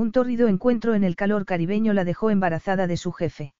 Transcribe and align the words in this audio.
Un 0.00 0.12
tórrido 0.12 0.48
encuentro 0.48 0.94
en 0.94 1.04
el 1.04 1.14
calor 1.14 1.44
caribeño 1.44 1.92
la 1.92 2.04
dejó 2.04 2.30
embarazada 2.30 2.86
de 2.86 2.96
su 2.96 3.12
jefe. 3.12 3.52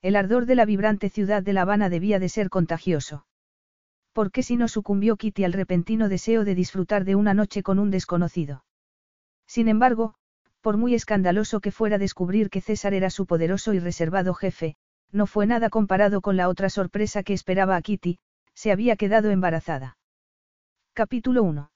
El 0.00 0.14
ardor 0.14 0.46
de 0.46 0.54
la 0.54 0.64
vibrante 0.64 1.08
ciudad 1.08 1.42
de 1.42 1.52
La 1.52 1.62
Habana 1.62 1.88
debía 1.88 2.20
de 2.20 2.28
ser 2.28 2.50
contagioso. 2.50 3.26
¿Por 4.12 4.30
qué 4.30 4.44
si 4.44 4.56
no 4.56 4.68
sucumbió 4.68 5.16
Kitty 5.16 5.42
al 5.42 5.52
repentino 5.52 6.08
deseo 6.08 6.44
de 6.44 6.54
disfrutar 6.54 7.04
de 7.04 7.16
una 7.16 7.34
noche 7.34 7.64
con 7.64 7.80
un 7.80 7.90
desconocido? 7.90 8.64
Sin 9.48 9.66
embargo, 9.66 10.14
por 10.60 10.76
muy 10.76 10.94
escandaloso 10.94 11.58
que 11.58 11.72
fuera 11.72 11.98
descubrir 11.98 12.48
que 12.48 12.60
César 12.60 12.94
era 12.94 13.10
su 13.10 13.26
poderoso 13.26 13.74
y 13.74 13.80
reservado 13.80 14.34
jefe, 14.34 14.76
no 15.10 15.26
fue 15.26 15.48
nada 15.48 15.68
comparado 15.68 16.20
con 16.20 16.36
la 16.36 16.48
otra 16.48 16.70
sorpresa 16.70 17.24
que 17.24 17.32
esperaba 17.32 17.74
a 17.74 17.82
Kitty, 17.82 18.20
se 18.54 18.70
había 18.70 18.94
quedado 18.94 19.32
embarazada. 19.32 19.98
Capítulo 20.92 21.42
1. 21.42 21.70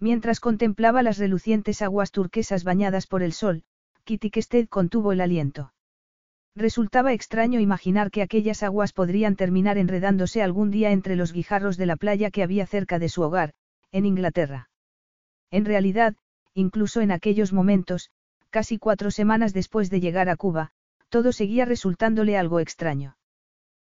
Mientras 0.00 0.40
contemplaba 0.40 1.02
las 1.02 1.18
relucientes 1.18 1.82
aguas 1.82 2.10
turquesas 2.10 2.64
bañadas 2.64 3.06
por 3.06 3.22
el 3.22 3.32
sol, 3.32 3.64
Kitty 4.04 4.30
Kested 4.30 4.68
contuvo 4.68 5.12
el 5.12 5.20
aliento. 5.20 5.74
Resultaba 6.56 7.12
extraño 7.12 7.60
imaginar 7.60 8.10
que 8.10 8.22
aquellas 8.22 8.62
aguas 8.62 8.92
podrían 8.94 9.36
terminar 9.36 9.76
enredándose 9.76 10.42
algún 10.42 10.70
día 10.70 10.90
entre 10.90 11.16
los 11.16 11.32
guijarros 11.32 11.76
de 11.76 11.86
la 11.86 11.96
playa 11.96 12.30
que 12.30 12.42
había 12.42 12.66
cerca 12.66 12.98
de 12.98 13.10
su 13.10 13.22
hogar, 13.22 13.52
en 13.92 14.06
Inglaterra. 14.06 14.70
En 15.50 15.64
realidad, 15.64 16.16
incluso 16.54 17.02
en 17.02 17.12
aquellos 17.12 17.52
momentos, 17.52 18.10
casi 18.48 18.78
cuatro 18.78 19.10
semanas 19.10 19.52
después 19.52 19.90
de 19.90 20.00
llegar 20.00 20.28
a 20.28 20.36
Cuba, 20.36 20.72
todo 21.08 21.32
seguía 21.32 21.66
resultándole 21.66 22.36
algo 22.38 22.58
extraño. 22.58 23.16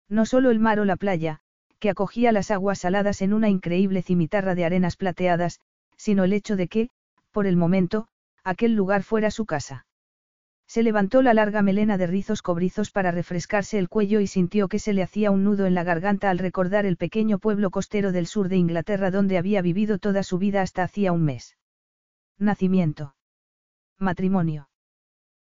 No 0.08 0.26
solo 0.26 0.50
el 0.50 0.58
mar 0.58 0.80
o 0.80 0.84
la 0.84 0.96
playa, 0.96 1.40
que 1.78 1.88
acogía 1.88 2.32
las 2.32 2.50
aguas 2.50 2.80
saladas 2.80 3.22
en 3.22 3.32
una 3.32 3.48
increíble 3.48 4.02
cimitarra 4.02 4.54
de 4.54 4.64
arenas 4.64 4.96
plateadas, 4.96 5.60
sino 6.00 6.24
el 6.24 6.32
hecho 6.32 6.56
de 6.56 6.66
que, 6.66 6.88
por 7.30 7.46
el 7.46 7.58
momento, 7.58 8.08
aquel 8.42 8.74
lugar 8.74 9.02
fuera 9.02 9.30
su 9.30 9.44
casa. 9.44 9.84
Se 10.66 10.82
levantó 10.82 11.20
la 11.20 11.34
larga 11.34 11.60
melena 11.60 11.98
de 11.98 12.06
rizos 12.06 12.40
cobrizos 12.40 12.90
para 12.90 13.10
refrescarse 13.10 13.78
el 13.78 13.90
cuello 13.90 14.20
y 14.20 14.26
sintió 14.26 14.68
que 14.68 14.78
se 14.78 14.94
le 14.94 15.02
hacía 15.02 15.30
un 15.30 15.44
nudo 15.44 15.66
en 15.66 15.74
la 15.74 15.84
garganta 15.84 16.30
al 16.30 16.38
recordar 16.38 16.86
el 16.86 16.96
pequeño 16.96 17.38
pueblo 17.38 17.70
costero 17.70 18.12
del 18.12 18.26
sur 18.26 18.48
de 18.48 18.56
Inglaterra 18.56 19.10
donde 19.10 19.36
había 19.36 19.60
vivido 19.60 19.98
toda 19.98 20.22
su 20.22 20.38
vida 20.38 20.62
hasta 20.62 20.84
hacía 20.84 21.12
un 21.12 21.22
mes. 21.24 21.58
Nacimiento. 22.38 23.14
Matrimonio. 23.98 24.70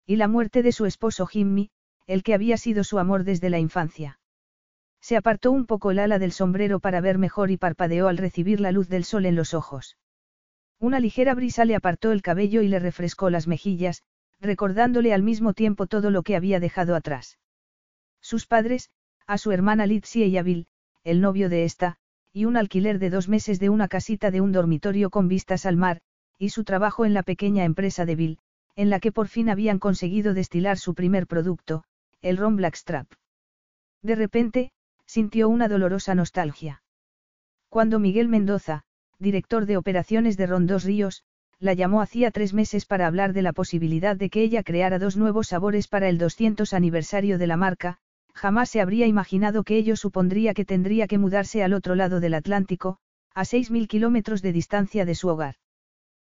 Y 0.05 0.15
la 0.15 0.29
muerte 0.29 0.63
de 0.63 0.71
su 0.71 0.85
esposo 0.85 1.25
Jimmy, 1.25 1.69
el 2.07 2.23
que 2.23 2.33
había 2.33 2.55
sido 2.55 2.85
su 2.85 2.97
amor 2.97 3.25
desde 3.25 3.49
la 3.49 3.59
infancia. 3.59 4.19
Se 5.01 5.17
apartó 5.17 5.51
un 5.51 5.65
poco 5.65 5.91
el 5.91 5.99
ala 5.99 6.17
del 6.17 6.31
sombrero 6.31 6.79
para 6.79 7.01
ver 7.01 7.17
mejor 7.17 7.51
y 7.51 7.57
parpadeó 7.57 8.07
al 8.07 8.17
recibir 8.17 8.61
la 8.61 8.71
luz 8.71 8.87
del 8.87 9.03
sol 9.03 9.25
en 9.25 9.35
los 9.35 9.53
ojos. 9.53 9.97
Una 10.79 10.99
ligera 10.99 11.33
brisa 11.33 11.65
le 11.65 11.75
apartó 11.75 12.11
el 12.11 12.21
cabello 12.21 12.61
y 12.61 12.67
le 12.67 12.79
refrescó 12.79 13.29
las 13.29 13.47
mejillas, 13.47 14.03
recordándole 14.41 15.13
al 15.13 15.23
mismo 15.23 15.53
tiempo 15.53 15.87
todo 15.87 16.11
lo 16.11 16.23
que 16.23 16.35
había 16.35 16.59
dejado 16.59 16.95
atrás. 16.95 17.39
Sus 18.21 18.45
padres, 18.45 18.89
a 19.27 19.37
su 19.37 19.51
hermana 19.51 19.85
Litsie 19.85 20.27
y 20.27 20.37
a 20.37 20.43
Bill, 20.43 20.67
el 21.03 21.21
novio 21.21 21.49
de 21.49 21.63
esta, 21.63 21.97
y 22.33 22.45
un 22.45 22.57
alquiler 22.57 22.99
de 22.99 23.09
dos 23.09 23.29
meses 23.29 23.59
de 23.59 23.69
una 23.69 23.87
casita 23.87 24.31
de 24.31 24.41
un 24.41 24.51
dormitorio 24.51 25.09
con 25.09 25.27
vistas 25.27 25.65
al 25.65 25.77
mar, 25.77 26.01
y 26.37 26.49
su 26.49 26.63
trabajo 26.63 27.05
en 27.05 27.13
la 27.13 27.23
pequeña 27.23 27.63
empresa 27.63 28.05
de 28.05 28.15
Bill, 28.15 28.39
en 28.75 28.89
la 28.89 28.99
que 28.99 29.11
por 29.11 29.27
fin 29.27 29.49
habían 29.49 29.79
conseguido 29.79 30.33
destilar 30.33 30.77
su 30.77 30.93
primer 30.93 31.27
producto, 31.27 31.85
el 32.21 32.37
ron 32.37 32.57
Blackstrap. 32.57 33.07
De 34.01 34.15
repente, 34.15 34.71
sintió 35.05 35.47
una 35.47 35.67
dolorosa 35.67 36.13
nostalgia. 36.13 36.83
Cuando 37.69 37.99
Miguel 37.99 38.27
Mendoza, 38.27 38.83
director 39.25 39.65
de 39.65 39.75
operaciones 39.75 40.37
de 40.37 40.45
Rondos 40.45 40.83
Ríos, 40.83 41.23
la 41.59 41.73
llamó 41.73 42.01
hacía 42.01 42.29
tres 42.29 42.53
meses 42.53 42.85
para 42.85 43.07
hablar 43.07 43.33
de 43.33 43.41
la 43.41 43.53
posibilidad 43.53 44.15
de 44.15 44.29
que 44.29 44.43
ella 44.43 44.61
creara 44.61 44.99
dos 44.99 45.17
nuevos 45.17 45.47
sabores 45.47 45.87
para 45.87 46.09
el 46.09 46.19
200 46.19 46.73
aniversario 46.73 47.39
de 47.39 47.47
la 47.47 47.57
marca, 47.57 47.97
jamás 48.35 48.69
se 48.69 48.81
habría 48.81 49.07
imaginado 49.07 49.63
que 49.63 49.77
ello 49.77 49.95
supondría 49.95 50.53
que 50.53 50.63
tendría 50.63 51.07
que 51.07 51.17
mudarse 51.17 51.63
al 51.63 51.73
otro 51.73 51.95
lado 51.95 52.19
del 52.19 52.35
Atlántico, 52.35 52.99
a 53.33 53.41
6.000 53.45 53.87
kilómetros 53.87 54.43
de 54.43 54.53
distancia 54.53 55.05
de 55.05 55.15
su 55.15 55.27
hogar. 55.27 55.55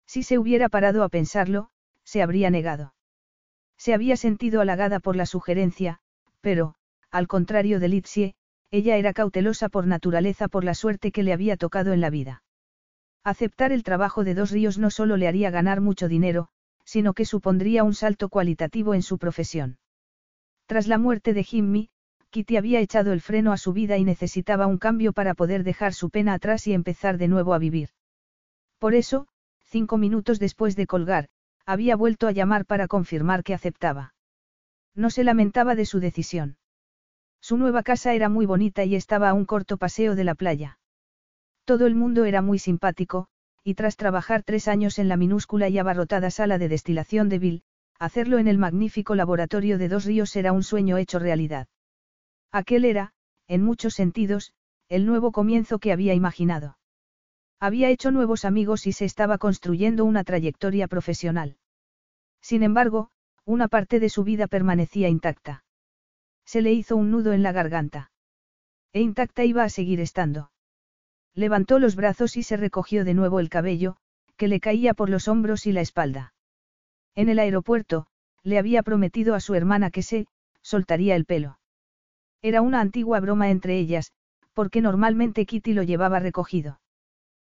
Si 0.07 0.23
se 0.23 0.39
hubiera 0.39 0.69
parado 0.69 1.03
a 1.03 1.09
pensarlo, 1.09 1.71
se 2.05 2.21
habría 2.21 2.51
negado. 2.51 2.95
Se 3.79 3.95
había 3.95 4.17
sentido 4.17 4.61
halagada 4.61 5.01
por 5.01 5.17
la 5.17 5.25
sugerencia, 5.25 6.01
pero, 6.43 6.75
al 7.11 7.27
contrario 7.27 7.81
de 7.81 7.89
Litsie, 7.89 8.35
ella 8.71 8.97
era 8.97 9.13
cautelosa 9.15 9.71
por 9.71 9.87
naturaleza 9.87 10.49
por 10.49 10.65
la 10.65 10.75
suerte 10.75 11.11
que 11.11 11.23
le 11.23 11.33
había 11.33 11.57
tocado 11.57 11.93
en 11.93 12.01
la 12.03 12.11
vida. 12.11 12.42
Aceptar 13.25 13.71
el 13.71 13.85
trabajo 13.85 14.25
de 14.25 14.35
Dos 14.35 14.51
Ríos 14.51 14.79
no 14.79 14.91
solo 14.91 15.17
le 15.17 15.29
haría 15.29 15.51
ganar 15.51 15.81
mucho 15.81 16.09
dinero, 16.09 16.49
sino 16.85 17.15
que 17.15 17.25
supondría 17.25 17.85
un 17.85 17.95
salto 17.95 18.29
cualitativo 18.29 18.95
en 18.95 19.03
su 19.03 19.19
profesión. 19.19 19.79
Tras 20.67 20.89
la 20.89 20.99
muerte 20.99 21.33
de 21.33 21.45
Jimmy, 21.45 21.91
Kitty 22.31 22.57
había 22.57 22.81
echado 22.81 23.13
el 23.13 23.21
freno 23.21 23.53
a 23.53 23.59
su 23.59 23.73
vida 23.73 23.99
y 23.99 24.05
necesitaba 24.05 24.67
un 24.67 24.79
cambio 24.79 25.13
para 25.13 25.35
poder 25.35 25.63
dejar 25.65 25.95
su 25.95 26.11
pena 26.11 26.35
atrás 26.35 26.67
y 26.67 26.73
empezar 26.73 27.19
de 27.19 27.29
nuevo 27.29 27.55
a 27.55 27.59
vivir. 27.59 27.91
Por 28.79 28.95
eso, 28.95 29.29
cinco 29.61 29.99
minutos 29.99 30.39
después 30.39 30.75
de 30.75 30.87
colgar, 30.87 31.29
había 31.65 31.95
vuelto 31.95 32.27
a 32.27 32.33
llamar 32.33 32.67
para 32.67 32.89
confirmar 32.89 33.45
que 33.45 33.55
aceptaba. 33.55 34.15
No 34.95 35.11
se 35.11 35.25
lamentaba 35.25 35.75
de 35.75 35.87
su 35.87 36.01
decisión. 36.01 36.57
Su 37.41 37.57
nueva 37.57 37.83
casa 37.83 38.15
era 38.15 38.29
muy 38.29 38.47
bonita 38.47 38.85
y 38.85 38.97
estaba 38.97 39.29
a 39.29 39.35
un 39.35 39.45
corto 39.45 39.77
paseo 39.77 40.17
de 40.17 40.25
la 40.25 40.35
playa. 40.35 40.79
Todo 41.65 41.87
el 41.87 41.95
mundo 41.95 42.25
era 42.25 42.43
muy 42.43 42.59
simpático, 42.59 43.29
y 43.65 43.75
tras 43.75 43.97
trabajar 43.97 44.43
tres 44.43 44.67
años 44.67 44.99
en 44.99 45.09
la 45.09 45.17
minúscula 45.17 45.69
y 45.69 45.79
abarrotada 45.79 46.31
sala 46.31 46.59
de 46.59 46.69
destilación 46.69 47.29
de 47.29 47.39
Bill, 47.39 47.63
hacerlo 47.99 48.39
en 48.39 48.49
el 48.49 48.59
magnífico 48.59 49.15
laboratorio 49.15 49.79
de 49.79 49.89
Dos 49.89 50.05
Ríos 50.05 50.35
era 50.35 50.53
un 50.53 50.65
sueño 50.65 50.97
hecho 50.99 51.21
realidad. 51.21 51.69
Aquel 52.51 52.85
era, 52.85 53.13
en 53.47 53.63
muchos 53.63 53.95
sentidos, 53.95 54.53
el 54.89 55.07
nuevo 55.07 55.31
comienzo 55.31 55.79
que 55.79 55.93
había 55.93 56.15
imaginado. 56.15 56.79
Había 57.61 57.91
hecho 57.91 58.11
nuevos 58.11 58.45
amigos 58.45 58.89
y 58.89 58.93
se 58.93 59.05
estaba 59.05 59.39
construyendo 59.39 60.05
una 60.05 60.25
trayectoria 60.25 60.89
profesional. 60.89 61.57
Sin 62.41 62.65
embargo, 62.65 63.11
una 63.45 63.69
parte 63.69 64.01
de 64.01 64.09
su 64.09 64.25
vida 64.25 64.49
permanecía 64.49 65.09
intacta. 65.09 65.65
Se 66.45 66.61
le 66.61 66.73
hizo 66.73 66.97
un 66.97 67.13
nudo 67.13 67.33
en 67.33 67.45
la 67.45 67.53
garganta. 67.53 68.11
E 68.93 69.01
intacta 69.01 69.45
iba 69.45 69.63
a 69.63 69.69
seguir 69.69 70.01
estando. 70.01 70.51
Levantó 71.35 71.79
los 71.79 71.97
brazos 71.97 72.37
y 72.37 72.43
se 72.43 72.57
recogió 72.57 73.05
de 73.05 73.15
nuevo 73.15 73.41
el 73.41 73.49
cabello, 73.49 73.97
que 74.37 74.49
le 74.49 74.61
caía 74.61 74.95
por 74.95 75.09
los 75.09 75.29
hombros 75.29 75.67
y 75.67 75.73
la 75.73 75.81
espalda. 75.81 76.35
En 77.15 77.29
el 77.29 77.39
aeropuerto, 77.39 78.07
le 78.43 78.59
había 78.59 78.83
prometido 78.83 79.35
a 79.35 79.41
su 79.41 79.55
hermana 79.55 79.91
que 79.91 80.03
se, 80.03 80.27
soltaría 80.61 81.17
el 81.17 81.25
pelo. 81.25 81.59
Era 82.43 82.61
una 82.61 82.81
antigua 82.81 83.21
broma 83.21 83.51
entre 83.51 83.79
ellas, 83.79 84.13
porque 84.53 84.81
normalmente 84.81 85.47
Kitty 85.47 85.73
lo 85.73 85.83
llevaba 85.83 86.19
recogido. 86.19 86.81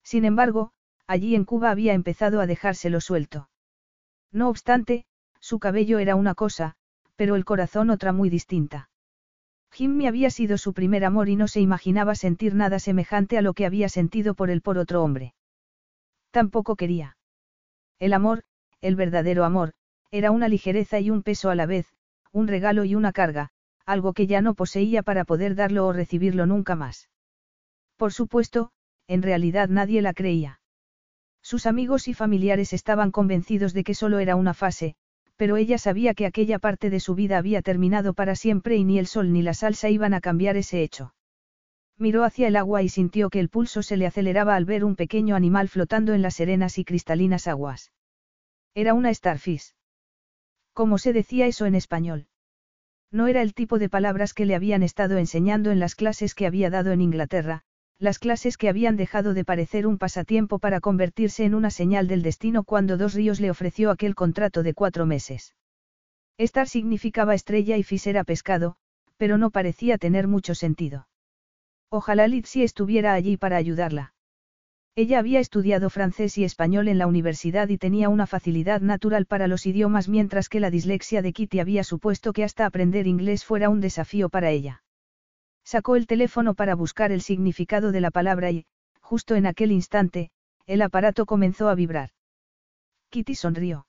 Sin 0.03 0.25
embargo, 0.25 0.73
allí 1.07 1.35
en 1.35 1.45
Cuba 1.45 1.71
había 1.71 1.95
empezado 1.95 2.41
a 2.41 2.47
dejárselo 2.47 3.01
suelto. 3.01 3.49
No 4.33 4.49
obstante, 4.49 5.07
su 5.41 5.59
cabello 5.59 5.99
era 5.99 6.17
una 6.17 6.35
cosa, 6.35 6.75
pero 7.17 7.37
el 7.37 7.45
corazón 7.45 7.91
otra 7.91 8.13
muy 8.13 8.31
distinta. 8.31 8.91
Jimmy 9.73 10.07
había 10.07 10.31
sido 10.31 10.59
su 10.59 10.75
primer 10.75 11.05
amor 11.05 11.29
y 11.29 11.37
no 11.37 11.49
se 11.49 11.61
imaginaba 11.61 12.15
sentir 12.15 12.55
nada 12.55 12.79
semejante 12.79 13.39
a 13.39 13.43
lo 13.43 13.55
que 13.55 13.67
había 13.67 13.89
sentido 13.89 14.35
por 14.35 14.51
él 14.51 14.61
por 14.61 14.77
otro 14.79 15.03
hombre. 15.03 15.35
Tampoco 16.31 16.77
quería. 16.77 17.17
El 17.99 18.13
amor, 18.13 18.43
el 18.81 18.97
verdadero 18.97 19.45
amor, 19.45 19.73
Era 20.11 20.31
una 20.31 20.49
ligereza 20.49 21.01
y 21.01 21.09
un 21.09 21.23
peso 21.23 21.49
a 21.49 21.55
la 21.55 21.65
vez, 21.65 21.87
un 22.33 22.47
regalo 22.47 22.85
y 22.85 22.95
una 22.95 23.13
carga, 23.13 23.49
algo 23.87 24.13
que 24.13 24.27
ya 24.27 24.43
no 24.43 24.55
poseía 24.55 25.03
para 25.03 25.25
poder 25.25 25.55
darlo 25.55 25.87
o 25.87 25.93
recibirlo 25.95 26.45
nunca 26.45 26.77
más. 26.77 27.09
Por 27.97 28.13
supuesto, 28.13 28.73
en 29.09 29.23
realidad 29.23 29.71
nadie 29.71 30.03
la 30.03 30.13
creía. 30.13 30.61
Sus 31.41 31.65
amigos 31.67 32.09
y 32.09 32.15
familiares 32.15 32.75
estaban 32.75 33.11
convencidos 33.11 33.73
de 33.73 33.85
que 33.85 33.95
solo 33.95 34.19
era 34.19 34.37
una 34.37 34.53
fase, 34.53 34.97
pero 35.37 35.57
ella 35.57 35.79
sabía 35.79 36.15
que 36.15 36.27
aquella 36.27 36.59
parte 36.59 36.91
de 36.91 37.01
su 37.01 37.15
vida 37.15 37.39
había 37.39 37.63
terminado 37.63 38.15
para 38.15 38.37
siempre 38.37 38.77
y 38.77 38.85
ni 38.85 38.99
el 38.99 39.07
sol 39.07 39.33
ni 39.33 39.43
la 39.43 39.55
salsa 39.55 39.91
iban 39.91 40.15
a 40.15 40.21
cambiar 40.21 40.57
ese 40.57 40.83
hecho. 40.83 41.15
Miró 41.99 42.25
hacia 42.25 42.49
el 42.49 42.57
agua 42.57 42.83
y 42.83 42.89
sintió 42.89 43.31
que 43.31 43.41
el 43.41 43.49
pulso 43.49 43.83
se 43.83 43.97
le 43.97 44.07
aceleraba 44.07 44.57
al 44.57 44.65
ver 44.65 44.85
un 44.85 44.97
pequeño 44.97 45.37
animal 45.37 45.69
flotando 45.69 46.15
en 46.15 46.23
las 46.23 46.35
serenas 46.35 46.79
y 46.79 46.85
cristalinas 46.85 47.47
aguas. 47.47 47.93
Era 48.75 48.95
una 48.95 49.13
starfish. 49.13 49.75
¿Cómo 50.73 50.99
se 50.99 51.13
decía 51.13 51.47
eso 51.47 51.67
en 51.67 51.75
español? 51.75 52.27
No 53.11 53.27
era 53.27 53.43
el 53.43 53.53
tipo 53.53 53.79
de 53.79 53.91
palabras 53.91 54.33
que 54.33 54.47
le 54.47 54.55
habían 54.55 54.83
estado 54.83 55.19
enseñando 55.19 55.71
en 55.71 55.81
las 55.81 55.95
clases 55.95 56.35
que 56.35 56.47
había 56.47 56.71
dado 56.71 56.93
en 56.93 57.03
Inglaterra, 57.03 57.63
las 58.03 58.19
clases 58.19 58.57
que 58.57 58.69
habían 58.69 58.97
dejado 58.97 59.33
de 59.33 59.45
parecer 59.45 59.87
un 59.87 59.97
pasatiempo 59.97 60.59
para 60.59 60.81
convertirse 60.81 61.45
en 61.45 61.55
una 61.55 61.71
señal 61.71 62.09
del 62.09 62.23
destino 62.23 62.65
cuando 62.65 62.97
Dos 62.97 63.15
Ríos 63.15 63.39
le 63.39 63.49
ofreció 63.49 63.93
aquel 63.93 64.17
contrato 64.17 64.65
de 64.65 64.75
cuatro 64.75 65.07
meses. 65.07 65.55
Star 66.37 66.69
significaba 66.69 67.37
estrella 67.37 67.77
y 67.77 67.85
Fis 67.85 68.09
era 68.09 68.25
pescado, 68.25 68.75
pero 69.19 69.39
no 69.39 69.53
parecía 69.53 69.99
tener 69.99 70.27
mucho 70.27 70.57
sentido. 70.57 71.07
Ojalá 71.91 72.27
Lizzie 72.27 72.65
estuviera 72.65 73.13
allí 73.13 73.37
para 73.37 73.57
ayudarla. 73.57 74.15
Ella 74.97 75.21
había 75.21 75.39
estudiado 75.39 75.89
francés 75.89 76.37
y 76.39 76.43
español 76.43 76.89
en 76.89 76.99
la 76.99 77.07
universidad 77.07 77.69
y 77.69 77.79
tenía 77.79 78.09
una 78.09 78.27
facilidad 78.27 78.81
natural 78.81 79.27
para 79.27 79.47
los 79.47 79.65
idiomas 79.65 80.09
mientras 80.09 80.49
que 80.49 80.59
la 80.59 80.71
dislexia 80.71 81.23
de 81.23 81.33
Kitty 81.33 81.61
había 81.61 81.85
supuesto 81.85 82.33
que 82.33 82.43
hasta 82.43 82.67
aprender 82.67 83.07
inglés 83.07 83.45
fuera 83.45 83.69
un 83.69 83.81
desafío 83.81 84.29
para 84.29 84.51
ella. 84.51 84.82
Sacó 85.65 85.97
el 85.97 86.07
teléfono 86.07 86.55
para 86.55 86.75
buscar 86.75 87.13
el 87.13 87.23
significado 87.23 87.93
de 87.93 88.01
la 88.01 88.11
palabra 88.11 88.51
y, 88.51 88.67
justo 89.01 89.35
en 89.35 89.47
aquel 89.47 89.73
instante, 89.73 90.31
el 90.67 90.83
aparato 90.83 91.27
comenzó 91.27 91.69
a 91.69 91.75
vibrar. 91.75 92.11
Kitty 93.11 93.35
sonrió. 93.35 93.87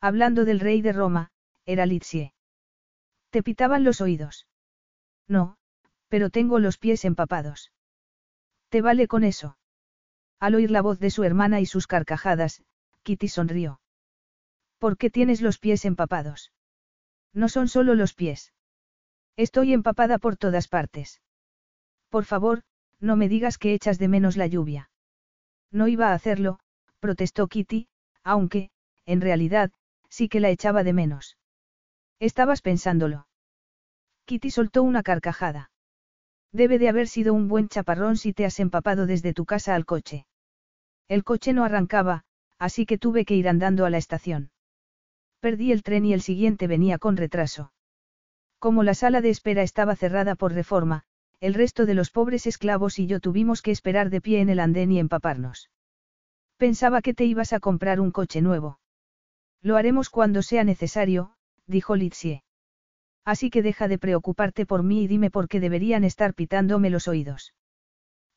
Hablando 0.00 0.44
del 0.44 0.60
rey 0.60 0.82
de 0.82 0.92
Roma, 0.92 1.30
era 1.64 1.86
Lizzie. 1.86 2.34
¿Te 3.30 3.42
pitaban 3.42 3.84
los 3.84 4.00
oídos? 4.00 4.46
No, 5.26 5.56
pero 6.08 6.30
tengo 6.30 6.58
los 6.58 6.78
pies 6.78 7.04
empapados. 7.04 7.72
¿Te 8.68 8.82
vale 8.82 9.08
con 9.08 9.24
eso? 9.24 9.56
Al 10.38 10.54
oír 10.54 10.70
la 10.70 10.82
voz 10.82 10.98
de 10.98 11.10
su 11.10 11.24
hermana 11.24 11.60
y 11.60 11.66
sus 11.66 11.86
carcajadas, 11.86 12.62
Kitty 13.02 13.28
sonrió. 13.28 13.80
¿Por 14.78 14.98
qué 14.98 15.10
tienes 15.10 15.40
los 15.40 15.58
pies 15.58 15.84
empapados? 15.84 16.52
No 17.32 17.48
son 17.48 17.68
solo 17.68 17.94
los 17.94 18.14
pies. 18.14 18.52
Estoy 19.36 19.72
empapada 19.72 20.18
por 20.18 20.36
todas 20.36 20.68
partes. 20.68 21.20
Por 22.08 22.24
favor, 22.24 22.62
no 23.00 23.16
me 23.16 23.28
digas 23.28 23.58
que 23.58 23.74
echas 23.74 23.98
de 23.98 24.08
menos 24.08 24.36
la 24.36 24.46
lluvia. 24.46 24.90
No 25.72 25.88
iba 25.88 26.10
a 26.10 26.14
hacerlo, 26.14 26.60
protestó 27.00 27.48
Kitty, 27.48 27.88
aunque, 28.22 28.70
en 29.06 29.20
realidad, 29.20 29.72
sí 30.08 30.28
que 30.28 30.40
la 30.40 30.50
echaba 30.50 30.84
de 30.84 30.92
menos. 30.92 31.36
Estabas 32.20 32.62
pensándolo. 32.62 33.26
Kitty 34.24 34.50
soltó 34.50 34.82
una 34.82 35.02
carcajada. 35.02 35.72
Debe 36.52 36.78
de 36.78 36.88
haber 36.88 37.08
sido 37.08 37.34
un 37.34 37.48
buen 37.48 37.68
chaparrón 37.68 38.16
si 38.16 38.32
te 38.32 38.46
has 38.46 38.60
empapado 38.60 39.06
desde 39.06 39.34
tu 39.34 39.44
casa 39.44 39.74
al 39.74 39.84
coche. 39.84 40.26
El 41.08 41.24
coche 41.24 41.52
no 41.52 41.64
arrancaba, 41.64 42.24
así 42.58 42.86
que 42.86 42.96
tuve 42.96 43.24
que 43.24 43.34
ir 43.34 43.48
andando 43.48 43.84
a 43.84 43.90
la 43.90 43.98
estación. 43.98 44.52
Perdí 45.40 45.72
el 45.72 45.82
tren 45.82 46.06
y 46.06 46.14
el 46.14 46.22
siguiente 46.22 46.68
venía 46.68 46.98
con 46.98 47.16
retraso. 47.16 47.73
Como 48.58 48.82
la 48.82 48.94
sala 48.94 49.20
de 49.20 49.30
espera 49.30 49.62
estaba 49.62 49.96
cerrada 49.96 50.34
por 50.34 50.52
reforma, 50.52 51.04
el 51.40 51.54
resto 51.54 51.84
de 51.86 51.94
los 51.94 52.10
pobres 52.10 52.46
esclavos 52.46 52.98
y 52.98 53.06
yo 53.06 53.20
tuvimos 53.20 53.60
que 53.60 53.70
esperar 53.70 54.10
de 54.10 54.20
pie 54.20 54.40
en 54.40 54.48
el 54.48 54.60
andén 54.60 54.90
y 54.92 54.98
empaparnos. 54.98 55.70
Pensaba 56.56 57.02
que 57.02 57.14
te 57.14 57.24
ibas 57.24 57.52
a 57.52 57.60
comprar 57.60 58.00
un 58.00 58.10
coche 58.10 58.40
nuevo. 58.40 58.78
Lo 59.60 59.76
haremos 59.76 60.08
cuando 60.08 60.42
sea 60.42 60.64
necesario, 60.64 61.34
dijo 61.66 61.96
Litzie. 61.96 62.44
Así 63.24 63.50
que 63.50 63.62
deja 63.62 63.88
de 63.88 63.98
preocuparte 63.98 64.66
por 64.66 64.82
mí 64.82 65.04
y 65.04 65.06
dime 65.06 65.30
por 65.30 65.48
qué 65.48 65.60
deberían 65.60 66.04
estar 66.04 66.34
pitándome 66.34 66.90
los 66.90 67.08
oídos. 67.08 67.54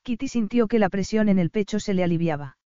Kitty 0.04 0.28
sintió 0.30 0.68
que 0.68 0.80
la 0.80 0.90
presión 0.90 1.28
en 1.28 1.40
el 1.40 1.50
pecho 1.50 1.80
se 1.80 1.94
le 1.94 2.04
aliviaba. 2.04 2.58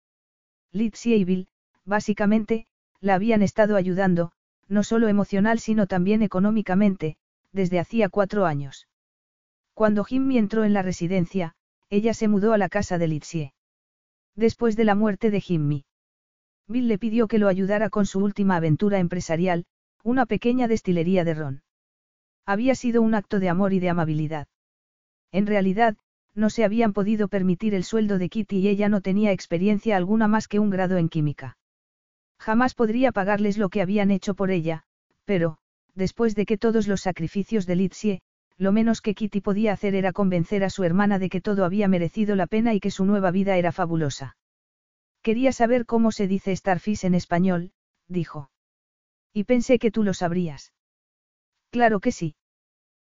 Lizzie 0.73 1.17
y 1.17 1.25
Bill, 1.25 1.49
básicamente, 1.85 2.67
la 3.01 3.15
habían 3.15 3.43
estado 3.43 3.77
ayudando, 3.77 4.33
no 4.69 4.85
solo 4.85 5.09
emocional 5.09 5.59
sino 5.59 5.87
también 5.87 6.23
económicamente, 6.23 7.17
desde 7.53 7.79
hacía 7.79 8.09
cuatro 8.09 8.47
años. 8.47 8.89
Cuando 9.75 10.05
Jimmy 10.05 10.39
entró 10.39 10.65
en 10.65 10.73
la 10.73 10.83
residencia, 10.83 11.55
ella 11.89 12.15
se 12.15 12.29
mudó 12.29 12.53
a 12.53 12.59
la 12.59 12.69
casa 12.69 12.99
de 12.99 13.09
Lizzie. 13.09 13.55
Después 14.37 14.77
de 14.77 14.85
la 14.85 14.95
muerte 14.95 15.31
de 15.31 15.41
Jimmy. 15.41 15.85
Bill 16.69 16.87
le 16.87 16.99
pidió 16.99 17.27
que 17.27 17.39
lo 17.39 17.49
ayudara 17.49 17.91
con 17.91 18.07
su 18.07 18.21
última 18.21 18.57
aventura 18.57 18.99
empresarial, 18.99 19.67
una 20.05 20.27
pequeña 20.27 20.69
destilería 20.69 21.25
de 21.25 21.35
ron. 21.35 21.63
Había 22.47 22.75
sido 22.75 23.03
un 23.03 23.15
acto 23.15 23.41
de 23.41 23.49
amor 23.49 23.73
y 23.73 23.81
de 23.81 23.91
amabilidad. 23.91 24.49
En 25.33 25.47
realidad, 25.47 25.97
no 26.35 26.49
se 26.51 26.65
habían 26.65 26.93
podido 26.93 27.29
permitir 27.29 27.75
el 27.75 27.85
sueldo 27.85 28.19
de 28.19 28.29
Kitty 28.29 28.59
y 28.59 28.69
ella 28.69 28.89
no 28.89 29.01
tenía 29.01 29.33
experiencia 29.33 29.97
alguna 29.97 30.29
más 30.29 30.49
que 30.49 30.59
un 30.59 30.71
grado 30.71 30.97
en 30.97 31.09
química. 31.09 31.59
Jamás 32.39 32.75
podría 32.75 33.13
pagarles 33.13 33.59
lo 33.59 33.69
que 33.69 33.83
habían 33.83 34.11
hecho 34.11 34.35
por 34.35 34.51
ella, 34.51 34.85
pero, 35.25 35.59
después 36.01 36.35
de 36.35 36.47
que 36.47 36.57
todos 36.57 36.89
los 36.89 37.03
sacrificios 37.03 37.67
de 37.67 37.77
Litzie, 37.77 38.21
lo 38.57 38.73
menos 38.73 39.03
que 39.03 39.15
Kitty 39.15 39.41
podía 39.43 39.73
hacer 39.73 39.95
era 39.95 40.13
convencer 40.13 40.65
a 40.65 40.71
su 40.71 40.83
hermana 40.83 41.19
de 41.19 41.29
que 41.29 41.43
todo 41.43 41.65
había 41.65 41.89
merecido 41.89 42.37
la 42.37 42.47
pena 42.47 42.75
y 42.75 42.81
que 42.81 42.91
su 42.91 43.05
nueva 43.05 43.31
vida 43.31 43.57
era 43.59 43.71
fabulosa. 43.71 44.37
Quería 45.23 45.53
saber 45.53 45.85
cómo 45.85 46.11
se 46.11 46.27
dice 46.27 46.57
Starfish 46.57 47.05
en 47.05 47.15
español, 47.15 47.73
dijo. 48.09 48.51
Y 49.35 49.45
pensé 49.45 49.79
que 49.79 49.91
tú 49.91 50.03
lo 50.03 50.15
sabrías. 50.15 50.73
Claro 51.71 52.01
que 52.01 52.13
sí. 52.13 52.35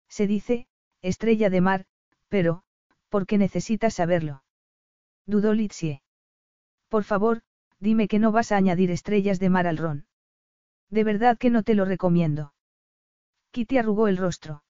Se 0.09 0.27
dice, 0.27 0.67
estrella 1.01 1.49
de 1.49 1.61
mar, 1.61 1.85
pero, 2.27 2.63
¿por 3.09 3.25
qué 3.25 3.37
necesitas 3.37 3.93
saberlo? 3.93 4.43
Dudó 5.25 5.53
Litzie. 5.53 6.01
Por 6.89 7.05
favor, 7.05 7.41
dime 7.79 8.09
que 8.09 8.19
no 8.19 8.33
vas 8.33 8.51
a 8.51 8.57
añadir 8.57 8.91
estrellas 8.91 9.39
de 9.39 9.49
mar 9.49 9.65
al 9.65 9.77
ron. 9.77 10.05
De 10.89 11.05
verdad 11.05 11.37
que 11.37 11.49
no 11.49 11.63
te 11.63 11.73
lo 11.73 11.85
recomiendo. 11.85 12.53
Kitty 13.51 13.77
arrugó 13.77 14.07
el 14.07 14.17
rostro. 14.17 14.63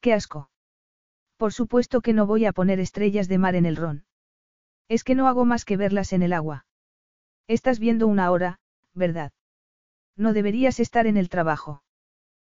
¡Qué 0.00 0.12
asco! 0.14 0.50
Por 1.36 1.52
supuesto 1.52 2.00
que 2.00 2.12
no 2.12 2.26
voy 2.26 2.44
a 2.46 2.52
poner 2.52 2.80
estrellas 2.80 3.28
de 3.28 3.38
mar 3.38 3.54
en 3.54 3.66
el 3.66 3.76
ron. 3.76 4.04
Es 4.88 5.04
que 5.04 5.14
no 5.14 5.26
hago 5.28 5.44
más 5.44 5.64
que 5.64 5.76
verlas 5.76 6.12
en 6.12 6.22
el 6.22 6.32
agua. 6.32 6.66
Estás 7.48 7.78
viendo 7.78 8.06
una 8.06 8.30
hora, 8.30 8.60
¿verdad? 8.94 9.32
No 10.16 10.32
deberías 10.32 10.80
estar 10.80 11.06
en 11.06 11.16
el 11.16 11.28
trabajo. 11.28 11.82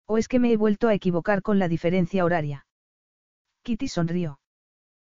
¿O 0.06 0.18
es 0.18 0.28
que 0.28 0.38
me 0.38 0.52
he 0.52 0.56
vuelto 0.56 0.88
a 0.88 0.94
equivocar 0.94 1.42
con 1.42 1.58
la 1.58 1.68
diferencia 1.68 2.24
horaria? 2.24 2.66
Kitty 3.62 3.88
sonrió. 3.88 4.40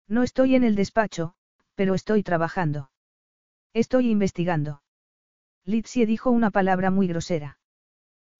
No 0.08 0.22
estoy 0.22 0.54
en 0.54 0.64
el 0.64 0.74
despacho, 0.74 1.34
pero 1.74 1.94
estoy 1.94 2.22
trabajando. 2.22 2.90
Estoy 3.74 4.10
investigando. 4.10 4.82
Litzie 5.64 6.06
dijo 6.06 6.30
una 6.30 6.50
palabra 6.50 6.90
muy 6.90 7.06
grosera. 7.06 7.58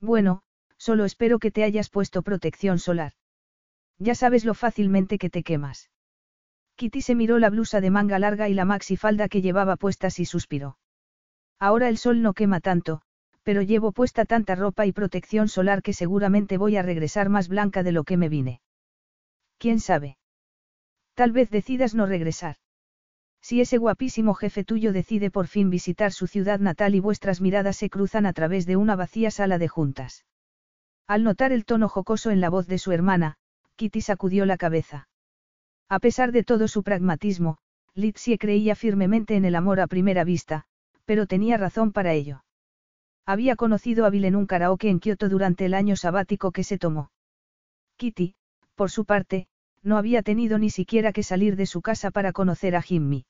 Bueno, 0.01 0.43
solo 0.79 1.05
espero 1.05 1.39
que 1.39 1.51
te 1.51 1.65
hayas 1.65 1.91
puesto 1.91 2.23
protección 2.23 2.79
solar. 2.79 3.13
Ya 3.99 4.15
sabes 4.15 4.45
lo 4.45 4.55
fácilmente 4.55 5.19
que 5.19 5.29
te 5.29 5.43
quemas. 5.43 5.91
Kitty 6.77 7.03
se 7.03 7.15
miró 7.15 7.39
la 7.39 7.51
blusa 7.51 7.81
de 7.81 7.91
manga 7.91 8.19
larga 8.19 8.49
y 8.49 8.55
la 8.55 8.65
maxifalda 8.65 9.29
que 9.29 9.43
llevaba 9.43 9.77
puestas 9.77 10.21
y 10.21 10.25
suspiró. 10.25 10.79
Ahora 11.59 11.89
el 11.89 11.99
sol 11.99 12.23
no 12.23 12.35
quema 12.35 12.61
tanto, 12.61 13.03
pero 13.43 13.63
llevo 13.63 13.91
puesta 13.91 14.25
tanta 14.25 14.55
ropa 14.55 14.87
y 14.87 14.93
protección 14.93 15.49
solar 15.49 15.83
que 15.83 15.93
seguramente 15.93 16.57
voy 16.57 16.77
a 16.77 16.83
regresar 16.83 17.31
más 17.31 17.49
blanca 17.49 17.83
de 17.83 17.93
lo 17.93 18.05
que 18.05 18.17
me 18.17 18.29
vine. 18.29 18.61
¿Quién 19.59 19.81
sabe? 19.81 20.19
Tal 21.15 21.33
vez 21.33 21.51
decidas 21.51 21.97
no 21.97 22.07
regresar. 22.07 22.57
Si 23.41 23.61
ese 23.61 23.79
guapísimo 23.79 24.35
jefe 24.35 24.63
tuyo 24.63 24.93
decide 24.93 25.31
por 25.33 25.49
fin 25.49 25.71
visitar 25.71 26.13
su 26.13 26.29
ciudad 26.29 26.61
natal 26.61 26.95
y 26.95 27.01
vuestras 27.01 27.41
miradas 27.41 27.77
se 27.77 27.91
cruzan 27.91 28.27
a 28.27 28.33
través 28.33 28.67
de 28.67 28.77
una 28.77 28.95
vacía 28.95 29.33
sala 29.33 29.59
de 29.59 29.67
juntas. 29.67 30.25
Al 31.09 31.25
notar 31.25 31.53
el 31.53 31.65
tono 31.65 31.89
jocoso 31.89 32.31
en 32.31 32.43
la 32.43 32.51
voz 32.51 32.67
de 32.67 32.77
su 32.77 32.93
hermana, 32.93 33.37
Kitty 33.77 34.03
sacudió 34.03 34.45
la 34.45 34.59
cabeza. 34.59 35.09
A 35.89 36.01
pesar 36.01 36.33
de 36.33 36.45
todo 36.45 36.69
su 36.69 36.83
pragmatismo, 36.83 37.57
Litzie 37.95 38.37
creía 38.37 38.77
firmemente 38.77 39.35
en 39.35 39.47
el 39.47 39.55
amor 39.55 39.81
a 39.81 39.87
primera 39.87 40.23
vista, 40.23 40.67
pero 41.07 41.27
tenía 41.27 41.57
razón 41.57 41.93
para 41.93 42.13
ello. 42.13 42.45
Había 43.25 43.57
conocido 43.57 44.05
a 44.05 44.11
Bill 44.11 44.27
en 44.27 44.37
un 44.37 44.47
karaoke 44.47 44.91
en 44.91 45.01
Kioto 45.01 45.31
durante 45.31 45.65
el 45.65 45.73
año 45.73 45.97
sabático 45.97 46.53
que 46.53 46.63
se 46.63 46.77
tomó. 46.77 47.11
Kitty, 47.97 48.35
por 48.75 48.91
su 48.91 49.07
parte, 49.07 49.49
no 49.83 49.97
había 49.97 50.23
tenido 50.23 50.59
ni 50.59 50.69
siquiera 50.69 51.15
que 51.15 51.23
salir 51.23 51.57
de 51.57 51.65
su 51.65 51.81
casa 51.81 52.11
para 52.11 52.33
conocer 52.33 52.77
a 52.77 52.83
Jimmy. 52.83 53.25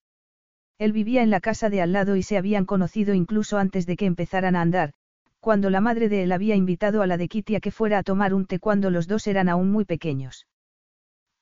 Él 0.78 0.92
vivía 0.92 1.22
en 1.22 1.30
la 1.30 1.40
casa 1.40 1.70
de 1.70 1.80
al 1.80 1.92
lado 1.92 2.16
y 2.16 2.24
se 2.24 2.36
habían 2.36 2.64
conocido 2.64 3.14
incluso 3.14 3.56
antes 3.56 3.86
de 3.86 3.96
que 3.96 4.06
empezaran 4.06 4.56
a 4.56 4.62
andar, 4.62 4.94
cuando 5.40 5.70
la 5.70 5.80
madre 5.80 6.08
de 6.08 6.22
él 6.22 6.32
había 6.32 6.56
invitado 6.56 7.02
a 7.02 7.06
la 7.06 7.16
de 7.16 7.28
Kitty 7.28 7.56
a 7.56 7.60
que 7.60 7.70
fuera 7.70 7.98
a 7.98 8.02
tomar 8.02 8.34
un 8.34 8.46
té 8.46 8.58
cuando 8.58 8.90
los 8.90 9.06
dos 9.06 9.26
eran 9.26 9.48
aún 9.48 9.70
muy 9.70 9.84
pequeños. 9.84 10.46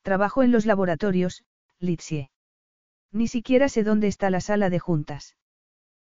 Trabajo 0.02 0.42
en 0.42 0.52
los 0.52 0.66
laboratorios, 0.66 1.44
Litsie. 1.78 2.30
Ni 3.12 3.28
siquiera 3.28 3.68
sé 3.68 3.82
dónde 3.82 4.08
está 4.08 4.30
la 4.30 4.40
sala 4.40 4.70
de 4.70 4.78
juntas. 4.78 5.36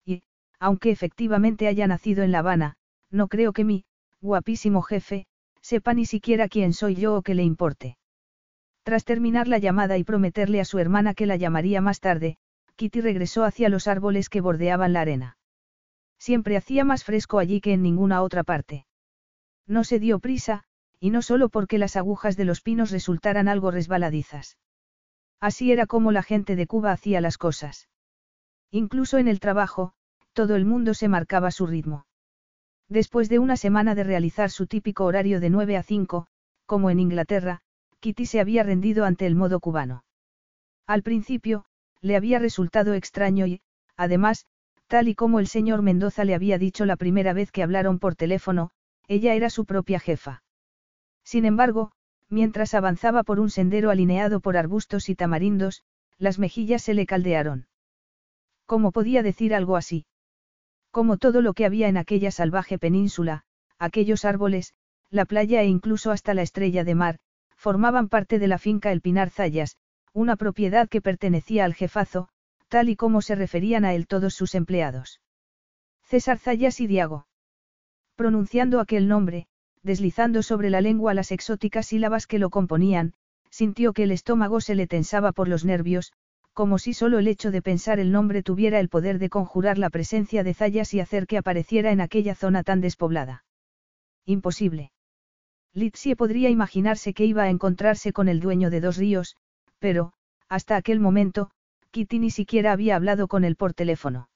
Y, 0.05 0.23
aunque 0.59 0.91
efectivamente 0.91 1.67
haya 1.67 1.87
nacido 1.87 2.23
en 2.23 2.33
La 2.33 2.39
Habana, 2.39 2.77
no 3.11 3.29
creo 3.29 3.53
que 3.53 3.65
mi, 3.65 3.85
guapísimo 4.21 4.83
jefe, 4.83 5.27
sepa 5.61 5.95
ni 5.95 6.07
siquiera 6.07 6.49
quién 6.49 6.73
soy 6.73 6.95
yo 6.95 7.17
o 7.17 7.23
que 7.23 7.35
le 7.35 7.43
importe. 7.43 7.97
Tras 8.83 9.05
terminar 9.05 9.49
la 9.49 9.59
llamada 9.59 9.99
y 9.99 10.05
prometerle 10.05 10.61
a 10.61 10.65
su 10.65 10.79
hermana 10.79 11.15
que 11.15 11.27
la 11.27 11.37
llamaría 11.37 11.81
más 11.81 12.01
tarde, 12.01 12.37
Kitty 12.77 13.01
regresó 13.01 13.45
hacia 13.45 13.69
los 13.69 13.87
árboles 13.87 14.29
que 14.29 14.41
bordeaban 14.41 14.93
la 14.93 15.03
arena. 15.03 15.37
Siempre 16.23 16.57
hacía 16.57 16.85
más 16.85 17.03
fresco 17.03 17.41
allí 17.41 17.61
que 17.61 17.73
en 17.73 17.83
ninguna 17.83 18.23
otra 18.23 18.45
parte. 18.45 18.87
No 19.67 19.83
se 19.83 19.99
dio 19.99 20.21
prisa, 20.21 20.63
y 21.01 21.11
no 21.11 21.21
solo 21.21 21.49
porque 21.49 21.79
las 21.79 21.97
agujas 21.97 22.37
de 22.37 22.45
los 22.45 22.61
pinos 22.61 22.93
resultaran 22.93 23.49
algo 23.49 23.73
resbaladizas. 23.73 24.57
Así 25.41 25.73
era 25.73 25.87
como 25.87 26.13
la 26.13 26.23
gente 26.23 26.55
de 26.55 26.69
Cuba 26.69 26.93
hacía 26.93 27.21
las 27.21 27.39
cosas. 27.39 27.89
Incluso 28.71 29.19
en 29.19 29.27
el 29.27 29.41
trabajo, 29.41 29.95
todo 30.33 30.55
el 30.55 30.65
mundo 30.65 30.95
se 30.95 31.09
marcaba 31.09 31.51
su 31.51 31.67
ritmo. 31.67 32.07
Después 32.89 33.29
de 33.29 33.41
una 33.41 33.57
semana 33.57 33.97
de 33.97 34.05
realizar 34.05 34.49
su 34.51 34.69
típico 34.69 35.05
horario 35.05 35.41
de 35.41 35.51
9 35.51 35.77
a 35.77 35.83
5, 35.83 36.29
como 36.67 36.91
en 36.91 37.01
Inglaterra, 37.01 37.63
Kitty 37.99 38.27
se 38.27 38.39
había 38.39 38.63
rendido 38.63 39.07
ante 39.07 39.27
el 39.27 39.35
modo 39.35 39.59
cubano. 39.59 40.05
Al 40.87 41.03
principio, 41.03 41.65
le 42.01 42.15
había 42.15 42.39
resultado 42.39 42.95
extraño 42.95 43.45
y, 43.49 43.61
además, 43.97 44.47
tal 44.93 45.09
y 45.09 45.15
como 45.15 45.41
el 45.41 45.47
señor 45.47 45.81
Mendoza 45.81 46.23
le 46.23 46.35
había 46.35 46.59
dicho 46.59 46.85
la 46.85 46.97
primera 46.97 47.33
vez 47.33 47.51
que 47.51 47.63
hablaron 47.63 47.99
por 47.99 48.15
teléfono, 48.15 48.73
ella 49.09 49.33
era 49.33 49.49
su 49.49 49.65
propia 49.65 49.99
jefa. 49.99 50.43
Sin 51.25 51.47
embargo, 51.47 51.93
mientras 52.29 52.75
avanzaba 52.75 53.23
por 53.23 53.41
un 53.41 53.49
sendero 53.49 53.89
alineado 53.89 54.41
por 54.41 54.59
arbustos 54.59 55.09
y 55.09 55.15
tamarindos, 55.15 55.83
las 56.19 56.39
mejillas 56.39 56.83
se 56.83 56.93
le 56.93 57.07
caldearon. 57.07 57.69
¿Cómo 58.67 58.93
podía 58.93 59.23
decir 59.23 59.55
algo 59.55 59.79
así? 59.79 60.05
Como 60.91 61.17
todo 61.17 61.41
lo 61.41 61.55
que 61.55 61.65
había 61.65 61.89
en 61.89 61.97
aquella 61.97 62.31
salvaje 62.31 62.79
península, 62.79 63.45
aquellos 63.79 64.27
árboles, 64.27 64.75
la 65.09 65.25
playa 65.25 65.63
e 65.63 65.69
incluso 65.69 66.11
hasta 66.11 66.35
la 66.35 66.43
estrella 66.43 66.85
de 66.85 66.95
mar, 66.95 67.19
formaban 67.57 68.11
parte 68.11 68.39
de 68.39 68.47
la 68.47 68.59
finca 68.59 68.93
El 68.93 69.01
Pinar 69.01 69.31
Zayas, 69.31 69.79
una 70.13 70.37
propiedad 70.37 70.87
que 70.87 71.01
pertenecía 71.01 71.65
al 71.65 71.73
jefazo, 71.73 72.29
tal 72.73 72.89
y 72.89 72.97
como 72.97 73.21
se 73.21 73.35
referían 73.35 73.85
a 73.85 73.93
él 73.93 74.07
todos 74.07 74.33
sus 74.33 74.55
empleados. 74.55 75.21
César 76.05 76.39
Zayas 76.39 76.81
y 76.81 76.87
Diago. 76.87 77.27
Pronunciando 78.17 78.81
aquel 78.81 79.09
nombre, 79.09 79.47
deslizando 79.83 80.43
sobre 80.43 80.71
la 80.71 80.81
lengua 80.81 81.13
las 81.13 81.33
exóticas 81.33 81.89
sílabas 81.89 82.27
que 82.27 82.39
lo 82.39 82.49
componían, 82.49 83.13
sintió 83.51 83.93
que 83.93 84.05
el 84.05 84.11
estómago 84.11 84.63
se 84.63 84.75
le 84.75 84.87
tensaba 84.87 85.33
por 85.33 85.49
los 85.49 85.67
nervios, 85.67 86.15
como 86.55 86.79
si 86.79 86.95
solo 86.95 87.19
el 87.19 87.29
hecho 87.29 87.51
de 87.51 87.61
pensar 87.61 88.01
el 88.01 88.11
nombre 88.11 88.43
tuviera 88.43 88.81
el 88.81 88.89
poder 88.89 89.19
de 89.19 89.29
conjurar 89.29 89.77
la 89.77 89.91
presencia 89.91 90.43
de 90.43 90.55
Zayas 90.55 90.95
y 90.95 91.01
hacer 91.01 91.27
que 91.27 91.37
apareciera 91.37 91.93
en 91.93 92.01
aquella 92.01 92.35
zona 92.35 92.63
tan 92.63 92.81
despoblada. 92.81 93.45
Imposible. 94.25 94.93
Litsie 95.75 96.17
podría 96.17 96.49
imaginarse 96.49 97.13
que 97.13 97.27
iba 97.27 97.43
a 97.43 97.51
encontrarse 97.51 98.15
con 98.15 98.31
el 98.31 98.41
dueño 98.41 98.71
de 98.71 98.81
dos 98.81 98.97
ríos, 98.97 99.37
pero, 99.79 100.15
hasta 100.49 100.77
aquel 100.77 101.01
momento, 101.01 101.51
Kitty 101.93 102.19
ni 102.19 102.31
siquiera 102.31 102.73
había 102.73 102.97
hablado 102.97 103.29
con 103.29 103.45
él 103.45 103.55
por 103.55 103.75
teléfono. 103.75 104.31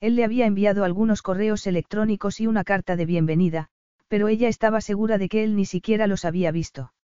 Él 0.00 0.16
le 0.16 0.24
había 0.24 0.46
enviado 0.46 0.82
algunos 0.82 1.20
correos 1.20 1.66
electrónicos 1.66 2.40
y 2.40 2.46
una 2.46 2.64
carta 2.64 2.96
de 2.96 3.04
bienvenida, 3.04 3.68
pero 4.08 4.28
ella 4.28 4.48
estaba 4.48 4.80
segura 4.80 5.18
de 5.18 5.28
que 5.28 5.44
él 5.44 5.56
ni 5.56 5.66
siquiera 5.66 6.06
los 6.06 6.24
había 6.24 6.50
visto. 6.52 6.94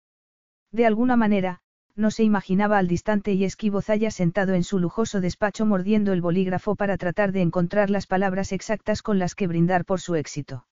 De 0.73 0.87
alguna 0.87 1.17
manera, 1.17 1.61
no 1.95 2.11
se 2.11 2.25
imaginaba 2.25 2.79
al 2.79 2.89
distante 2.89 3.35
y 3.35 3.45
esquivo 3.45 3.83
Zaya 3.83 4.11
sentado 4.11 4.55
en 4.55 4.65
su 4.65 4.79
lujoso 4.79 5.21
despacho 5.21 5.67
mordiendo 5.67 6.15
el 6.15 6.23
bolígrafo 6.23 6.75
para 6.75 6.97
tratar 6.97 7.33
de 7.33 7.43
encontrar 7.43 7.91
las 7.91 8.07
palabras 8.07 8.53
exactas 8.53 9.03
con 9.03 9.19
las 9.19 9.35
que 9.35 9.47
brindar 9.47 9.85
por 9.85 10.01
su 10.01 10.15
éxito. 10.15 10.67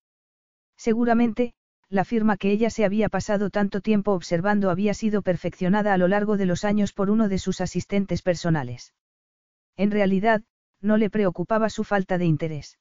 Seguramente, 0.79 1.53
la 1.89 2.05
firma 2.05 2.37
que 2.37 2.51
ella 2.51 2.71
se 2.71 2.85
había 2.85 3.09
pasado 3.09 3.51
tanto 3.51 3.81
tiempo 3.81 4.13
observando 4.13 4.71
había 4.71 4.95
sido 4.95 5.23
perfeccionada 5.23 5.93
a 5.93 5.99
lo 5.99 6.09
largo 6.09 6.37
de 6.37 6.47
los 6.47 6.65
años 6.65 6.93
por 6.93 7.11
uno 7.11 7.29
de 7.29 7.39
sus 7.39 7.61
asistentes 7.61 8.23
personales. 8.23 8.95
En 9.77 9.91
realidad, 9.91 10.43
no 10.81 10.97
le 10.97 11.11
preocupaba 11.11 11.71
su 11.71 11.85
falta 11.85 12.19
de 12.19 12.27
interés. 12.27 12.79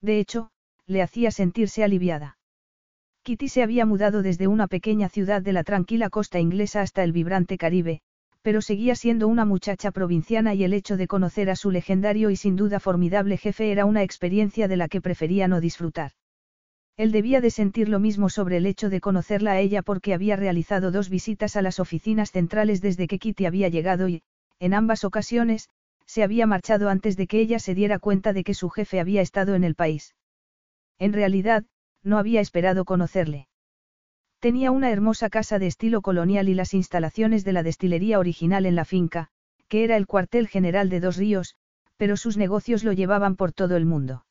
De 0.00 0.18
hecho, 0.20 0.50
le 0.86 1.02
hacía 1.02 1.30
sentirse 1.30 1.82
aliviada. 1.82 2.38
Kitty 3.22 3.48
se 3.48 3.62
había 3.62 3.86
mudado 3.86 4.22
desde 4.22 4.48
una 4.48 4.66
pequeña 4.68 5.08
ciudad 5.08 5.40
de 5.40 5.54
la 5.54 5.64
tranquila 5.64 6.10
costa 6.10 6.40
inglesa 6.40 6.82
hasta 6.82 7.02
el 7.02 7.12
vibrante 7.12 7.56
Caribe, 7.56 8.02
pero 8.42 8.60
seguía 8.60 8.94
siendo 8.94 9.28
una 9.28 9.46
muchacha 9.46 9.90
provinciana 9.90 10.52
y 10.52 10.64
el 10.64 10.74
hecho 10.74 10.98
de 10.98 11.06
conocer 11.06 11.48
a 11.48 11.56
su 11.56 11.70
legendario 11.70 12.28
y 12.28 12.36
sin 12.36 12.56
duda 12.56 12.80
formidable 12.80 13.38
jefe 13.38 13.72
era 13.72 13.86
una 13.86 14.02
experiencia 14.02 14.68
de 14.68 14.76
la 14.76 14.88
que 14.88 15.00
prefería 15.00 15.48
no 15.48 15.62
disfrutar. 15.62 16.12
Él 16.96 17.10
debía 17.10 17.40
de 17.40 17.50
sentir 17.50 17.88
lo 17.88 17.98
mismo 17.98 18.28
sobre 18.28 18.56
el 18.56 18.66
hecho 18.66 18.88
de 18.88 19.00
conocerla 19.00 19.52
a 19.52 19.60
ella 19.60 19.82
porque 19.82 20.14
había 20.14 20.36
realizado 20.36 20.92
dos 20.92 21.08
visitas 21.08 21.56
a 21.56 21.62
las 21.62 21.80
oficinas 21.80 22.30
centrales 22.30 22.80
desde 22.80 23.08
que 23.08 23.18
Kitty 23.18 23.46
había 23.46 23.68
llegado 23.68 24.08
y, 24.08 24.22
en 24.60 24.74
ambas 24.74 25.04
ocasiones, 25.04 25.68
se 26.06 26.22
había 26.22 26.46
marchado 26.46 26.88
antes 26.88 27.16
de 27.16 27.26
que 27.26 27.40
ella 27.40 27.58
se 27.58 27.74
diera 27.74 27.98
cuenta 27.98 28.32
de 28.32 28.44
que 28.44 28.54
su 28.54 28.70
jefe 28.70 29.00
había 29.00 29.22
estado 29.22 29.56
en 29.56 29.64
el 29.64 29.74
país. 29.74 30.14
En 30.98 31.12
realidad, 31.12 31.64
no 32.04 32.18
había 32.18 32.40
esperado 32.40 32.84
conocerle. 32.84 33.48
Tenía 34.38 34.70
una 34.70 34.90
hermosa 34.92 35.30
casa 35.30 35.58
de 35.58 35.66
estilo 35.66 36.02
colonial 36.02 36.48
y 36.48 36.54
las 36.54 36.74
instalaciones 36.74 37.44
de 37.44 37.54
la 37.54 37.62
destilería 37.62 38.18
original 38.18 38.66
en 38.66 38.76
la 38.76 38.84
finca, 38.84 39.30
que 39.68 39.82
era 39.82 39.96
el 39.96 40.06
cuartel 40.06 40.46
general 40.46 40.90
de 40.90 41.00
Dos 41.00 41.16
Ríos, 41.16 41.56
pero 41.96 42.16
sus 42.16 42.36
negocios 42.36 42.84
lo 42.84 42.92
llevaban 42.92 43.36
por 43.36 43.52
todo 43.52 43.76
el 43.76 43.86
mundo. 43.86 44.26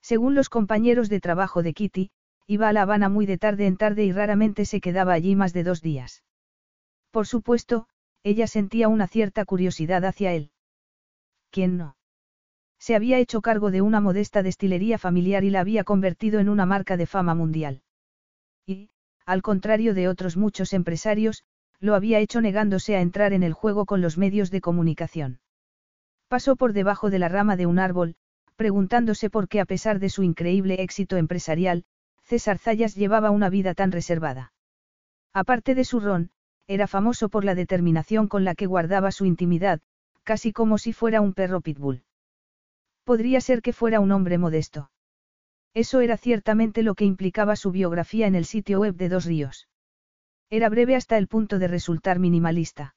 Según 0.00 0.34
los 0.34 0.48
compañeros 0.48 1.08
de 1.08 1.20
trabajo 1.20 1.62
de 1.62 1.74
Kitty, 1.74 2.10
iba 2.46 2.68
a 2.68 2.72
La 2.72 2.82
Habana 2.82 3.08
muy 3.08 3.26
de 3.26 3.38
tarde 3.38 3.66
en 3.66 3.76
tarde 3.76 4.04
y 4.04 4.12
raramente 4.12 4.64
se 4.64 4.80
quedaba 4.80 5.12
allí 5.12 5.36
más 5.36 5.52
de 5.52 5.64
dos 5.64 5.82
días. 5.82 6.24
Por 7.10 7.26
supuesto, 7.26 7.88
ella 8.22 8.46
sentía 8.46 8.88
una 8.88 9.06
cierta 9.06 9.44
curiosidad 9.44 10.04
hacia 10.04 10.32
él. 10.32 10.50
¿Quién 11.50 11.76
no? 11.76 11.96
Se 12.78 12.94
había 12.94 13.18
hecho 13.18 13.40
cargo 13.40 13.70
de 13.70 13.82
una 13.82 14.00
modesta 14.00 14.42
destilería 14.42 14.98
familiar 14.98 15.44
y 15.44 15.50
la 15.50 15.60
había 15.60 15.84
convertido 15.84 16.40
en 16.40 16.48
una 16.48 16.64
marca 16.64 16.96
de 16.96 17.06
fama 17.06 17.34
mundial. 17.34 17.82
Y, 18.66 18.90
al 19.26 19.42
contrario 19.42 19.94
de 19.94 20.08
otros 20.08 20.36
muchos 20.36 20.72
empresarios, 20.72 21.44
lo 21.80 21.94
había 21.94 22.18
hecho 22.18 22.40
negándose 22.40 22.96
a 22.96 23.00
entrar 23.00 23.32
en 23.32 23.42
el 23.42 23.52
juego 23.52 23.84
con 23.84 24.00
los 24.00 24.16
medios 24.16 24.50
de 24.50 24.60
comunicación. 24.60 25.40
Pasó 26.28 26.56
por 26.56 26.72
debajo 26.72 27.10
de 27.10 27.18
la 27.18 27.28
rama 27.28 27.56
de 27.56 27.66
un 27.66 27.78
árbol, 27.78 28.16
preguntándose 28.58 29.30
por 29.30 29.46
qué 29.46 29.60
a 29.60 29.66
pesar 29.66 30.00
de 30.00 30.10
su 30.10 30.24
increíble 30.24 30.82
éxito 30.82 31.16
empresarial, 31.16 31.84
César 32.24 32.58
Zayas 32.58 32.96
llevaba 32.96 33.30
una 33.30 33.50
vida 33.50 33.72
tan 33.72 33.92
reservada. 33.92 34.52
Aparte 35.32 35.76
de 35.76 35.84
su 35.84 36.00
ron, 36.00 36.32
era 36.66 36.88
famoso 36.88 37.28
por 37.28 37.44
la 37.44 37.54
determinación 37.54 38.26
con 38.26 38.44
la 38.44 38.56
que 38.56 38.66
guardaba 38.66 39.12
su 39.12 39.26
intimidad, 39.26 39.80
casi 40.24 40.52
como 40.52 40.76
si 40.76 40.92
fuera 40.92 41.20
un 41.20 41.34
perro 41.34 41.60
pitbull. 41.60 42.02
Podría 43.04 43.40
ser 43.40 43.62
que 43.62 43.72
fuera 43.72 44.00
un 44.00 44.10
hombre 44.10 44.38
modesto. 44.38 44.90
Eso 45.72 46.00
era 46.00 46.16
ciertamente 46.16 46.82
lo 46.82 46.96
que 46.96 47.04
implicaba 47.04 47.54
su 47.54 47.70
biografía 47.70 48.26
en 48.26 48.34
el 48.34 48.44
sitio 48.44 48.80
web 48.80 48.96
de 48.96 49.08
Dos 49.08 49.24
Ríos. 49.24 49.68
Era 50.50 50.68
breve 50.68 50.96
hasta 50.96 51.16
el 51.16 51.28
punto 51.28 51.60
de 51.60 51.68
resultar 51.68 52.18
minimalista. 52.18 52.96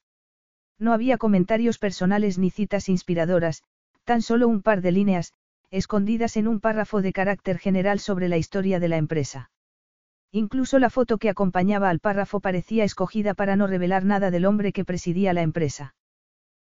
No 0.80 0.92
había 0.92 1.20
comentarios 1.20 1.78
personales 1.78 2.40
ni 2.40 2.50
citas 2.50 2.90
inspiradoras, 2.90 3.62
tan 4.06 4.24
solo 4.24 4.48
un 4.48 4.64
par 4.64 4.82
de 4.82 4.92
líneas, 4.92 5.34
escondidas 5.72 6.38
en 6.38 6.48
un 6.48 6.60
párrafo 6.60 7.02
de 7.02 7.14
carácter 7.14 7.58
general 7.58 8.00
sobre 8.00 8.28
la 8.28 8.38
historia 8.38 8.80
de 8.80 8.90
la 8.90 8.98
empresa. 8.98 9.50
Incluso 10.34 10.80
la 10.80 10.90
foto 10.90 11.18
que 11.18 11.30
acompañaba 11.30 11.90
al 11.90 12.00
párrafo 12.00 12.40
parecía 12.40 12.84
escogida 12.84 13.34
para 13.34 13.56
no 13.56 13.68
revelar 13.68 14.06
nada 14.06 14.32
del 14.32 14.46
hombre 14.46 14.74
que 14.74 14.86
presidía 14.86 15.34
la 15.34 15.42
empresa. 15.42 15.96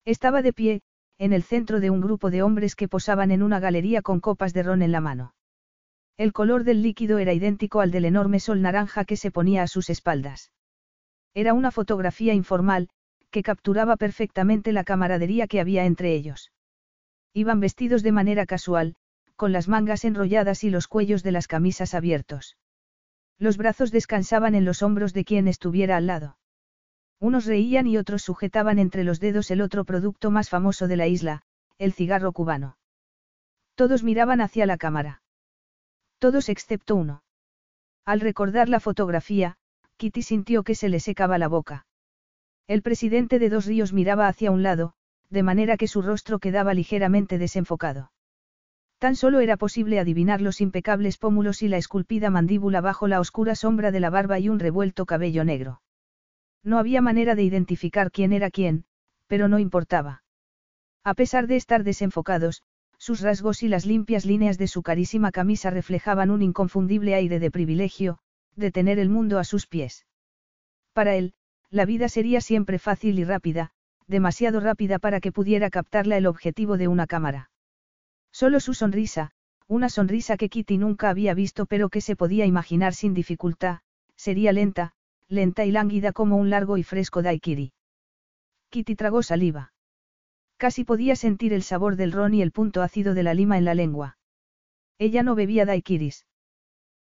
Estaba 0.05 0.41
de 0.41 0.53
pie, 0.53 0.81
en 1.17 1.33
el 1.33 1.43
centro 1.43 1.79
de 1.79 1.89
un 1.89 1.99
grupo 1.99 2.29
de 2.29 2.41
hombres 2.43 2.75
que 2.75 2.87
posaban 2.87 3.31
en 3.31 3.43
una 3.43 3.59
galería 3.59 4.01
con 4.01 4.19
copas 4.19 4.53
de 4.53 4.63
ron 4.63 4.81
en 4.81 4.91
la 4.91 5.01
mano. 5.01 5.33
El 6.17 6.33
color 6.33 6.63
del 6.63 6.81
líquido 6.81 7.17
era 7.17 7.33
idéntico 7.33 7.81
al 7.81 7.91
del 7.91 8.05
enorme 8.05 8.39
sol 8.39 8.61
naranja 8.61 9.05
que 9.05 9.17
se 9.17 9.31
ponía 9.31 9.63
a 9.63 9.67
sus 9.67 9.89
espaldas. 9.89 10.51
Era 11.33 11.53
una 11.53 11.71
fotografía 11.71 12.33
informal, 12.33 12.89
que 13.31 13.43
capturaba 13.43 13.95
perfectamente 13.97 14.71
la 14.73 14.83
camaradería 14.83 15.47
que 15.47 15.59
había 15.59 15.85
entre 15.85 16.13
ellos. 16.13 16.51
Iban 17.39 17.61
vestidos 17.61 18.03
de 18.03 18.11
manera 18.11 18.45
casual, 18.45 18.95
con 19.37 19.53
las 19.53 19.69
mangas 19.69 20.03
enrolladas 20.03 20.65
y 20.65 20.69
los 20.69 20.89
cuellos 20.89 21.23
de 21.23 21.31
las 21.31 21.47
camisas 21.47 21.93
abiertos. 21.93 22.57
Los 23.37 23.55
brazos 23.55 23.91
descansaban 23.91 24.55
en 24.55 24.65
los 24.65 24.83
hombros 24.83 25.13
de 25.13 25.23
quien 25.23 25.47
estuviera 25.47 25.95
al 25.95 26.05
lado. 26.05 26.37
Unos 27.17 27.45
reían 27.45 27.87
y 27.87 27.95
otros 27.95 28.23
sujetaban 28.23 28.77
entre 28.77 29.05
los 29.05 29.21
dedos 29.21 29.51
el 29.51 29.61
otro 29.61 29.85
producto 29.85 30.31
más 30.31 30.49
famoso 30.49 30.89
de 30.89 30.97
la 30.97 31.07
isla, 31.07 31.43
el 31.77 31.93
cigarro 31.93 32.33
cubano. 32.33 32.77
Todos 33.75 34.03
miraban 34.03 34.41
hacia 34.41 34.65
la 34.65 34.75
cámara. 34.75 35.21
Todos 36.17 36.49
excepto 36.49 36.97
uno. 36.97 37.23
Al 38.03 38.19
recordar 38.19 38.67
la 38.67 38.81
fotografía, 38.81 39.55
Kitty 39.95 40.23
sintió 40.23 40.63
que 40.63 40.75
se 40.75 40.89
le 40.89 40.99
secaba 40.99 41.37
la 41.37 41.47
boca. 41.47 41.87
El 42.67 42.81
presidente 42.81 43.39
de 43.39 43.49
Dos 43.49 43.65
Ríos 43.65 43.93
miraba 43.93 44.27
hacia 44.27 44.51
un 44.51 44.61
lado, 44.61 44.95
de 45.29 45.43
manera 45.43 45.77
que 45.77 45.87
su 45.87 46.01
rostro 46.01 46.39
quedaba 46.39 46.73
ligeramente 46.73 47.37
desenfocado. 47.37 48.11
Tan 48.97 49.15
solo 49.15 49.39
era 49.39 49.55
posible 49.55 49.99
adivinar 49.99 50.41
los 50.41 50.59
impecables 50.59 51.17
pómulos 51.17 51.61
y 51.61 51.69
la 51.69 51.77
esculpida 51.77 52.29
mandíbula 52.29 52.81
bajo 52.81 53.07
la 53.07 53.19
oscura 53.19 53.55
sombra 53.55 53.91
de 53.91 53.99
la 53.99 54.09
barba 54.09 54.39
y 54.39 54.49
un 54.49 54.59
revuelto 54.59 55.05
cabello 55.05 55.45
negro. 55.45 55.81
No 56.63 56.77
había 56.77 57.01
manera 57.01 57.35
de 57.35 57.43
identificar 57.43 58.11
quién 58.11 58.33
era 58.33 58.51
quién, 58.51 58.83
pero 59.27 59.47
no 59.47 59.59
importaba. 59.59 60.23
A 61.05 61.13
pesar 61.13 61.47
de 61.47 61.55
estar 61.55 61.85
desenfocados, 61.85 62.63
sus 62.97 63.21
rasgos 63.21 63.63
y 63.63 63.69
las 63.69 63.85
limpias 63.85 64.25
líneas 64.25 64.57
de 64.57 64.67
su 64.67 64.83
carísima 64.83 65.31
camisa 65.31 65.69
reflejaban 65.69 66.29
un 66.29 66.41
inconfundible 66.41 67.15
aire 67.15 67.39
de 67.39 67.49
privilegio, 67.49 68.19
de 68.57 68.71
tener 68.71 68.99
el 68.99 69.09
mundo 69.09 69.39
a 69.39 69.45
sus 69.45 69.67
pies. 69.67 70.05
Para 70.91 71.15
él, 71.15 71.33
la 71.69 71.85
vida 71.85 72.09
sería 72.09 72.41
siempre 72.41 72.79
fácil 72.79 73.19
y 73.19 73.23
rápida, 73.23 73.71
demasiado 74.09 74.59
rápida 74.59 74.99
para 74.99 75.21
que 75.21 75.31
pudiera 75.31 75.69
captarla 75.69 76.17
el 76.17 76.25
objetivo 76.25 76.77
de 76.77 76.87
una 76.87 77.07
cámara. 77.07 77.51
Solo 78.31 78.59
su 78.59 78.73
sonrisa, 78.73 79.31
una 79.67 79.87
sonrisa 79.87 80.35
que 80.35 80.49
Kitty 80.49 80.79
nunca 80.79 81.09
había 81.09 81.35
visto 81.35 81.67
pero 81.67 81.89
que 81.89 82.01
se 82.01 82.15
podía 82.15 82.45
imaginar 82.47 82.95
sin 82.95 83.13
dificultad, 83.13 83.79
sería 84.15 84.51
lenta, 84.51 84.93
lenta 85.27 85.63
y 85.63 85.71
lánguida 85.71 86.11
como 86.11 86.37
un 86.37 86.49
largo 86.49 86.77
y 86.77 86.83
fresco 86.83 87.21
daiquiri. 87.21 87.71
Kitty 88.71 88.95
tragó 88.95 89.21
saliva. 89.21 89.73
Casi 90.57 90.83
podía 90.83 91.15
sentir 91.15 91.53
el 91.53 91.63
sabor 91.63 91.95
del 91.95 92.11
ron 92.11 92.33
y 92.33 92.41
el 92.41 92.51
punto 92.51 92.81
ácido 92.81 93.13
de 93.13 93.23
la 93.23 93.33
lima 93.33 93.57
en 93.57 93.65
la 93.65 93.75
lengua. 93.75 94.17
Ella 94.97 95.23
no 95.23 95.35
bebía 95.35 95.65
daiquiris. 95.65 96.25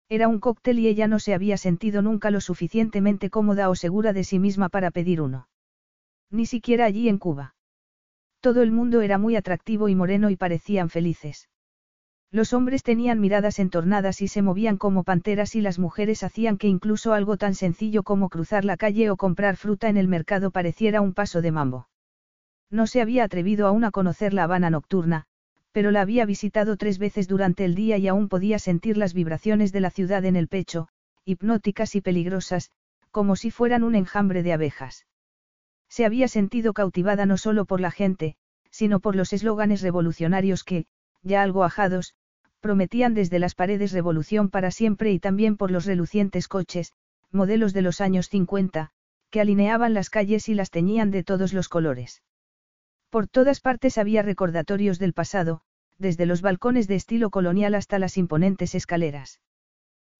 Era 0.07 0.27
un 0.27 0.39
cóctel 0.39 0.79
y 0.79 0.87
ella 0.87 1.07
no 1.07 1.19
se 1.19 1.33
había 1.33 1.57
sentido 1.57 2.01
nunca 2.01 2.31
lo 2.31 2.39
suficientemente 2.39 3.29
cómoda 3.29 3.69
o 3.69 3.75
segura 3.75 4.13
de 4.13 4.23
sí 4.23 4.39
misma 4.39 4.69
para 4.69 4.91
pedir 4.91 5.21
uno. 5.21 5.48
Ni 6.31 6.45
siquiera 6.45 6.85
allí 6.85 7.09
en 7.09 7.17
Cuba. 7.17 7.55
Todo 8.39 8.61
el 8.61 8.71
mundo 8.71 9.01
era 9.01 9.17
muy 9.17 9.35
atractivo 9.35 9.89
y 9.89 9.95
moreno 9.95 10.29
y 10.29 10.35
parecían 10.35 10.89
felices. 10.89 11.49
Los 12.31 12.53
hombres 12.53 12.83
tenían 12.83 13.19
miradas 13.19 13.57
entornadas 13.57 14.21
y 14.21 14.27
se 14.27 14.43
movían 14.43 14.77
como 14.77 15.03
panteras 15.03 15.55
y 15.55 15.61
las 15.61 15.79
mujeres 15.79 16.23
hacían 16.23 16.57
que 16.57 16.67
incluso 16.67 17.13
algo 17.13 17.37
tan 17.37 17.55
sencillo 17.55 18.03
como 18.03 18.29
cruzar 18.29 18.65
la 18.65 18.77
calle 18.77 19.09
o 19.09 19.17
comprar 19.17 19.55
fruta 19.55 19.89
en 19.89 19.97
el 19.97 20.07
mercado 20.07 20.51
pareciera 20.51 21.01
un 21.01 21.13
paso 21.13 21.41
de 21.41 21.51
mambo. 21.51 21.89
No 22.69 22.85
se 22.85 23.01
había 23.01 23.23
atrevido 23.23 23.65
aún 23.65 23.83
a 23.83 23.89
conocer 23.89 24.35
la 24.35 24.43
Habana 24.43 24.69
nocturna, 24.69 25.25
pero 25.71 25.89
la 25.89 26.01
había 26.01 26.25
visitado 26.25 26.77
tres 26.77 26.99
veces 26.99 27.27
durante 27.27 27.65
el 27.65 27.73
día 27.73 27.97
y 27.97 28.07
aún 28.07 28.29
podía 28.29 28.59
sentir 28.59 28.95
las 28.95 29.15
vibraciones 29.15 29.71
de 29.71 29.81
la 29.81 29.89
ciudad 29.89 30.23
en 30.25 30.35
el 30.35 30.47
pecho, 30.47 30.87
hipnóticas 31.25 31.95
y 31.95 32.01
peligrosas, 32.01 32.69
como 33.09 33.35
si 33.35 33.49
fueran 33.49 33.83
un 33.83 33.95
enjambre 33.95 34.43
de 34.43 34.53
abejas. 34.53 35.07
Se 35.89 36.05
había 36.05 36.27
sentido 36.27 36.73
cautivada 36.73 37.25
no 37.25 37.37
solo 37.37 37.65
por 37.65 37.81
la 37.81 37.91
gente, 37.91 38.35
sino 38.71 38.99
por 38.99 39.15
los 39.15 39.33
eslóganes 39.33 39.81
revolucionarios 39.81 40.63
que, 40.63 40.85
ya 41.23 41.41
algo 41.41 41.63
ajados, 41.63 42.13
prometían 42.59 43.13
desde 43.13 43.39
las 43.39 43.55
paredes 43.55 43.91
revolución 43.91 44.49
para 44.49 44.71
siempre 44.71 45.11
y 45.11 45.19
también 45.19 45.57
por 45.57 45.71
los 45.71 45.85
relucientes 45.85 46.47
coches, 46.47 46.93
modelos 47.31 47.73
de 47.73 47.81
los 47.81 48.01
años 48.01 48.29
50, 48.29 48.91
que 49.29 49.41
alineaban 49.41 49.93
las 49.93 50.09
calles 50.09 50.49
y 50.49 50.53
las 50.53 50.69
teñían 50.69 51.11
de 51.11 51.23
todos 51.23 51.53
los 51.53 51.69
colores. 51.69 52.21
Por 53.09 53.27
todas 53.27 53.59
partes 53.59 53.97
había 53.97 54.21
recordatorios 54.21 54.99
del 54.99 55.13
pasado, 55.13 55.61
desde 55.97 56.25
los 56.25 56.41
balcones 56.41 56.87
de 56.87 56.95
estilo 56.95 57.29
colonial 57.29 57.75
hasta 57.75 57.99
las 57.99 58.17
imponentes 58.17 58.75
escaleras. 58.75 59.39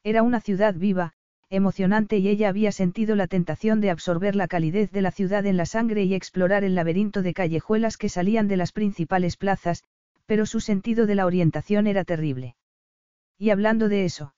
Era 0.03 0.23
una 0.23 0.41
ciudad 0.41 0.73
viva, 0.75 1.13
emocionante 1.50 2.18
y 2.18 2.27
ella 2.27 2.50
había 2.50 2.72
sentido 2.72 3.15
la 3.15 3.27
tentación 3.27 3.81
de 3.81 3.90
absorber 3.90 4.35
la 4.35 4.48
calidez 4.48 4.92
de 4.92 5.01
la 5.01 5.12
ciudad 5.12 5.46
en 5.46 5.57
la 5.57 5.66
sangre 5.66 6.03
y 6.03 6.14
explorar 6.14 6.64
el 6.64 6.75
laberinto 6.75 7.22
de 7.22 7.33
callejuelas 7.33 7.98
que 7.98 8.09
salían 8.09 8.48
de 8.48 8.57
las 8.57 8.72
principales 8.72 9.35
plazas, 9.35 9.83
pero 10.27 10.46
su 10.46 10.59
sentido 10.59 11.07
de 11.07 11.16
la 11.16 11.25
orientación 11.25 11.88
era 11.88 12.03
terrible. 12.03 12.55
Y 13.38 13.50
hablando 13.50 13.90
de 13.90 14.05
eso, 14.05 14.35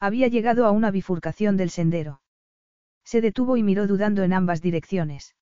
había 0.00 0.28
llegado 0.28 0.64
a 0.64 0.70
una 0.70 0.90
bifurcación 0.90 1.56
del 1.56 1.70
sendero. 1.70 2.22
Se 3.04 3.20
detuvo 3.20 3.56
y 3.56 3.62
miró 3.62 3.86
dudando 3.86 4.22
en 4.22 4.32
ambas 4.32 4.62
direcciones. 4.62 5.36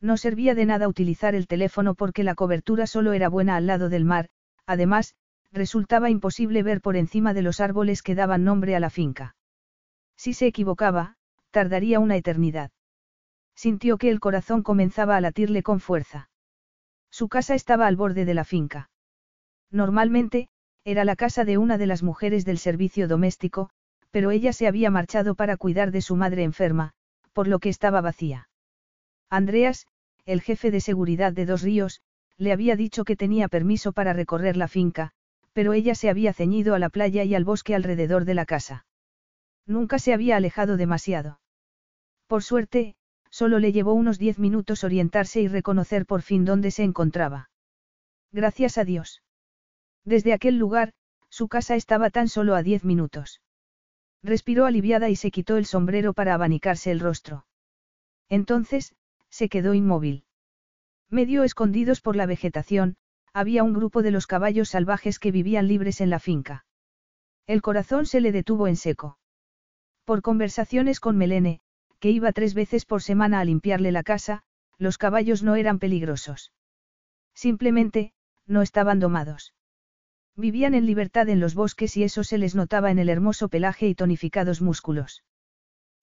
No 0.00 0.16
servía 0.16 0.54
de 0.54 0.66
nada 0.66 0.88
utilizar 0.88 1.34
el 1.34 1.46
teléfono 1.46 1.94
porque 1.94 2.24
la 2.24 2.34
cobertura 2.34 2.86
solo 2.86 3.12
era 3.12 3.28
buena 3.28 3.56
al 3.56 3.66
lado 3.66 3.88
del 3.88 4.04
mar, 4.04 4.28
además, 4.66 5.14
resultaba 5.52 6.10
imposible 6.10 6.62
ver 6.62 6.80
por 6.80 6.96
encima 6.96 7.32
de 7.34 7.42
los 7.42 7.60
árboles 7.60 8.02
que 8.02 8.14
daban 8.14 8.44
nombre 8.44 8.76
a 8.76 8.80
la 8.80 8.90
finca. 8.90 9.35
Si 10.16 10.32
se 10.32 10.46
equivocaba, 10.46 11.16
tardaría 11.50 12.00
una 12.00 12.16
eternidad. 12.16 12.70
Sintió 13.54 13.98
que 13.98 14.10
el 14.10 14.20
corazón 14.20 14.62
comenzaba 14.62 15.16
a 15.16 15.20
latirle 15.20 15.62
con 15.62 15.80
fuerza. 15.80 16.30
Su 17.10 17.28
casa 17.28 17.54
estaba 17.54 17.86
al 17.86 17.96
borde 17.96 18.24
de 18.24 18.34
la 18.34 18.44
finca. 18.44 18.90
Normalmente, 19.70 20.48
era 20.84 21.04
la 21.04 21.16
casa 21.16 21.44
de 21.44 21.58
una 21.58 21.78
de 21.78 21.86
las 21.86 22.02
mujeres 22.02 22.44
del 22.44 22.58
servicio 22.58 23.08
doméstico, 23.08 23.70
pero 24.10 24.30
ella 24.30 24.52
se 24.52 24.66
había 24.66 24.90
marchado 24.90 25.34
para 25.34 25.56
cuidar 25.56 25.90
de 25.90 26.00
su 26.00 26.16
madre 26.16 26.42
enferma, 26.42 26.92
por 27.32 27.48
lo 27.48 27.58
que 27.58 27.68
estaba 27.68 28.00
vacía. 28.00 28.48
Andreas, 29.28 29.86
el 30.24 30.40
jefe 30.40 30.70
de 30.70 30.80
seguridad 30.80 31.32
de 31.32 31.46
Dos 31.46 31.62
Ríos, 31.62 32.00
le 32.38 32.52
había 32.52 32.76
dicho 32.76 33.04
que 33.04 33.16
tenía 33.16 33.48
permiso 33.48 33.92
para 33.92 34.12
recorrer 34.12 34.56
la 34.56 34.68
finca, 34.68 35.12
pero 35.52 35.72
ella 35.72 35.94
se 35.94 36.08
había 36.08 36.32
ceñido 36.32 36.74
a 36.74 36.78
la 36.78 36.88
playa 36.88 37.24
y 37.24 37.34
al 37.34 37.44
bosque 37.44 37.74
alrededor 37.74 38.24
de 38.24 38.34
la 38.34 38.46
casa. 38.46 38.85
Nunca 39.66 39.98
se 39.98 40.12
había 40.12 40.36
alejado 40.36 40.76
demasiado. 40.76 41.40
Por 42.26 42.42
suerte, 42.42 42.96
solo 43.30 43.58
le 43.58 43.72
llevó 43.72 43.92
unos 43.94 44.18
diez 44.18 44.38
minutos 44.38 44.84
orientarse 44.84 45.40
y 45.40 45.48
reconocer 45.48 46.06
por 46.06 46.22
fin 46.22 46.44
dónde 46.44 46.70
se 46.70 46.84
encontraba. 46.84 47.50
Gracias 48.32 48.78
a 48.78 48.84
Dios. 48.84 49.22
Desde 50.04 50.32
aquel 50.32 50.56
lugar, 50.56 50.92
su 51.28 51.48
casa 51.48 51.74
estaba 51.74 52.10
tan 52.10 52.28
solo 52.28 52.54
a 52.54 52.62
diez 52.62 52.84
minutos. 52.84 53.42
Respiró 54.22 54.66
aliviada 54.66 55.08
y 55.10 55.16
se 55.16 55.30
quitó 55.30 55.56
el 55.56 55.66
sombrero 55.66 56.14
para 56.14 56.34
abanicarse 56.34 56.90
el 56.90 57.00
rostro. 57.00 57.46
Entonces, 58.28 58.94
se 59.28 59.48
quedó 59.48 59.74
inmóvil. 59.74 60.24
Medio 61.10 61.44
escondidos 61.44 62.00
por 62.00 62.16
la 62.16 62.26
vegetación, 62.26 62.96
había 63.32 63.62
un 63.62 63.74
grupo 63.74 64.02
de 64.02 64.10
los 64.10 64.26
caballos 64.26 64.70
salvajes 64.70 65.18
que 65.18 65.30
vivían 65.30 65.68
libres 65.68 66.00
en 66.00 66.10
la 66.10 66.18
finca. 66.18 66.64
El 67.46 67.62
corazón 67.62 68.06
se 68.06 68.20
le 68.20 68.32
detuvo 68.32 68.66
en 68.66 68.76
seco. 68.76 69.18
Por 70.06 70.22
conversaciones 70.22 71.00
con 71.00 71.16
Melene, 71.16 71.58
que 71.98 72.10
iba 72.12 72.30
tres 72.30 72.54
veces 72.54 72.84
por 72.84 73.02
semana 73.02 73.40
a 73.40 73.44
limpiarle 73.44 73.90
la 73.90 74.04
casa, 74.04 74.44
los 74.78 74.98
caballos 74.98 75.42
no 75.42 75.56
eran 75.56 75.80
peligrosos. 75.80 76.52
Simplemente, 77.34 78.12
no 78.46 78.62
estaban 78.62 79.00
domados. 79.00 79.52
Vivían 80.36 80.74
en 80.74 80.86
libertad 80.86 81.28
en 81.28 81.40
los 81.40 81.56
bosques 81.56 81.96
y 81.96 82.04
eso 82.04 82.22
se 82.22 82.38
les 82.38 82.54
notaba 82.54 82.92
en 82.92 83.00
el 83.00 83.08
hermoso 83.08 83.48
pelaje 83.48 83.88
y 83.88 83.96
tonificados 83.96 84.62
músculos. 84.62 85.24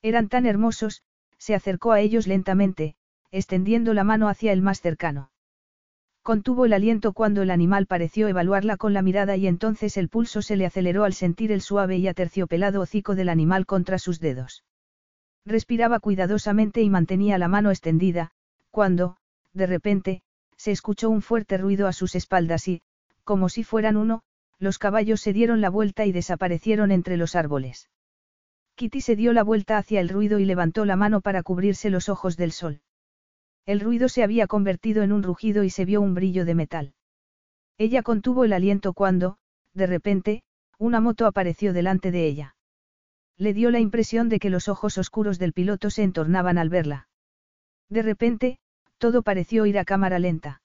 Eran 0.01 0.27
tan 0.27 0.45
hermosos, 0.45 1.03
se 1.37 1.55
acercó 1.55 1.93
a 1.93 2.01
ellos 2.01 2.27
lentamente, 2.27 2.95
extendiendo 3.31 3.93
la 3.93 4.03
mano 4.03 4.27
hacia 4.27 4.51
el 4.51 4.61
más 4.61 4.81
cercano. 4.81 5.31
Contuvo 6.23 6.63
el 6.63 6.71
aliento 6.71 7.11
cuando 7.11 7.41
el 7.41 7.51
animal 7.51 7.85
pareció 7.85 8.29
evaluarla 8.29 8.77
con 8.77 8.93
la 8.93 9.01
mirada 9.01 9.35
y 9.35 9.45
entonces 9.45 9.97
el 9.97 10.07
pulso 10.07 10.41
se 10.41 10.55
le 10.55 10.65
aceleró 10.65 11.03
al 11.03 11.13
sentir 11.13 11.51
el 11.51 11.59
suave 11.59 11.97
y 11.97 12.07
aterciopelado 12.07 12.79
hocico 12.79 13.13
del 13.13 13.27
animal 13.27 13.65
contra 13.65 13.99
sus 13.99 14.21
dedos. 14.21 14.63
Respiraba 15.45 15.99
cuidadosamente 15.99 16.81
y 16.81 16.89
mantenía 16.89 17.37
la 17.37 17.49
mano 17.49 17.71
extendida, 17.71 18.31
cuando, 18.71 19.17
de 19.51 19.67
repente, 19.67 20.21
se 20.55 20.71
escuchó 20.71 21.09
un 21.09 21.21
fuerte 21.21 21.57
ruido 21.57 21.87
a 21.87 21.93
sus 21.93 22.15
espaldas 22.15 22.69
y, 22.69 22.81
como 23.25 23.49
si 23.49 23.65
fueran 23.65 23.97
uno, 23.97 24.21
los 24.59 24.79
caballos 24.79 25.19
se 25.19 25.33
dieron 25.33 25.59
la 25.59 25.69
vuelta 25.69 26.05
y 26.05 26.13
desaparecieron 26.13 26.91
entre 26.91 27.17
los 27.17 27.35
árboles. 27.35 27.89
Kitty 28.75 29.01
se 29.01 29.17
dio 29.17 29.33
la 29.33 29.43
vuelta 29.43 29.77
hacia 29.77 29.99
el 29.99 30.07
ruido 30.07 30.39
y 30.39 30.45
levantó 30.45 30.85
la 30.85 30.95
mano 30.95 31.19
para 31.19 31.43
cubrirse 31.43 31.89
los 31.89 32.07
ojos 32.07 32.37
del 32.37 32.53
sol. 32.53 32.79
El 33.65 33.79
ruido 33.79 34.09
se 34.09 34.23
había 34.23 34.47
convertido 34.47 35.03
en 35.03 35.11
un 35.11 35.23
rugido 35.23 35.63
y 35.63 35.69
se 35.69 35.85
vio 35.85 36.01
un 36.01 36.13
brillo 36.13 36.43
de 36.45 36.55
metal. 36.55 36.93
Ella 37.77 38.03
contuvo 38.03 38.43
el 38.43 38.53
aliento 38.53 38.93
cuando, 38.93 39.37
de 39.73 39.87
repente, 39.87 40.43
una 40.77 40.99
moto 40.99 41.25
apareció 41.25 41.73
delante 41.73 42.11
de 42.11 42.27
ella. 42.27 42.55
Le 43.37 43.53
dio 43.53 43.71
la 43.71 43.79
impresión 43.79 44.29
de 44.29 44.39
que 44.39 44.49
los 44.49 44.67
ojos 44.67 44.97
oscuros 44.97 45.39
del 45.39 45.53
piloto 45.53 45.89
se 45.89 46.03
entornaban 46.03 46.57
al 46.57 46.69
verla. 46.69 47.07
De 47.89 48.01
repente, 48.01 48.59
todo 48.97 49.23
pareció 49.23 49.65
ir 49.65 49.79
a 49.79 49.85
cámara 49.85 50.19
lenta. 50.19 50.61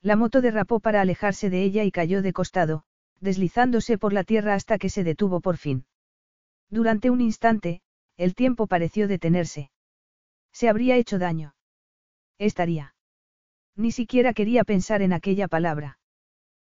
La 0.00 0.16
moto 0.16 0.40
derrapó 0.40 0.80
para 0.80 1.00
alejarse 1.00 1.50
de 1.50 1.62
ella 1.62 1.84
y 1.84 1.90
cayó 1.90 2.22
de 2.22 2.32
costado, 2.32 2.84
deslizándose 3.20 3.98
por 3.98 4.12
la 4.12 4.24
tierra 4.24 4.54
hasta 4.54 4.78
que 4.78 4.90
se 4.90 5.04
detuvo 5.04 5.40
por 5.40 5.56
fin. 5.56 5.86
Durante 6.70 7.10
un 7.10 7.20
instante, 7.20 7.82
el 8.16 8.34
tiempo 8.34 8.66
pareció 8.66 9.06
detenerse. 9.06 9.70
Se 10.52 10.68
habría 10.68 10.96
hecho 10.96 11.18
daño. 11.18 11.54
Estaría. 12.42 12.92
Ni 13.76 13.92
siquiera 13.92 14.34
quería 14.34 14.64
pensar 14.64 15.00
en 15.00 15.12
aquella 15.12 15.46
palabra. 15.46 16.00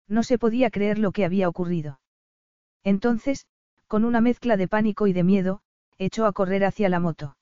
No 0.08 0.24
se 0.24 0.36
podía 0.36 0.68
creer 0.68 0.98
lo 0.98 1.12
que 1.12 1.24
había 1.24 1.48
ocurrido. 1.48 2.00
Entonces, 2.82 3.46
con 3.86 4.04
una 4.04 4.20
mezcla 4.20 4.56
de 4.56 4.66
pánico 4.66 5.06
y 5.06 5.12
de 5.12 5.22
miedo, 5.22 5.62
echó 5.96 6.26
a 6.26 6.32
correr 6.32 6.64
hacia 6.64 6.88
la 6.88 6.98
moto. 6.98 7.36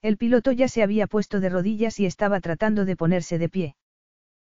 El 0.00 0.16
piloto 0.16 0.50
ya 0.52 0.66
se 0.66 0.82
había 0.82 1.06
puesto 1.06 1.40
de 1.40 1.50
rodillas 1.50 2.00
y 2.00 2.06
estaba 2.06 2.40
tratando 2.40 2.86
de 2.86 2.96
ponerse 2.96 3.38
de 3.38 3.50
pie. 3.50 3.76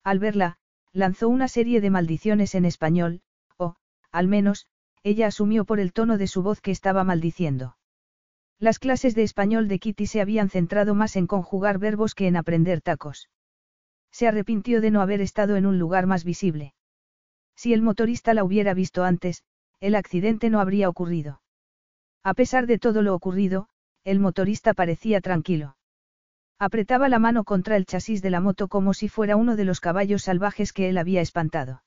Al 0.04 0.20
verla, 0.20 0.58
lanzó 0.92 1.30
una 1.30 1.48
serie 1.48 1.80
de 1.80 1.90
maldiciones 1.90 2.54
en 2.54 2.66
español, 2.66 3.22
o, 3.56 3.78
al 4.12 4.28
menos, 4.28 4.68
ella 5.04 5.28
asumió 5.28 5.64
por 5.64 5.80
el 5.80 5.94
tono 5.94 6.18
de 6.18 6.28
su 6.28 6.44
voz 6.44 6.60
que 6.60 6.72
estaba 6.72 7.06
maldiciendo. 7.06 7.78
Las 8.60 8.78
clases 8.78 9.16
de 9.16 9.24
español 9.24 9.70
de 9.70 9.80
Kitty 9.80 10.06
se 10.06 10.20
habían 10.20 10.50
centrado 10.50 10.94
más 10.94 11.16
en 11.16 11.28
conjugar 11.28 11.80
verbos 11.80 12.14
que 12.14 12.28
en 12.28 12.36
aprender 12.36 12.82
tacos. 12.82 13.30
Se 14.12 14.28
arrepintió 14.28 14.82
de 14.82 14.92
no 14.92 15.02
haber 15.02 15.22
estado 15.22 15.56
en 15.56 15.66
un 15.66 15.80
lugar 15.80 16.08
más 16.08 16.26
visible. 16.26 16.74
Si 17.56 17.74
el 17.74 17.82
motorista 17.82 18.34
la 18.34 18.44
hubiera 18.44 18.74
visto 18.74 19.06
antes, 19.06 19.44
el 19.80 19.96
accidente 19.96 20.50
no 20.50 20.60
habría 20.60 20.90
ocurrido. 20.90 21.42
A 22.22 22.34
pesar 22.34 22.68
de 22.68 22.80
todo 22.80 23.02
lo 23.02 23.16
ocurrido, 23.16 23.70
el 24.04 24.20
motorista 24.20 24.74
parecía 24.74 25.22
tranquilo. 25.22 25.78
Apretaba 26.58 27.08
la 27.08 27.20
mano 27.20 27.46
contra 27.46 27.78
el 27.78 27.86
chasis 27.86 28.22
de 28.22 28.30
la 28.30 28.42
moto 28.42 28.68
como 28.68 28.94
si 28.94 29.08
fuera 29.08 29.38
uno 29.38 29.56
de 29.56 29.64
los 29.64 29.80
caballos 29.80 30.24
salvajes 30.24 30.74
que 30.74 30.90
él 30.90 30.98
había 30.98 31.22
espantado. 31.22 31.84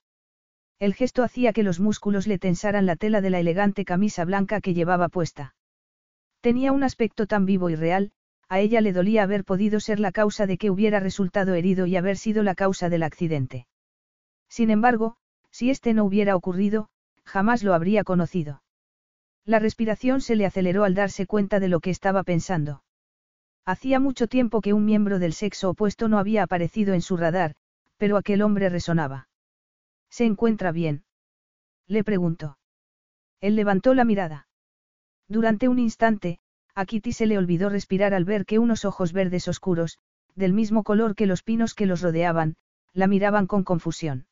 El 0.78 0.94
gesto 0.94 1.22
hacía 1.22 1.52
que 1.52 1.62
los 1.62 1.80
músculos 1.80 2.26
le 2.26 2.38
tensaran 2.38 2.86
la 2.86 2.96
tela 2.96 3.20
de 3.20 3.28
la 3.28 3.40
elegante 3.40 3.84
camisa 3.84 4.24
blanca 4.24 4.62
que 4.62 4.72
llevaba 4.72 5.10
puesta. 5.10 5.54
Tenía 6.42 6.72
un 6.72 6.82
aspecto 6.82 7.28
tan 7.28 7.46
vivo 7.46 7.70
y 7.70 7.76
real, 7.76 8.10
a 8.48 8.58
ella 8.58 8.80
le 8.80 8.92
dolía 8.92 9.22
haber 9.22 9.44
podido 9.44 9.78
ser 9.78 10.00
la 10.00 10.10
causa 10.10 10.44
de 10.44 10.58
que 10.58 10.70
hubiera 10.70 10.98
resultado 10.98 11.54
herido 11.54 11.86
y 11.86 11.96
haber 11.96 12.16
sido 12.16 12.42
la 12.42 12.56
causa 12.56 12.88
del 12.88 13.04
accidente. 13.04 13.68
Sin 14.48 14.68
embargo, 14.70 15.16
si 15.52 15.70
este 15.70 15.94
no 15.94 16.04
hubiera 16.04 16.34
ocurrido, 16.34 16.88
jamás 17.24 17.62
lo 17.62 17.74
habría 17.74 18.02
conocido. 18.02 18.60
La 19.44 19.60
respiración 19.60 20.20
se 20.20 20.34
le 20.34 20.44
aceleró 20.44 20.82
al 20.82 20.94
darse 20.94 21.26
cuenta 21.26 21.60
de 21.60 21.68
lo 21.68 21.78
que 21.78 21.90
estaba 21.90 22.24
pensando. 22.24 22.82
Hacía 23.64 24.00
mucho 24.00 24.26
tiempo 24.26 24.60
que 24.60 24.72
un 24.72 24.84
miembro 24.84 25.20
del 25.20 25.34
sexo 25.34 25.70
opuesto 25.70 26.08
no 26.08 26.18
había 26.18 26.42
aparecido 26.42 26.92
en 26.92 27.02
su 27.02 27.16
radar, 27.16 27.54
pero 27.98 28.16
aquel 28.16 28.42
hombre 28.42 28.68
resonaba. 28.68 29.28
¿Se 30.10 30.24
encuentra 30.24 30.72
bien? 30.72 31.04
Le 31.86 32.02
preguntó. 32.02 32.58
Él 33.40 33.54
levantó 33.54 33.94
la 33.94 34.04
mirada. 34.04 34.48
Durante 35.32 35.66
un 35.66 35.78
instante, 35.78 36.40
a 36.74 36.84
Kitty 36.84 37.12
se 37.12 37.24
le 37.24 37.38
olvidó 37.38 37.70
respirar 37.70 38.12
al 38.12 38.26
ver 38.26 38.44
que 38.44 38.58
unos 38.58 38.84
ojos 38.84 39.14
verdes 39.14 39.48
oscuros, 39.48 39.98
del 40.34 40.52
mismo 40.52 40.82
color 40.82 41.14
que 41.14 41.24
los 41.24 41.42
pinos 41.42 41.72
que 41.72 41.86
los 41.86 42.02
rodeaban, 42.02 42.56
la 42.92 43.06
miraban 43.06 43.46
con 43.46 43.64
confusión. 43.64 44.26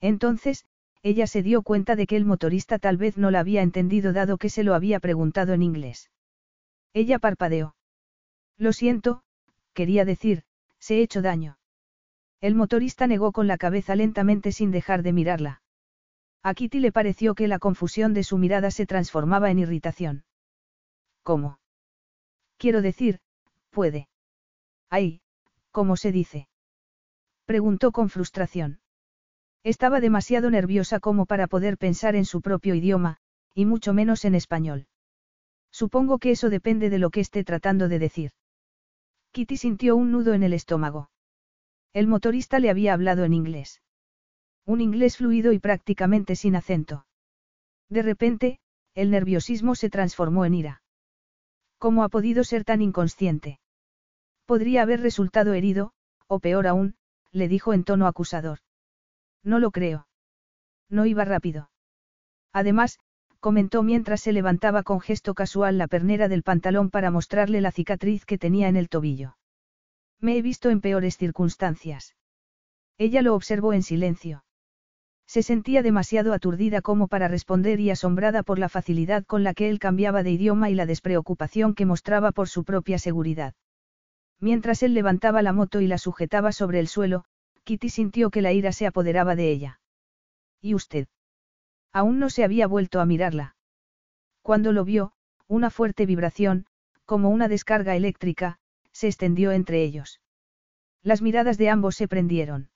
Entonces, 0.00 0.64
ella 1.02 1.26
se 1.26 1.42
dio 1.42 1.62
cuenta 1.62 1.96
de 1.96 2.06
que 2.06 2.14
el 2.16 2.24
motorista 2.24 2.78
tal 2.78 2.98
vez 2.98 3.18
no 3.18 3.32
la 3.32 3.40
había 3.40 3.62
entendido 3.62 4.12
dado 4.12 4.38
que 4.38 4.48
se 4.48 4.62
lo 4.62 4.76
había 4.76 5.00
preguntado 5.00 5.54
en 5.54 5.62
inglés. 5.62 6.12
Ella 6.94 7.18
parpadeó. 7.18 7.74
Lo 8.56 8.72
siento, 8.72 9.24
quería 9.72 10.04
decir, 10.04 10.44
se 10.78 10.98
he 10.98 11.02
hecho 11.02 11.20
daño. 11.20 11.58
El 12.40 12.54
motorista 12.54 13.08
negó 13.08 13.32
con 13.32 13.48
la 13.48 13.58
cabeza 13.58 13.96
lentamente 13.96 14.52
sin 14.52 14.70
dejar 14.70 15.02
de 15.02 15.12
mirarla. 15.12 15.62
A 16.44 16.54
Kitty 16.54 16.80
le 16.80 16.90
pareció 16.90 17.34
que 17.34 17.46
la 17.46 17.60
confusión 17.60 18.14
de 18.14 18.24
su 18.24 18.36
mirada 18.36 18.70
se 18.70 18.84
transformaba 18.86 19.50
en 19.50 19.60
irritación. 19.60 20.24
¿Cómo? 21.22 21.60
Quiero 22.56 22.82
decir, 22.82 23.20
puede. 23.70 24.08
Ay, 24.90 25.20
¿cómo 25.70 25.96
se 25.96 26.10
dice? 26.10 26.48
Preguntó 27.44 27.92
con 27.92 28.08
frustración. 28.08 28.80
Estaba 29.62 30.00
demasiado 30.00 30.50
nerviosa 30.50 30.98
como 30.98 31.26
para 31.26 31.46
poder 31.46 31.78
pensar 31.78 32.16
en 32.16 32.24
su 32.24 32.40
propio 32.40 32.74
idioma, 32.74 33.18
y 33.54 33.64
mucho 33.64 33.94
menos 33.94 34.24
en 34.24 34.34
español. 34.34 34.86
Supongo 35.70 36.18
que 36.18 36.32
eso 36.32 36.50
depende 36.50 36.90
de 36.90 36.98
lo 36.98 37.10
que 37.10 37.20
esté 37.20 37.44
tratando 37.44 37.88
de 37.88 38.00
decir. 38.00 38.32
Kitty 39.30 39.56
sintió 39.56 39.94
un 39.94 40.10
nudo 40.10 40.34
en 40.34 40.42
el 40.42 40.52
estómago. 40.52 41.10
El 41.92 42.08
motorista 42.08 42.58
le 42.58 42.68
había 42.68 42.94
hablado 42.94 43.24
en 43.24 43.32
inglés. 43.32 43.80
Un 44.64 44.80
inglés 44.80 45.16
fluido 45.16 45.52
y 45.52 45.58
prácticamente 45.58 46.36
sin 46.36 46.56
acento. 46.56 47.06
De 47.88 48.02
repente, 48.02 48.60
el 48.94 49.10
nerviosismo 49.10 49.74
se 49.74 49.90
transformó 49.90 50.44
en 50.44 50.54
ira. 50.54 50.82
¿Cómo 51.78 52.04
ha 52.04 52.08
podido 52.08 52.44
ser 52.44 52.64
tan 52.64 52.80
inconsciente? 52.80 53.58
Podría 54.46 54.82
haber 54.82 55.00
resultado 55.00 55.54
herido, 55.54 55.92
o 56.28 56.38
peor 56.38 56.66
aún, 56.66 56.94
le 57.32 57.48
dijo 57.48 57.72
en 57.72 57.84
tono 57.84 58.06
acusador. 58.06 58.58
No 59.42 59.58
lo 59.58 59.70
creo. 59.70 60.06
No 60.88 61.06
iba 61.06 61.24
rápido. 61.24 61.70
Además, 62.52 63.00
comentó 63.40 63.82
mientras 63.82 64.20
se 64.20 64.32
levantaba 64.32 64.84
con 64.84 65.00
gesto 65.00 65.34
casual 65.34 65.78
la 65.78 65.88
pernera 65.88 66.28
del 66.28 66.44
pantalón 66.44 66.90
para 66.90 67.10
mostrarle 67.10 67.60
la 67.60 67.72
cicatriz 67.72 68.24
que 68.24 68.38
tenía 68.38 68.68
en 68.68 68.76
el 68.76 68.88
tobillo. 68.88 69.36
Me 70.20 70.36
he 70.36 70.42
visto 70.42 70.70
en 70.70 70.80
peores 70.80 71.16
circunstancias. 71.16 72.14
Ella 72.98 73.22
lo 73.22 73.34
observó 73.34 73.72
en 73.72 73.82
silencio. 73.82 74.44
Se 75.26 75.42
sentía 75.42 75.82
demasiado 75.82 76.32
aturdida 76.32 76.82
como 76.82 77.08
para 77.08 77.28
responder 77.28 77.80
y 77.80 77.90
asombrada 77.90 78.42
por 78.42 78.58
la 78.58 78.68
facilidad 78.68 79.24
con 79.24 79.44
la 79.44 79.54
que 79.54 79.70
él 79.70 79.78
cambiaba 79.78 80.22
de 80.22 80.32
idioma 80.32 80.68
y 80.68 80.74
la 80.74 80.86
despreocupación 80.86 81.74
que 81.74 81.86
mostraba 81.86 82.32
por 82.32 82.48
su 82.48 82.64
propia 82.64 82.98
seguridad. 82.98 83.54
Mientras 84.40 84.82
él 84.82 84.92
levantaba 84.92 85.40
la 85.40 85.52
moto 85.52 85.80
y 85.80 85.86
la 85.86 85.98
sujetaba 85.98 86.50
sobre 86.50 86.80
el 86.80 86.88
suelo, 86.88 87.24
Kitty 87.64 87.88
sintió 87.88 88.30
que 88.30 88.42
la 88.42 88.52
ira 88.52 88.72
se 88.72 88.86
apoderaba 88.86 89.36
de 89.36 89.50
ella. 89.50 89.80
¿Y 90.60 90.74
usted? 90.74 91.06
Aún 91.92 92.18
no 92.18 92.28
se 92.28 92.42
había 92.42 92.66
vuelto 92.66 93.00
a 93.00 93.06
mirarla. 93.06 93.54
Cuando 94.42 94.72
lo 94.72 94.84
vio, 94.84 95.12
una 95.46 95.70
fuerte 95.70 96.06
vibración, 96.06 96.66
como 97.04 97.30
una 97.30 97.46
descarga 97.46 97.94
eléctrica, 97.94 98.58
se 98.90 99.06
extendió 99.06 99.52
entre 99.52 99.84
ellos. 99.84 100.20
Las 101.02 101.22
miradas 101.22 101.56
de 101.56 101.70
ambos 101.70 101.94
se 101.94 102.08
prendieron. 102.08 102.71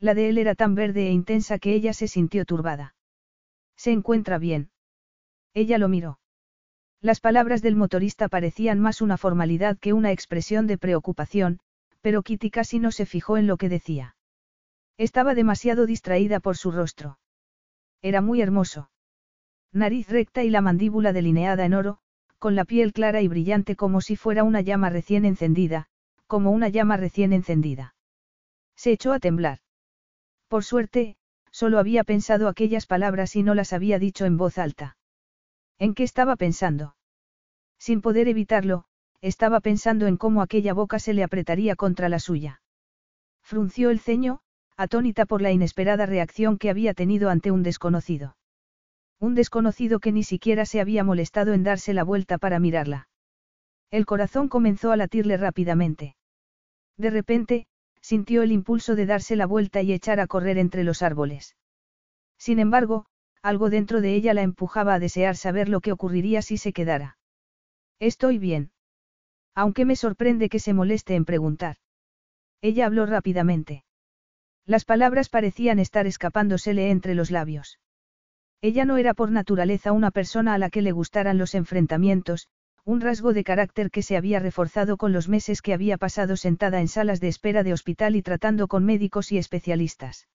La 0.00 0.14
de 0.14 0.28
él 0.28 0.38
era 0.38 0.54
tan 0.54 0.74
verde 0.74 1.08
e 1.08 1.10
intensa 1.10 1.58
que 1.58 1.74
ella 1.74 1.92
se 1.92 2.08
sintió 2.08 2.44
turbada. 2.44 2.94
¿Se 3.76 3.90
encuentra 3.90 4.38
bien? 4.38 4.70
Ella 5.54 5.78
lo 5.78 5.88
miró. 5.88 6.20
Las 7.00 7.20
palabras 7.20 7.62
del 7.62 7.76
motorista 7.76 8.28
parecían 8.28 8.80
más 8.80 9.00
una 9.00 9.16
formalidad 9.16 9.78
que 9.78 9.92
una 9.92 10.12
expresión 10.12 10.66
de 10.66 10.78
preocupación, 10.78 11.60
pero 12.00 12.22
Kitty 12.22 12.50
casi 12.50 12.78
no 12.78 12.90
se 12.90 13.06
fijó 13.06 13.36
en 13.36 13.46
lo 13.46 13.56
que 13.56 13.68
decía. 13.68 14.16
Estaba 14.96 15.34
demasiado 15.34 15.86
distraída 15.86 16.40
por 16.40 16.56
su 16.56 16.72
rostro. 16.72 17.18
Era 18.02 18.20
muy 18.20 18.40
hermoso. 18.40 18.90
Nariz 19.72 20.08
recta 20.08 20.42
y 20.42 20.50
la 20.50 20.60
mandíbula 20.60 21.12
delineada 21.12 21.64
en 21.64 21.74
oro, 21.74 21.98
con 22.38 22.54
la 22.54 22.64
piel 22.64 22.92
clara 22.92 23.20
y 23.20 23.28
brillante 23.28 23.76
como 23.76 24.00
si 24.00 24.16
fuera 24.16 24.44
una 24.44 24.60
llama 24.60 24.90
recién 24.90 25.24
encendida, 25.24 25.86
como 26.26 26.50
una 26.50 26.68
llama 26.68 26.96
recién 26.96 27.32
encendida. 27.32 27.94
Se 28.76 28.92
echó 28.92 29.12
a 29.12 29.18
temblar. 29.18 29.58
Por 30.48 30.64
suerte, 30.64 31.16
solo 31.50 31.78
había 31.78 32.04
pensado 32.04 32.48
aquellas 32.48 32.86
palabras 32.86 33.36
y 33.36 33.42
no 33.42 33.54
las 33.54 33.72
había 33.72 33.98
dicho 33.98 34.24
en 34.24 34.36
voz 34.36 34.58
alta. 34.58 34.96
¿En 35.78 35.94
qué 35.94 36.02
estaba 36.02 36.36
pensando? 36.36 36.96
Sin 37.78 38.00
poder 38.00 38.28
evitarlo, 38.28 38.84
estaba 39.20 39.60
pensando 39.60 40.06
en 40.06 40.16
cómo 40.16 40.42
aquella 40.42 40.72
boca 40.72 40.98
se 40.98 41.12
le 41.12 41.22
apretaría 41.22 41.76
contra 41.76 42.08
la 42.08 42.18
suya. 42.18 42.62
Frunció 43.42 43.90
el 43.90 44.00
ceño, 44.00 44.40
atónita 44.76 45.26
por 45.26 45.42
la 45.42 45.52
inesperada 45.52 46.06
reacción 46.06 46.58
que 46.58 46.70
había 46.70 46.94
tenido 46.94 47.30
ante 47.30 47.50
un 47.50 47.62
desconocido. 47.62 48.36
Un 49.20 49.34
desconocido 49.34 49.98
que 49.98 50.12
ni 50.12 50.22
siquiera 50.22 50.64
se 50.66 50.80
había 50.80 51.02
molestado 51.02 51.52
en 51.52 51.64
darse 51.64 51.92
la 51.92 52.04
vuelta 52.04 52.38
para 52.38 52.60
mirarla. 52.60 53.08
El 53.90 54.06
corazón 54.06 54.48
comenzó 54.48 54.92
a 54.92 54.96
latirle 54.96 55.36
rápidamente. 55.36 56.14
De 56.96 57.10
repente, 57.10 57.66
sintió 58.00 58.42
el 58.42 58.52
impulso 58.52 58.94
de 58.94 59.06
darse 59.06 59.36
la 59.36 59.46
vuelta 59.46 59.82
y 59.82 59.92
echar 59.92 60.20
a 60.20 60.26
correr 60.26 60.58
entre 60.58 60.84
los 60.84 61.02
árboles. 61.02 61.56
Sin 62.38 62.58
embargo, 62.58 63.06
algo 63.42 63.70
dentro 63.70 64.00
de 64.00 64.14
ella 64.14 64.34
la 64.34 64.42
empujaba 64.42 64.94
a 64.94 64.98
desear 64.98 65.36
saber 65.36 65.68
lo 65.68 65.80
que 65.80 65.92
ocurriría 65.92 66.42
si 66.42 66.56
se 66.56 66.72
quedara. 66.72 67.18
Estoy 67.98 68.38
bien. 68.38 68.70
Aunque 69.54 69.84
me 69.84 69.96
sorprende 69.96 70.48
que 70.48 70.60
se 70.60 70.72
moleste 70.72 71.14
en 71.14 71.24
preguntar. 71.24 71.76
Ella 72.60 72.86
habló 72.86 73.06
rápidamente. 73.06 73.84
Las 74.66 74.84
palabras 74.84 75.28
parecían 75.28 75.78
estar 75.78 76.06
escapándosele 76.06 76.90
entre 76.90 77.14
los 77.14 77.30
labios. 77.30 77.78
Ella 78.60 78.84
no 78.84 78.96
era 78.96 79.14
por 79.14 79.30
naturaleza 79.30 79.92
una 79.92 80.10
persona 80.10 80.54
a 80.54 80.58
la 80.58 80.68
que 80.68 80.82
le 80.82 80.92
gustaran 80.92 81.38
los 81.38 81.54
enfrentamientos, 81.54 82.48
un 82.84 83.00
rasgo 83.00 83.32
de 83.32 83.44
carácter 83.44 83.90
que 83.90 84.02
se 84.02 84.16
había 84.16 84.40
reforzado 84.40 84.96
con 84.96 85.12
los 85.12 85.28
meses 85.28 85.62
que 85.62 85.74
había 85.74 85.98
pasado 85.98 86.36
sentada 86.36 86.80
en 86.80 86.88
salas 86.88 87.20
de 87.20 87.28
espera 87.28 87.62
de 87.62 87.72
hospital 87.72 88.16
y 88.16 88.22
tratando 88.22 88.68
con 88.68 88.84
médicos 88.84 89.32
y 89.32 89.38
especialistas. 89.38 90.28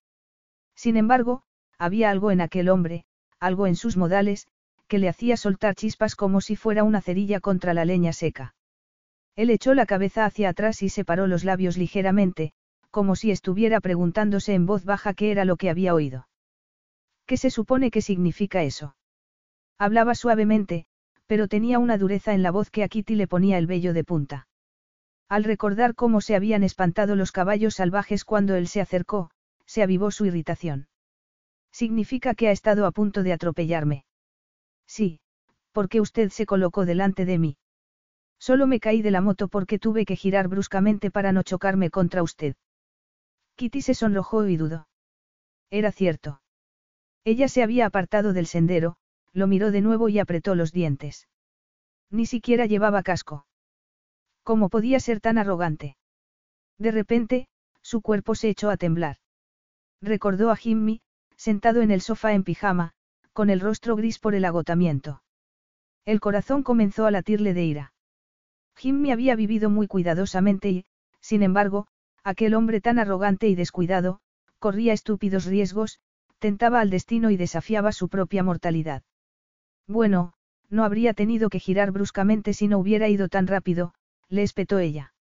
Sin 0.75 0.97
embargo, 0.97 1.43
había 1.77 2.09
algo 2.09 2.31
en 2.31 2.41
aquel 2.41 2.69
hombre, 2.69 3.05
algo 3.39 3.67
en 3.67 3.75
sus 3.75 3.97
modales, 3.97 4.47
que 4.87 4.99
le 4.99 5.09
hacía 5.09 5.37
soltar 5.37 5.75
chispas 5.75 6.15
como 6.15 6.41
si 6.41 6.55
fuera 6.55 6.83
una 6.83 7.01
cerilla 7.01 7.39
contra 7.39 7.73
la 7.73 7.85
leña 7.85 8.13
seca. 8.13 8.55
Él 9.35 9.49
echó 9.49 9.73
la 9.73 9.85
cabeza 9.85 10.25
hacia 10.25 10.49
atrás 10.49 10.83
y 10.83 10.89
separó 10.89 11.27
los 11.27 11.43
labios 11.43 11.77
ligeramente, 11.77 12.53
como 12.91 13.15
si 13.15 13.31
estuviera 13.31 13.79
preguntándose 13.79 14.53
en 14.53 14.67
voz 14.67 14.85
baja 14.85 15.15
qué 15.15 15.31
era 15.31 15.45
lo 15.45 15.57
que 15.57 15.71
había 15.71 15.95
oído. 15.95 16.27
¿Qué 17.25 17.37
se 17.37 17.49
supone 17.49 17.89
que 17.89 18.01
significa 18.01 18.61
eso? 18.63 18.95
Hablaba 19.79 20.13
suavemente, 20.13 20.85
pero 21.27 21.47
tenía 21.47 21.79
una 21.79 21.97
dureza 21.97 22.33
en 22.33 22.43
la 22.43 22.51
voz 22.51 22.69
que 22.69 22.83
a 22.83 22.87
Kitty 22.87 23.15
le 23.15 23.27
ponía 23.27 23.57
el 23.57 23.67
vello 23.67 23.93
de 23.93 24.03
punta. 24.03 24.47
Al 25.29 25.43
recordar 25.43 25.95
cómo 25.95 26.21
se 26.21 26.35
habían 26.35 26.63
espantado 26.63 27.15
los 27.15 27.31
caballos 27.31 27.75
salvajes 27.75 28.25
cuando 28.25 28.55
él 28.55 28.67
se 28.67 28.81
acercó, 28.81 29.31
se 29.65 29.81
avivó 29.81 30.11
su 30.11 30.25
irritación. 30.25 30.87
Significa 31.71 32.35
que 32.35 32.49
ha 32.49 32.51
estado 32.51 32.85
a 32.85 32.91
punto 32.91 33.23
de 33.23 33.33
atropellarme. 33.33 34.05
Sí, 34.85 35.19
porque 35.71 36.01
usted 36.01 36.29
se 36.29 36.45
colocó 36.45 36.85
delante 36.85 37.25
de 37.25 37.39
mí. 37.39 37.57
Solo 38.37 38.67
me 38.67 38.79
caí 38.79 39.01
de 39.01 39.09
la 39.09 39.21
moto 39.21 39.47
porque 39.47 39.79
tuve 39.79 40.05
que 40.05 40.15
girar 40.15 40.49
bruscamente 40.49 41.09
para 41.09 41.31
no 41.31 41.43
chocarme 41.43 41.89
contra 41.89 42.21
usted. 42.21 42.55
Kitty 43.55 43.81
se 43.81 43.93
sonrojó 43.93 44.47
y 44.47 44.57
dudó. 44.57 44.87
Era 45.71 45.91
cierto. 45.91 46.41
Ella 47.23 47.47
se 47.47 47.63
había 47.63 47.85
apartado 47.85 48.33
del 48.33 48.47
sendero, 48.47 48.97
lo 49.33 49.47
miró 49.47 49.71
de 49.71 49.81
nuevo 49.81 50.09
y 50.09 50.19
apretó 50.19 50.55
los 50.55 50.71
dientes. 50.71 51.27
Ni 52.09 52.25
siquiera 52.25 52.65
llevaba 52.65 53.03
casco. 53.03 53.47
¿Cómo 54.43 54.69
podía 54.69 54.99
ser 54.99 55.19
tan 55.19 55.37
arrogante? 55.37 55.97
De 56.77 56.91
repente, 56.91 57.47
su 57.81 58.01
cuerpo 58.01 58.35
se 58.35 58.49
echó 58.49 58.69
a 58.69 58.77
temblar. 58.77 59.17
Recordó 60.01 60.51
a 60.51 60.55
Jimmy, 60.55 61.01
sentado 61.35 61.81
en 61.81 61.91
el 61.91 62.01
sofá 62.01 62.33
en 62.33 62.43
pijama, 62.43 62.93
con 63.31 63.49
el 63.49 63.59
rostro 63.59 63.95
gris 63.95 64.19
por 64.19 64.35
el 64.35 64.45
agotamiento. 64.45 65.23
El 66.05 66.19
corazón 66.19 66.63
comenzó 66.63 67.05
a 67.05 67.11
latirle 67.11 67.53
de 67.53 67.63
ira. 67.63 67.93
Jimmy 68.75 69.11
había 69.11 69.35
vivido 69.35 69.69
muy 69.69 69.87
cuidadosamente 69.87 70.69
y, 70.69 70.85
sin 71.21 71.41
embargo, 71.41 71.87
aquel 72.23 72.53
hombre 72.53 72.81
tan 72.81 72.99
arrogante 72.99 73.47
y 73.47 73.55
descuidado, 73.55 74.19
corría 74.59 74.93
estúpidos 74.93 75.45
riesgos, 75.45 75.99
tentaba 76.39 76.81
al 76.81 76.89
destino 76.89 77.31
y 77.31 77.37
desafiaba 77.37 77.91
su 77.91 78.09
propia 78.09 78.43
mortalidad. 78.43 79.03
Bueno, 79.87 80.33
no 80.69 80.83
habría 80.83 81.13
tenido 81.13 81.49
que 81.49 81.59
girar 81.59 81.91
bruscamente 81.91 82.53
si 82.53 82.67
no 82.67 82.79
hubiera 82.79 83.07
ido 83.09 83.27
tan 83.27 83.47
rápido, 83.47 83.93
le 84.29 84.43
espetó 84.43 84.79
ella. 84.79 85.13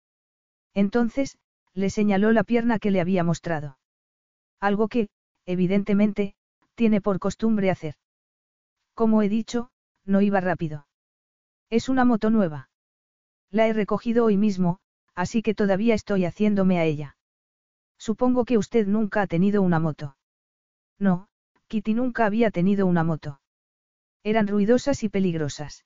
Entonces, 0.74 1.38
le 1.74 1.90
señaló 1.90 2.32
la 2.32 2.44
pierna 2.44 2.78
que 2.78 2.90
le 2.90 3.00
había 3.00 3.24
mostrado. 3.24 3.78
Algo 4.60 4.88
que, 4.88 5.08
evidentemente, 5.44 6.34
tiene 6.74 7.00
por 7.00 7.18
costumbre 7.18 7.70
hacer. 7.70 7.96
Como 8.94 9.22
he 9.22 9.28
dicho, 9.28 9.70
no 10.04 10.20
iba 10.20 10.40
rápido. 10.40 10.86
Es 11.68 11.88
una 11.88 12.04
moto 12.04 12.30
nueva. 12.30 12.70
La 13.50 13.66
he 13.66 13.72
recogido 13.72 14.24
hoy 14.24 14.36
mismo, 14.36 14.78
así 15.14 15.42
que 15.42 15.54
todavía 15.54 15.94
estoy 15.94 16.24
haciéndome 16.24 16.78
a 16.78 16.84
ella. 16.84 17.16
Supongo 17.98 18.44
que 18.44 18.58
usted 18.58 18.86
nunca 18.86 19.22
ha 19.22 19.26
tenido 19.26 19.60
una 19.62 19.78
moto. 19.78 20.16
No, 20.98 21.28
Kitty 21.68 21.94
nunca 21.94 22.26
había 22.26 22.50
tenido 22.50 22.86
una 22.86 23.04
moto. 23.04 23.41
Eran 24.24 24.46
ruidosas 24.46 25.02
y 25.02 25.08
peligrosas. 25.08 25.84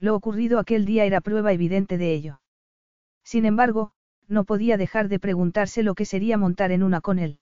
Lo 0.00 0.16
ocurrido 0.16 0.58
aquel 0.58 0.84
día 0.84 1.04
era 1.04 1.20
prueba 1.20 1.52
evidente 1.52 1.98
de 1.98 2.12
ello. 2.12 2.40
Sin 3.22 3.46
embargo, 3.46 3.92
no 4.26 4.44
podía 4.44 4.76
dejar 4.76 5.08
de 5.08 5.18
preguntarse 5.18 5.82
lo 5.82 5.94
que 5.94 6.04
sería 6.04 6.36
montar 6.36 6.72
en 6.72 6.82
una 6.82 7.00
con 7.00 7.18
él. 7.18 7.38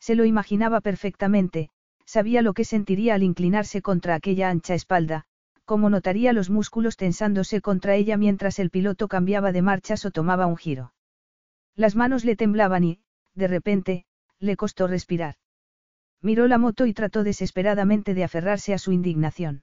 Se 0.00 0.14
lo 0.14 0.24
imaginaba 0.24 0.80
perfectamente, 0.80 1.70
sabía 2.04 2.42
lo 2.42 2.54
que 2.54 2.64
sentiría 2.64 3.14
al 3.14 3.22
inclinarse 3.22 3.82
contra 3.82 4.14
aquella 4.14 4.50
ancha 4.50 4.74
espalda, 4.74 5.26
cómo 5.64 5.90
notaría 5.90 6.32
los 6.32 6.50
músculos 6.50 6.96
tensándose 6.96 7.60
contra 7.60 7.94
ella 7.94 8.16
mientras 8.16 8.58
el 8.58 8.70
piloto 8.70 9.06
cambiaba 9.06 9.52
de 9.52 9.62
marchas 9.62 10.04
o 10.04 10.10
tomaba 10.10 10.46
un 10.46 10.56
giro. 10.56 10.92
Las 11.76 11.94
manos 11.94 12.24
le 12.24 12.34
temblaban 12.34 12.82
y, 12.82 13.00
de 13.34 13.46
repente, 13.46 14.04
le 14.40 14.56
costó 14.56 14.88
respirar. 14.88 15.36
Miró 16.22 16.46
la 16.46 16.58
moto 16.58 16.86
y 16.86 16.92
trató 16.92 17.24
desesperadamente 17.24 18.14
de 18.14 18.24
aferrarse 18.24 18.74
a 18.74 18.78
su 18.78 18.92
indignación. 18.92 19.62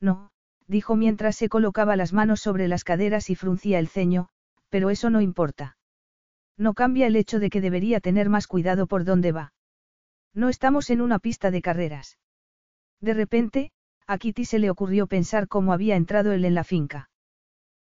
No, 0.00 0.30
dijo 0.66 0.96
mientras 0.96 1.36
se 1.36 1.48
colocaba 1.48 1.96
las 1.96 2.12
manos 2.12 2.40
sobre 2.40 2.68
las 2.68 2.84
caderas 2.84 3.30
y 3.30 3.34
fruncía 3.34 3.78
el 3.78 3.88
ceño, 3.88 4.28
pero 4.68 4.90
eso 4.90 5.10
no 5.10 5.20
importa. 5.20 5.76
No 6.56 6.74
cambia 6.74 7.06
el 7.06 7.16
hecho 7.16 7.40
de 7.40 7.50
que 7.50 7.60
debería 7.60 8.00
tener 8.00 8.28
más 8.28 8.46
cuidado 8.46 8.86
por 8.86 9.04
dónde 9.04 9.32
va. 9.32 9.52
No 10.32 10.48
estamos 10.48 10.90
en 10.90 11.00
una 11.00 11.18
pista 11.18 11.50
de 11.50 11.62
carreras. 11.62 12.18
De 13.00 13.14
repente, 13.14 13.72
a 14.06 14.18
Kitty 14.18 14.44
se 14.44 14.58
le 14.58 14.70
ocurrió 14.70 15.06
pensar 15.06 15.48
cómo 15.48 15.72
había 15.72 15.96
entrado 15.96 16.32
él 16.32 16.44
en 16.44 16.54
la 16.54 16.64
finca. 16.64 17.10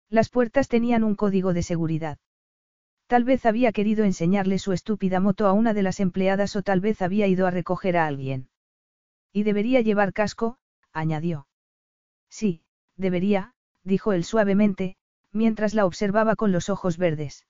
Las 0.09 0.29
puertas 0.29 0.67
tenían 0.67 1.03
un 1.03 1.15
código 1.15 1.53
de 1.53 1.63
seguridad. 1.63 2.17
Tal 3.07 3.23
vez 3.23 3.45
había 3.45 3.71
querido 3.71 4.05
enseñarle 4.05 4.59
su 4.59 4.71
estúpida 4.71 5.19
moto 5.19 5.47
a 5.47 5.53
una 5.53 5.73
de 5.73 5.83
las 5.83 5.99
empleadas 5.99 6.55
o 6.55 6.63
tal 6.63 6.79
vez 6.79 7.01
había 7.01 7.27
ido 7.27 7.45
a 7.47 7.51
recoger 7.51 7.97
a 7.97 8.07
alguien. 8.07 8.49
Y 9.31 9.43
debería 9.43 9.81
llevar 9.81 10.13
casco, 10.13 10.57
añadió. 10.91 11.47
Sí, 12.29 12.61
debería, 12.95 13.53
dijo 13.83 14.13
él 14.13 14.23
suavemente, 14.23 14.95
mientras 15.31 15.73
la 15.73 15.85
observaba 15.85 16.35
con 16.35 16.51
los 16.51 16.69
ojos 16.69 16.97
verdes. 16.97 17.45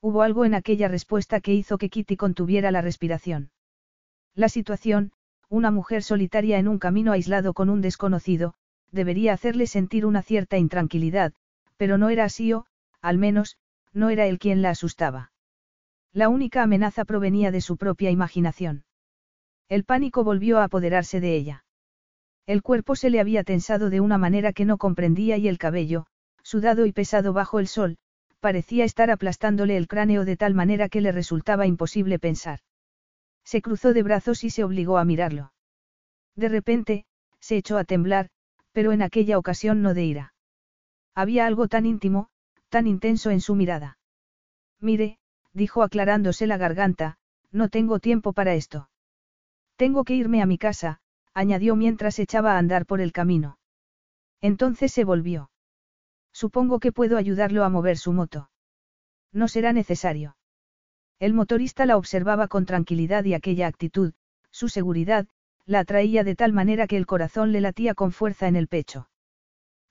Hubo 0.00 0.22
algo 0.22 0.44
en 0.44 0.54
aquella 0.54 0.88
respuesta 0.88 1.40
que 1.40 1.54
hizo 1.54 1.78
que 1.78 1.88
Kitty 1.88 2.16
contuviera 2.16 2.70
la 2.70 2.82
respiración. 2.82 3.50
La 4.34 4.48
situación, 4.48 5.12
una 5.48 5.70
mujer 5.70 6.02
solitaria 6.02 6.58
en 6.58 6.68
un 6.68 6.78
camino 6.78 7.12
aislado 7.12 7.54
con 7.54 7.70
un 7.70 7.80
desconocido, 7.80 8.54
debería 8.92 9.32
hacerle 9.32 9.66
sentir 9.66 10.04
una 10.04 10.22
cierta 10.22 10.58
intranquilidad, 10.58 11.32
pero 11.76 11.98
no 11.98 12.10
era 12.10 12.24
así 12.24 12.52
o, 12.52 12.66
al 13.00 13.18
menos, 13.18 13.56
no 13.96 14.10
era 14.10 14.26
él 14.26 14.38
quien 14.38 14.60
la 14.60 14.70
asustaba. 14.70 15.32
La 16.12 16.28
única 16.28 16.62
amenaza 16.62 17.04
provenía 17.04 17.50
de 17.50 17.60
su 17.62 17.76
propia 17.76 18.10
imaginación. 18.10 18.84
El 19.68 19.84
pánico 19.84 20.22
volvió 20.22 20.58
a 20.58 20.64
apoderarse 20.64 21.18
de 21.18 21.34
ella. 21.34 21.64
El 22.46 22.62
cuerpo 22.62 22.94
se 22.94 23.10
le 23.10 23.20
había 23.20 23.42
tensado 23.42 23.90
de 23.90 24.00
una 24.00 24.18
manera 24.18 24.52
que 24.52 24.64
no 24.64 24.78
comprendía 24.78 25.38
y 25.38 25.48
el 25.48 25.58
cabello, 25.58 26.06
sudado 26.42 26.86
y 26.86 26.92
pesado 26.92 27.32
bajo 27.32 27.58
el 27.58 27.66
sol, 27.66 27.96
parecía 28.38 28.84
estar 28.84 29.10
aplastándole 29.10 29.76
el 29.76 29.88
cráneo 29.88 30.24
de 30.24 30.36
tal 30.36 30.54
manera 30.54 30.88
que 30.88 31.00
le 31.00 31.10
resultaba 31.10 31.66
imposible 31.66 32.18
pensar. 32.18 32.60
Se 33.44 33.62
cruzó 33.62 33.92
de 33.92 34.02
brazos 34.02 34.44
y 34.44 34.50
se 34.50 34.62
obligó 34.62 34.98
a 34.98 35.04
mirarlo. 35.04 35.52
De 36.36 36.48
repente, 36.48 37.06
se 37.40 37.56
echó 37.56 37.78
a 37.78 37.84
temblar, 37.84 38.28
pero 38.72 38.92
en 38.92 39.02
aquella 39.02 39.38
ocasión 39.38 39.82
no 39.82 39.94
de 39.94 40.04
ira. 40.04 40.34
Había 41.14 41.46
algo 41.46 41.66
tan 41.66 41.86
íntimo, 41.86 42.28
tan 42.76 42.86
intenso 42.86 43.30
en 43.30 43.40
su 43.40 43.54
mirada. 43.54 43.96
Mire, 44.82 45.18
dijo 45.54 45.82
aclarándose 45.82 46.46
la 46.46 46.58
garganta, 46.58 47.16
no 47.50 47.70
tengo 47.70 48.00
tiempo 48.00 48.34
para 48.34 48.52
esto. 48.52 48.90
Tengo 49.76 50.04
que 50.04 50.14
irme 50.14 50.42
a 50.42 50.46
mi 50.46 50.58
casa, 50.58 51.00
añadió 51.32 51.74
mientras 51.74 52.18
echaba 52.18 52.52
a 52.52 52.58
andar 52.58 52.84
por 52.84 53.00
el 53.00 53.12
camino. 53.12 53.56
Entonces 54.42 54.92
se 54.92 55.04
volvió. 55.04 55.50
Supongo 56.34 56.78
que 56.78 56.92
puedo 56.92 57.16
ayudarlo 57.16 57.64
a 57.64 57.70
mover 57.70 57.96
su 57.96 58.12
moto. 58.12 58.50
No 59.32 59.48
será 59.48 59.72
necesario. 59.72 60.36
El 61.18 61.32
motorista 61.32 61.86
la 61.86 61.96
observaba 61.96 62.46
con 62.46 62.66
tranquilidad 62.66 63.24
y 63.24 63.32
aquella 63.32 63.68
actitud, 63.68 64.12
su 64.50 64.68
seguridad, 64.68 65.28
la 65.64 65.78
atraía 65.78 66.24
de 66.24 66.36
tal 66.36 66.52
manera 66.52 66.86
que 66.86 66.98
el 66.98 67.06
corazón 67.06 67.52
le 67.52 67.62
latía 67.62 67.94
con 67.94 68.12
fuerza 68.12 68.48
en 68.48 68.56
el 68.56 68.68
pecho. 68.68 69.08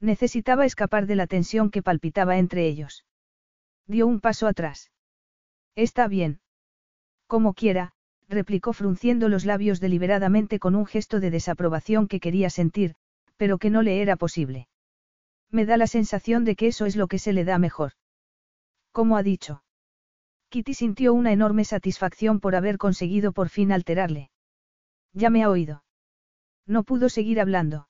Necesitaba 0.06 0.68
escapar 0.68 1.08
de 1.08 1.16
la 1.16 1.26
tensión 1.26 1.72
que 1.72 1.82
palpitaba 1.82 2.38
entre 2.38 2.68
ellos. 2.68 3.06
Dio 3.88 4.06
un 4.06 4.20
paso 4.20 4.46
atrás. 4.46 4.92
Está 5.74 6.08
bien. 6.08 6.42
Como 7.26 7.56
quiera, 7.56 7.94
replicó 8.30 8.72
frunciendo 8.74 9.30
los 9.30 9.46
labios 9.46 9.80
deliberadamente 9.80 10.60
con 10.60 10.76
un 10.76 10.86
gesto 10.86 11.20
de 11.20 11.32
desaprobación 11.32 12.08
que 12.08 12.20
quería 12.20 12.52
sentir, 12.52 12.94
pero 13.36 13.58
que 13.58 13.72
no 13.72 13.82
le 13.82 14.00
era 14.04 14.16
posible. 14.16 14.68
Me 15.50 15.66
da 15.66 15.76
la 15.76 15.88
sensación 15.88 16.46
de 16.46 16.56
que 16.56 16.68
eso 16.68 16.86
es 16.86 16.96
lo 16.96 17.08
que 17.08 17.18
se 17.18 17.34
le 17.34 17.44
da 17.44 17.58
mejor. 17.58 17.94
Como 18.92 19.18
ha 19.18 19.24
dicho. 19.24 19.64
Kitty 20.50 20.76
sintió 20.76 21.16
una 21.16 21.32
enorme 21.32 21.66
satisfacción 21.66 22.40
por 22.40 22.56
haber 22.56 22.78
conseguido 22.78 23.32
por 23.32 23.50
fin 23.50 23.72
alterarle. 23.72 24.30
Ya 25.14 25.32
me 25.32 25.42
ha 25.42 25.50
oído. 25.50 25.84
No 26.68 26.84
pudo 26.84 27.10
seguir 27.10 27.42
hablando. 27.42 27.88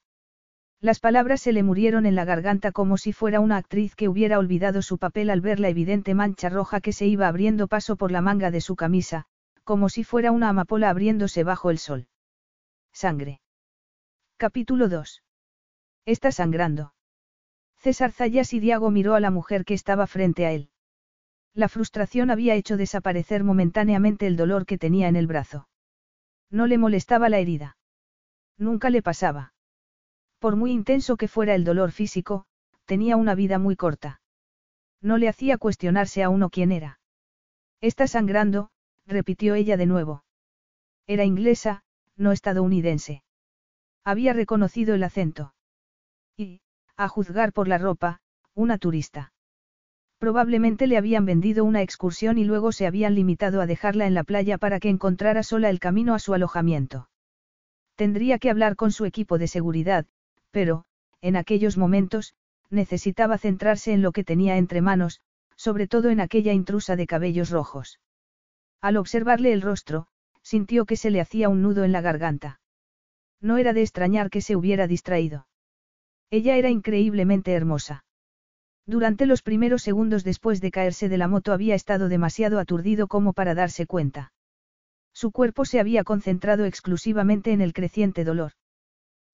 Las 0.85 0.99
palabras 0.99 1.41
se 1.41 1.51
le 1.51 1.63
murieron 1.63 2.05
en 2.05 2.13
la 2.13 2.25
garganta 2.25 2.71
como 2.71 2.97
si 2.97 3.11
fuera 3.11 3.39
una 3.39 3.57
actriz 3.57 3.95
que 3.95 4.07
hubiera 4.07 4.37
olvidado 4.37 4.83
su 4.83 4.99
papel 4.99 5.31
al 5.31 5.41
ver 5.41 5.59
la 5.59 5.69
evidente 5.69 6.13
mancha 6.13 6.47
roja 6.47 6.79
que 6.79 6.93
se 6.93 7.07
iba 7.07 7.27
abriendo 7.27 7.67
paso 7.67 7.95
por 7.95 8.11
la 8.11 8.21
manga 8.21 8.51
de 8.51 8.61
su 8.61 8.75
camisa, 8.75 9.25
como 9.63 9.89
si 9.89 10.03
fuera 10.03 10.31
una 10.31 10.49
amapola 10.49 10.91
abriéndose 10.91 11.43
bajo 11.43 11.71
el 11.71 11.79
sol. 11.79 12.07
Sangre. 12.93 13.41
Capítulo 14.37 14.87
2. 14.87 15.23
Está 16.05 16.31
sangrando. 16.31 16.93
César 17.77 18.11
Zayas 18.11 18.53
y 18.53 18.59
Diago 18.59 18.91
miró 18.91 19.15
a 19.15 19.19
la 19.19 19.31
mujer 19.31 19.65
que 19.65 19.73
estaba 19.73 20.05
frente 20.05 20.45
a 20.45 20.51
él. 20.51 20.69
La 21.55 21.67
frustración 21.67 22.29
había 22.29 22.53
hecho 22.53 22.77
desaparecer 22.77 23.43
momentáneamente 23.43 24.27
el 24.27 24.37
dolor 24.37 24.67
que 24.67 24.77
tenía 24.77 25.07
en 25.07 25.15
el 25.15 25.25
brazo. 25.25 25.67
No 26.51 26.67
le 26.67 26.77
molestaba 26.77 27.27
la 27.27 27.39
herida. 27.39 27.75
Nunca 28.59 28.91
le 28.91 29.01
pasaba. 29.01 29.54
Por 30.45 30.58
muy 30.58 30.71
intenso 30.71 31.17
que 31.17 31.27
fuera 31.27 31.55
el 31.55 31.63
dolor 31.63 31.91
físico, 31.91 32.45
tenía 32.86 33.17
una 33.17 33.34
vida 33.34 33.58
muy 33.58 33.75
corta. 33.75 34.21
No 35.01 35.17
le 35.17 35.27
hacía 35.27 35.58
cuestionarse 35.58 36.21
a 36.21 36.29
uno 36.29 36.51
quién 36.51 36.71
era. 36.71 36.99
Está 37.81 38.05
sangrando, 38.05 38.69
repitió 39.08 39.55
ella 39.55 39.75
de 39.75 39.88
nuevo. 39.88 40.23
Era 41.08 41.23
inglesa, 41.23 41.81
no 42.15 42.31
estadounidense. 42.31 43.23
Había 44.03 44.34
reconocido 44.34 44.93
el 44.93 45.01
acento. 45.01 45.55
Y, 46.38 46.62
a 46.95 47.08
juzgar 47.08 47.51
por 47.51 47.67
la 47.67 47.79
ropa, 47.79 48.21
una 48.53 48.77
turista. 48.77 49.34
Probablemente 50.19 50.86
le 50.86 50.97
habían 50.97 51.25
vendido 51.25 51.65
una 51.65 51.81
excursión 51.81 52.38
y 52.38 52.43
luego 52.43 52.71
se 52.71 52.86
habían 52.86 53.15
limitado 53.15 53.62
a 53.62 53.65
dejarla 53.65 54.05
en 54.05 54.13
la 54.13 54.23
playa 54.23 54.60
para 54.60 54.79
que 54.79 54.89
encontrara 54.89 55.41
sola 55.41 55.71
el 55.71 55.79
camino 55.79 56.13
a 56.13 56.19
su 56.19 56.36
alojamiento. 56.36 57.10
Tendría 57.95 58.38
que 58.38 58.51
hablar 58.51 58.75
con 58.75 58.91
su 58.91 59.05
equipo 59.05 59.39
de 59.39 59.47
seguridad, 59.47 60.05
pero, 60.55 60.85
en 61.19 61.35
aquellos 61.35 61.75
momentos, 61.75 62.33
necesitaba 62.69 63.37
centrarse 63.37 63.91
en 63.91 64.01
lo 64.01 64.13
que 64.13 64.23
tenía 64.23 64.55
entre 64.55 64.79
manos, 64.79 65.19
sobre 65.57 65.85
todo 65.85 66.09
en 66.11 66.21
aquella 66.21 66.53
intrusa 66.53 66.95
de 66.95 67.07
cabellos 67.07 67.49
rojos. 67.49 67.99
Al 68.79 68.95
observarle 68.95 69.51
el 69.51 69.61
rostro, 69.61 70.07
sintió 70.43 70.85
que 70.85 70.95
se 70.95 71.09
le 71.09 71.19
hacía 71.19 71.49
un 71.49 71.61
nudo 71.61 71.83
en 71.83 71.91
la 71.91 71.99
garganta. 71.99 72.61
No 73.41 73.57
era 73.57 73.73
de 73.73 73.81
extrañar 73.81 74.29
que 74.29 74.39
se 74.39 74.55
hubiera 74.55 74.87
distraído. 74.87 75.45
Ella 76.29 76.55
era 76.55 76.69
increíblemente 76.69 77.51
hermosa. 77.51 78.05
Durante 78.85 79.25
los 79.25 79.41
primeros 79.41 79.81
segundos 79.81 80.23
después 80.23 80.61
de 80.61 80.71
caerse 80.71 81.09
de 81.09 81.17
la 81.17 81.27
moto 81.27 81.51
había 81.51 81.75
estado 81.75 82.07
demasiado 82.07 82.59
aturdido 82.59 83.09
como 83.09 83.33
para 83.33 83.55
darse 83.55 83.87
cuenta. 83.87 84.31
Su 85.11 85.31
cuerpo 85.31 85.65
se 85.65 85.81
había 85.81 86.05
concentrado 86.05 86.63
exclusivamente 86.63 87.51
en 87.51 87.59
el 87.59 87.73
creciente 87.73 88.23
dolor. 88.23 88.53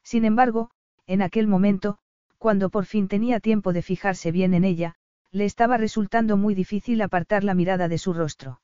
Sin 0.03 0.25
embargo, 0.25 0.71
en 1.11 1.21
aquel 1.21 1.45
momento, 1.45 1.97
cuando 2.37 2.69
por 2.69 2.85
fin 2.85 3.09
tenía 3.09 3.41
tiempo 3.41 3.73
de 3.73 3.81
fijarse 3.81 4.31
bien 4.31 4.53
en 4.53 4.63
ella, 4.63 4.95
le 5.31 5.43
estaba 5.43 5.75
resultando 5.75 6.37
muy 6.37 6.55
difícil 6.55 7.01
apartar 7.01 7.43
la 7.43 7.53
mirada 7.53 7.89
de 7.89 7.97
su 7.97 8.13
rostro. 8.13 8.61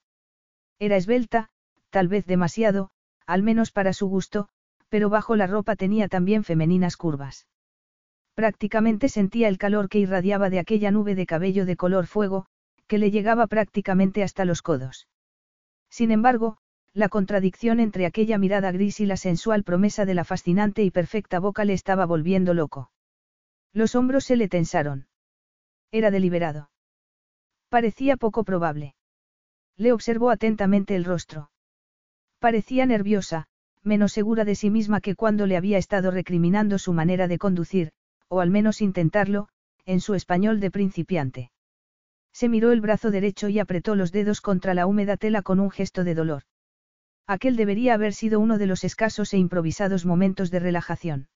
Era 0.80 0.96
esbelta, 0.96 1.50
tal 1.90 2.08
vez 2.08 2.26
demasiado, 2.26 2.90
al 3.26 3.44
menos 3.44 3.72
para 3.72 3.92
su 3.92 4.08
gusto, 4.08 4.48
pero 4.88 5.10
bajo 5.10 5.36
la 5.36 5.46
ropa 5.46 5.76
tenía 5.76 6.08
también 6.08 6.46
femeninas 6.46 6.96
curvas. 6.96 7.48
Prácticamente 8.34 9.10
sentía 9.10 9.50
el 9.50 9.58
calor 9.58 9.90
que 9.90 10.00
irradiaba 10.00 10.50
de 10.50 10.60
aquella 10.60 10.90
nube 10.90 11.16
de 11.16 11.26
cabello 11.26 11.66
de 11.66 11.76
color 11.76 12.08
fuego, 12.08 12.46
que 12.88 12.98
le 12.98 13.12
llegaba 13.12 13.48
prácticamente 13.48 14.24
hasta 14.24 14.46
los 14.46 14.62
codos. 14.62 15.10
Sin 15.90 16.12
embargo, 16.12 16.60
la 16.98 17.10
contradicción 17.10 17.80
entre 17.80 18.08
aquella 18.08 18.40
mirada 18.40 18.72
gris 18.72 19.00
y 19.00 19.06
la 19.06 19.18
sensual 19.18 19.64
promesa 19.64 20.04
de 20.04 20.16
la 20.16 20.24
fascinante 20.24 20.82
y 20.84 20.90
perfecta 20.90 21.38
boca 21.38 21.64
le 21.64 21.74
estaba 21.74 22.08
volviendo 22.08 22.56
loco. 22.56 22.90
Los 23.72 23.94
hombros 23.94 24.26
se 24.26 24.36
le 24.36 24.50
tensaron. 24.50 25.08
Era 25.92 26.10
deliberado. 26.10 26.72
Parecía 27.70 28.18
poco 28.18 28.44
probable. 28.44 28.96
Le 29.76 29.94
observó 29.94 30.32
atentamente 30.32 30.96
el 30.96 31.06
rostro. 31.06 31.52
Parecía 32.40 32.88
nerviosa, 32.88 33.46
menos 33.84 34.12
segura 34.12 34.44
de 34.44 34.56
sí 34.56 34.72
misma 34.72 35.00
que 35.00 35.14
cuando 35.14 35.46
le 35.46 35.56
había 35.56 35.78
estado 35.78 36.10
recriminando 36.10 36.80
su 36.80 36.94
manera 36.94 37.28
de 37.28 37.38
conducir, 37.38 37.92
o 38.28 38.40
al 38.40 38.50
menos 38.50 38.82
intentarlo, 38.82 39.50
en 39.86 40.00
su 40.00 40.16
español 40.16 40.60
de 40.60 40.72
principiante. 40.72 41.52
Se 42.34 42.50
miró 42.50 42.72
el 42.72 42.82
brazo 42.82 43.12
derecho 43.12 43.50
y 43.50 43.60
apretó 43.60 43.94
los 43.94 44.12
dedos 44.12 44.42
contra 44.42 44.74
la 44.74 44.88
húmeda 44.88 45.16
tela 45.16 45.44
con 45.44 45.60
un 45.60 45.70
gesto 45.70 46.04
de 46.04 46.16
dolor. 46.16 46.42
Aquel 47.28 47.58
debería 47.58 47.94
haber 47.94 48.14
sido 48.14 48.40
uno 48.40 48.58
de 48.58 48.68
los 48.68 48.86
escasos 48.86 49.34
e 49.34 49.38
improvisados 49.38 50.06
momentos 50.06 50.50
de 50.50 50.60
relajación. 50.60 51.28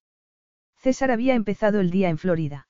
César 0.77 1.11
había 1.11 1.35
empezado 1.35 1.81
el 1.81 1.91
día 1.91 2.07
en 2.07 2.17
Florida. 2.17 2.67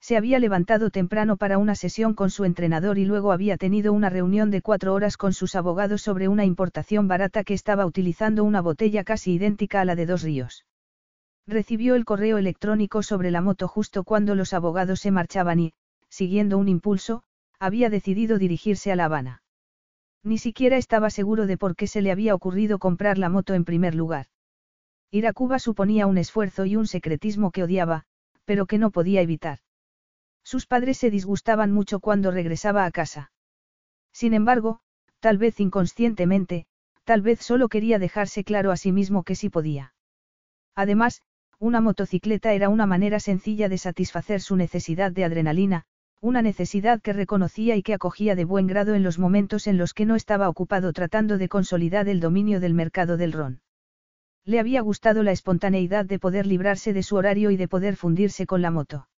Se 0.00 0.16
había 0.16 0.40
levantado 0.40 0.90
temprano 0.90 1.36
para 1.36 1.58
una 1.58 1.76
sesión 1.76 2.14
con 2.14 2.30
su 2.30 2.44
entrenador 2.44 2.98
y 2.98 3.04
luego 3.04 3.30
había 3.30 3.56
tenido 3.56 3.92
una 3.92 4.10
reunión 4.10 4.50
de 4.50 4.60
cuatro 4.60 4.92
horas 4.92 5.16
con 5.16 5.32
sus 5.32 5.54
abogados 5.54 6.02
sobre 6.02 6.26
una 6.26 6.44
importación 6.44 7.06
barata 7.06 7.44
que 7.44 7.54
estaba 7.54 7.86
utilizando 7.86 8.42
una 8.42 8.60
botella 8.60 9.04
casi 9.04 9.34
idéntica 9.34 9.80
a 9.80 9.84
la 9.84 9.94
de 9.94 10.06
dos 10.06 10.22
ríos. 10.22 10.66
Recibió 11.46 11.94
el 11.94 12.04
correo 12.04 12.38
electrónico 12.38 13.04
sobre 13.04 13.30
la 13.30 13.40
moto 13.40 13.68
justo 13.68 14.02
cuando 14.02 14.34
los 14.34 14.52
abogados 14.52 14.98
se 14.98 15.12
marchaban 15.12 15.60
y, 15.60 15.74
siguiendo 16.08 16.58
un 16.58 16.68
impulso, 16.68 17.22
había 17.60 17.88
decidido 17.88 18.38
dirigirse 18.38 18.90
a 18.90 18.96
La 18.96 19.04
Habana. 19.04 19.41
Ni 20.24 20.38
siquiera 20.38 20.76
estaba 20.76 21.10
seguro 21.10 21.46
de 21.46 21.58
por 21.58 21.74
qué 21.74 21.86
se 21.86 22.02
le 22.02 22.12
había 22.12 22.34
ocurrido 22.34 22.78
comprar 22.78 23.18
la 23.18 23.28
moto 23.28 23.54
en 23.54 23.64
primer 23.64 23.94
lugar. 23.94 24.26
Ir 25.10 25.26
a 25.26 25.32
Cuba 25.32 25.58
suponía 25.58 26.06
un 26.06 26.16
esfuerzo 26.16 26.64
y 26.64 26.76
un 26.76 26.86
secretismo 26.86 27.50
que 27.50 27.64
odiaba, 27.64 28.04
pero 28.44 28.66
que 28.66 28.78
no 28.78 28.90
podía 28.90 29.20
evitar. 29.20 29.58
Sus 30.44 30.66
padres 30.66 30.98
se 30.98 31.10
disgustaban 31.10 31.72
mucho 31.72 32.00
cuando 32.00 32.30
regresaba 32.30 32.84
a 32.84 32.90
casa. 32.90 33.32
Sin 34.12 34.34
embargo, 34.34 34.80
tal 35.20 35.38
vez 35.38 35.60
inconscientemente, 35.60 36.66
tal 37.04 37.22
vez 37.22 37.40
solo 37.40 37.68
quería 37.68 37.98
dejarse 37.98 38.44
claro 38.44 38.70
a 38.70 38.76
sí 38.76 38.92
mismo 38.92 39.22
que 39.22 39.34
sí 39.34 39.50
podía. 39.50 39.94
Además, 40.74 41.22
una 41.58 41.80
motocicleta 41.80 42.52
era 42.52 42.68
una 42.68 42.86
manera 42.86 43.20
sencilla 43.20 43.68
de 43.68 43.78
satisfacer 43.78 44.40
su 44.40 44.56
necesidad 44.56 45.12
de 45.12 45.24
adrenalina, 45.24 45.84
una 46.22 46.40
necesidad 46.40 47.02
que 47.02 47.12
reconocía 47.12 47.74
y 47.74 47.82
que 47.82 47.94
acogía 47.94 48.36
de 48.36 48.44
buen 48.44 48.68
grado 48.68 48.94
en 48.94 49.02
los 49.02 49.18
momentos 49.18 49.66
en 49.66 49.76
los 49.76 49.92
que 49.92 50.06
no 50.06 50.14
estaba 50.14 50.48
ocupado 50.48 50.92
tratando 50.92 51.36
de 51.36 51.48
consolidar 51.48 52.08
el 52.08 52.20
dominio 52.20 52.60
del 52.60 52.74
mercado 52.74 53.16
del 53.16 53.32
ron. 53.32 53.60
Le 54.44 54.60
había 54.60 54.82
gustado 54.82 55.24
la 55.24 55.32
espontaneidad 55.32 56.04
de 56.04 56.20
poder 56.20 56.46
librarse 56.46 56.92
de 56.92 57.02
su 57.02 57.16
horario 57.16 57.50
y 57.50 57.56
de 57.56 57.66
poder 57.66 57.96
fundirse 57.96 58.46
con 58.46 58.62
la 58.62 58.70
moto. 58.70 59.08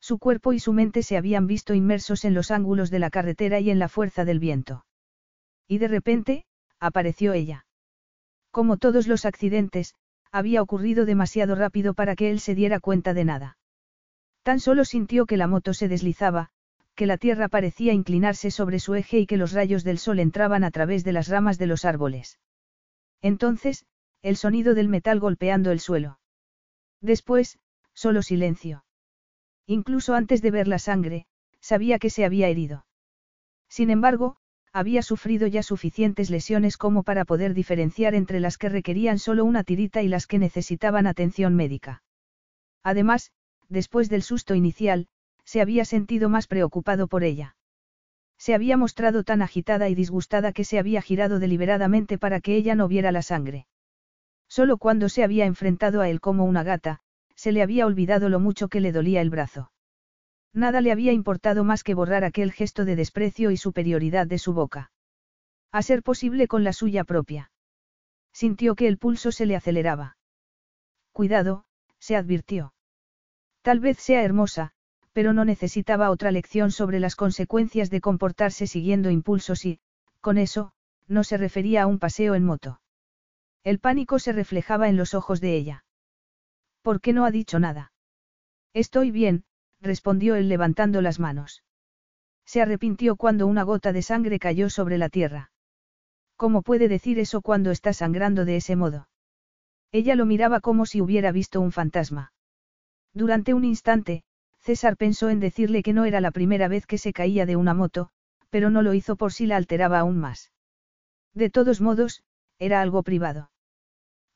Su 0.00 0.18
cuerpo 0.18 0.54
y 0.54 0.58
su 0.58 0.72
mente 0.72 1.02
se 1.02 1.18
habían 1.18 1.46
visto 1.46 1.74
inmersos 1.74 2.24
en 2.24 2.32
los 2.32 2.50
ángulos 2.50 2.90
de 2.90 2.98
la 2.98 3.10
carretera 3.10 3.60
y 3.60 3.68
en 3.68 3.78
la 3.78 3.90
fuerza 3.90 4.24
del 4.24 4.40
viento. 4.40 4.86
Y 5.68 5.78
de 5.78 5.88
repente, 5.88 6.46
apareció 6.80 7.34
ella. 7.34 7.66
Como 8.50 8.78
todos 8.78 9.06
los 9.06 9.26
accidentes, 9.26 9.94
había 10.30 10.62
ocurrido 10.62 11.04
demasiado 11.04 11.56
rápido 11.56 11.92
para 11.92 12.16
que 12.16 12.30
él 12.30 12.40
se 12.40 12.54
diera 12.54 12.80
cuenta 12.80 13.12
de 13.12 13.26
nada. 13.26 13.58
Tan 14.42 14.60
solo 14.60 14.84
sintió 14.84 15.26
que 15.26 15.36
la 15.36 15.46
moto 15.46 15.72
se 15.74 15.88
deslizaba, 15.88 16.50
que 16.94 17.06
la 17.06 17.16
tierra 17.16 17.48
parecía 17.48 17.92
inclinarse 17.92 18.50
sobre 18.50 18.78
su 18.78 18.94
eje 18.94 19.18
y 19.20 19.26
que 19.26 19.36
los 19.36 19.52
rayos 19.52 19.84
del 19.84 19.98
sol 19.98 20.18
entraban 20.18 20.64
a 20.64 20.70
través 20.70 21.04
de 21.04 21.12
las 21.12 21.28
ramas 21.28 21.58
de 21.58 21.66
los 21.66 21.84
árboles. 21.84 22.38
Entonces, 23.20 23.86
el 24.20 24.36
sonido 24.36 24.74
del 24.74 24.88
metal 24.88 25.20
golpeando 25.20 25.70
el 25.70 25.80
suelo. 25.80 26.18
Después, 27.00 27.58
solo 27.94 28.22
silencio. 28.22 28.84
Incluso 29.66 30.14
antes 30.14 30.42
de 30.42 30.50
ver 30.50 30.68
la 30.68 30.78
sangre, 30.78 31.26
sabía 31.60 31.98
que 31.98 32.10
se 32.10 32.24
había 32.24 32.48
herido. 32.48 32.86
Sin 33.68 33.90
embargo, 33.90 34.36
había 34.72 35.02
sufrido 35.02 35.46
ya 35.46 35.62
suficientes 35.62 36.30
lesiones 36.30 36.76
como 36.76 37.02
para 37.02 37.24
poder 37.24 37.54
diferenciar 37.54 38.14
entre 38.14 38.40
las 38.40 38.58
que 38.58 38.68
requerían 38.68 39.18
solo 39.18 39.44
una 39.44 39.64
tirita 39.64 40.02
y 40.02 40.08
las 40.08 40.26
que 40.26 40.38
necesitaban 40.38 41.06
atención 41.06 41.54
médica. 41.54 42.02
Además, 42.82 43.32
después 43.72 44.08
del 44.08 44.22
susto 44.22 44.54
inicial, 44.54 45.08
se 45.44 45.60
había 45.60 45.84
sentido 45.84 46.28
más 46.28 46.46
preocupado 46.46 47.08
por 47.08 47.24
ella. 47.24 47.56
Se 48.38 48.54
había 48.54 48.76
mostrado 48.76 49.24
tan 49.24 49.42
agitada 49.42 49.88
y 49.88 49.94
disgustada 49.94 50.52
que 50.52 50.64
se 50.64 50.78
había 50.78 51.02
girado 51.02 51.38
deliberadamente 51.38 52.18
para 52.18 52.40
que 52.40 52.56
ella 52.56 52.74
no 52.74 52.88
viera 52.88 53.12
la 53.12 53.22
sangre. 53.22 53.66
Solo 54.48 54.76
cuando 54.76 55.08
se 55.08 55.24
había 55.24 55.46
enfrentado 55.46 56.00
a 56.00 56.08
él 56.08 56.20
como 56.20 56.44
una 56.44 56.62
gata, 56.62 57.00
se 57.34 57.52
le 57.52 57.62
había 57.62 57.86
olvidado 57.86 58.28
lo 58.28 58.40
mucho 58.40 58.68
que 58.68 58.80
le 58.80 58.92
dolía 58.92 59.20
el 59.20 59.30
brazo. 59.30 59.72
Nada 60.52 60.80
le 60.80 60.92
había 60.92 61.12
importado 61.12 61.64
más 61.64 61.82
que 61.82 61.94
borrar 61.94 62.24
aquel 62.24 62.52
gesto 62.52 62.84
de 62.84 62.96
desprecio 62.96 63.50
y 63.50 63.56
superioridad 63.56 64.26
de 64.26 64.38
su 64.38 64.52
boca. 64.52 64.90
A 65.70 65.80
ser 65.82 66.02
posible 66.02 66.46
con 66.48 66.64
la 66.64 66.74
suya 66.74 67.04
propia. 67.04 67.50
Sintió 68.32 68.74
que 68.74 68.86
el 68.88 68.98
pulso 68.98 69.32
se 69.32 69.46
le 69.46 69.56
aceleraba. 69.56 70.18
Cuidado, 71.12 71.64
se 71.98 72.16
advirtió. 72.16 72.74
Tal 73.62 73.80
vez 73.80 73.98
sea 73.98 74.22
hermosa, 74.22 74.72
pero 75.12 75.32
no 75.32 75.44
necesitaba 75.44 76.10
otra 76.10 76.30
lección 76.30 76.72
sobre 76.72 77.00
las 77.00 77.16
consecuencias 77.16 77.90
de 77.90 78.00
comportarse 78.00 78.66
siguiendo 78.66 79.10
impulsos 79.10 79.64
y, 79.64 79.80
con 80.20 80.36
eso, 80.38 80.72
no 81.06 81.24
se 81.24 81.36
refería 81.36 81.82
a 81.82 81.86
un 81.86 81.98
paseo 81.98 82.34
en 82.34 82.44
moto. 82.44 82.80
El 83.64 83.78
pánico 83.78 84.18
se 84.18 84.32
reflejaba 84.32 84.88
en 84.88 84.96
los 84.96 85.14
ojos 85.14 85.40
de 85.40 85.54
ella. 85.54 85.84
¿Por 86.82 87.00
qué 87.00 87.12
no 87.12 87.24
ha 87.24 87.30
dicho 87.30 87.60
nada? 87.60 87.92
Estoy 88.74 89.10
bien, 89.10 89.44
respondió 89.80 90.34
él 90.34 90.48
levantando 90.48 91.00
las 91.00 91.20
manos. 91.20 91.62
Se 92.44 92.60
arrepintió 92.60 93.16
cuando 93.16 93.46
una 93.46 93.62
gota 93.62 93.92
de 93.92 94.02
sangre 94.02 94.38
cayó 94.40 94.70
sobre 94.70 94.98
la 94.98 95.08
tierra. 95.08 95.52
¿Cómo 96.36 96.62
puede 96.62 96.88
decir 96.88 97.20
eso 97.20 97.40
cuando 97.40 97.70
está 97.70 97.92
sangrando 97.92 98.44
de 98.44 98.56
ese 98.56 98.74
modo? 98.74 99.08
Ella 99.92 100.16
lo 100.16 100.26
miraba 100.26 100.60
como 100.60 100.86
si 100.86 101.00
hubiera 101.00 101.30
visto 101.30 101.60
un 101.60 101.70
fantasma. 101.70 102.32
Durante 103.14 103.54
un 103.54 103.64
instante, 103.64 104.22
César 104.60 104.96
pensó 104.96 105.28
en 105.28 105.40
decirle 105.40 105.82
que 105.82 105.92
no 105.92 106.04
era 106.04 106.20
la 106.20 106.30
primera 106.30 106.68
vez 106.68 106.86
que 106.86 106.98
se 106.98 107.12
caía 107.12 107.46
de 107.46 107.56
una 107.56 107.74
moto, 107.74 108.10
pero 108.50 108.70
no 108.70 108.82
lo 108.82 108.94
hizo 108.94 109.16
por 109.16 109.32
si 109.32 109.46
la 109.46 109.56
alteraba 109.56 109.98
aún 109.98 110.18
más. 110.18 110.52
De 111.34 111.50
todos 111.50 111.80
modos, 111.80 112.22
era 112.58 112.80
algo 112.80 113.02
privado. 113.02 113.50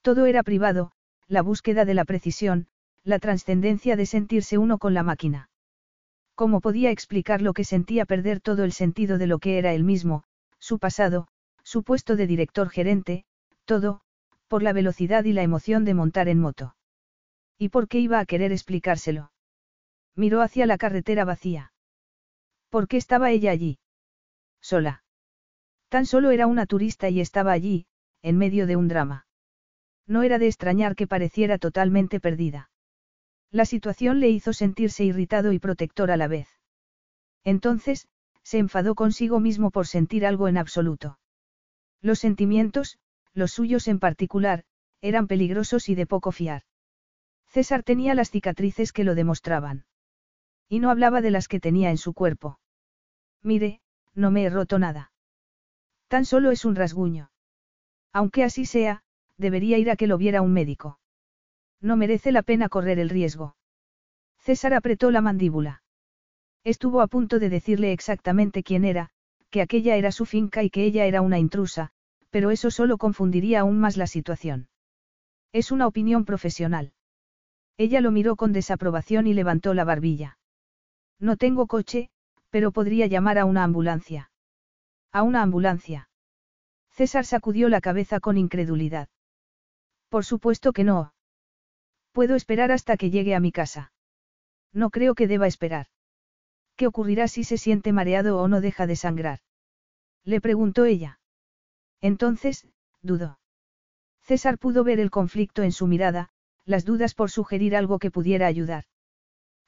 Todo 0.03 0.27
era 0.27 0.43
privado, 0.43 0.93
la 1.29 1.43
búsqueda 1.43 1.85
de 1.85 1.95
la 1.95 2.05
precisión, 2.05 2.67
la 3.05 3.19
trascendencia 3.19 3.97
de 3.97 4.07
sentirse 4.07 4.59
uno 4.59 4.79
con 4.79 4.95
la 4.95 5.03
máquina. 5.03 5.49
¿Cómo 6.35 6.61
podía 6.61 6.91
explicar 6.91 7.41
lo 7.41 7.55
que 7.55 7.65
sentía 7.65 8.05
perder 8.05 8.41
todo 8.41 8.65
el 8.65 8.73
sentido 8.73 9.17
de 9.17 9.27
lo 9.27 9.39
que 9.39 9.59
era 9.59 9.73
él 9.73 9.85
mismo, 9.85 10.25
su 10.59 10.79
pasado, 10.79 11.29
su 11.63 11.83
puesto 11.83 12.17
de 12.17 12.27
director 12.27 12.69
gerente, 12.69 13.25
todo, 13.65 14.01
por 14.49 14.63
la 14.63 14.73
velocidad 14.73 15.25
y 15.25 15.33
la 15.33 15.43
emoción 15.43 15.85
de 15.85 15.95
montar 15.95 16.29
en 16.29 16.41
moto? 16.41 16.75
¿Y 17.59 17.71
por 17.71 17.89
qué 17.89 17.99
iba 17.99 18.19
a 18.19 18.27
querer 18.27 18.53
explicárselo? 18.53 19.33
Miró 20.15 20.43
hacia 20.43 20.67
la 20.67 20.79
carretera 20.79 21.25
vacía. 21.25 21.73
¿Por 22.71 22.89
qué 22.89 22.97
estaba 22.97 23.31
ella 23.31 23.51
allí? 23.51 23.79
Sola. 24.61 25.05
Tan 25.89 26.07
solo 26.07 26.31
era 26.31 26.47
una 26.47 26.67
turista 26.67 27.09
y 27.09 27.21
estaba 27.21 27.53
allí, 27.53 27.87
en 28.23 28.37
medio 28.39 28.67
de 28.67 28.77
un 28.77 28.89
drama. 28.89 29.27
No 30.07 30.23
era 30.23 30.39
de 30.39 30.47
extrañar 30.47 30.97
que 30.97 31.07
pareciera 31.07 31.59
totalmente 31.59 32.21
perdida. 32.21 32.71
La 33.51 33.65
situación 33.65 34.21
le 34.21 34.29
hizo 34.29 34.53
sentirse 34.53 35.05
irritado 35.05 35.53
y 35.53 35.59
protector 35.59 36.11
a 36.11 36.17
la 36.17 36.29
vez. 36.29 36.49
Entonces, 37.45 38.09
se 38.43 38.59
enfadó 38.59 38.95
consigo 38.95 39.41
mismo 39.41 39.71
por 39.71 39.87
sentir 39.87 40.27
algo 40.27 40.49
en 40.49 40.59
absoluto. 40.59 41.19
Los 42.01 42.19
sentimientos, 42.19 42.99
los 43.33 43.53
suyos 43.53 43.89
en 43.89 43.99
particular, 43.99 44.65
eran 45.01 45.27
peligrosos 45.27 45.89
y 45.89 45.95
de 45.95 46.07
poco 46.07 46.33
fiar. 46.33 46.63
César 47.57 47.83
tenía 47.83 48.15
las 48.15 48.31
cicatrices 48.31 48.93
que 48.93 49.03
lo 49.03 49.15
demostraban. 49.15 49.87
Y 50.69 50.79
no 50.79 50.91
hablaba 50.91 51.23
de 51.23 51.31
las 51.31 51.49
que 51.49 51.59
tenía 51.59 51.89
en 51.89 51.97
su 51.97 52.13
cuerpo. 52.13 52.61
Mire, 53.43 53.81
no 54.15 54.31
me 54.31 54.45
he 54.45 54.51
roto 54.51 54.79
nada. 54.79 55.11
Tan 56.09 56.27
solo 56.27 56.51
es 56.51 56.67
un 56.67 56.75
rasguño. 56.75 57.31
Aunque 58.13 58.45
así 58.45 58.67
sea, 58.67 59.05
debería 59.39 59.79
ir 59.79 59.89
a 59.89 59.97
que 59.97 60.07
lo 60.07 60.19
viera 60.19 60.43
un 60.43 60.53
médico. 60.53 60.99
No 61.81 61.97
merece 61.97 62.31
la 62.31 62.43
pena 62.43 62.69
correr 62.69 62.99
el 62.99 63.09
riesgo. 63.09 63.57
César 64.37 64.75
apretó 64.75 65.11
la 65.11 65.23
mandíbula. 65.23 65.83
Estuvo 66.63 67.01
a 67.01 67.07
punto 67.07 67.39
de 67.39 67.49
decirle 67.49 67.93
exactamente 67.93 68.63
quién 68.63 68.85
era, 68.85 69.09
que 69.49 69.63
aquella 69.63 69.97
era 69.97 70.13
su 70.13 70.27
finca 70.27 70.63
y 70.63 70.69
que 70.69 70.85
ella 70.85 71.07
era 71.07 71.23
una 71.23 71.39
intrusa, 71.39 71.89
pero 72.29 72.51
eso 72.51 72.71
solo 72.71 72.99
confundiría 72.99 73.61
aún 73.61 73.81
más 73.81 73.97
la 73.97 74.07
situación. 74.07 74.69
Es 75.53 75.73
una 75.73 75.87
opinión 75.87 76.27
profesional. 76.27 76.93
Ella 77.79 78.01
lo 78.01 78.11
miró 78.11 78.37
con 78.37 78.53
desaprobación 78.53 79.27
y 79.27 79.35
levantó 79.35 79.75
la 79.75 79.85
barbilla. 79.85 80.39
No 81.19 81.37
tengo 81.37 81.67
coche, 81.67 82.11
pero 82.51 82.73
podría 82.73 83.07
llamar 83.07 83.39
a 83.39 83.45
una 83.45 83.65
ambulancia. 83.65 84.31
¿A 85.13 85.23
una 85.23 85.43
ambulancia? 85.43 86.09
César 86.91 87.27
sacudió 87.27 87.69
la 87.69 87.81
cabeza 87.81 88.21
con 88.21 88.39
incredulidad. 88.39 89.09
Por 90.09 90.25
supuesto 90.25 90.73
que 90.73 90.85
no. 90.85 91.13
Puedo 92.13 92.35
esperar 92.35 92.73
hasta 92.73 92.97
que 92.97 93.11
llegue 93.11 93.35
a 93.35 93.41
mi 93.41 93.53
casa. 93.53 93.93
No 94.73 94.91
creo 94.91 95.15
que 95.15 95.27
deba 95.27 95.47
esperar. 95.47 95.89
¿Qué 96.77 96.87
ocurrirá 96.87 97.29
si 97.29 97.45
se 97.45 97.59
siente 97.59 97.93
mareado 97.93 98.41
o 98.41 98.49
no 98.49 98.61
deja 98.61 98.87
de 98.87 98.97
sangrar? 98.97 99.41
Le 100.25 100.41
preguntó 100.41 100.85
ella. 100.85 101.19
Entonces, 102.01 102.67
dudó. 103.03 103.39
César 104.23 104.59
pudo 104.59 104.85
ver 104.85 105.01
el 105.01 105.11
conflicto 105.11 105.63
en 105.63 105.73
su 105.73 105.87
mirada, 105.87 106.31
las 106.67 106.85
dudas 106.85 107.15
por 107.15 107.31
sugerir 107.31 107.75
algo 107.77 107.99
que 107.99 108.11
pudiera 108.11 108.47
ayudar. 108.47 108.85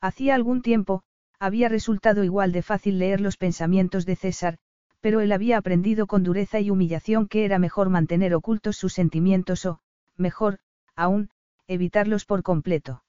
Hacía 0.01 0.34
algún 0.34 0.62
tiempo, 0.62 1.03
había 1.38 1.68
resultado 1.68 2.24
igual 2.24 2.53
de 2.53 2.62
fácil 2.62 2.99
leer 2.99 3.20
los 3.20 3.36
pensamientos 3.36 4.05
de 4.05 4.16
César, 4.16 4.59
pero 5.01 5.20
él 5.20 5.32
había 5.32 5.57
aprendido 5.57 6.07
con 6.07 6.24
dureza 6.24 6.61
y 6.61 6.70
humillación 6.70 7.28
que 7.28 7.44
era 7.44 7.59
mejor 7.59 7.88
mantener 7.88 8.34
ocultos 8.34 8.76
sus 8.76 8.92
sentimientos 8.92 9.64
o, 9.64 9.80
mejor, 10.16 10.59
aún, 10.96 11.30
evitarlos 11.68 12.24
por 12.24 12.42
completo. 12.42 13.05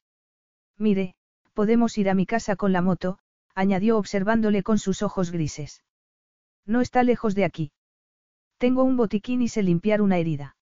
Mire, 0.78 1.16
podemos 1.54 1.98
ir 1.98 2.10
a 2.10 2.14
mi 2.14 2.26
casa 2.28 2.56
con 2.56 2.72
la 2.72 2.82
moto, 2.82 3.18
añadió 3.56 3.98
observándole 3.98 4.62
con 4.62 4.78
sus 4.78 5.02
ojos 5.02 5.32
grises. 5.32 5.84
No 6.66 6.82
está 6.82 7.02
lejos 7.04 7.34
de 7.34 7.46
aquí. 7.46 7.72
Tengo 8.60 8.84
un 8.84 8.96
botiquín 8.96 9.42
y 9.42 9.48
sé 9.48 9.64
limpiar 9.64 10.02
una 10.02 10.18
herida. 10.18 10.56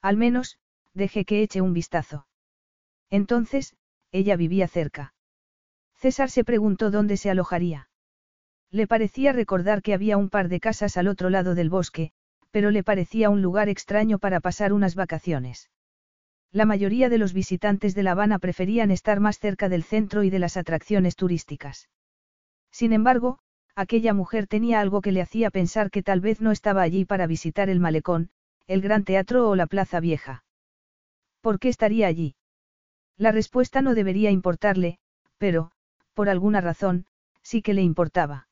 Al 0.00 0.16
menos, 0.16 0.58
deje 0.92 1.24
que 1.24 1.42
eche 1.42 1.60
un 1.60 1.72
vistazo. 1.72 2.26
Entonces, 3.14 3.76
ella 4.10 4.34
vivía 4.34 4.66
cerca. 4.66 5.14
César 5.94 6.30
se 6.30 6.42
preguntó 6.42 6.90
dónde 6.90 7.16
se 7.16 7.30
alojaría. 7.30 7.88
Le 8.72 8.88
parecía 8.88 9.32
recordar 9.32 9.82
que 9.82 9.94
había 9.94 10.16
un 10.16 10.30
par 10.30 10.48
de 10.48 10.58
casas 10.58 10.96
al 10.96 11.06
otro 11.06 11.30
lado 11.30 11.54
del 11.54 11.70
bosque, 11.70 12.10
pero 12.50 12.72
le 12.72 12.82
parecía 12.82 13.30
un 13.30 13.40
lugar 13.40 13.68
extraño 13.68 14.18
para 14.18 14.40
pasar 14.40 14.72
unas 14.72 14.96
vacaciones. 14.96 15.70
La 16.50 16.64
mayoría 16.66 17.08
de 17.08 17.18
los 17.18 17.32
visitantes 17.32 17.94
de 17.94 18.02
La 18.02 18.10
Habana 18.10 18.40
preferían 18.40 18.90
estar 18.90 19.20
más 19.20 19.38
cerca 19.38 19.68
del 19.68 19.84
centro 19.84 20.24
y 20.24 20.30
de 20.30 20.40
las 20.40 20.56
atracciones 20.56 21.14
turísticas. 21.14 21.88
Sin 22.72 22.92
embargo, 22.92 23.38
aquella 23.76 24.12
mujer 24.12 24.48
tenía 24.48 24.80
algo 24.80 25.02
que 25.02 25.12
le 25.12 25.22
hacía 25.22 25.52
pensar 25.52 25.92
que 25.92 26.02
tal 26.02 26.20
vez 26.20 26.40
no 26.40 26.50
estaba 26.50 26.82
allí 26.82 27.04
para 27.04 27.28
visitar 27.28 27.70
el 27.70 27.78
malecón, 27.78 28.30
el 28.66 28.80
gran 28.80 29.04
teatro 29.04 29.48
o 29.48 29.54
la 29.54 29.68
plaza 29.68 30.00
vieja. 30.00 30.44
¿Por 31.42 31.60
qué 31.60 31.68
estaría 31.68 32.08
allí? 32.08 32.34
La 33.16 33.32
respuesta 33.32 33.82
no 33.82 33.94
debería 33.94 34.30
importarle, 34.30 34.98
pero, 35.38 35.70
por 36.14 36.28
alguna 36.28 36.60
razón, 36.60 37.06
sí 37.42 37.62
que 37.62 37.74
le 37.74 37.82
importaba. 37.82 38.48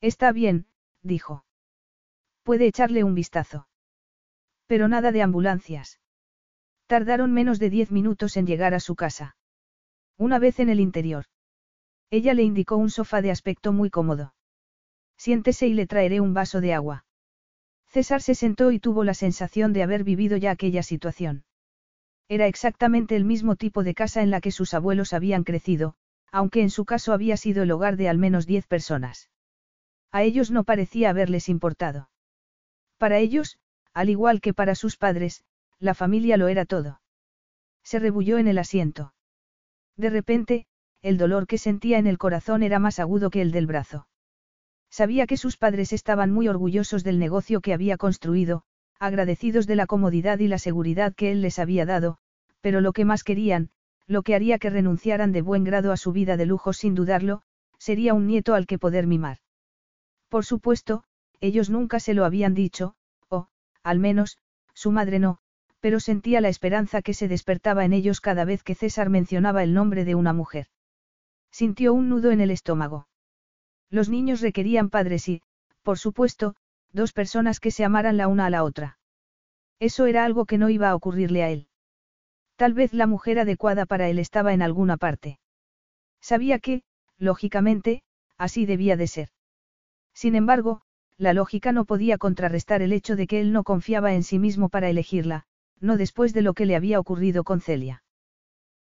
Está 0.00 0.32
bien, 0.32 0.66
dijo. 1.02 1.44
Puede 2.42 2.66
echarle 2.66 3.04
un 3.04 3.14
vistazo. 3.14 3.68
Pero 4.66 4.88
nada 4.88 5.12
de 5.12 5.22
ambulancias. 5.22 6.00
Tardaron 6.86 7.32
menos 7.32 7.58
de 7.58 7.70
diez 7.70 7.90
minutos 7.90 8.36
en 8.36 8.46
llegar 8.46 8.74
a 8.74 8.80
su 8.80 8.94
casa. 8.94 9.36
Una 10.16 10.38
vez 10.38 10.60
en 10.60 10.68
el 10.68 10.80
interior. 10.80 11.26
Ella 12.10 12.34
le 12.34 12.42
indicó 12.42 12.76
un 12.76 12.90
sofá 12.90 13.22
de 13.22 13.30
aspecto 13.30 13.72
muy 13.72 13.90
cómodo. 13.90 14.34
Siéntese 15.16 15.66
y 15.66 15.74
le 15.74 15.86
traeré 15.86 16.20
un 16.20 16.34
vaso 16.34 16.60
de 16.60 16.74
agua. 16.74 17.04
César 17.88 18.22
se 18.22 18.34
sentó 18.34 18.70
y 18.70 18.78
tuvo 18.78 19.04
la 19.04 19.14
sensación 19.14 19.72
de 19.72 19.82
haber 19.82 20.04
vivido 20.04 20.36
ya 20.36 20.50
aquella 20.50 20.82
situación. 20.82 21.45
Era 22.28 22.46
exactamente 22.46 23.14
el 23.14 23.24
mismo 23.24 23.56
tipo 23.56 23.84
de 23.84 23.94
casa 23.94 24.22
en 24.22 24.30
la 24.30 24.40
que 24.40 24.50
sus 24.50 24.74
abuelos 24.74 25.12
habían 25.12 25.44
crecido, 25.44 25.94
aunque 26.32 26.60
en 26.62 26.70
su 26.70 26.84
caso 26.84 27.12
había 27.12 27.36
sido 27.36 27.62
el 27.62 27.70
hogar 27.70 27.96
de 27.96 28.08
al 28.08 28.18
menos 28.18 28.46
diez 28.46 28.66
personas. 28.66 29.30
A 30.10 30.22
ellos 30.22 30.50
no 30.50 30.64
parecía 30.64 31.10
haberles 31.10 31.48
importado. 31.48 32.10
Para 32.98 33.18
ellos, 33.18 33.58
al 33.92 34.08
igual 34.08 34.40
que 34.40 34.54
para 34.54 34.74
sus 34.74 34.96
padres, 34.96 35.44
la 35.78 35.94
familia 35.94 36.36
lo 36.36 36.48
era 36.48 36.64
todo. 36.64 37.00
Se 37.82 37.98
rebulló 37.98 38.38
en 38.38 38.48
el 38.48 38.58
asiento. 38.58 39.14
De 39.96 40.10
repente, 40.10 40.66
el 41.02 41.18
dolor 41.18 41.46
que 41.46 41.58
sentía 41.58 41.98
en 41.98 42.06
el 42.06 42.18
corazón 42.18 42.62
era 42.62 42.78
más 42.78 42.98
agudo 42.98 43.30
que 43.30 43.40
el 43.40 43.52
del 43.52 43.66
brazo. 43.66 44.08
Sabía 44.90 45.26
que 45.26 45.36
sus 45.36 45.56
padres 45.56 45.92
estaban 45.92 46.32
muy 46.32 46.48
orgullosos 46.48 47.04
del 47.04 47.18
negocio 47.18 47.60
que 47.60 47.72
había 47.72 47.96
construido, 47.96 48.64
agradecidos 48.98 49.66
de 49.66 49.76
la 49.76 49.86
comodidad 49.86 50.38
y 50.38 50.48
la 50.48 50.58
seguridad 50.58 51.14
que 51.14 51.30
él 51.30 51.42
les 51.42 51.58
había 51.58 51.86
dado, 51.86 52.18
pero 52.60 52.80
lo 52.80 52.92
que 52.92 53.04
más 53.04 53.24
querían, 53.24 53.70
lo 54.06 54.22
que 54.22 54.34
haría 54.34 54.58
que 54.58 54.70
renunciaran 54.70 55.32
de 55.32 55.42
buen 55.42 55.64
grado 55.64 55.92
a 55.92 55.96
su 55.96 56.12
vida 56.12 56.36
de 56.36 56.46
lujo 56.46 56.72
sin 56.72 56.94
dudarlo, 56.94 57.42
sería 57.78 58.14
un 58.14 58.26
nieto 58.26 58.54
al 58.54 58.66
que 58.66 58.78
poder 58.78 59.06
mimar. 59.06 59.38
Por 60.28 60.44
supuesto, 60.44 61.04
ellos 61.40 61.70
nunca 61.70 62.00
se 62.00 62.14
lo 62.14 62.24
habían 62.24 62.54
dicho, 62.54 62.94
o, 63.28 63.48
al 63.82 63.98
menos, 63.98 64.38
su 64.74 64.92
madre 64.92 65.18
no, 65.18 65.38
pero 65.80 66.00
sentía 66.00 66.40
la 66.40 66.48
esperanza 66.48 67.02
que 67.02 67.14
se 67.14 67.28
despertaba 67.28 67.84
en 67.84 67.92
ellos 67.92 68.20
cada 68.20 68.44
vez 68.44 68.62
que 68.62 68.74
César 68.74 69.10
mencionaba 69.10 69.62
el 69.62 69.74
nombre 69.74 70.04
de 70.04 70.14
una 70.14 70.32
mujer. 70.32 70.66
Sintió 71.50 71.92
un 71.94 72.08
nudo 72.08 72.30
en 72.30 72.40
el 72.40 72.50
estómago. 72.50 73.08
Los 73.90 74.08
niños 74.08 74.40
requerían 74.40 74.90
padres 74.90 75.28
y, 75.28 75.42
por 75.82 75.98
supuesto, 75.98 76.56
dos 76.96 77.12
personas 77.12 77.60
que 77.60 77.70
se 77.70 77.84
amaran 77.84 78.16
la 78.16 78.26
una 78.26 78.46
a 78.46 78.50
la 78.50 78.64
otra. 78.64 78.98
Eso 79.78 80.06
era 80.06 80.24
algo 80.24 80.46
que 80.46 80.58
no 80.58 80.70
iba 80.70 80.88
a 80.90 80.94
ocurrirle 80.96 81.42
a 81.44 81.50
él. 81.50 81.68
Tal 82.56 82.72
vez 82.72 82.94
la 82.94 83.06
mujer 83.06 83.38
adecuada 83.38 83.84
para 83.84 84.08
él 84.08 84.18
estaba 84.18 84.54
en 84.54 84.62
alguna 84.62 84.96
parte. 84.96 85.38
Sabía 86.22 86.58
que, 86.58 86.82
lógicamente, 87.18 88.02
así 88.38 88.64
debía 88.64 88.96
de 88.96 89.06
ser. 89.06 89.28
Sin 90.14 90.34
embargo, 90.34 90.80
la 91.18 91.34
lógica 91.34 91.70
no 91.70 91.84
podía 91.84 92.16
contrarrestar 92.16 92.80
el 92.80 92.92
hecho 92.92 93.14
de 93.14 93.26
que 93.26 93.40
él 93.40 93.52
no 93.52 93.62
confiaba 93.62 94.14
en 94.14 94.22
sí 94.22 94.38
mismo 94.38 94.70
para 94.70 94.88
elegirla, 94.88 95.44
no 95.78 95.98
después 95.98 96.32
de 96.32 96.42
lo 96.42 96.54
que 96.54 96.64
le 96.64 96.76
había 96.76 96.98
ocurrido 96.98 97.44
con 97.44 97.60
Celia. 97.60 98.02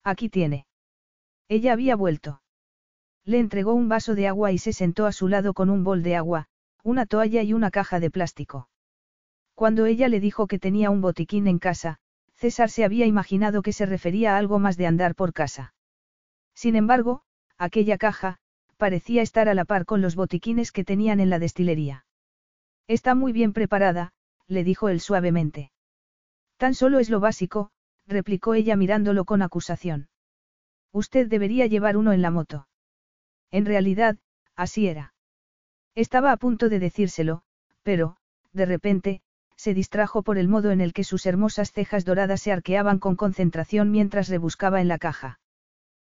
Aquí 0.03 0.29
tiene. 0.29 0.65
Ella 1.49 1.73
había 1.73 1.97
vuelto. 1.97 2.41
Le 3.25 3.39
entregó 3.39 3.73
un 3.73 3.89
vaso 3.89 4.15
de 4.15 4.27
agua 4.27 4.53
y 4.53 4.57
se 4.57 4.71
sentó 4.71 5.05
a 5.05 5.11
su 5.11 5.27
lado 5.27 5.53
con 5.53 5.69
un 5.69 5.83
bol 5.83 6.01
de 6.03 6.15
agua, 6.15 6.47
una 6.85 7.07
toalla 7.07 7.41
y 7.41 7.51
una 7.53 7.71
caja 7.71 7.99
de 7.99 8.11
plástico. 8.11 8.69
Cuando 9.55 9.87
ella 9.87 10.07
le 10.07 10.19
dijo 10.19 10.45
que 10.45 10.59
tenía 10.59 10.91
un 10.91 11.01
botiquín 11.01 11.47
en 11.47 11.57
casa, 11.57 11.97
César 12.35 12.69
se 12.69 12.85
había 12.85 13.07
imaginado 13.07 13.63
que 13.63 13.73
se 13.73 13.87
refería 13.87 14.35
a 14.35 14.37
algo 14.37 14.59
más 14.59 14.77
de 14.77 14.85
andar 14.85 15.15
por 15.15 15.33
casa. 15.33 15.73
Sin 16.53 16.75
embargo, 16.75 17.23
aquella 17.57 17.97
caja, 17.97 18.37
parecía 18.77 19.23
estar 19.23 19.49
a 19.49 19.55
la 19.55 19.65
par 19.65 19.85
con 19.85 20.03
los 20.03 20.15
botiquines 20.15 20.71
que 20.71 20.83
tenían 20.83 21.19
en 21.19 21.31
la 21.31 21.39
destilería. 21.39 22.05
Está 22.87 23.15
muy 23.15 23.33
bien 23.33 23.51
preparada, 23.51 24.13
le 24.45 24.63
dijo 24.63 24.87
él 24.87 24.99
suavemente. 24.99 25.71
Tan 26.57 26.75
solo 26.75 26.99
es 26.99 27.09
lo 27.09 27.19
básico, 27.19 27.71
replicó 28.05 28.53
ella 28.53 28.75
mirándolo 28.75 29.25
con 29.25 29.41
acusación. 29.41 30.07
Usted 30.91 31.27
debería 31.27 31.65
llevar 31.65 31.97
uno 31.97 32.13
en 32.13 32.21
la 32.21 32.29
moto. 32.29 32.67
En 33.49 33.65
realidad, 33.65 34.19
así 34.55 34.87
era. 34.87 35.14
Estaba 35.95 36.31
a 36.31 36.37
punto 36.37 36.69
de 36.69 36.79
decírselo, 36.79 37.41
pero, 37.83 38.17
de 38.51 38.65
repente, 38.65 39.21
se 39.55 39.73
distrajo 39.73 40.23
por 40.23 40.37
el 40.37 40.49
modo 40.49 40.71
en 40.71 40.81
el 40.81 40.91
que 40.93 41.05
sus 41.05 41.25
hermosas 41.25 41.71
cejas 41.71 42.03
doradas 42.03 42.41
se 42.41 42.51
arqueaban 42.51 42.99
con 42.99 43.15
concentración 43.15 43.91
mientras 43.91 44.27
rebuscaba 44.27 44.81
en 44.81 44.89
la 44.89 44.97
caja. 44.97 45.39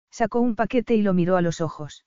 Sacó 0.09 0.39
un 0.39 0.55
paquete 0.55 0.95
y 0.95 1.03
lo 1.03 1.13
miró 1.13 1.37
a 1.37 1.41
los 1.41 1.61
ojos. 1.61 2.05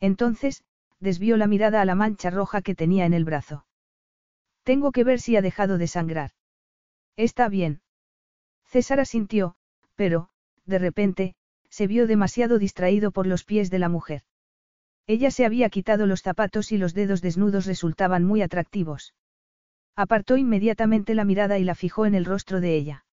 Entonces, 0.00 0.64
desvió 0.98 1.36
la 1.36 1.46
mirada 1.46 1.80
a 1.80 1.84
la 1.84 1.94
mancha 1.94 2.30
roja 2.30 2.62
que 2.62 2.74
tenía 2.74 3.06
en 3.06 3.14
el 3.14 3.24
brazo. 3.24 3.66
Tengo 4.64 4.90
que 4.92 5.04
ver 5.04 5.20
si 5.20 5.36
ha 5.36 5.42
dejado 5.42 5.78
de 5.78 5.86
sangrar. 5.86 6.32
Está 7.16 7.48
bien. 7.48 7.80
César 8.66 9.00
asintió, 9.00 9.54
pero, 9.94 10.30
de 10.66 10.78
repente, 10.78 11.34
se 11.70 11.86
vio 11.86 12.06
demasiado 12.06 12.58
distraído 12.58 13.12
por 13.12 13.26
los 13.26 13.44
pies 13.44 13.70
de 13.70 13.78
la 13.78 13.88
mujer. 13.88 14.22
Ella 15.08 15.30
se 15.30 15.46
había 15.46 15.70
quitado 15.70 16.04
los 16.04 16.20
zapatos 16.20 16.70
y 16.70 16.76
los 16.76 16.92
dedos 16.92 17.22
desnudos 17.22 17.64
resultaban 17.64 18.24
muy 18.24 18.42
atractivos. 18.42 19.14
Apartó 19.96 20.36
inmediatamente 20.36 21.14
la 21.14 21.24
mirada 21.24 21.58
y 21.58 21.64
la 21.64 21.74
fijó 21.74 22.04
en 22.04 22.14
el 22.14 22.26
rostro 22.26 22.60
de 22.60 22.76
ella. 22.76 23.06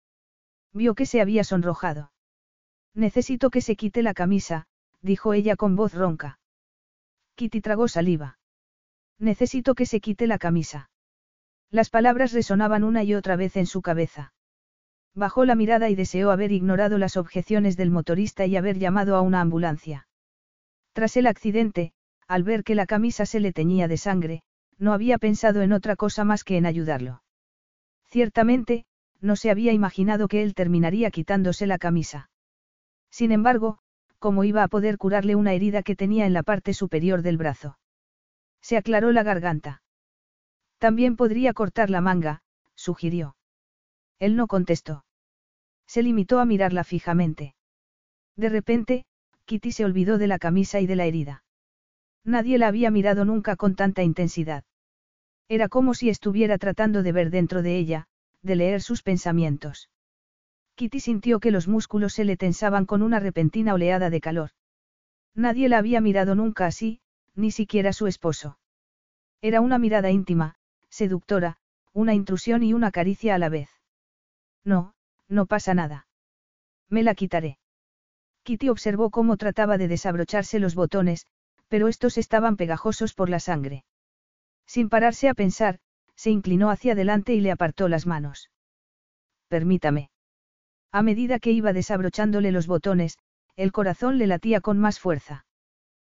Vio 0.72 0.96
que 0.96 1.06
se 1.06 1.20
había 1.20 1.44
sonrojado. 1.44 2.10
Necesito 2.94 3.48
que 3.48 3.60
se 3.60 3.76
quite 3.76 4.02
la 4.02 4.12
camisa, 4.12 4.66
dijo 5.02 5.34
ella 5.34 5.54
con 5.54 5.76
voz 5.76 5.94
ronca. 5.94 6.40
Kitty 7.36 7.60
tragó 7.60 7.86
saliva. 7.86 8.38
Necesito 9.20 9.76
que 9.76 9.86
se 9.86 10.00
quite 10.00 10.26
la 10.26 10.38
camisa. 10.38 10.90
Las 11.70 11.90
palabras 11.90 12.32
resonaban 12.32 12.82
una 12.82 13.04
y 13.04 13.14
otra 13.14 13.36
vez 13.36 13.56
en 13.56 13.66
su 13.66 13.82
cabeza. 13.82 14.32
Bajó 15.14 15.44
la 15.44 15.54
mirada 15.54 15.90
y 15.90 15.94
deseó 15.94 16.32
haber 16.32 16.50
ignorado 16.50 16.98
las 16.98 17.16
objeciones 17.16 17.76
del 17.76 17.92
motorista 17.92 18.46
y 18.46 18.56
haber 18.56 18.80
llamado 18.80 19.14
a 19.14 19.20
una 19.20 19.40
ambulancia. 19.40 20.08
Tras 20.94 21.16
el 21.16 21.26
accidente, 21.26 21.92
al 22.28 22.44
ver 22.44 22.62
que 22.62 22.76
la 22.76 22.86
camisa 22.86 23.26
se 23.26 23.40
le 23.40 23.52
teñía 23.52 23.88
de 23.88 23.96
sangre, 23.96 24.42
no 24.78 24.92
había 24.92 25.18
pensado 25.18 25.60
en 25.62 25.72
otra 25.72 25.96
cosa 25.96 26.24
más 26.24 26.44
que 26.44 26.56
en 26.56 26.66
ayudarlo. 26.66 27.22
Ciertamente, 28.06 28.86
no 29.20 29.34
se 29.34 29.50
había 29.50 29.72
imaginado 29.72 30.28
que 30.28 30.42
él 30.42 30.54
terminaría 30.54 31.10
quitándose 31.10 31.66
la 31.66 31.78
camisa. 31.78 32.30
Sin 33.10 33.32
embargo, 33.32 33.78
¿cómo 34.20 34.44
iba 34.44 34.62
a 34.62 34.68
poder 34.68 34.96
curarle 34.96 35.34
una 35.34 35.52
herida 35.52 35.82
que 35.82 35.96
tenía 35.96 36.26
en 36.26 36.32
la 36.32 36.44
parte 36.44 36.72
superior 36.72 37.22
del 37.22 37.38
brazo? 37.38 37.76
Se 38.62 38.76
aclaró 38.76 39.10
la 39.10 39.24
garganta. 39.24 39.82
También 40.78 41.16
podría 41.16 41.54
cortar 41.54 41.90
la 41.90 42.00
manga, 42.00 42.42
sugirió. 42.76 43.36
Él 44.20 44.36
no 44.36 44.46
contestó. 44.46 45.04
Se 45.86 46.02
limitó 46.02 46.38
a 46.38 46.44
mirarla 46.44 46.84
fijamente. 46.84 47.56
De 48.36 48.48
repente, 48.48 49.06
Kitty 49.46 49.72
se 49.72 49.84
olvidó 49.84 50.18
de 50.18 50.26
la 50.26 50.38
camisa 50.38 50.80
y 50.80 50.86
de 50.86 50.96
la 50.96 51.04
herida. 51.04 51.44
Nadie 52.24 52.58
la 52.58 52.68
había 52.68 52.90
mirado 52.90 53.24
nunca 53.24 53.56
con 53.56 53.74
tanta 53.74 54.02
intensidad. 54.02 54.64
Era 55.48 55.68
como 55.68 55.92
si 55.94 56.08
estuviera 56.08 56.56
tratando 56.56 57.02
de 57.02 57.12
ver 57.12 57.30
dentro 57.30 57.62
de 57.62 57.76
ella, 57.76 58.06
de 58.42 58.56
leer 58.56 58.80
sus 58.80 59.02
pensamientos. 59.02 59.90
Kitty 60.76 61.00
sintió 61.00 61.40
que 61.40 61.50
los 61.50 61.68
músculos 61.68 62.14
se 62.14 62.24
le 62.24 62.36
tensaban 62.36 62.86
con 62.86 63.02
una 63.02 63.20
repentina 63.20 63.74
oleada 63.74 64.10
de 64.10 64.20
calor. 64.20 64.50
Nadie 65.34 65.68
la 65.68 65.78
había 65.78 66.00
mirado 66.00 66.34
nunca 66.34 66.66
así, 66.66 67.00
ni 67.34 67.50
siquiera 67.50 67.92
su 67.92 68.06
esposo. 68.06 68.58
Era 69.40 69.60
una 69.60 69.78
mirada 69.78 70.10
íntima, 70.10 70.56
seductora, 70.88 71.58
una 71.92 72.14
intrusión 72.14 72.62
y 72.62 72.72
una 72.72 72.90
caricia 72.90 73.34
a 73.34 73.38
la 73.38 73.50
vez. 73.50 73.68
No, 74.64 74.94
no 75.28 75.46
pasa 75.46 75.74
nada. 75.74 76.06
Me 76.88 77.02
la 77.02 77.14
quitaré. 77.14 77.58
Kitty 78.44 78.68
observó 78.68 79.10
cómo 79.10 79.36
trataba 79.36 79.78
de 79.78 79.88
desabrocharse 79.88 80.58
los 80.60 80.74
botones, 80.74 81.26
pero 81.68 81.88
estos 81.88 82.18
estaban 82.18 82.56
pegajosos 82.56 83.14
por 83.14 83.30
la 83.30 83.40
sangre. 83.40 83.84
Sin 84.66 84.88
pararse 84.88 85.28
a 85.28 85.34
pensar, 85.34 85.78
se 86.14 86.30
inclinó 86.30 86.70
hacia 86.70 86.92
adelante 86.92 87.34
y 87.34 87.40
le 87.40 87.50
apartó 87.50 87.88
las 87.88 88.06
manos. 88.06 88.50
Permítame. 89.48 90.10
A 90.92 91.02
medida 91.02 91.38
que 91.38 91.50
iba 91.50 91.72
desabrochándole 91.72 92.52
los 92.52 92.66
botones, 92.66 93.18
el 93.56 93.72
corazón 93.72 94.18
le 94.18 94.26
latía 94.26 94.60
con 94.60 94.78
más 94.78 95.00
fuerza. 95.00 95.46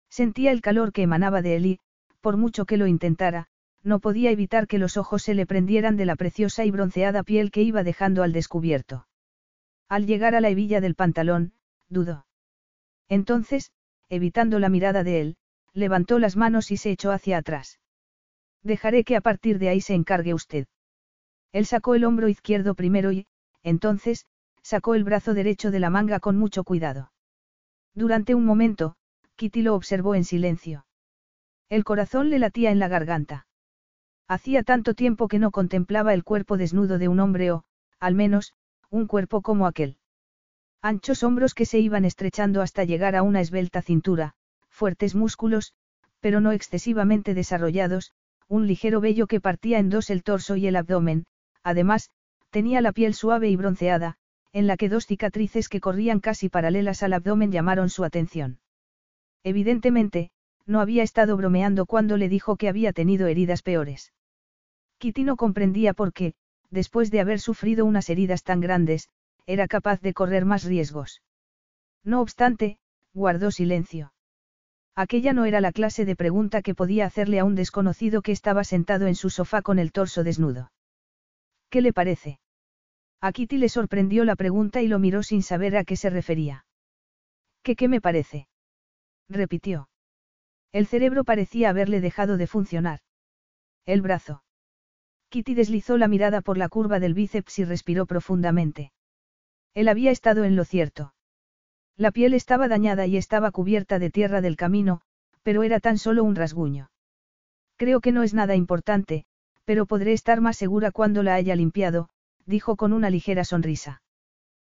Sentía 0.10 0.52
el 0.52 0.62
calor 0.62 0.92
que 0.92 1.04
emanaba 1.04 1.42
de 1.42 1.56
él 1.56 1.66
y, 1.66 1.80
por 2.22 2.38
mucho 2.38 2.66
que 2.66 2.78
lo 2.78 2.88
intentara, 2.88 3.48
no 3.84 4.00
podía 4.00 4.32
evitar 4.32 4.68
que 4.68 4.80
los 4.80 4.98
ojos 4.98 5.24
se 5.24 5.34
le 5.34 5.46
prendieran 5.46 5.96
de 5.96 6.06
la 6.06 6.16
preciosa 6.16 6.66
y 6.66 6.72
bronceada 6.72 7.24
piel 7.24 7.52
que 7.52 7.62
iba 7.62 7.84
dejando 7.84 8.24
al 8.24 8.34
descubierto. 8.34 9.08
Al 9.88 10.06
llegar 10.06 10.36
a 10.36 10.42
la 10.42 10.50
hebilla 10.50 10.82
del 10.82 10.96
pantalón, 10.96 11.54
dudó. 11.90 12.26
Entonces, 13.10 13.72
evitando 14.10 14.60
la 14.60 14.70
mirada 14.70 15.04
de 15.04 15.22
él, 15.22 15.38
levantó 15.74 16.20
las 16.20 16.36
manos 16.36 16.72
y 16.72 16.78
se 16.78 16.92
echó 16.92 17.12
hacia 17.12 17.38
atrás. 17.38 17.80
Dejaré 18.64 19.04
que 19.04 19.16
a 19.16 19.22
partir 19.22 19.60
de 19.60 19.70
ahí 19.70 19.82
se 19.82 19.94
encargue 19.94 20.34
usted. 20.34 20.68
Él 21.52 21.66
sacó 21.66 21.96
el 21.96 22.04
hombro 22.04 22.28
izquierdo 22.28 22.76
primero 22.76 23.12
y, 23.12 23.28
entonces, 23.64 24.26
sacó 24.62 24.96
el 24.96 25.04
brazo 25.04 25.34
derecho 25.34 25.72
de 25.72 25.80
la 25.80 25.90
manga 25.90 26.20
con 26.20 26.38
mucho 26.38 26.64
cuidado. 26.64 27.12
Durante 27.94 28.36
un 28.36 28.46
momento, 28.46 28.96
Kitty 29.36 29.62
lo 29.62 29.76
observó 29.76 30.16
en 30.16 30.24
silencio. 30.24 30.86
El 31.70 31.84
corazón 31.84 32.30
le 32.30 32.40
latía 32.40 32.72
en 32.72 32.80
la 32.80 32.88
garganta. 32.88 33.48
Hacía 34.28 34.64
tanto 34.64 34.94
tiempo 34.94 35.28
que 35.28 35.40
no 35.40 35.52
contemplaba 35.52 36.14
el 36.14 36.24
cuerpo 36.24 36.58
desnudo 36.58 36.98
de 36.98 37.08
un 37.08 37.20
hombre 37.20 37.52
o, 37.52 37.64
al 38.00 38.14
menos, 38.14 38.54
un 38.90 39.08
cuerpo 39.08 39.42
como 39.42 39.68
aquel. 39.68 39.98
Anchos 40.82 41.24
hombros 41.24 41.54
que 41.54 41.66
se 41.66 41.80
iban 41.80 42.06
estrechando 42.06 42.62
hasta 42.62 42.84
llegar 42.84 43.16
a 43.16 43.24
una 43.24 43.42
esbelta 43.42 43.82
cintura, 43.82 44.36
fuertes 44.70 45.16
músculos, 45.16 45.74
pero 46.20 46.40
no 46.40 46.52
excesivamente 46.52 47.34
desarrollados, 47.34 48.14
un 48.48 48.68
ligero 48.68 49.02
vello 49.02 49.28
que 49.28 49.42
partía 49.42 49.80
en 49.80 49.90
dos 49.90 50.10
el 50.10 50.24
torso 50.24 50.56
y 50.56 50.68
el 50.68 50.76
abdomen, 50.76 51.26
además, 51.64 52.12
tenía 52.50 52.82
la 52.82 52.92
piel 52.92 53.14
suave 53.14 53.50
y 53.50 53.56
bronceada, 53.56 54.18
en 54.54 54.68
la 54.68 54.78
que 54.78 54.90
dos 54.90 55.06
cicatrices 55.06 55.68
que 55.68 55.82
corrían 55.82 56.20
casi 56.20 56.50
paralelas 56.50 57.04
al 57.04 57.14
abdomen 57.14 57.52
llamaron 57.52 57.90
su 57.90 58.04
atención. 58.04 58.60
Evidentemente, 59.44 60.32
no 60.66 60.80
había 60.80 61.04
estado 61.04 61.38
bromeando 61.38 61.86
cuando 61.86 62.18
le 62.18 62.30
dijo 62.30 62.56
que 62.56 62.70
había 62.70 62.94
tenido 62.94 63.28
heridas 63.28 63.62
peores. 63.62 64.14
Kitty 65.00 65.24
no 65.24 65.36
comprendía 65.36 65.94
por 65.94 66.14
qué, 66.14 66.34
después 66.70 67.12
de 67.12 67.20
haber 67.20 67.40
sufrido 67.40 67.86
unas 67.86 68.10
heridas 68.10 68.44
tan 68.44 68.60
grandes, 68.60 69.10
era 69.48 69.68
capaz 69.68 70.02
de 70.02 70.14
correr 70.14 70.46
más 70.46 70.64
riesgos. 70.64 71.24
No 72.04 72.22
obstante, 72.22 72.78
guardó 73.14 73.50
silencio. 73.50 74.14
Aquella 74.96 75.34
no 75.34 75.46
era 75.46 75.62
la 75.62 75.72
clase 75.72 76.06
de 76.06 76.16
pregunta 76.16 76.62
que 76.62 76.76
podía 76.76 77.06
hacerle 77.06 77.40
a 77.40 77.46
un 77.46 77.56
desconocido 77.56 78.22
que 78.22 78.32
estaba 78.32 78.64
sentado 78.64 79.08
en 79.08 79.16
su 79.16 79.30
sofá 79.30 79.62
con 79.62 79.80
el 79.80 79.92
torso 79.92 80.24
desnudo. 80.24 80.72
¿Qué 81.70 81.82
le 81.82 81.94
parece? 81.94 82.40
A 83.22 83.32
Kitty 83.32 83.58
le 83.58 83.70
sorprendió 83.70 84.26
la 84.26 84.36
pregunta 84.36 84.82
y 84.82 84.88
lo 84.88 85.00
miró 85.00 85.24
sin 85.24 85.42
saber 85.44 85.78
a 85.78 85.84
qué 85.84 85.96
se 85.96 86.10
refería. 86.10 86.66
¿Qué 87.64 87.76
qué 87.76 87.88
me 87.88 88.02
parece? 88.02 88.48
repitió. 89.30 89.90
El 90.72 90.88
cerebro 90.88 91.24
parecía 91.24 91.70
haberle 91.70 92.02
dejado 92.02 92.38
de 92.38 92.48
funcionar. 92.48 93.00
El 93.86 94.02
brazo. 94.02 94.44
Kitty 95.30 95.56
deslizó 95.56 95.98
la 95.98 96.08
mirada 96.08 96.42
por 96.42 96.58
la 96.58 96.70
curva 96.70 97.00
del 97.00 97.14
bíceps 97.14 97.60
y 97.60 97.66
respiró 97.66 98.06
profundamente. 98.06 98.92
Él 99.78 99.90
había 99.90 100.10
estado 100.10 100.44
en 100.44 100.56
lo 100.56 100.66
cierto. 100.66 101.14
La 101.98 102.10
piel 102.10 102.34
estaba 102.34 102.68
dañada 102.68 103.06
y 103.06 103.16
estaba 103.16 103.52
cubierta 103.52 104.00
de 104.00 104.10
tierra 104.10 104.42
del 104.42 104.56
camino, 104.56 105.02
pero 105.44 105.62
era 105.62 105.80
tan 105.80 106.00
solo 106.00 106.24
un 106.24 106.36
rasguño. 106.36 106.90
Creo 107.76 108.02
que 108.02 108.12
no 108.12 108.24
es 108.24 108.34
nada 108.34 108.56
importante, 108.56 109.26
pero 109.66 109.86
podré 109.86 110.14
estar 110.14 110.42
más 110.42 110.58
segura 110.58 110.90
cuando 110.90 111.22
la 111.22 111.36
haya 111.36 111.56
limpiado, 111.56 112.10
dijo 112.48 112.76
con 112.76 112.92
una 112.92 113.12
ligera 113.12 113.44
sonrisa. 113.44 114.02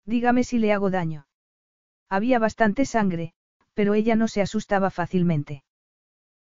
Dígame 0.04 0.43
si 0.43 0.60
le 0.60 0.74
hago 0.74 0.89
daño. 0.89 1.28
Había 2.10 2.38
bastante 2.38 2.84
sangre, 2.84 3.32
pero 3.74 3.93
ella 3.93 4.18
no 4.18 4.28
se 4.28 4.41
asustaba 4.41 4.89
fácilmente. 4.89 5.64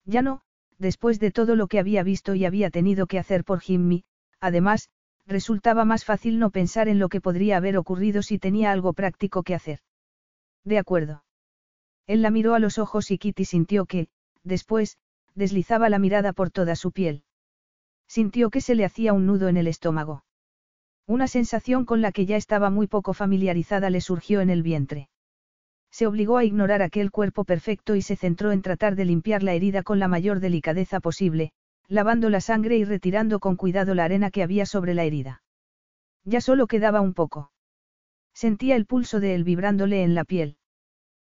Ya 0.04 0.20
no, 0.20 0.40
después 0.78 1.20
de 1.20 1.30
todo 1.30 1.54
lo 1.54 1.68
que 1.68 1.78
había 1.78 2.02
visto 2.02 2.34
y 2.34 2.44
había 2.44 2.70
tenido 2.70 3.06
que 3.06 3.20
hacer 3.20 3.44
por 3.44 3.60
Jimmy, 3.60 4.02
además, 4.40 4.90
resultaba 5.28 5.84
más 5.84 6.04
fácil 6.04 6.38
no 6.38 6.50
pensar 6.50 6.88
en 6.88 6.98
lo 6.98 7.08
que 7.08 7.20
podría 7.20 7.58
haber 7.58 7.76
ocurrido 7.76 8.22
si 8.22 8.38
tenía 8.38 8.72
algo 8.72 8.94
práctico 8.94 9.42
que 9.42 9.54
hacer. 9.54 9.80
De 10.64 10.78
acuerdo. 10.78 11.22
Él 12.06 12.22
la 12.22 12.30
miró 12.30 12.54
a 12.54 12.58
los 12.58 12.78
ojos 12.78 13.10
y 13.10 13.18
Kitty 13.18 13.44
sintió 13.44 13.84
que, 13.84 14.08
después, 14.42 14.96
deslizaba 15.34 15.90
la 15.90 15.98
mirada 15.98 16.32
por 16.32 16.50
toda 16.50 16.74
su 16.74 16.90
piel. 16.92 17.22
Sintió 18.08 18.48
que 18.48 18.62
se 18.62 18.74
le 18.74 18.86
hacía 18.86 19.12
un 19.12 19.26
nudo 19.26 19.48
en 19.48 19.58
el 19.58 19.66
estómago. 19.66 20.24
Una 21.06 21.26
sensación 21.26 21.84
con 21.84 22.00
la 22.00 22.10
que 22.10 22.24
ya 22.24 22.36
estaba 22.36 22.70
muy 22.70 22.86
poco 22.86 23.12
familiarizada 23.12 23.90
le 23.90 24.00
surgió 24.00 24.40
en 24.40 24.48
el 24.48 24.62
vientre. 24.62 25.10
Se 25.90 26.06
obligó 26.06 26.38
a 26.38 26.44
ignorar 26.44 26.80
aquel 26.82 27.10
cuerpo 27.10 27.44
perfecto 27.44 27.96
y 27.96 28.02
se 28.02 28.16
centró 28.16 28.52
en 28.52 28.62
tratar 28.62 28.94
de 28.96 29.04
limpiar 29.04 29.42
la 29.42 29.52
herida 29.52 29.82
con 29.82 29.98
la 29.98 30.08
mayor 30.08 30.40
delicadeza 30.40 31.00
posible, 31.00 31.52
lavando 31.88 32.28
la 32.30 32.40
sangre 32.40 32.76
y 32.76 32.84
retirando 32.84 33.40
con 33.40 33.56
cuidado 33.56 33.94
la 33.94 34.04
arena 34.04 34.30
que 34.30 34.42
había 34.42 34.66
sobre 34.66 34.94
la 34.94 35.04
herida. 35.04 35.42
Ya 36.24 36.40
solo 36.40 36.66
quedaba 36.66 37.00
un 37.00 37.14
poco. 37.14 37.50
Sentía 38.34 38.76
el 38.76 38.86
pulso 38.86 39.20
de 39.20 39.34
él 39.34 39.44
vibrándole 39.44 40.02
en 40.02 40.14
la 40.14 40.24
piel. 40.24 40.58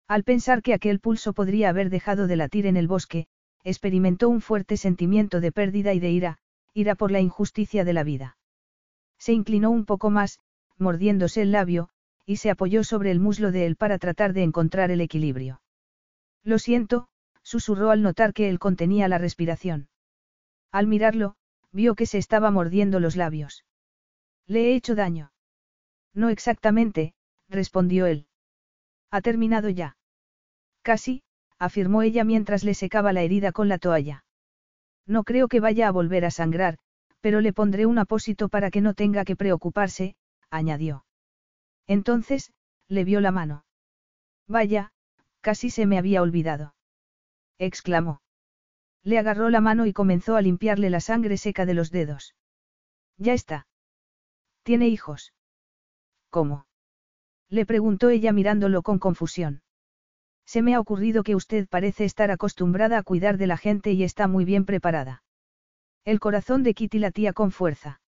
Al 0.07 0.23
pensar 0.23 0.61
que 0.61 0.73
aquel 0.73 0.99
pulso 0.99 1.33
podría 1.33 1.69
haber 1.69 1.89
dejado 1.89 2.27
de 2.27 2.35
latir 2.35 2.65
en 2.67 2.77
el 2.77 2.87
bosque, 2.87 3.27
experimentó 3.63 4.29
un 4.29 4.41
fuerte 4.41 4.77
sentimiento 4.77 5.41
de 5.41 5.51
pérdida 5.51 5.93
y 5.93 5.99
de 5.99 6.11
ira, 6.11 6.37
ira 6.73 6.95
por 6.95 7.11
la 7.11 7.19
injusticia 7.19 7.83
de 7.83 7.93
la 7.93 8.03
vida. 8.03 8.37
Se 9.17 9.33
inclinó 9.33 9.71
un 9.71 9.85
poco 9.85 10.09
más, 10.09 10.39
mordiéndose 10.77 11.41
el 11.41 11.51
labio, 11.51 11.89
y 12.25 12.37
se 12.37 12.49
apoyó 12.49 12.83
sobre 12.83 13.11
el 13.11 13.19
muslo 13.19 13.51
de 13.51 13.65
él 13.65 13.75
para 13.75 13.97
tratar 13.97 14.33
de 14.33 14.43
encontrar 14.43 14.91
el 14.91 15.01
equilibrio. 15.01 15.61
Lo 16.43 16.59
siento, 16.59 17.07
susurró 17.43 17.91
al 17.91 18.01
notar 18.01 18.33
que 18.33 18.49
él 18.49 18.59
contenía 18.59 19.07
la 19.07 19.17
respiración. 19.17 19.89
Al 20.71 20.87
mirarlo, 20.87 21.35
vio 21.71 21.95
que 21.95 22.05
se 22.05 22.17
estaba 22.17 22.51
mordiendo 22.51 22.99
los 22.99 23.15
labios. 23.15 23.65
¿Le 24.47 24.71
he 24.71 24.75
hecho 24.75 24.95
daño? 24.95 25.31
No 26.13 26.29
exactamente, 26.29 27.13
respondió 27.49 28.05
él. 28.05 28.27
¿Ha 29.11 29.21
terminado 29.21 29.69
ya? 29.69 29.97
Casi, 30.81 31.23
afirmó 31.57 32.01
ella 32.01 32.23
mientras 32.23 32.63
le 32.63 32.73
secaba 32.73 33.13
la 33.13 33.21
herida 33.21 33.51
con 33.51 33.69
la 33.69 33.77
toalla. 33.77 34.23
No 35.07 35.23
creo 35.23 35.47
que 35.47 35.59
vaya 35.59 35.87
a 35.87 35.91
volver 35.91 36.25
a 36.25 36.31
sangrar, 36.31 36.77
pero 37.21 37.41
le 37.41 37.53
pondré 37.53 37.85
un 37.85 37.97
apósito 37.97 38.49
para 38.49 38.71
que 38.71 38.81
no 38.81 38.93
tenga 38.93 39.25
que 39.25 39.35
preocuparse, 39.35 40.15
añadió. 40.49 41.05
Entonces, 41.87 42.51
le 42.87 43.03
vio 43.03 43.21
la 43.21 43.31
mano. 43.31 43.65
Vaya, 44.47 44.91
casi 45.41 45.69
se 45.69 45.85
me 45.85 45.97
había 45.97 46.21
olvidado. 46.21 46.75
exclamó. 47.57 48.21
Le 49.05 49.19
agarró 49.19 49.51
la 49.51 49.61
mano 49.61 49.85
y 49.85 49.93
comenzó 49.93 50.35
a 50.35 50.41
limpiarle 50.41 50.89
la 50.89 50.99
sangre 50.99 51.37
seca 51.37 51.67
de 51.67 51.75
los 51.75 51.91
dedos. 51.91 52.35
Ya 53.17 53.33
está. 53.33 53.67
¿Tiene 54.63 54.87
hijos? 54.87 55.31
¿Cómo? 56.31 56.65
Le 57.47 57.67
preguntó 57.67 58.09
ella 58.09 58.33
mirándolo 58.33 58.81
con 58.81 58.97
confusión. 58.97 59.61
Se 60.45 60.63
me 60.63 60.73
ha 60.73 60.79
ocurrido 60.79 61.21
que 61.21 61.35
usted 61.35 61.67
parece 61.69 62.03
estar 62.03 62.31
acostumbrada 62.31 62.97
a 62.97 63.03
cuidar 63.03 63.37
de 63.37 63.45
la 63.45 63.57
gente 63.57 63.91
y 63.93 64.03
está 64.03 64.27
muy 64.27 64.43
bien 64.43 64.65
preparada. 64.65 65.23
El 66.03 66.19
corazón 66.19 66.63
de 66.63 66.73
Kitty 66.73 66.97
latía 66.97 67.31
con 67.31 67.51
fuerza. 67.51 68.01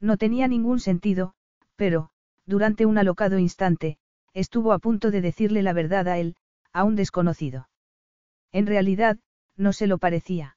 No 0.00 0.16
tenía 0.16 0.48
ningún 0.48 0.80
sentido, 0.80 1.34
pero, 1.76 2.10
durante 2.46 2.86
un 2.86 2.96
alocado 2.96 3.38
instante, 3.38 3.98
estuvo 4.32 4.72
a 4.72 4.78
punto 4.78 5.10
de 5.10 5.20
decirle 5.20 5.62
la 5.62 5.74
verdad 5.74 6.08
a 6.08 6.18
él, 6.18 6.34
a 6.72 6.84
un 6.84 6.96
desconocido. 6.96 7.68
En 8.52 8.66
realidad, 8.66 9.18
no 9.56 9.72
se 9.72 9.86
lo 9.86 9.98
parecía. 9.98 10.56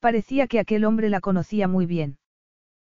Parecía 0.00 0.46
que 0.46 0.58
aquel 0.58 0.84
hombre 0.84 1.10
la 1.10 1.20
conocía 1.20 1.68
muy 1.68 1.86
bien. 1.86 2.18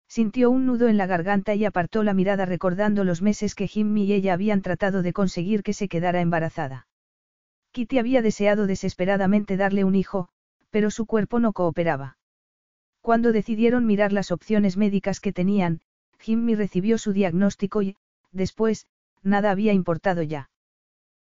Sintió 0.08 0.50
un 0.50 0.66
nudo 0.66 0.88
en 0.88 0.96
la 0.96 1.06
garganta 1.06 1.54
y 1.54 1.64
apartó 1.64 2.02
la 2.02 2.14
mirada 2.14 2.46
recordando 2.46 3.04
los 3.04 3.22
meses 3.22 3.54
que 3.54 3.68
Jimmy 3.68 4.04
y 4.04 4.12
ella 4.12 4.34
habían 4.34 4.62
tratado 4.62 5.02
de 5.02 5.12
conseguir 5.12 5.62
que 5.62 5.72
se 5.72 5.88
quedara 5.88 6.20
embarazada. 6.20 6.86
Kitty 7.72 7.98
había 7.98 8.22
deseado 8.22 8.66
desesperadamente 8.66 9.56
darle 9.56 9.84
un 9.84 9.94
hijo, 9.94 10.28
pero 10.70 10.90
su 10.90 11.06
cuerpo 11.06 11.40
no 11.40 11.52
cooperaba. 11.52 12.18
Cuando 13.00 13.32
decidieron 13.32 13.86
mirar 13.86 14.12
las 14.12 14.30
opciones 14.30 14.76
médicas 14.76 15.20
que 15.20 15.32
tenían, 15.32 15.80
Jimmy 16.18 16.54
recibió 16.54 16.98
su 16.98 17.12
diagnóstico 17.12 17.82
y, 17.82 17.96
después, 18.32 18.86
nada 19.22 19.50
había 19.50 19.72
importado 19.72 20.22
ya. 20.22 20.50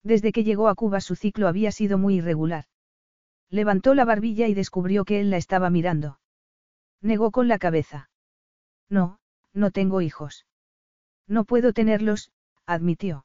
Desde 0.02 0.32
que 0.32 0.44
llegó 0.44 0.68
a 0.68 0.74
Cuba 0.74 1.00
su 1.00 1.14
ciclo 1.14 1.48
había 1.48 1.72
sido 1.72 1.98
muy 1.98 2.16
irregular. 2.16 2.64
Levantó 3.50 3.94
la 3.94 4.04
barbilla 4.04 4.46
y 4.46 4.54
descubrió 4.54 5.04
que 5.04 5.20
él 5.20 5.30
la 5.30 5.36
estaba 5.36 5.70
mirando. 5.70 6.20
Negó 7.00 7.30
con 7.30 7.48
la 7.48 7.58
cabeza. 7.58 8.10
No, 8.88 9.18
no 9.52 9.70
tengo 9.70 10.00
hijos. 10.00 10.46
No 11.26 11.44
puedo 11.44 11.72
tenerlos, 11.72 12.30
admitió. 12.66 13.24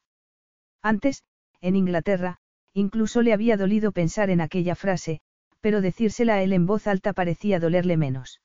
Antes, 0.81 1.23
en 1.61 1.75
Inglaterra, 1.75 2.39
incluso 2.73 3.21
le 3.21 3.33
había 3.33 3.57
dolido 3.57 3.91
pensar 3.91 4.29
en 4.29 4.41
aquella 4.41 4.75
frase, 4.75 5.21
pero 5.61 5.81
decírsela 5.81 6.35
a 6.35 6.41
él 6.41 6.53
en 6.53 6.65
voz 6.65 6.87
alta 6.87 7.13
parecía 7.13 7.59
dolerle 7.59 7.97
menos. 7.97 8.41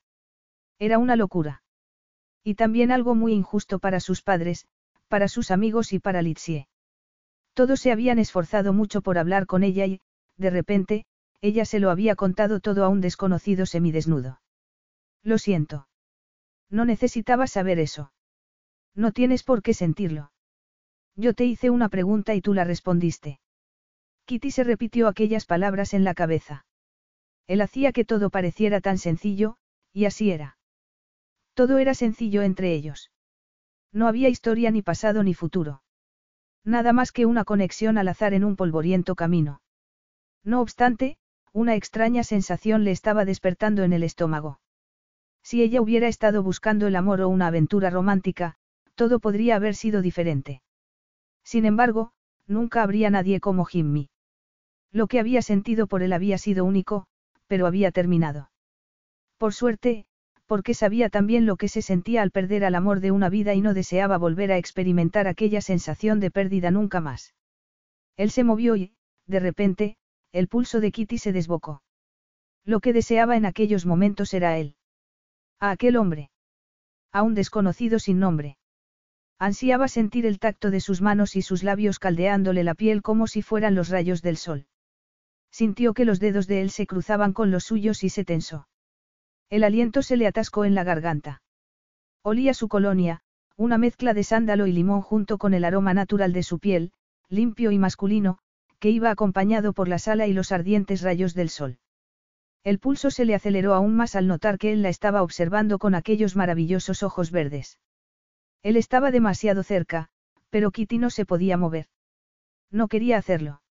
Era 0.79 0.97
una 0.97 1.15
locura. 1.15 1.63
Y 2.43 2.55
también 2.55 2.91
algo 2.91 3.15
muy 3.15 3.33
injusto 3.33 3.79
para 3.79 3.99
sus 3.99 4.21
padres, 4.21 4.65
para 5.09 5.27
sus 5.27 5.51
amigos 5.51 5.91
y 5.91 5.99
para 5.99 6.21
Litsie. 6.21 6.67
Todos 7.53 7.81
se 7.81 7.91
habían 7.91 8.19
esforzado 8.19 8.71
mucho 8.71 9.01
por 9.01 9.17
hablar 9.17 9.45
con 9.45 9.63
ella 9.63 9.85
y, 9.85 9.99
de 10.37 10.49
repente, 10.49 11.05
ella 11.41 11.65
se 11.65 11.79
lo 11.79 11.89
había 11.89 12.15
contado 12.15 12.59
todo 12.59 12.83
a 12.83 12.89
un 12.89 13.01
desconocido 13.01 13.65
semidesnudo. 13.65 14.41
Lo 15.23 15.37
siento. 15.37 15.87
No 16.69 16.85
necesitaba 16.85 17.47
saber 17.47 17.79
eso. 17.79 18.11
No 18.95 19.11
tienes 19.11 19.43
por 19.43 19.61
qué 19.61 19.73
sentirlo. 19.73 20.31
Yo 21.15 21.33
te 21.33 21.45
hice 21.45 21.69
una 21.69 21.89
pregunta 21.89 22.35
y 22.35 22.41
tú 22.41 22.53
la 22.53 22.63
respondiste. 22.63 23.39
Kitty 24.25 24.51
se 24.51 24.63
repitió 24.63 25.07
aquellas 25.07 25.45
palabras 25.45 25.93
en 25.93 26.03
la 26.03 26.13
cabeza. 26.13 26.65
Él 27.47 27.61
hacía 27.61 27.91
que 27.91 28.05
todo 28.05 28.29
pareciera 28.29 28.79
tan 28.79 28.97
sencillo, 28.97 29.57
y 29.91 30.05
así 30.05 30.31
era. 30.31 30.57
Todo 31.55 31.79
era 31.79 31.93
sencillo 31.93 32.43
entre 32.43 32.73
ellos. 32.73 33.11
No 33.91 34.07
había 34.07 34.29
historia 34.29 34.69
ni 34.71 34.81
pasado 34.81 35.23
ni 35.23 35.33
futuro. 35.33 35.81
Nada 36.63 36.93
más 36.93 37.11
que 37.11 37.25
una 37.25 37.45
conexión 37.45 37.97
al 37.97 38.07
azar 38.07 38.33
en 38.33 38.43
un 38.43 38.55
polvoriento 38.55 39.15
camino. 39.15 39.61
No 40.43 40.61
obstante, 40.61 41.17
una 41.53 41.75
extraña 41.75 42.23
sensación 42.23 42.83
le 42.83 42.91
estaba 42.91 43.25
despertando 43.25 43.83
en 43.83 43.93
el 43.93 44.03
estómago. 44.03 44.59
Si 45.41 45.61
ella 45.61 45.81
hubiera 45.81 46.07
estado 46.07 46.43
buscando 46.43 46.87
el 46.87 46.95
amor 46.95 47.21
o 47.21 47.29
una 47.29 47.47
aventura 47.47 47.89
romántica, 47.89 48.55
todo 48.95 49.19
podría 49.19 49.55
haber 49.55 49.75
sido 49.75 50.01
diferente. 50.01 50.61
Sin 51.43 51.65
embargo, 51.65 52.11
nunca 52.47 52.83
habría 52.83 53.09
nadie 53.09 53.39
como 53.39 53.65
Jimmy. 53.65 54.09
Lo 54.91 55.07
que 55.07 55.19
había 55.19 55.41
sentido 55.41 55.87
por 55.87 56.03
él 56.03 56.13
había 56.13 56.37
sido 56.37 56.65
único, 56.65 57.05
pero 57.47 57.67
había 57.67 57.91
terminado. 57.91 58.51
Por 59.37 59.53
suerte, 59.53 60.05
porque 60.45 60.73
sabía 60.73 61.09
también 61.09 61.45
lo 61.45 61.57
que 61.57 61.67
se 61.67 61.81
sentía 61.81 62.23
al 62.23 62.31
perder 62.31 62.65
al 62.65 62.75
amor 62.75 62.99
de 62.99 63.11
una 63.11 63.29
vida 63.29 63.53
y 63.53 63.61
no 63.61 63.73
deseaba 63.73 64.17
volver 64.17 64.51
a 64.51 64.57
experimentar 64.57 65.27
aquella 65.27 65.61
sensación 65.61 66.19
de 66.19 66.31
pérdida 66.31 66.71
nunca 66.71 67.01
más. 67.01 67.35
Él 68.17 68.31
se 68.31 68.43
movió 68.43 68.75
y, 68.75 68.93
de 69.27 69.39
repente, 69.39 69.97
el 70.31 70.47
pulso 70.47 70.79
de 70.79 70.91
Kitty 70.91 71.17
se 71.17 71.33
desbocó. 71.33 71.81
Lo 72.65 72.79
que 72.79 72.93
deseaba 72.93 73.35
en 73.35 73.45
aquellos 73.45 73.85
momentos 73.85 74.33
era 74.33 74.57
él. 74.57 74.75
A 75.59 75.71
aquel 75.71 75.97
hombre. 75.97 76.29
A 77.11 77.23
un 77.23 77.33
desconocido 77.33 77.99
sin 77.99 78.19
nombre. 78.19 78.57
Ansiaba 79.39 79.87
sentir 79.87 80.25
el 80.25 80.37
tacto 80.37 80.69
de 80.69 80.81
sus 80.81 81.01
manos 81.01 81.35
y 81.35 81.41
sus 81.41 81.63
labios 81.63 81.97
caldeándole 81.97 82.63
la 82.63 82.75
piel 82.75 83.01
como 83.01 83.25
si 83.25 83.41
fueran 83.41 83.73
los 83.73 83.89
rayos 83.89 84.21
del 84.21 84.37
sol. 84.37 84.67
Sintió 85.51 85.93
que 85.93 86.05
los 86.05 86.19
dedos 86.19 86.45
de 86.45 86.61
él 86.61 86.69
se 86.69 86.85
cruzaban 86.85 87.33
con 87.33 87.49
los 87.49 87.63
suyos 87.63 88.03
y 88.03 88.09
se 88.09 88.25
tensó. 88.25 88.67
El 89.49 89.63
aliento 89.63 90.03
se 90.03 90.17
le 90.17 90.27
atascó 90.27 90.65
en 90.65 90.75
la 90.75 90.83
garganta. 90.83 91.41
Olía 92.21 92.53
su 92.53 92.67
colonia, 92.67 93.21
una 93.55 93.77
mezcla 93.77 94.13
de 94.13 94.23
sándalo 94.23 94.67
y 94.67 94.73
limón 94.73 95.01
junto 95.01 95.37
con 95.37 95.53
el 95.53 95.63
aroma 95.63 95.93
natural 95.93 96.33
de 96.33 96.43
su 96.43 96.59
piel, 96.59 96.91
limpio 97.29 97.71
y 97.71 97.79
masculino, 97.79 98.39
que 98.79 98.89
iba 98.89 99.11
acompañado 99.11 99.73
por 99.73 99.87
la 99.87 99.99
sala 99.99 100.27
y 100.27 100.33
los 100.33 100.51
ardientes 100.51 101.01
rayos 101.01 101.33
del 101.33 101.49
sol. 101.49 101.77
El 102.63 102.79
pulso 102.79 103.11
se 103.11 103.25
le 103.25 103.35
aceleró 103.35 103.73
aún 103.73 103.95
más 103.95 104.15
al 104.15 104.27
notar 104.27 104.57
que 104.57 104.71
él 104.71 104.81
la 104.81 104.89
estaba 104.89 105.23
observando 105.23 105.79
con 105.79 105.95
aquellos 105.95 106.35
maravillosos 106.35 107.03
ojos 107.03 107.31
verdes. 107.31 107.79
Él 108.63 108.75
estaba 108.75 109.11
demasiado 109.11 109.63
cerca, 109.63 110.09
pero 110.49 110.71
Kitty 110.71 110.97
no 110.97 111.09
se 111.09 111.25
podía 111.25 111.57
mover. 111.57 111.87
No 112.71 112.87
quería 112.87 113.17
hacerlo. 113.17 113.61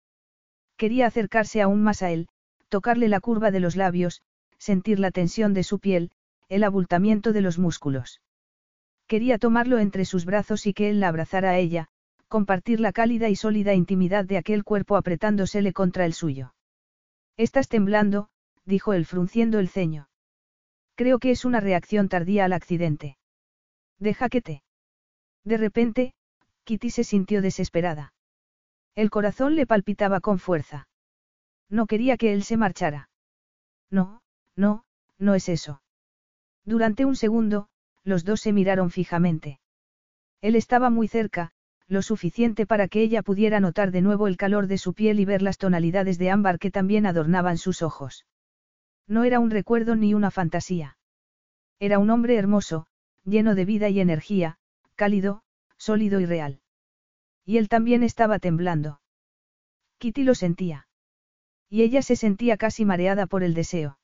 Quería 0.76 1.06
acercarse 1.06 1.60
aún 1.60 1.82
más 1.82 2.02
a 2.02 2.10
él, 2.10 2.28
tocarle 2.68 3.08
la 3.08 3.20
curva 3.20 3.50
de 3.50 3.60
los 3.60 3.76
labios, 3.76 4.22
sentir 4.58 4.98
la 5.00 5.10
tensión 5.10 5.54
de 5.54 5.64
su 5.64 5.78
piel, 5.78 6.10
el 6.48 6.64
abultamiento 6.64 7.32
de 7.32 7.40
los 7.40 7.58
músculos. 7.58 8.20
Quería 9.06 9.38
tomarlo 9.38 9.78
entre 9.78 10.04
sus 10.04 10.24
brazos 10.24 10.66
y 10.66 10.74
que 10.74 10.90
él 10.90 11.00
la 11.00 11.08
abrazara 11.08 11.50
a 11.50 11.58
ella, 11.58 11.88
compartir 12.28 12.80
la 12.80 12.92
cálida 12.92 13.28
y 13.28 13.36
sólida 13.36 13.74
intimidad 13.74 14.24
de 14.24 14.38
aquel 14.38 14.64
cuerpo 14.64 14.96
apretándosele 14.96 15.72
contra 15.72 16.04
el 16.04 16.12
suyo. 16.12 16.54
Estás 17.36 17.68
temblando, 17.68 18.28
dijo 18.64 18.92
él 18.92 19.06
frunciendo 19.06 19.58
el 19.58 19.68
ceño. 19.68 20.08
Creo 20.94 21.18
que 21.18 21.30
es 21.30 21.44
una 21.44 21.60
reacción 21.60 22.08
tardía 22.08 22.44
al 22.44 22.52
accidente. 22.52 23.16
Deja 23.98 24.28
que 24.28 24.42
te. 24.42 24.62
De 25.44 25.56
repente, 25.56 26.14
Kitty 26.64 26.90
se 26.90 27.04
sintió 27.04 27.40
desesperada. 27.40 28.12
El 28.94 29.10
corazón 29.10 29.56
le 29.56 29.66
palpitaba 29.66 30.20
con 30.20 30.38
fuerza. 30.38 30.88
No 31.70 31.86
quería 31.86 32.16
que 32.16 32.32
él 32.32 32.42
se 32.42 32.56
marchara. 32.56 33.10
No, 33.90 34.22
no, 34.56 34.84
no 35.18 35.34
es 35.34 35.48
eso. 35.48 35.82
Durante 36.64 37.04
un 37.04 37.16
segundo, 37.16 37.68
los 38.04 38.24
dos 38.24 38.40
se 38.40 38.52
miraron 38.52 38.90
fijamente. 38.90 39.60
Él 40.40 40.56
estaba 40.56 40.90
muy 40.90 41.08
cerca, 41.08 41.52
lo 41.88 42.02
suficiente 42.02 42.66
para 42.66 42.86
que 42.86 43.00
ella 43.00 43.22
pudiera 43.22 43.60
notar 43.60 43.90
de 43.90 44.02
nuevo 44.02 44.28
el 44.28 44.36
calor 44.36 44.66
de 44.66 44.78
su 44.78 44.92
piel 44.92 45.20
y 45.20 45.24
ver 45.24 45.42
las 45.42 45.56
tonalidades 45.56 46.18
de 46.18 46.30
ámbar 46.30 46.58
que 46.58 46.70
también 46.70 47.06
adornaban 47.06 47.56
sus 47.56 47.82
ojos. 47.82 48.26
No 49.06 49.24
era 49.24 49.40
un 49.40 49.50
recuerdo 49.50 49.96
ni 49.96 50.12
una 50.12 50.30
fantasía. 50.30 50.98
Era 51.80 51.98
un 51.98 52.10
hombre 52.10 52.36
hermoso, 52.36 52.86
lleno 53.24 53.54
de 53.54 53.64
vida 53.64 53.88
y 53.88 54.00
energía, 54.00 54.58
cálido, 54.96 55.42
sólido 55.78 56.20
y 56.20 56.26
real. 56.26 56.60
Y 57.46 57.56
él 57.56 57.70
también 57.70 58.02
estaba 58.02 58.38
temblando. 58.38 59.00
Kitty 59.96 60.24
lo 60.24 60.34
sentía. 60.34 60.88
Y 61.70 61.82
ella 61.82 62.02
se 62.02 62.16
sentía 62.16 62.58
casi 62.58 62.84
mareada 62.84 63.26
por 63.26 63.42
el 63.42 63.54
deseo. 63.54 63.98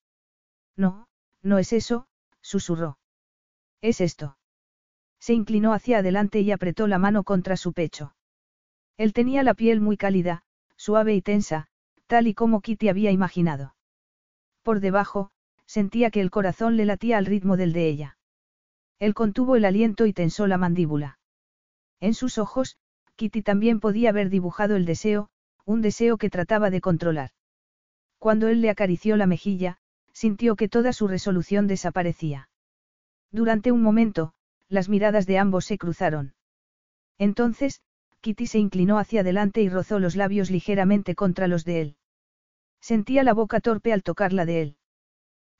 No, 0.77 1.09
no 1.43 1.59
es 1.59 1.73
eso, 1.75 2.07
susurró. 2.41 2.99
Es 3.83 4.01
esto. 4.01 4.39
Se 5.25 5.33
inclinó 5.33 5.73
hacia 5.73 6.01
adelante 6.01 6.43
y 6.43 6.53
apretó 6.53 6.87
la 6.87 6.99
mano 6.99 7.25
contra 7.25 7.57
su 7.57 7.73
pecho. 7.73 8.15
Él 8.99 9.15
tenía 9.15 9.43
la 9.43 9.55
piel 9.55 9.81
muy 9.81 9.97
cálida, 9.97 10.43
suave 10.77 11.15
y 11.15 11.23
tensa, 11.23 11.67
tal 12.07 12.27
y 12.27 12.35
como 12.35 12.61
Kitty 12.61 12.91
había 12.91 13.11
imaginado. 13.11 13.75
Por 14.63 14.81
debajo, 14.81 15.31
sentía 15.65 16.11
que 16.11 16.21
el 16.21 16.31
corazón 16.31 16.77
le 16.77 16.85
latía 16.85 17.17
al 17.17 17.25
ritmo 17.25 17.57
del 17.57 17.73
de 17.73 17.89
ella. 17.89 18.19
Él 18.99 19.15
contuvo 19.15 19.57
el 19.57 19.65
aliento 19.65 20.05
y 20.05 20.13
tensó 20.13 20.47
la 20.47 20.59
mandíbula. 20.59 21.19
En 22.01 22.13
sus 22.13 22.37
ojos, 22.37 22.77
Kitty 23.17 23.41
también 23.41 23.81
podía 23.81 24.11
haber 24.11 24.29
dibujado 24.29 24.77
el 24.77 24.85
deseo, 24.85 25.31
un 25.65 25.81
deseo 25.81 26.19
que 26.19 26.29
trataba 26.29 26.69
de 26.69 26.83
controlar. 26.83 27.31
Cuando 28.19 28.49
él 28.49 28.61
le 28.61 28.69
acarició 28.69 29.17
la 29.17 29.27
mejilla, 29.27 29.79
sintió 30.13 30.55
que 30.55 30.69
toda 30.69 30.93
su 30.93 31.09
resolución 31.09 31.67
desaparecía. 31.67 32.51
Durante 33.33 33.73
un 33.73 33.81
momento, 33.81 34.35
las 34.69 34.89
miradas 34.89 35.27
de 35.27 35.39
ambos 35.39 35.65
se 35.65 35.79
cruzaron. 35.79 36.35
Entonces, 37.19 37.81
Kitty 38.21 38.47
se 38.47 38.59
inclinó 38.59 38.99
hacia 38.99 39.21
adelante 39.21 39.61
y 39.63 39.69
rozó 39.69 39.99
los 39.99 40.17
labios 40.17 40.51
ligeramente 40.51 41.15
contra 41.15 41.47
los 41.47 41.65
de 41.65 41.81
él. 41.81 41.97
Sentía 42.81 43.23
la 43.23 43.35
boca 43.35 43.61
torpe 43.61 43.93
al 43.93 44.03
tocarla 44.03 44.47
de 44.47 44.63
él. 44.63 44.77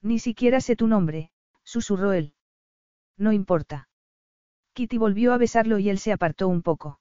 Ni 0.01 0.19
siquiera 0.19 0.59
sé 0.61 0.75
tu 0.75 0.87
nombre, 0.87 1.31
susurró 1.63 2.13
él. 2.13 2.33
No 3.17 3.31
importa. 3.31 3.87
Kitty 4.73 4.97
volvió 4.97 5.33
a 5.33 5.37
besarlo 5.37 5.79
y 5.79 5.89
él 5.89 5.99
se 5.99 6.11
apartó 6.11 6.47
un 6.47 6.61
poco. 6.61 6.99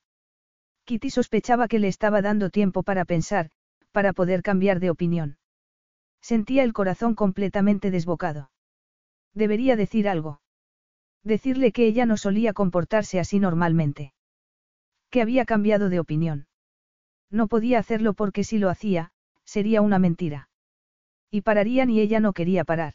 Kitty 0.85 1.11
sospechaba 1.11 1.67
que 1.67 1.79
le 1.79 1.89
estaba 1.89 2.23
dando 2.23 2.51
tiempo 2.51 2.83
para 2.83 3.05
pensar, 3.05 3.51
para 3.91 4.13
poder 4.13 4.43
cambiar 4.43 4.81
de 4.81 4.91
opinión. 4.91 5.39
Sentía 6.21 6.63
el 6.63 6.73
corazón 6.73 7.15
completamente 7.15 7.91
desbocado. 7.91 8.51
Debería 9.35 9.77
decir 9.77 10.09
algo. 10.09 10.41
Decirle 11.25 11.73
que 11.73 11.87
ella 11.87 12.05
no 12.05 12.17
solía 12.17 12.53
comportarse 12.53 13.19
así 13.19 13.41
normalmente. 13.41 14.13
Que 15.11 15.23
había 15.23 15.47
cambiado 15.47 15.89
de 15.89 15.99
opinión. 15.99 16.47
No 17.31 17.49
podía 17.49 17.79
hacerlo 17.79 18.13
porque 18.13 18.45
si 18.45 18.59
lo 18.59 18.69
hacía, 18.69 19.11
sería 19.45 19.81
una 19.81 19.99
mentira. 19.99 20.51
Y 21.31 21.41
pararían 21.41 21.91
y 21.91 22.01
ella 22.01 22.21
no 22.21 22.35
quería 22.35 22.65
parar. 22.65 22.95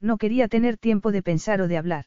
No 0.00 0.18
quería 0.18 0.48
tener 0.48 0.76
tiempo 0.76 1.12
de 1.12 1.22
pensar 1.22 1.60
o 1.60 1.68
de 1.68 1.78
hablar. 1.78 2.06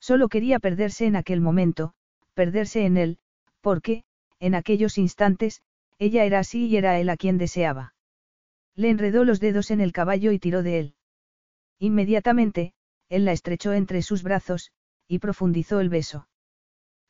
Solo 0.00 0.28
quería 0.28 0.58
perderse 0.58 1.06
en 1.06 1.16
aquel 1.16 1.40
momento, 1.40 1.92
perderse 2.34 2.84
en 2.84 2.96
él, 2.96 3.18
porque, 3.60 4.04
en 4.40 4.54
aquellos 4.54 4.98
instantes, 4.98 5.62
ella 5.98 6.24
era 6.24 6.40
así 6.40 6.66
y 6.66 6.76
era 6.76 6.98
él 6.98 7.10
a 7.10 7.16
quien 7.16 7.38
deseaba. 7.38 7.94
Le 8.74 8.90
enredó 8.90 9.24
los 9.24 9.40
dedos 9.40 9.70
en 9.70 9.80
el 9.80 9.92
caballo 9.92 10.32
y 10.32 10.38
tiró 10.38 10.62
de 10.62 10.78
él. 10.78 10.94
Inmediatamente, 11.78 12.74
él 13.08 13.24
la 13.24 13.32
estrechó 13.32 13.72
entre 13.72 14.02
sus 14.02 14.22
brazos, 14.22 14.70
y 15.08 15.18
profundizó 15.18 15.80
el 15.80 15.88
beso. 15.88 16.28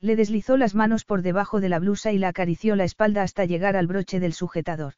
Le 0.00 0.16
deslizó 0.16 0.56
las 0.56 0.74
manos 0.74 1.04
por 1.04 1.22
debajo 1.22 1.60
de 1.60 1.68
la 1.68 1.78
blusa 1.78 2.12
y 2.12 2.18
la 2.18 2.28
acarició 2.28 2.76
la 2.76 2.84
espalda 2.84 3.22
hasta 3.22 3.44
llegar 3.44 3.76
al 3.76 3.86
broche 3.86 4.20
del 4.20 4.34
sujetador. 4.34 4.94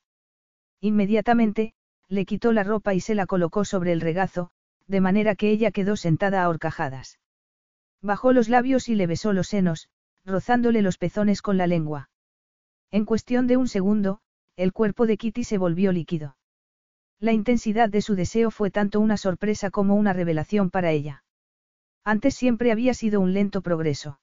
Inmediatamente, 0.80 1.74
le 2.08 2.24
quitó 2.24 2.52
la 2.52 2.64
ropa 2.64 2.94
y 2.94 3.00
se 3.00 3.14
la 3.14 3.26
colocó 3.26 3.64
sobre 3.64 3.92
el 3.92 4.00
regazo, 4.00 4.50
de 4.86 5.00
manera 5.00 5.34
que 5.34 5.50
ella 5.50 5.70
quedó 5.70 5.96
sentada 5.96 6.42
a 6.42 6.48
horcajadas. 6.48 7.18
Bajó 8.00 8.32
los 8.32 8.48
labios 8.48 8.88
y 8.88 8.94
le 8.94 9.06
besó 9.06 9.32
los 9.32 9.48
senos, 9.48 9.88
rozándole 10.24 10.82
los 10.82 10.98
pezones 10.98 11.42
con 11.42 11.58
la 11.58 11.66
lengua. 11.66 12.10
En 12.90 13.04
cuestión 13.04 13.46
de 13.46 13.56
un 13.56 13.68
segundo, 13.68 14.20
el 14.56 14.72
cuerpo 14.72 15.06
de 15.06 15.18
Kitty 15.18 15.44
se 15.44 15.58
volvió 15.58 15.92
líquido. 15.92 16.37
La 17.20 17.32
intensidad 17.32 17.88
de 17.88 18.00
su 18.00 18.14
deseo 18.14 18.52
fue 18.52 18.70
tanto 18.70 19.00
una 19.00 19.16
sorpresa 19.16 19.70
como 19.70 19.96
una 19.96 20.12
revelación 20.12 20.70
para 20.70 20.92
ella. 20.92 21.24
Antes 22.04 22.36
siempre 22.36 22.70
había 22.70 22.94
sido 22.94 23.20
un 23.20 23.34
lento 23.34 23.60
progreso. 23.60 24.20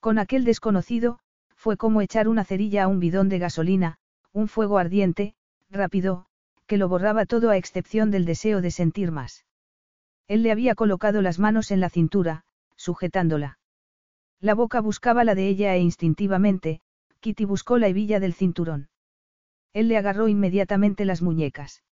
Con 0.00 0.18
aquel 0.18 0.44
desconocido, 0.44 1.20
fue 1.54 1.76
como 1.76 2.00
echar 2.00 2.26
una 2.26 2.44
cerilla 2.44 2.84
a 2.84 2.88
un 2.88 2.98
bidón 2.98 3.28
de 3.28 3.38
gasolina, 3.38 3.98
un 4.32 4.48
fuego 4.48 4.78
ardiente, 4.78 5.34
rápido, 5.70 6.26
que 6.66 6.78
lo 6.78 6.88
borraba 6.88 7.26
todo 7.26 7.50
a 7.50 7.56
excepción 7.56 8.10
del 8.10 8.24
deseo 8.24 8.60
de 8.60 8.72
sentir 8.72 9.12
más. 9.12 9.44
Él 10.26 10.42
le 10.42 10.50
había 10.50 10.74
colocado 10.74 11.22
las 11.22 11.38
manos 11.38 11.70
en 11.70 11.80
la 11.80 11.90
cintura, 11.90 12.44
sujetándola. 12.76 13.58
La 14.40 14.54
boca 14.54 14.80
buscaba 14.80 15.22
la 15.22 15.34
de 15.34 15.48
ella 15.48 15.76
e 15.76 15.80
instintivamente, 15.80 16.80
Kitty 17.20 17.44
buscó 17.44 17.78
la 17.78 17.88
hebilla 17.88 18.18
del 18.18 18.34
cinturón. 18.34 18.88
Él 19.72 19.88
le 19.88 19.96
agarró 19.96 20.26
inmediatamente 20.26 21.04
las 21.04 21.22
muñecas. 21.22 21.84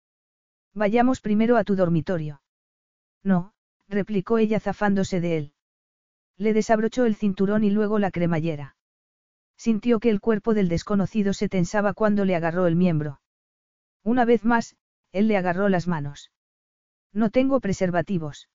Vayamos 0.74 1.20
primero 1.20 1.56
a 1.56 1.64
tu 1.64 1.76
dormitorio. 1.76 2.42
No, 3.22 3.52
replicó 3.88 4.38
ella 4.38 4.60
zafándose 4.60 5.20
de 5.20 5.36
él. 5.36 5.52
Le 6.36 6.52
desabrochó 6.52 7.04
el 7.04 7.16
cinturón 7.16 7.64
y 7.64 7.70
luego 7.70 7.98
la 7.98 8.10
cremallera. 8.10 8.76
Sintió 9.56 9.98
que 9.98 10.10
el 10.10 10.20
cuerpo 10.20 10.54
del 10.54 10.68
desconocido 10.68 11.32
se 11.32 11.48
tensaba 11.48 11.94
cuando 11.94 12.24
le 12.24 12.36
agarró 12.36 12.66
el 12.66 12.76
miembro. 12.76 13.20
Una 14.04 14.24
vez 14.24 14.44
más, 14.44 14.76
él 15.10 15.26
le 15.26 15.36
agarró 15.36 15.68
las 15.68 15.88
manos. 15.88 16.30
No 17.12 17.30
tengo 17.30 17.60
preservativos. 17.60 18.48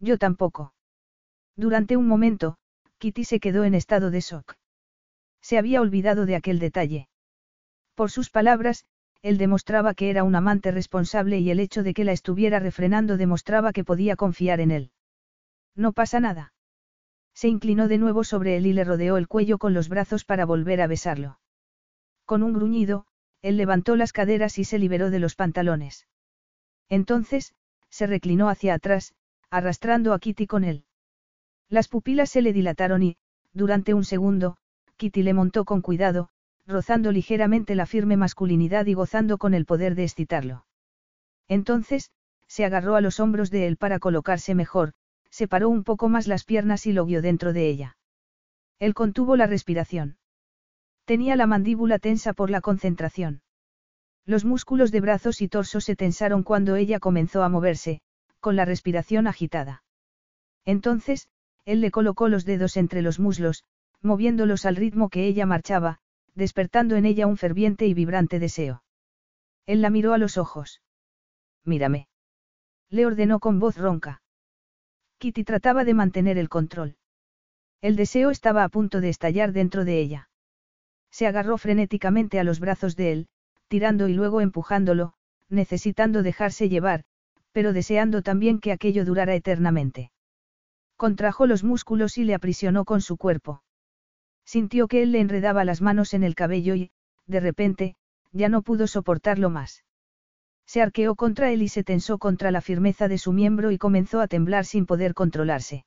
Yo 0.00 0.18
tampoco. 0.18 0.74
Durante 1.54 1.96
un 1.96 2.08
momento, 2.08 2.58
Kitty 2.98 3.24
se 3.24 3.40
quedó 3.40 3.64
en 3.64 3.74
estado 3.74 4.10
de 4.10 4.20
shock. 4.20 4.56
Se 5.40 5.58
había 5.58 5.80
olvidado 5.80 6.26
de 6.26 6.34
aquel 6.34 6.58
detalle. 6.58 7.08
Por 7.94 8.10
sus 8.10 8.30
palabras, 8.30 8.84
él 9.22 9.38
demostraba 9.38 9.94
que 9.94 10.10
era 10.10 10.24
un 10.24 10.34
amante 10.34 10.70
responsable 10.70 11.38
y 11.38 11.50
el 11.50 11.60
hecho 11.60 11.82
de 11.82 11.94
que 11.94 12.04
la 12.04 12.12
estuviera 12.12 12.58
refrenando 12.58 13.16
demostraba 13.16 13.72
que 13.72 13.84
podía 13.84 14.16
confiar 14.16 14.60
en 14.60 14.70
él. 14.70 14.90
No 15.74 15.92
pasa 15.92 16.20
nada. 16.20 16.52
Se 17.34 17.48
inclinó 17.48 17.88
de 17.88 17.98
nuevo 17.98 18.24
sobre 18.24 18.56
él 18.56 18.66
y 18.66 18.72
le 18.72 18.84
rodeó 18.84 19.16
el 19.16 19.28
cuello 19.28 19.58
con 19.58 19.74
los 19.74 19.88
brazos 19.88 20.24
para 20.24 20.46
volver 20.46 20.80
a 20.80 20.86
besarlo. 20.86 21.38
Con 22.24 22.42
un 22.42 22.52
gruñido, 22.52 23.06
él 23.42 23.56
levantó 23.56 23.94
las 23.94 24.12
caderas 24.12 24.58
y 24.58 24.64
se 24.64 24.78
liberó 24.78 25.10
de 25.10 25.18
los 25.18 25.34
pantalones. 25.34 26.06
Entonces, 26.88 27.54
se 27.90 28.06
reclinó 28.06 28.48
hacia 28.48 28.74
atrás, 28.74 29.14
arrastrando 29.50 30.12
a 30.12 30.18
Kitty 30.18 30.46
con 30.46 30.64
él. 30.64 30.84
Las 31.68 31.88
pupilas 31.88 32.30
se 32.30 32.42
le 32.42 32.52
dilataron 32.52 33.02
y, 33.02 33.16
durante 33.52 33.94
un 33.94 34.04
segundo, 34.04 34.56
Kitty 34.96 35.22
le 35.22 35.34
montó 35.34 35.64
con 35.64 35.82
cuidado, 35.82 36.30
rozando 36.66 37.12
ligeramente 37.12 37.74
la 37.74 37.86
firme 37.86 38.16
masculinidad 38.16 38.86
y 38.86 38.94
gozando 38.94 39.38
con 39.38 39.54
el 39.54 39.66
poder 39.66 39.94
de 39.94 40.04
excitarlo. 40.04 40.66
Entonces, 41.48 42.10
se 42.48 42.64
agarró 42.64 42.96
a 42.96 43.00
los 43.00 43.20
hombros 43.20 43.50
de 43.50 43.66
él 43.66 43.76
para 43.76 43.98
colocarse 43.98 44.54
mejor, 44.54 44.92
separó 45.30 45.68
un 45.68 45.84
poco 45.84 46.08
más 46.08 46.26
las 46.26 46.44
piernas 46.44 46.86
y 46.86 46.92
lo 46.92 47.04
vio 47.04 47.22
dentro 47.22 47.52
de 47.52 47.68
ella. 47.68 47.96
Él 48.78 48.94
contuvo 48.94 49.36
la 49.36 49.46
respiración. 49.46 50.18
Tenía 51.04 51.36
la 51.36 51.46
mandíbula 51.46 51.98
tensa 51.98 52.32
por 52.32 52.50
la 52.50 52.60
concentración. 52.60 53.42
Los 54.24 54.44
músculos 54.44 54.90
de 54.90 55.00
brazos 55.00 55.40
y 55.40 55.48
torso 55.48 55.80
se 55.80 55.94
tensaron 55.94 56.42
cuando 56.42 56.74
ella 56.74 56.98
comenzó 56.98 57.44
a 57.44 57.48
moverse, 57.48 58.00
con 58.40 58.56
la 58.56 58.64
respiración 58.64 59.28
agitada. 59.28 59.84
Entonces, 60.64 61.28
él 61.64 61.80
le 61.80 61.92
colocó 61.92 62.28
los 62.28 62.44
dedos 62.44 62.76
entre 62.76 63.02
los 63.02 63.20
muslos, 63.20 63.64
moviéndolos 64.02 64.66
al 64.66 64.76
ritmo 64.76 65.08
que 65.10 65.26
ella 65.26 65.46
marchaba, 65.46 66.00
despertando 66.36 66.94
en 66.94 67.06
ella 67.06 67.26
un 67.26 67.36
ferviente 67.36 67.86
y 67.86 67.94
vibrante 67.94 68.38
deseo. 68.38 68.84
Él 69.66 69.82
la 69.82 69.90
miró 69.90 70.12
a 70.12 70.18
los 70.18 70.36
ojos. 70.36 70.82
Mírame. 71.64 72.08
Le 72.88 73.06
ordenó 73.06 73.40
con 73.40 73.58
voz 73.58 73.76
ronca. 73.76 74.22
Kitty 75.18 75.42
trataba 75.42 75.84
de 75.84 75.94
mantener 75.94 76.38
el 76.38 76.48
control. 76.48 76.96
El 77.80 77.96
deseo 77.96 78.30
estaba 78.30 78.62
a 78.62 78.68
punto 78.68 79.00
de 79.00 79.08
estallar 79.08 79.52
dentro 79.52 79.84
de 79.84 79.98
ella. 79.98 80.28
Se 81.10 81.26
agarró 81.26 81.58
frenéticamente 81.58 82.38
a 82.38 82.44
los 82.44 82.60
brazos 82.60 82.94
de 82.94 83.12
él, 83.12 83.28
tirando 83.68 84.06
y 84.06 84.12
luego 84.14 84.40
empujándolo, 84.40 85.14
necesitando 85.48 86.22
dejarse 86.22 86.68
llevar, 86.68 87.04
pero 87.52 87.72
deseando 87.72 88.22
también 88.22 88.60
que 88.60 88.72
aquello 88.72 89.04
durara 89.04 89.34
eternamente. 89.34 90.12
Contrajo 90.96 91.46
los 91.46 91.64
músculos 91.64 92.18
y 92.18 92.24
le 92.24 92.34
aprisionó 92.34 92.84
con 92.84 93.00
su 93.00 93.16
cuerpo. 93.16 93.62
Sintió 94.46 94.86
que 94.86 95.02
él 95.02 95.12
le 95.12 95.20
enredaba 95.20 95.64
las 95.64 95.82
manos 95.82 96.14
en 96.14 96.22
el 96.22 96.36
cabello 96.36 96.76
y, 96.76 96.92
de 97.26 97.40
repente, 97.40 97.96
ya 98.32 98.48
no 98.48 98.62
pudo 98.62 98.86
soportarlo 98.86 99.50
más. 99.50 99.84
Se 100.66 100.80
arqueó 100.80 101.16
contra 101.16 101.50
él 101.50 101.62
y 101.62 101.68
se 101.68 101.82
tensó 101.82 102.18
contra 102.18 102.52
la 102.52 102.60
firmeza 102.60 103.08
de 103.08 103.18
su 103.18 103.32
miembro 103.32 103.72
y 103.72 103.78
comenzó 103.78 104.20
a 104.20 104.28
temblar 104.28 104.64
sin 104.64 104.86
poder 104.86 105.14
controlarse. 105.14 105.84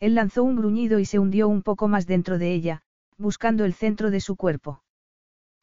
Él 0.00 0.16
lanzó 0.16 0.42
un 0.42 0.56
gruñido 0.56 0.98
y 0.98 1.04
se 1.04 1.18
hundió 1.18 1.48
un 1.48 1.62
poco 1.62 1.88
más 1.88 2.06
dentro 2.06 2.38
de 2.38 2.52
ella, 2.52 2.82
buscando 3.16 3.64
el 3.64 3.74
centro 3.74 4.10
de 4.10 4.20
su 4.20 4.36
cuerpo. 4.36 4.82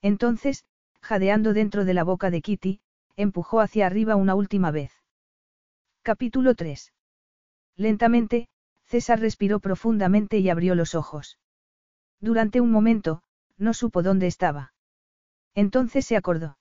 Entonces, 0.01 0.65
jadeando 1.01 1.53
dentro 1.53 1.85
de 1.85 1.93
la 1.93 2.03
boca 2.03 2.29
de 2.29 2.41
Kitty, 2.41 2.79
empujó 3.17 3.59
hacia 3.59 3.87
arriba 3.87 4.15
una 4.15 4.35
última 4.35 4.71
vez. 4.71 4.91
Capítulo 6.01 6.55
3. 6.55 6.93
Lentamente, 7.75 8.47
César 8.85 9.19
respiró 9.19 9.59
profundamente 9.59 10.37
y 10.39 10.49
abrió 10.49 10.75
los 10.75 10.95
ojos. 10.95 11.39
Durante 12.19 12.61
un 12.61 12.71
momento, 12.71 13.21
no 13.57 13.73
supo 13.73 14.03
dónde 14.03 14.27
estaba. 14.27 14.73
Entonces 15.53 16.05
se 16.05 16.17
acordó. 16.17 16.57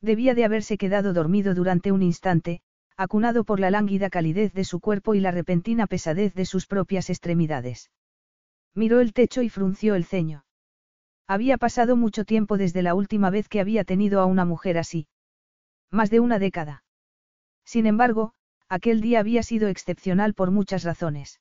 Debía 0.00 0.34
de 0.34 0.44
haberse 0.44 0.78
quedado 0.78 1.12
dormido 1.12 1.54
durante 1.54 1.92
un 1.92 2.02
instante, 2.02 2.60
acunado 2.96 3.44
por 3.44 3.60
la 3.60 3.70
lánguida 3.70 4.10
calidez 4.10 4.52
de 4.52 4.64
su 4.64 4.80
cuerpo 4.80 5.14
y 5.14 5.20
la 5.20 5.30
repentina 5.30 5.86
pesadez 5.86 6.34
de 6.34 6.46
sus 6.46 6.66
propias 6.66 7.10
extremidades. 7.10 7.90
Miró 8.74 9.00
el 9.00 9.12
techo 9.12 9.42
y 9.42 9.48
frunció 9.48 9.94
el 9.94 10.04
ceño. 10.04 10.44
Había 11.26 11.58
pasado 11.58 11.96
mucho 11.96 12.24
tiempo 12.24 12.56
desde 12.56 12.82
la 12.82 12.94
última 12.94 13.30
vez 13.30 13.48
que 13.48 13.60
había 13.60 13.84
tenido 13.84 14.20
a 14.20 14.26
una 14.26 14.44
mujer 14.44 14.78
así. 14.78 15.08
Más 15.90 16.10
de 16.10 16.20
una 16.20 16.38
década. 16.38 16.84
Sin 17.64 17.86
embargo, 17.86 18.32
aquel 18.68 19.00
día 19.00 19.20
había 19.20 19.42
sido 19.42 19.68
excepcional 19.68 20.34
por 20.34 20.50
muchas 20.50 20.84
razones. 20.84 21.40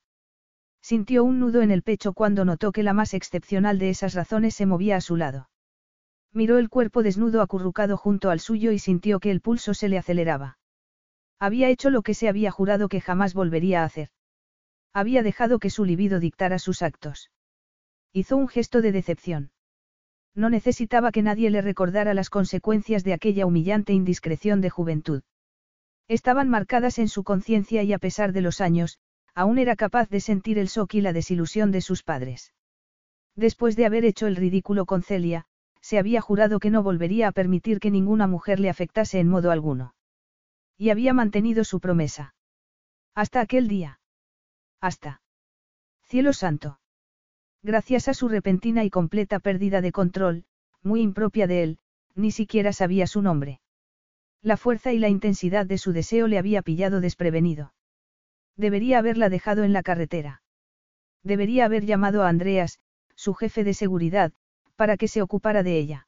Sintió 0.86 1.24
un 1.24 1.40
nudo 1.40 1.64
en 1.64 1.72
el 1.72 1.82
pecho 1.82 2.14
cuando 2.14 2.46
notó 2.46 2.72
que 2.72 2.84
la 2.84 2.94
más 2.94 3.16
excepcional 3.16 3.80
de 3.80 3.90
esas 3.90 4.14
razones 4.14 4.54
se 4.54 4.68
movía 4.68 4.98
a 4.98 5.02
su 5.02 5.16
lado. 5.16 5.50
Miró 6.32 6.60
el 6.60 6.70
cuerpo 6.70 7.02
desnudo 7.02 7.42
acurrucado 7.42 7.98
junto 7.98 8.30
al 8.30 8.40
suyo 8.40 8.72
y 8.72 8.78
sintió 8.78 9.20
que 9.20 9.32
el 9.32 9.42
pulso 9.42 9.74
se 9.74 9.90
le 9.90 9.98
aceleraba. 9.98 10.60
Había 11.40 11.70
hecho 11.70 11.90
lo 11.90 12.04
que 12.04 12.14
se 12.14 12.30
había 12.30 12.52
jurado 12.52 12.88
que 12.88 13.02
jamás 13.02 13.34
volvería 13.34 13.82
a 13.82 13.86
hacer. 13.86 14.10
Había 14.94 15.24
dejado 15.24 15.58
que 15.58 15.72
su 15.72 15.86
libido 15.86 16.20
dictara 16.20 16.60
sus 16.60 16.84
actos. 16.84 17.32
Hizo 18.14 18.38
un 18.38 18.48
gesto 18.48 18.84
de 18.84 18.92
decepción. 18.92 19.50
No 20.36 20.52
necesitaba 20.52 21.12
que 21.12 21.24
nadie 21.24 21.50
le 21.50 21.64
recordara 21.64 22.14
las 22.14 22.30
consecuencias 22.30 23.04
de 23.04 23.14
aquella 23.14 23.48
humillante 23.48 23.92
indiscreción 23.92 24.62
de 24.62 24.70
juventud. 24.70 25.24
Estaban 26.08 26.48
marcadas 26.48 27.00
en 27.00 27.08
su 27.08 27.24
conciencia 27.24 27.82
y 27.82 27.92
a 27.92 27.98
pesar 27.98 28.34
de 28.34 28.42
los 28.42 28.62
años, 28.62 29.00
aún 29.36 29.60
era 29.60 29.76
capaz 29.76 30.10
de 30.10 30.22
sentir 30.22 30.58
el 30.58 30.68
shock 30.68 30.96
y 30.96 31.02
la 31.02 31.14
desilusión 31.14 31.72
de 31.72 31.82
sus 31.82 32.02
padres. 32.02 32.54
Después 33.36 33.76
de 33.76 33.86
haber 33.86 34.06
hecho 34.06 34.28
el 34.28 34.38
ridículo 34.38 34.86
con 34.86 35.04
Celia, 35.04 35.46
se 35.82 36.00
había 36.00 36.22
jurado 36.22 36.60
que 36.60 36.72
no 36.72 36.82
volvería 36.82 37.28
a 37.28 37.32
permitir 37.32 37.80
que 37.80 37.92
ninguna 37.92 38.26
mujer 38.26 38.60
le 38.60 38.70
afectase 38.70 39.20
en 39.20 39.28
modo 39.28 39.52
alguno. 39.52 39.94
Y 40.78 40.90
había 40.90 41.14
mantenido 41.14 41.64
su 41.64 41.80
promesa. 41.80 42.34
Hasta 43.14 43.42
aquel 43.42 43.68
día. 43.68 44.00
Hasta. 44.82 45.22
Cielo 46.02 46.34
santo. 46.34 46.80
Gracias 47.62 48.08
a 48.08 48.14
su 48.14 48.30
repentina 48.30 48.84
y 48.84 48.90
completa 48.90 49.40
pérdida 49.40 49.82
de 49.82 49.92
control, 49.92 50.46
muy 50.82 51.02
impropia 51.02 51.46
de 51.46 51.62
él, 51.62 51.78
ni 52.16 52.32
siquiera 52.32 52.74
sabía 52.74 53.06
su 53.06 53.22
nombre. 53.22 53.60
La 54.42 54.58
fuerza 54.58 54.92
y 54.92 54.98
la 55.00 55.10
intensidad 55.10 55.68
de 55.68 55.78
su 55.78 55.92
deseo 55.92 56.28
le 56.28 56.38
había 56.38 56.62
pillado 56.62 57.00
desprevenido. 57.00 57.75
Debería 58.58 59.00
haberla 59.00 59.30
dejado 59.30 59.64
en 59.64 59.74
la 59.74 59.84
carretera. 59.84 60.42
Debería 61.24 61.66
haber 61.66 61.86
llamado 61.86 62.24
a 62.24 62.30
Andreas, 62.30 62.80
su 63.16 63.34
jefe 63.34 63.64
de 63.64 63.74
seguridad, 63.74 64.34
para 64.76 64.98
que 64.98 65.08
se 65.08 65.22
ocupara 65.22 65.64
de 65.64 65.78
ella. 65.78 66.08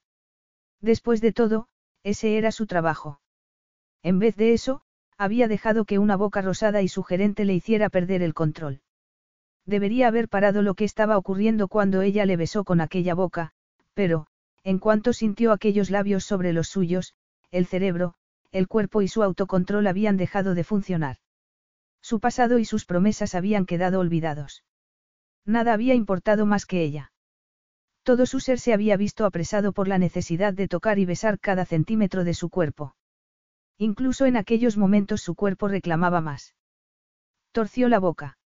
Después 0.81 1.21
de 1.21 1.33
todo, 1.33 1.67
ese 2.03 2.37
era 2.37 2.51
su 2.51 2.67
trabajo. 2.67 3.19
En 4.03 4.19
vez 4.19 4.35
de 4.35 4.53
eso, 4.53 4.81
había 5.17 5.47
dejado 5.47 5.85
que 5.85 5.99
una 5.99 6.15
boca 6.15 6.41
rosada 6.41 6.81
y 6.81 6.87
sugerente 6.87 7.43
le 7.45 7.53
hiciera 7.53 7.89
perder 7.89 8.21
el 8.21 8.33
control. 8.33 8.81
Debería 9.65 10.07
haber 10.07 10.29
parado 10.29 10.61
lo 10.61 10.75
que 10.75 10.85
estaba 10.85 11.17
ocurriendo 11.17 11.67
cuando 11.67 12.01
ella 12.01 12.25
le 12.25 12.37
besó 12.37 12.63
con 12.63 12.79
aquella 12.79 13.15
boca, 13.15 13.51
pero, 13.93 14.27
en 14.63 14.79
cuanto 14.79 15.11
sintió 15.11 15.51
aquellos 15.51 15.89
labios 15.89 16.23
sobre 16.23 16.53
los 16.53 16.69
suyos, 16.69 17.15
el 17.51 17.65
cerebro, 17.65 18.13
el 18.51 18.67
cuerpo 18.67 19.01
y 19.01 19.07
su 19.07 19.23
autocontrol 19.23 19.87
habían 19.87 20.15
dejado 20.15 20.53
de 20.53 20.63
funcionar. 20.63 21.17
Su 22.09 22.21
pasado 22.21 22.57
y 22.57 22.63
sus 22.63 22.85
promesas 22.85 23.35
habían 23.35 23.65
quedado 23.65 23.99
olvidados. 23.99 24.63
Nada 25.43 25.73
había 25.73 25.93
importado 25.93 26.45
más 26.45 26.65
que 26.65 26.81
ella. 26.81 27.11
Todo 28.03 28.25
su 28.25 28.39
ser 28.39 28.61
se 28.61 28.71
había 28.71 28.95
visto 28.95 29.25
apresado 29.25 29.73
por 29.73 29.89
la 29.89 29.97
necesidad 29.97 30.53
de 30.53 30.69
tocar 30.69 30.99
y 30.99 31.05
besar 31.05 31.37
cada 31.37 31.65
centímetro 31.65 32.23
de 32.23 32.33
su 32.33 32.49
cuerpo. 32.49 32.95
Incluso 33.77 34.25
en 34.25 34.37
aquellos 34.37 34.77
momentos 34.77 35.21
su 35.21 35.35
cuerpo 35.35 35.67
reclamaba 35.67 36.21
más. 36.21 36.55
Torció 37.51 37.89
la 37.89 37.99
boca. 37.99 38.37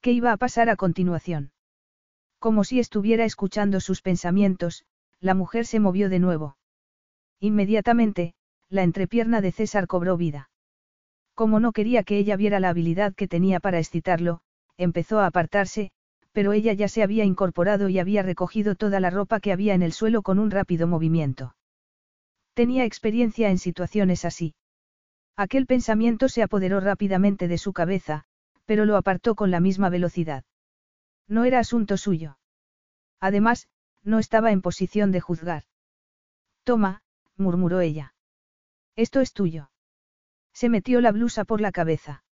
¿Qué 0.00 0.10
iba 0.10 0.32
a 0.32 0.36
pasar 0.36 0.68
a 0.68 0.74
continuación? 0.74 1.52
Como 2.40 2.64
si 2.64 2.80
estuviera 2.80 3.24
escuchando 3.24 3.78
sus 3.78 4.02
pensamientos, 4.02 4.84
la 5.20 5.34
mujer 5.34 5.64
se 5.64 5.78
movió 5.78 6.08
de 6.08 6.18
nuevo. 6.18 6.56
Inmediatamente, 7.38 8.34
la 8.68 8.82
entrepierna 8.82 9.40
de 9.42 9.52
César 9.52 9.86
cobró 9.86 10.16
vida. 10.16 10.50
Como 11.34 11.60
no 11.60 11.72
quería 11.72 12.04
que 12.04 12.18
ella 12.18 12.36
viera 12.36 12.60
la 12.60 12.68
habilidad 12.68 13.14
que 13.14 13.28
tenía 13.28 13.60
para 13.60 13.78
excitarlo, 13.78 14.40
empezó 14.76 15.18
a 15.18 15.26
apartarse, 15.26 15.90
pero 16.32 16.52
ella 16.52 16.72
ya 16.72 16.88
se 16.88 17.02
había 17.02 17.24
incorporado 17.24 17.88
y 17.88 17.98
había 17.98 18.22
recogido 18.22 18.74
toda 18.74 19.00
la 19.00 19.10
ropa 19.10 19.40
que 19.40 19.52
había 19.52 19.74
en 19.74 19.82
el 19.82 19.92
suelo 19.92 20.22
con 20.22 20.38
un 20.38 20.50
rápido 20.50 20.86
movimiento. 20.86 21.54
Tenía 22.54 22.84
experiencia 22.84 23.50
en 23.50 23.58
situaciones 23.58 24.24
así. 24.24 24.54
Aquel 25.36 25.66
pensamiento 25.66 26.28
se 26.28 26.42
apoderó 26.42 26.80
rápidamente 26.80 27.48
de 27.48 27.58
su 27.58 27.72
cabeza, 27.72 28.24
pero 28.64 28.84
lo 28.84 28.96
apartó 28.96 29.34
con 29.34 29.50
la 29.50 29.60
misma 29.60 29.90
velocidad. 29.90 30.44
No 31.28 31.44
era 31.44 31.58
asunto 31.58 31.96
suyo. 31.96 32.38
Además, 33.20 33.68
no 34.02 34.18
estaba 34.18 34.52
en 34.52 34.62
posición 34.62 35.10
de 35.10 35.20
juzgar. 35.20 35.64
Toma, 36.62 37.02
murmuró 37.36 37.80
ella. 37.80 38.14
Esto 38.96 39.20
es 39.20 39.32
tuyo. 39.32 39.70
Se 40.54 40.68
metió 40.68 41.00
la 41.00 41.12
blusa 41.12 41.44
por 41.44 41.60
la 41.60 41.72
cabeza. 41.72 42.24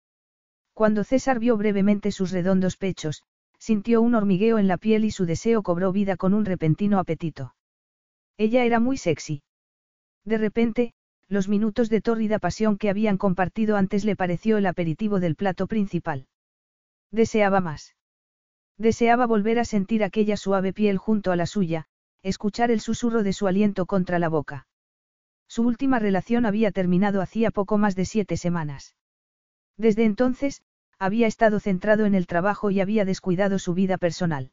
Cuando 0.74 1.02
César 1.04 1.38
vio 1.38 1.56
brevemente 1.56 2.12
sus 2.12 2.30
redondos 2.30 2.76
pechos, 2.76 3.24
sintió 3.58 4.00
un 4.02 4.14
hormigueo 4.14 4.58
en 4.58 4.68
la 4.68 4.76
piel 4.76 5.04
y 5.04 5.10
su 5.10 5.26
deseo 5.26 5.62
cobró 5.62 5.90
vida 5.92 6.16
con 6.16 6.34
un 6.34 6.44
repentino 6.44 6.98
apetito. 6.98 7.54
Ella 8.36 8.64
era 8.64 8.78
muy 8.80 8.96
sexy. 8.96 9.42
De 10.24 10.38
repente, 10.38 10.94
los 11.28 11.48
minutos 11.48 11.88
de 11.90 12.00
tórrida 12.00 12.38
pasión 12.38 12.76
que 12.76 12.90
habían 12.90 13.18
compartido 13.18 13.76
antes 13.76 14.04
le 14.04 14.16
pareció 14.16 14.58
el 14.58 14.66
aperitivo 14.66 15.20
del 15.20 15.36
plato 15.36 15.66
principal. 15.66 16.26
Deseaba 17.10 17.60
más. 17.60 17.94
Deseaba 18.78 19.26
volver 19.26 19.58
a 19.58 19.64
sentir 19.64 20.02
aquella 20.02 20.36
suave 20.36 20.72
piel 20.72 20.96
junto 20.96 21.32
a 21.32 21.36
la 21.36 21.46
suya, 21.46 21.86
escuchar 22.22 22.70
el 22.70 22.80
susurro 22.80 23.22
de 23.22 23.32
su 23.32 23.46
aliento 23.46 23.86
contra 23.86 24.18
la 24.18 24.28
boca. 24.28 24.66
Su 25.50 25.64
última 25.64 25.98
relación 25.98 26.46
había 26.46 26.70
terminado 26.70 27.20
hacía 27.20 27.50
poco 27.50 27.76
más 27.76 27.96
de 27.96 28.04
siete 28.04 28.36
semanas. 28.36 28.94
Desde 29.76 30.04
entonces, 30.04 30.62
había 30.96 31.26
estado 31.26 31.58
centrado 31.58 32.06
en 32.06 32.14
el 32.14 32.28
trabajo 32.28 32.70
y 32.70 32.80
había 32.80 33.04
descuidado 33.04 33.58
su 33.58 33.74
vida 33.74 33.98
personal. 33.98 34.52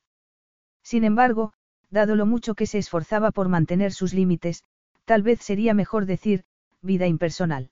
Sin 0.81 1.03
embargo, 1.03 1.53
dado 1.91 2.15
lo 2.15 2.25
mucho 2.25 2.55
que 2.55 2.65
se 2.65 2.79
esforzaba 2.79 3.29
por 3.29 3.47
mantener 3.47 3.93
sus 3.93 4.15
límites, 4.15 4.63
tal 5.05 5.21
vez 5.21 5.39
sería 5.39 5.75
mejor 5.75 6.07
decir, 6.07 6.45
vida 6.81 7.05
impersonal. 7.05 7.69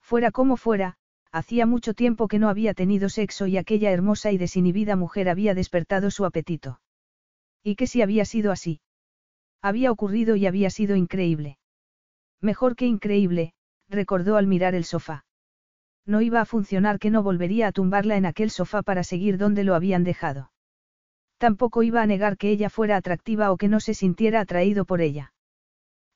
Fuera 0.00 0.32
como 0.32 0.56
fuera, 0.56 0.96
hacía 1.30 1.64
mucho 1.64 1.94
tiempo 1.94 2.26
que 2.26 2.40
no 2.40 2.48
había 2.48 2.74
tenido 2.74 3.08
sexo 3.08 3.46
y 3.46 3.56
aquella 3.56 3.92
hermosa 3.92 4.32
y 4.32 4.38
desinhibida 4.38 4.96
mujer 4.96 5.28
había 5.28 5.54
despertado 5.54 6.10
su 6.10 6.24
apetito. 6.24 6.80
¿Y 7.62 7.76
que 7.76 7.86
si 7.86 8.02
había 8.02 8.24
sido 8.24 8.50
así? 8.50 8.80
Había 9.60 9.92
ocurrido 9.92 10.34
y 10.34 10.46
había 10.46 10.70
sido 10.70 10.96
increíble. 10.96 11.58
Mejor 12.42 12.76
que 12.76 12.86
increíble, 12.86 13.54
recordó 13.88 14.36
al 14.36 14.48
mirar 14.48 14.74
el 14.74 14.84
sofá. 14.84 15.24
No 16.04 16.20
iba 16.20 16.40
a 16.40 16.44
funcionar 16.44 16.98
que 16.98 17.10
no 17.10 17.22
volvería 17.22 17.68
a 17.68 17.72
tumbarla 17.72 18.16
en 18.16 18.26
aquel 18.26 18.50
sofá 18.50 18.82
para 18.82 19.04
seguir 19.04 19.38
donde 19.38 19.62
lo 19.62 19.76
habían 19.76 20.02
dejado. 20.02 20.50
Tampoco 21.38 21.82
iba 21.82 22.02
a 22.02 22.06
negar 22.06 22.36
que 22.36 22.50
ella 22.50 22.68
fuera 22.68 22.96
atractiva 22.96 23.52
o 23.52 23.56
que 23.56 23.68
no 23.68 23.78
se 23.80 23.94
sintiera 23.94 24.40
atraído 24.40 24.84
por 24.84 25.00
ella. 25.00 25.32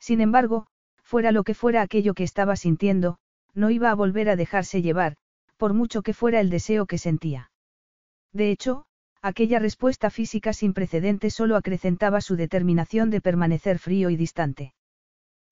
Sin 0.01 0.21
embargo, 0.21 0.67
fuera 1.03 1.31
lo 1.31 1.45
que 1.45 1.55
fuera 1.55 1.83
aquello 1.83 2.15
que 2.15 2.25
estaba 2.25 2.57
sintiendo, 2.57 3.19
no 3.55 3.71
iba 3.71 3.91
a 3.91 3.95
volver 3.95 4.29
a 4.29 4.37
dejarse 4.37 4.83
llevar, 4.83 5.17
por 5.57 5.73
mucho 5.75 6.03
que 6.03 6.13
fuera 6.13 6.41
el 6.41 6.51
deseo 6.51 6.87
que 6.87 6.99
sentía. 6.99 7.51
De 8.33 8.51
hecho, 8.51 8.85
aquella 9.23 9.59
respuesta 9.59 10.11
física 10.11 10.53
sin 10.53 10.75
precedentes 10.75 11.35
solo 11.35 11.57
acrecentaba 11.57 12.21
su 12.21 12.37
determinación 12.37 13.11
de 13.11 13.21
permanecer 13.21 13.79
frío 13.79 14.11
y 14.11 14.17
distante. 14.17 14.75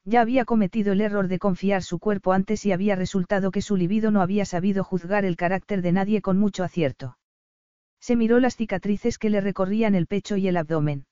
Ya 0.04 0.20
había 0.20 0.44
cometido 0.44 0.92
el 0.92 1.00
error 1.00 1.28
de 1.28 1.38
confiar 1.38 1.82
su 1.82 1.98
cuerpo 1.98 2.32
antes 2.32 2.66
y 2.66 2.72
había 2.72 2.94
resultado 2.94 3.50
que 3.50 3.62
su 3.62 3.76
libido 3.76 4.10
no 4.10 4.20
había 4.20 4.44
sabido 4.44 4.84
juzgar 4.84 5.24
el 5.24 5.36
carácter 5.36 5.80
de 5.80 5.92
nadie 5.92 6.20
con 6.20 6.38
mucho 6.38 6.62
acierto. 6.62 7.16
Se 8.00 8.16
miró 8.16 8.38
las 8.38 8.56
cicatrices 8.56 9.16
que 9.18 9.30
le 9.30 9.40
recorrían 9.40 9.94
el 9.94 10.06
pecho 10.06 10.36
y 10.36 10.46
el 10.46 10.58
abdomen. 10.58 11.06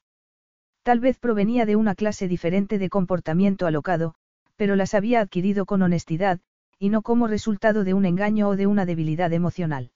Tal 0.82 1.00
vez 1.00 1.18
provenía 1.18 1.64
de 1.64 1.76
una 1.76 1.94
clase 1.94 2.28
diferente 2.28 2.78
de 2.78 2.90
comportamiento 2.90 3.66
alocado, 3.66 4.14
pero 4.56 4.76
las 4.76 4.94
había 4.94 5.20
adquirido 5.20 5.64
con 5.64 5.80
honestidad, 5.80 6.40
y 6.78 6.90
no 6.90 7.02
como 7.02 7.28
resultado 7.28 7.84
de 7.84 7.94
un 7.94 8.04
engaño 8.04 8.48
o 8.48 8.56
de 8.56 8.66
una 8.66 8.84
debilidad 8.84 9.32
emocional. 9.32 9.92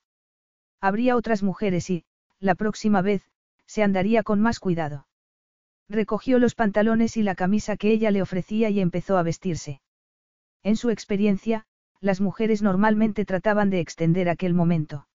Habría 0.81 1.15
otras 1.15 1.43
mujeres 1.43 1.89
y, 1.89 2.05
la 2.39 2.55
próxima 2.55 3.01
vez, 3.01 3.21
se 3.65 3.83
andaría 3.83 4.23
con 4.23 4.39
más 4.39 4.59
cuidado. 4.59 5.06
Recogió 5.89 6.37
los 6.39 6.53
pantalones 6.53 7.15
y 7.15 7.23
la 7.23 7.35
camisa 7.35 7.77
que 7.77 7.91
ella 7.91 8.11
le 8.11 8.21
ofrecía 8.21 8.69
y 8.69 8.79
empezó 8.79 9.17
a 9.17 9.23
vestirse. 9.23 9.81
En 10.63 10.75
su 10.75 10.89
experiencia, 10.89 11.65
las 12.01 12.19
mujeres 12.19 12.61
normalmente 12.61 13.25
trataban 13.25 13.69
de 13.69 13.79
extender 13.79 14.29
aquel 14.29 14.53
momento. 14.53 15.07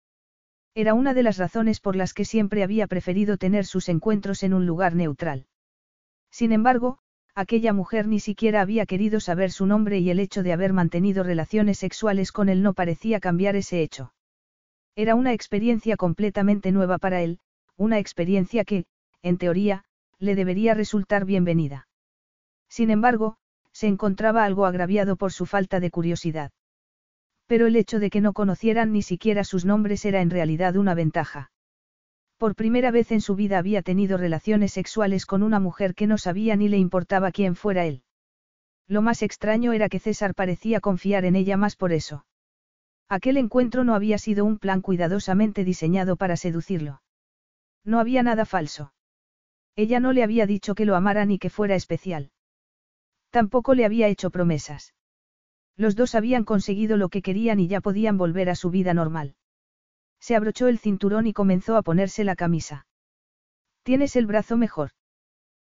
Era 0.74 0.94
una 0.94 1.12
de 1.12 1.22
las 1.22 1.36
razones 1.36 1.80
por 1.80 1.96
las 1.96 2.14
que 2.14 2.24
siempre 2.24 2.62
había 2.62 2.86
preferido 2.86 3.36
tener 3.36 3.66
sus 3.66 3.90
encuentros 3.90 4.42
en 4.42 4.54
un 4.54 4.64
lugar 4.64 4.94
neutral. 4.94 5.46
Sin 6.30 6.52
embargo, 6.52 6.98
aquella 7.34 7.74
mujer 7.74 8.08
ni 8.08 8.20
siquiera 8.20 8.62
había 8.62 8.86
querido 8.86 9.20
saber 9.20 9.50
su 9.50 9.66
nombre 9.66 9.98
y 9.98 10.08
el 10.08 10.18
hecho 10.18 10.42
de 10.42 10.54
haber 10.54 10.72
mantenido 10.72 11.22
relaciones 11.22 11.78
sexuales 11.78 12.32
con 12.32 12.48
él 12.48 12.62
no 12.62 12.72
parecía 12.72 13.20
cambiar 13.20 13.56
ese 13.56 13.82
hecho. 13.82 14.14
Era 14.96 15.14
una 15.14 15.34
experiencia 15.34 15.96
completamente 15.98 16.72
nueva 16.72 16.96
para 16.96 17.20
él, 17.20 17.38
una 17.76 17.98
experiencia 17.98 18.64
que, 18.64 18.86
en 19.22 19.36
teoría, 19.36 19.84
le 20.22 20.36
debería 20.36 20.72
resultar 20.72 21.24
bienvenida. 21.24 21.88
Sin 22.68 22.90
embargo, 22.90 23.38
se 23.72 23.88
encontraba 23.88 24.44
algo 24.44 24.66
agraviado 24.66 25.16
por 25.16 25.32
su 25.32 25.46
falta 25.46 25.80
de 25.80 25.90
curiosidad. 25.90 26.52
Pero 27.48 27.66
el 27.66 27.74
hecho 27.74 27.98
de 27.98 28.08
que 28.08 28.20
no 28.20 28.32
conocieran 28.32 28.92
ni 28.92 29.02
siquiera 29.02 29.42
sus 29.42 29.64
nombres 29.64 30.04
era 30.04 30.20
en 30.20 30.30
realidad 30.30 30.76
una 30.76 30.94
ventaja. 30.94 31.50
Por 32.38 32.54
primera 32.54 32.92
vez 32.92 33.10
en 33.10 33.20
su 33.20 33.34
vida 33.34 33.58
había 33.58 33.82
tenido 33.82 34.16
relaciones 34.16 34.72
sexuales 34.72 35.26
con 35.26 35.42
una 35.42 35.58
mujer 35.58 35.92
que 35.96 36.06
no 36.06 36.18
sabía 36.18 36.54
ni 36.54 36.68
le 36.68 36.78
importaba 36.78 37.32
quién 37.32 37.56
fuera 37.56 37.84
él. 37.84 38.04
Lo 38.86 39.02
más 39.02 39.22
extraño 39.22 39.72
era 39.72 39.88
que 39.88 39.98
César 39.98 40.36
parecía 40.36 40.78
confiar 40.80 41.24
en 41.24 41.34
ella 41.34 41.56
más 41.56 41.74
por 41.74 41.92
eso. 41.92 42.26
Aquel 43.08 43.38
encuentro 43.38 43.82
no 43.82 43.96
había 43.96 44.18
sido 44.18 44.44
un 44.44 44.58
plan 44.58 44.82
cuidadosamente 44.82 45.64
diseñado 45.64 46.14
para 46.14 46.36
seducirlo. 46.36 47.02
No 47.84 47.98
había 47.98 48.22
nada 48.22 48.44
falso. 48.44 48.92
Ella 49.76 50.00
no 50.00 50.12
le 50.12 50.22
había 50.22 50.46
dicho 50.46 50.74
que 50.74 50.84
lo 50.84 50.96
amara 50.96 51.24
ni 51.24 51.38
que 51.38 51.50
fuera 51.50 51.74
especial. 51.74 52.30
Tampoco 53.30 53.74
le 53.74 53.84
había 53.84 54.08
hecho 54.08 54.30
promesas. 54.30 54.94
Los 55.76 55.96
dos 55.96 56.14
habían 56.14 56.44
conseguido 56.44 56.96
lo 56.96 57.08
que 57.08 57.22
querían 57.22 57.58
y 57.58 57.68
ya 57.68 57.80
podían 57.80 58.18
volver 58.18 58.50
a 58.50 58.54
su 58.54 58.70
vida 58.70 58.92
normal. 58.92 59.34
Se 60.20 60.36
abrochó 60.36 60.68
el 60.68 60.78
cinturón 60.78 61.26
y 61.26 61.32
comenzó 61.32 61.76
a 61.76 61.82
ponerse 61.82 62.24
la 62.24 62.36
camisa. 62.36 62.86
Tienes 63.82 64.14
el 64.16 64.26
brazo 64.26 64.56
mejor. 64.56 64.90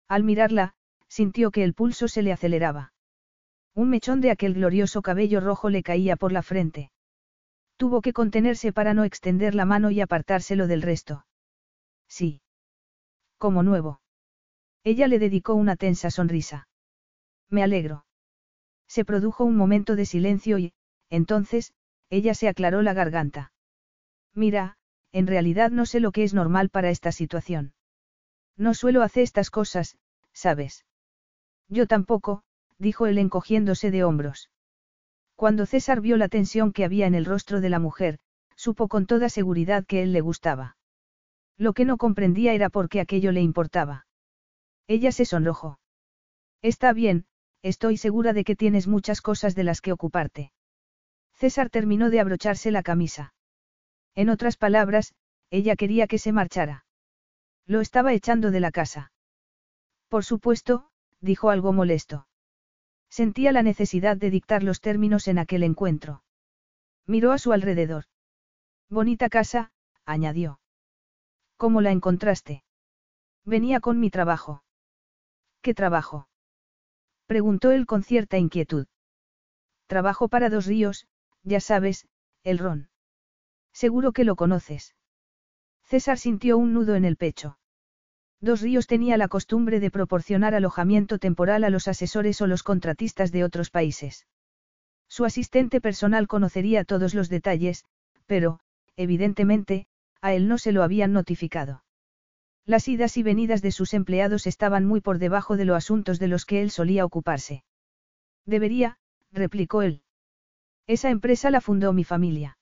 Al 0.07 0.23
mirarla, 0.23 0.75
sintió 1.07 1.51
que 1.51 1.63
el 1.63 1.73
pulso 1.73 2.07
se 2.07 2.21
le 2.21 2.31
aceleraba. 2.31 2.93
Un 3.73 3.89
mechón 3.89 4.21
de 4.21 4.31
aquel 4.31 4.53
glorioso 4.53 5.01
cabello 5.01 5.41
rojo 5.41 5.69
le 5.69 5.83
caía 5.83 6.15
por 6.15 6.31
la 6.31 6.43
frente. 6.43 6.91
Tuvo 7.77 8.01
que 8.01 8.13
contenerse 8.13 8.71
para 8.71 8.93
no 8.93 9.03
extender 9.03 9.55
la 9.55 9.65
mano 9.65 9.91
y 9.91 9.99
apartárselo 9.99 10.67
del 10.67 10.81
resto. 10.81 11.25
Sí. 12.07 12.41
Como 13.37 13.63
nuevo. 13.63 14.01
Ella 14.83 15.07
le 15.07 15.19
dedicó 15.19 15.55
una 15.55 15.75
tensa 15.75 16.11
sonrisa. 16.11 16.67
Me 17.49 17.63
alegro. 17.63 18.05
Se 18.87 19.05
produjo 19.05 19.43
un 19.43 19.55
momento 19.55 19.95
de 19.95 20.05
silencio 20.05 20.57
y, 20.57 20.73
entonces, 21.09 21.73
ella 22.09 22.33
se 22.33 22.47
aclaró 22.47 22.81
la 22.81 22.93
garganta. 22.93 23.51
Mira, 24.33 24.77
en 25.11 25.27
realidad 25.27 25.71
no 25.71 25.85
sé 25.85 25.99
lo 25.99 26.11
que 26.11 26.23
es 26.23 26.33
normal 26.33 26.69
para 26.69 26.89
esta 26.89 27.11
situación. 27.11 27.73
No 28.57 28.73
suelo 28.73 29.01
hacer 29.01 29.23
estas 29.23 29.49
cosas, 29.49 29.97
¿sabes? 30.33 30.85
Yo 31.67 31.87
tampoco, 31.87 32.43
dijo 32.77 33.07
él 33.07 33.17
encogiéndose 33.17 33.91
de 33.91 34.03
hombros. 34.03 34.49
Cuando 35.35 35.65
César 35.65 35.99
vio 36.01 36.17
la 36.17 36.29
tensión 36.29 36.71
que 36.71 36.85
había 36.85 37.07
en 37.07 37.15
el 37.15 37.25
rostro 37.25 37.59
de 37.59 37.69
la 37.69 37.79
mujer, 37.79 38.19
supo 38.55 38.87
con 38.87 39.05
toda 39.05 39.29
seguridad 39.29 39.85
que 39.85 40.03
él 40.03 40.13
le 40.13 40.21
gustaba. 40.21 40.77
Lo 41.57 41.73
que 41.73 41.85
no 41.85 41.97
comprendía 41.97 42.53
era 42.53 42.69
por 42.69 42.89
qué 42.89 42.99
aquello 42.99 43.31
le 43.31 43.41
importaba. 43.41 44.05
Ella 44.87 45.11
se 45.11 45.25
sonrojó. 45.25 45.79
Está 46.61 46.93
bien, 46.93 47.25
estoy 47.61 47.97
segura 47.97 48.33
de 48.33 48.43
que 48.43 48.55
tienes 48.55 48.87
muchas 48.87 49.21
cosas 49.21 49.55
de 49.55 49.63
las 49.63 49.81
que 49.81 49.91
ocuparte. 49.91 50.51
César 51.33 51.69
terminó 51.69 52.09
de 52.09 52.19
abrocharse 52.19 52.71
la 52.71 52.83
camisa. 52.83 53.33
En 54.15 54.29
otras 54.29 54.57
palabras, 54.57 55.13
ella 55.49 55.75
quería 55.75 56.07
que 56.07 56.17
se 56.17 56.31
marchara. 56.31 56.85
Lo 57.65 57.81
estaba 57.81 58.13
echando 58.13 58.51
de 58.51 58.59
la 58.59 58.71
casa. 58.71 59.11
Por 60.07 60.23
supuesto, 60.23 60.89
dijo 61.19 61.49
algo 61.49 61.73
molesto. 61.73 62.27
Sentía 63.09 63.51
la 63.51 63.63
necesidad 63.63 64.17
de 64.17 64.29
dictar 64.29 64.63
los 64.63 64.81
términos 64.81 65.27
en 65.27 65.39
aquel 65.39 65.63
encuentro. 65.63 66.23
Miró 67.07 67.31
a 67.31 67.37
su 67.37 67.53
alrededor. 67.53 68.05
Bonita 68.89 69.29
casa, 69.29 69.71
añadió. 70.05 70.59
¿Cómo 71.57 71.81
la 71.81 71.91
encontraste? 71.91 72.63
Venía 73.45 73.79
con 73.79 73.99
mi 73.99 74.09
trabajo. 74.09 74.63
¿Qué 75.61 75.73
trabajo? 75.73 76.27
Preguntó 77.25 77.71
él 77.71 77.85
con 77.85 78.03
cierta 78.03 78.37
inquietud. 78.37 78.87
Trabajo 79.87 80.27
para 80.27 80.49
dos 80.49 80.65
ríos, 80.65 81.07
ya 81.43 81.59
sabes, 81.59 82.07
el 82.43 82.57
ron. 82.57 82.89
Seguro 83.71 84.11
que 84.11 84.23
lo 84.23 84.35
conoces. 84.35 84.95
César 85.83 86.17
sintió 86.17 86.57
un 86.57 86.73
nudo 86.73 86.95
en 86.95 87.05
el 87.05 87.17
pecho. 87.17 87.57
Dos 88.41 88.61
Ríos 88.61 88.85
tenía 88.85 89.17
la 89.17 89.27
costumbre 89.27 89.79
de 89.79 89.91
proporcionar 89.91 90.55
alojamiento 90.55 91.19
temporal 91.19 91.63
a 91.63 91.69
los 91.69 91.87
asesores 91.87 92.41
o 92.41 92.47
los 92.47 92.63
contratistas 92.63 93.31
de 93.31 93.43
otros 93.43 93.69
países. 93.69 94.27
Su 95.07 95.25
asistente 95.25 95.81
personal 95.81 96.27
conocería 96.27 96.83
todos 96.83 97.13
los 97.13 97.29
detalles, 97.29 97.85
pero, 98.25 98.59
evidentemente, 98.97 99.87
a 100.25 100.33
él 100.33 100.47
no 100.47 100.57
se 100.57 100.71
lo 100.71 100.81
habían 100.81 101.13
notificado. 101.13 101.83
Las 102.65 102.87
idas 102.87 103.15
y 103.15 103.21
venidas 103.21 103.61
de 103.61 103.71
sus 103.71 103.93
empleados 103.93 104.47
estaban 104.47 104.83
muy 104.83 104.99
por 104.99 105.19
debajo 105.19 105.55
de 105.55 105.65
los 105.65 105.77
asuntos 105.77 106.17
de 106.17 106.27
los 106.27 106.47
que 106.47 106.63
él 106.63 106.71
solía 106.71 107.05
ocuparse. 107.05 107.63
Debería, 108.43 108.97
replicó 109.31 109.83
él. 109.83 110.01
Esa 110.87 111.11
empresa 111.11 111.51
la 111.51 111.61
fundó 111.61 111.93
mi 111.93 112.03
familia. 112.03 112.57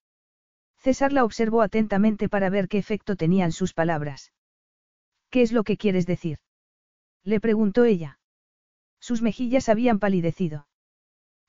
César 0.77 1.13
la 1.13 1.23
observó 1.23 1.61
atentamente 1.61 2.27
para 2.27 2.49
ver 2.49 2.67
qué 2.67 2.79
efecto 2.79 3.15
tenían 3.15 3.53
sus 3.53 3.73
palabras. 3.73 4.33
¿Qué 5.29 5.41
es 5.41 5.53
lo 5.53 5.63
que 5.63 5.77
quieres 5.77 6.05
decir? 6.05 6.39
Le 7.23 7.39
preguntó 7.39 7.85
ella. 7.85 8.19
Sus 8.99 9.21
mejillas 9.21 9.69
habían 9.69 9.99
palidecido. 9.99 10.67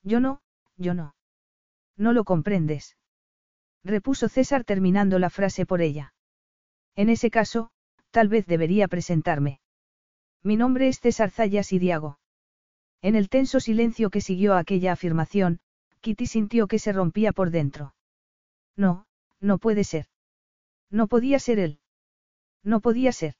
Yo 0.01 0.21
no, 0.21 0.39
yo 0.77 0.93
no. 0.93 1.13
No 1.97 2.13
lo 2.13 2.23
comprendes. 2.23 2.95
Repuso 3.85 4.29
César 4.29 4.63
terminando 4.63 5.19
la 5.19 5.29
frase 5.29 5.67
por 5.67 5.79
ella. 5.81 6.15
En 6.95 7.09
ese 7.09 7.29
caso, 7.29 7.69
tal 8.09 8.29
vez 8.29 8.47
debería 8.47 8.87
presentarme. 8.87 9.59
Mi 10.41 10.55
nombre 10.55 10.87
es 10.87 10.99
César 10.99 11.29
Zayas 11.29 11.71
y 11.71 11.77
Diago. 11.77 12.17
En 13.03 13.15
el 13.15 13.29
tenso 13.29 13.59
silencio 13.59 14.09
que 14.09 14.21
siguió 14.21 14.55
a 14.55 14.59
aquella 14.59 14.93
afirmación, 14.93 15.59
Kitty 16.01 16.25
sintió 16.25 16.67
que 16.67 16.79
se 16.79 16.93
rompía 16.93 17.31
por 17.31 17.51
dentro. 17.51 17.93
No, 18.75 19.05
no 19.39 19.59
puede 19.59 19.83
ser. 19.83 20.07
No 20.89 21.07
podía 21.07 21.37
ser 21.37 21.59
él. 21.59 21.79
No 22.63 22.79
podía 22.79 23.11
ser. 23.11 23.35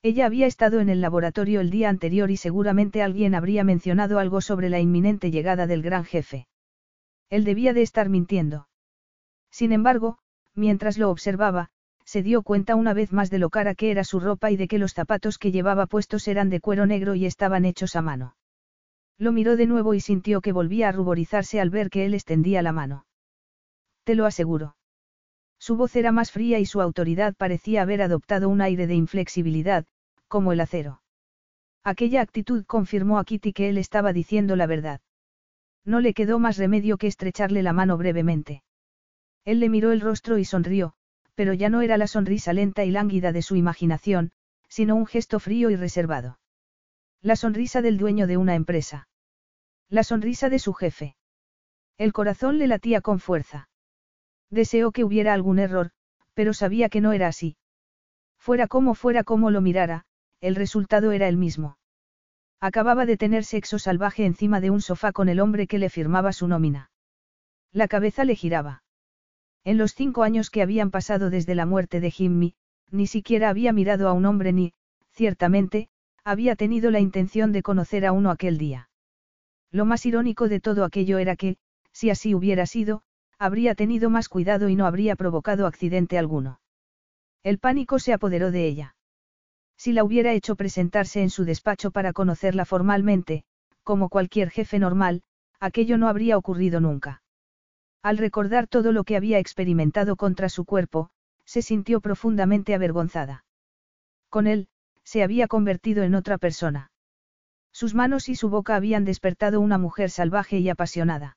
Ella 0.00 0.24
había 0.24 0.46
estado 0.46 0.80
en 0.80 0.88
el 0.88 1.02
laboratorio 1.02 1.60
el 1.60 1.68
día 1.68 1.90
anterior 1.90 2.30
y 2.30 2.38
seguramente 2.38 3.02
alguien 3.02 3.34
habría 3.34 3.64
mencionado 3.64 4.18
algo 4.18 4.40
sobre 4.40 4.70
la 4.70 4.80
inminente 4.80 5.30
llegada 5.30 5.66
del 5.66 5.82
gran 5.82 6.06
jefe. 6.06 6.46
Él 7.28 7.44
debía 7.44 7.74
de 7.74 7.82
estar 7.82 8.08
mintiendo. 8.08 8.67
Sin 9.58 9.72
embargo, 9.72 10.18
mientras 10.54 10.98
lo 10.98 11.10
observaba, 11.10 11.70
se 12.04 12.22
dio 12.22 12.42
cuenta 12.42 12.76
una 12.76 12.94
vez 12.94 13.12
más 13.12 13.28
de 13.28 13.40
lo 13.40 13.50
cara 13.50 13.74
que 13.74 13.90
era 13.90 14.04
su 14.04 14.20
ropa 14.20 14.52
y 14.52 14.56
de 14.56 14.68
que 14.68 14.78
los 14.78 14.94
zapatos 14.94 15.36
que 15.36 15.50
llevaba 15.50 15.88
puestos 15.88 16.28
eran 16.28 16.48
de 16.48 16.60
cuero 16.60 16.86
negro 16.86 17.16
y 17.16 17.26
estaban 17.26 17.64
hechos 17.64 17.96
a 17.96 18.02
mano. 18.02 18.36
Lo 19.18 19.32
miró 19.32 19.56
de 19.56 19.66
nuevo 19.66 19.94
y 19.94 20.00
sintió 20.00 20.42
que 20.42 20.52
volvía 20.52 20.88
a 20.88 20.92
ruborizarse 20.92 21.60
al 21.60 21.70
ver 21.70 21.90
que 21.90 22.06
él 22.06 22.14
extendía 22.14 22.62
la 22.62 22.70
mano. 22.70 23.04
Te 24.04 24.14
lo 24.14 24.26
aseguro. 24.26 24.76
Su 25.58 25.74
voz 25.74 25.96
era 25.96 26.12
más 26.12 26.30
fría 26.30 26.60
y 26.60 26.64
su 26.64 26.80
autoridad 26.80 27.34
parecía 27.34 27.82
haber 27.82 28.00
adoptado 28.00 28.48
un 28.48 28.60
aire 28.60 28.86
de 28.86 28.94
inflexibilidad, 28.94 29.86
como 30.28 30.52
el 30.52 30.60
acero. 30.60 31.02
Aquella 31.82 32.20
actitud 32.20 32.64
confirmó 32.64 33.18
a 33.18 33.24
Kitty 33.24 33.52
que 33.52 33.70
él 33.70 33.78
estaba 33.78 34.12
diciendo 34.12 34.54
la 34.54 34.68
verdad. 34.68 35.00
No 35.84 35.98
le 35.98 36.14
quedó 36.14 36.38
más 36.38 36.58
remedio 36.58 36.96
que 36.96 37.08
estrecharle 37.08 37.64
la 37.64 37.72
mano 37.72 37.96
brevemente. 37.96 38.62
Él 39.48 39.60
le 39.60 39.70
miró 39.70 39.92
el 39.92 40.02
rostro 40.02 40.36
y 40.36 40.44
sonrió, 40.44 40.92
pero 41.34 41.54
ya 41.54 41.70
no 41.70 41.80
era 41.80 41.96
la 41.96 42.06
sonrisa 42.06 42.52
lenta 42.52 42.84
y 42.84 42.90
lánguida 42.90 43.32
de 43.32 43.40
su 43.40 43.56
imaginación, 43.56 44.30
sino 44.68 44.94
un 44.94 45.06
gesto 45.06 45.40
frío 45.40 45.70
y 45.70 45.76
reservado. 45.76 46.38
La 47.22 47.34
sonrisa 47.34 47.80
del 47.80 47.96
dueño 47.96 48.26
de 48.26 48.36
una 48.36 48.54
empresa. 48.56 49.08
La 49.88 50.04
sonrisa 50.04 50.50
de 50.50 50.58
su 50.58 50.74
jefe. 50.74 51.16
El 51.96 52.12
corazón 52.12 52.58
le 52.58 52.66
latía 52.66 53.00
con 53.00 53.20
fuerza. 53.20 53.70
Deseó 54.50 54.92
que 54.92 55.02
hubiera 55.02 55.32
algún 55.32 55.58
error, 55.58 55.92
pero 56.34 56.52
sabía 56.52 56.90
que 56.90 57.00
no 57.00 57.14
era 57.14 57.28
así. 57.28 57.56
Fuera 58.36 58.66
como 58.66 58.94
fuera 58.94 59.24
como 59.24 59.50
lo 59.50 59.62
mirara, 59.62 60.04
el 60.42 60.56
resultado 60.56 61.10
era 61.12 61.26
el 61.26 61.38
mismo. 61.38 61.78
Acababa 62.60 63.06
de 63.06 63.16
tener 63.16 63.44
sexo 63.46 63.78
salvaje 63.78 64.26
encima 64.26 64.60
de 64.60 64.68
un 64.68 64.82
sofá 64.82 65.10
con 65.12 65.30
el 65.30 65.40
hombre 65.40 65.66
que 65.66 65.78
le 65.78 65.88
firmaba 65.88 66.34
su 66.34 66.48
nómina. 66.48 66.90
La 67.72 67.88
cabeza 67.88 68.26
le 68.26 68.34
giraba. 68.34 68.82
En 69.64 69.78
los 69.78 69.94
cinco 69.94 70.22
años 70.22 70.50
que 70.50 70.62
habían 70.62 70.90
pasado 70.90 71.30
desde 71.30 71.54
la 71.54 71.66
muerte 71.66 72.00
de 72.00 72.10
Jimmy, 72.10 72.54
ni 72.90 73.06
siquiera 73.06 73.48
había 73.50 73.72
mirado 73.72 74.08
a 74.08 74.12
un 74.12 74.24
hombre 74.24 74.52
ni, 74.52 74.72
ciertamente, 75.12 75.88
había 76.24 76.56
tenido 76.56 76.90
la 76.90 77.00
intención 77.00 77.52
de 77.52 77.62
conocer 77.62 78.06
a 78.06 78.12
uno 78.12 78.30
aquel 78.30 78.58
día. 78.58 78.88
Lo 79.70 79.84
más 79.84 80.06
irónico 80.06 80.48
de 80.48 80.60
todo 80.60 80.84
aquello 80.84 81.18
era 81.18 81.36
que, 81.36 81.56
si 81.92 82.10
así 82.10 82.34
hubiera 82.34 82.66
sido, 82.66 83.02
habría 83.38 83.74
tenido 83.74 84.10
más 84.10 84.28
cuidado 84.28 84.68
y 84.68 84.76
no 84.76 84.86
habría 84.86 85.16
provocado 85.16 85.66
accidente 85.66 86.18
alguno. 86.18 86.60
El 87.42 87.58
pánico 87.58 87.98
se 87.98 88.12
apoderó 88.12 88.50
de 88.50 88.66
ella. 88.66 88.96
Si 89.76 89.92
la 89.92 90.02
hubiera 90.04 90.32
hecho 90.32 90.56
presentarse 90.56 91.22
en 91.22 91.30
su 91.30 91.44
despacho 91.44 91.90
para 91.90 92.12
conocerla 92.12 92.64
formalmente, 92.64 93.44
como 93.84 94.08
cualquier 94.08 94.50
jefe 94.50 94.78
normal, 94.78 95.22
aquello 95.60 95.98
no 95.98 96.08
habría 96.08 96.36
ocurrido 96.36 96.80
nunca. 96.80 97.22
Al 98.02 98.18
recordar 98.18 98.66
todo 98.66 98.92
lo 98.92 99.04
que 99.04 99.16
había 99.16 99.38
experimentado 99.38 100.16
contra 100.16 100.48
su 100.48 100.64
cuerpo, 100.64 101.10
se 101.44 101.62
sintió 101.62 102.00
profundamente 102.00 102.74
avergonzada. 102.74 103.44
Con 104.28 104.46
él, 104.46 104.68
se 105.04 105.22
había 105.22 105.48
convertido 105.48 106.02
en 106.02 106.14
otra 106.14 106.38
persona. 106.38 106.90
Sus 107.72 107.94
manos 107.94 108.28
y 108.28 108.34
su 108.34 108.50
boca 108.50 108.76
habían 108.76 109.04
despertado 109.04 109.60
una 109.60 109.78
mujer 109.78 110.10
salvaje 110.10 110.58
y 110.58 110.68
apasionada. 110.68 111.36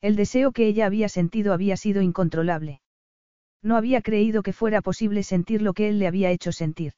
El 0.00 0.16
deseo 0.16 0.52
que 0.52 0.66
ella 0.66 0.86
había 0.86 1.08
sentido 1.08 1.52
había 1.52 1.76
sido 1.76 2.00
incontrolable. 2.02 2.80
No 3.62 3.76
había 3.76 4.00
creído 4.00 4.42
que 4.42 4.54
fuera 4.54 4.80
posible 4.80 5.22
sentir 5.22 5.60
lo 5.60 5.74
que 5.74 5.88
él 5.88 5.98
le 5.98 6.06
había 6.06 6.30
hecho 6.30 6.52
sentir. 6.52 6.94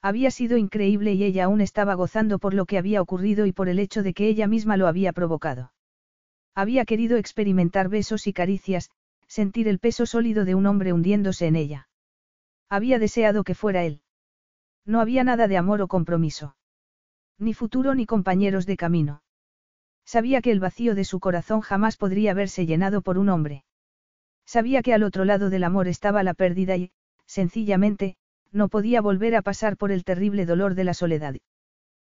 Había 0.00 0.30
sido 0.30 0.56
increíble 0.56 1.12
y 1.12 1.24
ella 1.24 1.44
aún 1.44 1.60
estaba 1.60 1.94
gozando 1.94 2.38
por 2.38 2.54
lo 2.54 2.64
que 2.64 2.78
había 2.78 3.02
ocurrido 3.02 3.44
y 3.46 3.52
por 3.52 3.68
el 3.68 3.78
hecho 3.78 4.02
de 4.02 4.14
que 4.14 4.28
ella 4.28 4.46
misma 4.46 4.76
lo 4.76 4.86
había 4.86 5.12
provocado. 5.12 5.73
Había 6.54 6.84
querido 6.84 7.16
experimentar 7.16 7.88
besos 7.88 8.26
y 8.26 8.32
caricias, 8.32 8.90
sentir 9.26 9.68
el 9.68 9.78
peso 9.78 10.06
sólido 10.06 10.44
de 10.44 10.54
un 10.54 10.66
hombre 10.66 10.92
hundiéndose 10.92 11.46
en 11.46 11.56
ella. 11.56 11.88
Había 12.68 12.98
deseado 12.98 13.44
que 13.44 13.54
fuera 13.54 13.84
él. 13.84 14.02
No 14.84 15.00
había 15.00 15.24
nada 15.24 15.48
de 15.48 15.56
amor 15.56 15.82
o 15.82 15.88
compromiso. 15.88 16.56
Ni 17.38 17.54
futuro 17.54 17.94
ni 17.94 18.06
compañeros 18.06 18.66
de 18.66 18.76
camino. 18.76 19.22
Sabía 20.04 20.42
que 20.42 20.50
el 20.50 20.60
vacío 20.60 20.94
de 20.94 21.04
su 21.04 21.18
corazón 21.18 21.60
jamás 21.60 21.96
podría 21.96 22.34
verse 22.34 22.66
llenado 22.66 23.02
por 23.02 23.18
un 23.18 23.30
hombre. 23.30 23.64
Sabía 24.46 24.82
que 24.82 24.92
al 24.92 25.02
otro 25.02 25.24
lado 25.24 25.50
del 25.50 25.64
amor 25.64 25.88
estaba 25.88 26.22
la 26.22 26.34
pérdida 26.34 26.76
y, 26.76 26.92
sencillamente, 27.26 28.16
no 28.52 28.68
podía 28.68 29.00
volver 29.00 29.34
a 29.34 29.42
pasar 29.42 29.76
por 29.76 29.90
el 29.90 30.04
terrible 30.04 30.46
dolor 30.46 30.74
de 30.74 30.84
la 30.84 30.94
soledad. 30.94 31.34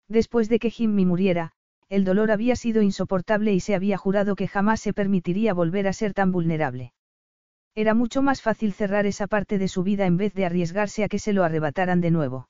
Después 0.09 0.49
de 0.49 0.59
que 0.59 0.71
Jimmy 0.71 1.05
muriera, 1.05 1.53
el 1.91 2.05
dolor 2.05 2.31
había 2.31 2.55
sido 2.55 2.83
insoportable 2.83 3.53
y 3.53 3.61
se 3.61 3.75
había 3.75 3.99
jurado 3.99 4.37
que 4.37 4.47
jamás 4.47 4.81
se 4.81 4.93
permitiría 4.93 5.53
volver 5.53 5.89
a 5.89 5.93
ser 5.93 6.15
tan 6.15 6.31
vulnerable. 6.31 6.93
Era 7.75 7.95
mucho 7.95 8.23
más 8.23 8.43
fácil 8.43 8.73
cerrar 8.73 9.07
esa 9.07 9.27
parte 9.27 9.59
de 9.59 9.67
su 9.67 9.83
vida 9.83 10.07
en 10.07 10.17
vez 10.17 10.33
de 10.33 10.47
arriesgarse 10.47 11.03
a 11.03 11.09
que 11.09 11.19
se 11.19 11.33
lo 11.33 11.43
arrebataran 11.43 12.01
de 12.01 12.13
nuevo. 12.13 12.49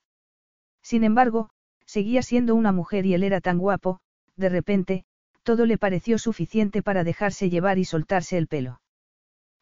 Sin 0.83 1.03
embargo, 1.03 1.49
seguía 1.85 2.21
siendo 2.21 2.53
una 2.53 2.71
mujer 2.71 3.05
y 3.07 3.15
él 3.15 3.23
era 3.23 3.41
tan 3.41 3.57
guapo, 3.57 3.99
de 4.37 4.49
repente, 4.49 5.05
todo 5.43 5.65
le 5.65 5.79
pareció 5.79 6.19
suficiente 6.19 6.83
para 6.83 7.03
dejarse 7.03 7.49
llevar 7.49 7.79
y 7.79 7.85
soltarse 7.85 8.37
el 8.37 8.47
pelo. 8.47 8.79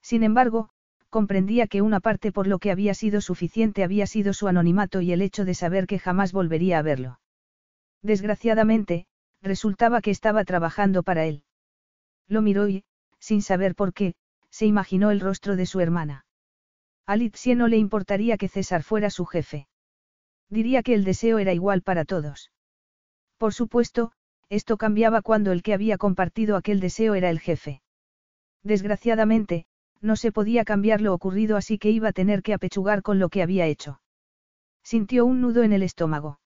Sin 0.01 0.23
embargo, 0.23 0.69
comprendía 1.09 1.67
que 1.67 1.81
una 1.81 2.01
parte 2.01 2.31
por 2.33 2.47
lo 2.47 2.59
que 2.59 2.71
había 2.71 2.93
sido 2.93 3.21
suficiente 3.21 3.83
había 3.83 4.07
sido 4.07 4.33
su 4.33 4.47
anonimato 4.47 4.99
y 4.99 5.13
el 5.13 5.21
hecho 5.21 5.45
de 5.45 5.53
saber 5.53 5.87
que 5.87 5.99
jamás 5.99 6.33
volvería 6.33 6.79
a 6.79 6.81
verlo. 6.81 7.19
Desgraciadamente, 8.01 9.07
resultaba 9.41 10.01
que 10.01 10.11
estaba 10.11 10.43
trabajando 10.43 11.03
para 11.03 11.25
él. 11.25 11.43
Lo 12.27 12.41
miró 12.41 12.67
y, 12.67 12.83
sin 13.19 13.41
saber 13.41 13.75
por 13.75 13.93
qué, 13.93 14.15
se 14.49 14.65
imaginó 14.65 15.11
el 15.11 15.19
rostro 15.19 15.55
de 15.55 15.65
su 15.65 15.79
hermana. 15.79 16.25
A 17.05 17.17
no 17.17 17.67
le 17.67 17.77
importaría 17.77 18.37
que 18.37 18.47
César 18.47 18.83
fuera 18.83 19.09
su 19.09 19.25
jefe. 19.25 19.67
Diría 20.49 20.83
que 20.83 20.93
el 20.93 21.03
deseo 21.03 21.39
era 21.39 21.53
igual 21.53 21.81
para 21.81 22.05
todos. 22.05 22.51
Por 23.37 23.53
supuesto, 23.53 24.11
esto 24.49 24.77
cambiaba 24.77 25.21
cuando 25.21 25.51
el 25.51 25.63
que 25.63 25.73
había 25.73 25.97
compartido 25.97 26.55
aquel 26.55 26.79
deseo 26.79 27.15
era 27.15 27.29
el 27.29 27.39
jefe. 27.39 27.81
Desgraciadamente, 28.63 29.65
no 30.01 30.15
se 30.15 30.31
podía 30.31 30.65
cambiar 30.65 31.01
lo 31.01 31.13
ocurrido 31.13 31.57
así 31.57 31.77
que 31.77 31.91
iba 31.91 32.09
a 32.09 32.13
tener 32.13 32.41
que 32.41 32.53
apechugar 32.53 33.01
con 33.01 33.19
lo 33.19 33.29
que 33.29 33.41
había 33.41 33.65
hecho. 33.65 34.01
Sintió 34.83 35.25
un 35.25 35.41
nudo 35.41 35.63
en 35.63 35.73
el 35.73 35.83
estómago. 35.83 36.39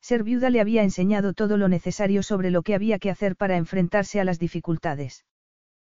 Ser 0.00 0.22
viuda 0.22 0.50
le 0.50 0.60
había 0.60 0.82
enseñado 0.82 1.34
todo 1.34 1.56
lo 1.56 1.68
necesario 1.68 2.22
sobre 2.22 2.50
lo 2.50 2.62
que 2.62 2.74
había 2.74 2.98
que 2.98 3.10
hacer 3.10 3.36
para 3.36 3.56
enfrentarse 3.56 4.20
a 4.20 4.24
las 4.24 4.38
dificultades. 4.38 5.24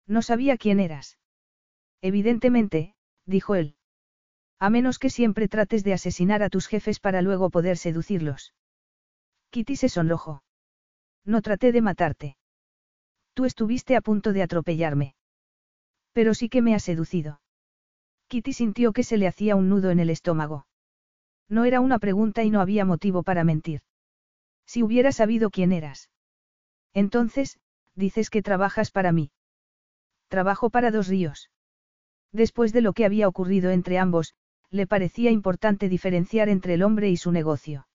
No 0.07 0.23
sabía 0.23 0.57
quién 0.57 0.81
eras. 0.81 1.19
Evidentemente, 2.01 2.95
dijo 3.27 3.55
él. 3.55 3.77
A 4.59 4.71
menos 4.71 4.99
que 4.99 5.11
siempre 5.11 5.49
trates 5.49 5.85
de 5.85 5.93
asesinar 5.93 6.43
a 6.43 6.49
tus 6.49 6.67
jefes 6.67 7.01
para 7.01 7.23
luego 7.23 7.51
poder 7.51 7.77
seducirlos. 7.77 8.55
Kitty 9.51 9.77
se 9.77 9.89
sonrojó. 9.89 10.43
No 11.25 11.43
traté 11.43 11.73
de 11.73 11.83
matarte. 11.83 12.37
Tú 13.35 13.45
estuviste 13.45 13.95
a 13.97 14.01
punto 14.01 14.33
de 14.33 14.43
atropellarme. 14.43 15.15
Pero 16.13 16.35
sí 16.35 16.49
que 16.49 16.63
me 16.63 16.75
has 16.75 16.83
seducido. 16.83 17.41
Kitty 18.29 18.53
sintió 18.53 18.93
que 18.93 19.05
se 19.05 19.17
le 19.17 19.29
hacía 19.29 19.55
un 19.57 19.69
nudo 19.69 19.91
en 19.91 20.01
el 20.01 20.11
estómago. 20.11 20.67
No 21.49 21.65
era 21.65 21.81
una 21.81 21.99
pregunta 21.99 22.43
y 22.43 22.51
no 22.51 22.61
había 22.61 22.85
motivo 22.85 23.23
para 23.23 23.45
mentir. 23.45 23.83
Si 24.69 24.83
hubiera 24.83 25.13
sabido 25.13 25.49
quién 25.49 25.73
eras. 25.73 26.11
Entonces, 26.93 27.59
dices 27.95 28.29
que 28.29 28.43
trabajas 28.43 28.91
para 28.91 29.13
mí. 29.13 29.31
Trabajo 30.29 30.69
para 30.69 30.91
dos 30.91 31.09
ríos. 31.09 31.51
Después 32.33 32.75
de 32.75 32.83
lo 32.83 32.93
que 32.93 33.07
había 33.07 33.29
ocurrido 33.29 33.71
entre 33.71 33.99
ambos, 33.99 34.35
le 34.71 34.87
parecía 34.87 35.31
importante 35.31 35.89
diferenciar 35.89 36.51
entre 36.51 36.75
el 36.75 36.83
hombre 36.83 37.09
y 37.09 37.17
su 37.17 37.33
negocio. 37.33 37.89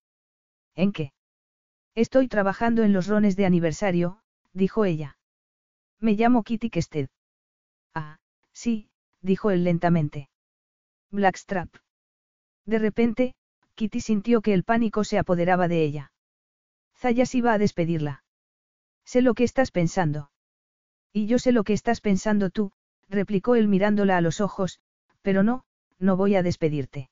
¿En 0.73 0.91
qué? 0.91 1.13
Estoy 1.93 2.27
trabajando 2.27 2.81
en 2.81 2.91
los 2.91 3.05
rones 3.05 3.35
de 3.35 3.45
aniversario, 3.45 4.19
dijo 4.51 4.83
ella. 4.83 5.19
Me 5.99 6.13
llamo 6.13 6.41
Kitty 6.41 6.71
Kested. 6.71 7.07
Ah, 7.93 8.17
sí, 8.51 8.89
dijo 9.21 9.51
él 9.51 9.63
lentamente. 9.63 10.27
Blackstrap. 11.11 11.69
De 12.65 12.79
repente, 12.79 13.35
Kitty 13.75 14.01
sintió 14.01 14.41
que 14.41 14.55
el 14.55 14.63
pánico 14.63 15.03
se 15.03 15.19
apoderaba 15.19 15.67
de 15.67 15.83
ella. 15.83 16.12
Zayas 17.03 17.35
iba 17.35 17.51
a 17.51 17.57
despedirla. 17.57 18.23
Sé 19.03 19.21
lo 19.21 19.33
que 19.33 19.43
estás 19.43 19.71
pensando. 19.71 20.31
Y 21.11 21.27
yo 21.27 21.37
sé 21.37 21.51
lo 21.51 21.65
que 21.65 21.73
estás 21.73 21.99
pensando 21.99 22.49
tú, 22.49 22.71
replicó 23.09 23.55
él 23.55 23.67
mirándola 23.67 24.15
a 24.15 24.21
los 24.21 24.39
ojos, 24.39 24.79
pero 25.21 25.43
no, 25.43 25.65
no 25.99 26.15
voy 26.15 26.35
a 26.35 26.43
despedirte. 26.43 27.09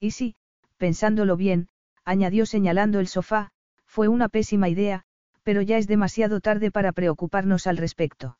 Y 0.00 0.12
sí, 0.12 0.34
pensándolo 0.78 1.36
bien, 1.36 1.68
añadió 2.06 2.46
señalando 2.46 3.00
el 3.00 3.06
sofá, 3.06 3.50
fue 3.84 4.08
una 4.08 4.30
pésima 4.30 4.70
idea, 4.70 5.02
pero 5.42 5.60
ya 5.60 5.76
es 5.76 5.86
demasiado 5.86 6.40
tarde 6.40 6.70
para 6.70 6.92
preocuparnos 6.92 7.66
al 7.66 7.76
respecto. 7.76 8.38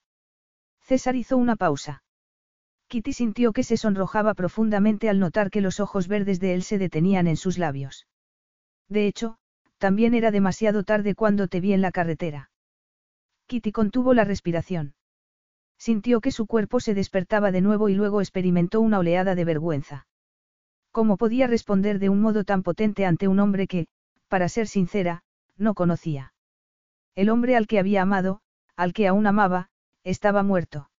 César 0.80 1.16
hizo 1.16 1.36
una 1.36 1.56
pausa. 1.56 2.02
Kitty 2.88 3.12
sintió 3.12 3.52
que 3.52 3.62
se 3.62 3.76
sonrojaba 3.76 4.32
profundamente 4.32 5.10
al 5.10 5.18
notar 5.18 5.50
que 5.50 5.60
los 5.60 5.80
ojos 5.80 6.08
verdes 6.08 6.40
de 6.40 6.54
él 6.54 6.62
se 6.62 6.78
detenían 6.78 7.26
en 7.26 7.36
sus 7.36 7.58
labios. 7.58 8.06
De 8.88 9.06
hecho, 9.06 9.36
también 9.82 10.14
era 10.14 10.30
demasiado 10.30 10.84
tarde 10.84 11.16
cuando 11.16 11.48
te 11.48 11.60
vi 11.60 11.72
en 11.72 11.80
la 11.80 11.90
carretera. 11.90 12.52
Kitty 13.48 13.72
contuvo 13.72 14.14
la 14.14 14.22
respiración. 14.22 14.94
Sintió 15.76 16.20
que 16.20 16.30
su 16.30 16.46
cuerpo 16.46 16.78
se 16.78 16.94
despertaba 16.94 17.50
de 17.50 17.62
nuevo 17.62 17.88
y 17.88 17.96
luego 17.96 18.20
experimentó 18.20 18.80
una 18.80 19.00
oleada 19.00 19.34
de 19.34 19.44
vergüenza. 19.44 20.06
¿Cómo 20.92 21.16
podía 21.16 21.48
responder 21.48 21.98
de 21.98 22.10
un 22.10 22.20
modo 22.20 22.44
tan 22.44 22.62
potente 22.62 23.04
ante 23.06 23.26
un 23.26 23.40
hombre 23.40 23.66
que, 23.66 23.88
para 24.28 24.48
ser 24.48 24.68
sincera, 24.68 25.24
no 25.56 25.74
conocía? 25.74 26.32
El 27.16 27.28
hombre 27.28 27.56
al 27.56 27.66
que 27.66 27.80
había 27.80 28.02
amado, 28.02 28.40
al 28.76 28.92
que 28.92 29.08
aún 29.08 29.26
amaba, 29.26 29.68
estaba 30.04 30.44
muerto. 30.44 30.90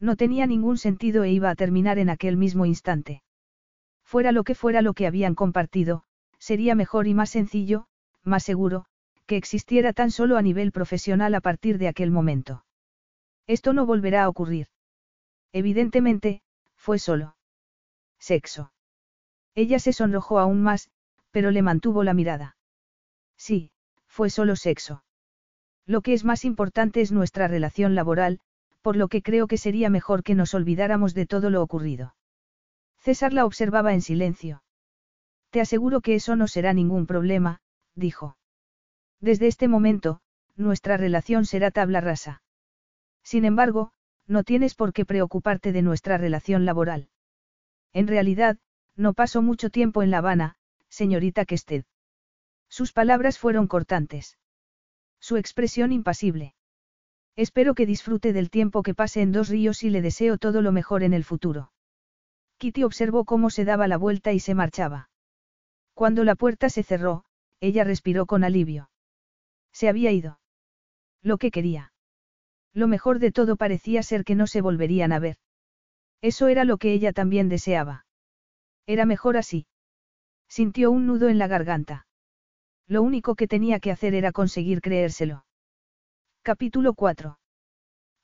No 0.00 0.16
tenía 0.16 0.48
ningún 0.48 0.78
sentido 0.78 1.22
e 1.22 1.30
iba 1.30 1.48
a 1.48 1.54
terminar 1.54 2.00
en 2.00 2.10
aquel 2.10 2.36
mismo 2.36 2.66
instante. 2.66 3.22
Fuera 4.02 4.32
lo 4.32 4.42
que 4.42 4.56
fuera 4.56 4.82
lo 4.82 4.94
que 4.94 5.06
habían 5.06 5.36
compartido, 5.36 6.02
sería 6.40 6.74
mejor 6.74 7.06
y 7.06 7.14
más 7.14 7.30
sencillo, 7.30 7.86
más 8.24 8.42
seguro, 8.42 8.86
que 9.26 9.36
existiera 9.36 9.92
tan 9.92 10.10
solo 10.10 10.36
a 10.36 10.42
nivel 10.42 10.72
profesional 10.72 11.34
a 11.34 11.40
partir 11.40 11.78
de 11.78 11.88
aquel 11.88 12.10
momento. 12.10 12.64
Esto 13.46 13.72
no 13.72 13.86
volverá 13.86 14.24
a 14.24 14.28
ocurrir. 14.28 14.68
Evidentemente, 15.52 16.42
fue 16.76 16.98
solo. 16.98 17.36
Sexo. 18.18 18.72
Ella 19.54 19.78
se 19.78 19.92
sonrojó 19.92 20.38
aún 20.38 20.62
más, 20.62 20.90
pero 21.30 21.50
le 21.50 21.62
mantuvo 21.62 22.04
la 22.04 22.14
mirada. 22.14 22.56
Sí, 23.36 23.72
fue 24.06 24.30
solo 24.30 24.56
sexo. 24.56 25.02
Lo 25.86 26.02
que 26.02 26.12
es 26.12 26.24
más 26.24 26.44
importante 26.44 27.00
es 27.00 27.12
nuestra 27.12 27.48
relación 27.48 27.94
laboral, 27.94 28.40
por 28.82 28.96
lo 28.96 29.08
que 29.08 29.22
creo 29.22 29.46
que 29.46 29.58
sería 29.58 29.90
mejor 29.90 30.22
que 30.22 30.34
nos 30.34 30.54
olvidáramos 30.54 31.14
de 31.14 31.26
todo 31.26 31.50
lo 31.50 31.62
ocurrido. 31.62 32.14
César 32.98 33.32
la 33.32 33.44
observaba 33.44 33.94
en 33.94 34.02
silencio. 34.02 34.62
Te 35.50 35.60
aseguro 35.60 36.00
que 36.00 36.14
eso 36.14 36.36
no 36.36 36.48
será 36.48 36.72
ningún 36.72 37.06
problema, 37.06 37.60
dijo. 38.00 38.36
Desde 39.20 39.46
este 39.46 39.68
momento, 39.68 40.20
nuestra 40.56 40.96
relación 40.96 41.44
será 41.44 41.70
tabla 41.70 42.00
rasa. 42.00 42.42
Sin 43.22 43.44
embargo, 43.44 43.92
no 44.26 44.42
tienes 44.42 44.74
por 44.74 44.92
qué 44.92 45.04
preocuparte 45.04 45.70
de 45.72 45.82
nuestra 45.82 46.18
relación 46.18 46.64
laboral. 46.64 47.08
En 47.92 48.08
realidad, 48.08 48.58
no 48.96 49.14
paso 49.14 49.42
mucho 49.42 49.70
tiempo 49.70 50.02
en 50.02 50.10
La 50.10 50.18
Habana, 50.18 50.56
señorita 50.88 51.44
Kested. 51.44 51.84
Sus 52.68 52.92
palabras 52.92 53.38
fueron 53.38 53.66
cortantes. 53.66 54.38
Su 55.20 55.36
expresión 55.36 55.92
impasible. 55.92 56.54
Espero 57.36 57.74
que 57.74 57.86
disfrute 57.86 58.32
del 58.32 58.50
tiempo 58.50 58.82
que 58.82 58.94
pase 58.94 59.22
en 59.22 59.32
Dos 59.32 59.48
Ríos 59.48 59.82
y 59.82 59.90
le 59.90 60.02
deseo 60.02 60.38
todo 60.38 60.62
lo 60.62 60.72
mejor 60.72 61.02
en 61.02 61.12
el 61.12 61.24
futuro. 61.24 61.72
Kitty 62.58 62.84
observó 62.84 63.24
cómo 63.24 63.50
se 63.50 63.64
daba 63.64 63.88
la 63.88 63.96
vuelta 63.96 64.32
y 64.32 64.40
se 64.40 64.54
marchaba. 64.54 65.10
Cuando 65.94 66.24
la 66.24 66.34
puerta 66.34 66.68
se 66.68 66.82
cerró, 66.82 67.24
ella 67.60 67.84
respiró 67.84 68.26
con 68.26 68.44
alivio. 68.44 68.90
Se 69.72 69.88
había 69.88 70.10
ido. 70.10 70.40
Lo 71.22 71.38
que 71.38 71.50
quería. 71.50 71.92
Lo 72.72 72.88
mejor 72.88 73.18
de 73.18 73.32
todo 73.32 73.56
parecía 73.56 74.02
ser 74.02 74.24
que 74.24 74.34
no 74.34 74.46
se 74.46 74.60
volverían 74.60 75.12
a 75.12 75.18
ver. 75.18 75.36
Eso 76.22 76.48
era 76.48 76.64
lo 76.64 76.78
que 76.78 76.92
ella 76.92 77.12
también 77.12 77.48
deseaba. 77.48 78.06
Era 78.86 79.06
mejor 79.06 79.36
así. 79.36 79.66
Sintió 80.48 80.90
un 80.90 81.06
nudo 81.06 81.28
en 81.28 81.38
la 81.38 81.46
garganta. 81.46 82.06
Lo 82.86 83.02
único 83.02 83.34
que 83.34 83.46
tenía 83.46 83.78
que 83.80 83.90
hacer 83.90 84.14
era 84.14 84.32
conseguir 84.32 84.80
creérselo. 84.80 85.44
Capítulo 86.42 86.94
4. 86.94 87.38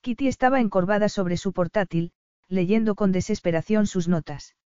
Kitty 0.00 0.28
estaba 0.28 0.60
encorvada 0.60 1.08
sobre 1.08 1.36
su 1.36 1.52
portátil, 1.52 2.12
leyendo 2.48 2.94
con 2.94 3.12
desesperación 3.12 3.86
sus 3.86 4.08
notas. 4.08 4.56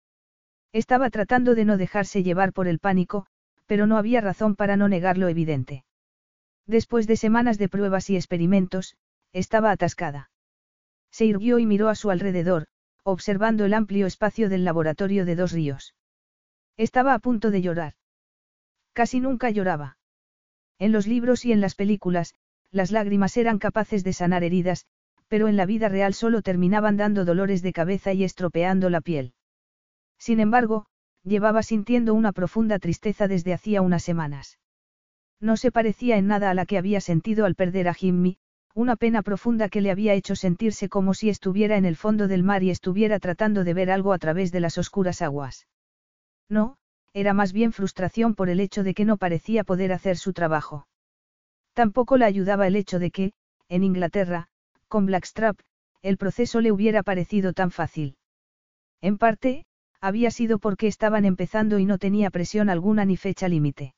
Estaba 0.72 1.10
tratando 1.10 1.54
de 1.54 1.64
no 1.64 1.76
dejarse 1.76 2.22
llevar 2.22 2.52
por 2.52 2.68
el 2.68 2.78
pánico, 2.78 3.26
pero 3.70 3.86
no 3.86 3.98
había 3.98 4.20
razón 4.20 4.56
para 4.56 4.76
no 4.76 4.88
negar 4.88 5.16
lo 5.16 5.28
evidente. 5.28 5.84
Después 6.66 7.06
de 7.06 7.16
semanas 7.16 7.56
de 7.56 7.68
pruebas 7.68 8.10
y 8.10 8.16
experimentos, 8.16 8.96
estaba 9.32 9.70
atascada. 9.70 10.32
Se 11.12 11.24
irguió 11.24 11.60
y 11.60 11.66
miró 11.66 11.88
a 11.88 11.94
su 11.94 12.10
alrededor, 12.10 12.66
observando 13.04 13.64
el 13.64 13.74
amplio 13.74 14.08
espacio 14.08 14.48
del 14.48 14.64
laboratorio 14.64 15.24
de 15.24 15.36
dos 15.36 15.52
ríos. 15.52 15.94
Estaba 16.76 17.14
a 17.14 17.20
punto 17.20 17.52
de 17.52 17.62
llorar. 17.62 17.94
Casi 18.92 19.20
nunca 19.20 19.50
lloraba. 19.50 19.98
En 20.80 20.90
los 20.90 21.06
libros 21.06 21.44
y 21.44 21.52
en 21.52 21.60
las 21.60 21.76
películas, 21.76 22.34
las 22.72 22.90
lágrimas 22.90 23.36
eran 23.36 23.60
capaces 23.60 24.02
de 24.02 24.12
sanar 24.12 24.42
heridas, 24.42 24.84
pero 25.28 25.46
en 25.46 25.56
la 25.56 25.64
vida 25.64 25.88
real 25.88 26.12
solo 26.12 26.42
terminaban 26.42 26.96
dando 26.96 27.24
dolores 27.24 27.62
de 27.62 27.72
cabeza 27.72 28.12
y 28.14 28.24
estropeando 28.24 28.90
la 28.90 29.00
piel. 29.00 29.32
Sin 30.18 30.40
embargo, 30.40 30.86
llevaba 31.24 31.62
sintiendo 31.62 32.14
una 32.14 32.32
profunda 32.32 32.78
tristeza 32.78 33.28
desde 33.28 33.52
hacía 33.52 33.82
unas 33.82 34.02
semanas. 34.02 34.58
No 35.40 35.56
se 35.56 35.72
parecía 35.72 36.16
en 36.16 36.26
nada 36.26 36.50
a 36.50 36.54
la 36.54 36.66
que 36.66 36.78
había 36.78 37.00
sentido 37.00 37.46
al 37.46 37.54
perder 37.54 37.88
a 37.88 37.94
Jimmy, 37.94 38.38
una 38.74 38.96
pena 38.96 39.22
profunda 39.22 39.68
que 39.68 39.80
le 39.80 39.90
había 39.90 40.14
hecho 40.14 40.36
sentirse 40.36 40.88
como 40.88 41.14
si 41.14 41.28
estuviera 41.28 41.76
en 41.76 41.84
el 41.84 41.96
fondo 41.96 42.28
del 42.28 42.42
mar 42.42 42.62
y 42.62 42.70
estuviera 42.70 43.18
tratando 43.18 43.64
de 43.64 43.74
ver 43.74 43.90
algo 43.90 44.12
a 44.12 44.18
través 44.18 44.52
de 44.52 44.60
las 44.60 44.78
oscuras 44.78 45.22
aguas. 45.22 45.66
No, 46.48 46.76
era 47.12 47.32
más 47.32 47.52
bien 47.52 47.72
frustración 47.72 48.34
por 48.34 48.48
el 48.48 48.60
hecho 48.60 48.84
de 48.84 48.94
que 48.94 49.04
no 49.04 49.16
parecía 49.16 49.64
poder 49.64 49.92
hacer 49.92 50.16
su 50.16 50.32
trabajo. 50.32 50.86
Tampoco 51.72 52.16
la 52.16 52.26
ayudaba 52.26 52.66
el 52.66 52.76
hecho 52.76 52.98
de 52.98 53.10
que, 53.10 53.32
en 53.68 53.82
Inglaterra, 53.82 54.48
con 54.88 55.06
Blackstrap, 55.06 55.58
el 56.02 56.16
proceso 56.16 56.60
le 56.60 56.72
hubiera 56.72 57.02
parecido 57.02 57.52
tan 57.52 57.70
fácil. 57.70 58.16
En 59.00 59.18
parte, 59.18 59.64
había 60.00 60.30
sido 60.30 60.58
porque 60.58 60.86
estaban 60.86 61.24
empezando 61.24 61.78
y 61.78 61.84
no 61.84 61.98
tenía 61.98 62.30
presión 62.30 62.70
alguna 62.70 63.04
ni 63.04 63.16
fecha 63.16 63.48
límite. 63.48 63.94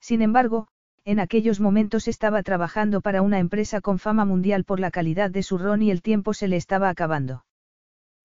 Sin 0.00 0.22
embargo, 0.22 0.68
en 1.04 1.20
aquellos 1.20 1.60
momentos 1.60 2.08
estaba 2.08 2.42
trabajando 2.42 3.00
para 3.00 3.22
una 3.22 3.38
empresa 3.38 3.80
con 3.80 3.98
fama 3.98 4.24
mundial 4.24 4.64
por 4.64 4.80
la 4.80 4.90
calidad 4.90 5.30
de 5.30 5.42
su 5.42 5.58
ron 5.58 5.82
y 5.82 5.90
el 5.90 6.02
tiempo 6.02 6.34
se 6.34 6.48
le 6.48 6.56
estaba 6.56 6.88
acabando. 6.88 7.44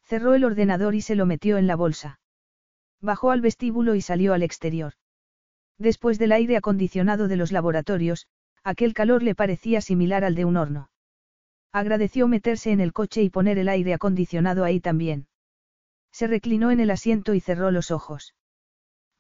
Cerró 0.03 0.33
el 0.33 0.43
ordenador 0.43 0.95
y 0.95 1.01
se 1.01 1.15
lo 1.15 1.25
metió 1.25 1.57
en 1.57 1.67
la 1.67 1.75
bolsa. 1.75 2.19
Bajó 3.01 3.31
al 3.31 3.41
vestíbulo 3.41 3.95
y 3.95 4.01
salió 4.01 4.33
al 4.33 4.43
exterior. 4.43 4.93
Después 5.77 6.19
del 6.19 6.31
aire 6.31 6.57
acondicionado 6.57 7.27
de 7.27 7.37
los 7.37 7.51
laboratorios, 7.51 8.27
aquel 8.63 8.93
calor 8.93 9.23
le 9.23 9.35
parecía 9.35 9.81
similar 9.81 10.23
al 10.23 10.35
de 10.35 10.45
un 10.45 10.57
horno. 10.57 10.89
Agradeció 11.71 12.27
meterse 12.27 12.71
en 12.71 12.81
el 12.81 12.91
coche 12.91 13.21
y 13.23 13.29
poner 13.29 13.57
el 13.57 13.69
aire 13.69 13.93
acondicionado 13.93 14.63
ahí 14.63 14.79
también. 14.79 15.27
Se 16.11 16.27
reclinó 16.27 16.71
en 16.71 16.79
el 16.79 16.91
asiento 16.91 17.33
y 17.33 17.39
cerró 17.39 17.71
los 17.71 17.91
ojos. 17.91 18.35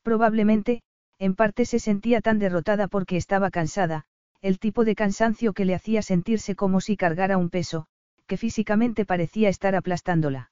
Probablemente, 0.03 0.81
en 1.19 1.35
parte 1.35 1.65
se 1.65 1.79
sentía 1.79 2.21
tan 2.21 2.39
derrotada 2.39 2.87
porque 2.87 3.17
estaba 3.17 3.51
cansada, 3.51 4.05
el 4.41 4.59
tipo 4.59 4.85
de 4.85 4.95
cansancio 4.95 5.53
que 5.53 5.65
le 5.65 5.75
hacía 5.75 6.01
sentirse 6.01 6.55
como 6.55 6.79
si 6.79 6.95
cargara 6.95 7.37
un 7.37 7.49
peso, 7.49 7.87
que 8.25 8.37
físicamente 8.37 9.05
parecía 9.05 9.49
estar 9.49 9.75
aplastándola. 9.75 10.51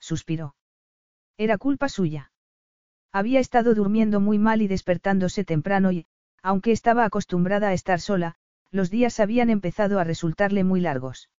Suspiró. 0.00 0.56
Era 1.38 1.58
culpa 1.58 1.88
suya. 1.88 2.32
Había 3.12 3.40
estado 3.40 3.74
durmiendo 3.74 4.20
muy 4.20 4.38
mal 4.38 4.60
y 4.60 4.68
despertándose 4.68 5.44
temprano 5.44 5.92
y, 5.92 6.06
aunque 6.42 6.72
estaba 6.72 7.04
acostumbrada 7.04 7.68
a 7.68 7.72
estar 7.72 8.00
sola, 8.00 8.36
los 8.70 8.90
días 8.90 9.20
habían 9.20 9.50
empezado 9.50 10.00
a 10.00 10.04
resultarle 10.04 10.64
muy 10.64 10.80
largos. 10.80 11.30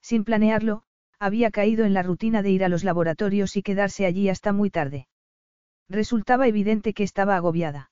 Sin 0.00 0.24
planearlo, 0.24 0.84
había 1.18 1.50
caído 1.50 1.84
en 1.84 1.94
la 1.94 2.02
rutina 2.02 2.42
de 2.42 2.50
ir 2.50 2.64
a 2.64 2.68
los 2.68 2.84
laboratorios 2.84 3.56
y 3.56 3.62
quedarse 3.62 4.06
allí 4.06 4.28
hasta 4.28 4.52
muy 4.52 4.70
tarde. 4.70 5.08
Resultaba 5.88 6.46
evidente 6.48 6.92
que 6.92 7.04
estaba 7.04 7.36
agobiada. 7.36 7.90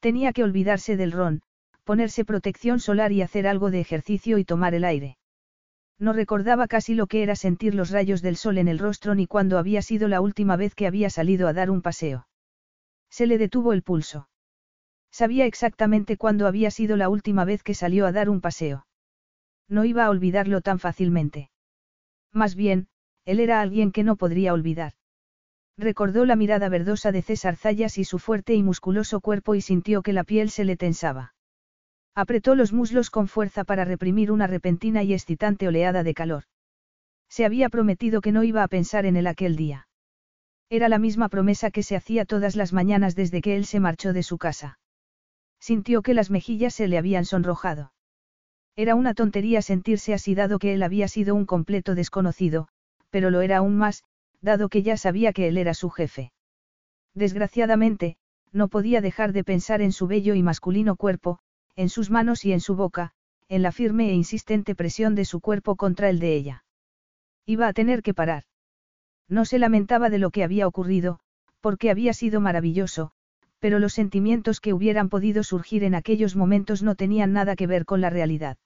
Tenía 0.00 0.32
que 0.32 0.44
olvidarse 0.44 0.96
del 0.96 1.12
ron, 1.12 1.42
ponerse 1.84 2.24
protección 2.24 2.80
solar 2.80 3.12
y 3.12 3.22
hacer 3.22 3.46
algo 3.46 3.70
de 3.70 3.80
ejercicio 3.80 4.38
y 4.38 4.44
tomar 4.44 4.74
el 4.74 4.84
aire. 4.84 5.18
No 5.98 6.14
recordaba 6.14 6.66
casi 6.66 6.94
lo 6.94 7.06
que 7.06 7.22
era 7.22 7.36
sentir 7.36 7.74
los 7.74 7.90
rayos 7.90 8.22
del 8.22 8.36
sol 8.36 8.56
en 8.56 8.68
el 8.68 8.78
rostro 8.78 9.14
ni 9.14 9.26
cuándo 9.26 9.58
había 9.58 9.82
sido 9.82 10.08
la 10.08 10.22
última 10.22 10.56
vez 10.56 10.74
que 10.74 10.86
había 10.86 11.10
salido 11.10 11.46
a 11.46 11.52
dar 11.52 11.70
un 11.70 11.82
paseo. 11.82 12.26
Se 13.10 13.26
le 13.26 13.36
detuvo 13.36 13.74
el 13.74 13.82
pulso. 13.82 14.28
Sabía 15.10 15.44
exactamente 15.44 16.16
cuándo 16.16 16.46
había 16.46 16.70
sido 16.70 16.96
la 16.96 17.08
última 17.08 17.44
vez 17.44 17.62
que 17.62 17.74
salió 17.74 18.06
a 18.06 18.12
dar 18.12 18.30
un 18.30 18.40
paseo. 18.40 18.86
No 19.68 19.84
iba 19.84 20.04
a 20.04 20.10
olvidarlo 20.10 20.62
tan 20.62 20.78
fácilmente. 20.78 21.50
Más 22.32 22.54
bien, 22.54 22.88
él 23.24 23.40
era 23.40 23.60
alguien 23.60 23.92
que 23.92 24.04
no 24.04 24.16
podría 24.16 24.52
olvidar. 24.52 24.94
Recordó 25.76 26.24
la 26.26 26.36
mirada 26.36 26.68
verdosa 26.68 27.10
de 27.12 27.22
César 27.22 27.56
Zayas 27.56 27.98
y 27.98 28.04
su 28.04 28.18
fuerte 28.18 28.54
y 28.54 28.62
musculoso 28.62 29.20
cuerpo 29.20 29.54
y 29.54 29.60
sintió 29.60 30.02
que 30.02 30.12
la 30.12 30.24
piel 30.24 30.50
se 30.50 30.64
le 30.64 30.76
tensaba. 30.76 31.34
Apretó 32.14 32.54
los 32.54 32.72
muslos 32.72 33.10
con 33.10 33.28
fuerza 33.28 33.64
para 33.64 33.84
reprimir 33.84 34.30
una 34.30 34.46
repentina 34.46 35.02
y 35.02 35.14
excitante 35.14 35.68
oleada 35.68 36.02
de 36.02 36.14
calor. 36.14 36.44
Se 37.28 37.44
había 37.44 37.68
prometido 37.68 38.20
que 38.20 38.32
no 38.32 38.42
iba 38.42 38.62
a 38.62 38.68
pensar 38.68 39.06
en 39.06 39.16
él 39.16 39.26
aquel 39.26 39.56
día. 39.56 39.88
Era 40.68 40.88
la 40.88 40.98
misma 40.98 41.28
promesa 41.28 41.70
que 41.70 41.82
se 41.82 41.96
hacía 41.96 42.24
todas 42.24 42.56
las 42.56 42.72
mañanas 42.72 43.14
desde 43.14 43.40
que 43.40 43.56
él 43.56 43.64
se 43.64 43.80
marchó 43.80 44.12
de 44.12 44.22
su 44.22 44.38
casa. 44.38 44.78
Sintió 45.60 46.02
que 46.02 46.14
las 46.14 46.30
mejillas 46.30 46.74
se 46.74 46.88
le 46.88 46.98
habían 46.98 47.24
sonrojado. 47.24 47.92
Era 48.80 48.94
una 48.94 49.12
tontería 49.12 49.60
sentirse 49.60 50.14
así 50.14 50.34
dado 50.34 50.58
que 50.58 50.72
él 50.72 50.82
había 50.82 51.06
sido 51.06 51.34
un 51.34 51.44
completo 51.44 51.94
desconocido, 51.94 52.68
pero 53.10 53.28
lo 53.28 53.42
era 53.42 53.58
aún 53.58 53.76
más, 53.76 54.04
dado 54.40 54.70
que 54.70 54.82
ya 54.82 54.96
sabía 54.96 55.34
que 55.34 55.48
él 55.48 55.58
era 55.58 55.74
su 55.74 55.90
jefe. 55.90 56.32
Desgraciadamente, 57.14 58.16
no 58.52 58.68
podía 58.68 59.02
dejar 59.02 59.34
de 59.34 59.44
pensar 59.44 59.82
en 59.82 59.92
su 59.92 60.06
bello 60.06 60.34
y 60.34 60.42
masculino 60.42 60.96
cuerpo, 60.96 61.40
en 61.76 61.90
sus 61.90 62.08
manos 62.08 62.46
y 62.46 62.54
en 62.54 62.60
su 62.60 62.74
boca, 62.74 63.12
en 63.50 63.60
la 63.60 63.70
firme 63.70 64.08
e 64.08 64.14
insistente 64.14 64.74
presión 64.74 65.14
de 65.14 65.26
su 65.26 65.40
cuerpo 65.40 65.76
contra 65.76 66.08
el 66.08 66.18
de 66.18 66.34
ella. 66.34 66.64
Iba 67.44 67.68
a 67.68 67.74
tener 67.74 68.02
que 68.02 68.14
parar. 68.14 68.44
No 69.28 69.44
se 69.44 69.58
lamentaba 69.58 70.08
de 70.08 70.20
lo 70.20 70.30
que 70.30 70.42
había 70.42 70.66
ocurrido, 70.66 71.20
porque 71.60 71.90
había 71.90 72.14
sido 72.14 72.40
maravilloso, 72.40 73.12
pero 73.58 73.78
los 73.78 73.92
sentimientos 73.92 74.58
que 74.58 74.72
hubieran 74.72 75.10
podido 75.10 75.42
surgir 75.42 75.84
en 75.84 75.94
aquellos 75.94 76.34
momentos 76.34 76.82
no 76.82 76.94
tenían 76.94 77.34
nada 77.34 77.56
que 77.56 77.66
ver 77.66 77.84
con 77.84 78.00
la 78.00 78.08
realidad. 78.08 78.56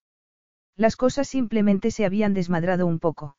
Las 0.77 0.97
cosas 0.97 1.29
simplemente 1.29 1.91
se 1.91 2.05
habían 2.05 2.35
desmadrado 2.35 2.87
un 2.87 2.99
poco. 2.99 3.37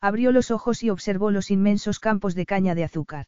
Abrió 0.00 0.32
los 0.32 0.50
ojos 0.50 0.82
y 0.82 0.90
observó 0.90 1.30
los 1.30 1.50
inmensos 1.50 1.98
campos 1.98 2.34
de 2.34 2.46
caña 2.46 2.74
de 2.74 2.84
azúcar. 2.84 3.26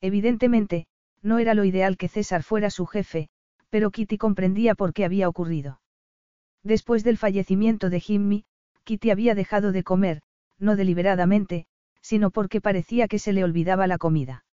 Evidentemente, 0.00 0.86
no 1.22 1.38
era 1.38 1.54
lo 1.54 1.64
ideal 1.64 1.96
que 1.96 2.08
César 2.08 2.42
fuera 2.42 2.70
su 2.70 2.86
jefe, 2.86 3.28
pero 3.70 3.90
Kitty 3.90 4.18
comprendía 4.18 4.74
por 4.74 4.92
qué 4.92 5.04
había 5.04 5.28
ocurrido. 5.28 5.80
Después 6.62 7.04
del 7.04 7.18
fallecimiento 7.18 7.90
de 7.90 8.00
Jimmy, 8.00 8.44
Kitty 8.84 9.10
había 9.10 9.34
dejado 9.34 9.72
de 9.72 9.82
comer, 9.82 10.22
no 10.58 10.76
deliberadamente, 10.76 11.66
sino 12.00 12.30
porque 12.30 12.60
parecía 12.60 13.08
que 13.08 13.18
se 13.18 13.32
le 13.32 13.42
olvidaba 13.42 13.86
la 13.86 13.98
comida. 13.98 14.44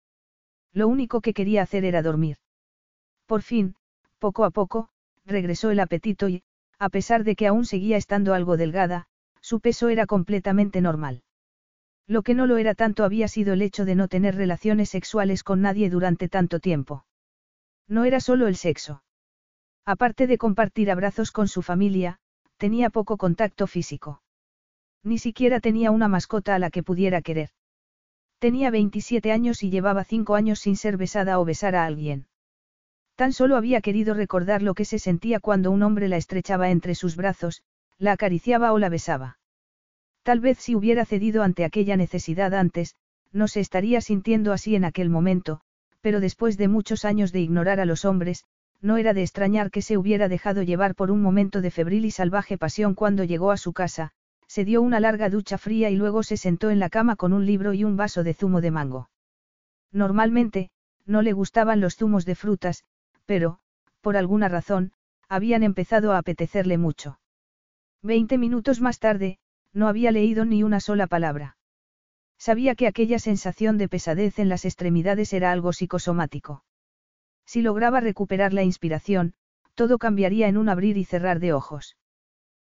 Lo 0.73 0.87
único 0.87 1.21
que 1.21 1.33
quería 1.33 1.61
hacer 1.61 1.85
era 1.85 2.01
dormir. 2.01 2.37
Por 3.27 3.43
fin, 3.43 3.75
poco 4.17 4.43
a 4.45 4.49
poco, 4.49 4.89
regresó 5.25 5.69
el 5.69 5.79
apetito 5.79 6.29
y, 6.29 6.43
a 6.79 6.89
pesar 6.89 7.23
de 7.23 7.35
que 7.35 7.47
aún 7.47 7.65
seguía 7.65 7.97
estando 7.97 8.33
algo 8.33 8.57
delgada, 8.57 9.05
su 9.41 9.59
peso 9.59 9.89
era 9.89 10.05
completamente 10.05 10.81
normal. 10.81 11.23
Lo 12.07 12.21
que 12.21 12.33
no 12.33 12.47
lo 12.47 12.57
era 12.57 12.75
tanto 12.75 13.03
había 13.03 13.27
sido 13.27 13.53
el 13.53 13.61
hecho 13.61 13.85
de 13.85 13.95
no 13.95 14.07
tener 14.07 14.35
relaciones 14.35 14.89
sexuales 14.89 15.43
con 15.43 15.61
nadie 15.61 15.89
durante 15.89 16.29
tanto 16.29 16.59
tiempo. 16.59 17.05
No 17.87 18.05
era 18.05 18.19
solo 18.19 18.47
el 18.47 18.55
sexo. 18.55 19.03
Aparte 19.85 20.27
de 20.27 20.37
compartir 20.37 20.91
abrazos 20.91 21.31
con 21.31 21.47
su 21.47 21.61
familia, 21.61 22.19
tenía 22.57 22.89
poco 22.89 23.17
contacto 23.17 23.67
físico. 23.67 24.21
Ni 25.03 25.17
siquiera 25.17 25.59
tenía 25.59 25.91
una 25.91 26.07
mascota 26.07 26.55
a 26.55 26.59
la 26.59 26.69
que 26.69 26.83
pudiera 26.83 27.21
querer. 27.21 27.49
Tenía 28.39 28.71
27 28.71 29.31
años 29.31 29.63
y 29.63 29.69
llevaba 29.69 30.03
5 30.03 30.35
años 30.35 30.59
sin 30.59 30.75
ser 30.77 30.97
besada 30.97 31.39
o 31.39 31.45
besar 31.45 31.75
a 31.75 31.85
alguien. 31.85 32.27
Tan 33.15 33.31
solo 33.31 33.57
había 33.57 33.81
querido 33.81 34.13
recordar 34.13 34.61
lo 34.61 34.73
que 34.73 34.85
se 34.85 34.97
sentía 34.97 35.39
cuando 35.39 35.69
un 35.71 35.83
hombre 35.83 36.07
la 36.07 36.17
estrechaba 36.17 36.71
entre 36.71 36.95
sus 36.95 37.15
brazos, 37.15 37.63
la 37.99 38.13
acariciaba 38.13 38.73
o 38.73 38.79
la 38.79 38.89
besaba. 38.89 39.37
Tal 40.23 40.39
vez 40.39 40.57
si 40.57 40.73
hubiera 40.73 41.05
cedido 41.05 41.43
ante 41.43 41.63
aquella 41.63 41.95
necesidad 41.95 42.53
antes, 42.53 42.95
no 43.31 43.47
se 43.47 43.59
estaría 43.59 44.01
sintiendo 44.01 44.51
así 44.51 44.75
en 44.75 44.85
aquel 44.85 45.09
momento, 45.09 45.61
pero 46.01 46.19
después 46.19 46.57
de 46.57 46.67
muchos 46.67 47.05
años 47.05 47.31
de 47.31 47.41
ignorar 47.41 47.79
a 47.79 47.85
los 47.85 48.03
hombres, 48.03 48.45
no 48.81 48.97
era 48.97 49.13
de 49.13 49.21
extrañar 49.21 49.71
que 49.71 49.81
se 49.81 49.97
hubiera 49.97 50.27
dejado 50.27 50.61
llevar 50.63 50.95
por 50.95 51.11
un 51.11 51.21
momento 51.21 51.61
de 51.61 51.71
febril 51.71 52.05
y 52.05 52.11
salvaje 52.11 52.57
pasión 52.57 52.95
cuando 52.95 53.23
llegó 53.23 53.51
a 53.51 53.57
su 53.57 53.73
casa, 53.73 54.11
se 54.47 54.65
dio 54.65 54.81
una 54.81 54.99
larga 54.99 55.29
ducha 55.29 55.57
fría 55.57 55.89
y 55.89 55.95
luego 55.95 56.23
se 56.23 56.37
sentó 56.37 56.69
en 56.69 56.79
la 56.79 56.89
cama 56.89 57.15
con 57.15 57.31
un 57.33 57.45
libro 57.45 57.73
y 57.73 57.83
un 57.83 57.95
vaso 57.95 58.23
de 58.23 58.33
zumo 58.33 58.59
de 58.59 58.71
mango. 58.71 59.09
Normalmente, 59.91 60.69
no 61.05 61.21
le 61.21 61.33
gustaban 61.33 61.79
los 61.79 61.95
zumos 61.95 62.25
de 62.25 62.35
frutas, 62.35 62.83
pero, 63.25 63.59
por 64.01 64.17
alguna 64.17 64.49
razón, 64.49 64.91
habían 65.29 65.63
empezado 65.63 66.13
a 66.13 66.17
apetecerle 66.17 66.77
mucho. 66.77 67.19
Veinte 68.01 68.37
minutos 68.37 68.81
más 68.81 68.99
tarde, 68.99 69.39
no 69.71 69.87
había 69.87 70.11
leído 70.11 70.45
ni 70.45 70.63
una 70.63 70.79
sola 70.79 71.07
palabra. 71.07 71.57
Sabía 72.37 72.75
que 72.75 72.87
aquella 72.87 73.19
sensación 73.19 73.77
de 73.77 73.87
pesadez 73.87 74.37
en 74.39 74.49
las 74.49 74.65
extremidades 74.65 75.31
era 75.33 75.51
algo 75.51 75.71
psicosomático. 75.71 76.63
Si 77.45 77.61
lograba 77.61 78.01
recuperar 78.01 78.53
la 78.53 78.63
inspiración, 78.63 79.33
todo 79.75 79.97
cambiaría 79.97 80.47
en 80.47 80.57
un 80.57 80.69
abrir 80.69 80.97
y 80.97 81.05
cerrar 81.05 81.39
de 81.39 81.53
ojos. 81.53 81.97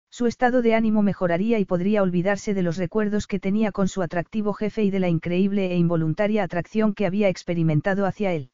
Su 0.10 0.28
estado 0.28 0.62
de 0.62 0.76
ánimo 0.76 1.02
mejoraría 1.02 1.60
y 1.60 1.66
podría 1.66 2.02
olvidarse 2.02 2.54
de 2.54 2.64
los 2.64 2.78
recuerdos 2.78 3.28
que 3.28 3.40
tenía 3.40 3.74
con 3.74 3.90
su 3.90 4.02
atractivo 4.02 4.54
jefe 4.54 4.84
y 4.84 4.92
de 4.92 5.02
la 5.02 5.10
increíble 5.10 5.72
e 5.72 5.76
involuntaria 5.76 6.44
atracción 6.44 6.94
que 6.94 7.06
había 7.06 7.28
experimentado 7.28 8.06
hacia 8.06 8.32
él. 8.32 8.52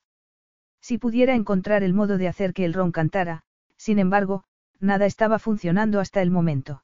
Si 0.81 0.97
pudiera 0.97 1.35
encontrar 1.35 1.83
el 1.83 1.93
modo 1.93 2.17
de 2.17 2.27
hacer 2.27 2.53
que 2.53 2.65
el 2.65 2.73
ron 2.73 2.91
cantara, 2.91 3.43
sin 3.77 3.99
embargo, 3.99 4.43
nada 4.79 5.05
estaba 5.05 5.39
funcionando 5.39 5.99
hasta 5.99 6.21
el 6.21 6.31
momento. 6.31 6.83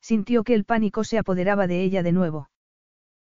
Sintió 0.00 0.44
que 0.44 0.54
el 0.54 0.64
pánico 0.64 1.02
se 1.02 1.18
apoderaba 1.18 1.66
de 1.66 1.82
ella 1.82 2.02
de 2.02 2.12
nuevo. 2.12 2.50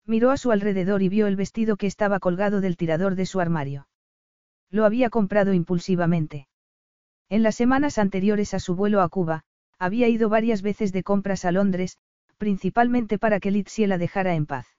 Miró 0.07 0.31
a 0.31 0.37
su 0.37 0.53
alrededor 0.53 1.03
y 1.03 1.09
vio 1.09 1.27
el 1.27 1.37
vestido 1.37 1.77
que 1.77 1.87
estaba 1.87 2.21
colgado 2.21 2.61
del 2.61 2.77
tirador 2.77 3.15
de 3.15 3.27
su 3.27 3.41
armario. 3.41 3.89
Lo 4.71 4.85
había 4.85 5.11
comprado 5.11 5.53
impulsivamente. 5.53 6.49
En 7.29 7.43
las 7.43 7.57
semanas 7.57 7.99
anteriores 7.99 8.55
a 8.55 8.61
su 8.61 8.75
vuelo 8.75 9.03
a 9.03 9.09
Cuba, 9.09 9.45
había 9.79 10.09
ido 10.09 10.29
varias 10.29 10.63
veces 10.63 10.93
de 10.93 11.03
compras 11.03 11.45
a 11.45 11.53
Londres, 11.53 11.99
principalmente 12.39 13.19
para 13.19 13.41
que 13.41 13.51
Litsie 13.51 13.87
la 13.87 13.99
dejara 13.99 14.35
en 14.35 14.47
paz. 14.47 14.78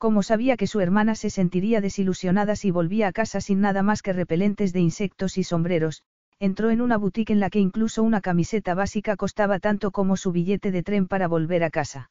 Como 0.00 0.22
sabía 0.22 0.56
que 0.56 0.66
su 0.66 0.80
hermana 0.80 1.14
se 1.14 1.28
sentiría 1.28 1.82
desilusionada 1.82 2.56
si 2.56 2.70
volvía 2.70 3.08
a 3.08 3.12
casa 3.12 3.42
sin 3.42 3.60
nada 3.60 3.82
más 3.82 4.00
que 4.00 4.14
repelentes 4.14 4.72
de 4.72 4.80
insectos 4.80 5.36
y 5.36 5.44
sombreros, 5.44 6.04
entró 6.38 6.70
en 6.70 6.80
una 6.80 6.96
boutique 6.96 7.34
en 7.34 7.38
la 7.38 7.50
que 7.50 7.58
incluso 7.58 8.02
una 8.02 8.22
camiseta 8.22 8.72
básica 8.72 9.16
costaba 9.16 9.58
tanto 9.58 9.90
como 9.90 10.16
su 10.16 10.32
billete 10.32 10.70
de 10.70 10.82
tren 10.82 11.06
para 11.06 11.28
volver 11.28 11.62
a 11.64 11.68
casa. 11.68 12.10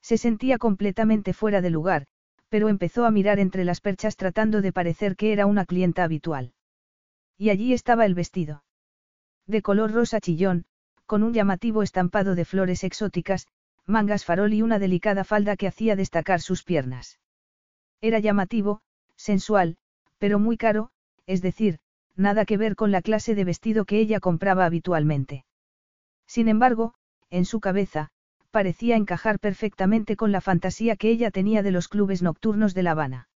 Se 0.00 0.18
sentía 0.18 0.56
completamente 0.58 1.32
fuera 1.32 1.60
de 1.60 1.70
lugar, 1.70 2.06
pero 2.48 2.68
empezó 2.68 3.04
a 3.04 3.10
mirar 3.10 3.40
entre 3.40 3.64
las 3.64 3.80
perchas 3.80 4.14
tratando 4.14 4.62
de 4.62 4.72
parecer 4.72 5.16
que 5.16 5.32
era 5.32 5.46
una 5.46 5.64
clienta 5.64 6.04
habitual. 6.04 6.52
Y 7.36 7.50
allí 7.50 7.72
estaba 7.72 8.06
el 8.06 8.14
vestido. 8.14 8.62
De 9.48 9.62
color 9.62 9.90
rosa 9.90 10.20
chillón, 10.20 10.64
con 11.06 11.24
un 11.24 11.32
llamativo 11.32 11.82
estampado 11.82 12.36
de 12.36 12.44
flores 12.44 12.84
exóticas, 12.84 13.48
mangas 13.86 14.24
farol 14.24 14.52
y 14.52 14.62
una 14.62 14.78
delicada 14.78 15.24
falda 15.24 15.56
que 15.56 15.66
hacía 15.66 15.96
destacar 15.96 16.40
sus 16.40 16.62
piernas. 16.62 17.18
Era 18.00 18.18
llamativo, 18.18 18.80
sensual, 19.16 19.76
pero 20.18 20.38
muy 20.38 20.56
caro, 20.56 20.90
es 21.26 21.42
decir, 21.42 21.78
nada 22.16 22.44
que 22.44 22.56
ver 22.56 22.76
con 22.76 22.90
la 22.90 23.02
clase 23.02 23.34
de 23.34 23.44
vestido 23.44 23.84
que 23.84 23.98
ella 23.98 24.20
compraba 24.20 24.64
habitualmente. 24.64 25.44
Sin 26.26 26.48
embargo, 26.48 26.94
en 27.30 27.44
su 27.44 27.60
cabeza, 27.60 28.10
parecía 28.50 28.96
encajar 28.96 29.38
perfectamente 29.38 30.16
con 30.16 30.32
la 30.32 30.40
fantasía 30.40 30.96
que 30.96 31.10
ella 31.10 31.30
tenía 31.30 31.62
de 31.62 31.70
los 31.70 31.88
clubes 31.88 32.22
nocturnos 32.22 32.74
de 32.74 32.82
La 32.82 32.92
Habana. 32.92 33.28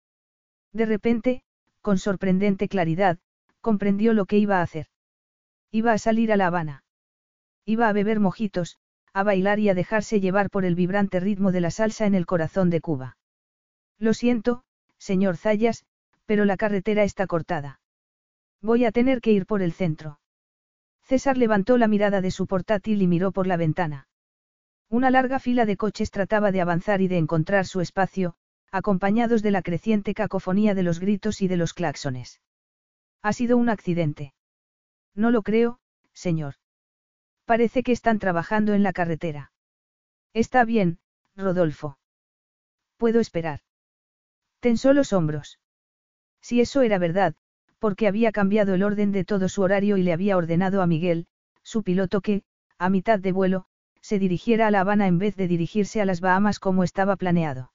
De 0.72 0.86
repente, 0.86 1.44
con 1.82 1.98
sorprendente 1.98 2.68
claridad, 2.68 3.20
comprendió 3.62 4.14
lo 4.14 4.26
que 4.26 4.38
iba 4.38 4.60
a 4.60 4.64
hacer. 4.64 4.88
Iba 5.72 5.94
a 5.94 5.98
salir 5.98 6.32
a 6.32 6.38
La 6.38 6.48
Habana. 6.48 6.84
Iba 7.66 7.88
a 7.88 7.94
beber 7.94 8.20
mojitos, 8.20 8.78
a 9.14 9.24
bailar 9.24 9.60
y 9.60 9.70
a 9.70 9.76
dejarse 9.76 10.20
llevar 10.20 10.50
por 10.50 10.66
el 10.66 10.76
vibrante 10.76 11.20
ritmo 11.20 11.52
de 11.52 11.62
la 11.62 11.72
salsa 11.72 12.06
en 12.06 12.16
el 12.16 12.26
corazón 12.26 12.70
de 12.70 12.82
Cuba. 12.82 13.18
Lo 14.00 14.14
siento, 14.14 14.64
señor 14.98 15.38
Zayas, 15.38 15.86
pero 16.26 16.46
la 16.46 16.58
carretera 16.58 17.04
está 17.04 17.28
cortada. 17.28 17.80
Voy 18.62 18.86
a 18.86 18.92
tener 18.92 19.22
que 19.22 19.32
ir 19.32 19.46
por 19.46 19.62
el 19.62 19.74
centro. 19.74 20.20
César 21.04 21.38
levantó 21.38 21.78
la 21.78 21.88
mirada 21.88 22.22
de 22.22 22.32
su 22.32 22.48
portátil 22.48 23.02
y 23.02 23.08
miró 23.08 23.32
por 23.32 23.46
la 23.46 23.58
ventana. 23.58 24.08
Una 24.90 25.12
larga 25.12 25.40
fila 25.40 25.66
de 25.66 25.78
coches 25.78 26.12
trataba 26.12 26.52
de 26.52 26.62
avanzar 26.62 27.02
y 27.02 27.08
de 27.08 27.18
encontrar 27.18 27.66
su 27.66 27.82
espacio, 27.82 28.36
acompañados 28.72 29.44
de 29.44 29.52
la 29.52 29.62
creciente 29.62 30.14
cacofonía 30.14 30.74
de 30.74 30.84
los 30.84 31.00
gritos 31.00 31.42
y 31.42 31.48
de 31.48 31.58
los 31.58 31.74
claxones. 31.74 32.42
Ha 33.22 33.34
sido 33.34 33.58
un 33.58 33.70
accidente. 33.70 34.34
No 35.14 35.30
lo 35.30 35.44
creo, 35.44 35.80
señor. 36.14 36.56
Parece 37.46 37.84
que 37.84 37.92
están 37.92 38.20
trabajando 38.20 38.74
en 38.74 38.84
la 38.84 38.94
carretera. 38.94 39.52
Está 40.34 40.64
bien, 40.66 41.00
Rodolfo. 41.36 41.98
Puedo 42.98 43.20
esperar. 43.20 43.60
Tensó 44.60 44.94
los 44.94 45.14
hombros. 45.14 45.60
Si 46.42 46.62
eso 46.62 46.82
era 46.82 46.98
verdad, 46.98 47.36
porque 47.80 48.08
había 48.08 48.32
cambiado 48.32 48.76
el 48.76 48.84
orden 48.84 49.12
de 49.12 49.26
todo 49.26 49.50
su 49.50 49.62
horario 49.62 49.98
y 49.98 50.04
le 50.04 50.14
había 50.14 50.38
ordenado 50.38 50.82
a 50.82 50.88
Miguel, 50.88 51.28
su 51.64 51.84
piloto 51.84 52.22
que, 52.22 52.44
a 52.78 52.90
mitad 52.90 53.20
de 53.20 53.32
vuelo, 53.34 53.66
se 54.00 54.20
dirigiera 54.20 54.68
a 54.68 54.72
La 54.72 54.82
Habana 54.82 55.08
en 55.08 55.18
vez 55.18 55.36
de 55.36 55.48
dirigirse 55.48 56.02
a 56.02 56.06
las 56.06 56.22
Bahamas 56.22 56.60
como 56.60 56.84
estaba 56.84 57.16
planeado. 57.16 57.74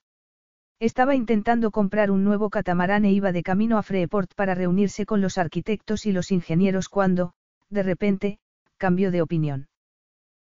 Estaba 0.81 1.15
intentando 1.15 1.71
comprar 1.71 2.11
un 2.11 2.25
nuevo 2.25 2.51
catamarán 2.51 3.05
e 3.05 3.13
iba 3.13 3.33
de 3.33 3.43
camino 3.43 3.79
a 3.79 3.83
Freeport 3.83 4.35
para 4.35 4.55
reunirse 4.55 5.07
con 5.07 5.21
los 5.21 5.37
arquitectos 5.37 6.07
y 6.07 6.13
los 6.13 6.31
ingenieros 6.31 6.89
cuando, 6.89 7.33
de 7.69 7.83
repente, 7.83 8.39
cambió 8.79 9.11
de 9.11 9.21
opinión. 9.21 9.69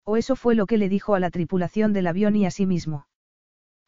O 0.03 0.17
eso 0.17 0.35
fue 0.35 0.55
lo 0.55 0.65
que 0.65 0.77
le 0.77 0.89
dijo 0.89 1.13
a 1.13 1.19
la 1.19 1.29
tripulación 1.29 1.93
del 1.93 2.07
avión 2.07 2.35
y 2.35 2.45
a 2.45 2.51
sí 2.51 2.65
mismo. 2.65 3.05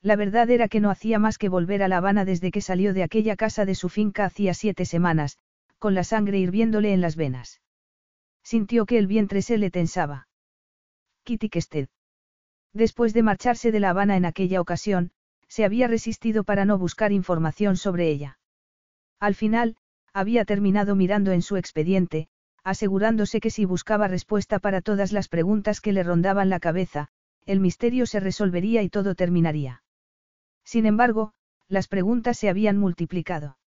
La 0.02 0.16
verdad 0.16 0.50
era 0.50 0.68
que 0.68 0.82
no 0.82 0.92
hacía 0.92 1.18
más 1.18 1.38
que 1.38 1.50
volver 1.50 1.82
a 1.82 1.88
La 1.88 1.98
Habana 1.98 2.26
desde 2.26 2.52
que 2.52 2.62
salió 2.62 2.94
de 2.94 3.04
aquella 3.04 3.36
casa 3.36 3.66
de 3.66 3.74
su 3.74 3.90
finca 3.90 4.26
hacía 4.26 4.54
siete 4.54 4.86
semanas, 4.86 5.40
con 5.80 5.96
la 5.96 6.04
sangre 6.04 6.38
hirviéndole 6.40 6.94
en 6.94 7.02
las 7.02 7.16
venas. 7.16 7.62
Sintió 8.44 8.86
que 8.86 8.98
el 8.98 9.08
vientre 9.08 9.42
se 9.42 9.58
le 9.58 9.72
tensaba. 9.72 10.28
Kitty 11.24 11.50
Kested. 11.50 11.88
Después 12.74 13.14
de 13.14 13.24
marcharse 13.24 13.72
de 13.72 13.80
La 13.80 13.92
Habana 13.92 14.18
en 14.18 14.26
aquella 14.26 14.60
ocasión, 14.60 15.12
se 15.48 15.64
había 15.64 15.88
resistido 15.88 16.44
para 16.44 16.66
no 16.66 16.78
buscar 16.78 17.12
información 17.12 17.78
sobre 17.78 18.10
ella. 18.10 18.40
Al 19.20 19.36
final, 19.36 19.78
había 20.12 20.44
terminado 20.44 20.96
mirando 20.96 21.32
en 21.32 21.42
su 21.42 21.56
expediente, 21.56 22.28
asegurándose 22.64 23.40
que 23.40 23.50
si 23.50 23.66
buscaba 23.66 24.08
respuesta 24.08 24.60
para 24.60 24.82
todas 24.82 25.12
las 25.12 25.28
preguntas 25.28 25.82
que 25.82 25.92
le 25.92 26.04
rondaban 26.04 26.50
la 26.50 26.60
cabeza, 26.60 27.10
el 27.46 27.60
misterio 27.60 28.06
se 28.06 28.20
resolvería 28.20 28.84
y 28.84 28.90
todo 28.90 29.16
terminaría. 29.16 29.84
Sin 30.64 30.86
embargo, 30.86 31.34
las 31.68 31.88
preguntas 31.88 32.38
se 32.38 32.50
habían 32.50 32.78
multiplicado. 32.78 33.58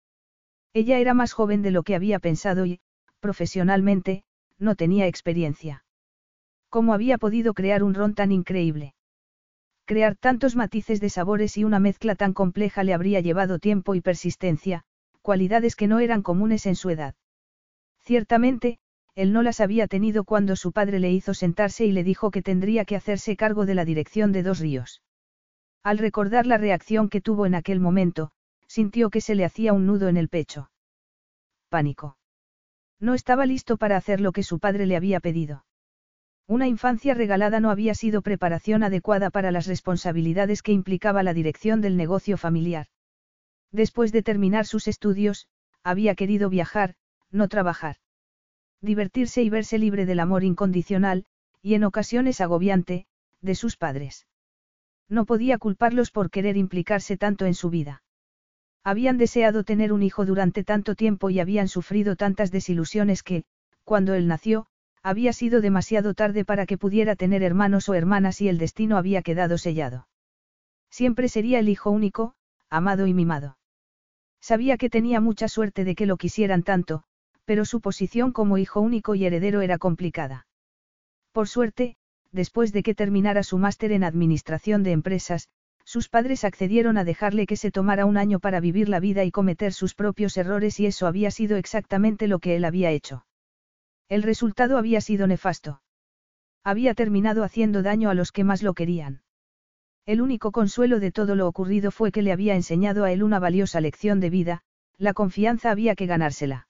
Ella 0.72 0.98
era 0.98 1.14
más 1.14 1.32
joven 1.32 1.62
de 1.62 1.70
lo 1.70 1.82
que 1.82 1.94
había 1.94 2.18
pensado 2.18 2.66
y, 2.66 2.80
profesionalmente, 3.20 4.24
no 4.58 4.74
tenía 4.74 5.06
experiencia. 5.06 5.84
¿Cómo 6.68 6.94
había 6.94 7.18
podido 7.18 7.54
crear 7.54 7.82
un 7.82 7.94
ron 7.94 8.14
tan 8.14 8.32
increíble? 8.32 8.94
Crear 9.84 10.16
tantos 10.16 10.56
matices 10.56 11.00
de 11.00 11.10
sabores 11.10 11.56
y 11.56 11.64
una 11.64 11.78
mezcla 11.78 12.14
tan 12.14 12.32
compleja 12.32 12.82
le 12.82 12.92
habría 12.92 13.20
llevado 13.20 13.58
tiempo 13.58 13.94
y 13.94 14.00
persistencia, 14.00 14.84
cualidades 15.22 15.76
que 15.76 15.86
no 15.86 16.00
eran 16.00 16.22
comunes 16.22 16.66
en 16.66 16.76
su 16.76 16.90
edad. 16.90 17.14
Ciertamente, 18.02 18.78
él 19.16 19.32
no 19.32 19.42
las 19.42 19.60
había 19.60 19.88
tenido 19.88 20.24
cuando 20.24 20.56
su 20.56 20.72
padre 20.72 21.00
le 21.00 21.10
hizo 21.10 21.32
sentarse 21.32 21.86
y 21.86 21.92
le 21.92 22.04
dijo 22.04 22.30
que 22.30 22.42
tendría 22.42 22.84
que 22.84 22.96
hacerse 22.96 23.34
cargo 23.34 23.64
de 23.64 23.74
la 23.74 23.86
dirección 23.86 24.30
de 24.30 24.42
dos 24.42 24.60
ríos. 24.60 25.02
Al 25.82 25.96
recordar 25.96 26.46
la 26.46 26.58
reacción 26.58 27.08
que 27.08 27.22
tuvo 27.22 27.46
en 27.46 27.54
aquel 27.54 27.80
momento, 27.80 28.30
sintió 28.68 29.08
que 29.08 29.22
se 29.22 29.34
le 29.34 29.46
hacía 29.46 29.72
un 29.72 29.86
nudo 29.86 30.08
en 30.08 30.18
el 30.18 30.28
pecho. 30.28 30.70
Pánico. 31.70 32.18
No 33.00 33.14
estaba 33.14 33.46
listo 33.46 33.78
para 33.78 33.96
hacer 33.96 34.20
lo 34.20 34.32
que 34.32 34.42
su 34.42 34.58
padre 34.58 34.84
le 34.84 34.96
había 34.96 35.20
pedido. 35.20 35.64
Una 36.46 36.68
infancia 36.68 37.14
regalada 37.14 37.58
no 37.58 37.70
había 37.70 37.94
sido 37.94 38.20
preparación 38.20 38.82
adecuada 38.82 39.30
para 39.30 39.50
las 39.50 39.66
responsabilidades 39.66 40.62
que 40.62 40.72
implicaba 40.72 41.22
la 41.22 41.32
dirección 41.32 41.80
del 41.80 41.96
negocio 41.96 42.36
familiar. 42.36 42.88
Después 43.72 44.12
de 44.12 44.22
terminar 44.22 44.66
sus 44.66 44.88
estudios, 44.88 45.48
había 45.82 46.14
querido 46.14 46.50
viajar, 46.50 46.96
no 47.30 47.48
trabajar. 47.48 47.96
Divertirse 48.86 49.42
y 49.42 49.50
verse 49.50 49.78
libre 49.78 50.06
del 50.06 50.20
amor 50.20 50.44
incondicional, 50.44 51.24
y 51.60 51.74
en 51.74 51.82
ocasiones 51.82 52.40
agobiante, 52.40 53.06
de 53.42 53.56
sus 53.56 53.76
padres. 53.76 54.28
No 55.08 55.24
podía 55.24 55.58
culparlos 55.58 56.12
por 56.12 56.30
querer 56.30 56.56
implicarse 56.56 57.16
tanto 57.16 57.46
en 57.46 57.54
su 57.54 57.68
vida. 57.68 58.04
Habían 58.84 59.18
deseado 59.18 59.64
tener 59.64 59.92
un 59.92 60.04
hijo 60.04 60.24
durante 60.24 60.62
tanto 60.62 60.94
tiempo 60.94 61.30
y 61.30 61.40
habían 61.40 61.66
sufrido 61.66 62.14
tantas 62.14 62.52
desilusiones 62.52 63.24
que, 63.24 63.42
cuando 63.82 64.14
él 64.14 64.28
nació, 64.28 64.68
había 65.02 65.32
sido 65.32 65.60
demasiado 65.60 66.14
tarde 66.14 66.44
para 66.44 66.64
que 66.64 66.78
pudiera 66.78 67.16
tener 67.16 67.42
hermanos 67.42 67.88
o 67.88 67.94
hermanas 67.94 68.40
y 68.40 68.48
el 68.48 68.56
destino 68.56 68.96
había 68.96 69.22
quedado 69.22 69.58
sellado. 69.58 70.06
Siempre 70.90 71.28
sería 71.28 71.58
el 71.58 71.68
hijo 71.68 71.90
único, 71.90 72.36
amado 72.70 73.08
y 73.08 73.14
mimado. 73.14 73.58
Sabía 74.40 74.76
que 74.76 74.90
tenía 74.90 75.20
mucha 75.20 75.48
suerte 75.48 75.82
de 75.82 75.96
que 75.96 76.06
lo 76.06 76.16
quisieran 76.16 76.62
tanto, 76.62 77.02
pero 77.46 77.64
su 77.64 77.80
posición 77.80 78.32
como 78.32 78.58
hijo 78.58 78.80
único 78.80 79.14
y 79.14 79.24
heredero 79.24 79.62
era 79.62 79.78
complicada. 79.78 80.46
Por 81.32 81.48
suerte, 81.48 81.96
después 82.32 82.72
de 82.72 82.82
que 82.82 82.94
terminara 82.94 83.42
su 83.42 83.56
máster 83.56 83.92
en 83.92 84.04
Administración 84.04 84.82
de 84.82 84.92
Empresas, 84.92 85.48
sus 85.84 86.08
padres 86.08 86.44
accedieron 86.44 86.98
a 86.98 87.04
dejarle 87.04 87.46
que 87.46 87.56
se 87.56 87.70
tomara 87.70 88.04
un 88.04 88.16
año 88.16 88.40
para 88.40 88.58
vivir 88.58 88.88
la 88.88 88.98
vida 88.98 89.24
y 89.24 89.30
cometer 89.30 89.72
sus 89.72 89.94
propios 89.94 90.36
errores 90.36 90.80
y 90.80 90.86
eso 90.86 91.06
había 91.06 91.30
sido 91.30 91.56
exactamente 91.56 92.26
lo 92.26 92.40
que 92.40 92.56
él 92.56 92.64
había 92.64 92.90
hecho. 92.90 93.24
El 94.08 94.24
resultado 94.24 94.78
había 94.78 95.00
sido 95.00 95.28
nefasto. 95.28 95.80
Había 96.64 96.94
terminado 96.94 97.44
haciendo 97.44 97.82
daño 97.82 98.10
a 98.10 98.14
los 98.14 98.32
que 98.32 98.42
más 98.42 98.64
lo 98.64 98.74
querían. 98.74 99.22
El 100.04 100.20
único 100.20 100.50
consuelo 100.50 100.98
de 100.98 101.12
todo 101.12 101.36
lo 101.36 101.46
ocurrido 101.46 101.92
fue 101.92 102.10
que 102.10 102.22
le 102.22 102.32
había 102.32 102.56
enseñado 102.56 103.04
a 103.04 103.12
él 103.12 103.22
una 103.22 103.38
valiosa 103.38 103.80
lección 103.80 104.18
de 104.18 104.30
vida, 104.30 104.62
la 104.98 105.14
confianza 105.14 105.70
había 105.70 105.94
que 105.94 106.06
ganársela. 106.06 106.66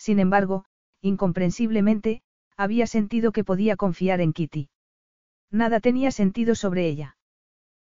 Sin 0.00 0.18
embargo, 0.18 0.64
incomprensiblemente, 1.02 2.22
había 2.56 2.86
sentido 2.86 3.32
que 3.32 3.44
podía 3.44 3.76
confiar 3.76 4.22
en 4.22 4.32
Kitty. 4.32 4.70
Nada 5.50 5.78
tenía 5.78 6.10
sentido 6.10 6.54
sobre 6.54 6.88
ella. 6.88 7.18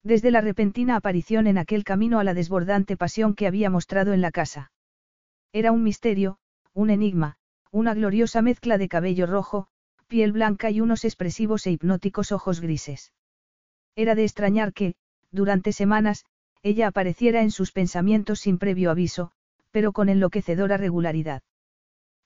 Desde 0.03 0.29
la 0.29 0.41
repentina 0.41 0.97
aparición 0.97 1.47
en 1.47 1.57
aquel 1.57 1.83
camino 1.83 2.19
a 2.19 2.23
la 2.23 2.35
desbordante 2.35 2.95
pasión 2.95 3.33
que 3.33 3.47
había 3.47 3.71
mostrado 3.71 4.13
en 4.13 4.21
la 4.21 4.29
casa. 4.29 4.71
Era 5.51 5.71
un 5.71 5.81
misterio, 5.81 6.37
un 6.75 6.91
enigma, 6.91 7.37
una 7.71 7.95
gloriosa 7.95 8.43
mezcla 8.43 8.77
de 8.77 8.87
cabello 8.87 9.25
rojo, 9.25 9.67
piel 10.05 10.31
blanca 10.31 10.69
y 10.69 10.81
unos 10.81 11.05
expresivos 11.05 11.65
e 11.65 11.71
hipnóticos 11.71 12.31
ojos 12.31 12.61
grises. 12.61 13.13
Era 13.95 14.13
de 14.13 14.25
extrañar 14.25 14.73
que, 14.73 14.93
durante 15.31 15.73
semanas, 15.73 16.25
ella 16.61 16.85
apareciera 16.85 17.41
en 17.41 17.49
sus 17.49 17.71
pensamientos 17.71 18.41
sin 18.41 18.59
previo 18.59 18.91
aviso, 18.91 19.31
pero 19.71 19.91
con 19.91 20.09
enloquecedora 20.09 20.77
regularidad. 20.77 21.41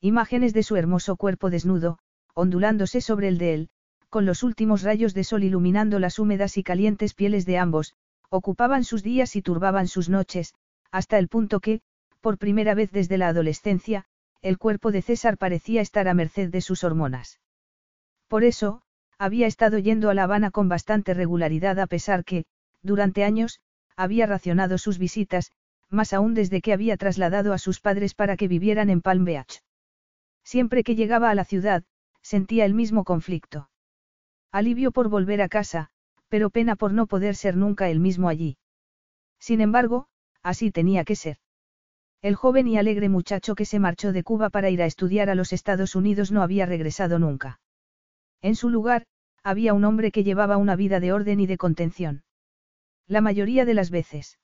Imágenes 0.01 0.53
de 0.53 0.63
su 0.63 0.77
hermoso 0.77 1.17
cuerpo 1.17 1.49
desnudo, 1.49 1.99
ondulándose 2.33 3.01
sobre 3.01 3.27
el 3.27 3.37
de 3.37 3.53
él, 3.53 3.69
con 4.09 4.25
los 4.25 4.43
últimos 4.43 4.81
rayos 4.81 5.13
de 5.13 5.25
sol 5.25 5.43
iluminando 5.43 5.99
las 5.99 6.19
húmedas 6.19 6.57
y 6.57 6.63
calientes 6.63 7.13
pieles 7.13 7.45
de 7.45 7.57
ambos, 7.57 7.95
ocupaban 8.29 8.85
sus 8.85 9.03
días 9.03 9.35
y 9.35 9.41
turbaban 9.41 9.87
sus 9.87 10.07
noches, 10.07 10.53
hasta 10.89 11.17
el 11.17 11.27
punto 11.27 11.59
que, 11.59 11.81
por 12.21 12.37
primera 12.37 12.75
vez 12.75 12.91
desde 12.91 13.17
la 13.17 13.27
adolescencia, 13.27 14.05
el 14.41 14.57
cuerpo 14.57 14.91
de 14.91 15.01
César 15.01 15.37
parecía 15.37 15.81
estar 15.81 16.07
a 16.07 16.13
merced 16.13 16.49
de 16.49 16.61
sus 16.61 16.85
hormonas. 16.85 17.39
Por 18.29 18.45
eso, 18.45 18.81
había 19.17 19.47
estado 19.47 19.79
yendo 19.79 20.09
a 20.09 20.13
La 20.13 20.23
Habana 20.23 20.49
con 20.49 20.69
bastante 20.69 21.13
regularidad 21.13 21.77
a 21.77 21.87
pesar 21.87 22.23
que, 22.23 22.45
durante 22.81 23.25
años, 23.25 23.59
había 23.97 24.25
racionado 24.27 24.77
sus 24.77 24.97
visitas, 24.97 25.51
más 25.89 26.13
aún 26.13 26.35
desde 26.35 26.61
que 26.61 26.71
había 26.71 26.95
trasladado 26.95 27.51
a 27.51 27.57
sus 27.57 27.81
padres 27.81 28.13
para 28.13 28.37
que 28.37 28.47
vivieran 28.47 28.89
en 28.89 29.01
Palm 29.01 29.25
Beach. 29.25 29.61
Siempre 30.51 30.83
que 30.83 30.95
llegaba 30.95 31.29
a 31.29 31.35
la 31.35 31.45
ciudad, 31.45 31.83
sentía 32.23 32.65
el 32.65 32.73
mismo 32.73 33.03
conflicto. 33.03 33.69
Alivio 34.51 34.91
por 34.91 35.07
volver 35.07 35.43
a 35.43 35.47
casa, 35.47 35.91
pero 36.27 36.49
pena 36.49 36.75
por 36.75 36.91
no 36.91 37.05
poder 37.05 37.35
ser 37.35 37.55
nunca 37.55 37.87
el 37.91 37.99
mismo 37.99 38.29
allí. 38.29 38.57
Sin 39.39 39.61
embargo, 39.61 40.07
así 40.41 40.71
tenía 40.71 41.03
que 41.03 41.15
ser. 41.15 41.37
El 42.23 42.33
joven 42.33 42.67
y 42.67 42.79
alegre 42.79 43.09
muchacho 43.09 43.53
que 43.53 43.65
se 43.65 43.77
marchó 43.77 44.11
de 44.11 44.23
Cuba 44.23 44.49
para 44.49 44.71
ir 44.71 44.81
a 44.81 44.87
estudiar 44.87 45.29
a 45.29 45.35
los 45.35 45.53
Estados 45.53 45.93
Unidos 45.93 46.31
no 46.31 46.41
había 46.41 46.65
regresado 46.65 47.19
nunca. 47.19 47.59
En 48.41 48.55
su 48.55 48.69
lugar, 48.69 49.05
había 49.43 49.75
un 49.75 49.83
hombre 49.83 50.11
que 50.11 50.23
llevaba 50.23 50.57
una 50.57 50.75
vida 50.75 50.99
de 50.99 51.11
orden 51.11 51.39
y 51.41 51.45
de 51.45 51.57
contención. 51.59 52.23
La 53.05 53.21
mayoría 53.21 53.65
de 53.65 53.75
las 53.75 53.91
veces. 53.91 54.39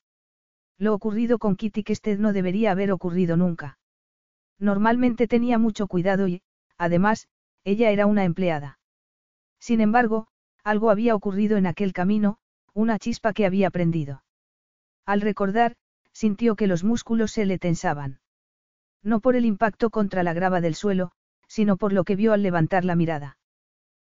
Lo 0.78 0.94
ocurrido 0.94 1.40
con 1.40 1.56
Kitty 1.56 1.82
Kested 1.82 2.20
no 2.20 2.32
debería 2.32 2.70
haber 2.70 2.92
ocurrido 2.92 3.36
nunca. 3.36 3.80
Normalmente 4.58 5.26
tenía 5.26 5.58
mucho 5.58 5.86
cuidado 5.86 6.28
y, 6.28 6.42
además, 6.78 7.28
ella 7.64 7.90
era 7.90 8.06
una 8.06 8.24
empleada. 8.24 8.78
Sin 9.58 9.80
embargo, 9.80 10.28
algo 10.64 10.90
había 10.90 11.14
ocurrido 11.14 11.56
en 11.56 11.66
aquel 11.66 11.92
camino, 11.92 12.38
una 12.72 12.98
chispa 12.98 13.32
que 13.32 13.46
había 13.46 13.70
prendido. 13.70 14.22
Al 15.04 15.20
recordar, 15.20 15.76
sintió 16.12 16.56
que 16.56 16.66
los 16.66 16.84
músculos 16.84 17.32
se 17.32 17.46
le 17.46 17.58
tensaban. 17.58 18.20
No 19.02 19.20
por 19.20 19.36
el 19.36 19.44
impacto 19.44 19.90
contra 19.90 20.22
la 20.22 20.32
grava 20.32 20.60
del 20.60 20.74
suelo, 20.74 21.12
sino 21.46 21.76
por 21.76 21.92
lo 21.92 22.04
que 22.04 22.16
vio 22.16 22.32
al 22.32 22.42
levantar 22.42 22.84
la 22.84 22.96
mirada. 22.96 23.38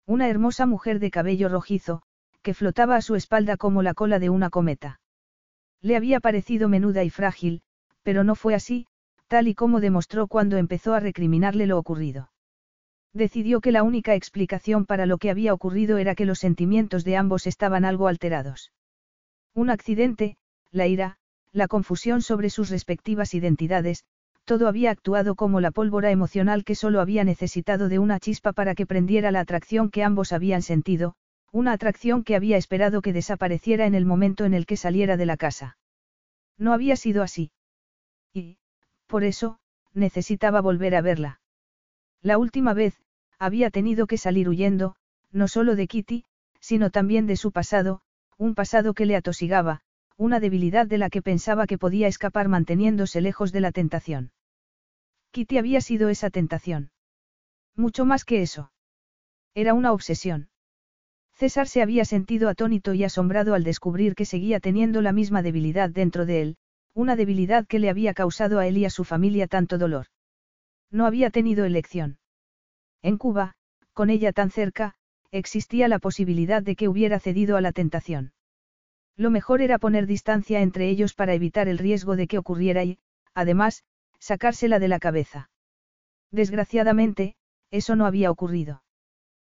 Una 0.06 0.30
hermosa 0.30 0.66
mujer 0.66 1.00
de 1.00 1.12
cabello 1.12 1.50
rojizo, 1.50 2.04
que 2.42 2.54
flotaba 2.54 2.96
a 2.96 3.02
su 3.02 3.16
espalda 3.16 3.58
como 3.58 3.82
la 3.82 3.94
cola 3.94 4.20
de 4.20 4.30
una 4.30 4.50
cometa. 4.50 5.00
Le 5.82 5.96
había 5.96 6.20
parecido 6.20 6.70
menuda 6.70 7.04
y 7.04 7.10
frágil, 7.10 7.62
pero 8.04 8.24
no 8.24 8.36
fue 8.36 8.54
así, 8.54 8.86
tal 9.34 9.48
y 9.48 9.56
como 9.56 9.80
demostró 9.80 10.28
cuando 10.28 10.58
empezó 10.58 10.94
a 10.94 11.00
recriminarle 11.00 11.66
lo 11.66 11.80
ocurrido. 11.80 12.30
Decidió 13.14 13.62
que 13.62 13.72
la 13.72 13.82
única 13.82 14.14
explicación 14.14 14.86
para 14.86 15.08
lo 15.08 15.18
que 15.18 15.32
había 15.32 15.56
ocurrido 15.56 15.98
era 15.98 16.14
que 16.14 16.26
los 16.26 16.38
sentimientos 16.38 17.04
de 17.04 17.18
ambos 17.18 17.48
estaban 17.48 17.84
algo 17.84 18.08
alterados. 18.08 18.72
Un 19.56 19.72
accidente, 19.72 20.38
la 20.70 20.86
ira, 20.86 21.18
la 21.52 21.68
confusión 21.68 22.22
sobre 22.22 22.52
sus 22.52 22.70
respectivas 22.70 23.34
identidades, 23.34 24.04
todo 24.46 24.68
había 24.68 24.92
actuado 24.92 25.34
como 25.34 25.62
la 25.62 25.72
pólvora 25.72 26.12
emocional 26.12 26.64
que 26.64 26.76
solo 26.76 27.02
había 27.02 27.24
necesitado 27.24 27.90
de 27.90 27.98
una 27.98 28.20
chispa 28.20 28.54
para 28.54 28.76
que 28.76 28.86
prendiera 28.86 29.32
la 29.32 29.40
atracción 29.40 29.90
que 29.90 30.04
ambos 30.04 30.32
habían 30.32 30.62
sentido, 30.62 31.16
una 31.52 31.72
atracción 31.72 32.24
que 32.24 32.36
había 32.36 32.58
esperado 32.58 33.02
que 33.02 33.14
desapareciera 33.14 33.88
en 33.88 33.96
el 33.96 34.06
momento 34.06 34.46
en 34.46 34.54
el 34.54 34.68
que 34.68 34.78
saliera 34.78 35.18
de 35.18 35.26
la 35.26 35.38
casa. 35.38 35.80
No 36.60 36.72
había 36.72 36.96
sido 36.96 37.24
así. 37.24 37.50
Y, 38.32 38.58
por 39.14 39.24
eso, 39.24 39.60
necesitaba 39.94 40.60
volver 40.60 40.96
a 40.96 41.02
verla. 41.02 41.40
La 42.24 42.40
última 42.40 42.74
vez, 42.74 42.96
había 43.38 43.70
tenido 43.70 44.08
que 44.08 44.18
salir 44.18 44.50
huyendo, 44.50 44.96
no 45.32 45.48
solo 45.48 45.76
de 45.76 45.86
Kitty, 45.86 46.26
sino 46.60 46.90
también 46.90 47.28
de 47.28 47.36
su 47.36 47.52
pasado, 47.52 48.02
un 48.40 48.56
pasado 48.56 48.96
que 48.96 49.06
le 49.06 49.16
atosigaba, 49.16 49.82
una 50.18 50.40
debilidad 50.40 50.88
de 50.88 50.98
la 50.98 51.12
que 51.12 51.22
pensaba 51.22 51.68
que 51.68 51.78
podía 51.78 52.08
escapar 52.08 52.48
manteniéndose 52.48 53.22
lejos 53.22 53.52
de 53.52 53.62
la 53.62 53.72
tentación. 53.72 54.32
Kitty 55.30 55.60
había 55.60 55.82
sido 55.82 56.10
esa 56.10 56.32
tentación. 56.32 56.90
Mucho 57.76 58.06
más 58.06 58.26
que 58.26 58.42
eso. 58.42 58.72
Era 59.54 59.76
una 59.76 59.92
obsesión. 59.92 60.50
César 61.36 61.68
se 61.68 61.84
había 61.84 62.06
sentido 62.06 62.50
atónito 62.50 62.96
y 62.96 63.04
asombrado 63.04 63.54
al 63.54 63.64
descubrir 63.64 64.16
que 64.16 64.26
seguía 64.26 64.60
teniendo 64.60 65.04
la 65.04 65.12
misma 65.12 65.44
debilidad 65.44 65.92
dentro 65.92 66.26
de 66.26 66.42
él, 66.42 66.58
una 66.94 67.16
debilidad 67.16 67.66
que 67.66 67.80
le 67.80 67.90
había 67.90 68.14
causado 68.14 68.60
a 68.60 68.68
él 68.68 68.78
y 68.78 68.86
a 68.86 68.90
su 68.90 69.04
familia 69.04 69.48
tanto 69.48 69.78
dolor. 69.78 70.08
No 70.92 71.06
había 71.06 71.30
tenido 71.30 71.66
elección. 71.66 72.20
En 73.02 73.18
Cuba, 73.18 73.56
con 73.94 74.10
ella 74.10 74.32
tan 74.32 74.52
cerca, 74.52 74.96
existía 75.32 75.88
la 75.88 76.00
posibilidad 76.00 76.62
de 76.62 76.76
que 76.76 76.88
hubiera 76.88 77.20
cedido 77.20 77.58
a 77.58 77.62
la 77.62 77.72
tentación. 77.72 78.34
Lo 79.16 79.32
mejor 79.32 79.62
era 79.62 79.80
poner 79.80 80.06
distancia 80.06 80.62
entre 80.62 80.90
ellos 80.90 81.14
para 81.14 81.34
evitar 81.34 81.68
el 81.68 81.80
riesgo 81.80 82.16
de 82.16 82.28
que 82.28 82.38
ocurriera 82.38 82.84
y, 82.84 83.00
además, 83.34 83.84
sacársela 84.20 84.80
de 84.80 84.88
la 84.88 85.00
cabeza. 85.00 85.50
Desgraciadamente, 86.32 87.36
eso 87.72 87.96
no 87.96 88.06
había 88.06 88.32
ocurrido. 88.32 88.84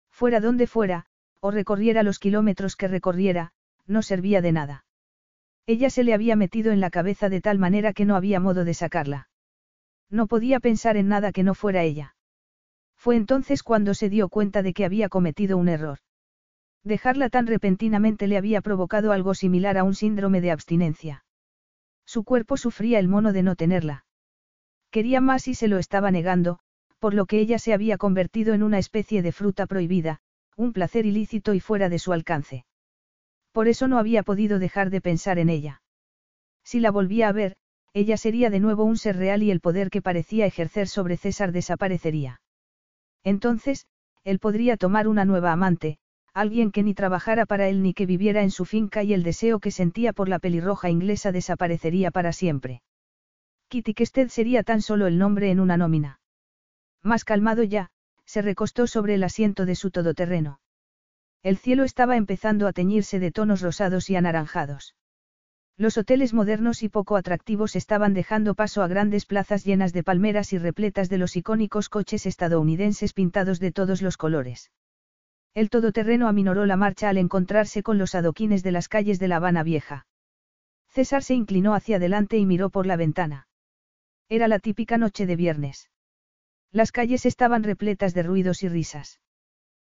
Fuera 0.09 0.39
donde 0.39 0.65
fuera, 0.65 1.05
o 1.39 1.51
recorriera 1.51 2.01
los 2.01 2.17
kilómetros 2.17 2.75
que 2.75 2.87
recorriera, 2.87 3.53
no 3.85 4.01
servía 4.01 4.41
de 4.41 4.51
nada. 4.51 4.85
Ella 5.67 5.89
se 5.89 6.05
le 6.05 6.13
había 6.13 6.37
metido 6.37 6.71
en 6.71 6.79
la 6.79 6.89
cabeza 6.89 7.27
de 7.27 7.41
tal 7.41 7.59
manera 7.59 7.91
que 7.91 8.05
no 8.05 8.15
había 8.15 8.39
modo 8.39 8.63
de 8.63 8.73
sacarla. 8.73 9.27
No 10.09 10.27
podía 10.27 10.61
pensar 10.61 10.95
en 10.95 11.09
nada 11.09 11.33
que 11.33 11.43
no 11.43 11.53
fuera 11.53 11.83
ella. 11.83 12.15
Fue 12.95 13.17
entonces 13.17 13.63
cuando 13.63 13.93
se 13.93 14.09
dio 14.09 14.29
cuenta 14.29 14.63
de 14.63 14.73
que 14.73 14.85
había 14.85 15.09
cometido 15.09 15.57
un 15.57 15.67
error. 15.67 15.99
Dejarla 16.85 17.29
tan 17.29 17.47
repentinamente 17.47 18.27
le 18.27 18.37
había 18.37 18.61
provocado 18.61 19.11
algo 19.11 19.33
similar 19.33 19.77
a 19.77 19.83
un 19.83 19.93
síndrome 19.93 20.39
de 20.39 20.51
abstinencia. 20.51 21.25
Su 22.05 22.23
cuerpo 22.23 22.55
sufría 22.55 22.99
el 22.99 23.09
mono 23.09 23.33
de 23.33 23.43
no 23.43 23.57
tenerla. 23.57 24.05
Quería 24.89 25.19
más 25.19 25.49
y 25.49 25.53
se 25.53 25.67
lo 25.67 25.79
estaba 25.79 26.11
negando, 26.11 26.59
por 26.99 27.13
lo 27.13 27.25
que 27.25 27.39
ella 27.39 27.59
se 27.59 27.73
había 27.73 27.97
convertido 27.97 28.53
en 28.53 28.63
una 28.63 28.79
especie 28.79 29.21
de 29.21 29.33
fruta 29.33 29.67
prohibida, 29.67 30.21
un 30.55 30.71
placer 30.71 31.05
ilícito 31.05 31.53
y 31.53 31.59
fuera 31.59 31.89
de 31.89 31.99
su 31.99 32.13
alcance. 32.13 32.65
Por 33.57 33.67
eso 33.67 33.87
no 33.87 33.97
había 33.97 34.21
podido 34.21 34.59
dejar 34.59 34.91
de 34.91 35.01
pensar 35.01 35.39
en 35.39 35.49
ella. 35.49 35.81
Si 36.63 36.79
la 36.79 36.91
volvía 36.91 37.27
a 37.27 37.31
ver, 37.31 37.55
ella 37.91 38.15
sería 38.15 38.51
de 38.51 38.59
nuevo 38.59 38.83
un 38.83 38.97
ser 38.97 39.17
real 39.17 39.41
y 39.41 39.49
el 39.49 39.61
poder 39.61 39.89
que 39.89 40.03
parecía 40.03 40.45
ejercer 40.45 40.87
sobre 40.87 41.17
César 41.17 41.51
desaparecería. 41.51 42.39
Entonces, 43.23 43.87
él 44.23 44.37
podría 44.37 44.77
tomar 44.77 45.07
una 45.07 45.25
nueva 45.25 45.53
amante, 45.53 45.97
alguien 46.35 46.71
que 46.71 46.83
ni 46.83 46.93
trabajara 46.93 47.47
para 47.47 47.67
él 47.67 47.81
ni 47.81 47.95
que 47.95 48.05
viviera 48.05 48.43
en 48.43 48.51
su 48.51 48.63
finca 48.63 49.01
y 49.01 49.15
el 49.15 49.23
deseo 49.23 49.59
que 49.59 49.71
sentía 49.71 50.13
por 50.13 50.29
la 50.29 50.37
pelirroja 50.37 50.91
inglesa 50.91 51.31
desaparecería 51.31 52.11
para 52.11 52.33
siempre. 52.33 52.83
Kitty 53.69 53.95
Kested 53.95 54.27
sería 54.27 54.61
tan 54.61 54.83
solo 54.83 55.07
el 55.07 55.17
nombre 55.17 55.49
en 55.49 55.59
una 55.59 55.77
nómina. 55.77 56.19
Más 57.01 57.25
calmado 57.25 57.63
ya, 57.63 57.89
se 58.23 58.43
recostó 58.43 58.85
sobre 58.85 59.15
el 59.15 59.23
asiento 59.23 59.65
de 59.65 59.73
su 59.73 59.89
todoterreno. 59.89 60.59
El 61.47 61.57
cielo 61.57 61.85
estaba 61.85 62.17
empezando 62.17 62.67
a 62.67 62.73
teñirse 62.73 63.21
de 63.21 63.31
tonos 63.31 63.61
rosados 63.61 64.09
y 64.09 64.17
anaranjados. 64.17 64.97
Los 65.77 65.97
hoteles 65.97 66.33
modernos 66.33 66.83
y 66.83 66.89
poco 66.89 67.15
atractivos 67.15 67.77
estaban 67.77 68.13
dejando 68.13 68.53
paso 68.53 68.83
a 68.83 68.89
grandes 68.89 69.25
plazas 69.25 69.63
llenas 69.63 69.93
de 69.93 70.03
palmeras 70.03 70.51
y 70.51 70.57
repletas 70.57 71.07
de 71.07 71.17
los 71.17 71.37
icónicos 71.37 71.87
coches 71.87 72.25
estadounidenses 72.25 73.13
pintados 73.13 73.61
de 73.61 73.71
todos 73.71 74.01
los 74.01 74.17
colores. 74.17 74.71
El 75.53 75.69
todoterreno 75.69 76.27
aminoró 76.27 76.65
la 76.65 76.75
marcha 76.75 77.07
al 77.07 77.17
encontrarse 77.17 77.81
con 77.81 77.97
los 77.97 78.13
adoquines 78.13 78.61
de 78.61 78.73
las 78.73 78.89
calles 78.89 79.17
de 79.17 79.29
La 79.29 79.37
Habana 79.37 79.63
Vieja. 79.63 80.05
César 80.89 81.23
se 81.23 81.33
inclinó 81.33 81.75
hacia 81.75 81.95
adelante 81.95 82.37
y 82.37 82.45
miró 82.45 82.69
por 82.69 82.85
la 82.85 82.97
ventana. 82.97 83.47
Era 84.27 84.49
la 84.49 84.59
típica 84.59 84.97
noche 84.97 85.25
de 85.25 85.37
viernes. 85.37 85.89
Las 86.73 86.91
calles 86.91 87.25
estaban 87.25 87.63
repletas 87.63 88.13
de 88.13 88.23
ruidos 88.23 88.63
y 88.63 88.67
risas. 88.67 89.21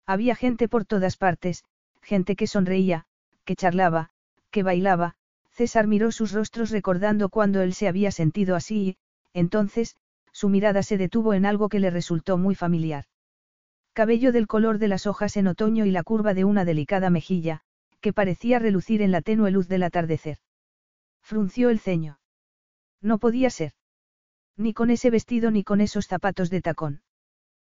Había 0.05 0.35
gente 0.35 0.67
por 0.67 0.85
todas 0.85 1.17
partes, 1.17 1.63
gente 2.01 2.35
que 2.35 2.47
sonreía, 2.47 3.05
que 3.45 3.55
charlaba, 3.55 4.09
que 4.49 4.63
bailaba, 4.63 5.15
César 5.51 5.87
miró 5.87 6.11
sus 6.11 6.31
rostros 6.31 6.71
recordando 6.71 7.29
cuando 7.29 7.61
él 7.61 7.73
se 7.73 7.87
había 7.87 8.11
sentido 8.11 8.55
así 8.55 8.81
y, 8.81 8.97
entonces, 9.33 9.95
su 10.31 10.49
mirada 10.49 10.83
se 10.83 10.97
detuvo 10.97 11.33
en 11.33 11.45
algo 11.45 11.69
que 11.69 11.79
le 11.79 11.89
resultó 11.89 12.37
muy 12.37 12.55
familiar. 12.55 13.05
Cabello 13.93 14.31
del 14.31 14.47
color 14.47 14.77
de 14.77 14.87
las 14.87 15.05
hojas 15.05 15.35
en 15.35 15.47
otoño 15.47 15.85
y 15.85 15.91
la 15.91 16.03
curva 16.03 16.33
de 16.33 16.45
una 16.45 16.63
delicada 16.63 17.09
mejilla, 17.09 17.61
que 17.99 18.13
parecía 18.13 18.59
relucir 18.59 19.01
en 19.01 19.11
la 19.11 19.21
tenue 19.21 19.51
luz 19.51 19.67
del 19.67 19.83
atardecer. 19.83 20.37
Frunció 21.21 21.69
el 21.69 21.79
ceño. 21.79 22.19
No 23.01 23.19
podía 23.19 23.49
ser. 23.49 23.73
Ni 24.57 24.73
con 24.73 24.89
ese 24.89 25.09
vestido 25.09 25.51
ni 25.51 25.63
con 25.63 25.81
esos 25.81 26.07
zapatos 26.07 26.49
de 26.49 26.61
tacón. 26.61 27.01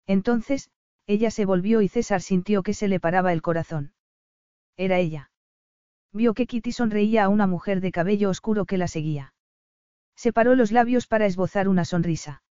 Entonces, 0.06 0.70
ella 1.06 1.30
se 1.30 1.44
volvió 1.44 1.82
y 1.82 1.88
César 1.88 2.22
sintió 2.22 2.62
que 2.62 2.74
se 2.74 2.88
le 2.88 3.00
paraba 3.00 3.32
el 3.32 3.42
corazón. 3.42 3.92
Era 4.76 4.98
ella. 4.98 5.30
Vio 6.12 6.34
que 6.34 6.46
Kitty 6.46 6.72
sonreía 6.72 7.24
a 7.24 7.28
una 7.28 7.46
mujer 7.46 7.80
de 7.80 7.92
cabello 7.92 8.30
oscuro 8.30 8.64
que 8.64 8.78
la 8.78 8.88
seguía. 8.88 9.34
Separó 10.14 10.54
los 10.54 10.72
labios 10.72 11.06
para 11.06 11.26
esbozar 11.26 11.68
una 11.68 11.84
sonrisa. 11.84 12.42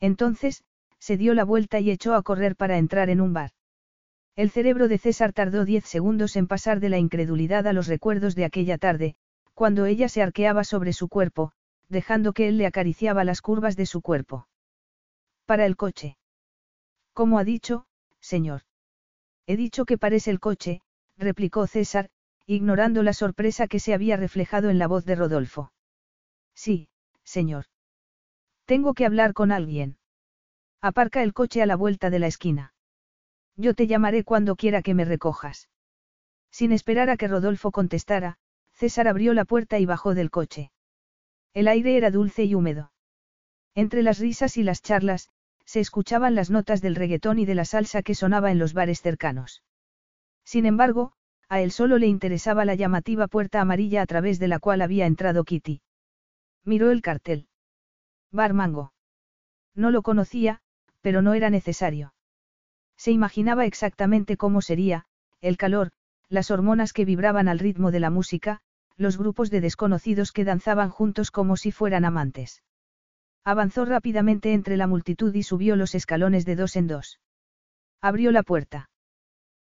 Entonces, 0.00 0.64
se 0.98 1.16
dio 1.16 1.34
la 1.34 1.44
vuelta 1.44 1.80
y 1.80 1.90
echó 1.90 2.14
a 2.14 2.22
correr 2.22 2.56
para 2.56 2.78
entrar 2.78 3.10
en 3.10 3.20
un 3.20 3.32
bar. 3.32 3.52
El 4.36 4.50
cerebro 4.50 4.88
de 4.88 4.98
César 4.98 5.32
tardó 5.32 5.64
diez 5.64 5.84
segundos 5.84 6.36
en 6.36 6.46
pasar 6.46 6.80
de 6.80 6.88
la 6.88 6.98
incredulidad 6.98 7.66
a 7.66 7.72
los 7.72 7.86
recuerdos 7.88 8.34
de 8.34 8.44
aquella 8.44 8.78
tarde, 8.78 9.16
cuando 9.54 9.86
ella 9.86 10.08
se 10.08 10.22
arqueaba 10.22 10.64
sobre 10.64 10.92
su 10.92 11.08
cuerpo, 11.08 11.52
dejando 11.88 12.32
que 12.32 12.48
él 12.48 12.58
le 12.58 12.66
acariciaba 12.66 13.24
las 13.24 13.40
curvas 13.40 13.76
de 13.76 13.86
su 13.86 14.00
cuerpo. 14.00 14.46
Para 15.46 15.66
el 15.66 15.76
coche. 15.76 16.17
¿Cómo 17.18 17.40
ha 17.40 17.42
dicho, 17.42 17.84
señor? 18.20 18.62
He 19.48 19.56
dicho 19.56 19.86
que 19.86 19.98
pares 19.98 20.28
el 20.28 20.38
coche, 20.38 20.82
replicó 21.16 21.66
César, 21.66 22.10
ignorando 22.46 23.02
la 23.02 23.12
sorpresa 23.12 23.66
que 23.66 23.80
se 23.80 23.92
había 23.92 24.16
reflejado 24.16 24.70
en 24.70 24.78
la 24.78 24.86
voz 24.86 25.04
de 25.04 25.16
Rodolfo. 25.16 25.72
Sí, 26.54 26.88
señor. 27.24 27.64
Tengo 28.66 28.94
que 28.94 29.04
hablar 29.04 29.32
con 29.34 29.50
alguien. 29.50 29.98
Aparca 30.80 31.24
el 31.24 31.32
coche 31.32 31.60
a 31.60 31.66
la 31.66 31.74
vuelta 31.74 32.08
de 32.08 32.20
la 32.20 32.28
esquina. 32.28 32.72
Yo 33.56 33.74
te 33.74 33.88
llamaré 33.88 34.22
cuando 34.22 34.54
quiera 34.54 34.80
que 34.80 34.94
me 34.94 35.04
recojas. 35.04 35.68
Sin 36.52 36.70
esperar 36.70 37.10
a 37.10 37.16
que 37.16 37.26
Rodolfo 37.26 37.72
contestara, 37.72 38.38
César 38.74 39.08
abrió 39.08 39.34
la 39.34 39.44
puerta 39.44 39.80
y 39.80 39.86
bajó 39.86 40.14
del 40.14 40.30
coche. 40.30 40.70
El 41.52 41.66
aire 41.66 41.96
era 41.96 42.12
dulce 42.12 42.44
y 42.44 42.54
húmedo. 42.54 42.92
Entre 43.74 44.04
las 44.04 44.20
risas 44.20 44.56
y 44.56 44.62
las 44.62 44.82
charlas, 44.82 45.30
se 45.68 45.80
escuchaban 45.80 46.34
las 46.34 46.48
notas 46.48 46.80
del 46.80 46.94
reggaetón 46.94 47.38
y 47.38 47.44
de 47.44 47.54
la 47.54 47.66
salsa 47.66 48.02
que 48.02 48.14
sonaba 48.14 48.50
en 48.50 48.58
los 48.58 48.72
bares 48.72 49.02
cercanos. 49.02 49.62
Sin 50.42 50.64
embargo, 50.64 51.12
a 51.50 51.60
él 51.60 51.72
solo 51.72 51.98
le 51.98 52.06
interesaba 52.06 52.64
la 52.64 52.74
llamativa 52.74 53.26
puerta 53.26 53.60
amarilla 53.60 54.00
a 54.00 54.06
través 54.06 54.38
de 54.38 54.48
la 54.48 54.60
cual 54.60 54.80
había 54.80 55.04
entrado 55.04 55.44
Kitty. 55.44 55.82
Miró 56.64 56.90
el 56.90 57.02
cartel. 57.02 57.48
Bar 58.32 58.54
Mango. 58.54 58.94
No 59.74 59.90
lo 59.90 60.00
conocía, 60.00 60.62
pero 61.02 61.20
no 61.20 61.34
era 61.34 61.50
necesario. 61.50 62.14
Se 62.96 63.10
imaginaba 63.10 63.66
exactamente 63.66 64.38
cómo 64.38 64.62
sería, 64.62 65.04
el 65.42 65.58
calor, 65.58 65.90
las 66.30 66.50
hormonas 66.50 66.94
que 66.94 67.04
vibraban 67.04 67.46
al 67.46 67.58
ritmo 67.58 67.90
de 67.90 68.00
la 68.00 68.08
música, 68.08 68.62
los 68.96 69.18
grupos 69.18 69.50
de 69.50 69.60
desconocidos 69.60 70.32
que 70.32 70.44
danzaban 70.44 70.88
juntos 70.88 71.30
como 71.30 71.58
si 71.58 71.72
fueran 71.72 72.06
amantes. 72.06 72.62
Avanzó 73.48 73.86
rápidamente 73.86 74.52
entre 74.52 74.76
la 74.76 74.86
multitud 74.86 75.34
y 75.34 75.42
subió 75.42 75.74
los 75.74 75.94
escalones 75.94 76.44
de 76.44 76.54
dos 76.54 76.76
en 76.76 76.86
dos. 76.86 77.18
Abrió 78.02 78.30
la 78.30 78.42
puerta. 78.42 78.90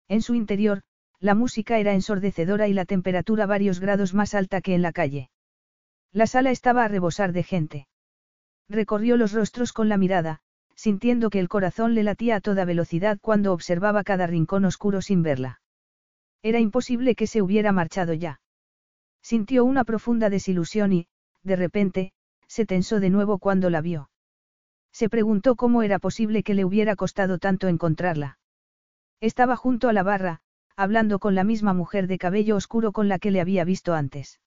En 0.07 0.23
su 0.23 0.33
interior, 0.33 0.81
la 1.19 1.35
música 1.35 1.77
era 1.77 1.93
ensordecedora 1.93 2.67
y 2.67 2.73
la 2.73 2.85
temperatura 2.85 3.45
varios 3.45 3.79
grados 3.79 4.15
más 4.15 4.33
alta 4.33 4.61
que 4.61 4.73
en 4.73 4.81
la 4.81 4.91
calle. 4.91 5.29
La 6.11 6.25
sala 6.25 6.49
estaba 6.49 6.83
a 6.83 6.87
rebosar 6.87 7.31
de 7.31 7.43
gente. 7.43 7.87
Recorrió 8.67 9.17
los 9.17 9.33
rostros 9.33 9.71
con 9.71 9.87
la 9.87 9.97
mirada, 9.97 10.39
sintiendo 10.73 11.29
que 11.29 11.39
el 11.39 11.47
corazón 11.47 11.93
le 11.93 12.01
latía 12.01 12.37
a 12.37 12.41
toda 12.41 12.65
velocidad 12.65 13.19
cuando 13.21 13.53
observaba 13.53 14.03
cada 14.03 14.25
rincón 14.25 14.65
oscuro 14.65 15.03
sin 15.03 15.21
verla. 15.21 15.61
Era 16.41 16.59
imposible 16.59 17.13
que 17.13 17.27
se 17.27 17.43
hubiera 17.43 17.71
marchado 17.71 18.13
ya. 18.13 18.41
Sintió 19.21 19.63
una 19.63 19.83
profunda 19.83 20.31
desilusión 20.31 20.91
y, 20.91 21.07
de 21.43 21.55
repente, 21.55 22.13
se 22.55 22.65
tensó 22.65 23.01
de 23.01 23.09
nuevo 23.09 23.37
cuando 23.37 23.69
la 23.69 23.81
vio. 23.81 24.09
Se 24.93 25.09
preguntó 25.09 25.57
cómo 25.57 25.83
era 25.83 25.99
posible 25.99 26.41
que 26.41 26.53
le 26.53 26.63
hubiera 26.63 26.95
costado 26.95 27.37
tanto 27.37 27.67
encontrarla. 27.67 28.39
Estaba 29.19 29.57
junto 29.57 29.89
a 29.89 29.93
la 29.93 30.03
barra, 30.03 30.39
hablando 30.77 31.19
con 31.19 31.35
la 31.35 31.43
misma 31.43 31.73
mujer 31.73 32.07
de 32.07 32.17
cabello 32.17 32.55
oscuro 32.55 32.93
con 32.93 33.09
la 33.09 33.19
que 33.19 33.29
le 33.29 33.41
había 33.41 33.65
visto 33.65 33.93
antes. 33.93 34.39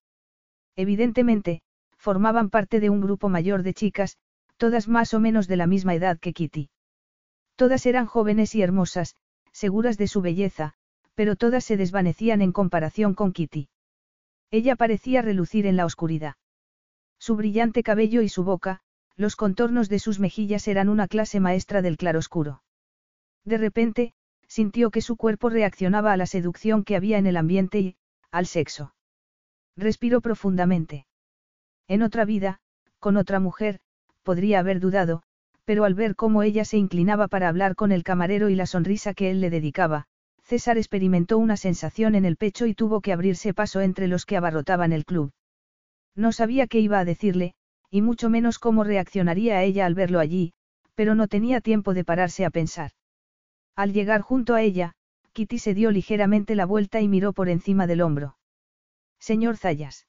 Evidentemente, 0.74 1.60
formaban 1.98 2.48
parte 2.48 2.80
de 2.80 2.88
un 2.88 3.02
grupo 3.02 3.28
mayor 3.28 3.62
de 3.62 3.74
chicas, 3.74 4.16
todas 4.56 4.88
más 4.88 5.12
o 5.12 5.20
menos 5.20 5.46
de 5.46 5.56
la 5.58 5.66
misma 5.66 5.94
edad 5.94 6.18
que 6.18 6.32
Kitty. 6.32 6.70
Todas 7.56 7.84
eran 7.84 8.06
jóvenes 8.06 8.54
y 8.54 8.62
hermosas, 8.62 9.16
seguras 9.52 9.98
de 9.98 10.08
su 10.08 10.22
belleza, 10.22 10.72
pero 11.14 11.36
todas 11.36 11.62
se 11.62 11.76
desvanecían 11.76 12.40
en 12.40 12.52
comparación 12.52 13.12
con 13.12 13.34
Kitty. 13.34 13.68
Ella 14.50 14.76
parecía 14.76 15.20
relucir 15.20 15.66
en 15.66 15.76
la 15.76 15.84
oscuridad. 15.84 16.36
Su 17.18 17.36
brillante 17.36 17.82
cabello 17.82 18.22
y 18.22 18.28
su 18.28 18.44
boca, 18.44 18.80
los 19.16 19.36
contornos 19.36 19.88
de 19.88 19.98
sus 19.98 20.20
mejillas 20.20 20.68
eran 20.68 20.88
una 20.88 21.08
clase 21.08 21.40
maestra 21.40 21.82
del 21.82 21.96
claroscuro. 21.96 22.62
De 23.44 23.58
repente, 23.58 24.14
sintió 24.46 24.90
que 24.90 25.02
su 25.02 25.16
cuerpo 25.16 25.50
reaccionaba 25.50 26.12
a 26.12 26.16
la 26.16 26.26
seducción 26.26 26.84
que 26.84 26.96
había 26.96 27.18
en 27.18 27.26
el 27.26 27.36
ambiente 27.36 27.80
y, 27.80 27.96
al 28.30 28.46
sexo. 28.46 28.94
Respiró 29.76 30.20
profundamente. 30.20 31.06
En 31.88 32.02
otra 32.02 32.24
vida, 32.24 32.60
con 32.98 33.16
otra 33.16 33.40
mujer, 33.40 33.80
podría 34.22 34.60
haber 34.60 34.80
dudado, 34.80 35.22
pero 35.64 35.84
al 35.84 35.94
ver 35.94 36.16
cómo 36.16 36.42
ella 36.42 36.64
se 36.64 36.78
inclinaba 36.78 37.28
para 37.28 37.48
hablar 37.48 37.74
con 37.74 37.92
el 37.92 38.04
camarero 38.04 38.48
y 38.48 38.54
la 38.54 38.66
sonrisa 38.66 39.14
que 39.14 39.30
él 39.30 39.40
le 39.40 39.50
dedicaba, 39.50 40.06
César 40.42 40.78
experimentó 40.78 41.36
una 41.38 41.56
sensación 41.56 42.14
en 42.14 42.24
el 42.24 42.36
pecho 42.36 42.66
y 42.66 42.74
tuvo 42.74 43.00
que 43.00 43.12
abrirse 43.12 43.52
paso 43.52 43.80
entre 43.80 44.08
los 44.08 44.24
que 44.24 44.36
abarrotaban 44.36 44.92
el 44.92 45.04
club. 45.04 45.30
No 46.18 46.32
sabía 46.32 46.66
qué 46.66 46.80
iba 46.80 46.98
a 46.98 47.04
decirle, 47.04 47.54
y 47.90 48.02
mucho 48.02 48.28
menos 48.28 48.58
cómo 48.58 48.82
reaccionaría 48.82 49.58
a 49.58 49.62
ella 49.62 49.86
al 49.86 49.94
verlo 49.94 50.18
allí, 50.18 50.52
pero 50.96 51.14
no 51.14 51.28
tenía 51.28 51.60
tiempo 51.60 51.94
de 51.94 52.04
pararse 52.04 52.44
a 52.44 52.50
pensar. 52.50 52.90
Al 53.76 53.92
llegar 53.92 54.20
junto 54.20 54.56
a 54.56 54.62
ella, 54.62 54.94
Kitty 55.32 55.60
se 55.60 55.74
dio 55.74 55.92
ligeramente 55.92 56.56
la 56.56 56.66
vuelta 56.66 57.00
y 57.00 57.06
miró 57.06 57.32
por 57.32 57.48
encima 57.48 57.86
del 57.86 58.00
hombro. 58.00 58.36
Señor 59.20 59.58
Zayas. 59.58 60.08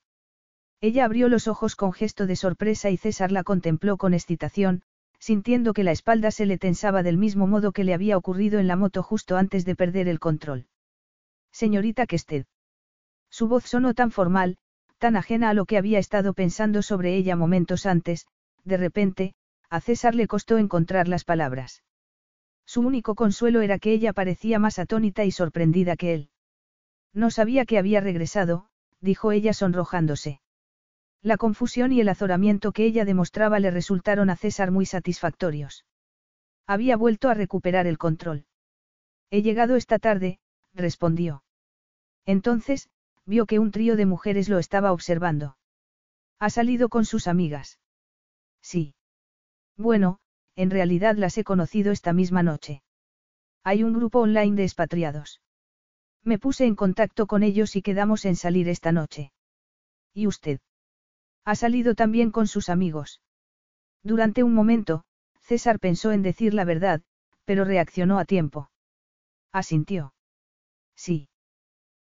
Ella 0.82 1.06
abrió 1.06 1.30
los 1.30 1.48
ojos 1.48 1.76
con 1.76 1.94
gesto 1.94 2.26
de 2.26 2.36
sorpresa 2.36 2.90
y 2.90 2.98
César 2.98 3.32
la 3.32 3.44
contempló 3.44 3.98
con 3.98 4.16
excitación, 4.16 4.82
sintiendo 5.20 5.74
que 5.74 5.84
la 5.84 5.92
espalda 5.92 6.32
se 6.32 6.48
le 6.48 6.58
tensaba 6.58 7.04
del 7.04 7.20
mismo 7.20 7.46
modo 7.46 7.72
que 7.72 7.84
le 7.84 7.94
había 7.94 8.18
ocurrido 8.18 8.58
en 8.58 8.66
la 8.66 8.76
moto 8.76 9.04
justo 9.04 9.38
antes 9.38 9.64
de 9.64 9.76
perder 9.76 10.08
el 10.08 10.20
control. 10.20 10.66
Señorita 11.52 12.08
Kested. 12.08 12.48
Su 13.30 13.48
voz 13.48 13.66
sonó 13.66 13.94
tan 13.94 14.10
formal, 14.10 14.58
tan 15.00 15.16
ajena 15.16 15.50
a 15.50 15.54
lo 15.54 15.66
que 15.66 15.78
había 15.78 15.98
estado 15.98 16.34
pensando 16.34 16.82
sobre 16.84 17.16
ella 17.16 17.36
momentos 17.36 17.86
antes, 17.86 18.28
de 18.64 18.78
repente, 18.78 19.34
a 19.70 19.82
César 19.82 20.14
le 20.14 20.28
costó 20.28 20.58
encontrar 20.58 21.08
las 21.08 21.24
palabras. 21.24 21.84
Su 22.66 22.82
único 22.82 23.16
consuelo 23.16 23.62
era 23.62 23.80
que 23.80 23.92
ella 23.92 24.14
parecía 24.14 24.60
más 24.60 24.78
atónita 24.78 25.26
y 25.26 25.32
sorprendida 25.32 25.96
que 25.96 26.14
él. 26.14 26.30
No 27.14 27.32
sabía 27.32 27.66
que 27.66 27.80
había 27.80 28.02
regresado, 28.02 28.68
dijo 29.02 29.32
ella 29.32 29.54
sonrojándose. 29.54 30.42
La 31.22 31.38
confusión 31.38 31.92
y 31.92 32.02
el 32.02 32.10
azoramiento 32.10 32.72
que 32.72 32.86
ella 32.86 33.06
demostraba 33.06 33.60
le 33.60 33.72
resultaron 33.72 34.30
a 34.30 34.36
César 34.36 34.72
muy 34.72 34.86
satisfactorios. 34.86 35.86
Había 36.68 36.96
vuelto 36.96 37.30
a 37.30 37.34
recuperar 37.34 37.88
el 37.88 37.98
control. 37.98 38.46
He 39.32 39.42
llegado 39.42 39.76
esta 39.76 39.98
tarde, 39.98 40.40
respondió. 40.74 41.44
Entonces, 42.26 42.90
vio 43.30 43.46
que 43.46 43.60
un 43.60 43.70
trío 43.70 43.96
de 43.96 44.08
mujeres 44.08 44.50
lo 44.50 44.58
estaba 44.58 44.92
observando. 44.92 45.56
Ha 46.40 46.50
salido 46.50 46.90
con 46.90 47.06
sus 47.06 47.28
amigas. 47.28 47.80
Sí. 48.62 48.96
Bueno, 49.78 50.20
en 50.56 50.72
realidad 50.72 51.16
las 51.16 51.38
he 51.38 51.44
conocido 51.44 51.92
esta 51.92 52.12
misma 52.12 52.42
noche. 52.42 52.82
Hay 53.64 53.84
un 53.84 53.94
grupo 53.94 54.20
online 54.20 54.56
de 54.56 54.64
expatriados. 54.64 55.42
Me 56.24 56.40
puse 56.40 56.66
en 56.66 56.76
contacto 56.76 57.28
con 57.28 57.44
ellos 57.44 57.76
y 57.76 57.84
quedamos 57.84 58.26
en 58.26 58.36
salir 58.36 58.68
esta 58.68 58.92
noche. 58.92 59.32
¿Y 60.14 60.26
usted? 60.26 60.60
Ha 61.46 61.54
salido 61.56 61.94
también 61.94 62.32
con 62.32 62.48
sus 62.48 62.68
amigos. 62.68 63.22
Durante 64.02 64.44
un 64.44 64.56
momento, 64.56 65.04
César 65.40 65.80
pensó 65.80 66.12
en 66.12 66.24
decir 66.24 66.56
la 66.56 66.66
verdad, 66.66 67.02
pero 67.46 67.64
reaccionó 67.64 68.18
a 68.18 68.26
tiempo. 68.26 68.72
Asintió. 69.52 70.14
Sí. 70.96 71.30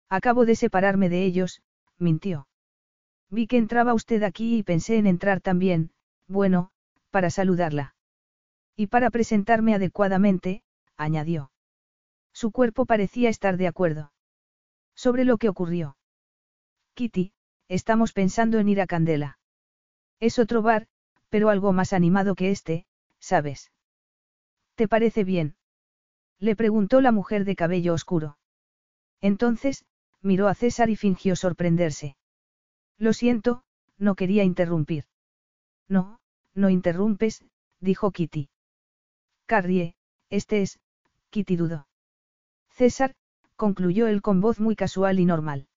Acabo 0.09 0.47
de 0.47 0.57
separarme 0.57 1.09
de 1.09 1.25
ellos, 1.25 1.63
mintió. 1.99 2.49
Vi 3.31 3.47
que 3.47 3.59
entraba 3.59 3.95
usted 3.95 4.23
aquí 4.23 4.57
y 4.57 4.63
pensé 4.63 4.97
en 4.97 5.07
entrar 5.07 5.41
también, 5.41 5.91
bueno, 6.27 6.71
para 7.11 7.31
saludarla. 7.31 7.95
Y 8.75 8.87
para 8.87 9.11
presentarme 9.11 9.75
adecuadamente, 9.75 10.63
añadió. 10.97 11.51
Su 12.33 12.53
cuerpo 12.53 12.87
parecía 12.87 13.29
estar 13.29 13.57
de 13.57 13.67
acuerdo. 13.67 14.13
Sobre 14.95 15.25
lo 15.25 15.37
que 15.37 15.49
ocurrió. 15.49 15.97
Kitty, 16.95 17.33
estamos 17.69 18.13
pensando 18.13 18.59
en 18.59 18.69
ir 18.69 18.81
a 18.81 18.87
Candela. 18.87 19.39
Es 20.21 20.39
otro 20.39 20.63
bar, 20.63 20.87
pero 21.29 21.51
algo 21.51 21.73
más 21.73 21.93
animado 21.93 22.35
que 22.35 22.51
este, 22.51 22.87
¿sabes? 23.21 23.71
¿Te 24.75 24.89
parece 24.89 25.25
bien? 25.25 25.57
Le 26.39 26.57
preguntó 26.57 27.01
la 27.01 27.13
mujer 27.13 27.45
de 27.45 27.57
cabello 27.57 27.95
oscuro. 27.95 28.39
Entonces, 29.21 29.85
miró 30.23 30.49
a 30.49 30.55
César 30.55 30.91
y 30.91 30.97
fingió 30.97 31.37
sorprenderse. 31.37 32.17
Lo 32.97 33.13
siento, 33.13 33.63
no 33.97 34.15
quería 34.15 34.45
interrumpir. 34.45 35.05
No, 35.89 36.21
no 36.55 36.71
interrumpes, 36.71 37.45
dijo 37.81 38.11
Kitty. 38.11 38.51
Carrie, 39.47 39.95
este 40.31 40.63
es, 40.63 40.81
Kitty 41.31 41.57
dudó. 41.57 41.89
César, 42.71 43.15
concluyó 43.57 44.07
él 44.07 44.23
con 44.23 44.41
voz 44.41 44.61
muy 44.61 44.77
casual 44.77 45.19
y 45.21 45.25
normal. 45.25 45.69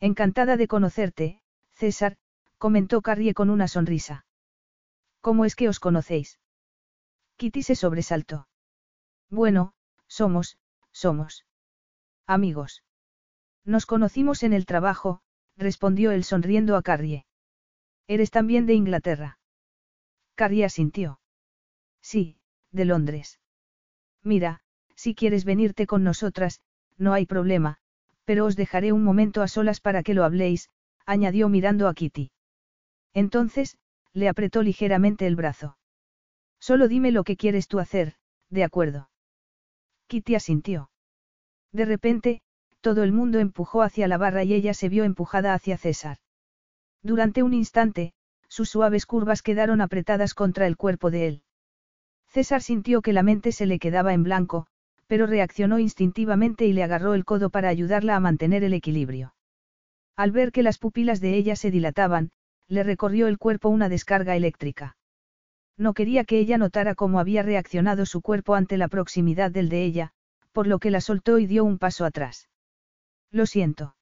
Encantada 0.00 0.56
de 0.56 0.68
conocerte, 0.68 1.40
César, 1.72 2.16
comentó 2.58 3.02
Carrie 3.02 3.34
con 3.34 3.50
una 3.50 3.68
sonrisa. 3.68 4.26
¿Cómo 5.20 5.44
es 5.44 5.56
que 5.56 5.68
os 5.68 5.80
conocéis? 5.80 6.38
Kitty 7.36 7.62
se 7.62 7.74
sobresaltó. 7.74 8.48
Bueno, 9.28 9.74
somos, 10.06 10.58
somos. 10.92 11.44
Amigos. 12.26 12.82
Nos 13.66 13.84
conocimos 13.84 14.44
en 14.44 14.52
el 14.52 14.64
trabajo, 14.64 15.20
respondió 15.56 16.12
él 16.12 16.22
sonriendo 16.22 16.76
a 16.76 16.82
Carrie. 16.82 17.26
¿Eres 18.06 18.30
también 18.30 18.64
de 18.64 18.74
Inglaterra? 18.74 19.40
Carrie 20.36 20.64
asintió. 20.64 21.18
Sí, 22.00 22.38
de 22.70 22.84
Londres. 22.84 23.40
Mira, 24.22 24.60
si 24.94 25.16
quieres 25.16 25.44
venirte 25.44 25.88
con 25.88 26.04
nosotras, 26.04 26.60
no 26.96 27.12
hay 27.12 27.26
problema, 27.26 27.78
pero 28.24 28.44
os 28.44 28.54
dejaré 28.54 28.92
un 28.92 29.02
momento 29.02 29.42
a 29.42 29.48
solas 29.48 29.80
para 29.80 30.04
que 30.04 30.14
lo 30.14 30.24
habléis, 30.24 30.70
añadió 31.04 31.48
mirando 31.48 31.88
a 31.88 31.94
Kitty. 31.94 32.30
Entonces, 33.14 33.78
le 34.12 34.28
apretó 34.28 34.62
ligeramente 34.62 35.26
el 35.26 35.34
brazo. 35.34 35.76
Solo 36.60 36.86
dime 36.86 37.10
lo 37.10 37.24
que 37.24 37.36
quieres 37.36 37.66
tú 37.66 37.80
hacer, 37.80 38.14
de 38.48 38.62
acuerdo. 38.62 39.10
Kitty 40.06 40.36
asintió. 40.36 40.90
De 41.72 41.84
repente, 41.84 42.42
todo 42.86 43.02
el 43.02 43.10
mundo 43.10 43.40
empujó 43.40 43.82
hacia 43.82 44.06
la 44.06 44.16
barra 44.16 44.44
y 44.44 44.54
ella 44.54 44.72
se 44.72 44.88
vio 44.88 45.02
empujada 45.02 45.54
hacia 45.54 45.76
César. 45.76 46.18
Durante 47.02 47.42
un 47.42 47.52
instante, 47.52 48.12
sus 48.46 48.68
suaves 48.68 49.06
curvas 49.06 49.42
quedaron 49.42 49.80
apretadas 49.80 50.34
contra 50.34 50.68
el 50.68 50.76
cuerpo 50.76 51.10
de 51.10 51.26
él. 51.26 51.42
César 52.28 52.62
sintió 52.62 53.02
que 53.02 53.12
la 53.12 53.24
mente 53.24 53.50
se 53.50 53.66
le 53.66 53.80
quedaba 53.80 54.14
en 54.14 54.22
blanco, 54.22 54.68
pero 55.08 55.26
reaccionó 55.26 55.80
instintivamente 55.80 56.64
y 56.66 56.72
le 56.74 56.84
agarró 56.84 57.14
el 57.14 57.24
codo 57.24 57.50
para 57.50 57.70
ayudarla 57.70 58.14
a 58.14 58.20
mantener 58.20 58.62
el 58.62 58.72
equilibrio. 58.72 59.34
Al 60.14 60.30
ver 60.30 60.52
que 60.52 60.62
las 60.62 60.78
pupilas 60.78 61.20
de 61.20 61.34
ella 61.34 61.56
se 61.56 61.72
dilataban, 61.72 62.30
le 62.68 62.84
recorrió 62.84 63.26
el 63.26 63.36
cuerpo 63.36 63.68
una 63.68 63.88
descarga 63.88 64.36
eléctrica. 64.36 64.96
No 65.76 65.92
quería 65.92 66.22
que 66.22 66.38
ella 66.38 66.56
notara 66.56 66.94
cómo 66.94 67.18
había 67.18 67.42
reaccionado 67.42 68.06
su 68.06 68.20
cuerpo 68.20 68.54
ante 68.54 68.76
la 68.76 68.86
proximidad 68.86 69.50
del 69.50 69.70
de 69.70 69.82
ella, 69.82 70.12
por 70.52 70.68
lo 70.68 70.78
que 70.78 70.92
la 70.92 71.00
soltó 71.00 71.40
y 71.40 71.46
dio 71.46 71.64
un 71.64 71.78
paso 71.78 72.04
atrás. 72.04 72.48
Lo 73.30 73.46
siento. 73.46 73.96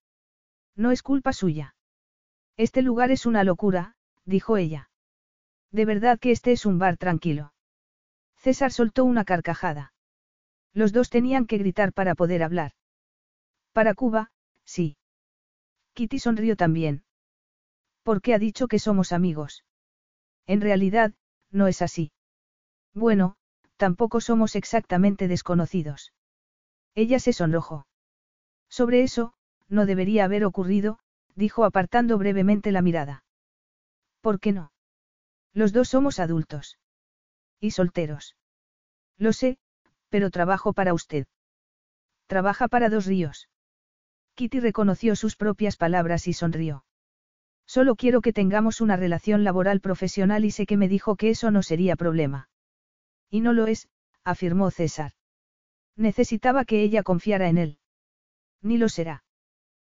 No 0.77 0.91
es 0.91 1.03
culpa 1.03 1.33
suya. 1.33 1.75
Este 2.57 2.83
lugar 2.83 3.11
es 3.11 3.27
una 3.27 3.45
locura, 3.45 3.97
dijo 4.25 4.57
ella. 4.57 4.91
De 5.71 5.85
verdad 5.85 6.19
que 6.19 6.31
este 6.31 6.53
es 6.53 6.67
un 6.67 6.79
bar 6.79 6.97
tranquilo. 6.97 7.53
César 8.37 8.73
soltó 8.73 9.05
una 9.05 9.25
carcajada. 9.25 9.93
Los 10.73 10.93
dos 10.93 11.11
tenían 11.11 11.47
que 11.47 11.59
gritar 11.59 11.93
para 11.93 12.15
poder 12.15 12.43
hablar. 12.43 12.73
Para 13.73 13.95
Cuba, 13.95 14.31
sí. 14.65 14.97
Kitty 15.95 16.19
sonrió 16.19 16.57
también. 16.57 17.05
¿Por 18.03 18.21
qué 18.21 18.35
ha 18.35 18.39
dicho 18.39 18.69
que 18.69 18.79
somos 18.79 19.13
amigos? 19.13 19.65
En 20.47 20.61
realidad, 20.61 21.15
no 21.51 21.69
es 21.69 21.81
así. 21.83 22.13
Bueno, 22.93 23.37
tampoco 23.77 24.21
somos 24.21 24.57
exactamente 24.57 25.27
desconocidos. 25.27 26.13
Ella 26.95 27.19
se 27.19 27.33
sonrojó. 27.33 27.87
Sobre 28.75 29.05
eso, 29.05 29.35
no 29.69 29.87
debería 29.87 30.25
haber 30.25 30.45
ocurrido, 30.45 30.99
dijo 31.37 31.65
apartando 31.65 32.19
brevemente 32.19 32.73
la 32.73 32.83
mirada. 32.83 33.23
¿Por 34.21 34.41
qué 34.41 34.51
no? 34.51 34.73
Los 35.53 35.73
dos 35.73 35.91
somos 35.91 36.19
adultos. 36.19 36.77
Y 37.61 37.71
solteros. 37.71 38.35
Lo 39.17 39.33
sé, 39.33 39.59
pero 40.09 40.29
trabajo 40.31 40.73
para 40.73 40.93
usted. 40.93 41.29
Trabaja 42.27 42.67
para 42.67 42.89
dos 42.89 43.07
ríos. 43.07 43.49
Kitty 44.35 44.59
reconoció 44.59 45.15
sus 45.15 45.37
propias 45.37 45.77
palabras 45.77 46.27
y 46.27 46.33
sonrió. 46.33 46.85
Solo 47.67 47.95
quiero 47.95 48.23
que 48.23 48.33
tengamos 48.33 48.81
una 48.81 48.97
relación 48.97 49.45
laboral 49.45 49.81
profesional 49.81 50.45
y 50.45 50.51
sé 50.51 50.67
que 50.67 50.77
me 50.77 50.89
dijo 50.89 51.15
que 51.15 51.31
eso 51.31 51.53
no 51.53 51.63
sería 51.63 51.95
problema. 51.95 52.49
Y 53.31 53.41
no 53.41 53.53
lo 53.53 53.69
es, 53.69 53.87
afirmó 54.25 54.73
César. 54.73 55.13
Necesitaba 55.95 56.65
que 56.65 56.83
ella 56.83 57.05
confiara 57.05 57.49
en 57.49 57.59
él. 57.59 57.79
Ni 58.65 58.78
lo 58.78 58.89
será. 58.89 59.23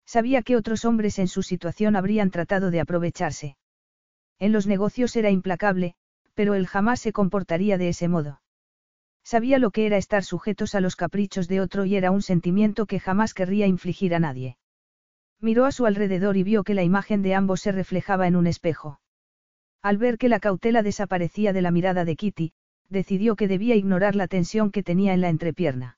Sabía 0.06 0.42
que 0.42 0.58
otros 0.58 0.84
hombres 0.84 1.20
en 1.20 1.28
su 1.28 1.44
situación 1.44 1.96
habrían 1.96 2.32
tratado 2.32 2.72
de 2.72 2.82
aprovecharse. 2.82 3.58
En 4.40 4.52
los 4.52 4.68
negocios 4.68 5.16
era 5.16 5.30
implacable, 5.30 5.96
pero 6.34 6.56
él 6.56 6.68
jamás 6.68 7.00
se 7.00 7.14
comportaría 7.14 7.78
de 7.78 7.90
ese 7.90 8.08
modo. 8.08 8.42
Sabía 9.24 9.60
lo 9.60 9.72
que 9.72 9.86
era 9.86 9.98
estar 9.98 10.24
sujetos 10.24 10.76
a 10.76 10.82
los 10.82 10.96
caprichos 10.96 11.48
de 11.48 11.62
otro 11.62 11.86
y 11.86 11.96
era 11.96 12.12
un 12.12 12.22
sentimiento 12.22 12.86
que 12.88 13.00
jamás 13.00 13.34
querría 13.34 13.68
infligir 13.68 14.14
a 14.14 14.20
nadie. 14.20 14.58
Miró 15.40 15.66
a 15.66 15.72
su 15.72 15.86
alrededor 15.86 16.36
y 16.36 16.44
vio 16.44 16.64
que 16.64 16.74
la 16.74 16.84
imagen 16.84 17.22
de 17.22 17.36
ambos 17.36 17.62
se 17.62 17.72
reflejaba 17.72 18.28
en 18.28 18.36
un 18.36 18.48
espejo. 18.48 19.00
Al 19.82 19.98
ver 19.98 20.18
que 20.18 20.30
la 20.30 20.40
cautela 20.40 20.82
desaparecía 20.82 21.54
de 21.54 21.62
la 21.62 21.72
mirada 21.72 22.04
de 22.04 22.16
Kitty, 22.16 22.54
decidió 22.90 23.36
que 23.36 23.48
debía 23.48 23.76
ignorar 23.76 24.16
la 24.16 24.28
tensión 24.28 24.72
que 24.72 24.84
tenía 24.84 25.14
en 25.14 25.22
la 25.22 25.30
entrepierna. 25.30 25.98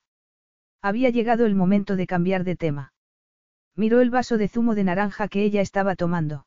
Había 0.80 1.10
llegado 1.10 1.46
el 1.46 1.54
momento 1.54 1.96
de 1.96 2.06
cambiar 2.06 2.44
de 2.44 2.56
tema. 2.56 2.92
Miró 3.74 4.00
el 4.00 4.10
vaso 4.10 4.38
de 4.38 4.48
zumo 4.48 4.74
de 4.74 4.84
naranja 4.84 5.28
que 5.28 5.42
ella 5.42 5.60
estaba 5.60 5.96
tomando. 5.96 6.46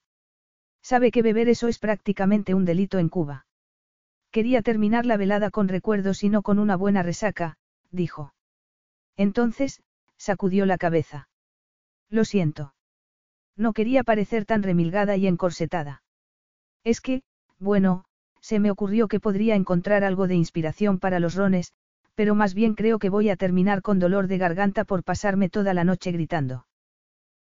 Sabe 0.81 1.11
que 1.11 1.21
beber 1.21 1.49
eso 1.49 1.67
es 1.67 1.79
prácticamente 1.79 2.53
un 2.53 2.65
delito 2.65 2.97
en 2.97 3.09
Cuba. 3.09 3.45
Quería 4.31 4.61
terminar 4.61 5.05
la 5.05 5.17
velada 5.17 5.51
con 5.51 5.67
recuerdos 5.67 6.23
y 6.23 6.29
no 6.29 6.41
con 6.41 6.59
una 6.59 6.75
buena 6.75 7.03
resaca, 7.03 7.57
dijo. 7.91 8.33
Entonces, 9.17 9.83
sacudió 10.17 10.65
la 10.65 10.77
cabeza. 10.77 11.29
Lo 12.09 12.25
siento. 12.25 12.73
No 13.57 13.73
quería 13.73 14.03
parecer 14.03 14.45
tan 14.45 14.63
remilgada 14.63 15.17
y 15.17 15.27
encorsetada. 15.27 16.03
Es 16.83 17.01
que, 17.01 17.23
bueno, 17.59 18.05
se 18.39 18.59
me 18.59 18.71
ocurrió 18.71 19.07
que 19.07 19.19
podría 19.19 19.55
encontrar 19.55 20.03
algo 20.03 20.27
de 20.27 20.35
inspiración 20.35 20.99
para 20.99 21.19
los 21.19 21.35
rones, 21.35 21.73
pero 22.15 22.35
más 22.35 22.53
bien 22.53 22.75
creo 22.75 22.99
que 22.99 23.09
voy 23.09 23.29
a 23.29 23.35
terminar 23.35 23.81
con 23.81 23.99
dolor 23.99 24.27
de 24.27 24.37
garganta 24.37 24.83
por 24.83 25.03
pasarme 25.03 25.49
toda 25.49 25.73
la 25.73 25.83
noche 25.83 26.11
gritando. 26.11 26.67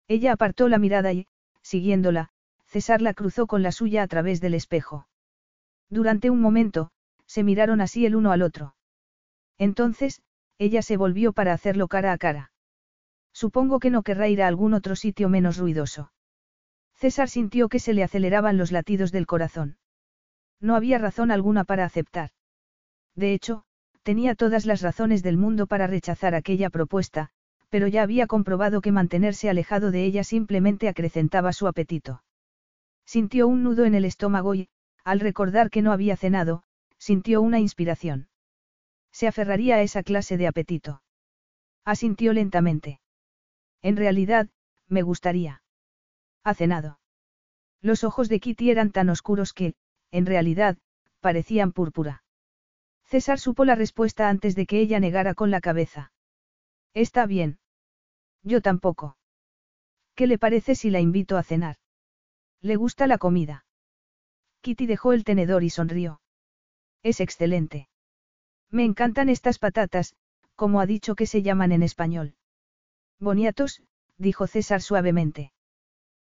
Ella 0.08 0.32
apartó 0.32 0.68
la 0.68 0.78
mirada 0.78 1.12
y, 1.12 1.26
siguiéndola, 1.62 2.30
César 2.66 3.02
la 3.02 3.14
cruzó 3.14 3.46
con 3.46 3.62
la 3.62 3.72
suya 3.72 4.02
a 4.02 4.06
través 4.06 4.40
del 4.40 4.54
espejo. 4.54 5.08
Durante 5.88 6.30
un 6.30 6.40
momento, 6.40 6.90
se 7.26 7.42
miraron 7.42 7.80
así 7.80 8.06
el 8.06 8.14
uno 8.14 8.32
al 8.32 8.42
otro. 8.42 8.74
Entonces, 9.58 10.22
ella 10.58 10.82
se 10.82 10.96
volvió 10.96 11.32
para 11.32 11.52
hacerlo 11.52 11.88
cara 11.88 12.12
a 12.12 12.18
cara. 12.18 12.52
Supongo 13.32 13.80
que 13.80 13.90
no 13.90 14.02
querrá 14.02 14.28
ir 14.28 14.42
a 14.42 14.48
algún 14.48 14.74
otro 14.74 14.96
sitio 14.96 15.28
menos 15.28 15.56
ruidoso. 15.56 16.12
César 16.94 17.28
sintió 17.28 17.68
que 17.68 17.78
se 17.78 17.94
le 17.94 18.04
aceleraban 18.04 18.56
los 18.56 18.72
latidos 18.72 19.10
del 19.12 19.26
corazón. 19.26 19.78
No 20.60 20.76
había 20.76 20.98
razón 20.98 21.30
alguna 21.30 21.64
para 21.64 21.84
aceptar. 21.84 22.30
De 23.14 23.32
hecho, 23.32 23.64
tenía 24.02 24.34
todas 24.34 24.66
las 24.66 24.80
razones 24.80 25.22
del 25.22 25.36
mundo 25.36 25.66
para 25.66 25.86
rechazar 25.86 26.34
aquella 26.34 26.70
propuesta, 26.70 27.30
pero 27.68 27.86
ya 27.86 28.02
había 28.02 28.26
comprobado 28.26 28.80
que 28.80 28.92
mantenerse 28.92 29.48
alejado 29.48 29.90
de 29.90 30.04
ella 30.04 30.24
simplemente 30.24 30.88
acrecentaba 30.88 31.52
su 31.52 31.66
apetito. 31.66 32.22
Sintió 33.06 33.46
un 33.48 33.62
nudo 33.62 33.84
en 33.84 33.94
el 33.94 34.04
estómago 34.04 34.54
y, 34.54 34.68
al 35.04 35.20
recordar 35.20 35.70
que 35.70 35.82
no 35.82 35.92
había 35.92 36.16
cenado, 36.16 36.62
sintió 36.98 37.40
una 37.40 37.60
inspiración. 37.60 38.28
Se 39.12 39.26
aferraría 39.26 39.76
a 39.76 39.82
esa 39.82 40.02
clase 40.02 40.36
de 40.36 40.46
apetito. 40.46 41.02
Asintió 41.84 42.32
lentamente. 42.32 43.00
En 43.82 43.96
realidad, 43.96 44.48
me 44.88 45.02
gustaría. 45.02 45.62
Ha 46.44 46.54
cenado. 46.54 46.98
Los 47.80 48.04
ojos 48.04 48.28
de 48.28 48.40
Kitty 48.40 48.70
eran 48.70 48.90
tan 48.90 49.08
oscuros 49.08 49.52
que, 49.52 49.74
en 50.10 50.26
realidad, 50.26 50.76
parecían 51.20 51.72
púrpura. 51.72 52.22
César 53.10 53.40
supo 53.40 53.64
la 53.64 53.74
respuesta 53.74 54.28
antes 54.28 54.54
de 54.54 54.66
que 54.66 54.78
ella 54.78 55.00
negara 55.00 55.34
con 55.34 55.50
la 55.50 55.60
cabeza. 55.60 56.12
Está 56.94 57.26
bien. 57.26 57.58
Yo 58.44 58.60
tampoco. 58.60 59.16
¿Qué 60.14 60.28
le 60.28 60.38
parece 60.38 60.76
si 60.76 60.90
la 60.90 61.00
invito 61.00 61.36
a 61.36 61.42
cenar? 61.42 61.76
¿Le 62.60 62.76
gusta 62.76 63.08
la 63.08 63.18
comida? 63.18 63.64
Kitty 64.60 64.86
dejó 64.86 65.12
el 65.12 65.24
tenedor 65.24 65.64
y 65.64 65.70
sonrió. 65.70 66.20
Es 67.02 67.20
excelente. 67.20 67.88
Me 68.70 68.84
encantan 68.84 69.28
estas 69.28 69.58
patatas, 69.58 70.14
como 70.54 70.80
ha 70.80 70.86
dicho 70.86 71.16
que 71.16 71.26
se 71.26 71.42
llaman 71.42 71.72
en 71.72 71.82
español. 71.82 72.36
Boniatos, 73.18 73.82
dijo 74.18 74.46
César 74.46 74.82
suavemente. 74.82 75.52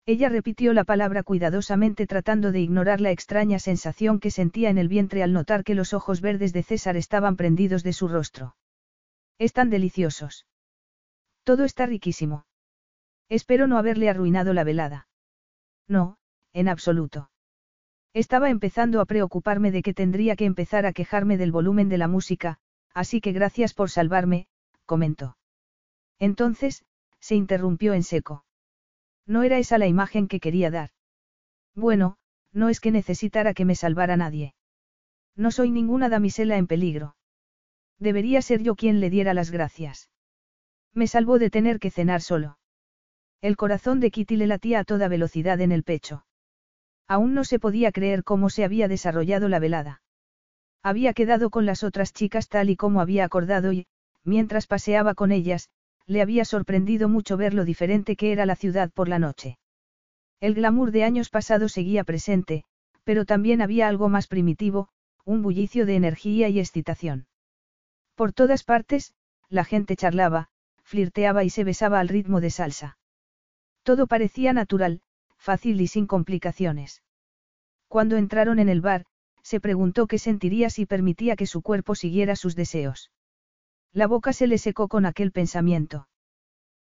Ella 0.05 0.29
repitió 0.29 0.73
la 0.73 0.83
palabra 0.83 1.23
cuidadosamente 1.23 2.09
tratando 2.09 2.51
de 2.51 2.61
ignorar 2.61 3.01
la 3.01 3.13
extraña 3.13 3.61
sensación 3.61 4.19
que 4.19 4.33
sentía 4.33 4.69
en 4.69 4.79
el 4.79 4.89
vientre 4.89 5.23
al 5.23 5.33
notar 5.33 5.63
que 5.63 5.77
los 5.77 5.95
ojos 5.95 6.21
verdes 6.21 6.53
de 6.53 6.65
César 6.65 6.97
estaban 6.97 7.37
prendidos 7.37 7.85
de 7.85 7.93
su 7.93 8.09
rostro. 8.09 8.57
Están 9.39 9.71
deliciosos. 9.71 10.47
Todo 11.45 11.65
está 11.65 11.87
riquísimo. 11.87 12.47
Espero 13.29 13.69
no 13.69 13.79
haberle 13.79 14.09
arruinado 14.09 14.53
la 14.53 14.65
velada. 14.65 15.09
No, 15.87 16.19
en 16.53 16.69
absoluto. 16.69 17.31
Estaba 18.13 18.51
empezando 18.51 19.01
a 19.01 19.07
preocuparme 19.07 19.71
de 19.71 19.83
que 19.83 19.95
tendría 19.95 20.37
que 20.37 20.45
empezar 20.45 20.85
a 20.85 20.93
quejarme 20.93 21.39
del 21.39 21.53
volumen 21.53 21.89
de 21.89 21.99
la 21.99 22.09
música, 22.09 22.59
así 22.93 23.21
que 23.21 23.33
gracias 23.33 23.73
por 23.73 23.89
salvarme, 23.89 24.49
comentó. 24.85 25.37
Entonces, 26.19 26.85
se 27.21 27.37
interrumpió 27.37 27.95
en 27.95 28.03
seco. 28.03 28.45
No 29.27 29.43
era 29.43 29.59
esa 29.59 29.79
la 29.79 29.87
imagen 29.87 30.29
que 30.29 30.41
quería 30.41 30.71
dar. 30.71 30.91
Bueno, 31.75 32.17
no 32.53 32.69
es 32.69 32.81
que 32.81 32.91
necesitara 32.91 33.55
que 33.55 33.65
me 33.65 33.75
salvara 33.75 34.17
nadie. 34.17 34.55
No 35.37 35.51
soy 35.51 35.71
ninguna 35.71 36.09
damisela 36.09 36.57
en 36.57 36.67
peligro. 36.67 37.17
Debería 37.99 38.43
ser 38.43 38.63
yo 38.63 38.75
quien 38.75 39.01
le 39.01 39.11
diera 39.11 39.33
las 39.33 39.51
gracias. 39.51 40.11
Me 40.93 41.07
salvó 41.07 41.39
de 41.39 41.51
tener 41.51 41.79
que 41.79 41.91
cenar 41.91 42.21
solo. 42.21 42.59
El 43.41 43.57
corazón 43.57 44.01
de 44.01 44.11
Kitty 44.11 44.37
le 44.37 44.47
latía 44.47 44.81
a 44.81 44.85
toda 44.85 45.09
velocidad 45.09 45.61
en 45.61 45.73
el 45.73 45.83
pecho. 45.83 46.27
Aún 47.09 47.35
no 47.35 47.45
se 47.45 47.59
podía 47.59 47.93
creer 47.93 48.25
cómo 48.25 48.51
se 48.51 48.65
había 48.65 48.89
desarrollado 48.89 49.49
la 49.49 49.59
velada. 49.59 50.03
Había 50.83 51.13
quedado 51.13 51.51
con 51.51 51.65
las 51.65 51.85
otras 51.85 52.13
chicas 52.13 52.49
tal 52.49 52.71
y 52.71 52.77
como 52.77 53.01
había 53.01 53.25
acordado 53.25 53.73
y, 53.73 53.87
mientras 54.25 54.67
paseaba 54.67 55.15
con 55.15 55.33
ellas, 55.33 55.71
le 56.07 56.23
había 56.23 56.45
sorprendido 56.45 57.09
mucho 57.09 57.37
ver 57.37 57.55
lo 57.55 57.65
diferente 57.65 58.17
que 58.17 58.33
era 58.33 58.47
la 58.47 58.57
ciudad 58.57 58.91
por 58.91 59.09
la 59.09 59.19
noche. 59.19 59.59
El 60.41 60.55
glamour 60.55 60.91
de 60.91 61.05
años 61.05 61.31
pasados 61.31 61.73
seguía 61.73 62.05
presente, 62.05 62.65
pero 63.05 63.25
también 63.25 63.63
había 63.63 63.89
algo 63.89 64.09
más 64.09 64.27
primitivo, 64.27 64.89
un 65.25 65.43
bullicio 65.43 65.87
de 65.87 65.97
energía 65.97 66.49
y 66.49 66.59
excitación. 66.59 67.27
Por 68.15 68.33
todas 68.33 68.65
partes, 68.65 69.15
la 69.49 69.65
gente 69.65 69.97
charlaba, 69.97 70.49
flirteaba 70.83 71.45
y 71.45 71.51
se 71.51 71.65
besaba 71.65 72.01
al 72.01 72.09
ritmo 72.09 72.41
de 72.41 72.51
salsa. 72.51 72.99
Todo 73.83 74.07
parecía 74.07 74.53
natural, 74.53 75.03
fácil 75.37 75.81
y 75.81 75.87
sin 75.87 76.07
complicaciones. 76.07 77.03
Cuando 77.89 78.17
entraron 78.17 78.59
en 78.59 78.69
el 78.69 78.81
bar, 78.81 79.07
se 79.43 79.61
preguntó 79.61 80.07
qué 80.07 80.19
sentiría 80.19 80.71
si 80.71 80.87
permitía 80.87 81.37
que 81.37 81.47
su 81.47 81.63
cuerpo 81.63 81.95
siguiera 81.95 82.37
sus 82.37 82.55
deseos. 82.55 83.11
La 83.95 84.07
boca 84.07 84.33
se 84.33 84.47
le 84.47 84.57
secó 84.57 84.89
con 84.89 85.05
aquel 85.05 85.33
pensamiento. 85.33 86.09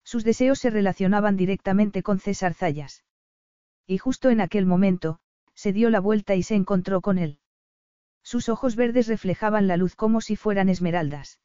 Sus 0.04 0.24
deseos 0.24 0.60
se 0.60 0.72
relacionaban 0.72 1.38
directamente 1.38 2.02
con 2.02 2.20
César 2.20 2.54
Zayas. 2.56 3.04
Y 3.86 4.00
justo 4.00 4.32
en 4.32 4.42
aquel 4.42 4.66
momento, 4.66 5.20
se 5.54 5.72
dio 5.72 5.92
la 5.92 6.00
vuelta 6.00 6.36
y 6.36 6.42
se 6.42 6.56
encontró 6.56 7.02
con 7.02 7.20
él. 7.20 7.40
Sus 8.24 8.50
ojos 8.50 8.76
verdes 8.76 9.08
reflejaban 9.08 9.68
la 9.68 9.78
luz 9.78 9.96
como 9.96 10.20
si 10.20 10.36
fueran 10.36 10.68
esmeraldas. 10.68 11.40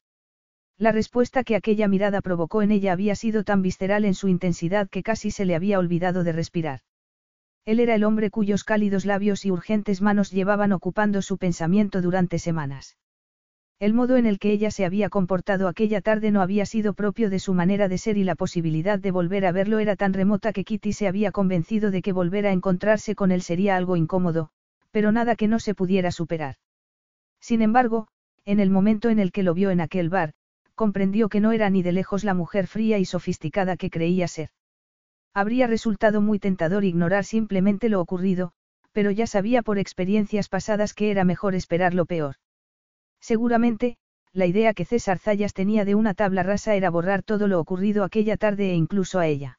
La 0.78 0.92
respuesta 0.92 1.44
que 1.44 1.56
aquella 1.56 1.88
mirada 1.88 2.22
provocó 2.22 2.62
en 2.62 2.70
ella 2.70 2.92
había 2.92 3.14
sido 3.14 3.44
tan 3.44 3.60
visceral 3.60 4.06
en 4.06 4.14
su 4.14 4.28
intensidad 4.28 4.88
que 4.88 5.02
casi 5.02 5.30
se 5.30 5.44
le 5.44 5.54
había 5.54 5.78
olvidado 5.78 6.24
de 6.24 6.32
respirar. 6.32 6.80
Él 7.66 7.80
era 7.80 7.94
el 7.94 8.04
hombre 8.04 8.30
cuyos 8.30 8.64
cálidos 8.64 9.04
labios 9.04 9.44
y 9.44 9.50
urgentes 9.50 10.00
manos 10.00 10.30
llevaban 10.30 10.72
ocupando 10.72 11.20
su 11.20 11.36
pensamiento 11.36 12.00
durante 12.00 12.38
semanas. 12.38 12.96
El 13.81 13.94
modo 13.94 14.19
en 14.19 14.27
el 14.27 14.39
que 14.39 14.52
ella 14.52 14.70
se 14.70 14.85
había 14.85 15.09
comportado 15.09 15.66
aquella 15.66 16.02
tarde 16.02 16.31
no 16.31 16.43
había 16.43 16.66
sido 16.66 16.93
propio 16.93 17.31
de 17.31 17.39
su 17.39 17.55
manera 17.55 17.89
de 17.89 17.97
ser 17.97 18.19
y 18.19 18.24
la 18.24 18.35
posibilidad 18.35 18.98
de 18.98 19.11
volver 19.11 19.47
a 19.47 19.52
verlo 19.52 19.78
era 19.78 19.97
tan 19.97 20.12
remota 20.12 20.52
que 20.52 20.65
Kitty 20.65 20.93
se 20.93 21.09
había 21.09 21.32
convencido 21.32 21.90
de 21.90 22.02
que 22.02 22.12
volver 22.12 22.47
a 22.47 22.52
encontrarse 22.52 23.15
con 23.15 23.32
él 23.32 23.40
sería 23.40 23.77
algo 23.77 23.97
incómodo, 23.97 24.51
pero 24.90 25.12
nada 25.12 25.35
que 25.35 25.48
no 25.48 25.59
se 25.59 25.74
pudiera 25.74 26.12
superar. 26.12 26.57
Sin 27.40 27.62
embargo, 27.62 28.09
en 28.44 28.61
el 28.61 28.69
momento 28.69 29.09
en 29.09 29.19
el 29.19 29.32
que 29.32 29.43
lo 29.43 29.55
vio 29.55 29.70
en 29.70 29.81
aquel 29.81 30.11
bar, 30.11 30.35
comprendió 30.74 31.31
que 31.31 31.40
no 31.40 31.52
era 31.52 31.70
ni 31.70 31.82
de 31.82 31.93
lejos 31.93 32.23
la 32.23 32.35
mujer 32.35 32.66
fría 32.66 32.98
y 32.98 33.07
sofisticada 33.07 33.78
que 33.78 33.89
creía 33.89 34.28
ser. 34.28 34.51
Habría 35.32 35.66
resultado 35.66 36.20
muy 36.20 36.39
tentador 36.39 36.85
ignorar 36.85 37.24
simplemente 37.24 37.89
lo 37.89 38.02
ocurrido, 38.02 38.52
pero 38.93 39.11
ya 39.11 39.27
sabía 39.27 39.62
por 39.62 39.78
experiencias 39.78 40.51
pasadas 40.51 40.93
que 40.93 41.11
era 41.11 41.24
mejor 41.24 41.55
esperar 41.55 41.94
lo 41.94 42.05
peor. 42.05 42.36
Seguramente, 43.20 43.97
la 44.32 44.47
idea 44.47 44.74
que 44.74 44.84
César 44.84 45.18
Zayas 45.18 45.55
tenía 45.55 45.84
de 45.84 45.94
una 45.94 46.14
tabla 46.14 46.42
rasa 46.42 46.74
era 46.74 46.90
borrar 46.90 47.22
todo 47.22 47.48
lo 47.48 47.60
ocurrido 47.60 48.05
aquella 48.05 48.36
tarde 48.36 48.70
e 48.70 48.74
incluso 48.74 49.18
a 49.18 49.26
ella. 49.26 49.59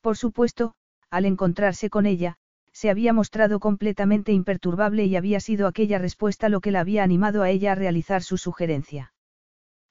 Por 0.00 0.16
supuesto, 0.16 0.74
al 1.10 1.24
encontrarse 1.24 1.88
con 1.88 2.06
ella, 2.06 2.36
se 2.72 2.90
había 2.90 3.12
mostrado 3.12 3.58
completamente 3.58 4.32
imperturbable 4.32 5.06
y 5.06 5.16
había 5.16 5.40
sido 5.40 5.66
aquella 5.66 5.98
respuesta 5.98 6.48
lo 6.48 6.60
que 6.60 6.70
la 6.70 6.80
había 6.80 7.02
animado 7.02 7.42
a 7.42 7.48
ella 7.48 7.72
a 7.72 7.74
realizar 7.74 8.22
su 8.22 8.36
sugerencia. 8.36 9.14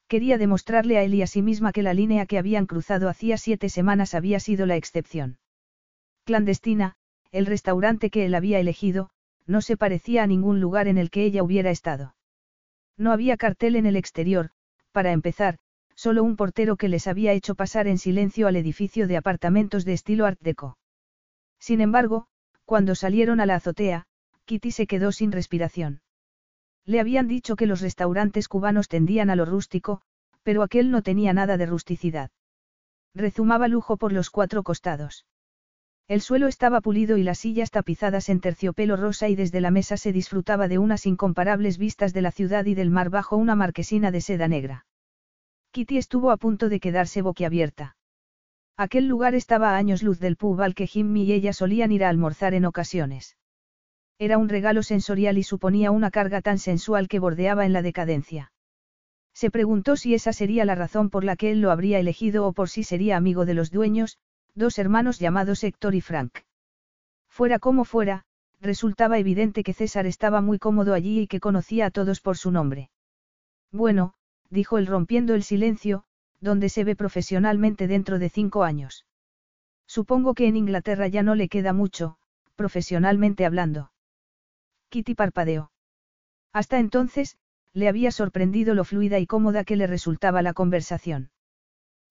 Quería 0.08 0.38
demostrarle 0.38 0.98
a 0.98 1.04
él 1.04 1.16
y 1.16 1.24
a 1.24 1.28
sí 1.28 1.42
misma 1.42 1.72
que 1.72 1.82
la 1.82 1.96
línea 1.96 2.28
que 2.28 2.38
habían 2.38 2.68
cruzado 2.68 3.10
hacía 3.10 3.38
siete 3.38 3.70
semanas 3.70 4.14
había 4.14 4.40
sido 4.40 4.68
la 4.68 4.76
excepción. 4.76 5.40
Clandestina, 6.26 6.96
el 7.32 7.48
restaurante 7.48 8.12
que 8.12 8.26
él 8.26 8.36
había 8.36 8.60
elegido, 8.60 9.10
no 9.48 9.62
se 9.62 9.78
parecía 9.78 10.24
a 10.24 10.28
ningún 10.28 10.60
lugar 10.60 10.88
en 10.88 11.00
el 11.00 11.10
que 11.10 11.24
ella 11.24 11.42
hubiera 11.42 11.72
estado. 11.72 12.16
No 12.98 13.12
había 13.12 13.38
cartel 13.38 13.76
en 13.76 13.86
el 13.86 13.96
exterior, 13.96 14.52
para 14.92 15.12
empezar, 15.12 15.58
solo 15.96 16.24
un 16.24 16.36
portero 16.36 16.78
que 16.78 16.90
les 16.90 17.08
había 17.08 17.34
hecho 17.34 17.56
pasar 17.56 17.88
en 17.88 17.98
silencio 17.98 18.48
al 18.48 18.56
edificio 18.56 19.08
de 19.08 19.18
apartamentos 19.18 19.86
de 19.86 19.94
estilo 19.94 20.26
Art 20.26 20.40
Deco. 20.42 20.78
Sin 21.60 21.82
embargo, 21.82 22.28
cuando 22.66 22.96
salieron 22.96 23.40
a 23.40 23.46
la 23.46 23.56
azotea, 23.56 24.06
Kitty 24.46 24.72
se 24.72 24.88
quedó 24.88 25.12
sin 25.12 25.32
respiración. 25.32 26.02
Le 26.86 27.00
habían 27.00 27.28
dicho 27.28 27.56
que 27.56 27.66
los 27.66 27.82
restaurantes 27.82 28.48
cubanos 28.48 28.88
tendían 28.88 29.30
a 29.30 29.36
lo 29.36 29.46
rústico, 29.46 30.02
pero 30.44 30.62
aquel 30.62 30.92
no 30.92 31.02
tenía 31.02 31.34
nada 31.34 31.58
de 31.58 31.66
rusticidad. 31.66 32.30
Rezumaba 33.16 33.68
lujo 33.68 33.98
por 33.98 34.14
los 34.14 34.30
cuatro 34.30 34.62
costados. 34.62 35.26
El 36.08 36.22
suelo 36.22 36.48
estaba 36.48 36.82
pulido 36.82 37.18
y 37.18 37.24
las 37.24 37.40
sillas 37.40 37.72
tapizadas 37.72 38.30
en 38.30 38.40
terciopelo 38.40 38.96
rosa 38.96 39.28
y 39.28 39.36
desde 39.36 39.60
la 39.60 39.72
mesa 39.72 39.98
se 39.98 40.14
disfrutaba 40.14 40.68
de 40.68 40.78
unas 40.78 41.08
incomparables 41.08 41.80
vistas 41.80 42.14
de 42.14 42.22
la 42.22 42.32
ciudad 42.32 42.66
y 42.66 42.76
del 42.76 42.92
mar 42.92 43.10
bajo 43.10 43.38
una 43.38 43.56
marquesina 43.56 44.12
de 44.12 44.22
seda 44.22 44.48
negra. 44.48 44.86
Kitty 45.72 45.98
estuvo 45.98 46.30
a 46.30 46.38
punto 46.38 46.70
de 46.70 46.80
quedarse 46.80 47.24
boquiabierta. 47.24 47.98
Aquel 48.78 49.08
lugar 49.08 49.34
estaba 49.34 49.72
a 49.72 49.78
años 49.78 50.04
luz 50.04 50.20
del 50.20 50.38
pub 50.38 50.62
al 50.62 50.76
que 50.76 50.86
Jimmy 50.86 51.24
y 51.24 51.34
ella 51.34 51.54
solían 51.54 51.92
ir 51.92 52.04
a 52.04 52.10
almorzar 52.10 52.54
en 52.54 52.66
ocasiones. 52.66 53.36
Era 54.20 54.38
un 54.38 54.48
regalo 54.48 54.84
sensorial 54.84 55.40
y 55.40 55.44
suponía 55.44 55.90
una 55.92 56.12
carga 56.12 56.42
tan 56.42 56.60
sensual 56.60 57.08
que 57.08 57.20
bordeaba 57.20 57.66
en 57.66 57.74
la 57.74 57.82
decadencia. 57.82 58.52
Se 59.34 59.50
preguntó 59.50 59.98
si 59.98 60.14
esa 60.14 60.34
sería 60.34 60.66
la 60.66 60.76
razón 60.76 61.10
por 61.10 61.24
la 61.24 61.36
que 61.36 61.52
él 61.52 61.62
lo 61.62 61.72
habría 61.72 62.00
elegido 62.00 62.46
o 62.46 62.54
por 62.54 62.70
si 62.70 62.84
sería 62.84 63.18
amigo 63.18 63.46
de 63.46 63.54
los 63.56 63.72
dueños, 63.72 64.18
dos 64.56 64.80
hermanos 64.80 65.20
llamados 65.20 65.64
Héctor 65.64 65.96
y 65.96 66.02
Frank. 66.02 66.40
Fuera 67.28 67.60
como 67.60 67.84
fuera, 67.84 68.24
resultaba 68.62 69.20
evidente 69.20 69.64
que 69.64 69.74
César 69.74 70.06
estaba 70.06 70.42
muy 70.42 70.58
cómodo 70.58 70.94
allí 70.94 71.20
y 71.20 71.28
que 71.28 71.42
conocía 71.42 71.88
a 71.88 71.92
todos 71.92 72.22
por 72.22 72.38
su 72.38 72.52
nombre. 72.52 72.90
Bueno, 73.72 74.14
dijo 74.50 74.78
él 74.78 74.88
rompiendo 74.88 75.34
el 75.36 75.44
silencio, 75.44 76.06
donde 76.40 76.70
se 76.70 76.86
ve 76.86 76.96
profesionalmente 76.96 77.88
dentro 77.88 78.18
de 78.18 78.30
cinco 78.30 78.64
años. 78.64 79.06
Supongo 79.88 80.34
que 80.34 80.48
en 80.48 80.56
Inglaterra 80.56 81.08
ya 81.08 81.22
no 81.22 81.36
le 81.36 81.50
queda 81.50 81.74
mucho, 81.74 82.18
profesionalmente 82.56 83.46
hablando. 83.46 83.92
Kitty 84.90 85.16
parpadeó. 85.16 85.72
Hasta 86.54 86.80
entonces, 86.80 87.38
le 87.74 87.90
había 87.90 88.12
sorprendido 88.12 88.74
lo 88.74 88.86
fluida 88.86 89.20
y 89.20 89.28
cómoda 89.28 89.66
que 89.66 89.76
le 89.76 89.88
resultaba 89.88 90.42
la 90.42 90.54
conversación. 90.54 91.30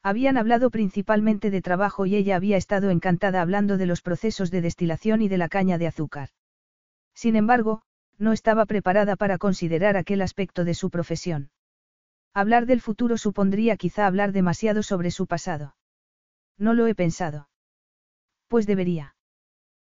Habían 0.06 0.36
hablado 0.36 0.70
principalmente 0.70 1.50
de 1.50 1.62
trabajo 1.62 2.04
y 2.04 2.14
ella 2.14 2.36
había 2.36 2.58
estado 2.58 2.90
encantada 2.90 3.40
hablando 3.40 3.78
de 3.78 3.86
los 3.86 4.02
procesos 4.02 4.50
de 4.50 4.60
destilación 4.60 5.22
y 5.22 5.28
de 5.28 5.38
la 5.38 5.48
caña 5.48 5.78
de 5.78 5.86
azúcar. 5.86 6.28
Sin 7.14 7.36
embargo, 7.36 7.80
no 8.18 8.32
estaba 8.32 8.66
preparada 8.66 9.16
para 9.16 9.38
considerar 9.38 9.96
aquel 9.96 10.20
aspecto 10.20 10.64
de 10.64 10.74
su 10.74 10.90
profesión. 10.90 11.50
Hablar 12.34 12.66
del 12.66 12.82
futuro 12.82 13.16
supondría 13.16 13.78
quizá 13.78 14.06
hablar 14.06 14.32
demasiado 14.32 14.82
sobre 14.82 15.10
su 15.10 15.26
pasado. 15.26 15.74
No 16.58 16.74
lo 16.74 16.86
he 16.86 16.94
pensado. 16.94 17.48
Pues 18.48 18.66
debería. 18.66 19.16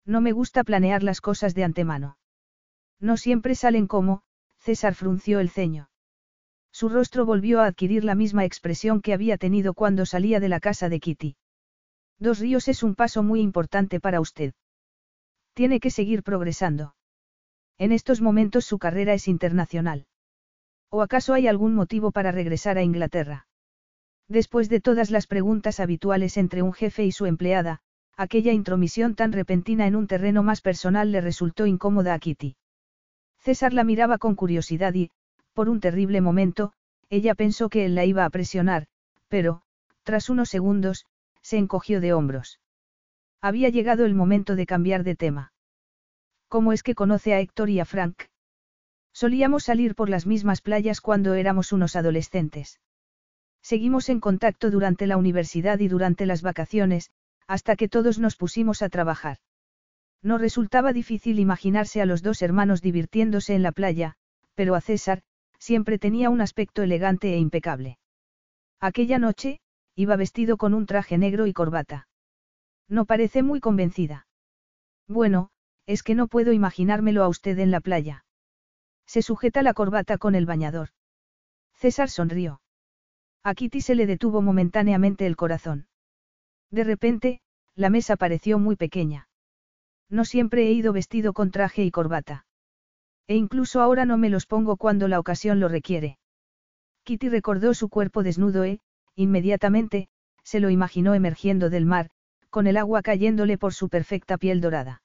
No 0.06 0.22
me 0.22 0.32
gusta 0.32 0.64
planear 0.64 1.02
las 1.02 1.22
cosas 1.22 1.56
de 1.56 1.64
antemano. 1.64 2.18
No 3.00 3.18
siempre 3.18 3.56
salen 3.56 3.88
como, 3.88 4.22
César 4.60 4.94
frunció 4.94 5.40
el 5.40 5.50
ceño. 5.50 5.90
Su 6.74 6.90
rostro 6.90 7.24
volvió 7.24 7.62
a 7.62 7.68
adquirir 7.68 8.04
la 8.04 8.16
misma 8.16 8.46
expresión 8.46 9.00
que 9.02 9.14
había 9.14 9.38
tenido 9.38 9.76
cuando 9.76 10.08
salía 10.08 10.40
de 10.40 10.50
la 10.50 10.60
casa 10.60 10.90
de 10.90 11.00
Kitty. 11.00 11.36
Dos 12.18 12.40
ríos 12.40 12.68
es 12.68 12.82
un 12.82 12.96
paso 12.96 13.22
muy 13.22 13.42
importante 13.42 14.00
para 14.00 14.20
usted. 14.20 14.56
Tiene 15.54 15.80
que 15.80 15.92
seguir 15.92 16.24
progresando. 16.24 16.96
En 17.78 17.92
estos 17.92 18.22
momentos 18.22 18.66
su 18.66 18.80
carrera 18.80 19.14
es 19.14 19.28
internacional. 19.28 20.08
¿O 20.90 21.04
acaso 21.04 21.36
hay 21.36 21.48
algún 21.48 21.76
motivo 21.76 22.12
para 22.12 22.32
regresar 22.32 22.80
a 22.80 22.84
Inglaterra? 22.84 23.48
Después 24.28 24.68
de 24.68 24.80
todas 24.80 25.12
las 25.12 25.28
preguntas 25.28 25.80
habituales 25.80 26.38
entre 26.38 26.64
un 26.64 26.74
jefe 26.74 27.06
y 27.06 27.12
su 27.12 27.28
empleada, 27.28 27.82
aquella 28.18 28.52
intromisión 28.52 29.14
tan 29.14 29.32
repentina 29.32 29.86
en 29.86 29.96
un 29.96 30.08
terreno 30.08 30.42
más 30.42 30.62
personal 30.62 31.12
le 31.12 31.22
resultó 31.22 31.68
incómoda 31.68 32.16
a 32.16 32.20
Kitty. 32.20 32.56
César 33.38 33.74
la 33.74 33.84
miraba 33.84 34.18
con 34.18 34.34
curiosidad 34.36 34.94
y, 34.96 35.12
por 35.54 35.70
un 35.70 35.80
terrible 35.80 36.22
momento, 36.22 36.74
ella 37.10 37.36
pensó 37.36 37.70
que 37.70 37.86
él 37.86 37.96
la 37.96 38.06
iba 38.06 38.26
a 38.26 38.30
presionar, 38.30 38.88
pero, 39.28 39.62
tras 40.04 40.30
unos 40.30 40.50
segundos, 40.50 41.06
se 41.42 41.58
encogió 41.58 42.02
de 42.02 42.14
hombros. 42.14 42.60
Había 43.42 43.70
llegado 43.70 44.06
el 44.06 44.16
momento 44.16 44.56
de 44.56 44.66
cambiar 44.66 45.04
de 45.04 45.16
tema. 45.16 45.54
¿Cómo 46.48 46.74
es 46.74 46.84
que 46.84 46.96
conoce 46.96 47.34
a 47.34 47.40
Héctor 47.40 47.70
y 47.70 47.80
a 47.80 47.86
Frank? 47.86 48.24
Solíamos 49.12 49.64
salir 49.64 49.96
por 49.96 50.10
las 50.10 50.26
mismas 50.26 50.62
playas 50.62 51.02
cuando 51.02 51.34
éramos 51.36 51.72
unos 51.72 51.96
adolescentes. 51.96 52.80
Seguimos 53.62 54.10
en 54.10 54.20
contacto 54.20 54.72
durante 54.72 55.08
la 55.08 55.18
universidad 55.18 55.80
y 55.80 55.88
durante 55.88 56.26
las 56.26 56.42
vacaciones, 56.42 57.12
hasta 57.48 57.76
que 57.76 57.90
todos 57.90 58.20
nos 58.20 58.36
pusimos 58.36 58.82
a 58.82 58.90
trabajar. 58.90 59.38
No 60.22 60.38
resultaba 60.38 60.94
difícil 60.94 61.40
imaginarse 61.40 62.02
a 62.02 62.06
los 62.06 62.24
dos 62.24 62.42
hermanos 62.42 62.82
divirtiéndose 62.82 63.56
en 63.56 63.62
la 63.62 63.72
playa, 63.72 64.16
pero 64.56 64.76
a 64.76 64.82
César, 64.82 65.22
siempre 65.64 65.98
tenía 65.98 66.30
un 66.30 66.42
aspecto 66.42 66.84
elegante 66.84 67.34
e 67.34 67.38
impecable. 67.38 67.98
Aquella 68.82 69.18
noche, 69.18 69.62
iba 69.96 70.18
vestido 70.18 70.58
con 70.58 70.74
un 70.74 70.86
traje 70.86 71.18
negro 71.18 71.48
y 71.48 71.54
corbata. 71.54 72.10
No 72.90 73.06
parece 73.06 73.44
muy 73.44 73.62
convencida. 73.62 74.28
Bueno, 75.08 75.52
es 75.86 76.04
que 76.04 76.16
no 76.16 76.28
puedo 76.28 76.52
imaginármelo 76.52 77.24
a 77.24 77.30
usted 77.30 77.58
en 77.60 77.72
la 77.72 77.80
playa. 77.80 78.26
Se 79.06 79.22
sujeta 79.22 79.64
la 79.64 79.74
corbata 79.74 80.18
con 80.18 80.36
el 80.36 80.46
bañador. 80.46 80.90
César 81.76 82.10
sonrió. 82.10 82.62
A 83.42 83.56
Kitty 83.56 83.80
se 83.80 83.96
le 83.96 84.06
detuvo 84.06 84.42
momentáneamente 84.42 85.26
el 85.26 85.38
corazón. 85.38 85.88
De 86.72 86.84
repente, 86.84 87.40
la 87.74 87.90
mesa 87.90 88.18
pareció 88.18 88.60
muy 88.60 88.76
pequeña. 88.76 89.30
No 90.10 90.26
siempre 90.26 90.68
he 90.68 90.74
ido 90.74 90.92
vestido 90.92 91.32
con 91.32 91.52
traje 91.52 91.84
y 91.86 91.92
corbata. 91.92 92.46
E 93.28 93.36
incluso 93.36 93.82
ahora 93.82 94.06
no 94.06 94.18
me 94.18 94.30
los 94.30 94.46
pongo 94.46 94.78
cuando 94.78 95.08
la 95.08 95.20
ocasión 95.20 95.60
lo 95.60 95.68
requiere. 95.68 96.18
Kitty 97.04 97.30
recordó 97.30 97.74
su 97.74 97.90
cuerpo 97.90 98.24
desnudo 98.24 98.64
e, 98.64 98.80
inmediatamente, 99.16 100.08
se 100.44 100.60
lo 100.60 100.70
imaginó 100.70 101.14
emergiendo 101.14 101.70
del 101.70 101.86
mar, 101.86 102.10
con 102.50 102.68
el 102.68 102.78
agua 102.78 103.02
cayéndole 103.02 103.58
por 103.58 103.74
su 103.74 103.90
perfecta 103.90 104.38
piel 104.38 104.62
dorada. 104.62 105.02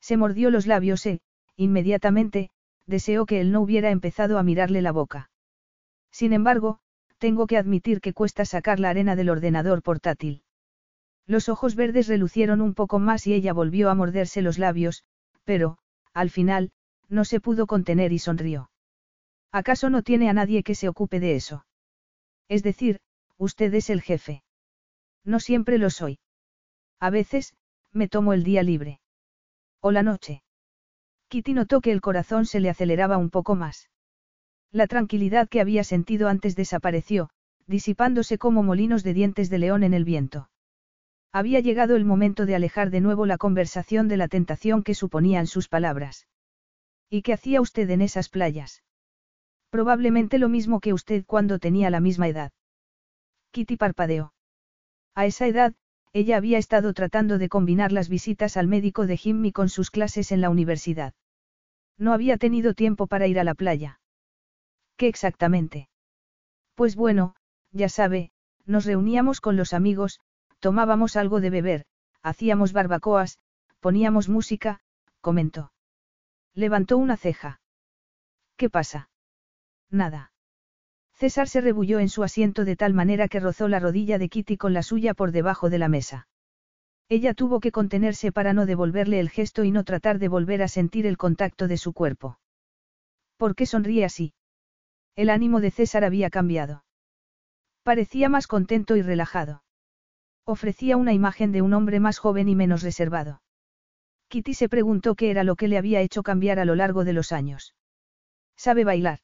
Se 0.00 0.16
mordió 0.16 0.50
los 0.50 0.66
labios 0.66 1.04
e, 1.06 1.20
inmediatamente, 1.56 2.50
deseó 2.86 3.26
que 3.26 3.40
él 3.40 3.52
no 3.52 3.60
hubiera 3.60 3.90
empezado 3.90 4.38
a 4.38 4.42
mirarle 4.42 4.82
la 4.82 4.92
boca. 4.92 5.30
Sin 6.10 6.32
embargo, 6.32 6.80
tengo 7.18 7.46
que 7.46 7.58
admitir 7.58 8.00
que 8.00 8.14
cuesta 8.14 8.44
sacar 8.44 8.80
la 8.80 8.90
arena 8.90 9.14
del 9.14 9.30
ordenador 9.30 9.82
portátil. 9.82 10.42
Los 11.26 11.48
ojos 11.48 11.76
verdes 11.76 12.08
relucieron 12.08 12.60
un 12.60 12.74
poco 12.74 12.98
más 12.98 13.26
y 13.26 13.34
ella 13.34 13.52
volvió 13.52 13.90
a 13.90 13.94
morderse 13.94 14.42
los 14.42 14.58
labios, 14.58 15.04
pero, 15.44 15.78
al 16.12 16.30
final, 16.30 16.72
no 17.10 17.24
se 17.24 17.40
pudo 17.40 17.66
contener 17.66 18.12
y 18.12 18.18
sonrió. 18.18 18.70
¿Acaso 19.52 19.90
no 19.90 20.02
tiene 20.02 20.30
a 20.30 20.32
nadie 20.32 20.62
que 20.62 20.74
se 20.74 20.88
ocupe 20.88 21.20
de 21.20 21.34
eso? 21.34 21.66
Es 22.48 22.62
decir, 22.62 23.00
usted 23.36 23.74
es 23.74 23.90
el 23.90 24.00
jefe. 24.00 24.42
No 25.24 25.40
siempre 25.40 25.76
lo 25.78 25.90
soy. 25.90 26.20
A 27.00 27.10
veces, 27.10 27.54
me 27.92 28.08
tomo 28.08 28.32
el 28.32 28.44
día 28.44 28.62
libre. 28.62 29.00
O 29.80 29.90
la 29.90 30.02
noche. 30.02 30.42
Kitty 31.28 31.52
notó 31.54 31.80
que 31.80 31.92
el 31.92 32.00
corazón 32.00 32.46
se 32.46 32.60
le 32.60 32.70
aceleraba 32.70 33.16
un 33.18 33.30
poco 33.30 33.54
más. 33.54 33.90
La 34.72 34.86
tranquilidad 34.86 35.48
que 35.48 35.60
había 35.60 35.82
sentido 35.84 36.28
antes 36.28 36.54
desapareció, 36.54 37.30
disipándose 37.66 38.38
como 38.38 38.62
molinos 38.62 39.02
de 39.02 39.14
dientes 39.14 39.50
de 39.50 39.58
león 39.58 39.82
en 39.82 39.94
el 39.94 40.04
viento. 40.04 40.48
Había 41.32 41.60
llegado 41.60 41.96
el 41.96 42.04
momento 42.04 42.46
de 42.46 42.56
alejar 42.56 42.90
de 42.90 43.00
nuevo 43.00 43.26
la 43.26 43.38
conversación 43.38 44.08
de 44.08 44.16
la 44.16 44.28
tentación 44.28 44.82
que 44.82 44.94
suponían 44.94 45.46
sus 45.46 45.68
palabras. 45.68 46.26
¿Y 47.10 47.22
qué 47.22 47.32
hacía 47.32 47.60
usted 47.60 47.90
en 47.90 48.02
esas 48.02 48.28
playas? 48.28 48.84
Probablemente 49.68 50.38
lo 50.38 50.48
mismo 50.48 50.78
que 50.80 50.92
usted 50.92 51.24
cuando 51.26 51.58
tenía 51.58 51.90
la 51.90 52.00
misma 52.00 52.28
edad. 52.28 52.52
Kitty 53.50 53.76
parpadeó. 53.76 54.32
A 55.16 55.26
esa 55.26 55.48
edad, 55.48 55.74
ella 56.12 56.36
había 56.36 56.58
estado 56.58 56.92
tratando 56.94 57.38
de 57.38 57.48
combinar 57.48 57.90
las 57.90 58.08
visitas 58.08 58.56
al 58.56 58.68
médico 58.68 59.06
de 59.06 59.16
Jimmy 59.16 59.50
con 59.50 59.68
sus 59.68 59.90
clases 59.90 60.30
en 60.30 60.40
la 60.40 60.50
universidad. 60.50 61.14
No 61.98 62.12
había 62.12 62.36
tenido 62.36 62.74
tiempo 62.74 63.08
para 63.08 63.26
ir 63.26 63.40
a 63.40 63.44
la 63.44 63.54
playa. 63.54 64.00
¿Qué 64.96 65.08
exactamente? 65.08 65.88
Pues 66.74 66.94
bueno, 66.94 67.34
ya 67.72 67.88
sabe, 67.88 68.30
nos 68.66 68.84
reuníamos 68.84 69.40
con 69.40 69.56
los 69.56 69.72
amigos, 69.72 70.20
tomábamos 70.60 71.16
algo 71.16 71.40
de 71.40 71.50
beber, 71.50 71.86
hacíamos 72.22 72.72
barbacoas, 72.72 73.38
poníamos 73.80 74.28
música, 74.28 74.80
comentó. 75.20 75.72
Levantó 76.54 76.98
una 76.98 77.16
ceja. 77.16 77.60
¿Qué 78.56 78.68
pasa? 78.68 79.10
Nada. 79.90 80.32
César 81.14 81.48
se 81.48 81.60
rebulló 81.60 81.98
en 81.98 82.08
su 82.08 82.22
asiento 82.22 82.64
de 82.64 82.76
tal 82.76 82.94
manera 82.94 83.28
que 83.28 83.40
rozó 83.40 83.68
la 83.68 83.78
rodilla 83.78 84.18
de 84.18 84.28
Kitty 84.28 84.56
con 84.56 84.72
la 84.72 84.82
suya 84.82 85.14
por 85.14 85.32
debajo 85.32 85.68
de 85.68 85.78
la 85.78 85.88
mesa. 85.88 86.28
Ella 87.08 87.34
tuvo 87.34 87.60
que 87.60 87.72
contenerse 87.72 88.32
para 88.32 88.52
no 88.52 88.66
devolverle 88.66 89.20
el 89.20 89.30
gesto 89.30 89.64
y 89.64 89.70
no 89.70 89.84
tratar 89.84 90.18
de 90.18 90.28
volver 90.28 90.62
a 90.62 90.68
sentir 90.68 91.06
el 91.06 91.18
contacto 91.18 91.68
de 91.68 91.76
su 91.76 91.92
cuerpo. 91.92 92.38
¿Por 93.36 93.54
qué 93.54 93.66
sonríe 93.66 94.04
así? 94.04 94.32
El 95.16 95.28
ánimo 95.28 95.60
de 95.60 95.70
César 95.70 96.04
había 96.04 96.30
cambiado. 96.30 96.84
Parecía 97.82 98.28
más 98.28 98.46
contento 98.46 98.96
y 98.96 99.02
relajado. 99.02 99.62
Ofrecía 100.44 100.96
una 100.96 101.12
imagen 101.12 101.52
de 101.52 101.62
un 101.62 101.74
hombre 101.74 102.00
más 102.00 102.18
joven 102.18 102.48
y 102.48 102.54
menos 102.54 102.82
reservado. 102.82 103.42
Kitty 104.30 104.54
se 104.54 104.68
preguntó 104.68 105.16
qué 105.16 105.30
era 105.32 105.42
lo 105.42 105.56
que 105.56 105.66
le 105.66 105.76
había 105.76 106.00
hecho 106.00 106.22
cambiar 106.22 106.60
a 106.60 106.64
lo 106.64 106.76
largo 106.76 107.04
de 107.04 107.12
los 107.12 107.32
años. 107.32 107.74
¿Sabe 108.56 108.84
bailar? 108.84 109.18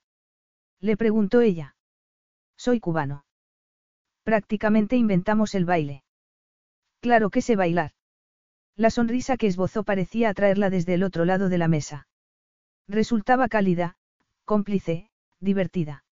Le 0.81 0.97
preguntó 0.97 1.43
ella. 1.43 1.77
Soy 2.57 2.81
cubano. 2.81 3.25
Prácticamente 4.25 4.97
inventamos 4.97 5.55
el 5.55 5.65
baile. 5.65 6.03
Claro 7.01 7.31
que 7.31 7.41
sé 7.41 7.55
bailar. 7.55 7.93
La 8.75 8.91
sonrisa 8.91 9.37
que 9.37 9.47
esbozó 9.47 9.85
parecía 9.85 10.29
atraerla 10.29 10.71
desde 10.71 10.95
el 10.95 11.05
otro 11.05 11.25
lado 11.25 11.49
de 11.49 11.59
la 11.59 11.69
mesa. 11.69 12.09
Resultaba 12.89 13.47
cálida, 13.47 13.97
cómplice, 14.45 15.09
divertida. 15.39 16.05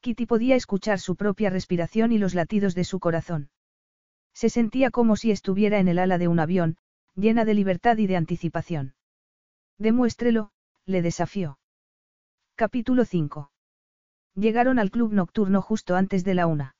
Kitty 0.00 0.26
podía 0.26 0.56
escuchar 0.56 0.98
su 0.98 1.14
propia 1.14 1.50
respiración 1.50 2.10
y 2.10 2.18
los 2.18 2.34
latidos 2.34 2.74
de 2.74 2.82
su 2.82 2.98
corazón. 2.98 3.50
Se 4.34 4.48
sentía 4.48 4.90
como 4.90 5.14
si 5.14 5.30
estuviera 5.30 5.78
en 5.78 5.86
el 5.86 6.00
ala 6.00 6.18
de 6.18 6.26
un 6.26 6.40
avión, 6.40 6.78
llena 7.18 7.44
de 7.44 7.54
libertad 7.54 7.98
y 7.98 8.06
de 8.06 8.16
anticipación. 8.16 8.94
Demuéstrelo, 9.76 10.52
le 10.86 11.02
desafió. 11.02 11.58
Capítulo 12.54 13.04
5. 13.04 13.50
Llegaron 14.34 14.78
al 14.78 14.90
club 14.90 15.12
nocturno 15.12 15.60
justo 15.60 15.96
antes 15.96 16.24
de 16.24 16.34
la 16.34 16.46
una. 16.46 16.76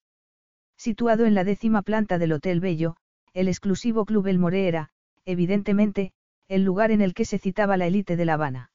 Situado 0.76 1.26
en 1.26 1.34
la 1.34 1.42
décima 1.42 1.82
planta 1.82 2.18
del 2.18 2.32
Hotel 2.32 2.60
Bello, 2.60 2.96
el 3.34 3.48
exclusivo 3.48 4.04
Club 4.04 4.28
El 4.28 4.38
More 4.38 4.68
era, 4.68 4.90
evidentemente, 5.24 6.12
el 6.46 6.62
lugar 6.62 6.92
en 6.92 7.00
el 7.00 7.14
que 7.14 7.24
se 7.24 7.38
citaba 7.38 7.76
la 7.76 7.86
élite 7.86 8.16
de 8.16 8.24
La 8.24 8.34
Habana. 8.34 8.70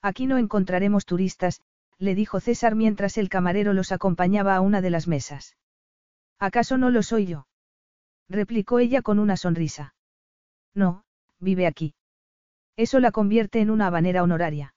Aquí 0.00 0.26
no 0.26 0.38
encontraremos 0.38 1.04
turistas, 1.04 1.60
le 1.98 2.14
dijo 2.14 2.40
César 2.40 2.74
mientras 2.74 3.18
el 3.18 3.28
camarero 3.28 3.74
los 3.74 3.92
acompañaba 3.92 4.56
a 4.56 4.62
una 4.62 4.80
de 4.80 4.90
las 4.90 5.06
mesas. 5.06 5.56
¿Acaso 6.38 6.78
no 6.78 6.88
lo 6.90 7.02
soy 7.02 7.26
yo? 7.26 7.46
replicó 8.28 8.78
ella 8.78 9.02
con 9.02 9.18
una 9.18 9.36
sonrisa. 9.36 9.94
No, 10.78 11.02
vive 11.40 11.66
aquí. 11.66 11.96
Eso 12.76 13.00
la 13.00 13.10
convierte 13.10 13.60
en 13.60 13.70
una 13.70 13.88
habanera 13.88 14.22
honoraria. 14.22 14.76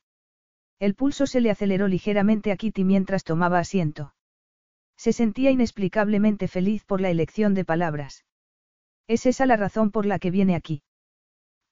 El 0.79 0.95
pulso 0.95 1.27
se 1.27 1.41
le 1.41 1.51
aceleró 1.51 1.87
ligeramente 1.87 2.51
a 2.51 2.57
Kitty 2.57 2.83
mientras 2.83 3.23
tomaba 3.23 3.59
asiento. 3.59 4.15
Se 4.97 5.13
sentía 5.13 5.51
inexplicablemente 5.51 6.47
feliz 6.47 6.83
por 6.85 7.01
la 7.01 7.11
elección 7.11 7.53
de 7.53 7.65
palabras. 7.65 8.25
¿Es 9.05 9.27
esa 9.27 9.45
la 9.45 9.57
razón 9.57 9.91
por 9.91 10.07
la 10.07 10.17
que 10.17 10.31
viene 10.31 10.55
aquí? 10.55 10.81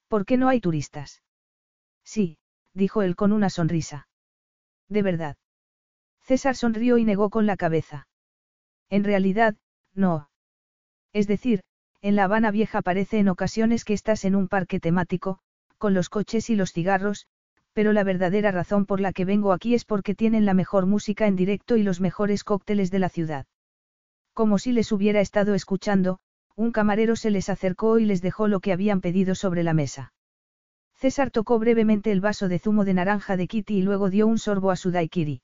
¿Por 0.07 0.27
qué 0.27 0.37
no 0.37 0.47
hay 0.47 0.61
turistas? 0.61 1.23
Sí, 2.03 2.37
dijo 2.75 3.01
él 3.01 3.15
con 3.15 3.31
una 3.31 3.49
sonrisa. 3.49 4.07
De 4.89 5.01
verdad. 5.01 5.37
César 6.21 6.55
sonrió 6.55 6.99
y 6.99 7.03
negó 7.03 7.31
con 7.31 7.47
la 7.47 7.57
cabeza. 7.57 8.07
En 8.91 9.03
realidad, 9.03 9.55
no. 9.95 10.29
Es 11.13 11.25
decir, 11.25 11.63
en 12.01 12.15
La 12.15 12.25
Habana 12.25 12.51
Vieja 12.51 12.81
parece 12.81 13.19
en 13.19 13.27
ocasiones 13.27 13.83
que 13.83 13.93
estás 13.93 14.23
en 14.23 14.35
un 14.35 14.47
parque 14.47 14.79
temático, 14.79 15.39
con 15.77 15.93
los 15.93 16.09
coches 16.09 16.49
y 16.49 16.55
los 16.55 16.71
cigarros, 16.71 17.27
pero 17.73 17.93
la 17.93 18.03
verdadera 18.03 18.51
razón 18.51 18.85
por 18.85 19.01
la 19.01 19.13
que 19.13 19.25
vengo 19.25 19.51
aquí 19.51 19.75
es 19.75 19.85
porque 19.85 20.15
tienen 20.15 20.45
la 20.45 20.53
mejor 20.53 20.85
música 20.85 21.27
en 21.27 21.35
directo 21.35 21.77
y 21.77 21.83
los 21.83 21.99
mejores 21.99 22.43
cócteles 22.43 22.89
de 22.91 22.99
la 22.99 23.09
ciudad. 23.09 23.45
Como 24.33 24.59
si 24.59 24.71
les 24.71 24.91
hubiera 24.91 25.19
estado 25.19 25.53
escuchando, 25.53 26.19
un 26.55 26.71
camarero 26.71 27.15
se 27.15 27.31
les 27.31 27.49
acercó 27.49 27.99
y 27.99 28.05
les 28.05 28.21
dejó 28.21 28.47
lo 28.47 28.59
que 28.59 28.73
habían 28.73 29.01
pedido 29.01 29.35
sobre 29.35 29.63
la 29.63 29.73
mesa. 29.73 30.13
César 30.95 31.31
tocó 31.31 31.59
brevemente 31.59 32.11
el 32.11 32.21
vaso 32.21 32.49
de 32.49 32.59
zumo 32.59 32.83
de 32.85 32.93
naranja 32.93 33.37
de 33.37 33.47
Kitty 33.47 33.77
y 33.77 33.81
luego 33.81 34.09
dio 34.09 34.27
un 34.27 34.37
sorbo 34.37 34.71
a 34.71 34.75
su 34.75 34.91
daiquiri. 34.91 35.41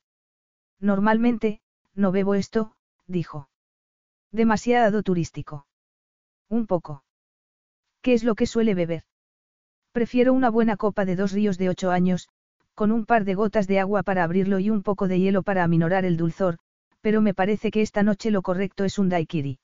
Normalmente, 0.79 1.61
no 1.93 2.11
bebo 2.11 2.35
esto, 2.35 2.75
dijo. 3.07 3.49
Demasiado 4.31 5.03
turístico. 5.03 5.65
Un 6.55 6.67
poco. 6.67 7.03
¿Qué 8.01 8.13
es 8.13 8.23
lo 8.23 8.35
que 8.35 8.45
suele 8.45 8.75
beber? 8.75 9.03
Prefiero 9.91 10.31
una 10.31 10.49
buena 10.49 10.77
copa 10.77 11.03
de 11.03 11.17
dos 11.17 11.33
ríos 11.33 11.57
de 11.57 11.67
ocho 11.67 11.91
años, 11.91 12.29
con 12.75 12.93
un 12.93 13.05
par 13.05 13.25
de 13.25 13.33
gotas 13.35 13.67
de 13.67 13.81
agua 13.81 14.03
para 14.03 14.23
abrirlo 14.23 14.59
y 14.59 14.69
un 14.69 14.81
poco 14.81 15.09
de 15.09 15.19
hielo 15.19 15.43
para 15.43 15.65
aminorar 15.65 16.05
el 16.05 16.15
dulzor, 16.15 16.57
pero 17.01 17.19
me 17.19 17.33
parece 17.33 17.71
que 17.71 17.81
esta 17.81 18.03
noche 18.03 18.31
lo 18.31 18.41
correcto 18.41 18.85
es 18.85 18.97
un 18.97 19.09
daiquiri. 19.09 19.59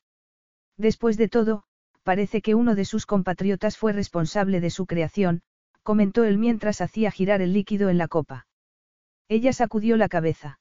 Después 0.75 1.15
de 1.15 1.29
todo, 1.29 1.63
parece 2.03 2.41
que 2.41 2.55
uno 2.55 2.75
de 2.75 2.83
sus 2.83 3.05
compatriotas 3.05 3.77
fue 3.77 3.93
responsable 3.93 4.59
de 4.59 4.69
su 4.69 4.85
creación, 4.85 5.43
comentó 5.83 6.25
él 6.25 6.37
mientras 6.37 6.81
hacía 6.81 7.09
girar 7.09 7.41
el 7.41 7.53
líquido 7.53 7.87
en 7.87 7.99
la 7.99 8.09
copa. 8.09 8.47
Ella 9.29 9.53
sacudió 9.53 9.95
la 9.95 10.09
cabeza. 10.09 10.59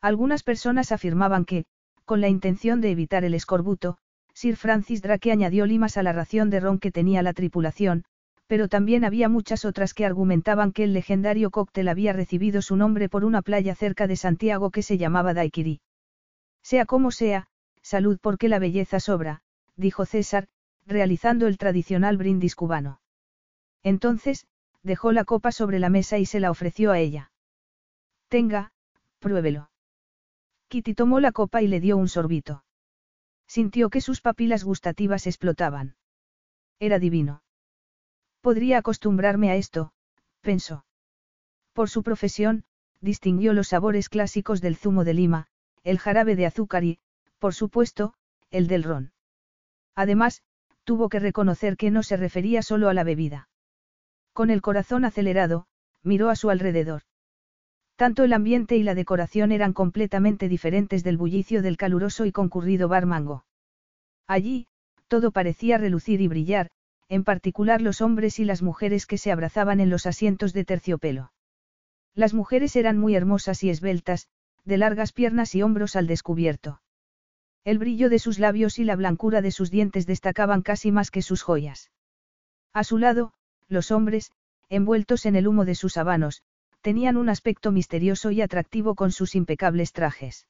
Algunas 0.00 0.44
personas 0.44 0.92
afirmaban 0.92 1.44
que, 1.44 1.66
con 2.06 2.22
la 2.22 2.30
intención 2.30 2.80
de 2.80 2.90
evitar 2.90 3.22
el 3.24 3.34
escorbuto, 3.34 3.98
Sir 4.34 4.56
Francis 4.56 5.02
Drake 5.02 5.30
añadió 5.30 5.66
limas 5.66 5.96
a 5.96 6.02
la 6.02 6.12
ración 6.12 6.50
de 6.50 6.60
ron 6.60 6.78
que 6.78 6.90
tenía 6.90 7.22
la 7.22 7.32
tripulación, 7.32 8.04
pero 8.46 8.68
también 8.68 9.04
había 9.04 9.28
muchas 9.28 9.64
otras 9.64 9.94
que 9.94 10.04
argumentaban 10.04 10.72
que 10.72 10.84
el 10.84 10.92
legendario 10.92 11.50
cóctel 11.50 11.88
había 11.88 12.12
recibido 12.12 12.60
su 12.62 12.76
nombre 12.76 13.08
por 13.08 13.24
una 13.24 13.42
playa 13.42 13.74
cerca 13.74 14.06
de 14.06 14.16
Santiago 14.16 14.70
que 14.70 14.82
se 14.82 14.98
llamaba 14.98 15.34
Daiquiri. 15.34 15.80
Sea 16.62 16.86
como 16.86 17.10
sea, 17.10 17.46
salud 17.82 18.18
porque 18.20 18.48
la 18.48 18.58
belleza 18.58 19.00
sobra, 19.00 19.42
dijo 19.76 20.04
César, 20.04 20.48
realizando 20.86 21.46
el 21.46 21.58
tradicional 21.58 22.16
brindis 22.16 22.54
cubano. 22.54 23.00
Entonces, 23.82 24.46
dejó 24.82 25.12
la 25.12 25.24
copa 25.24 25.52
sobre 25.52 25.78
la 25.78 25.88
mesa 25.88 26.18
y 26.18 26.26
se 26.26 26.40
la 26.40 26.50
ofreció 26.50 26.92
a 26.92 26.98
ella. 26.98 27.32
Tenga, 28.28 28.72
pruébelo. 29.18 29.70
Kitty 30.68 30.94
tomó 30.94 31.20
la 31.20 31.32
copa 31.32 31.62
y 31.62 31.68
le 31.68 31.80
dio 31.80 31.96
un 31.96 32.08
sorbito. 32.08 32.64
Sintió 33.56 33.90
que 33.90 34.00
sus 34.00 34.22
papilas 34.22 34.64
gustativas 34.64 35.26
explotaban. 35.26 35.94
Era 36.80 36.98
divino. 36.98 37.42
Podría 38.40 38.78
acostumbrarme 38.78 39.50
a 39.50 39.56
esto, 39.56 39.92
pensó. 40.40 40.86
Por 41.74 41.90
su 41.90 42.02
profesión, 42.02 42.64
distinguió 43.02 43.52
los 43.52 43.68
sabores 43.68 44.08
clásicos 44.08 44.62
del 44.62 44.76
zumo 44.76 45.04
de 45.04 45.12
lima, 45.12 45.48
el 45.84 45.98
jarabe 45.98 46.34
de 46.34 46.46
azúcar 46.46 46.82
y, 46.82 46.98
por 47.38 47.52
supuesto, 47.52 48.14
el 48.50 48.68
del 48.68 48.84
ron. 48.84 49.12
Además, 49.94 50.42
tuvo 50.84 51.10
que 51.10 51.18
reconocer 51.18 51.76
que 51.76 51.90
no 51.90 52.02
se 52.02 52.16
refería 52.16 52.62
solo 52.62 52.88
a 52.88 52.94
la 52.94 53.04
bebida. 53.04 53.50
Con 54.32 54.48
el 54.48 54.62
corazón 54.62 55.04
acelerado, 55.04 55.66
miró 56.02 56.30
a 56.30 56.36
su 56.36 56.48
alrededor. 56.48 57.02
Tanto 57.96 58.24
el 58.24 58.32
ambiente 58.32 58.76
y 58.76 58.82
la 58.82 58.94
decoración 58.94 59.52
eran 59.52 59.72
completamente 59.72 60.48
diferentes 60.48 61.04
del 61.04 61.16
bullicio 61.16 61.62
del 61.62 61.76
caluroso 61.76 62.24
y 62.26 62.32
concurrido 62.32 62.88
bar 62.88 63.06
Mango. 63.06 63.44
Allí, 64.26 64.66
todo 65.08 65.30
parecía 65.30 65.78
relucir 65.78 66.20
y 66.20 66.28
brillar, 66.28 66.70
en 67.08 67.24
particular 67.24 67.82
los 67.82 68.00
hombres 68.00 68.38
y 68.38 68.44
las 68.44 68.62
mujeres 68.62 69.06
que 69.06 69.18
se 69.18 69.30
abrazaban 69.30 69.80
en 69.80 69.90
los 69.90 70.06
asientos 70.06 70.52
de 70.52 70.64
terciopelo. 70.64 71.32
Las 72.14 72.34
mujeres 72.34 72.76
eran 72.76 72.98
muy 72.98 73.14
hermosas 73.14 73.62
y 73.62 73.70
esbeltas, 73.70 74.28
de 74.64 74.78
largas 74.78 75.12
piernas 75.12 75.54
y 75.54 75.62
hombros 75.62 75.96
al 75.96 76.06
descubierto. 76.06 76.80
El 77.64 77.78
brillo 77.78 78.08
de 78.08 78.18
sus 78.18 78.38
labios 78.38 78.78
y 78.78 78.84
la 78.84 78.96
blancura 78.96 79.42
de 79.42 79.50
sus 79.50 79.70
dientes 79.70 80.06
destacaban 80.06 80.62
casi 80.62 80.90
más 80.90 81.10
que 81.10 81.22
sus 81.22 81.42
joyas. 81.42 81.90
A 82.72 82.84
su 82.84 82.98
lado, 82.98 83.32
los 83.68 83.90
hombres, 83.90 84.32
envueltos 84.68 85.26
en 85.26 85.36
el 85.36 85.46
humo 85.46 85.64
de 85.64 85.74
sus 85.74 85.96
habanos, 85.96 86.42
tenían 86.82 87.16
un 87.16 87.28
aspecto 87.28 87.72
misterioso 87.72 88.30
y 88.30 88.42
atractivo 88.42 88.94
con 88.94 89.12
sus 89.12 89.34
impecables 89.34 89.92
trajes. 89.92 90.46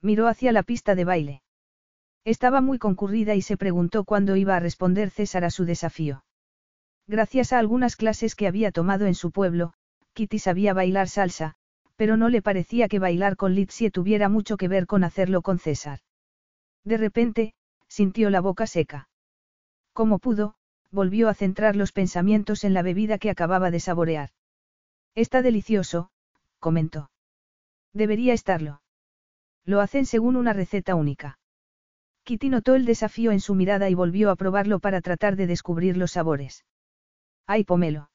Miró 0.00 0.26
hacia 0.26 0.50
la 0.50 0.62
pista 0.62 0.94
de 0.94 1.04
baile. 1.04 1.42
Estaba 2.24 2.60
muy 2.60 2.78
concurrida 2.78 3.34
y 3.34 3.42
se 3.42 3.56
preguntó 3.56 4.04
cuándo 4.04 4.36
iba 4.36 4.56
a 4.56 4.60
responder 4.60 5.10
César 5.10 5.44
a 5.44 5.50
su 5.50 5.64
desafío. 5.64 6.24
Gracias 7.06 7.52
a 7.52 7.58
algunas 7.58 7.96
clases 7.96 8.34
que 8.34 8.46
había 8.46 8.72
tomado 8.72 9.06
en 9.06 9.14
su 9.14 9.30
pueblo, 9.30 9.74
Kitty 10.14 10.38
sabía 10.38 10.72
bailar 10.72 11.08
salsa, 11.08 11.54
pero 11.96 12.16
no 12.16 12.28
le 12.28 12.42
parecía 12.42 12.88
que 12.88 12.98
bailar 12.98 13.36
con 13.36 13.54
Litsie 13.54 13.90
tuviera 13.90 14.28
mucho 14.28 14.56
que 14.56 14.68
ver 14.68 14.86
con 14.86 15.04
hacerlo 15.04 15.42
con 15.42 15.58
César. 15.58 16.00
De 16.84 16.96
repente, 16.96 17.54
sintió 17.88 18.30
la 18.30 18.40
boca 18.40 18.66
seca. 18.66 19.08
Como 19.92 20.18
pudo, 20.18 20.54
volvió 20.90 21.28
a 21.28 21.34
centrar 21.34 21.76
los 21.76 21.92
pensamientos 21.92 22.64
en 22.64 22.74
la 22.74 22.82
bebida 22.82 23.18
que 23.18 23.30
acababa 23.30 23.70
de 23.70 23.80
saborear. 23.80 24.30
Está 25.14 25.42
delicioso, 25.42 26.10
comentó. 26.58 27.10
Debería 27.92 28.32
estarlo. 28.32 28.82
Lo 29.64 29.80
hacen 29.80 30.06
según 30.06 30.36
una 30.36 30.52
receta 30.52 30.94
única. 30.94 31.38
Kitty 32.24 32.48
notó 32.48 32.74
el 32.74 32.86
desafío 32.86 33.32
en 33.32 33.40
su 33.40 33.54
mirada 33.54 33.90
y 33.90 33.94
volvió 33.94 34.30
a 34.30 34.36
probarlo 34.36 34.78
para 34.78 35.00
tratar 35.00 35.36
de 35.36 35.46
descubrir 35.46 35.96
los 35.96 36.12
sabores. 36.12 36.64
¡Ay, 37.46 37.64
pomelo! 37.64 38.10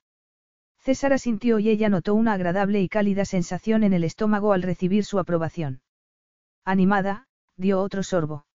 César 0.79 1.11
asintió 1.13 1.59
y 1.59 1.69
ella 1.69 1.89
notó 1.89 2.15
una 2.15 2.33
agradable 2.33 2.81
y 2.81 2.87
cálida 2.87 3.25
sensación 3.25 3.83
en 3.83 3.93
el 3.93 4.03
estómago 4.03 4.53
al 4.53 4.63
recibir 4.63 5.03
su 5.03 5.19
aprobación. 5.19 5.81
Animada, 6.63 7.27
dio 7.57 7.81
otro 7.81 8.03
sorbo. 8.03 8.45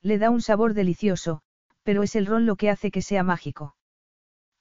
Le 0.00 0.18
da 0.18 0.30
un 0.30 0.40
sabor 0.40 0.72
delicioso, 0.72 1.42
pero 1.82 2.02
es 2.02 2.16
el 2.16 2.26
ron 2.26 2.46
lo 2.46 2.56
que 2.56 2.70
hace 2.70 2.90
que 2.90 3.02
sea 3.02 3.22
mágico. 3.22 3.76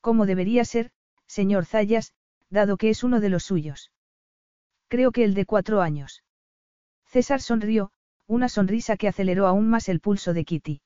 Como 0.01 0.25
debería 0.25 0.65
ser, 0.65 0.91
señor 1.25 1.65
Zayas, 1.65 2.13
dado 2.49 2.77
que 2.77 2.89
es 2.89 3.03
uno 3.03 3.19
de 3.19 3.29
los 3.29 3.43
suyos. 3.43 3.91
Creo 4.87 5.11
que 5.11 5.23
el 5.23 5.33
de 5.33 5.45
cuatro 5.45 5.81
años. 5.81 6.23
César 7.05 7.41
sonrió, 7.41 7.91
una 8.27 8.49
sonrisa 8.49 8.97
que 8.97 9.07
aceleró 9.07 9.47
aún 9.47 9.69
más 9.69 9.89
el 9.89 9.99
pulso 9.99 10.33
de 10.33 10.45
Kitty. 10.45 10.81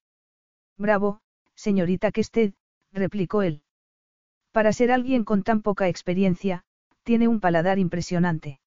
Bravo, 0.77 1.22
señorita 1.56 2.11
Kested, 2.11 2.53
replicó 2.91 3.41
él. 3.41 3.64
Para 4.52 4.72
ser 4.72 4.91
alguien 4.91 5.23
con 5.23 5.44
tan 5.44 5.61
poca 5.61 5.88
experiencia, 5.88 6.64
tiene 7.03 7.27
un 7.27 7.40
paladar 7.40 7.80
impresionante. 7.80 8.60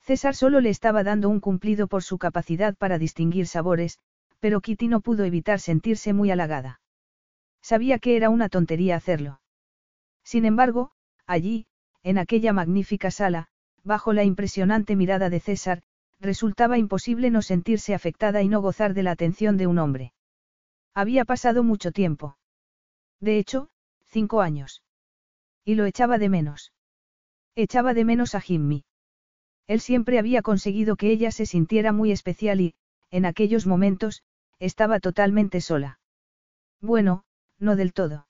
César 0.00 0.34
solo 0.34 0.60
le 0.60 0.70
estaba 0.70 1.04
dando 1.04 1.28
un 1.28 1.38
cumplido 1.38 1.86
por 1.86 2.02
su 2.02 2.18
capacidad 2.18 2.74
para 2.76 2.98
distinguir 2.98 3.46
sabores, 3.46 3.98
pero 4.40 4.60
Kitty 4.60 4.88
no 4.88 5.00
pudo 5.00 5.24
evitar 5.24 5.60
sentirse 5.60 6.12
muy 6.12 6.32
halagada. 6.32 6.80
Sabía 7.60 8.00
que 8.00 8.16
era 8.16 8.28
una 8.28 8.48
tontería 8.48 8.96
hacerlo. 8.96 9.40
Sin 10.24 10.44
embargo, 10.44 10.90
allí, 11.26 11.66
en 12.02 12.18
aquella 12.18 12.52
magnífica 12.52 13.10
sala, 13.10 13.48
bajo 13.84 14.12
la 14.12 14.24
impresionante 14.24 14.96
mirada 14.96 15.30
de 15.30 15.40
César, 15.40 15.82
resultaba 16.20 16.78
imposible 16.78 17.30
no 17.30 17.42
sentirse 17.42 17.94
afectada 17.94 18.42
y 18.42 18.48
no 18.48 18.60
gozar 18.60 18.94
de 18.94 19.02
la 19.02 19.10
atención 19.10 19.56
de 19.56 19.66
un 19.66 19.78
hombre. 19.78 20.12
Había 20.94 21.24
pasado 21.24 21.64
mucho 21.64 21.90
tiempo. 21.90 22.36
De 23.20 23.38
hecho, 23.38 23.70
cinco 24.06 24.40
años. 24.40 24.82
Y 25.64 25.74
lo 25.74 25.84
echaba 25.84 26.18
de 26.18 26.28
menos. 26.28 26.72
Echaba 27.54 27.94
de 27.94 28.04
menos 28.04 28.34
a 28.34 28.40
Jimmy. 28.40 28.84
Él 29.66 29.80
siempre 29.80 30.18
había 30.18 30.42
conseguido 30.42 30.96
que 30.96 31.10
ella 31.10 31.30
se 31.30 31.46
sintiera 31.46 31.92
muy 31.92 32.12
especial 32.12 32.60
y, 32.60 32.74
en 33.10 33.24
aquellos 33.24 33.66
momentos, 33.66 34.22
estaba 34.58 35.00
totalmente 35.00 35.60
sola. 35.60 35.98
Bueno, 36.80 37.24
no 37.58 37.76
del 37.76 37.92
todo. 37.92 38.26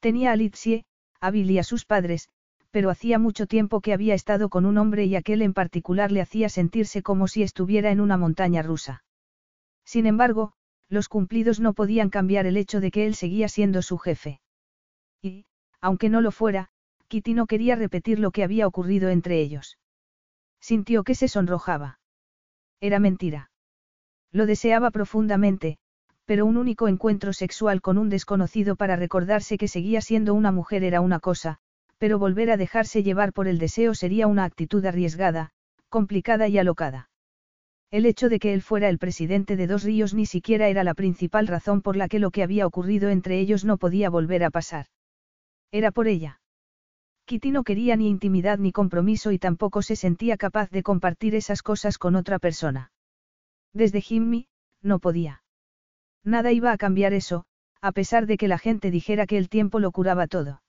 Tenía 0.00 0.32
a 0.32 0.36
Litsie, 0.36 0.84
a 1.20 1.30
Bill 1.30 1.50
y 1.50 1.58
a 1.58 1.64
sus 1.64 1.84
padres, 1.84 2.28
pero 2.70 2.90
hacía 2.90 3.18
mucho 3.18 3.46
tiempo 3.46 3.80
que 3.80 3.92
había 3.92 4.14
estado 4.14 4.48
con 4.48 4.66
un 4.66 4.78
hombre 4.78 5.04
y 5.04 5.16
aquel 5.16 5.42
en 5.42 5.54
particular 5.54 6.12
le 6.12 6.20
hacía 6.20 6.48
sentirse 6.48 7.02
como 7.02 7.28
si 7.28 7.42
estuviera 7.42 7.90
en 7.90 8.00
una 8.00 8.16
montaña 8.16 8.62
rusa. 8.62 9.04
Sin 9.84 10.06
embargo, 10.06 10.52
los 10.88 11.08
cumplidos 11.08 11.60
no 11.60 11.72
podían 11.72 12.10
cambiar 12.10 12.46
el 12.46 12.56
hecho 12.56 12.80
de 12.80 12.90
que 12.90 13.06
él 13.06 13.14
seguía 13.14 13.48
siendo 13.48 13.82
su 13.82 13.98
jefe. 13.98 14.40
Y, 15.22 15.44
aunque 15.80 16.08
no 16.08 16.20
lo 16.20 16.30
fuera, 16.30 16.68
Kitty 17.08 17.34
no 17.34 17.46
quería 17.46 17.74
repetir 17.74 18.18
lo 18.18 18.30
que 18.30 18.44
había 18.44 18.66
ocurrido 18.66 19.08
entre 19.08 19.40
ellos. 19.40 19.78
Sintió 20.60 21.04
que 21.04 21.14
se 21.14 21.28
sonrojaba. 21.28 22.00
Era 22.80 22.98
mentira. 23.00 23.50
Lo 24.30 24.44
deseaba 24.44 24.90
profundamente, 24.90 25.78
pero 26.26 26.44
un 26.44 26.58
único 26.58 26.88
encuentro 26.88 27.32
sexual 27.32 27.80
con 27.80 27.96
un 27.96 28.10
desconocido 28.10 28.76
para 28.76 28.96
recordarse 28.96 29.56
que 29.56 29.68
seguía 29.68 30.02
siendo 30.02 30.34
una 30.34 30.52
mujer 30.52 30.84
era 30.84 31.00
una 31.00 31.20
cosa, 31.20 31.60
pero 31.98 32.18
volver 32.18 32.50
a 32.50 32.56
dejarse 32.56 33.02
llevar 33.02 33.32
por 33.32 33.48
el 33.48 33.58
deseo 33.58 33.94
sería 33.94 34.26
una 34.26 34.44
actitud 34.44 34.84
arriesgada, 34.84 35.50
complicada 35.88 36.48
y 36.48 36.58
alocada. 36.58 37.10
El 37.90 38.06
hecho 38.06 38.28
de 38.28 38.38
que 38.38 38.52
él 38.52 38.62
fuera 38.62 38.88
el 38.88 38.98
presidente 38.98 39.56
de 39.56 39.66
Dos 39.66 39.82
Ríos 39.82 40.12
ni 40.14 40.26
siquiera 40.26 40.68
era 40.68 40.84
la 40.84 40.94
principal 40.94 41.46
razón 41.46 41.80
por 41.80 41.96
la 41.96 42.08
que 42.08 42.18
lo 42.18 42.30
que 42.30 42.42
había 42.42 42.66
ocurrido 42.66 43.08
entre 43.08 43.38
ellos 43.40 43.64
no 43.64 43.78
podía 43.78 44.10
volver 44.10 44.44
a 44.44 44.50
pasar. 44.50 44.86
Era 45.72 45.90
por 45.90 46.06
ella. 46.06 46.40
Kitty 47.24 47.50
no 47.50 47.64
quería 47.64 47.96
ni 47.96 48.08
intimidad 48.08 48.58
ni 48.58 48.72
compromiso 48.72 49.32
y 49.32 49.38
tampoco 49.38 49.82
se 49.82 49.96
sentía 49.96 50.36
capaz 50.36 50.70
de 50.70 50.82
compartir 50.82 51.34
esas 51.34 51.62
cosas 51.62 51.98
con 51.98 52.14
otra 52.14 52.38
persona. 52.38 52.90
Desde 53.74 54.00
Jimmy, 54.00 54.48
no 54.82 54.98
podía. 54.98 55.42
Nada 56.24 56.52
iba 56.52 56.72
a 56.72 56.78
cambiar 56.78 57.12
eso, 57.12 57.44
a 57.80 57.92
pesar 57.92 58.26
de 58.26 58.36
que 58.36 58.48
la 58.48 58.58
gente 58.58 58.90
dijera 58.90 59.26
que 59.26 59.38
el 59.38 59.48
tiempo 59.48 59.78
lo 59.78 59.92
curaba 59.92 60.26
todo. 60.26 60.62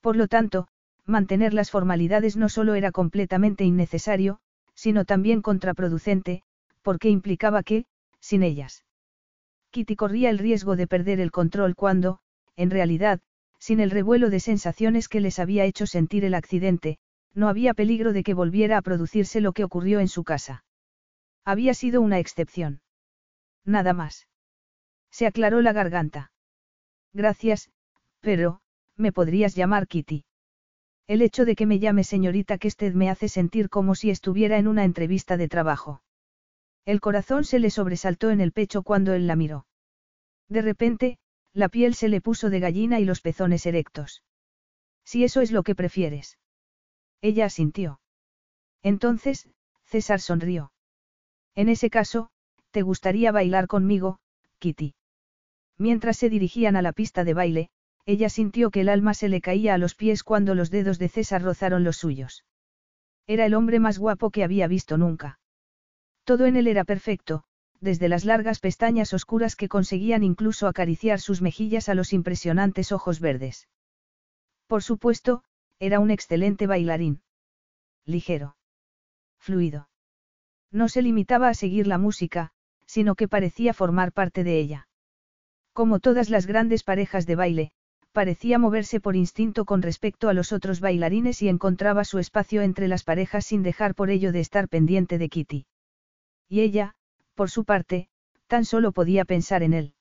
Por 0.00 0.16
lo 0.16 0.28
tanto, 0.28 0.68
mantener 1.04 1.54
las 1.54 1.70
formalidades 1.70 2.36
no 2.36 2.48
solo 2.48 2.74
era 2.74 2.92
completamente 2.92 3.64
innecesario, 3.64 4.40
sino 4.74 5.04
también 5.04 5.42
contraproducente, 5.42 6.42
porque 6.82 7.08
implicaba 7.08 7.62
que, 7.62 7.86
sin 8.20 8.42
ellas. 8.42 8.84
Kitty 9.70 9.96
corría 9.96 10.30
el 10.30 10.38
riesgo 10.38 10.76
de 10.76 10.86
perder 10.86 11.20
el 11.20 11.30
control 11.30 11.74
cuando, 11.74 12.20
en 12.56 12.70
realidad, 12.70 13.20
sin 13.58 13.80
el 13.80 13.90
revuelo 13.90 14.30
de 14.30 14.40
sensaciones 14.40 15.08
que 15.08 15.20
les 15.20 15.38
había 15.38 15.64
hecho 15.64 15.86
sentir 15.86 16.24
el 16.24 16.34
accidente, 16.34 16.98
no 17.34 17.48
había 17.48 17.74
peligro 17.74 18.12
de 18.12 18.22
que 18.22 18.34
volviera 18.34 18.78
a 18.78 18.82
producirse 18.82 19.40
lo 19.40 19.52
que 19.52 19.64
ocurrió 19.64 20.00
en 20.00 20.08
su 20.08 20.24
casa. 20.24 20.64
Había 21.44 21.74
sido 21.74 22.00
una 22.00 22.18
excepción. 22.18 22.80
Nada 23.64 23.92
más. 23.92 24.28
Se 25.10 25.26
aclaró 25.26 25.60
la 25.60 25.72
garganta. 25.72 26.30
Gracias, 27.12 27.70
pero, 28.20 28.60
me 28.98 29.12
podrías 29.12 29.54
llamar 29.54 29.86
Kitty. 29.86 30.24
El 31.06 31.22
hecho 31.22 31.44
de 31.44 31.56
que 31.56 31.64
me 31.64 31.78
llame 31.78 32.04
señorita 32.04 32.58
Kested 32.58 32.94
me 32.94 33.08
hace 33.08 33.28
sentir 33.28 33.70
como 33.70 33.94
si 33.94 34.10
estuviera 34.10 34.58
en 34.58 34.68
una 34.68 34.84
entrevista 34.84 35.36
de 35.36 35.48
trabajo. 35.48 36.02
El 36.84 37.00
corazón 37.00 37.44
se 37.44 37.58
le 37.58 37.70
sobresaltó 37.70 38.30
en 38.30 38.40
el 38.40 38.52
pecho 38.52 38.82
cuando 38.82 39.14
él 39.14 39.26
la 39.26 39.36
miró. 39.36 39.66
De 40.48 40.62
repente, 40.62 41.18
la 41.54 41.68
piel 41.68 41.94
se 41.94 42.08
le 42.08 42.20
puso 42.20 42.50
de 42.50 42.60
gallina 42.60 43.00
y 43.00 43.04
los 43.04 43.20
pezones 43.20 43.64
erectos. 43.66 44.22
Si 45.04 45.24
eso 45.24 45.40
es 45.40 45.50
lo 45.50 45.62
que 45.62 45.74
prefieres. 45.74 46.38
Ella 47.22 47.46
asintió. 47.46 48.00
Entonces, 48.82 49.48
César 49.84 50.20
sonrió. 50.20 50.72
En 51.54 51.68
ese 51.68 51.90
caso, 51.90 52.30
¿te 52.70 52.82
gustaría 52.82 53.32
bailar 53.32 53.66
conmigo, 53.66 54.18
Kitty? 54.58 54.94
Mientras 55.78 56.16
se 56.16 56.28
dirigían 56.28 56.76
a 56.76 56.82
la 56.82 56.92
pista 56.92 57.24
de 57.24 57.34
baile, 57.34 57.70
ella 58.08 58.30
sintió 58.30 58.70
que 58.70 58.80
el 58.80 58.88
alma 58.88 59.12
se 59.12 59.28
le 59.28 59.42
caía 59.42 59.74
a 59.74 59.78
los 59.78 59.94
pies 59.94 60.22
cuando 60.22 60.54
los 60.54 60.70
dedos 60.70 60.98
de 60.98 61.10
César 61.10 61.42
rozaron 61.42 61.84
los 61.84 61.98
suyos. 61.98 62.46
Era 63.26 63.44
el 63.44 63.52
hombre 63.52 63.80
más 63.80 63.98
guapo 63.98 64.30
que 64.30 64.42
había 64.44 64.66
visto 64.66 64.96
nunca. 64.96 65.40
Todo 66.24 66.46
en 66.46 66.56
él 66.56 66.68
era 66.68 66.84
perfecto, 66.84 67.44
desde 67.82 68.08
las 68.08 68.24
largas 68.24 68.60
pestañas 68.60 69.12
oscuras 69.12 69.56
que 69.56 69.68
conseguían 69.68 70.22
incluso 70.22 70.68
acariciar 70.68 71.20
sus 71.20 71.42
mejillas 71.42 71.90
a 71.90 71.94
los 71.94 72.14
impresionantes 72.14 72.92
ojos 72.92 73.20
verdes. 73.20 73.68
Por 74.66 74.82
supuesto, 74.82 75.44
era 75.78 76.00
un 76.00 76.10
excelente 76.10 76.66
bailarín. 76.66 77.20
Ligero. 78.06 78.56
Fluido. 79.38 79.90
No 80.72 80.88
se 80.88 81.02
limitaba 81.02 81.50
a 81.50 81.54
seguir 81.54 81.86
la 81.86 81.98
música, 81.98 82.52
sino 82.86 83.16
que 83.16 83.28
parecía 83.28 83.74
formar 83.74 84.12
parte 84.12 84.44
de 84.44 84.58
ella. 84.58 84.88
Como 85.74 86.00
todas 86.00 86.30
las 86.30 86.46
grandes 86.46 86.84
parejas 86.84 87.26
de 87.26 87.36
baile, 87.36 87.72
parecía 88.12 88.58
moverse 88.58 89.00
por 89.00 89.16
instinto 89.16 89.64
con 89.64 89.82
respecto 89.82 90.28
a 90.28 90.34
los 90.34 90.52
otros 90.52 90.80
bailarines 90.80 91.42
y 91.42 91.48
encontraba 91.48 92.04
su 92.04 92.18
espacio 92.18 92.62
entre 92.62 92.88
las 92.88 93.04
parejas 93.04 93.46
sin 93.46 93.62
dejar 93.62 93.94
por 93.94 94.10
ello 94.10 94.32
de 94.32 94.40
estar 94.40 94.68
pendiente 94.68 95.18
de 95.18 95.28
Kitty. 95.28 95.66
Y 96.48 96.60
ella, 96.60 96.94
por 97.34 97.50
su 97.50 97.64
parte, 97.64 98.08
tan 98.46 98.64
solo 98.64 98.92
podía 98.92 99.24
pensar 99.24 99.62
en 99.62 99.74
él. 99.74 99.94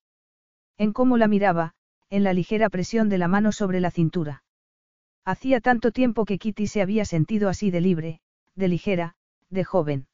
En 0.77 0.93
cómo 0.93 1.17
la 1.17 1.27
miraba, 1.27 1.73
en 2.09 2.23
la 2.23 2.33
ligera 2.33 2.69
presión 2.69 3.09
de 3.09 3.17
la 3.17 3.27
mano 3.27 3.51
sobre 3.51 3.79
la 3.81 3.91
cintura. 3.91 4.43
Hacía 5.25 5.59
tanto 5.59 5.91
tiempo 5.91 6.23
que 6.23 6.37
Kitty 6.37 6.67
se 6.67 6.81
había 6.81 7.03
sentido 7.03 7.49
así 7.49 7.69
de 7.69 7.81
libre, 7.81 8.21
de 8.55 8.67
ligera, 8.69 9.15
de 9.49 9.63
joven. 9.63 10.07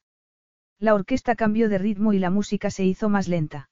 La 0.78 0.94
orquesta 0.94 1.36
cambió 1.36 1.68
de 1.68 1.78
ritmo 1.78 2.12
y 2.12 2.18
la 2.18 2.30
música 2.30 2.70
se 2.70 2.84
hizo 2.84 3.08
más 3.08 3.28
lenta. 3.28 3.68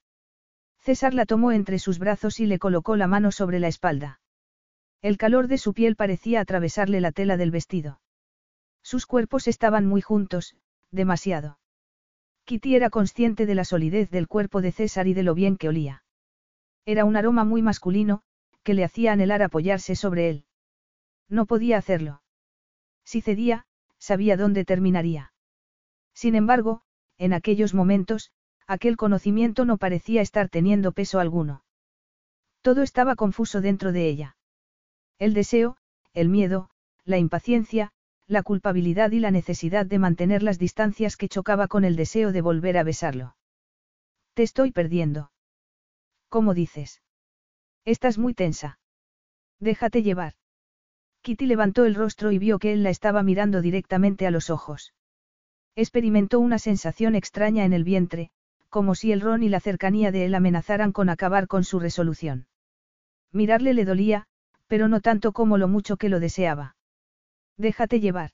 César 0.82 1.14
la 1.14 1.26
tomó 1.26 1.52
entre 1.52 1.78
sus 1.78 2.00
brazos 2.00 2.40
y 2.40 2.46
le 2.46 2.58
colocó 2.58 2.96
la 2.96 3.06
mano 3.06 3.30
sobre 3.30 3.60
la 3.60 3.68
espalda. 3.68 4.20
El 5.00 5.16
calor 5.16 5.46
de 5.46 5.56
su 5.56 5.74
piel 5.74 5.94
parecía 5.94 6.40
atravesarle 6.40 7.00
la 7.00 7.12
tela 7.12 7.36
del 7.36 7.52
vestido. 7.52 8.00
Sus 8.82 9.06
cuerpos 9.06 9.46
estaban 9.46 9.86
muy 9.86 10.00
juntos, 10.00 10.56
demasiado. 10.90 11.60
Kitty 12.44 12.74
era 12.74 12.90
consciente 12.90 13.46
de 13.46 13.54
la 13.54 13.64
solidez 13.64 14.10
del 14.10 14.26
cuerpo 14.26 14.60
de 14.60 14.72
César 14.72 15.06
y 15.06 15.14
de 15.14 15.22
lo 15.22 15.34
bien 15.34 15.56
que 15.56 15.68
olía. 15.68 16.02
Era 16.84 17.04
un 17.04 17.16
aroma 17.16 17.44
muy 17.44 17.62
masculino, 17.62 18.22
que 18.64 18.74
le 18.74 18.82
hacía 18.82 19.12
anhelar 19.12 19.42
apoyarse 19.42 19.94
sobre 19.94 20.28
él. 20.28 20.46
No 21.28 21.46
podía 21.46 21.78
hacerlo. 21.78 22.22
Si 23.04 23.20
cedía, 23.20 23.66
sabía 23.98 24.36
dónde 24.36 24.64
terminaría. 24.64 25.32
Sin 26.12 26.34
embargo, 26.34 26.82
en 27.18 27.32
aquellos 27.32 27.72
momentos, 27.72 28.32
aquel 28.66 28.96
conocimiento 28.96 29.64
no 29.64 29.76
parecía 29.76 30.22
estar 30.22 30.48
teniendo 30.48 30.92
peso 30.92 31.20
alguno. 31.20 31.64
Todo 32.62 32.82
estaba 32.82 33.16
confuso 33.16 33.60
dentro 33.60 33.92
de 33.92 34.08
ella. 34.08 34.36
El 35.18 35.34
deseo, 35.34 35.76
el 36.12 36.28
miedo, 36.28 36.70
la 37.04 37.18
impaciencia, 37.18 37.92
la 38.26 38.42
culpabilidad 38.42 39.10
y 39.10 39.20
la 39.20 39.30
necesidad 39.30 39.86
de 39.86 39.98
mantener 39.98 40.42
las 40.42 40.58
distancias 40.58 41.16
que 41.16 41.28
chocaba 41.28 41.68
con 41.68 41.84
el 41.84 41.96
deseo 41.96 42.32
de 42.32 42.40
volver 42.40 42.78
a 42.78 42.84
besarlo. 42.84 43.36
Te 44.34 44.42
estoy 44.42 44.70
perdiendo. 44.70 45.32
¿Cómo 46.28 46.54
dices? 46.54 47.02
Estás 47.84 48.16
muy 48.16 48.32
tensa. 48.32 48.78
Déjate 49.58 50.02
llevar. 50.02 50.34
Kitty 51.22 51.46
levantó 51.46 51.84
el 51.84 51.94
rostro 51.94 52.32
y 52.32 52.38
vio 52.38 52.58
que 52.58 52.72
él 52.72 52.82
la 52.82 52.90
estaba 52.90 53.22
mirando 53.22 53.60
directamente 53.60 54.26
a 54.26 54.30
los 54.30 54.50
ojos. 54.50 54.94
Experimentó 55.76 56.40
una 56.40 56.58
sensación 56.58 57.14
extraña 57.14 57.64
en 57.64 57.72
el 57.72 57.84
vientre, 57.84 58.30
como 58.72 58.94
si 58.94 59.12
el 59.12 59.20
ron 59.20 59.42
y 59.42 59.50
la 59.50 59.60
cercanía 59.60 60.10
de 60.12 60.24
él 60.24 60.34
amenazaran 60.34 60.92
con 60.92 61.10
acabar 61.10 61.46
con 61.46 61.62
su 61.62 61.78
resolución. 61.78 62.46
Mirarle 63.30 63.74
le 63.74 63.84
dolía, 63.84 64.24
pero 64.66 64.88
no 64.88 65.02
tanto 65.02 65.32
como 65.32 65.58
lo 65.58 65.68
mucho 65.68 65.98
que 65.98 66.08
lo 66.08 66.20
deseaba. 66.20 66.74
Déjate 67.58 68.00
llevar. 68.00 68.30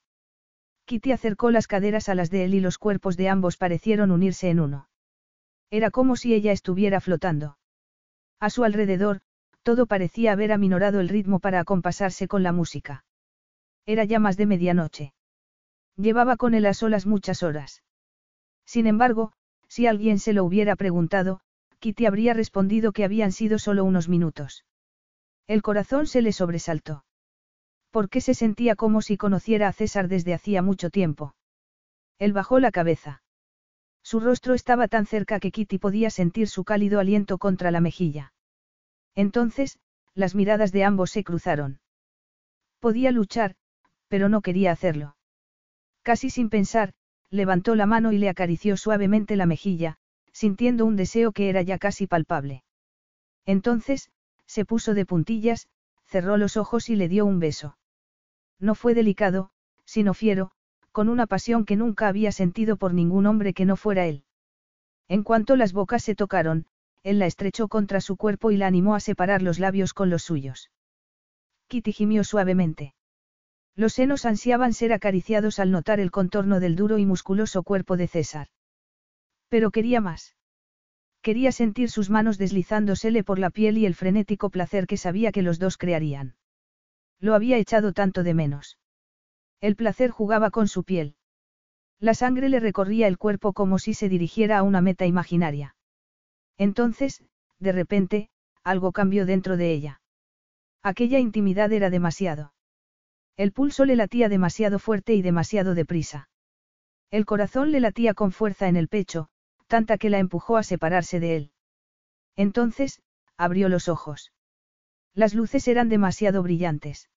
Kitty 0.84 1.10
acercó 1.10 1.50
las 1.50 1.66
caderas 1.66 2.08
a 2.08 2.14
las 2.14 2.30
de 2.30 2.44
él 2.44 2.54
y 2.54 2.60
los 2.60 2.78
cuerpos 2.78 3.16
de 3.16 3.28
ambos 3.28 3.56
parecieron 3.56 4.12
unirse 4.12 4.48
en 4.48 4.60
uno. 4.60 4.88
Era 5.70 5.90
como 5.90 6.14
si 6.14 6.32
ella 6.34 6.52
estuviera 6.52 7.00
flotando. 7.00 7.58
A 8.38 8.48
su 8.48 8.62
alrededor, 8.62 9.20
todo 9.64 9.86
parecía 9.86 10.30
haber 10.30 10.52
aminorado 10.52 11.00
el 11.00 11.08
ritmo 11.08 11.40
para 11.40 11.58
acompasarse 11.58 12.28
con 12.28 12.44
la 12.44 12.52
música. 12.52 13.04
Era 13.86 14.04
ya 14.04 14.20
más 14.20 14.36
de 14.36 14.46
medianoche. 14.46 15.14
Llevaba 15.96 16.36
con 16.36 16.54
él 16.54 16.64
a 16.66 16.74
solas 16.74 17.06
muchas 17.06 17.42
horas. 17.42 17.82
Sin 18.64 18.86
embargo, 18.86 19.32
si 19.68 19.86
alguien 19.86 20.18
se 20.18 20.32
lo 20.32 20.44
hubiera 20.44 20.76
preguntado, 20.76 21.40
Kitty 21.78 22.06
habría 22.06 22.34
respondido 22.34 22.92
que 22.92 23.04
habían 23.04 23.32
sido 23.32 23.58
solo 23.58 23.84
unos 23.84 24.08
minutos. 24.08 24.64
El 25.46 25.62
corazón 25.62 26.06
se 26.06 26.22
le 26.22 26.32
sobresaltó. 26.32 27.04
Porque 27.90 28.20
se 28.20 28.34
sentía 28.34 28.74
como 28.76 29.00
si 29.00 29.16
conociera 29.16 29.68
a 29.68 29.72
César 29.72 30.08
desde 30.08 30.34
hacía 30.34 30.62
mucho 30.62 30.90
tiempo. 30.90 31.34
Él 32.18 32.32
bajó 32.32 32.58
la 32.58 32.70
cabeza. 32.70 33.22
Su 34.02 34.20
rostro 34.20 34.54
estaba 34.54 34.88
tan 34.88 35.06
cerca 35.06 35.40
que 35.40 35.50
Kitty 35.50 35.78
podía 35.78 36.10
sentir 36.10 36.48
su 36.48 36.64
cálido 36.64 36.98
aliento 36.98 37.38
contra 37.38 37.70
la 37.70 37.80
mejilla. 37.80 38.32
Entonces, 39.14 39.78
las 40.14 40.34
miradas 40.34 40.72
de 40.72 40.84
ambos 40.84 41.10
se 41.10 41.24
cruzaron. 41.24 41.80
Podía 42.80 43.12
luchar, 43.12 43.54
pero 44.08 44.28
no 44.28 44.40
quería 44.40 44.72
hacerlo. 44.72 45.16
Casi 46.02 46.30
sin 46.30 46.48
pensar, 46.48 46.92
levantó 47.30 47.74
la 47.74 47.86
mano 47.86 48.12
y 48.12 48.18
le 48.18 48.28
acarició 48.28 48.76
suavemente 48.76 49.36
la 49.36 49.46
mejilla, 49.46 49.98
sintiendo 50.32 50.86
un 50.86 50.96
deseo 50.96 51.32
que 51.32 51.48
era 51.48 51.62
ya 51.62 51.78
casi 51.78 52.06
palpable. 52.06 52.62
Entonces, 53.44 54.10
se 54.46 54.64
puso 54.64 54.94
de 54.94 55.06
puntillas, 55.06 55.68
cerró 56.04 56.36
los 56.36 56.56
ojos 56.56 56.88
y 56.88 56.96
le 56.96 57.08
dio 57.08 57.26
un 57.26 57.38
beso. 57.38 57.76
No 58.58 58.74
fue 58.74 58.94
delicado, 58.94 59.50
sino 59.84 60.14
fiero, 60.14 60.50
con 60.92 61.08
una 61.08 61.26
pasión 61.26 61.64
que 61.64 61.76
nunca 61.76 62.08
había 62.08 62.32
sentido 62.32 62.76
por 62.76 62.94
ningún 62.94 63.26
hombre 63.26 63.54
que 63.54 63.64
no 63.64 63.76
fuera 63.76 64.06
él. 64.06 64.24
En 65.06 65.22
cuanto 65.22 65.56
las 65.56 65.72
bocas 65.72 66.02
se 66.02 66.14
tocaron, 66.14 66.66
él 67.02 67.18
la 67.18 67.26
estrechó 67.26 67.68
contra 67.68 68.00
su 68.00 68.16
cuerpo 68.16 68.50
y 68.50 68.56
la 68.56 68.66
animó 68.66 68.94
a 68.94 69.00
separar 69.00 69.42
los 69.42 69.58
labios 69.58 69.94
con 69.94 70.10
los 70.10 70.22
suyos. 70.22 70.70
Kitty 71.68 71.92
gimió 71.92 72.24
suavemente. 72.24 72.94
Los 73.78 73.92
senos 73.92 74.24
ansiaban 74.24 74.72
ser 74.72 74.92
acariciados 74.92 75.60
al 75.60 75.70
notar 75.70 76.00
el 76.00 76.10
contorno 76.10 76.58
del 76.58 76.74
duro 76.74 76.98
y 76.98 77.06
musculoso 77.06 77.62
cuerpo 77.62 77.96
de 77.96 78.08
César. 78.08 78.48
Pero 79.48 79.70
quería 79.70 80.00
más. 80.00 80.34
Quería 81.22 81.52
sentir 81.52 81.88
sus 81.88 82.10
manos 82.10 82.38
deslizándosele 82.38 83.22
por 83.22 83.38
la 83.38 83.50
piel 83.50 83.78
y 83.78 83.86
el 83.86 83.94
frenético 83.94 84.50
placer 84.50 84.88
que 84.88 84.96
sabía 84.96 85.30
que 85.30 85.42
los 85.42 85.60
dos 85.60 85.76
crearían. 85.76 86.34
Lo 87.20 87.36
había 87.36 87.56
echado 87.56 87.92
tanto 87.92 88.24
de 88.24 88.34
menos. 88.34 88.80
El 89.60 89.76
placer 89.76 90.10
jugaba 90.10 90.50
con 90.50 90.66
su 90.66 90.82
piel. 90.82 91.14
La 92.00 92.14
sangre 92.14 92.48
le 92.48 92.58
recorría 92.58 93.06
el 93.06 93.16
cuerpo 93.16 93.52
como 93.52 93.78
si 93.78 93.94
se 93.94 94.08
dirigiera 94.08 94.58
a 94.58 94.64
una 94.64 94.80
meta 94.80 95.06
imaginaria. 95.06 95.76
Entonces, 96.56 97.22
de 97.60 97.70
repente, 97.70 98.28
algo 98.64 98.90
cambió 98.90 99.24
dentro 99.24 99.56
de 99.56 99.70
ella. 99.70 100.00
Aquella 100.82 101.20
intimidad 101.20 101.70
era 101.70 101.90
demasiado. 101.90 102.54
El 103.38 103.52
pulso 103.52 103.84
le 103.84 103.94
latía 103.94 104.28
demasiado 104.28 104.80
fuerte 104.80 105.14
y 105.14 105.22
demasiado 105.22 105.76
deprisa. 105.76 106.28
El 107.12 107.24
corazón 107.24 107.70
le 107.70 107.78
latía 107.78 108.12
con 108.12 108.32
fuerza 108.32 108.66
en 108.66 108.76
el 108.76 108.88
pecho, 108.88 109.28
tanta 109.68 109.96
que 109.96 110.10
la 110.10 110.18
empujó 110.18 110.56
a 110.56 110.64
separarse 110.64 111.20
de 111.20 111.36
él. 111.36 111.52
Entonces, 112.34 113.00
abrió 113.36 113.68
los 113.68 113.88
ojos. 113.88 114.32
Las 115.14 115.34
luces 115.34 115.68
eran 115.68 115.88
demasiado 115.88 116.42
brillantes. 116.42 117.10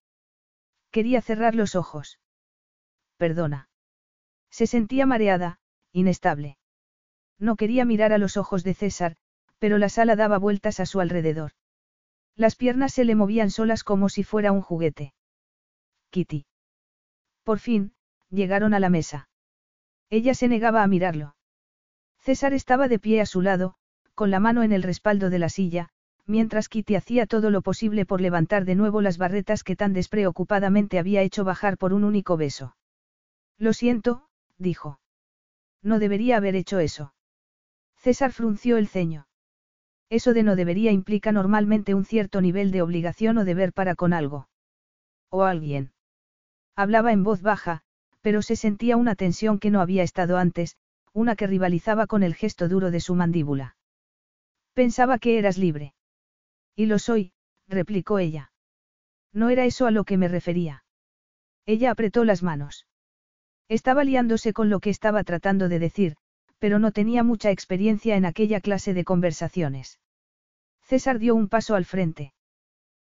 Quería 0.92 1.22
cerrar 1.22 1.56
los 1.56 1.74
ojos. 1.74 2.20
Perdona. 3.16 3.68
Se 4.48 4.68
sentía 4.68 5.06
mareada, 5.06 5.58
inestable. 5.90 6.56
No 7.36 7.56
quería 7.56 7.84
mirar 7.84 8.12
a 8.12 8.18
los 8.18 8.36
ojos 8.36 8.62
de 8.62 8.74
César, 8.74 9.16
pero 9.58 9.76
la 9.76 9.88
sala 9.88 10.14
daba 10.14 10.38
vueltas 10.38 10.78
a 10.78 10.86
su 10.86 11.00
alrededor. 11.00 11.50
Las 12.36 12.54
piernas 12.54 12.92
se 12.92 13.04
le 13.04 13.16
movían 13.16 13.50
solas 13.50 13.82
como 13.82 14.08
si 14.08 14.22
fuera 14.22 14.52
un 14.52 14.60
juguete. 14.60 15.14
Kitty. 16.12 16.44
Por 17.42 17.58
fin, 17.58 17.94
llegaron 18.28 18.74
a 18.74 18.80
la 18.80 18.90
mesa. 18.90 19.30
Ella 20.10 20.34
se 20.34 20.46
negaba 20.46 20.82
a 20.82 20.86
mirarlo. 20.86 21.36
César 22.18 22.52
estaba 22.52 22.86
de 22.86 22.98
pie 22.98 23.22
a 23.22 23.26
su 23.26 23.40
lado, 23.40 23.76
con 24.14 24.30
la 24.30 24.38
mano 24.38 24.62
en 24.62 24.72
el 24.72 24.82
respaldo 24.82 25.30
de 25.30 25.38
la 25.38 25.48
silla, 25.48 25.88
mientras 26.26 26.68
Kitty 26.68 26.96
hacía 26.96 27.26
todo 27.26 27.48
lo 27.48 27.62
posible 27.62 28.04
por 28.04 28.20
levantar 28.20 28.66
de 28.66 28.74
nuevo 28.74 29.00
las 29.00 29.16
barretas 29.16 29.64
que 29.64 29.74
tan 29.74 29.94
despreocupadamente 29.94 30.98
había 30.98 31.22
hecho 31.22 31.44
bajar 31.44 31.78
por 31.78 31.94
un 31.94 32.04
único 32.04 32.36
beso. 32.36 32.76
Lo 33.56 33.72
siento, 33.72 34.28
dijo. 34.58 35.00
No 35.82 35.98
debería 35.98 36.36
haber 36.36 36.56
hecho 36.56 36.78
eso. 36.78 37.14
César 37.96 38.32
frunció 38.32 38.76
el 38.76 38.86
ceño. 38.86 39.28
Eso 40.10 40.34
de 40.34 40.42
no 40.42 40.56
debería 40.56 40.92
implica 40.92 41.32
normalmente 41.32 41.94
un 41.94 42.04
cierto 42.04 42.42
nivel 42.42 42.70
de 42.70 42.82
obligación 42.82 43.38
o 43.38 43.46
deber 43.46 43.72
para 43.72 43.94
con 43.94 44.12
algo. 44.12 44.50
O 45.30 45.44
alguien. 45.44 45.92
Hablaba 46.74 47.12
en 47.12 47.22
voz 47.24 47.42
baja, 47.42 47.82
pero 48.20 48.42
se 48.42 48.56
sentía 48.56 48.96
una 48.96 49.14
tensión 49.14 49.58
que 49.58 49.70
no 49.70 49.80
había 49.80 50.02
estado 50.02 50.38
antes, 50.38 50.76
una 51.12 51.36
que 51.36 51.46
rivalizaba 51.46 52.06
con 52.06 52.22
el 52.22 52.34
gesto 52.34 52.68
duro 52.68 52.90
de 52.90 53.00
su 53.00 53.14
mandíbula. 53.14 53.76
Pensaba 54.72 55.18
que 55.18 55.38
eras 55.38 55.58
libre. 55.58 55.94
Y 56.74 56.86
lo 56.86 56.98
soy, 56.98 57.32
replicó 57.68 58.18
ella. 58.18 58.52
No 59.32 59.50
era 59.50 59.64
eso 59.64 59.86
a 59.86 59.90
lo 59.90 60.04
que 60.04 60.16
me 60.16 60.28
refería. 60.28 60.84
Ella 61.66 61.90
apretó 61.90 62.24
las 62.24 62.42
manos. 62.42 62.86
Estaba 63.68 64.04
liándose 64.04 64.52
con 64.52 64.70
lo 64.70 64.80
que 64.80 64.90
estaba 64.90 65.24
tratando 65.24 65.68
de 65.68 65.78
decir, 65.78 66.16
pero 66.58 66.78
no 66.78 66.92
tenía 66.92 67.22
mucha 67.22 67.50
experiencia 67.50 68.16
en 68.16 68.24
aquella 68.24 68.60
clase 68.60 68.94
de 68.94 69.04
conversaciones. 69.04 69.98
César 70.82 71.18
dio 71.18 71.34
un 71.34 71.48
paso 71.48 71.74
al 71.74 71.84
frente. 71.84 72.34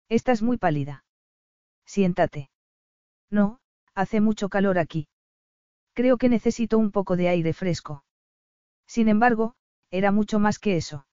Estás 0.08 0.42
muy 0.42 0.56
pálida. 0.56 1.04
Siéntate. 1.84 2.50
No, 3.30 3.58
hace 3.94 4.20
mucho 4.20 4.48
calor 4.48 4.78
aquí. 4.78 5.08
Creo 5.94 6.18
que 6.18 6.28
necesito 6.28 6.78
un 6.78 6.90
poco 6.90 7.16
de 7.16 7.28
aire 7.28 7.52
fresco. 7.52 8.04
Sin 8.86 9.08
embargo, 9.08 9.54
era 9.90 10.12
mucho 10.12 10.38
más 10.38 10.58
que 10.58 10.76
eso. 10.76 11.06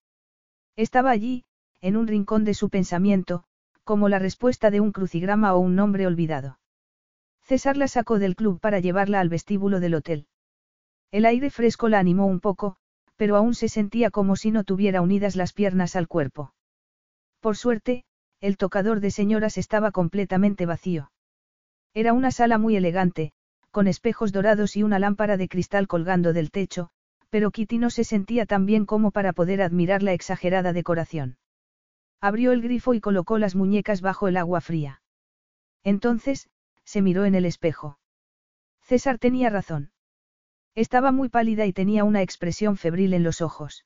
Estaba 0.75 1.11
allí, 1.11 1.45
en 1.81 1.97
un 1.97 2.07
rincón 2.07 2.43
de 2.43 2.53
su 2.53 2.69
pensamiento, 2.69 3.43
como 3.83 4.09
la 4.09 4.19
respuesta 4.19 4.71
de 4.71 4.79
un 4.79 4.91
crucigrama 4.91 5.53
o 5.53 5.59
un 5.59 5.75
nombre 5.75 6.07
olvidado. 6.07 6.59
César 7.41 7.77
la 7.77 7.87
sacó 7.87 8.19
del 8.19 8.35
club 8.35 8.59
para 8.59 8.79
llevarla 8.79 9.19
al 9.19 9.29
vestíbulo 9.29 9.79
del 9.79 9.95
hotel. 9.95 10.27
El 11.11 11.25
aire 11.25 11.49
fresco 11.49 11.89
la 11.89 11.99
animó 11.99 12.25
un 12.25 12.39
poco, 12.39 12.77
pero 13.17 13.35
aún 13.35 13.53
se 13.53 13.69
sentía 13.69 14.09
como 14.09 14.35
si 14.35 14.51
no 14.51 14.63
tuviera 14.63 15.01
unidas 15.01 15.35
las 15.35 15.53
piernas 15.53 15.95
al 15.95 16.07
cuerpo. 16.07 16.53
Por 17.39 17.57
suerte, 17.57 18.05
el 18.39 18.57
tocador 18.57 18.99
de 18.99 19.11
señoras 19.11 19.57
estaba 19.57 19.91
completamente 19.91 20.65
vacío. 20.65 21.11
Era 21.93 22.13
una 22.13 22.31
sala 22.31 22.57
muy 22.57 22.75
elegante, 22.75 23.33
con 23.71 23.87
espejos 23.87 24.31
dorados 24.31 24.75
y 24.75 24.83
una 24.83 24.99
lámpara 24.99 25.37
de 25.37 25.47
cristal 25.47 25.87
colgando 25.87 26.33
del 26.33 26.51
techo, 26.51 26.89
pero 27.29 27.51
Kitty 27.51 27.77
no 27.77 27.89
se 27.89 28.03
sentía 28.03 28.45
tan 28.45 28.65
bien 28.65 28.85
como 28.85 29.11
para 29.11 29.33
poder 29.33 29.61
admirar 29.61 30.03
la 30.03 30.13
exagerada 30.13 30.73
decoración. 30.73 31.37
Abrió 32.19 32.51
el 32.51 32.61
grifo 32.61 32.93
y 32.93 33.01
colocó 33.01 33.37
las 33.37 33.55
muñecas 33.55 34.01
bajo 34.01 34.27
el 34.27 34.37
agua 34.37 34.61
fría. 34.61 35.01
Entonces, 35.83 36.49
se 36.83 37.01
miró 37.01 37.25
en 37.25 37.35
el 37.35 37.45
espejo. 37.45 37.99
César 38.81 39.19
tenía 39.19 39.49
razón. 39.49 39.91
Estaba 40.75 41.11
muy 41.11 41.29
pálida 41.29 41.65
y 41.65 41.73
tenía 41.73 42.03
una 42.03 42.21
expresión 42.21 42.77
febril 42.77 43.13
en 43.13 43.23
los 43.23 43.41
ojos. 43.41 43.85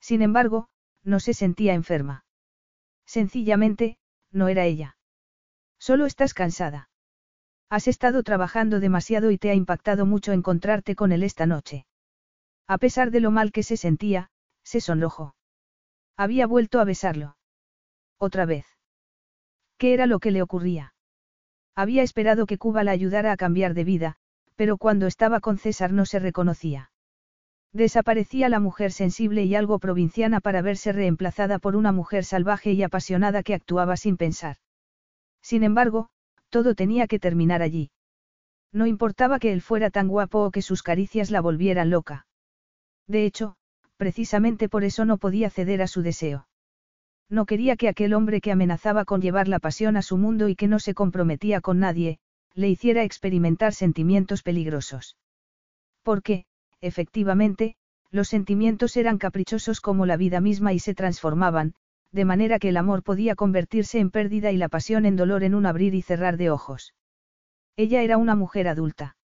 Sin 0.00 0.22
embargo, 0.22 0.68
no 1.02 1.18
se 1.18 1.34
sentía 1.34 1.74
enferma. 1.74 2.24
Sencillamente, 3.04 3.98
no 4.30 4.48
era 4.48 4.64
ella. 4.64 4.96
Solo 5.78 6.06
estás 6.06 6.34
cansada. 6.34 6.88
Has 7.68 7.88
estado 7.88 8.22
trabajando 8.22 8.78
demasiado 8.78 9.30
y 9.30 9.38
te 9.38 9.50
ha 9.50 9.54
impactado 9.54 10.06
mucho 10.06 10.32
encontrarte 10.32 10.94
con 10.94 11.10
él 11.12 11.22
esta 11.22 11.46
noche. 11.46 11.86
A 12.68 12.78
pesar 12.78 13.10
de 13.10 13.20
lo 13.20 13.30
mal 13.30 13.52
que 13.52 13.62
se 13.62 13.76
sentía, 13.76 14.30
se 14.62 14.80
sonrojó. 14.80 15.34
Había 16.16 16.46
vuelto 16.46 16.80
a 16.80 16.84
besarlo. 16.84 17.36
Otra 18.18 18.46
vez. 18.46 18.66
¿Qué 19.78 19.94
era 19.94 20.06
lo 20.06 20.20
que 20.20 20.30
le 20.30 20.42
ocurría? 20.42 20.94
Había 21.74 22.02
esperado 22.02 22.46
que 22.46 22.56
Cuba 22.56 22.84
la 22.84 22.92
ayudara 22.92 23.32
a 23.32 23.36
cambiar 23.36 23.74
de 23.74 23.84
vida, 23.84 24.16
pero 24.54 24.78
cuando 24.78 25.06
estaba 25.06 25.40
con 25.40 25.58
César 25.58 25.92
no 25.92 26.06
se 26.06 26.18
reconocía. 26.18 26.90
Desaparecía 27.72 28.48
la 28.48 28.60
mujer 28.60 28.90
sensible 28.90 29.44
y 29.44 29.54
algo 29.54 29.78
provinciana 29.78 30.40
para 30.40 30.62
verse 30.62 30.92
reemplazada 30.92 31.58
por 31.58 31.76
una 31.76 31.92
mujer 31.92 32.24
salvaje 32.24 32.72
y 32.72 32.82
apasionada 32.82 33.42
que 33.42 33.52
actuaba 33.52 33.98
sin 33.98 34.16
pensar. 34.16 34.56
Sin 35.42 35.62
embargo, 35.62 36.08
todo 36.56 36.74
tenía 36.74 37.06
que 37.06 37.18
terminar 37.18 37.60
allí. 37.60 37.90
No 38.72 38.86
importaba 38.86 39.38
que 39.38 39.52
él 39.52 39.60
fuera 39.60 39.90
tan 39.90 40.08
guapo 40.08 40.38
o 40.42 40.50
que 40.50 40.62
sus 40.62 40.82
caricias 40.82 41.30
la 41.30 41.42
volvieran 41.42 41.90
loca. 41.90 42.26
De 43.06 43.26
hecho, 43.26 43.56
precisamente 43.98 44.70
por 44.70 44.82
eso 44.82 45.04
no 45.04 45.18
podía 45.18 45.50
ceder 45.50 45.82
a 45.82 45.86
su 45.86 46.00
deseo. 46.00 46.48
No 47.28 47.44
quería 47.44 47.76
que 47.76 47.90
aquel 47.90 48.14
hombre 48.14 48.40
que 48.40 48.52
amenazaba 48.52 49.04
con 49.04 49.20
llevar 49.20 49.48
la 49.48 49.58
pasión 49.58 49.98
a 49.98 50.02
su 50.08 50.16
mundo 50.16 50.48
y 50.48 50.56
que 50.56 50.66
no 50.66 50.78
se 50.78 50.94
comprometía 50.94 51.60
con 51.60 51.78
nadie, 51.78 52.20
le 52.54 52.70
hiciera 52.70 53.04
experimentar 53.04 53.74
sentimientos 53.74 54.42
peligrosos. 54.42 55.18
Porque, 56.02 56.46
efectivamente, 56.80 57.76
los 58.10 58.28
sentimientos 58.28 58.96
eran 58.96 59.18
caprichosos 59.18 59.82
como 59.82 60.06
la 60.06 60.16
vida 60.16 60.40
misma 60.40 60.72
y 60.72 60.78
se 60.78 60.94
transformaban, 60.94 61.74
de 62.16 62.24
manera 62.24 62.58
que 62.58 62.70
el 62.70 62.78
amor 62.78 63.02
podía 63.02 63.36
convertirse 63.36 64.00
en 64.00 64.10
pérdida 64.10 64.50
y 64.50 64.56
la 64.56 64.70
pasión 64.70 65.04
en 65.04 65.16
dolor 65.16 65.44
en 65.44 65.54
un 65.54 65.66
abrir 65.66 65.94
y 65.94 66.00
cerrar 66.00 66.38
de 66.38 66.50
ojos. 66.50 66.94
Ella 67.76 68.02
era 68.02 68.16
una 68.16 68.34
mujer 68.34 68.68
adulta. 68.68 69.16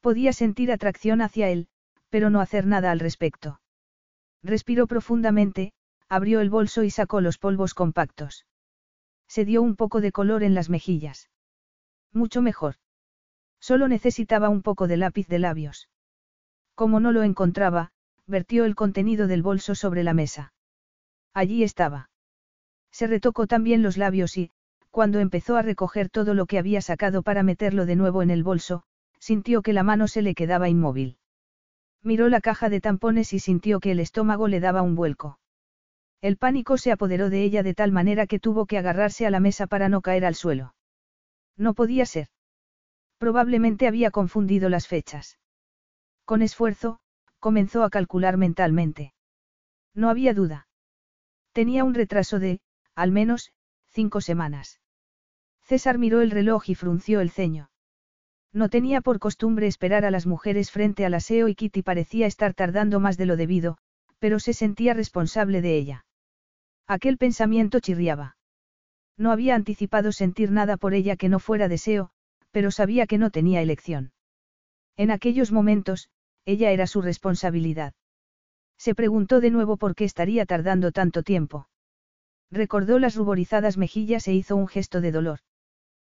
Podía 0.00 0.32
sentir 0.32 0.70
atracción 0.70 1.20
hacia 1.20 1.48
él, 1.48 1.66
pero 2.10 2.30
no 2.30 2.40
hacer 2.40 2.66
nada 2.66 2.92
al 2.92 3.00
respecto. 3.00 3.60
Respiró 4.44 4.86
profundamente, 4.86 5.72
abrió 6.08 6.40
el 6.40 6.50
bolso 6.50 6.84
y 6.84 6.90
sacó 6.90 7.20
los 7.20 7.36
polvos 7.36 7.74
compactos. 7.74 8.46
Se 9.26 9.44
dio 9.44 9.60
un 9.60 9.74
poco 9.74 10.00
de 10.00 10.12
color 10.12 10.44
en 10.44 10.54
las 10.54 10.70
mejillas. 10.70 11.30
Mucho 12.12 12.42
mejor. 12.42 12.76
Solo 13.58 13.88
necesitaba 13.88 14.50
un 14.50 14.62
poco 14.62 14.86
de 14.86 14.98
lápiz 14.98 15.26
de 15.26 15.40
labios. 15.40 15.88
Como 16.76 17.00
no 17.00 17.10
lo 17.10 17.24
encontraba, 17.24 17.90
vertió 18.26 18.66
el 18.66 18.76
contenido 18.76 19.26
del 19.26 19.42
bolso 19.42 19.74
sobre 19.74 20.04
la 20.04 20.14
mesa. 20.14 20.53
Allí 21.34 21.64
estaba. 21.64 22.10
Se 22.92 23.08
retocó 23.08 23.48
también 23.48 23.82
los 23.82 23.96
labios 23.96 24.36
y, 24.38 24.50
cuando 24.90 25.18
empezó 25.18 25.56
a 25.56 25.62
recoger 25.62 26.08
todo 26.08 26.32
lo 26.32 26.46
que 26.46 26.58
había 26.58 26.80
sacado 26.80 27.22
para 27.22 27.42
meterlo 27.42 27.86
de 27.86 27.96
nuevo 27.96 28.22
en 28.22 28.30
el 28.30 28.44
bolso, 28.44 28.84
sintió 29.18 29.60
que 29.60 29.72
la 29.72 29.82
mano 29.82 30.06
se 30.06 30.22
le 30.22 30.36
quedaba 30.36 30.68
inmóvil. 30.68 31.18
Miró 32.02 32.28
la 32.28 32.40
caja 32.40 32.68
de 32.68 32.80
tampones 32.80 33.32
y 33.32 33.40
sintió 33.40 33.80
que 33.80 33.90
el 33.90 33.98
estómago 33.98 34.46
le 34.46 34.60
daba 34.60 34.82
un 34.82 34.94
vuelco. 34.94 35.40
El 36.20 36.36
pánico 36.36 36.76
se 36.76 36.92
apoderó 36.92 37.30
de 37.30 37.42
ella 37.42 37.62
de 37.62 37.74
tal 37.74 37.90
manera 37.90 38.26
que 38.26 38.38
tuvo 38.38 38.66
que 38.66 38.78
agarrarse 38.78 39.26
a 39.26 39.30
la 39.30 39.40
mesa 39.40 39.66
para 39.66 39.88
no 39.88 40.00
caer 40.00 40.24
al 40.24 40.36
suelo. 40.36 40.74
No 41.56 41.74
podía 41.74 42.06
ser. 42.06 42.28
Probablemente 43.18 43.88
había 43.88 44.10
confundido 44.10 44.68
las 44.68 44.86
fechas. 44.86 45.38
Con 46.24 46.42
esfuerzo, 46.42 47.00
comenzó 47.40 47.82
a 47.82 47.90
calcular 47.90 48.36
mentalmente. 48.36 49.14
No 49.94 50.08
había 50.08 50.34
duda. 50.34 50.68
Tenía 51.54 51.84
un 51.84 51.94
retraso 51.94 52.40
de, 52.40 52.60
al 52.96 53.12
menos, 53.12 53.52
cinco 53.86 54.20
semanas. 54.20 54.80
César 55.62 55.98
miró 55.98 56.20
el 56.20 56.32
reloj 56.32 56.68
y 56.68 56.74
frunció 56.74 57.20
el 57.20 57.30
ceño. 57.30 57.70
No 58.52 58.68
tenía 58.68 59.00
por 59.00 59.20
costumbre 59.20 59.68
esperar 59.68 60.04
a 60.04 60.10
las 60.10 60.26
mujeres 60.26 60.72
frente 60.72 61.06
al 61.06 61.14
aseo 61.14 61.46
y 61.46 61.54
Kitty 61.54 61.82
parecía 61.82 62.26
estar 62.26 62.54
tardando 62.54 62.98
más 62.98 63.16
de 63.16 63.26
lo 63.26 63.36
debido, 63.36 63.78
pero 64.18 64.40
se 64.40 64.52
sentía 64.52 64.94
responsable 64.94 65.62
de 65.62 65.76
ella. 65.76 66.06
Aquel 66.88 67.18
pensamiento 67.18 67.78
chirriaba. 67.78 68.36
No 69.16 69.30
había 69.30 69.54
anticipado 69.54 70.10
sentir 70.10 70.50
nada 70.50 70.76
por 70.76 70.92
ella 70.92 71.14
que 71.14 71.28
no 71.28 71.38
fuera 71.38 71.68
deseo, 71.68 72.10
pero 72.50 72.72
sabía 72.72 73.06
que 73.06 73.18
no 73.18 73.30
tenía 73.30 73.62
elección. 73.62 74.12
En 74.96 75.12
aquellos 75.12 75.52
momentos, 75.52 76.08
ella 76.44 76.72
era 76.72 76.88
su 76.88 77.00
responsabilidad. 77.00 77.94
Se 78.78 78.94
preguntó 78.94 79.40
de 79.40 79.50
nuevo 79.50 79.76
por 79.76 79.94
qué 79.94 80.04
estaría 80.04 80.46
tardando 80.46 80.92
tanto 80.92 81.22
tiempo. 81.22 81.68
Recordó 82.50 82.98
las 82.98 83.16
ruborizadas 83.16 83.76
mejillas 83.76 84.28
e 84.28 84.34
hizo 84.34 84.56
un 84.56 84.68
gesto 84.68 85.00
de 85.00 85.12
dolor. 85.12 85.40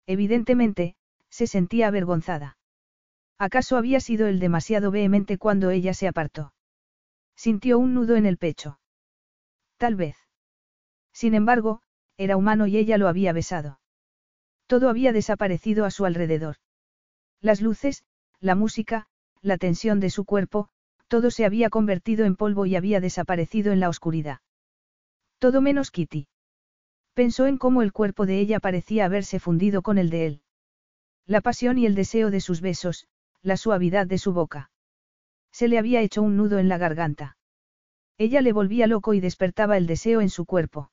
Evidentemente, 0.06 0.96
se 1.30 1.46
sentía 1.46 1.88
avergonzada. 1.88 2.58
¿Acaso 3.38 3.76
había 3.76 4.00
sido 4.00 4.26
él 4.26 4.38
demasiado 4.38 4.90
vehemente 4.90 5.38
cuando 5.38 5.70
ella 5.70 5.94
se 5.94 6.08
apartó? 6.08 6.52
Sintió 7.36 7.78
un 7.78 7.94
nudo 7.94 8.16
en 8.16 8.24
el 8.26 8.38
pecho. 8.38 8.80
Tal 9.76 9.94
vez. 9.94 10.16
Sin 11.12 11.34
embargo, 11.34 11.82
era 12.16 12.36
humano 12.36 12.66
y 12.66 12.78
ella 12.78 12.96
lo 12.96 13.08
había 13.08 13.32
besado. 13.32 13.78
Todo 14.66 14.88
había 14.88 15.12
desaparecido 15.12 15.84
a 15.84 15.90
su 15.90 16.06
alrededor. 16.06 16.56
Las 17.40 17.60
luces, 17.60 18.04
la 18.40 18.54
música, 18.54 19.06
la 19.42 19.58
tensión 19.58 20.00
de 20.00 20.10
su 20.10 20.24
cuerpo, 20.24 20.70
todo 21.08 21.30
se 21.30 21.44
había 21.44 21.70
convertido 21.70 22.24
en 22.24 22.36
polvo 22.36 22.66
y 22.66 22.76
había 22.76 23.00
desaparecido 23.00 23.72
en 23.72 23.80
la 23.80 23.88
oscuridad. 23.88 24.40
Todo 25.38 25.60
menos 25.60 25.90
Kitty. 25.90 26.28
Pensó 27.14 27.46
en 27.46 27.58
cómo 27.58 27.82
el 27.82 27.92
cuerpo 27.92 28.26
de 28.26 28.40
ella 28.40 28.60
parecía 28.60 29.04
haberse 29.04 29.38
fundido 29.38 29.82
con 29.82 29.98
el 29.98 30.10
de 30.10 30.26
él. 30.26 30.42
La 31.26 31.40
pasión 31.40 31.78
y 31.78 31.86
el 31.86 31.94
deseo 31.94 32.30
de 32.30 32.40
sus 32.40 32.60
besos, 32.60 33.06
la 33.42 33.56
suavidad 33.56 34.06
de 34.06 34.18
su 34.18 34.32
boca. 34.32 34.70
Se 35.50 35.68
le 35.68 35.78
había 35.78 36.00
hecho 36.00 36.22
un 36.22 36.36
nudo 36.36 36.58
en 36.58 36.68
la 36.68 36.78
garganta. 36.78 37.36
Ella 38.18 38.40
le 38.40 38.52
volvía 38.52 38.86
loco 38.86 39.14
y 39.14 39.20
despertaba 39.20 39.76
el 39.76 39.86
deseo 39.86 40.20
en 40.20 40.30
su 40.30 40.46
cuerpo. 40.46 40.90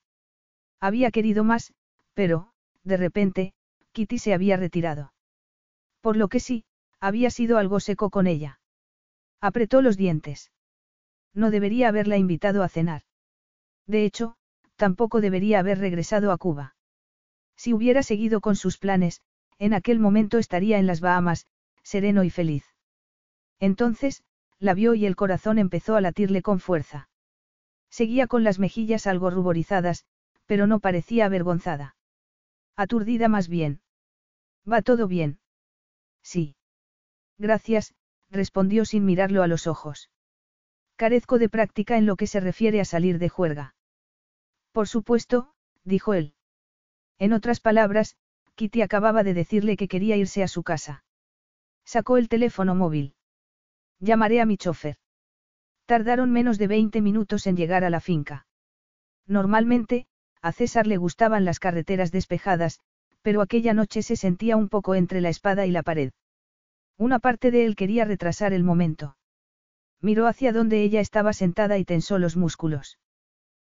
Había 0.80 1.12
querido 1.12 1.44
más, 1.44 1.74
pero, 2.14 2.52
de 2.84 2.98
repente, 2.98 3.54
Kitty 3.94 4.18
se 4.18 4.34
había 4.34 4.58
retirado. 4.58 5.14
Por 6.02 6.18
lo 6.18 6.28
que 6.28 6.40
sí, 6.40 6.66
había 7.00 7.30
sido 7.30 7.58
algo 7.58 7.80
seco 7.80 8.10
con 8.10 8.28
ella. 8.28 8.60
Apretó 9.44 9.82
los 9.82 9.98
dientes. 9.98 10.54
No 11.34 11.52
debería 11.52 11.90
haberla 11.90 12.16
invitado 12.16 12.64
a 12.64 12.70
cenar. 12.70 13.02
De 13.86 14.06
hecho, 14.06 14.38
tampoco 14.78 15.20
debería 15.20 15.60
haber 15.60 15.80
regresado 15.80 16.32
a 16.32 16.38
Cuba. 16.38 16.78
Si 17.58 17.74
hubiera 17.74 18.04
seguido 18.04 18.40
con 18.40 18.56
sus 18.56 18.78
planes, 18.78 19.20
en 19.60 19.74
aquel 19.74 20.00
momento 20.00 20.38
estaría 20.38 20.80
en 20.80 20.88
las 20.88 21.02
Bahamas, 21.02 21.46
sereno 21.84 22.24
y 22.24 22.30
feliz. 22.30 22.64
Entonces, 23.60 24.24
la 24.60 24.74
vio 24.74 24.94
y 24.94 25.06
el 25.06 25.18
corazón 25.18 25.58
empezó 25.58 25.98
a 25.98 26.02
latirle 26.02 26.42
con 26.42 26.62
fuerza. 26.62 27.10
Seguía 27.90 28.28
con 28.28 28.46
las 28.46 28.60
mejillas 28.60 29.08
algo 29.08 29.30
ruborizadas, 29.30 30.06
pero 30.46 30.68
no 30.68 30.80
parecía 30.80 31.26
avergonzada. 31.26 31.98
Aturdida 32.78 33.28
más 33.28 33.50
bien. 33.50 33.82
¿Va 34.72 34.82
todo 34.82 35.10
bien? 35.10 35.40
Sí. 36.22 36.56
Gracias, 37.38 37.94
respondió 38.34 38.84
sin 38.84 39.06
mirarlo 39.06 39.44
a 39.44 39.48
los 39.48 39.68
ojos. 39.68 40.10
Carezco 40.98 41.40
de 41.40 41.50
práctica 41.50 41.98
en 41.98 42.06
lo 42.06 42.16
que 42.16 42.28
se 42.28 42.40
refiere 42.40 42.82
a 42.82 42.86
salir 42.86 43.20
de 43.20 43.30
juerga. 43.30 43.76
Por 44.72 44.88
supuesto, 44.88 45.54
dijo 45.84 46.14
él. 46.14 46.34
En 47.20 47.32
otras 47.32 47.60
palabras, 47.60 48.18
Kitty 48.56 48.82
acababa 48.82 49.24
de 49.24 49.34
decirle 49.34 49.78
que 49.78 49.88
quería 49.88 50.18
irse 50.18 50.44
a 50.44 50.48
su 50.48 50.64
casa. 50.64 51.04
Sacó 51.86 52.18
el 52.18 52.28
teléfono 52.28 52.76
móvil. 52.76 53.16
Llamaré 54.00 54.42
a 54.42 54.46
mi 54.46 54.58
chofer. 54.58 54.98
Tardaron 55.86 56.32
menos 56.32 56.58
de 56.58 56.68
20 56.68 57.02
minutos 57.02 57.48
en 57.48 57.56
llegar 57.56 57.84
a 57.84 57.90
la 57.90 58.00
finca. 58.00 58.48
Normalmente, 59.28 60.08
a 60.42 60.52
César 60.52 60.88
le 60.88 60.98
gustaban 60.98 61.46
las 61.46 61.60
carreteras 61.60 62.12
despejadas, 62.12 62.80
pero 63.22 63.42
aquella 63.42 63.74
noche 63.74 64.02
se 64.02 64.16
sentía 64.16 64.58
un 64.58 64.70
poco 64.70 64.96
entre 64.96 65.22
la 65.22 65.30
espada 65.30 65.66
y 65.66 65.72
la 65.72 65.84
pared. 65.84 66.12
Una 66.98 67.20
parte 67.20 67.52
de 67.52 67.66
él 67.66 67.76
quería 67.76 68.06
retrasar 68.06 68.54
el 68.54 68.64
momento. 68.64 69.18
Miró 70.00 70.28
hacia 70.28 70.54
donde 70.54 70.82
ella 70.84 71.00
estaba 71.00 71.34
sentada 71.34 71.78
y 71.78 71.86
tensó 71.86 72.20
los 72.20 72.36
músculos. 72.36 73.00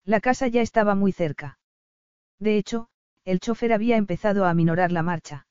La 0.03 0.19
casa 0.19 0.48
ya 0.48 0.61
estaba 0.61 0.95
muy 0.95 1.11
cerca. 1.11 1.60
De 2.39 2.57
hecho, 2.57 2.89
el 3.26 3.39
chofer 3.39 3.73
había 3.73 3.98
empezado 3.98 4.45
a 4.45 4.49
aminorar 4.49 4.91
la 4.91 5.03
marcha. 5.03 5.48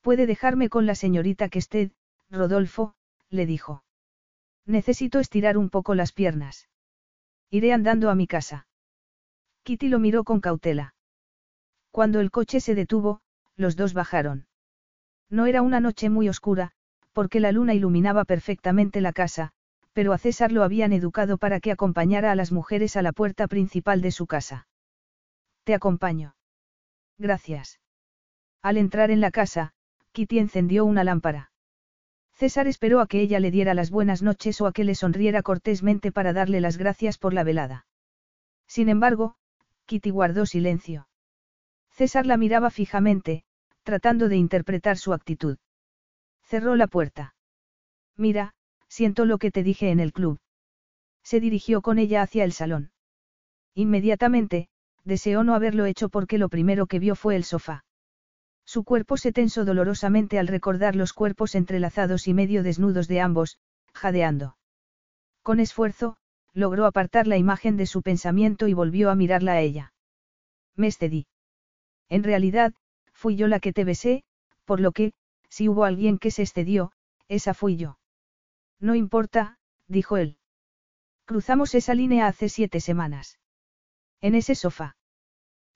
Puede 0.00 0.26
dejarme 0.26 0.68
con 0.68 0.86
la 0.86 0.94
señorita 0.94 1.48
Kested, 1.48 1.90
Rodolfo, 2.30 2.94
le 3.28 3.46
dijo. 3.46 3.84
Necesito 4.64 5.18
estirar 5.18 5.58
un 5.58 5.70
poco 5.70 5.94
las 5.94 6.12
piernas. 6.12 6.68
Iré 7.50 7.72
andando 7.72 8.10
a 8.10 8.14
mi 8.14 8.26
casa. 8.26 8.66
Kitty 9.62 9.88
lo 9.88 9.98
miró 9.98 10.24
con 10.24 10.40
cautela. 10.40 10.94
Cuando 11.90 12.20
el 12.20 12.30
coche 12.30 12.60
se 12.60 12.74
detuvo, 12.74 13.20
los 13.56 13.76
dos 13.76 13.94
bajaron. 13.94 14.46
No 15.28 15.46
era 15.46 15.62
una 15.62 15.80
noche 15.80 16.08
muy 16.08 16.28
oscura, 16.28 16.72
porque 17.16 17.40
la 17.40 17.50
luna 17.50 17.72
iluminaba 17.72 18.26
perfectamente 18.26 19.00
la 19.00 19.14
casa, 19.14 19.52
pero 19.94 20.12
a 20.12 20.18
César 20.18 20.52
lo 20.52 20.62
habían 20.62 20.92
educado 20.92 21.38
para 21.38 21.60
que 21.60 21.72
acompañara 21.72 22.30
a 22.30 22.34
las 22.34 22.52
mujeres 22.52 22.94
a 22.94 23.00
la 23.00 23.12
puerta 23.12 23.48
principal 23.48 24.02
de 24.02 24.10
su 24.10 24.26
casa. 24.26 24.68
Te 25.64 25.72
acompaño. 25.72 26.36
Gracias. 27.16 27.80
Al 28.60 28.76
entrar 28.76 29.10
en 29.10 29.22
la 29.22 29.30
casa, 29.30 29.72
Kitty 30.12 30.40
encendió 30.40 30.84
una 30.84 31.04
lámpara. 31.04 31.52
César 32.34 32.66
esperó 32.66 33.00
a 33.00 33.06
que 33.06 33.22
ella 33.22 33.40
le 33.40 33.50
diera 33.50 33.72
las 33.72 33.90
buenas 33.90 34.20
noches 34.20 34.60
o 34.60 34.66
a 34.66 34.72
que 34.72 34.84
le 34.84 34.94
sonriera 34.94 35.40
cortésmente 35.40 36.12
para 36.12 36.34
darle 36.34 36.60
las 36.60 36.76
gracias 36.76 37.16
por 37.16 37.32
la 37.32 37.44
velada. 37.44 37.86
Sin 38.66 38.90
embargo, 38.90 39.36
Kitty 39.86 40.10
guardó 40.10 40.44
silencio. 40.44 41.08
César 41.88 42.26
la 42.26 42.36
miraba 42.36 42.68
fijamente, 42.68 43.42
tratando 43.84 44.28
de 44.28 44.36
interpretar 44.36 44.98
su 44.98 45.14
actitud. 45.14 45.56
Cerró 46.46 46.76
la 46.76 46.86
puerta. 46.86 47.34
Mira, 48.16 48.54
siento 48.88 49.24
lo 49.24 49.38
que 49.38 49.50
te 49.50 49.62
dije 49.62 49.90
en 49.90 50.00
el 50.00 50.12
club. 50.12 50.38
Se 51.24 51.40
dirigió 51.40 51.82
con 51.82 51.98
ella 51.98 52.22
hacia 52.22 52.44
el 52.44 52.52
salón. 52.52 52.92
Inmediatamente, 53.74 54.68
deseó 55.04 55.42
no 55.42 55.54
haberlo 55.54 55.86
hecho 55.86 56.08
porque 56.08 56.38
lo 56.38 56.48
primero 56.48 56.86
que 56.86 57.00
vio 57.00 57.16
fue 57.16 57.34
el 57.34 57.44
sofá. 57.44 57.84
Su 58.64 58.84
cuerpo 58.84 59.16
se 59.16 59.32
tensó 59.32 59.64
dolorosamente 59.64 60.38
al 60.38 60.46
recordar 60.46 60.96
los 60.96 61.12
cuerpos 61.12 61.54
entrelazados 61.54 62.28
y 62.28 62.34
medio 62.34 62.62
desnudos 62.62 63.08
de 63.08 63.20
ambos, 63.20 63.58
jadeando. 63.92 64.56
Con 65.42 65.60
esfuerzo, 65.60 66.16
logró 66.52 66.86
apartar 66.86 67.26
la 67.26 67.36
imagen 67.36 67.76
de 67.76 67.86
su 67.86 68.02
pensamiento 68.02 68.66
y 68.66 68.72
volvió 68.72 69.10
a 69.10 69.14
mirarla 69.14 69.52
a 69.52 69.60
ella. 69.60 69.92
Me 70.74 70.86
excedí. 70.86 71.26
En 72.08 72.22
realidad, 72.22 72.72
fui 73.12 73.36
yo 73.36 73.48
la 73.48 73.60
que 73.60 73.72
te 73.72 73.84
besé, 73.84 74.24
por 74.64 74.80
lo 74.80 74.92
que, 74.92 75.12
si 75.48 75.68
hubo 75.68 75.84
alguien 75.84 76.18
que 76.18 76.30
se 76.30 76.42
excedió, 76.42 76.92
esa 77.28 77.54
fui 77.54 77.76
yo. 77.76 77.98
No 78.80 78.94
importa, 78.94 79.58
dijo 79.88 80.16
él. 80.16 80.38
Cruzamos 81.24 81.74
esa 81.74 81.94
línea 81.94 82.26
hace 82.26 82.48
siete 82.48 82.80
semanas. 82.80 83.38
En 84.20 84.34
ese 84.34 84.54
sofá. 84.54 84.96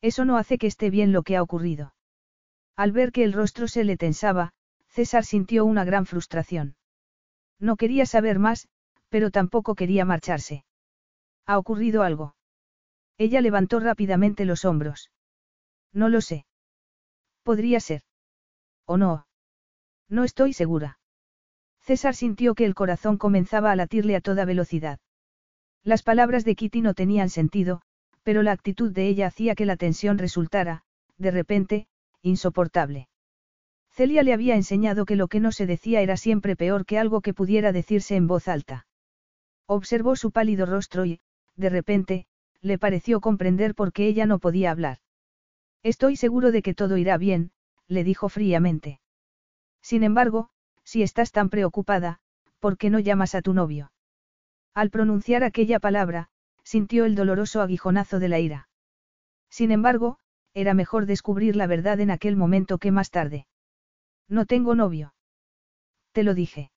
Eso 0.01 0.25
no 0.25 0.37
hace 0.37 0.59
que 0.59 0.67
esté 0.67 0.91
bien 0.91 1.13
lo 1.13 1.23
que 1.23 1.37
ha 1.37 1.43
ocurrido. 1.43 1.95
Al 2.77 2.93
ver 2.93 3.13
que 3.13 3.25
el 3.25 3.33
rostro 3.33 3.69
se 3.69 3.85
le 3.85 3.97
tensaba, 3.97 4.53
César 4.89 5.25
sintió 5.25 5.65
una 5.65 5.85
gran 5.85 6.07
frustración. 6.07 6.77
No 7.59 7.77
quería 7.77 8.07
saber 8.07 8.39
más, 8.39 8.69
pero 9.09 9.31
tampoco 9.31 9.75
quería 9.75 10.05
marcharse. 10.05 10.65
¿Ha 11.47 11.59
ocurrido 11.59 12.03
algo? 12.03 12.35
Ella 13.19 13.41
levantó 13.41 13.81
rápidamente 13.81 14.45
los 14.45 14.65
hombros. 14.65 15.11
No 15.93 16.09
lo 16.09 16.21
sé. 16.21 16.47
Podría 17.43 17.81
ser. 17.81 18.03
¿O 18.87 18.97
no? 18.97 19.27
No 20.11 20.25
estoy 20.25 20.53
segura. 20.53 20.99
César 21.81 22.15
sintió 22.15 22.55
que 22.55 22.65
el 22.65 22.75
corazón 22.75 23.17
comenzaba 23.17 23.71
a 23.71 23.77
latirle 23.77 24.17
a 24.17 24.21
toda 24.21 24.45
velocidad. 24.45 24.99
Las 25.85 26.03
palabras 26.03 26.45
de 26.45 26.57
Kitty 26.57 26.83
no 26.83 26.95
tenían 26.95 27.31
sentido, 27.31 27.81
pero 28.23 28.43
la 28.43 28.53
actitud 28.53 28.93
de 28.93 29.07
ella 29.07 29.29
hacía 29.29 29.55
que 29.55 29.67
la 29.67 29.77
tensión 29.77 30.19
resultara, 30.19 30.83
de 31.17 31.31
repente, 31.31 31.87
insoportable. 32.23 33.09
Celia 33.93 34.23
le 34.23 34.33
había 34.33 34.57
enseñado 34.57 35.05
que 35.05 35.17
lo 35.17 35.29
que 35.29 35.41
no 35.41 35.53
se 35.53 35.67
decía 35.67 36.01
era 36.01 36.17
siempre 36.17 36.57
peor 36.57 36.87
que 36.87 36.99
algo 36.99 37.21
que 37.21 37.33
pudiera 37.33 37.73
decirse 37.73 38.17
en 38.17 38.27
voz 38.27 38.49
alta. 38.49 38.87
Observó 39.67 40.17
su 40.17 40.33
pálido 40.33 40.67
rostro 40.67 41.07
y, 41.07 41.21
de 41.57 41.71
repente, 41.71 42.27
le 42.61 42.79
pareció 42.79 43.21
comprender 43.21 43.75
por 43.75 43.93
qué 43.93 44.07
ella 44.07 44.27
no 44.27 44.39
podía 44.39 44.71
hablar. 44.71 44.99
Estoy 45.83 46.17
seguro 46.17 46.51
de 46.51 46.63
que 46.63 46.75
todo 46.75 46.97
irá 46.97 47.17
bien, 47.17 47.53
le 47.87 48.05
dijo 48.05 48.29
fríamente. 48.29 49.00
Sin 49.83 50.03
embargo, 50.03 50.51
si 50.85 51.03
estás 51.03 51.33
tan 51.33 51.49
preocupada, 51.49 52.21
¿por 52.59 52.77
qué 52.77 52.91
no 52.91 52.99
llamas 52.99 53.35
a 53.35 53.43
tu 53.43 53.55
novio? 53.55 53.93
Al 54.75 54.91
pronunciar 54.91 55.45
aquella 55.45 55.81
palabra, 55.81 56.29
sintió 56.63 57.05
el 57.05 57.15
doloroso 57.15 57.61
aguijonazo 57.63 58.19
de 58.19 58.29
la 58.29 58.39
ira. 58.39 58.69
Sin 59.49 59.73
embargo, 59.73 60.19
era 60.55 60.75
mejor 60.75 61.07
descubrir 61.07 61.57
la 61.57 61.67
verdad 61.67 62.01
en 62.01 62.11
aquel 62.11 62.37
momento 62.37 62.79
que 62.79 62.91
más 62.91 63.11
tarde. 63.11 63.47
No 64.29 64.47
tengo 64.47 64.75
novio. 64.75 65.15
Te 66.13 66.23
lo 66.23 66.35
dije. 66.35 66.71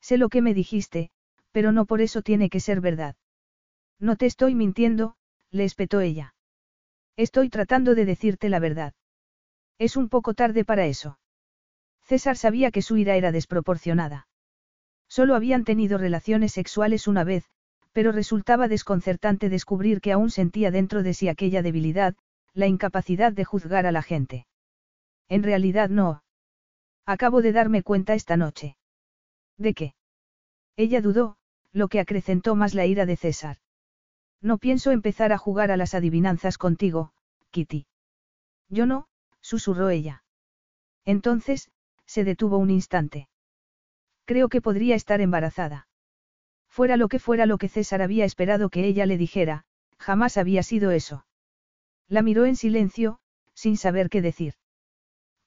Sé 0.00 0.18
lo 0.18 0.28
que 0.28 0.42
me 0.42 0.54
dijiste, 0.54 1.10
pero 1.52 1.72
no 1.72 1.86
por 1.86 2.00
eso 2.00 2.22
tiene 2.22 2.50
que 2.50 2.60
ser 2.60 2.80
verdad. 2.80 3.16
No 3.98 4.16
te 4.16 4.26
estoy 4.26 4.54
mintiendo, 4.54 5.16
le 5.50 5.64
espetó 5.64 6.00
ella. 6.00 6.34
Estoy 7.16 7.48
tratando 7.48 7.94
de 7.94 8.04
decirte 8.04 8.48
la 8.48 8.60
verdad. 8.60 8.94
Es 9.78 9.96
un 9.96 10.08
poco 10.08 10.34
tarde 10.34 10.64
para 10.64 10.86
eso. 10.86 11.18
César 12.08 12.38
sabía 12.38 12.70
que 12.70 12.80
su 12.80 12.96
ira 12.96 13.16
era 13.16 13.32
desproporcionada. 13.32 14.28
Solo 15.08 15.34
habían 15.34 15.64
tenido 15.64 15.98
relaciones 15.98 16.52
sexuales 16.52 17.06
una 17.06 17.22
vez, 17.22 17.44
pero 17.92 18.12
resultaba 18.12 18.66
desconcertante 18.66 19.50
descubrir 19.50 20.00
que 20.00 20.12
aún 20.12 20.30
sentía 20.30 20.70
dentro 20.70 21.02
de 21.02 21.12
sí 21.12 21.28
aquella 21.28 21.60
debilidad, 21.60 22.16
la 22.54 22.66
incapacidad 22.66 23.32
de 23.32 23.44
juzgar 23.44 23.84
a 23.84 23.92
la 23.92 24.02
gente. 24.02 24.46
En 25.28 25.42
realidad 25.42 25.90
no. 25.90 26.22
Acabo 27.04 27.42
de 27.42 27.52
darme 27.52 27.82
cuenta 27.82 28.14
esta 28.14 28.38
noche. 28.38 28.78
¿De 29.58 29.74
qué? 29.74 29.94
Ella 30.76 31.02
dudó, 31.02 31.36
lo 31.72 31.88
que 31.88 32.00
acrecentó 32.00 32.54
más 32.54 32.72
la 32.72 32.86
ira 32.86 33.04
de 33.04 33.16
César. 33.16 33.58
No 34.40 34.56
pienso 34.56 34.92
empezar 34.92 35.32
a 35.32 35.38
jugar 35.38 35.70
a 35.70 35.76
las 35.76 35.92
adivinanzas 35.92 36.56
contigo, 36.56 37.12
Kitty. 37.50 37.86
Yo 38.70 38.86
no, 38.86 39.08
susurró 39.40 39.90
ella. 39.90 40.22
Entonces, 41.04 41.70
se 42.08 42.24
detuvo 42.24 42.56
un 42.58 42.70
instante. 42.70 43.28
Creo 44.24 44.48
que 44.48 44.60
podría 44.60 44.96
estar 44.96 45.20
embarazada. 45.20 45.86
Fuera 46.68 46.96
lo 46.96 47.08
que 47.08 47.18
fuera 47.18 47.46
lo 47.46 47.58
que 47.58 47.68
César 47.68 48.02
había 48.02 48.24
esperado 48.24 48.70
que 48.70 48.86
ella 48.86 49.06
le 49.06 49.18
dijera, 49.18 49.64
jamás 49.98 50.36
había 50.36 50.62
sido 50.62 50.90
eso. 50.90 51.26
La 52.08 52.22
miró 52.22 52.46
en 52.46 52.56
silencio, 52.56 53.20
sin 53.54 53.76
saber 53.76 54.08
qué 54.08 54.22
decir. 54.22 54.54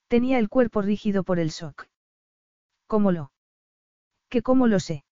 Tenía 0.07 0.37
el 0.39 0.49
cuerpo 0.49 0.81
rígido 0.81 1.23
por 1.23 1.39
el 1.39 1.49
shock. 1.49 1.87
¿Cómo 2.85 3.11
lo? 3.11 3.31
¿Qué 4.29 4.41
cómo 4.41 4.67
lo 4.67 4.79
sé? 4.79 5.03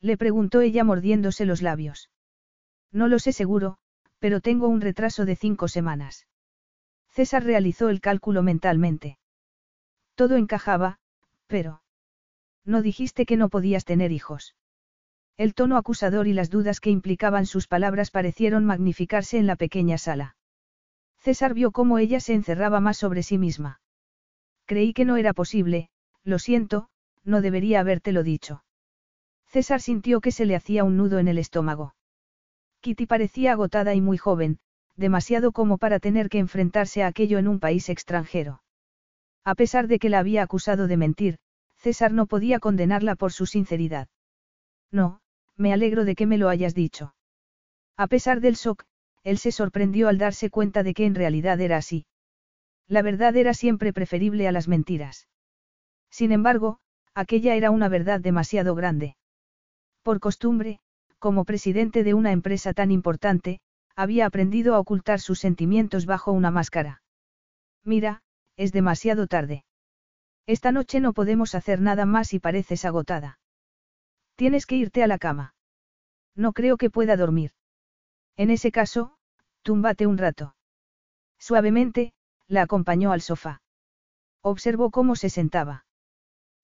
Le 0.00 0.16
preguntó 0.16 0.60
ella 0.60 0.84
mordiéndose 0.84 1.46
los 1.46 1.62
labios. 1.62 2.10
No 2.92 3.08
lo 3.08 3.18
sé 3.18 3.32
seguro, 3.32 3.78
pero 4.18 4.40
tengo 4.40 4.68
un 4.68 4.80
retraso 4.80 5.24
de 5.24 5.36
cinco 5.36 5.68
semanas. 5.68 6.26
César 7.08 7.44
realizó 7.44 7.88
el 7.88 8.00
cálculo 8.00 8.42
mentalmente. 8.42 9.18
Todo 10.16 10.36
encajaba, 10.36 10.98
pero... 11.46 11.82
No 12.64 12.82
dijiste 12.82 13.26
que 13.26 13.36
no 13.36 13.48
podías 13.48 13.84
tener 13.84 14.10
hijos. 14.10 14.56
El 15.36 15.54
tono 15.54 15.76
acusador 15.76 16.26
y 16.26 16.32
las 16.32 16.50
dudas 16.50 16.80
que 16.80 16.90
implicaban 16.90 17.46
sus 17.46 17.68
palabras 17.68 18.10
parecieron 18.10 18.64
magnificarse 18.64 19.38
en 19.38 19.46
la 19.46 19.56
pequeña 19.56 19.98
sala. 19.98 20.36
César 21.18 21.52
vio 21.52 21.70
cómo 21.70 21.98
ella 21.98 22.18
se 22.20 22.32
encerraba 22.32 22.80
más 22.80 22.96
sobre 22.96 23.22
sí 23.22 23.36
misma. 23.36 23.80
Creí 24.64 24.94
que 24.94 25.04
no 25.04 25.16
era 25.16 25.34
posible, 25.34 25.90
lo 26.24 26.38
siento, 26.38 26.88
no 27.22 27.42
debería 27.42 27.80
habértelo 27.80 28.22
dicho. 28.22 28.64
César 29.46 29.82
sintió 29.82 30.20
que 30.20 30.32
se 30.32 30.46
le 30.46 30.56
hacía 30.56 30.82
un 30.82 30.96
nudo 30.96 31.18
en 31.18 31.28
el 31.28 31.38
estómago. 31.38 31.94
Kitty 32.80 33.06
parecía 33.06 33.52
agotada 33.52 33.94
y 33.94 34.00
muy 34.00 34.16
joven, 34.16 34.60
demasiado 34.96 35.52
como 35.52 35.76
para 35.76 36.00
tener 36.00 36.30
que 36.30 36.38
enfrentarse 36.38 37.02
a 37.02 37.08
aquello 37.08 37.38
en 37.38 37.48
un 37.48 37.60
país 37.60 37.90
extranjero. 37.90 38.62
A 39.46 39.54
pesar 39.54 39.86
de 39.86 40.00
que 40.00 40.08
la 40.08 40.18
había 40.18 40.42
acusado 40.42 40.88
de 40.88 40.96
mentir, 40.96 41.38
César 41.78 42.12
no 42.12 42.26
podía 42.26 42.58
condenarla 42.58 43.14
por 43.14 43.32
su 43.32 43.46
sinceridad. 43.46 44.08
No, 44.90 45.20
me 45.56 45.72
alegro 45.72 46.04
de 46.04 46.16
que 46.16 46.26
me 46.26 46.36
lo 46.36 46.48
hayas 46.48 46.74
dicho. 46.74 47.14
A 47.96 48.08
pesar 48.08 48.40
del 48.40 48.56
shock, 48.56 48.82
él 49.22 49.38
se 49.38 49.52
sorprendió 49.52 50.08
al 50.08 50.18
darse 50.18 50.50
cuenta 50.50 50.82
de 50.82 50.94
que 50.94 51.06
en 51.06 51.14
realidad 51.14 51.60
era 51.60 51.76
así. 51.76 52.06
La 52.88 53.02
verdad 53.02 53.36
era 53.36 53.54
siempre 53.54 53.92
preferible 53.92 54.48
a 54.48 54.52
las 54.52 54.66
mentiras. 54.66 55.28
Sin 56.10 56.32
embargo, 56.32 56.80
aquella 57.14 57.54
era 57.54 57.70
una 57.70 57.88
verdad 57.88 58.20
demasiado 58.20 58.74
grande. 58.74 59.16
Por 60.02 60.18
costumbre, 60.18 60.80
como 61.20 61.44
presidente 61.44 62.02
de 62.02 62.14
una 62.14 62.32
empresa 62.32 62.74
tan 62.74 62.90
importante, 62.90 63.60
había 63.94 64.26
aprendido 64.26 64.74
a 64.74 64.80
ocultar 64.80 65.20
sus 65.20 65.38
sentimientos 65.38 66.04
bajo 66.04 66.32
una 66.32 66.50
máscara. 66.50 67.02
Mira, 67.84 68.22
es 68.56 68.72
demasiado 68.72 69.26
tarde. 69.26 69.64
Esta 70.46 70.72
noche 70.72 71.00
no 71.00 71.12
podemos 71.12 71.54
hacer 71.54 71.80
nada 71.80 72.06
más 72.06 72.32
y 72.32 72.38
pareces 72.38 72.84
agotada. 72.84 73.38
Tienes 74.36 74.66
que 74.66 74.76
irte 74.76 75.02
a 75.02 75.06
la 75.06 75.18
cama. 75.18 75.54
No 76.34 76.52
creo 76.52 76.76
que 76.76 76.90
pueda 76.90 77.16
dormir. 77.16 77.52
En 78.36 78.50
ese 78.50 78.70
caso, 78.70 79.16
túmbate 79.62 80.06
un 80.06 80.18
rato. 80.18 80.54
Suavemente, 81.38 82.12
la 82.46 82.62
acompañó 82.62 83.12
al 83.12 83.22
sofá. 83.22 83.62
Observó 84.42 84.90
cómo 84.90 85.16
se 85.16 85.30
sentaba. 85.30 85.86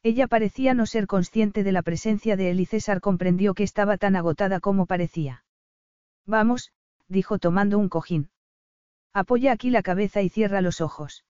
Ella 0.05 0.27
parecía 0.27 0.75
no 0.75 0.87
ser 0.87 1.07
consciente 1.07 1.63
de 1.65 1.73
la 1.73 1.83
presencia 1.83 2.37
de 2.37 2.51
él 2.51 2.61
y 2.61 2.67
César 2.67 3.01
comprendió 3.01 3.55
que 3.55 3.63
estaba 3.63 3.97
tan 3.97 4.17
agotada 4.17 4.61
como 4.61 4.87
parecía. 4.87 5.45
Vamos, 6.27 6.73
dijo 7.09 7.39
tomando 7.39 7.79
un 7.79 7.89
cojín. 7.89 8.31
Apoya 9.13 9.53
aquí 9.53 9.71
la 9.71 9.83
cabeza 9.83 10.23
y 10.23 10.29
cierra 10.29 10.61
los 10.61 10.81
ojos. 10.81 11.25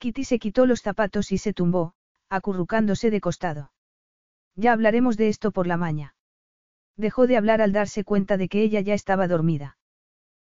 Kitty 0.00 0.24
se 0.24 0.38
quitó 0.38 0.64
los 0.64 0.80
zapatos 0.80 1.30
y 1.30 1.36
se 1.36 1.52
tumbó, 1.52 1.92
acurrucándose 2.30 3.10
de 3.10 3.20
costado. 3.20 3.70
Ya 4.56 4.72
hablaremos 4.72 5.18
de 5.18 5.28
esto 5.28 5.52
por 5.52 5.66
la 5.66 5.76
maña. 5.76 6.14
Dejó 6.96 7.26
de 7.26 7.36
hablar 7.36 7.60
al 7.60 7.72
darse 7.72 8.02
cuenta 8.02 8.38
de 8.38 8.48
que 8.48 8.62
ella 8.62 8.80
ya 8.80 8.94
estaba 8.94 9.28
dormida. 9.28 9.76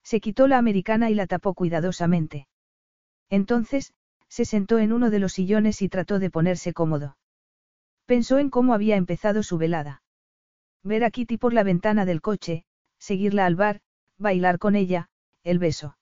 Se 0.04 0.20
quitó 0.20 0.48
la 0.48 0.58
americana 0.58 1.12
y 1.12 1.16
la 1.16 1.28
tapó 1.28 1.54
cuidadosamente. 1.54 2.48
Entonces, 3.30 3.94
se 4.28 4.46
sentó 4.46 4.80
en 4.80 4.92
uno 4.92 5.12
de 5.12 5.20
los 5.20 5.34
sillones 5.34 5.82
y 5.84 5.90
trató 5.90 6.18
de 6.18 6.32
ponerse 6.32 6.74
cómodo. 6.74 7.16
Pensó 8.08 8.40
en 8.40 8.50
cómo 8.50 8.74
había 8.74 8.96
empezado 8.96 9.44
su 9.44 9.60
velada. 9.60 10.02
Ver 10.84 11.04
a 11.04 11.12
Kitty 11.12 11.38
por 11.38 11.54
la 11.54 11.64
ventana 11.64 12.06
del 12.06 12.22
coche, 12.22 12.66
seguirla 12.98 13.46
al 13.46 13.56
bar, 13.56 13.82
bailar 14.18 14.58
con 14.58 14.76
ella, 14.76 15.10
el 15.44 15.60
beso. 15.60 15.98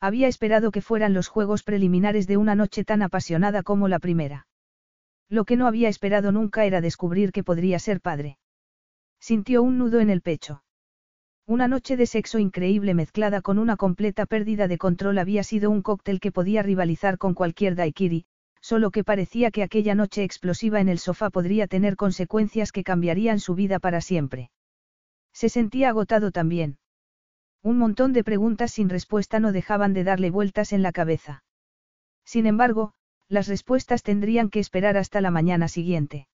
Había 0.00 0.28
esperado 0.28 0.70
que 0.70 0.82
fueran 0.82 1.14
los 1.14 1.28
juegos 1.28 1.62
preliminares 1.62 2.26
de 2.26 2.36
una 2.36 2.54
noche 2.54 2.84
tan 2.84 3.02
apasionada 3.02 3.62
como 3.62 3.88
la 3.88 3.98
primera. 3.98 4.46
Lo 5.28 5.44
que 5.44 5.56
no 5.56 5.66
había 5.66 5.88
esperado 5.88 6.32
nunca 6.32 6.64
era 6.64 6.80
descubrir 6.80 7.32
que 7.32 7.42
podría 7.42 7.78
ser 7.78 8.00
padre. 8.00 8.38
Sintió 9.18 9.62
un 9.62 9.78
nudo 9.78 10.00
en 10.00 10.10
el 10.10 10.20
pecho. 10.20 10.62
Una 11.46 11.68
noche 11.68 11.96
de 11.96 12.06
sexo 12.06 12.38
increíble 12.38 12.92
mezclada 12.92 13.40
con 13.40 13.58
una 13.58 13.76
completa 13.76 14.26
pérdida 14.26 14.68
de 14.68 14.78
control 14.78 15.18
había 15.18 15.44
sido 15.44 15.70
un 15.70 15.80
cóctel 15.80 16.20
que 16.20 16.32
podía 16.32 16.62
rivalizar 16.62 17.18
con 17.18 17.34
cualquier 17.34 17.76
daiquiri, 17.76 18.26
solo 18.60 18.90
que 18.90 19.04
parecía 19.04 19.50
que 19.50 19.62
aquella 19.62 19.94
noche 19.94 20.24
explosiva 20.24 20.80
en 20.80 20.88
el 20.88 20.98
sofá 20.98 21.30
podría 21.30 21.68
tener 21.68 21.96
consecuencias 21.96 22.72
que 22.72 22.82
cambiarían 22.82 23.38
su 23.38 23.54
vida 23.54 23.78
para 23.78 24.00
siempre. 24.00 24.50
Se 25.32 25.48
sentía 25.48 25.90
agotado 25.90 26.32
también. 26.32 26.78
Un 27.62 27.78
montón 27.78 28.12
de 28.12 28.24
preguntas 28.24 28.72
sin 28.72 28.88
respuesta 28.88 29.40
no 29.40 29.52
dejaban 29.52 29.92
de 29.92 30.04
darle 30.04 30.30
vueltas 30.30 30.72
en 30.72 30.82
la 30.82 30.92
cabeza. 30.92 31.44
Sin 32.24 32.46
embargo, 32.46 32.94
las 33.28 33.48
respuestas 33.48 34.02
tendrían 34.02 34.50
que 34.50 34.60
esperar 34.60 34.96
hasta 34.96 35.20
la 35.20 35.30
mañana 35.30 35.68
siguiente. 35.68 36.28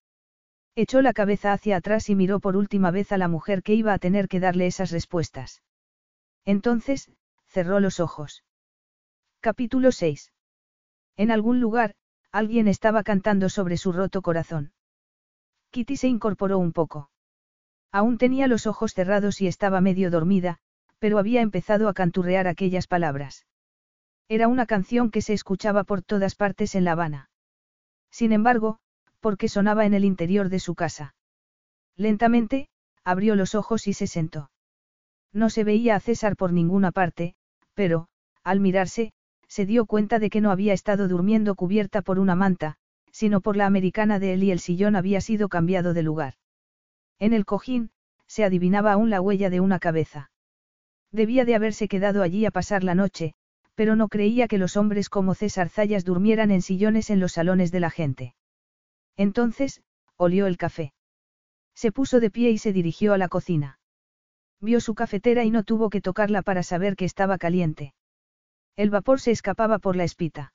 Echó 0.75 1.03
la 1.03 1.13
cabeza 1.13 1.53
hacia 1.53 1.77
atrás 1.77 2.09
y 2.09 2.15
miró 2.15 2.41
por 2.41 2.57
última 2.57 2.91
vez 2.91 3.13
a 3.13 3.19
la 3.19 3.29
mujer 3.29 3.63
que 3.63 3.75
iba 3.75 3.93
a 3.93 3.99
tener 3.99 4.29
que 4.29 4.41
darle 4.41 4.67
esas 4.67 4.91
respuestas. 4.91 5.63
Entonces, 6.45 7.11
cerró 7.47 7.81
los 7.81 8.01
ojos. 8.01 8.45
Capítulo 9.41 9.93
6. 9.93 10.33
En 11.17 11.31
algún 11.31 11.61
lugar, 11.61 11.95
Alguien 12.35 12.67
estaba 12.67 13.03
cantando 13.03 13.51
sobre 13.51 13.77
su 13.77 13.93
roto 13.93 14.23
corazón. 14.23 14.73
Kitty 15.71 15.99
se 15.99 16.09
incorporó 16.09 16.59
un 16.59 16.73
poco. 16.73 17.11
Aún 17.93 18.17
tenía 18.17 18.47
los 18.47 18.67
ojos 18.67 18.95
cerrados 18.95 19.43
y 19.43 19.47
estaba 19.47 19.83
medio 19.83 20.11
dormida, 20.11 20.59
pero 21.03 21.19
había 21.19 21.41
empezado 21.41 21.89
a 21.89 21.95
canturrear 21.95 22.47
aquellas 22.47 22.87
palabras. 22.87 23.45
Era 24.29 24.47
una 24.47 24.67
canción 24.67 25.11
que 25.11 25.21
se 25.21 25.33
escuchaba 25.33 25.83
por 25.83 26.01
todas 26.01 26.37
partes 26.37 26.77
en 26.77 26.85
La 26.85 26.93
Habana. 26.93 27.29
Sin 28.13 28.31
embargo, 28.31 28.79
porque 29.19 29.49
sonaba 29.49 29.85
en 29.85 29.95
el 29.95 30.05
interior 30.05 30.49
de 30.49 30.61
su 30.61 30.77
casa. 30.77 31.17
Lentamente, 31.97 32.69
abrió 33.03 33.35
los 33.35 33.57
ojos 33.57 33.89
y 33.89 33.95
se 33.95 34.07
sentó. 34.07 34.53
No 35.33 35.51
se 35.51 35.65
veía 35.65 35.97
a 35.97 36.01
César 36.01 36.37
por 36.37 36.53
ninguna 36.53 36.93
parte, 36.93 37.35
pero, 37.75 38.07
al 38.45 38.61
mirarse, 38.61 39.13
se 39.49 39.67
dio 39.67 39.87
cuenta 39.87 40.21
de 40.21 40.31
que 40.31 40.41
no 40.41 40.53
había 40.53 40.73
estado 40.73 41.09
durmiendo 41.09 41.57
cubierta 41.57 42.03
por 42.03 42.21
una 42.21 42.37
manta, 42.37 42.77
sino 43.11 43.41
por 43.41 43.57
la 43.57 43.67
americana 43.67 44.21
de 44.21 44.35
él 44.35 44.45
y 44.45 44.53
el 44.53 44.61
sillón 44.61 44.95
había 44.95 45.21
sido 45.21 45.49
cambiado 45.49 45.95
de 45.95 46.05
lugar. 46.05 46.35
En 47.19 47.33
el 47.33 47.45
cojín, 47.45 47.91
se 48.29 48.45
adivinaba 48.45 48.93
aún 48.93 49.11
la 49.11 49.21
huella 49.21 49.51
de 49.51 49.59
una 49.59 49.81
cabeza. 49.81 50.31
Debía 51.13 51.45
de 51.45 51.55
haberse 51.55 51.89
quedado 51.89 52.23
allí 52.23 52.47
a 52.47 52.51
pasar 52.51 52.83
la 52.83 52.95
noche, 52.95 53.35
pero 53.75 53.97
no 53.97 54.09
creía 54.09 54.49
que 54.49 54.59
los 54.59 54.77
hombres 54.77 55.09
como 55.09 55.35
César 55.35 55.69
Zayas 55.69 56.05
durmieran 56.05 56.51
en 56.51 56.63
sillones 56.63 57.11
en 57.11 57.21
los 57.21 57.33
salones 57.33 57.71
de 57.71 57.81
la 57.81 57.91
gente. 57.91 58.35
Entonces, 59.17 59.83
olió 60.17 60.47
el 60.47 60.57
café. 60.57 60.93
Se 61.75 61.93
puso 61.93 62.19
de 62.21 62.31
pie 62.31 62.51
y 62.51 62.59
se 62.59 62.73
dirigió 62.73 63.13
a 63.13 63.19
la 63.19 63.29
cocina. 63.29 63.79
Vio 64.61 64.81
su 64.81 64.95
cafetera 64.95 65.45
y 65.45 65.51
no 65.51 65.65
tuvo 65.65 65.91
que 65.91 66.01
tocarla 66.01 66.43
para 66.43 66.63
saber 66.63 66.97
que 66.97 67.05
estaba 67.05 67.37
caliente. 67.39 67.95
El 68.77 68.91
vapor 68.91 69.21
se 69.21 69.33
escapaba 69.33 69.79
por 69.79 69.97
la 69.97 70.05
espita. 70.05 70.55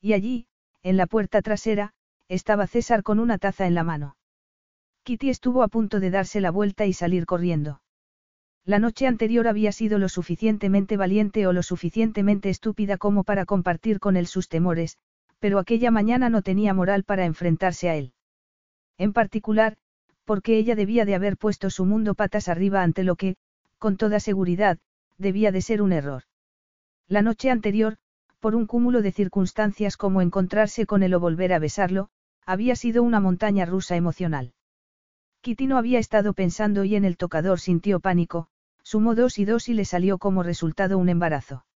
Y 0.00 0.12
allí, 0.12 0.46
en 0.82 0.96
la 0.96 1.06
puerta 1.06 1.42
trasera, 1.42 1.92
estaba 2.28 2.66
César 2.66 3.02
con 3.02 3.18
una 3.18 3.38
taza 3.38 3.66
en 3.66 3.74
la 3.74 3.84
mano. 3.84 4.16
Kitty 5.04 5.30
estuvo 5.30 5.62
a 5.62 5.68
punto 5.68 6.00
de 6.00 6.10
darse 6.10 6.40
la 6.40 6.50
vuelta 6.50 6.86
y 6.86 6.92
salir 6.92 7.26
corriendo. 7.26 7.80
La 8.68 8.78
noche 8.78 9.06
anterior 9.06 9.48
había 9.48 9.72
sido 9.72 9.98
lo 9.98 10.10
suficientemente 10.10 10.98
valiente 10.98 11.46
o 11.46 11.54
lo 11.54 11.62
suficientemente 11.62 12.50
estúpida 12.50 12.98
como 12.98 13.24
para 13.24 13.46
compartir 13.46 13.98
con 13.98 14.14
él 14.14 14.26
sus 14.26 14.50
temores, 14.50 14.98
pero 15.38 15.58
aquella 15.58 15.90
mañana 15.90 16.28
no 16.28 16.42
tenía 16.42 16.74
moral 16.74 17.02
para 17.04 17.24
enfrentarse 17.24 17.88
a 17.88 17.96
él. 17.96 18.12
En 18.98 19.14
particular, 19.14 19.78
porque 20.26 20.58
ella 20.58 20.74
debía 20.74 21.06
de 21.06 21.14
haber 21.14 21.38
puesto 21.38 21.70
su 21.70 21.86
mundo 21.86 22.14
patas 22.14 22.46
arriba 22.46 22.82
ante 22.82 23.04
lo 23.04 23.16
que, 23.16 23.36
con 23.78 23.96
toda 23.96 24.20
seguridad, 24.20 24.76
debía 25.16 25.50
de 25.50 25.62
ser 25.62 25.80
un 25.80 25.92
error. 25.92 26.24
La 27.06 27.22
noche 27.22 27.50
anterior, 27.50 27.96
por 28.38 28.54
un 28.54 28.66
cúmulo 28.66 29.00
de 29.00 29.12
circunstancias 29.12 29.96
como 29.96 30.20
encontrarse 30.20 30.84
con 30.84 31.02
él 31.02 31.14
o 31.14 31.20
volver 31.20 31.54
a 31.54 31.58
besarlo, 31.58 32.10
había 32.44 32.76
sido 32.76 33.02
una 33.02 33.18
montaña 33.18 33.64
rusa 33.64 33.96
emocional. 33.96 34.52
Kitty 35.40 35.68
no 35.68 35.78
había 35.78 36.00
estado 36.00 36.34
pensando 36.34 36.84
y 36.84 36.96
en 36.96 37.06
el 37.06 37.16
tocador 37.16 37.60
sintió 37.60 38.00
pánico, 38.00 38.48
sumó 38.88 39.14
dos 39.14 39.38
y 39.38 39.44
dos 39.44 39.68
y 39.68 39.74
le 39.74 39.84
salió 39.84 40.16
como 40.16 40.42
resultado 40.42 40.96
un 40.96 41.10
embarazo. 41.10 41.66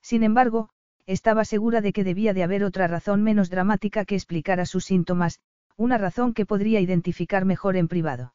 Sin 0.00 0.24
embargo, 0.24 0.70
estaba 1.06 1.44
segura 1.44 1.80
de 1.80 1.92
que 1.92 2.02
debía 2.02 2.34
de 2.34 2.42
haber 2.42 2.64
otra 2.64 2.88
razón 2.88 3.22
menos 3.22 3.48
dramática 3.48 4.04
que 4.04 4.16
explicara 4.16 4.66
sus 4.66 4.84
síntomas, 4.84 5.38
una 5.76 5.98
razón 5.98 6.34
que 6.34 6.44
podría 6.44 6.80
identificar 6.80 7.44
mejor 7.44 7.76
en 7.76 7.86
privado. 7.86 8.34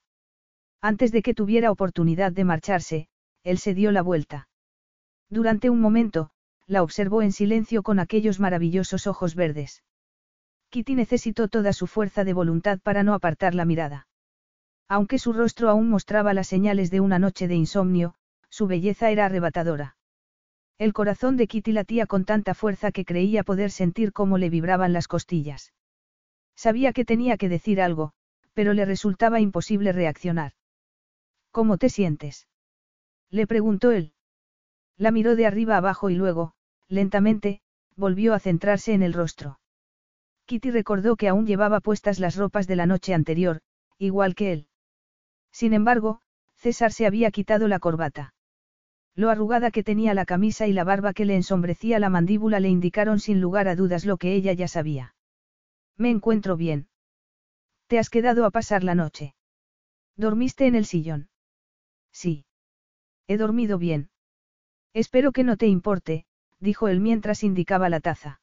Antes 0.80 1.12
de 1.12 1.22
que 1.22 1.34
tuviera 1.34 1.70
oportunidad 1.70 2.32
de 2.32 2.46
marcharse, 2.46 3.10
él 3.44 3.58
se 3.58 3.74
dio 3.74 3.92
la 3.92 4.04
vuelta. 4.04 4.48
Durante 5.30 5.70
un 5.70 5.82
momento, 5.82 6.30
la 6.66 6.84
observó 6.84 7.22
en 7.22 7.34
silencio 7.34 7.84
con 7.84 8.00
aquellos 8.00 8.40
maravillosos 8.40 9.06
ojos 9.06 9.36
verdes. 9.36 9.84
Kitty 10.70 10.96
necesitó 10.96 11.50
toda 11.50 11.74
su 11.74 11.88
fuerza 11.88 12.24
de 12.24 12.32
voluntad 12.32 12.80
para 12.80 13.04
no 13.04 13.14
apartar 13.14 13.54
la 13.54 13.66
mirada. 13.66 14.08
Aunque 14.90 15.20
su 15.20 15.34
rostro 15.34 15.70
aún 15.70 15.90
mostraba 15.90 16.34
las 16.34 16.48
señales 16.48 16.92
de 16.92 17.02
una 17.02 17.20
noche 17.20 17.48
de 17.48 17.56
insomnio, 17.56 18.16
su 18.50 18.68
belleza 18.68 19.12
era 19.12 19.26
arrebatadora. 19.26 19.98
El 20.78 20.94
corazón 20.94 21.36
de 21.36 21.48
Kitty 21.48 21.72
latía 21.72 22.06
con 22.06 22.24
tanta 22.24 22.54
fuerza 22.54 22.92
que 22.92 23.04
creía 23.04 23.44
poder 23.44 23.72
sentir 23.72 24.14
cómo 24.14 24.38
le 24.38 24.50
vibraban 24.50 24.94
las 24.94 25.08
costillas. 25.08 25.74
Sabía 26.56 26.94
que 26.94 27.04
tenía 27.04 27.38
que 27.38 27.50
decir 27.50 27.82
algo, 27.82 28.14
pero 28.54 28.74
le 28.74 28.86
resultaba 28.86 29.40
imposible 29.40 29.92
reaccionar. 29.92 30.54
¿Cómo 31.52 31.78
te 31.78 31.90
sientes? 31.90 32.48
Le 33.30 33.46
preguntó 33.46 33.92
él. 33.92 34.14
La 34.98 35.12
miró 35.12 35.36
de 35.36 35.46
arriba 35.46 35.78
abajo 35.78 36.10
y 36.10 36.16
luego, 36.16 36.54
lentamente, 36.88 37.62
volvió 37.96 38.34
a 38.34 38.40
centrarse 38.40 38.94
en 38.94 39.04
el 39.04 39.14
rostro. 39.14 39.60
Kitty 40.46 40.72
recordó 40.72 41.18
que 41.18 41.28
aún 41.28 41.46
llevaba 41.46 41.82
puestas 41.82 42.20
las 42.20 42.36
ropas 42.36 42.68
de 42.68 42.78
la 42.78 42.86
noche 42.86 43.14
anterior, 43.14 43.62
igual 43.98 44.34
que 44.34 44.54
él. 44.54 44.68
Sin 45.58 45.74
embargo, 45.74 46.22
César 46.58 46.92
se 46.92 47.08
había 47.08 47.32
quitado 47.32 47.68
la 47.68 47.80
corbata. 47.80 48.36
Lo 49.16 49.32
arrugada 49.32 49.72
que 49.72 49.82
tenía 49.84 50.14
la 50.14 50.24
camisa 50.24 50.68
y 50.68 50.72
la 50.72 50.84
barba 50.84 51.14
que 51.14 51.26
le 51.26 51.36
ensombrecía 51.36 51.98
la 51.98 52.12
mandíbula 52.12 52.60
le 52.60 52.70
indicaron 52.70 53.20
sin 53.20 53.42
lugar 53.42 53.68
a 53.68 53.76
dudas 53.76 54.06
lo 54.06 54.18
que 54.18 54.36
ella 54.36 54.54
ya 54.54 54.68
sabía. 54.68 55.16
Me 55.98 56.12
encuentro 56.12 56.58
bien. 56.58 56.90
¿Te 57.88 57.98
has 57.98 58.12
quedado 58.12 58.46
a 58.46 58.52
pasar 58.52 58.84
la 58.84 58.94
noche? 58.94 59.34
¿Dormiste 60.16 60.68
en 60.68 60.76
el 60.76 60.86
sillón? 60.86 61.28
Sí. 62.12 62.46
He 63.26 63.38
dormido 63.38 63.80
bien. 63.80 64.12
Espero 64.94 65.32
que 65.32 65.44
no 65.44 65.58
te 65.58 65.66
importe, 65.66 66.28
dijo 66.60 66.88
él 66.88 67.00
mientras 67.00 67.44
indicaba 67.44 67.90
la 67.90 68.00
taza. 68.00 68.42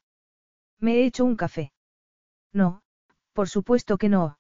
Me 0.81 0.95
he 0.97 1.05
hecho 1.07 1.25
un 1.25 1.37
café. 1.37 1.73
No, 2.53 2.83
por 3.33 3.49
supuesto 3.49 3.99
que 3.99 4.09
no. 4.09 4.37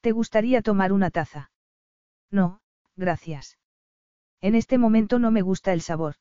¿Te 0.00 0.10
gustaría 0.10 0.60
tomar 0.60 0.92
una 0.92 1.12
taza? 1.12 1.52
No, 2.30 2.60
gracias. 2.96 3.58
En 4.40 4.54
este 4.54 4.78
momento 4.78 5.18
no 5.18 5.30
me 5.30 5.42
gusta 5.42 5.72
el 5.72 5.80
sabor. 5.80 6.16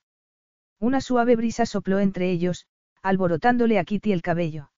Una 0.80 1.02
suave 1.02 1.36
brisa 1.36 1.66
sopló 1.66 2.00
entre 2.00 2.32
ellos, 2.32 2.68
alborotándole 3.02 3.80
a 3.80 3.84
Kitty 3.84 4.12
el 4.12 4.22
cabello. 4.22 4.72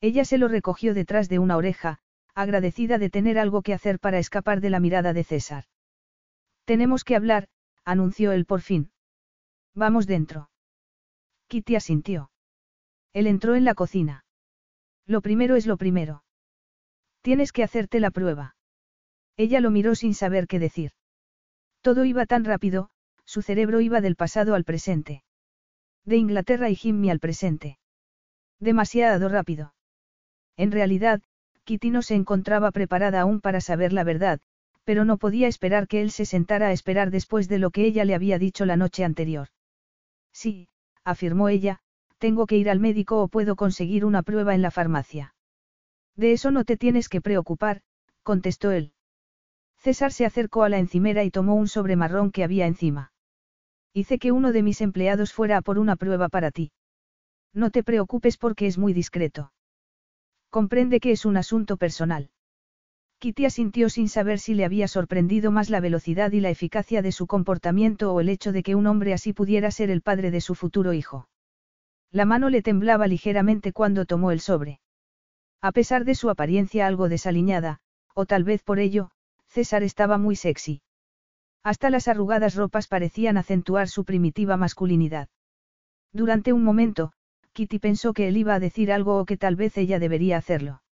Ella 0.00 0.24
se 0.24 0.38
lo 0.38 0.48
recogió 0.48 0.94
detrás 0.94 1.28
de 1.28 1.38
una 1.38 1.56
oreja, 1.56 1.98
agradecida 2.34 2.98
de 2.98 3.10
tener 3.10 3.38
algo 3.38 3.62
que 3.62 3.74
hacer 3.74 3.98
para 3.98 4.18
escapar 4.18 4.60
de 4.60 4.70
la 4.70 4.80
mirada 4.80 5.12
de 5.12 5.24
César. 5.24 5.64
Tenemos 6.64 7.04
que 7.04 7.16
hablar, 7.16 7.48
anunció 7.84 8.32
él 8.32 8.44
por 8.44 8.60
fin. 8.60 8.90
Vamos 9.74 10.06
dentro. 10.06 10.50
Kitty 11.48 11.76
asintió. 11.76 12.30
Él 13.12 13.26
entró 13.26 13.54
en 13.54 13.64
la 13.64 13.74
cocina. 13.74 14.24
Lo 15.06 15.20
primero 15.20 15.56
es 15.56 15.66
lo 15.66 15.76
primero. 15.76 16.24
Tienes 17.22 17.52
que 17.52 17.62
hacerte 17.62 18.00
la 18.00 18.10
prueba. 18.10 18.56
Ella 19.36 19.60
lo 19.60 19.70
miró 19.70 19.94
sin 19.94 20.14
saber 20.14 20.46
qué 20.46 20.58
decir. 20.58 20.92
Todo 21.80 22.04
iba 22.04 22.26
tan 22.26 22.44
rápido, 22.44 22.90
su 23.24 23.42
cerebro 23.42 23.80
iba 23.80 24.00
del 24.00 24.16
pasado 24.16 24.54
al 24.54 24.64
presente. 24.64 25.24
De 26.04 26.16
Inglaterra 26.16 26.70
y 26.70 26.76
Jimmy 26.76 27.10
al 27.10 27.20
presente. 27.20 27.78
Demasiado 28.60 29.28
rápido. 29.28 29.74
En 30.56 30.70
realidad, 30.70 31.22
Kitty 31.64 31.90
no 31.90 32.02
se 32.02 32.14
encontraba 32.14 32.70
preparada 32.70 33.20
aún 33.20 33.40
para 33.40 33.60
saber 33.60 33.92
la 33.92 34.04
verdad, 34.04 34.40
pero 34.84 35.04
no 35.04 35.16
podía 35.16 35.48
esperar 35.48 35.88
que 35.88 36.02
él 36.02 36.10
se 36.10 36.26
sentara 36.26 36.68
a 36.68 36.72
esperar 36.72 37.10
después 37.10 37.48
de 37.48 37.58
lo 37.58 37.70
que 37.70 37.84
ella 37.86 38.04
le 38.04 38.14
había 38.14 38.38
dicho 38.38 38.66
la 38.66 38.76
noche 38.76 39.04
anterior. 39.04 39.48
Sí, 40.32 40.68
afirmó 41.04 41.48
ella, 41.48 41.80
tengo 42.18 42.46
que 42.46 42.56
ir 42.56 42.70
al 42.70 42.80
médico 42.80 43.22
o 43.22 43.28
puedo 43.28 43.56
conseguir 43.56 44.04
una 44.04 44.22
prueba 44.22 44.54
en 44.54 44.62
la 44.62 44.70
farmacia. 44.70 45.34
De 46.16 46.32
eso 46.32 46.50
no 46.50 46.64
te 46.64 46.76
tienes 46.76 47.08
que 47.08 47.20
preocupar, 47.20 47.80
contestó 48.22 48.70
él. 48.70 48.92
César 49.84 50.14
se 50.14 50.24
acercó 50.24 50.62
a 50.62 50.70
la 50.70 50.78
encimera 50.78 51.24
y 51.24 51.30
tomó 51.30 51.56
un 51.56 51.68
sobre 51.68 51.94
marrón 51.94 52.32
que 52.32 52.42
había 52.42 52.66
encima. 52.66 53.12
Hice 53.92 54.18
que 54.18 54.32
uno 54.32 54.50
de 54.50 54.62
mis 54.62 54.80
empleados 54.80 55.34
fuera 55.34 55.58
a 55.58 55.60
por 55.60 55.78
una 55.78 55.94
prueba 55.96 56.30
para 56.30 56.50
ti. 56.50 56.72
No 57.52 57.70
te 57.70 57.84
preocupes 57.84 58.38
porque 58.38 58.66
es 58.66 58.78
muy 58.78 58.94
discreto. 58.94 59.52
Comprende 60.48 61.00
que 61.00 61.10
es 61.10 61.26
un 61.26 61.36
asunto 61.36 61.76
personal. 61.76 62.30
Kitty 63.18 63.44
asintió 63.44 63.90
sin 63.90 64.08
saber 64.08 64.38
si 64.38 64.54
le 64.54 64.64
había 64.64 64.88
sorprendido 64.88 65.50
más 65.50 65.68
la 65.68 65.80
velocidad 65.80 66.32
y 66.32 66.40
la 66.40 66.48
eficacia 66.48 67.02
de 67.02 67.12
su 67.12 67.26
comportamiento 67.26 68.14
o 68.14 68.20
el 68.20 68.30
hecho 68.30 68.52
de 68.52 68.62
que 68.62 68.74
un 68.74 68.86
hombre 68.86 69.12
así 69.12 69.34
pudiera 69.34 69.70
ser 69.70 69.90
el 69.90 70.00
padre 70.00 70.30
de 70.30 70.40
su 70.40 70.54
futuro 70.54 70.94
hijo. 70.94 71.28
La 72.10 72.24
mano 72.24 72.48
le 72.48 72.62
temblaba 72.62 73.06
ligeramente 73.06 73.74
cuando 73.74 74.06
tomó 74.06 74.30
el 74.30 74.40
sobre. 74.40 74.80
A 75.60 75.72
pesar 75.72 76.06
de 76.06 76.14
su 76.14 76.30
apariencia 76.30 76.86
algo 76.86 77.10
desaliñada, 77.10 77.80
o 78.14 78.24
tal 78.24 78.44
vez 78.44 78.62
por 78.62 78.78
ello, 78.78 79.10
César 79.54 79.84
estaba 79.84 80.18
muy 80.18 80.34
sexy. 80.34 80.82
Hasta 81.62 81.88
las 81.88 82.08
arrugadas 82.08 82.56
ropas 82.56 82.88
parecían 82.88 83.36
acentuar 83.36 83.86
su 83.86 84.04
primitiva 84.04 84.56
masculinidad. 84.56 85.28
Durante 86.12 86.52
un 86.52 86.64
momento, 86.64 87.12
Kitty 87.52 87.78
pensó 87.78 88.14
que 88.14 88.26
él 88.26 88.36
iba 88.36 88.54
a 88.54 88.58
decir 88.58 88.90
algo 88.90 89.16
o 89.16 89.24
que 89.24 89.36
tal 89.36 89.54
vez 89.54 89.78
ella 89.78 90.00
debería 90.00 90.38
hacerlo. 90.38 90.82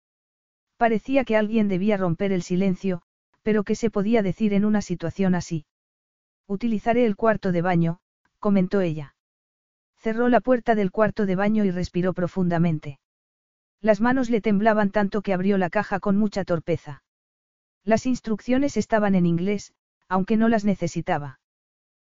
Parecía 0.76 1.24
que 1.24 1.36
alguien 1.36 1.66
debía 1.66 1.96
romper 1.96 2.30
el 2.30 2.42
silencio, 2.42 3.02
pero 3.42 3.64
¿qué 3.64 3.74
se 3.74 3.90
podía 3.90 4.22
decir 4.22 4.54
en 4.54 4.64
una 4.64 4.80
situación 4.80 5.34
así? 5.34 5.66
Utilizaré 6.46 7.04
el 7.04 7.16
cuarto 7.16 7.50
de 7.50 7.62
baño, 7.62 7.98
comentó 8.38 8.80
ella. 8.80 9.16
Cerró 9.96 10.28
la 10.28 10.40
puerta 10.40 10.76
del 10.76 10.92
cuarto 10.92 11.26
de 11.26 11.34
baño 11.34 11.64
y 11.64 11.72
respiró 11.72 12.12
profundamente. 12.12 13.00
Las 13.80 14.00
manos 14.00 14.30
le 14.30 14.40
temblaban 14.40 14.92
tanto 14.92 15.20
que 15.20 15.32
abrió 15.32 15.58
la 15.58 15.68
caja 15.68 15.98
con 15.98 16.16
mucha 16.16 16.44
torpeza. 16.44 17.02
Las 17.84 18.06
instrucciones 18.06 18.76
estaban 18.76 19.14
en 19.14 19.26
inglés, 19.26 19.72
aunque 20.08 20.36
no 20.36 20.48
las 20.48 20.64
necesitaba. 20.64 21.40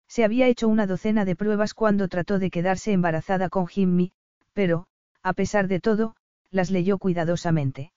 Se 0.07 0.23
había 0.23 0.47
hecho 0.47 0.67
una 0.67 0.87
docena 0.87 1.25
de 1.25 1.35
pruebas 1.35 1.73
cuando 1.73 2.07
trató 2.07 2.39
de 2.39 2.49
quedarse 2.49 2.91
embarazada 2.91 3.49
con 3.49 3.67
Jimmy, 3.67 4.11
pero, 4.53 4.87
a 5.21 5.33
pesar 5.33 5.67
de 5.67 5.79
todo, 5.79 6.15
las 6.49 6.71
leyó 6.71 6.97
cuidadosamente. 6.97 7.91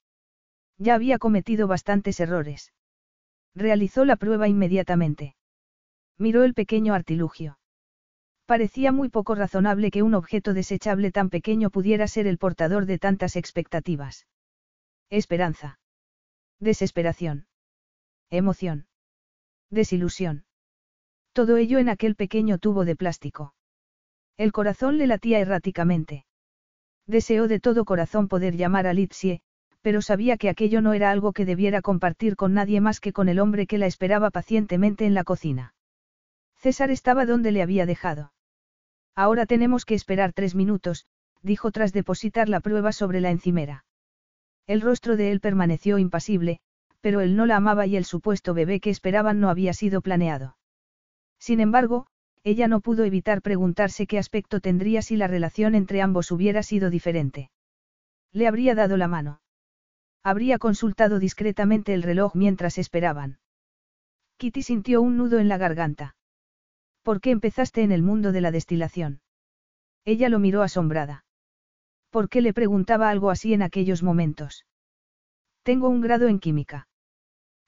Ya 0.77 0.95
había 0.95 1.19
cometido 1.19 1.67
bastantes 1.67 2.21
errores. 2.21 2.73
Realizó 3.55 4.05
la 4.05 4.17
prueba 4.17 4.49
inmediatamente. 4.49 5.37
Miró 6.19 6.45
el 6.45 6.53
pequeño 6.53 6.93
artilugio. 6.93 7.59
Parecía 8.45 8.93
muy 8.93 9.09
poco 9.09 9.35
razonable 9.35 9.91
que 9.91 10.03
un 10.03 10.15
objeto 10.15 10.53
desechable 10.53 11.11
tan 11.11 11.31
pequeño 11.31 11.71
pudiera 11.71 12.07
ser 12.09 12.27
el 12.27 12.37
portador 12.37 12.85
de 12.85 12.99
tantas 12.99 13.37
expectativas. 13.37 14.27
Esperanza. 15.09 15.79
Desesperación. 16.59 17.47
Emoción. 18.33 18.87
Desilusión. 19.69 20.45
Todo 21.35 21.59
ello 21.59 21.79
en 21.79 21.91
aquel 21.91 22.17
pequeño 22.17 22.57
tubo 22.57 22.87
de 22.87 22.97
plástico. 22.97 23.55
El 24.39 24.53
corazón 24.53 24.97
le 24.97 25.07
latía 25.07 25.39
erráticamente. 25.39 26.25
Deseó 27.07 27.47
de 27.47 27.61
todo 27.61 27.85
corazón 27.85 28.29
poder 28.29 28.57
llamar 28.57 28.87
a 28.87 28.95
Litsie, 28.95 29.43
pero 29.83 30.01
sabía 30.01 30.39
que 30.39 30.49
aquello 30.49 30.81
no 30.81 30.95
era 30.95 31.11
algo 31.11 31.35
que 31.35 31.45
debiera 31.45 31.83
compartir 31.83 32.37
con 32.37 32.55
nadie 32.55 32.81
más 32.81 33.01
que 33.01 33.13
con 33.13 33.29
el 33.29 33.39
hombre 33.39 33.67
que 33.67 33.77
la 33.77 33.85
esperaba 33.85 34.31
pacientemente 34.31 35.05
en 35.05 35.13
la 35.13 35.25
cocina. 35.25 35.75
César 36.57 36.91
estaba 36.91 37.27
donde 37.27 37.53
le 37.53 37.61
había 37.61 37.85
dejado. 37.85 38.33
Ahora 39.15 39.45
tenemos 39.45 39.85
que 39.85 39.95
esperar 39.95 40.33
tres 40.33 40.55
minutos, 40.55 41.05
dijo 41.43 41.71
tras 41.71 41.93
depositar 41.93 42.49
la 42.49 42.61
prueba 42.61 42.93
sobre 42.93 43.21
la 43.21 43.31
encimera. 43.31 43.85
El 44.67 44.81
rostro 44.81 45.19
de 45.19 45.33
él 45.33 45.41
permaneció 45.41 45.99
impasible, 45.99 46.63
pero 47.03 47.21
él 47.21 47.37
no 47.37 47.45
la 47.45 47.57
amaba 47.57 47.85
y 47.87 47.97
el 47.97 48.07
supuesto 48.07 48.55
bebé 48.55 48.81
que 48.81 48.89
esperaban 48.89 49.41
no 49.41 49.51
había 49.51 49.75
sido 49.75 50.01
planeado. 50.01 50.57
Sin 51.39 51.61
embargo, 51.61 52.07
ella 52.45 52.69
no 52.69 52.81
pudo 52.81 53.05
evitar 53.05 53.43
preguntarse 53.43 54.07
qué 54.07 54.19
aspecto 54.19 54.61
tendría 54.61 55.03
si 55.03 55.17
la 55.17 55.27
relación 55.27 55.75
entre 55.75 56.01
ambos 56.01 56.31
hubiera 56.31 56.63
sido 56.63 56.89
diferente. 56.89 57.51
Le 58.33 58.47
habría 58.47 58.75
dado 58.75 58.97
la 58.97 59.09
mano. 59.09 59.41
Habría 60.23 60.59
consultado 60.59 61.19
discretamente 61.19 61.93
el 61.93 62.03
reloj 62.03 62.35
mientras 62.35 62.79
esperaban. 62.79 63.41
Kitty 64.39 64.63
sintió 64.63 65.03
un 65.03 65.17
nudo 65.17 65.41
en 65.41 65.49
la 65.49 65.59
garganta. 65.59 66.17
¿Por 67.03 67.21
qué 67.21 67.31
empezaste 67.31 67.83
en 67.83 67.91
el 67.91 68.03
mundo 68.03 68.31
de 68.31 68.41
la 68.41 68.53
destilación? 68.53 69.21
Ella 70.05 70.29
lo 70.29 70.39
miró 70.39 70.63
asombrada. 70.63 71.25
¿Por 72.11 72.29
qué 72.29 72.41
le 72.41 72.53
preguntaba 72.53 73.11
algo 73.11 73.31
así 73.31 73.55
en 73.55 73.63
aquellos 73.63 74.03
momentos? 74.03 74.65
Tengo 75.65 75.89
un 75.89 76.01
grado 76.01 76.29
en 76.29 76.39
química. 76.39 76.89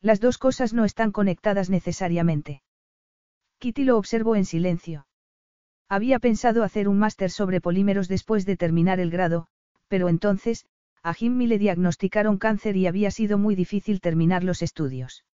Las 0.05 0.20
dos 0.20 0.36
cosas 0.36 0.74
no 0.74 0.85
están 0.85 1.12
conectadas 1.12 1.70
necesariamente. 1.70 2.60
Kitty 3.59 3.85
lo 3.85 3.97
observó 3.97 4.36
en 4.36 4.44
silencio. 4.44 5.06
Había 5.89 6.18
pensado 6.18 6.62
hacer 6.62 6.89
un 6.89 6.98
máster 6.98 7.31
sobre 7.31 7.62
polímeros 7.62 8.06
después 8.06 8.44
de 8.44 8.59
terminar 8.59 9.01
el 9.01 9.10
grado, 9.10 9.47
pero 9.89 10.10
entonces, 10.10 10.66
a 11.02 11.14
Jimmy 11.14 11.47
le 11.47 11.59
diagnosticaron 11.59 12.36
cáncer 12.36 12.76
y 12.76 12.86
había 12.86 13.10
sido 13.10 13.39
muy 13.39 13.55
difícil 13.55 14.02
terminar 14.02 14.44
los 14.44 14.60
estudios. 14.60 15.24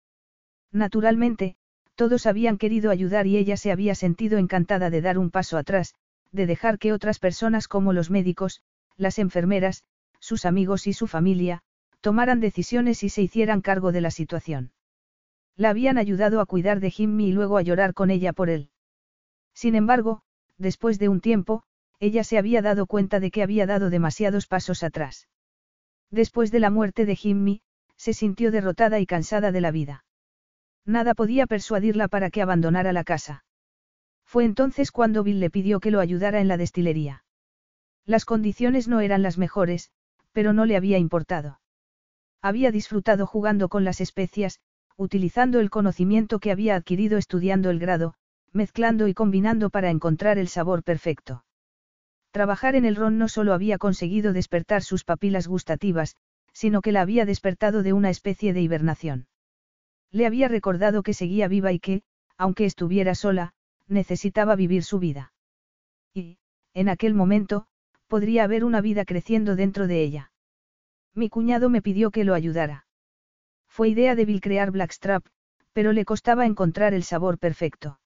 Naturalmente, 0.71 1.57
todos 1.97 2.27
habían 2.27 2.57
querido 2.57 2.93
ayudar 2.93 3.27
y 3.27 3.39
ella 3.39 3.57
se 3.57 3.73
había 3.73 3.97
sentido 3.97 4.39
encantada 4.39 4.89
de 4.89 5.01
dar 5.01 5.19
un 5.19 5.33
paso 5.33 5.59
atrás, 5.59 5.97
de 6.31 6.47
dejar 6.47 6.79
que 6.79 6.93
otras 6.93 7.19
personas 7.19 7.67
como 7.67 7.93
los 7.93 8.09
médicos, 8.09 8.63
las 8.97 9.19
enfermeras, 9.19 9.83
sus 10.21 10.45
amigos 10.45 10.87
y 10.87 10.93
su 10.93 11.09
familia, 11.09 11.65
tomaran 12.01 12.41
decisiones 12.41 13.03
y 13.03 13.09
se 13.09 13.23
hicieran 13.23 13.61
cargo 13.61 13.93
de 13.93 14.01
la 14.01 14.11
situación. 14.11 14.73
La 15.57 15.71
habían 15.71 15.99
ayudado 15.99 16.41
a 16.41 16.47
cuidar 16.47 16.81
de 16.81 16.91
Jimmy 16.91 17.29
y 17.29 17.33
luego 17.33 17.59
a 17.59 17.63
llorar 17.63 17.95
con 17.95 18.11
ella 18.11 18.33
por 18.33 18.49
él. 18.49 18.71
Sin 19.55 19.75
embargo, 19.75 20.23
después 20.57 20.99
de 20.99 21.09
un 21.09 21.21
tiempo, 21.21 21.65
ella 21.99 22.25
se 22.25 22.39
había 22.39 22.63
dado 22.63 22.87
cuenta 22.87 23.21
de 23.21 23.31
que 23.31 23.43
había 23.43 23.67
dado 23.67 23.91
demasiados 23.91 24.47
pasos 24.47 24.83
atrás. 24.83 25.29
Después 26.11 26.51
de 26.51 26.61
la 26.61 26.71
muerte 26.71 27.05
de 27.05 27.15
Jimmy, 27.15 27.61
se 27.97 28.15
sintió 28.15 28.51
derrotada 28.51 28.99
y 29.01 29.07
cansada 29.07 29.53
de 29.53 29.61
la 29.61 29.71
vida. 29.71 30.05
Nada 30.87 31.15
podía 31.15 31.47
persuadirla 31.47 32.09
para 32.09 32.31
que 32.31 32.41
abandonara 32.41 32.95
la 32.95 33.05
casa. 33.05 33.45
Fue 34.25 34.45
entonces 34.45 34.93
cuando 34.93 35.23
Bill 35.23 35.41
le 35.41 35.51
pidió 35.51 35.81
que 35.81 35.91
lo 35.91 36.01
ayudara 36.01 36.41
en 36.41 36.49
la 36.49 36.57
destilería. 36.57 37.25
Las 38.07 38.25
condiciones 38.25 38.89
no 38.89 39.01
eran 39.01 39.23
las 39.23 39.37
mejores, 39.37 39.91
pero 40.33 40.55
no 40.55 40.65
le 40.65 40.77
había 40.77 40.97
importado. 40.97 41.60
Había 42.43 42.71
disfrutado 42.71 43.27
jugando 43.27 43.69
con 43.69 43.85
las 43.85 44.01
especias, 44.01 44.61
utilizando 44.97 45.61
el 45.61 45.71
conocimiento 45.71 46.39
que 46.39 46.51
había 46.51 46.75
adquirido 46.77 47.19
estudiando 47.19 47.71
el 47.71 47.79
grado, 47.79 48.15
mezclando 48.53 49.09
y 49.09 49.15
combinando 49.15 49.71
para 49.71 49.91
encontrar 49.91 50.39
el 50.39 50.49
sabor 50.49 50.83
perfecto. 50.83 51.45
Trabajar 52.31 52.77
en 52.77 52.85
el 52.85 52.97
ron 52.97 53.19
no 53.19 53.29
solo 53.29 53.55
había 53.55 53.79
conseguido 53.79 54.33
despertar 54.33 54.83
sus 54.83 55.05
papilas 55.05 55.49
gustativas, 55.49 56.17
sino 56.53 56.81
que 56.81 56.93
la 56.93 57.01
había 57.01 57.27
despertado 57.27 57.83
de 57.83 57.93
una 57.93 58.11
especie 58.11 58.53
de 58.53 58.61
hibernación. 58.61 59.27
Le 60.11 60.27
había 60.27 60.49
recordado 60.49 61.03
que 61.03 61.15
seguía 61.15 61.49
viva 61.49 61.73
y 61.73 61.79
que, 61.79 62.03
aunque 62.37 62.65
estuviera 62.65 63.15
sola, 63.15 63.53
necesitaba 63.87 64.57
vivir 64.57 64.83
su 64.83 64.99
vida. 64.99 65.33
Y, 66.15 66.39
en 66.75 66.89
aquel 66.89 67.15
momento, 67.15 67.67
podría 68.09 68.45
haber 68.45 68.65
una 68.65 68.81
vida 68.81 69.05
creciendo 69.05 69.57
dentro 69.57 69.87
de 69.87 70.03
ella. 70.03 70.30
Mi 71.15 71.29
cuñado 71.29 71.71
me 71.71 71.83
pidió 71.83 72.11
que 72.11 72.25
lo 72.25 72.35
ayudara. 72.35 72.87
Fue 73.69 73.89
idea 73.89 74.15
de 74.15 74.25
Bill 74.25 74.41
crear 74.41 74.71
Blackstrap, 74.71 75.25
pero 75.73 75.93
le 75.93 76.05
costaba 76.05 76.47
encontrar 76.47 76.95
el 76.95 77.05
sabor 77.05 77.39
perfecto. 77.39 78.01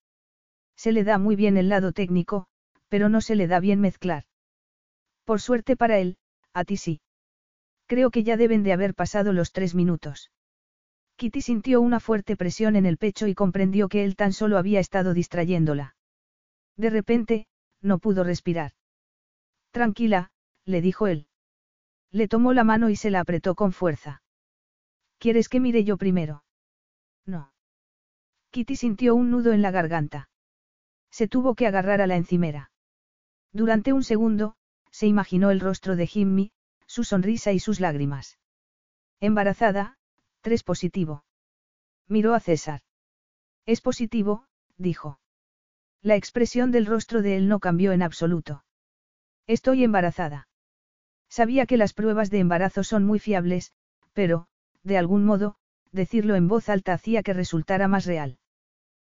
Se 0.76 0.92
le 0.92 1.04
da 1.04 1.18
muy 1.18 1.36
bien 1.36 1.56
el 1.56 1.68
lado 1.68 1.92
técnico, 1.92 2.46
pero 2.88 3.08
no 3.08 3.20
se 3.20 3.34
le 3.34 3.46
da 3.46 3.60
bien 3.60 3.80
mezclar. 3.80 4.24
Por 5.24 5.40
suerte 5.40 5.76
para 5.76 5.98
él, 5.98 6.16
a 6.52 6.64
ti 6.64 6.76
sí. 6.76 7.00
Creo 7.86 8.10
que 8.10 8.22
ya 8.22 8.36
deben 8.36 8.62
de 8.62 8.72
haber 8.72 8.94
pasado 8.94 9.32
los 9.32 9.52
tres 9.52 9.74
minutos. 9.74 10.30
Kitty 11.16 11.42
sintió 11.42 11.80
una 11.80 12.00
fuerte 12.00 12.36
presión 12.36 12.76
en 12.76 12.86
el 12.86 12.98
pecho 12.98 13.26
y 13.26 13.34
comprendió 13.34 13.88
que 13.88 14.04
él 14.04 14.16
tan 14.16 14.32
solo 14.32 14.58
había 14.58 14.80
estado 14.80 15.14
distrayéndola. 15.14 15.94
De 16.76 16.90
repente, 16.90 17.46
no 17.80 17.98
pudo 17.98 18.24
respirar. 18.24 18.72
Tranquila, 19.70 20.30
le 20.64 20.80
dijo 20.80 21.06
él. 21.06 21.26
Le 22.14 22.28
tomó 22.28 22.52
la 22.52 22.62
mano 22.62 22.90
y 22.90 22.96
se 22.96 23.10
la 23.10 23.18
apretó 23.18 23.56
con 23.56 23.72
fuerza. 23.72 24.22
¿Quieres 25.18 25.48
que 25.48 25.58
mire 25.58 25.82
yo 25.82 25.96
primero? 25.96 26.44
No. 27.26 27.52
Kitty 28.52 28.76
sintió 28.76 29.16
un 29.16 29.32
nudo 29.32 29.52
en 29.52 29.62
la 29.62 29.72
garganta. 29.72 30.28
Se 31.10 31.26
tuvo 31.26 31.56
que 31.56 31.66
agarrar 31.66 32.00
a 32.00 32.06
la 32.06 32.14
encimera. 32.14 32.70
Durante 33.52 33.92
un 33.92 34.04
segundo, 34.04 34.54
se 34.92 35.08
imaginó 35.08 35.50
el 35.50 35.58
rostro 35.58 35.96
de 35.96 36.06
Jimmy, 36.06 36.52
su 36.86 37.02
sonrisa 37.02 37.50
y 37.50 37.58
sus 37.58 37.80
lágrimas. 37.80 38.38
Embarazada, 39.18 39.98
tres 40.40 40.62
positivo. 40.62 41.24
Miró 42.06 42.34
a 42.34 42.38
César. 42.38 42.82
Es 43.66 43.80
positivo, 43.80 44.46
dijo. 44.76 45.18
La 46.00 46.14
expresión 46.14 46.70
del 46.70 46.86
rostro 46.86 47.22
de 47.22 47.38
él 47.38 47.48
no 47.48 47.58
cambió 47.58 47.90
en 47.90 48.02
absoluto. 48.02 48.64
Estoy 49.48 49.82
embarazada. 49.82 50.46
Sabía 51.38 51.66
que 51.66 51.76
las 51.76 51.94
pruebas 51.94 52.30
de 52.30 52.38
embarazo 52.38 52.84
son 52.84 53.04
muy 53.04 53.18
fiables, 53.18 53.72
pero, 54.12 54.46
de 54.84 54.98
algún 54.98 55.24
modo, 55.24 55.56
decirlo 55.90 56.36
en 56.36 56.46
voz 56.46 56.68
alta 56.68 56.92
hacía 56.92 57.24
que 57.24 57.32
resultara 57.32 57.88
más 57.88 58.04
real. 58.06 58.38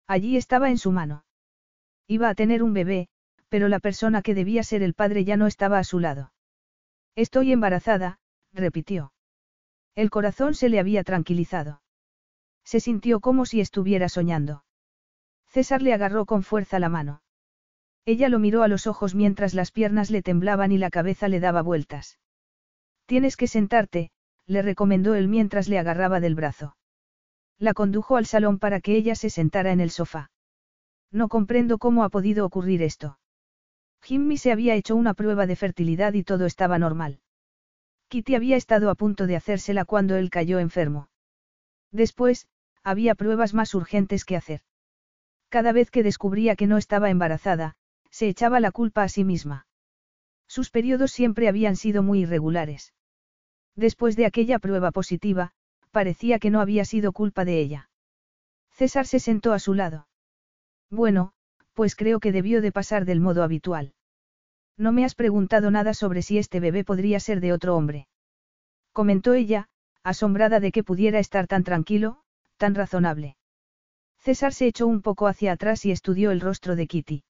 Allí 0.06 0.36
estaba 0.36 0.70
en 0.70 0.78
su 0.78 0.92
mano. 0.92 1.24
Iba 2.08 2.28
a 2.28 2.36
tener 2.36 2.62
un 2.62 2.74
bebé, 2.74 3.08
pero 3.48 3.70
la 3.70 3.80
persona 3.80 4.22
que 4.22 4.36
debía 4.36 4.64
ser 4.64 4.84
el 4.84 4.96
padre 4.96 5.24
ya 5.24 5.38
no 5.38 5.48
estaba 5.48 5.80
a 5.80 5.86
su 5.86 6.00
lado. 6.00 6.34
Estoy 7.16 7.54
embarazada, 7.54 8.20
repitió. 8.52 9.14
El 9.96 10.10
corazón 10.10 10.56
se 10.56 10.68
le 10.68 10.82
había 10.82 11.06
tranquilizado. 11.06 11.82
Se 12.66 12.82
sintió 12.82 13.22
como 13.22 13.46
si 13.46 13.62
estuviera 13.62 14.10
soñando. 14.10 14.66
César 15.48 15.82
le 15.82 15.94
agarró 15.94 16.26
con 16.26 16.44
fuerza 16.44 16.80
la 16.80 16.90
mano. 16.90 17.22
Ella 18.06 18.30
lo 18.30 18.40
miró 18.40 18.64
a 18.64 18.68
los 18.68 18.88
ojos 18.88 19.16
mientras 19.16 19.53
las 19.53 19.72
piernas 19.72 20.10
le 20.10 20.22
temblaban 20.22 20.72
y 20.72 20.78
la 20.78 20.90
cabeza 20.90 21.28
le 21.28 21.40
daba 21.40 21.61
vueltas. 21.61 22.19
Tienes 23.06 23.38
que 23.38 23.48
sentarte, 23.48 24.11
le 24.45 24.61
recomendó 24.61 25.16
él 25.16 25.28
mientras 25.28 25.68
le 25.68 25.80
agarraba 25.80 26.19
del 26.19 26.36
brazo. 26.36 26.76
La 27.58 27.74
condujo 27.74 28.18
al 28.18 28.26
salón 28.26 28.58
para 28.58 28.80
que 28.80 28.95
ella 28.95 29.16
se 29.16 29.30
sentara 29.30 29.72
en 29.72 29.80
el 29.80 29.92
sofá. 29.92 30.32
No 31.11 31.28
comprendo 31.28 31.78
cómo 31.78 32.03
ha 32.03 32.10
podido 32.10 32.45
ocurrir 32.45 32.82
esto. 32.82 33.19
Jimmy 34.02 34.38
se 34.38 34.52
había 34.52 34.76
hecho 34.76 34.95
una 34.95 35.14
prueba 35.14 35.45
de 35.45 35.56
fertilidad 35.56 36.14
y 36.14 36.24
todo 36.24 36.45
estaba 36.45 36.80
normal. 36.80 37.19
Kitty 38.08 38.36
había 38.36 38.56
estado 38.56 38.90
a 38.90 38.95
punto 38.95 39.28
de 39.28 39.36
hacérsela 39.36 39.86
cuando 39.86 40.16
él 40.16 40.30
cayó 40.30 40.60
enfermo. 40.60 41.10
Después, 41.92 42.48
había 42.84 43.14
pruebas 43.16 43.53
más 43.53 43.76
urgentes 43.76 44.26
que 44.26 44.36
hacer. 44.36 44.61
Cada 45.50 45.72
vez 45.74 45.92
que 45.92 46.03
descubría 46.03 46.56
que 46.56 46.68
no 46.68 46.78
estaba 46.78 47.10
embarazada, 47.10 47.76
se 48.12 48.28
echaba 48.28 48.60
la 48.60 48.72
culpa 48.72 49.04
a 49.04 49.10
sí 49.10 49.24
misma. 49.24 49.68
Sus 50.48 50.72
periodos 50.72 51.12
siempre 51.12 51.48
habían 51.48 51.76
sido 51.76 52.04
muy 52.04 52.22
irregulares. 52.22 52.94
Después 53.76 54.16
de 54.16 54.26
aquella 54.26 54.60
prueba 54.60 54.92
positiva, 54.92 55.52
parecía 55.92 56.40
que 56.40 56.50
no 56.50 56.62
había 56.62 56.86
sido 56.86 57.12
culpa 57.12 57.46
de 57.46 57.60
ella. 57.60 57.90
César 58.72 59.06
se 59.06 59.20
sentó 59.20 59.54
a 59.54 59.60
su 59.60 59.74
lado. 59.74 60.08
Bueno, 60.90 61.34
pues 61.74 61.96
creo 61.96 62.20
que 62.20 62.32
debió 62.32 62.62
de 62.62 62.72
pasar 62.72 63.06
del 63.06 63.20
modo 63.20 63.44
habitual. 63.44 63.94
No 64.78 64.92
me 64.92 65.06
has 65.06 65.16
preguntado 65.16 65.72
nada 65.72 65.94
sobre 65.94 66.22
si 66.22 66.38
este 66.38 66.60
bebé 66.60 66.84
podría 66.84 67.20
ser 67.20 67.42
de 67.42 67.54
otro 67.54 67.76
hombre. 67.76 68.08
Comentó 68.94 69.34
ella, 69.34 69.68
asombrada 70.04 70.60
de 70.60 70.72
que 70.72 70.84
pudiera 70.84 71.20
estar 71.20 71.48
tan 71.48 71.64
tranquilo, 71.64 72.22
tan 72.58 72.76
razonable. 72.76 73.38
César 74.18 74.54
se 74.54 74.68
echó 74.68 74.88
un 74.88 75.02
poco 75.02 75.28
hacia 75.28 75.52
atrás 75.52 75.86
y 75.86 75.92
estudió 75.92 76.32
el 76.32 76.42
rostro 76.42 76.76
de 76.76 76.88
Kitty. 76.88 77.24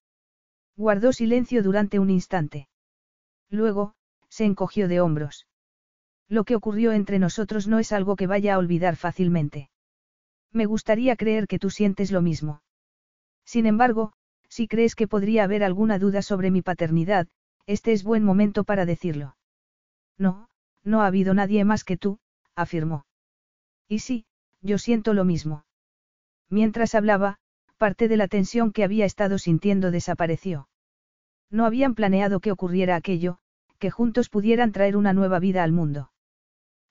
Guardó 0.79 1.11
silencio 1.11 1.61
durante 1.61 1.99
un 1.99 2.09
instante. 2.09 2.69
Luego, 3.49 3.95
se 4.29 4.45
encogió 4.45 4.87
de 4.87 5.01
hombros. 5.01 5.45
Lo 6.29 6.45
que 6.45 6.55
ocurrió 6.55 6.93
entre 6.93 7.19
nosotros 7.19 7.67
no 7.67 7.79
es 7.79 7.91
algo 7.91 8.15
que 8.15 8.27
vaya 8.27 8.53
a 8.53 8.57
olvidar 8.57 8.95
fácilmente. 8.95 9.69
Me 10.53 10.65
gustaría 10.65 11.17
creer 11.17 11.47
que 11.47 11.59
tú 11.59 11.69
sientes 11.69 12.13
lo 12.13 12.21
mismo. 12.21 12.61
Sin 13.43 13.65
embargo, 13.65 14.13
si 14.47 14.69
crees 14.69 14.95
que 14.95 15.05
podría 15.05 15.43
haber 15.43 15.65
alguna 15.65 15.99
duda 15.99 16.21
sobre 16.21 16.49
mi 16.49 16.61
paternidad, 16.61 17.27
este 17.65 17.91
es 17.91 18.05
buen 18.05 18.23
momento 18.23 18.63
para 18.63 18.85
decirlo. 18.85 19.35
No, 20.17 20.47
no 20.85 21.01
ha 21.01 21.07
habido 21.07 21.33
nadie 21.33 21.65
más 21.65 21.83
que 21.83 21.97
tú, 21.97 22.19
afirmó. 22.55 23.05
Y 23.89 23.99
sí, 23.99 24.25
yo 24.61 24.77
siento 24.77 25.13
lo 25.13 25.25
mismo. 25.25 25.65
Mientras 26.47 26.95
hablaba, 26.95 27.37
parte 27.79 28.09
de 28.09 28.17
la 28.17 28.27
tensión 28.27 28.71
que 28.73 28.83
había 28.83 29.05
estado 29.05 29.39
sintiendo 29.39 29.89
desapareció. 29.89 30.67
No 31.49 31.65
habían 31.65 31.95
planeado 31.95 32.41
que 32.41 32.51
ocurriera 32.51 32.97
aquello, 32.97 33.39
que 33.79 33.89
juntos 33.89 34.29
pudieran 34.29 34.73
traer 34.73 34.97
una 34.97 35.13
nueva 35.13 35.39
vida 35.39 35.63
al 35.63 35.71
mundo. 35.71 36.11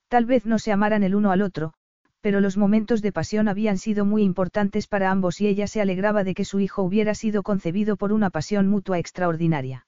Tal 0.09 0.25
vez 0.25 0.47
no 0.47 0.57
se 0.57 0.71
amaran 0.71 1.03
el 1.03 1.13
uno 1.13 1.31
al 1.31 1.43
otro, 1.43 1.73
pero 2.21 2.41
los 2.41 2.57
momentos 2.57 3.03
de 3.03 3.11
pasión 3.11 3.47
habían 3.47 3.77
sido 3.77 4.03
muy 4.03 4.23
importantes 4.23 4.87
para 4.87 5.11
ambos 5.11 5.39
y 5.39 5.47
ella 5.47 5.67
se 5.67 5.79
alegraba 5.79 6.23
de 6.23 6.33
que 6.33 6.43
su 6.43 6.59
hijo 6.59 6.81
hubiera 6.81 7.13
sido 7.13 7.43
concebido 7.43 7.95
por 7.95 8.11
una 8.11 8.31
pasión 8.31 8.67
mutua 8.67 8.97
extraordinaria. 8.97 9.85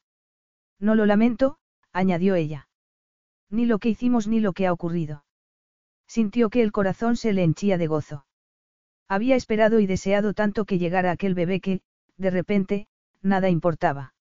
No 0.79 0.93
lo 0.93 1.07
lamento, 1.07 1.57
añadió 1.91 2.35
ella. 2.35 2.67
Ni 3.49 3.65
lo 3.65 3.79
que 3.79 3.89
hicimos 3.89 4.27
ni 4.27 4.39
lo 4.39 4.53
que 4.53 4.67
ha 4.67 4.71
ocurrido. 4.71 5.25
Sintió 6.07 6.51
que 6.51 6.61
el 6.61 6.71
corazón 6.71 7.17
se 7.17 7.33
le 7.33 7.43
henchía 7.43 7.79
de 7.79 7.87
gozo. 7.87 8.25
Había 9.11 9.35
esperado 9.35 9.81
y 9.81 9.87
deseado 9.87 10.33
tanto 10.33 10.63
que 10.63 10.77
llegara 10.77 11.11
aquel 11.11 11.33
bebé 11.33 11.59
que, 11.59 11.81
de 12.15 12.29
repente, 12.29 12.87
nada 13.21 13.49
importaba. 13.49 14.13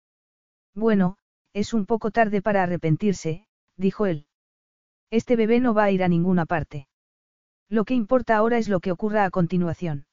Bueno, 0.74 1.16
es 1.52 1.72
un 1.74 1.86
poco 1.86 2.10
tarde 2.10 2.42
para 2.42 2.64
arrepentirse, 2.64 3.46
dijo 3.76 4.06
él. 4.06 4.26
Este 5.08 5.36
bebé 5.36 5.60
no 5.60 5.74
va 5.74 5.84
a 5.84 5.92
ir 5.92 6.02
a 6.02 6.08
ninguna 6.08 6.44
parte. 6.44 6.88
Lo 7.68 7.84
que 7.84 7.94
importa 7.94 8.36
ahora 8.36 8.58
es 8.58 8.68
lo 8.68 8.80
que 8.80 8.90
ocurra 8.90 9.24
a 9.24 9.30
continuación. 9.30 10.06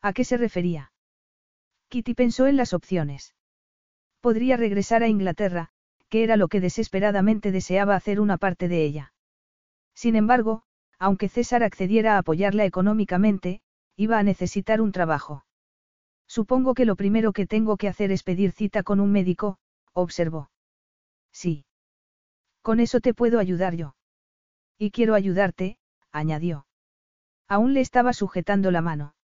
¿A 0.00 0.12
qué 0.12 0.24
se 0.24 0.36
refería? 0.36 0.92
Kitty 1.88 2.14
pensó 2.14 2.48
en 2.48 2.56
las 2.56 2.72
opciones. 2.72 3.36
Podría 4.20 4.56
regresar 4.56 5.04
a 5.04 5.08
Inglaterra, 5.08 5.68
que 6.08 6.24
era 6.24 6.36
lo 6.36 6.48
que 6.48 6.60
desesperadamente 6.60 7.52
deseaba 7.52 7.94
hacer 7.94 8.18
una 8.18 8.36
parte 8.36 8.66
de 8.66 8.84
ella. 8.84 9.14
Sin 9.94 10.16
embargo, 10.16 10.64
aunque 10.98 11.28
César 11.28 11.62
accediera 11.62 12.16
a 12.16 12.18
apoyarla 12.18 12.64
económicamente, 12.64 13.62
iba 13.96 14.18
a 14.18 14.22
necesitar 14.22 14.80
un 14.80 14.92
trabajo. 14.92 15.44
Supongo 16.26 16.74
que 16.74 16.84
lo 16.84 16.96
primero 16.96 17.32
que 17.32 17.46
tengo 17.46 17.76
que 17.76 17.88
hacer 17.88 18.10
es 18.10 18.22
pedir 18.22 18.52
cita 18.52 18.82
con 18.82 19.00
un 19.00 19.12
médico, 19.12 19.58
observó. 19.92 20.50
Sí. 21.32 21.66
Con 22.62 22.80
eso 22.80 23.00
te 23.00 23.12
puedo 23.14 23.38
ayudar 23.38 23.74
yo. 23.74 23.94
Y 24.78 24.90
quiero 24.90 25.14
ayudarte, 25.14 25.78
añadió. 26.10 26.66
Aún 27.48 27.74
le 27.74 27.80
estaba 27.80 28.12
sujetando 28.12 28.70
la 28.70 28.80
mano. 28.80 29.14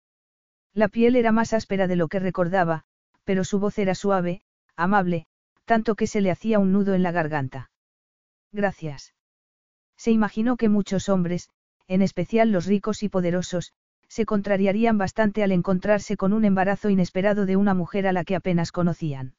La 0.74 0.88
piel 0.88 1.16
era 1.16 1.32
más 1.32 1.52
áspera 1.52 1.86
de 1.86 1.96
lo 1.96 2.08
que 2.08 2.18
recordaba, 2.18 2.84
pero 3.24 3.44
su 3.44 3.58
voz 3.58 3.78
era 3.78 3.94
suave, 3.94 4.42
amable, 4.76 5.26
tanto 5.64 5.94
que 5.94 6.06
se 6.06 6.20
le 6.20 6.30
hacía 6.30 6.58
un 6.58 6.72
nudo 6.72 6.94
en 6.94 7.02
la 7.02 7.12
garganta. 7.12 7.70
Gracias. 8.52 9.14
Se 9.96 10.10
imaginó 10.10 10.56
que 10.56 10.68
muchos 10.68 11.08
hombres, 11.08 11.50
en 11.88 12.02
especial 12.02 12.52
los 12.52 12.66
ricos 12.66 13.02
y 13.02 13.08
poderosos, 13.08 13.72
se 14.08 14.26
contrariarían 14.26 14.98
bastante 14.98 15.42
al 15.42 15.52
encontrarse 15.52 16.16
con 16.16 16.32
un 16.32 16.44
embarazo 16.44 16.90
inesperado 16.90 17.46
de 17.46 17.56
una 17.56 17.74
mujer 17.74 18.06
a 18.06 18.12
la 18.12 18.24
que 18.24 18.34
apenas 18.34 18.72
conocían. 18.72 19.34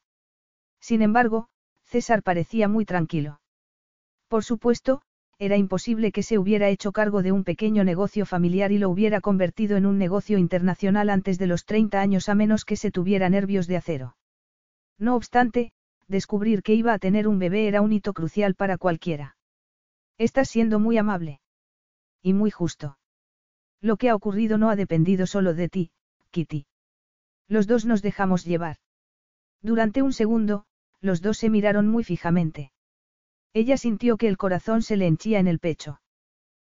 Sin 0.79 1.01
embargo, 1.01 1.49
César 1.83 2.23
parecía 2.23 2.67
muy 2.67 2.85
tranquilo. 2.85 3.41
Por 4.27 4.43
supuesto, 4.43 5.01
era 5.39 5.57
imposible 5.57 6.11
que 6.11 6.21
se 6.21 6.37
hubiera 6.37 6.69
hecho 6.69 6.91
cargo 6.91 7.23
de 7.23 7.31
un 7.31 7.43
pequeño 7.43 7.83
negocio 7.83 8.25
familiar 8.25 8.71
y 8.71 8.77
lo 8.77 8.89
hubiera 8.89 9.21
convertido 9.21 9.77
en 9.77 9.85
un 9.85 9.97
negocio 9.97 10.37
internacional 10.37 11.09
antes 11.09 11.39
de 11.39 11.47
los 11.47 11.65
30 11.65 11.99
años 11.99 12.29
a 12.29 12.35
menos 12.35 12.65
que 12.65 12.75
se 12.75 12.91
tuviera 12.91 13.29
nervios 13.29 13.65
de 13.65 13.77
acero. 13.77 14.17
No 14.97 15.15
obstante, 15.15 15.71
descubrir 16.07 16.61
que 16.61 16.73
iba 16.73 16.93
a 16.93 16.99
tener 16.99 17.27
un 17.27 17.39
bebé 17.39 17.67
era 17.67 17.81
un 17.81 17.93
hito 17.93 18.13
crucial 18.13 18.53
para 18.53 18.77
cualquiera. 18.77 19.37
Estás 20.17 20.49
siendo 20.49 20.77
muy 20.79 20.97
amable. 20.97 21.39
Y 22.21 22.33
muy 22.33 22.51
justo. 22.51 22.97
Lo 23.81 23.97
que 23.97 24.09
ha 24.09 24.15
ocurrido 24.15 24.57
no 24.57 24.69
ha 24.69 24.75
dependido 24.75 25.25
solo 25.25 25.53
de 25.53 25.69
ti, 25.69 25.91
Kitty. 26.31 26.65
Los 27.47 27.67
dos 27.67 27.85
nos 27.85 28.01
dejamos 28.01 28.45
llevar. 28.45 28.77
Durante 29.61 30.01
un 30.01 30.13
segundo, 30.13 30.65
los 31.01 31.21
dos 31.21 31.37
se 31.37 31.49
miraron 31.49 31.87
muy 31.87 32.03
fijamente. 32.03 32.71
Ella 33.53 33.77
sintió 33.77 34.17
que 34.17 34.27
el 34.27 34.37
corazón 34.37 34.81
se 34.81 34.97
le 34.97 35.07
henchía 35.07 35.39
en 35.39 35.47
el 35.47 35.59
pecho. 35.59 36.01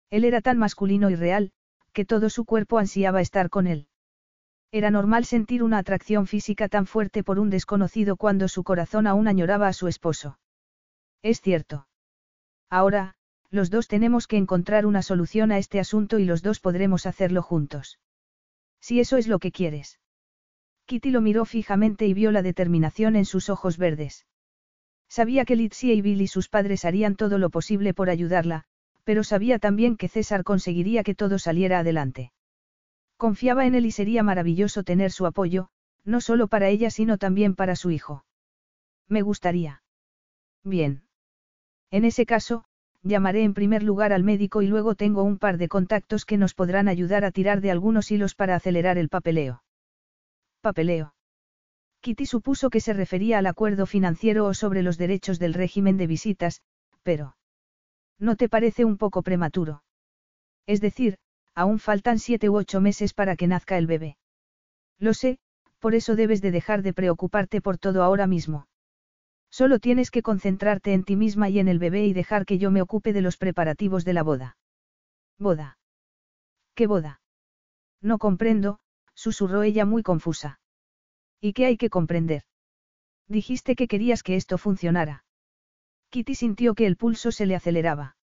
Él 0.09 0.25
era 0.25 0.41
tan 0.41 0.57
masculino 0.57 1.09
y 1.09 1.15
real, 1.15 1.51
que 1.93 2.05
todo 2.05 2.29
su 2.29 2.45
cuerpo 2.45 2.77
ansiaba 2.77 3.21
estar 3.21 3.49
con 3.49 3.67
él. 3.67 3.87
Era 4.71 4.91
normal 4.91 5.25
sentir 5.25 5.63
una 5.63 5.77
atracción 5.77 6.27
física 6.27 6.67
tan 6.67 6.85
fuerte 6.85 7.23
por 7.23 7.39
un 7.39 7.49
desconocido 7.49 8.17
cuando 8.17 8.47
su 8.49 8.63
corazón 8.63 9.07
aún 9.07 9.27
añoraba 9.27 9.67
a 9.67 9.73
su 9.73 9.87
esposo. 9.87 10.37
Es 11.21 11.39
cierto. 11.39 11.87
Ahora, 12.69 13.15
los 13.55 13.71
dos 13.71 13.87
tenemos 13.87 14.27
que 14.27 14.37
encontrar 14.37 14.85
una 14.85 15.01
solución 15.01 15.51
a 15.51 15.57
este 15.57 15.79
asunto 15.79 16.19
y 16.19 16.25
los 16.25 16.43
dos 16.43 16.59
podremos 16.59 17.05
hacerlo 17.05 17.41
juntos. 17.41 17.99
Si 18.79 18.99
eso 18.99 19.17
es 19.17 19.27
lo 19.27 19.39
que 19.39 19.51
quieres. 19.51 19.99
Kitty 20.85 21.09
lo 21.09 21.21
miró 21.21 21.45
fijamente 21.45 22.05
y 22.05 22.13
vio 22.13 22.31
la 22.31 22.43
determinación 22.43 23.15
en 23.15 23.25
sus 23.25 23.49
ojos 23.49 23.77
verdes. 23.77 24.27
Sabía 25.09 25.45
que 25.45 25.55
Litsia 25.55 25.93
y 25.93 26.01
Bill 26.01 26.21
y 26.21 26.27
sus 26.27 26.49
padres 26.49 26.85
harían 26.85 27.15
todo 27.15 27.37
lo 27.39 27.49
posible 27.49 27.93
por 27.93 28.09
ayudarla, 28.09 28.65
pero 29.03 29.23
sabía 29.23 29.57
también 29.57 29.97
que 29.97 30.07
César 30.07 30.43
conseguiría 30.43 31.03
que 31.03 31.15
todo 31.15 31.39
saliera 31.39 31.79
adelante. 31.79 32.31
Confiaba 33.17 33.65
en 33.65 33.75
él 33.75 33.85
y 33.85 33.91
sería 33.91 34.23
maravilloso 34.23 34.83
tener 34.83 35.11
su 35.11 35.25
apoyo, 35.25 35.69
no 36.03 36.21
solo 36.21 36.47
para 36.47 36.69
ella 36.69 36.89
sino 36.89 37.17
también 37.17 37.55
para 37.55 37.75
su 37.75 37.91
hijo. 37.91 38.25
Me 39.07 39.21
gustaría. 39.21 39.83
Bien. 40.63 41.03
En 41.91 42.05
ese 42.05 42.25
caso, 42.25 42.65
llamaré 43.05 43.43
en 43.43 43.53
primer 43.53 43.83
lugar 43.83 44.11
al 44.11 44.23
médico 44.23 44.63
y 44.63 44.67
luego 44.67 44.95
tengo 44.95 45.23
un 45.23 45.37
par 45.37 45.57
de 45.57 45.67
contactos 45.67 46.25
que 46.25 46.37
nos 46.37 46.55
podrán 46.55 46.87
ayudar 46.87 47.23
a 47.23 47.31
tirar 47.31 47.61
de 47.61 47.69
algunos 47.69 48.11
hilos 48.11 48.33
para 48.33 48.55
acelerar 48.55 48.97
el 48.97 49.09
papeleo. 49.09 49.63
Papeleo. 50.61 51.13
Kitty 52.01 52.25
supuso 52.25 52.69
que 52.69 52.81
se 52.81 52.93
refería 52.93 53.37
al 53.37 53.45
acuerdo 53.45 53.85
financiero 53.85 54.45
o 54.45 54.53
sobre 54.55 54.81
los 54.81 54.97
derechos 54.97 55.39
del 55.39 55.53
régimen 55.53 55.97
de 55.97 56.07
visitas, 56.07 56.61
pero... 57.03 57.37
¿No 58.19 58.35
te 58.35 58.49
parece 58.49 58.85
un 58.85 58.97
poco 58.97 59.21
prematuro? 59.21 59.83
Es 60.65 60.81
decir, 60.81 61.17
aún 61.53 61.79
faltan 61.79 62.17
siete 62.17 62.49
u 62.49 62.57
ocho 62.57 62.81
meses 62.81 63.13
para 63.13 63.35
que 63.35 63.47
nazca 63.47 63.77
el 63.77 63.85
bebé. 63.85 64.17
Lo 64.97 65.13
sé, 65.13 65.37
por 65.79 65.93
eso 65.93 66.15
debes 66.15 66.41
de 66.41 66.51
dejar 66.51 66.81
de 66.81 66.93
preocuparte 66.93 67.61
por 67.61 67.77
todo 67.77 68.01
ahora 68.01 68.25
mismo. 68.25 68.67
Solo 69.59 69.79
tienes 69.79 70.11
que 70.11 70.21
concentrarte 70.21 70.91
en 70.91 71.05
ti 71.05 71.15
misma 71.15 71.47
y 71.47 71.59
en 71.59 71.69
el 71.69 71.79
bebé 71.79 72.05
y 72.05 72.11
dejar 72.11 72.45
que 72.45 72.57
yo 72.57 72.71
me 72.71 72.81
ocupe 72.81 73.13
de 73.13 73.21
los 73.21 73.37
preparativos 73.37 74.03
de 74.03 74.11
la 74.11 74.21
boda. 74.21 74.57
¿Boda? 75.39 75.77
¿Qué 76.73 76.87
boda? 76.87 77.21
No 78.01 78.17
comprendo, 78.17 78.79
susurró 79.13 79.63
ella 79.63 79.85
muy 79.85 80.03
confusa. 80.03 80.59
¿Y 81.39 81.53
qué 81.53 81.67
hay 81.67 81.77
que 81.77 81.89
comprender? 81.89 82.43
Dijiste 83.29 83.77
que 83.77 83.87
querías 83.87 84.23
que 84.23 84.35
esto 84.35 84.57
funcionara. 84.57 85.23
Kitty 86.09 86.35
sintió 86.35 86.75
que 86.75 86.85
el 86.85 86.97
pulso 86.97 87.31
se 87.31 87.45
le 87.45 87.55
aceleraba. 87.55 88.17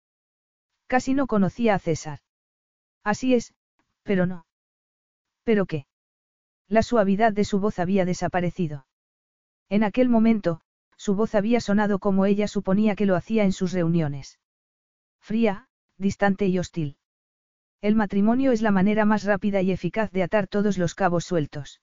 Casi 0.89 1.15
no 1.15 1.28
conocía 1.28 1.76
a 1.76 1.78
César. 1.78 2.18
Así 3.05 3.34
es, 3.34 3.55
pero 4.02 4.26
no. 4.26 4.47
¿Pero 5.44 5.67
qué? 5.67 5.86
La 6.67 6.83
suavidad 6.83 7.33
de 7.33 7.44
su 7.44 7.60
voz 7.60 7.78
había 7.78 8.05
desaparecido. 8.05 8.84
En 9.68 9.84
aquel 9.84 10.09
momento, 10.09 10.62
su 11.00 11.14
voz 11.14 11.34
había 11.34 11.62
sonado 11.62 11.98
como 11.98 12.26
ella 12.26 12.46
suponía 12.46 12.94
que 12.94 13.06
lo 13.06 13.16
hacía 13.16 13.44
en 13.44 13.52
sus 13.52 13.72
reuniones. 13.72 14.38
Fría, 15.18 15.66
distante 15.96 16.46
y 16.46 16.58
hostil. 16.58 16.98
El 17.80 17.94
matrimonio 17.94 18.52
es 18.52 18.60
la 18.60 18.70
manera 18.70 19.06
más 19.06 19.24
rápida 19.24 19.62
y 19.62 19.72
eficaz 19.72 20.10
de 20.10 20.22
atar 20.22 20.46
todos 20.46 20.76
los 20.76 20.94
cabos 20.94 21.24
sueltos. 21.24 21.80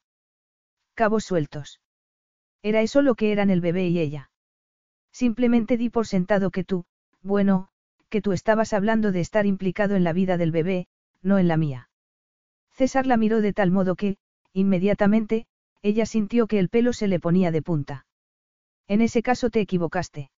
Cabos 0.93 1.25
sueltos. 1.25 1.81
Era 2.61 2.81
eso 2.81 3.01
lo 3.01 3.15
que 3.15 3.31
eran 3.31 3.49
el 3.49 3.59
bebé 3.59 3.87
y 3.87 3.97
ella. 3.97 4.29
Simplemente 5.11 5.77
di 5.77 5.89
por 5.89 6.05
sentado 6.05 6.51
que 6.51 6.63
tú, 6.63 6.85
bueno, 7.23 7.69
que 8.09 8.21
tú 8.21 8.33
estabas 8.33 8.71
hablando 8.71 9.11
de 9.11 9.21
estar 9.21 9.47
implicado 9.47 9.95
en 9.95 10.03
la 10.03 10.13
vida 10.13 10.37
del 10.37 10.51
bebé, 10.51 10.85
no 11.23 11.39
en 11.39 11.47
la 11.47 11.57
mía. 11.57 11.89
César 12.69 13.07
la 13.07 13.17
miró 13.17 13.41
de 13.41 13.53
tal 13.53 13.71
modo 13.71 13.95
que, 13.95 14.17
inmediatamente, 14.53 15.47
ella 15.81 16.05
sintió 16.05 16.45
que 16.45 16.59
el 16.59 16.69
pelo 16.69 16.93
se 16.93 17.07
le 17.07 17.19
ponía 17.19 17.49
de 17.49 17.63
punta. 17.63 18.06
En 18.87 19.01
ese 19.01 19.21
caso 19.21 19.49
te 19.49 19.59
equivocaste. 19.59 20.31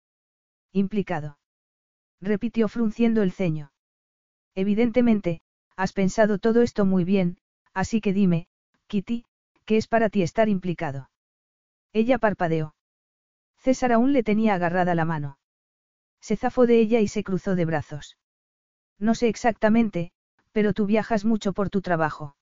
Implicado. 0.72 1.38
Repitió 2.22 2.68
frunciendo 2.68 3.22
el 3.22 3.32
ceño. 3.32 3.72
Evidentemente, 4.56 5.42
has 5.76 5.94
pensado 5.94 6.40
todo 6.40 6.62
esto 6.62 6.86
muy 6.86 7.04
bien, 7.04 7.38
así 7.74 8.02
que 8.02 8.14
dime, 8.14 8.48
Kitty, 8.88 9.26
¿qué 9.66 9.78
es 9.78 9.88
para 9.88 10.10
ti 10.10 10.24
estar 10.24 10.50
implicado? 10.50 11.10
Ella 11.94 12.18
parpadeó. 12.18 12.74
César 13.60 13.92
aún 13.92 14.14
le 14.14 14.24
tenía 14.24 14.56
agarrada 14.56 14.96
la 14.96 15.06
mano. 15.06 15.38
Se 16.22 16.36
zafó 16.36 16.66
de 16.66 16.80
ella 16.80 17.00
y 17.00 17.08
se 17.08 17.24
cruzó 17.24 17.56
de 17.56 17.66
brazos. 17.66 18.18
No 18.98 19.14
sé 19.14 19.28
exactamente, 19.28 20.12
pero 20.52 20.74
tú 20.74 20.86
viajas 20.86 21.26
mucho 21.26 21.54
por 21.54 21.70
tu 21.70 21.82
trabajo. 21.82 22.36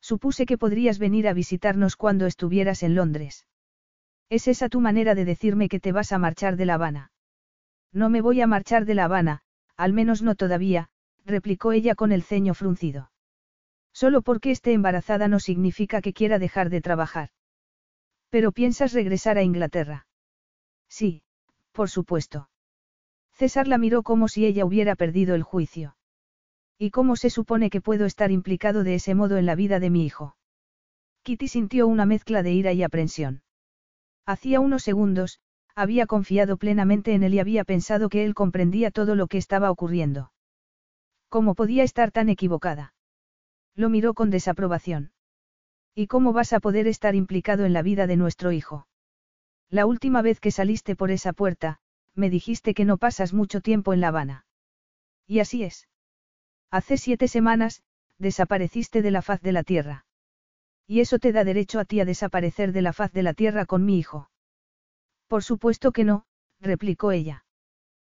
Supuse 0.00 0.44
que 0.44 0.58
podrías 0.58 0.98
venir 0.98 1.28
a 1.28 1.32
visitarnos 1.32 1.96
cuando 1.96 2.26
estuvieras 2.26 2.82
en 2.82 2.94
Londres. 2.94 3.46
¿Es 4.30 4.46
esa 4.46 4.68
tu 4.68 4.80
manera 4.80 5.16
de 5.16 5.24
decirme 5.24 5.68
que 5.68 5.80
te 5.80 5.90
vas 5.90 6.12
a 6.12 6.18
marchar 6.18 6.56
de 6.56 6.64
La 6.64 6.74
Habana? 6.74 7.10
No 7.92 8.10
me 8.10 8.20
voy 8.20 8.40
a 8.40 8.46
marchar 8.46 8.84
de 8.84 8.94
La 8.94 9.06
Habana, 9.06 9.40
al 9.76 9.92
menos 9.92 10.22
no 10.22 10.36
todavía, 10.36 10.88
replicó 11.26 11.72
ella 11.72 11.96
con 11.96 12.12
el 12.12 12.22
ceño 12.22 12.54
fruncido. 12.54 13.10
Solo 13.92 14.22
porque 14.22 14.52
esté 14.52 14.72
embarazada 14.72 15.26
no 15.26 15.40
significa 15.40 16.00
que 16.00 16.12
quiera 16.12 16.38
dejar 16.38 16.70
de 16.70 16.80
trabajar. 16.80 17.30
Pero 18.28 18.52
piensas 18.52 18.92
regresar 18.92 19.36
a 19.36 19.42
Inglaterra. 19.42 20.06
Sí, 20.88 21.24
por 21.72 21.90
supuesto. 21.90 22.48
César 23.32 23.66
la 23.66 23.78
miró 23.78 24.04
como 24.04 24.28
si 24.28 24.46
ella 24.46 24.64
hubiera 24.64 24.94
perdido 24.94 25.34
el 25.34 25.42
juicio. 25.42 25.96
¿Y 26.78 26.90
cómo 26.90 27.16
se 27.16 27.30
supone 27.30 27.68
que 27.68 27.80
puedo 27.80 28.06
estar 28.06 28.30
implicado 28.30 28.84
de 28.84 28.94
ese 28.94 29.16
modo 29.16 29.38
en 29.38 29.46
la 29.46 29.56
vida 29.56 29.80
de 29.80 29.90
mi 29.90 30.06
hijo? 30.06 30.36
Kitty 31.24 31.48
sintió 31.48 31.88
una 31.88 32.06
mezcla 32.06 32.44
de 32.44 32.52
ira 32.52 32.72
y 32.72 32.84
aprensión. 32.84 33.42
Hacía 34.30 34.60
unos 34.60 34.84
segundos, 34.84 35.40
había 35.74 36.06
confiado 36.06 36.56
plenamente 36.56 37.14
en 37.14 37.24
él 37.24 37.34
y 37.34 37.40
había 37.40 37.64
pensado 37.64 38.08
que 38.08 38.24
él 38.24 38.32
comprendía 38.32 38.92
todo 38.92 39.16
lo 39.16 39.26
que 39.26 39.38
estaba 39.38 39.72
ocurriendo. 39.72 40.30
¿Cómo 41.28 41.56
podía 41.56 41.82
estar 41.82 42.12
tan 42.12 42.28
equivocada? 42.28 42.94
Lo 43.74 43.88
miró 43.88 44.14
con 44.14 44.30
desaprobación. 44.30 45.10
¿Y 45.96 46.06
cómo 46.06 46.32
vas 46.32 46.52
a 46.52 46.60
poder 46.60 46.86
estar 46.86 47.16
implicado 47.16 47.64
en 47.64 47.72
la 47.72 47.82
vida 47.82 48.06
de 48.06 48.16
nuestro 48.16 48.52
hijo? 48.52 48.86
La 49.68 49.84
última 49.84 50.22
vez 50.22 50.38
que 50.38 50.52
saliste 50.52 50.94
por 50.94 51.10
esa 51.10 51.32
puerta, 51.32 51.80
me 52.14 52.30
dijiste 52.30 52.72
que 52.72 52.84
no 52.84 52.98
pasas 52.98 53.32
mucho 53.32 53.60
tiempo 53.60 53.92
en 53.94 54.00
La 54.00 54.08
Habana. 54.08 54.46
Y 55.26 55.40
así 55.40 55.64
es. 55.64 55.88
Hace 56.70 56.98
siete 56.98 57.26
semanas, 57.26 57.82
desapareciste 58.18 59.02
de 59.02 59.10
la 59.10 59.22
faz 59.22 59.42
de 59.42 59.50
la 59.50 59.64
tierra. 59.64 60.06
Y 60.90 60.98
eso 60.98 61.20
te 61.20 61.30
da 61.30 61.44
derecho 61.44 61.78
a 61.78 61.84
ti 61.84 62.00
a 62.00 62.04
desaparecer 62.04 62.72
de 62.72 62.82
la 62.82 62.92
faz 62.92 63.12
de 63.12 63.22
la 63.22 63.32
tierra 63.32 63.64
con 63.64 63.84
mi 63.84 63.96
hijo. 63.96 64.28
Por 65.28 65.44
supuesto 65.44 65.92
que 65.92 66.02
no, 66.02 66.24
replicó 66.60 67.12
ella. 67.12 67.44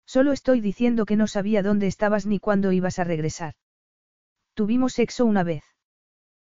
Solo 0.06 0.30
estoy 0.30 0.60
diciendo 0.60 1.04
que 1.04 1.16
no 1.16 1.26
sabía 1.26 1.64
dónde 1.64 1.88
estabas 1.88 2.26
ni 2.26 2.38
cuándo 2.38 2.70
ibas 2.70 3.00
a 3.00 3.04
regresar. 3.04 3.54
Tuvimos 4.54 4.92
sexo 4.92 5.26
una 5.26 5.42
vez. 5.42 5.64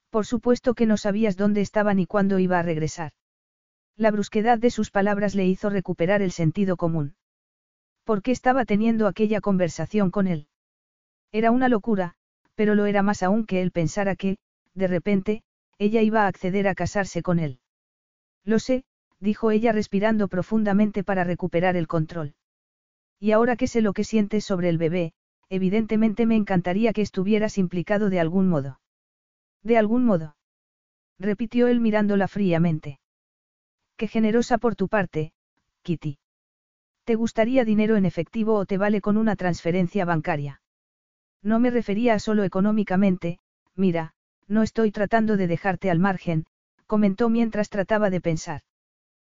Por 0.10 0.26
supuesto 0.26 0.74
que 0.74 0.86
no 0.86 0.96
sabías 0.96 1.36
dónde 1.36 1.60
estaba 1.60 1.94
ni 1.94 2.06
cuándo 2.06 2.40
iba 2.40 2.60
a 2.60 2.64
regresar. 2.64 3.12
La 3.98 4.10
brusquedad 4.10 4.58
de 4.58 4.70
sus 4.70 4.92
palabras 4.92 5.36
le 5.36 5.46
hizo 5.46 5.70
recuperar 5.70 6.22
el 6.22 6.32
sentido 6.32 6.78
común. 6.78 7.18
¿Por 8.06 8.22
qué 8.22 8.32
estaba 8.32 8.64
teniendo 8.64 9.08
aquella 9.08 9.42
conversación 9.42 10.12
con 10.12 10.28
él? 10.28 10.48
Era 11.34 11.52
una 11.52 11.68
locura, 11.68 12.16
pero 12.56 12.74
lo 12.74 12.86
era 12.86 13.04
más 13.04 13.22
aún 13.22 13.46
que 13.46 13.62
él 13.62 13.72
pensara 13.72 14.16
que, 14.16 14.38
de 14.76 14.88
repente, 14.88 15.44
ella 15.78 16.02
iba 16.02 16.24
a 16.24 16.28
acceder 16.28 16.68
a 16.68 16.76
casarse 16.76 17.22
con 17.22 17.40
él. 17.40 17.60
Lo 18.44 18.60
sé, 18.60 18.86
dijo 19.20 19.52
ella 19.52 19.72
respirando 19.72 20.28
profundamente 20.28 21.04
para 21.04 21.24
recuperar 21.24 21.76
el 21.76 21.88
control. 21.88 22.36
Y 23.20 23.32
ahora 23.32 23.56
que 23.56 23.68
sé 23.68 23.82
lo 23.82 23.94
que 23.94 24.04
sientes 24.04 24.46
sobre 24.46 24.70
el 24.70 24.78
bebé, 24.78 25.14
evidentemente 25.50 26.26
me 26.26 26.36
encantaría 26.36 26.94
que 26.94 27.02
estuvieras 27.02 27.58
implicado 27.58 28.10
de 28.10 28.20
algún 28.20 28.48
modo. 28.48 28.80
¿De 29.64 29.78
algún 29.78 30.06
modo? 30.06 30.36
repitió 31.18 31.68
él 31.68 31.80
mirándola 31.80 32.28
fríamente. 32.28 33.00
Qué 33.98 34.08
generosa 34.08 34.58
por 34.58 34.76
tu 34.76 34.90
parte, 34.90 35.32
Kitty. 35.84 36.20
¿Te 37.06 37.16
gustaría 37.16 37.64
dinero 37.64 37.96
en 37.96 38.06
efectivo 38.06 38.56
o 38.56 38.66
te 38.66 38.78
vale 38.78 39.00
con 39.00 39.16
una 39.16 39.36
transferencia 39.36 40.06
bancaria? 40.06 40.62
No 41.42 41.60
me 41.60 41.70
refería 41.70 42.18
solo 42.20 42.44
económicamente, 42.44 43.40
mira, 43.76 44.15
no 44.48 44.64
estoy 44.64 44.92
tratando 44.92 45.38
de 45.38 45.48
dejarte 45.48 45.90
al 45.90 46.00
margen, 46.00 46.46
comentó 46.86 47.30
mientras 47.30 47.70
trataba 47.70 48.10
de 48.10 48.22
pensar. 48.22 48.62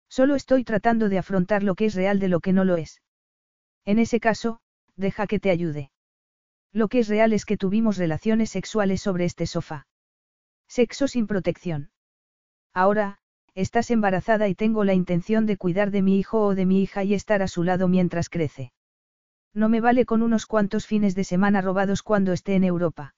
Solo 0.09 0.35
estoy 0.35 0.65
tratando 0.65 1.09
de 1.09 1.19
afrontar 1.19 1.63
lo 1.63 1.75
que 1.75 1.87
es 1.87 1.95
real 1.95 2.19
de 2.19 2.29
lo 2.29 2.41
que 2.41 2.53
no 2.53 2.65
lo 2.65 2.77
es. 2.77 3.03
En 3.85 3.99
ese 3.99 4.21
caso, 4.21 4.61
deja 4.97 5.27
que 5.27 5.39
te 5.39 5.51
ayude. 5.51 5.91
Lo 6.73 6.89
que 6.89 7.01
es 7.01 7.09
real 7.09 7.33
es 7.33 7.45
que 7.45 7.57
tuvimos 7.57 7.97
relaciones 7.97 8.51
sexuales 8.51 9.01
sobre 9.01 9.25
este 9.25 9.47
sofá. 9.47 9.87
Sexo 10.67 11.09
sin 11.09 11.27
protección. 11.27 11.91
Ahora, 12.75 13.19
estás 13.55 13.91
embarazada 13.91 14.49
y 14.49 14.55
tengo 14.55 14.85
la 14.85 14.95
intención 14.95 15.47
de 15.47 15.57
cuidar 15.57 15.91
de 15.91 16.03
mi 16.03 16.19
hijo 16.19 16.45
o 16.45 16.55
de 16.55 16.67
mi 16.67 16.83
hija 16.83 17.05
y 17.05 17.15
estar 17.15 17.43
a 17.43 17.49
su 17.49 17.65
lado 17.65 17.89
mientras 17.89 18.29
crece. 18.29 18.73
No 19.55 19.69
me 19.69 19.81
vale 19.81 20.05
con 20.05 20.23
unos 20.23 20.47
cuantos 20.47 20.87
fines 20.87 21.15
de 21.15 21.25
semana 21.25 21.63
robados 21.63 22.03
cuando 22.03 22.33
esté 22.33 22.55
en 22.55 22.65
Europa. 22.65 23.15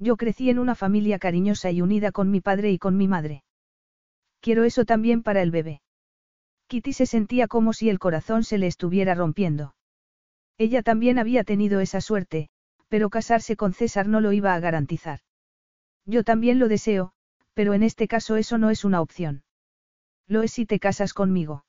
Yo 0.00 0.16
crecí 0.16 0.48
en 0.48 0.58
una 0.58 0.74
familia 0.74 1.18
cariñosa 1.18 1.70
y 1.70 1.82
unida 1.82 2.10
con 2.10 2.30
mi 2.30 2.40
padre 2.40 2.72
y 2.72 2.78
con 2.78 2.96
mi 2.96 3.06
madre. 3.06 3.44
Quiero 4.40 4.64
eso 4.64 4.86
también 4.86 5.22
para 5.22 5.42
el 5.42 5.50
bebé. 5.50 5.82
Kitty 6.68 6.94
se 6.94 7.04
sentía 7.04 7.48
como 7.48 7.74
si 7.74 7.90
el 7.90 7.98
corazón 7.98 8.42
se 8.42 8.56
le 8.56 8.66
estuviera 8.66 9.14
rompiendo. 9.14 9.74
Ella 10.56 10.82
también 10.82 11.18
había 11.18 11.44
tenido 11.44 11.80
esa 11.80 12.00
suerte, 12.00 12.48
pero 12.88 13.10
casarse 13.10 13.56
con 13.56 13.74
César 13.74 14.08
no 14.08 14.22
lo 14.22 14.32
iba 14.32 14.54
a 14.54 14.60
garantizar. 14.60 15.20
Yo 16.06 16.24
también 16.24 16.58
lo 16.58 16.68
deseo, 16.68 17.12
pero 17.52 17.74
en 17.74 17.82
este 17.82 18.08
caso 18.08 18.36
eso 18.36 18.56
no 18.56 18.70
es 18.70 18.84
una 18.86 19.02
opción. 19.02 19.42
Lo 20.26 20.42
es 20.42 20.52
si 20.52 20.64
te 20.64 20.78
casas 20.78 21.12
conmigo. 21.12 21.66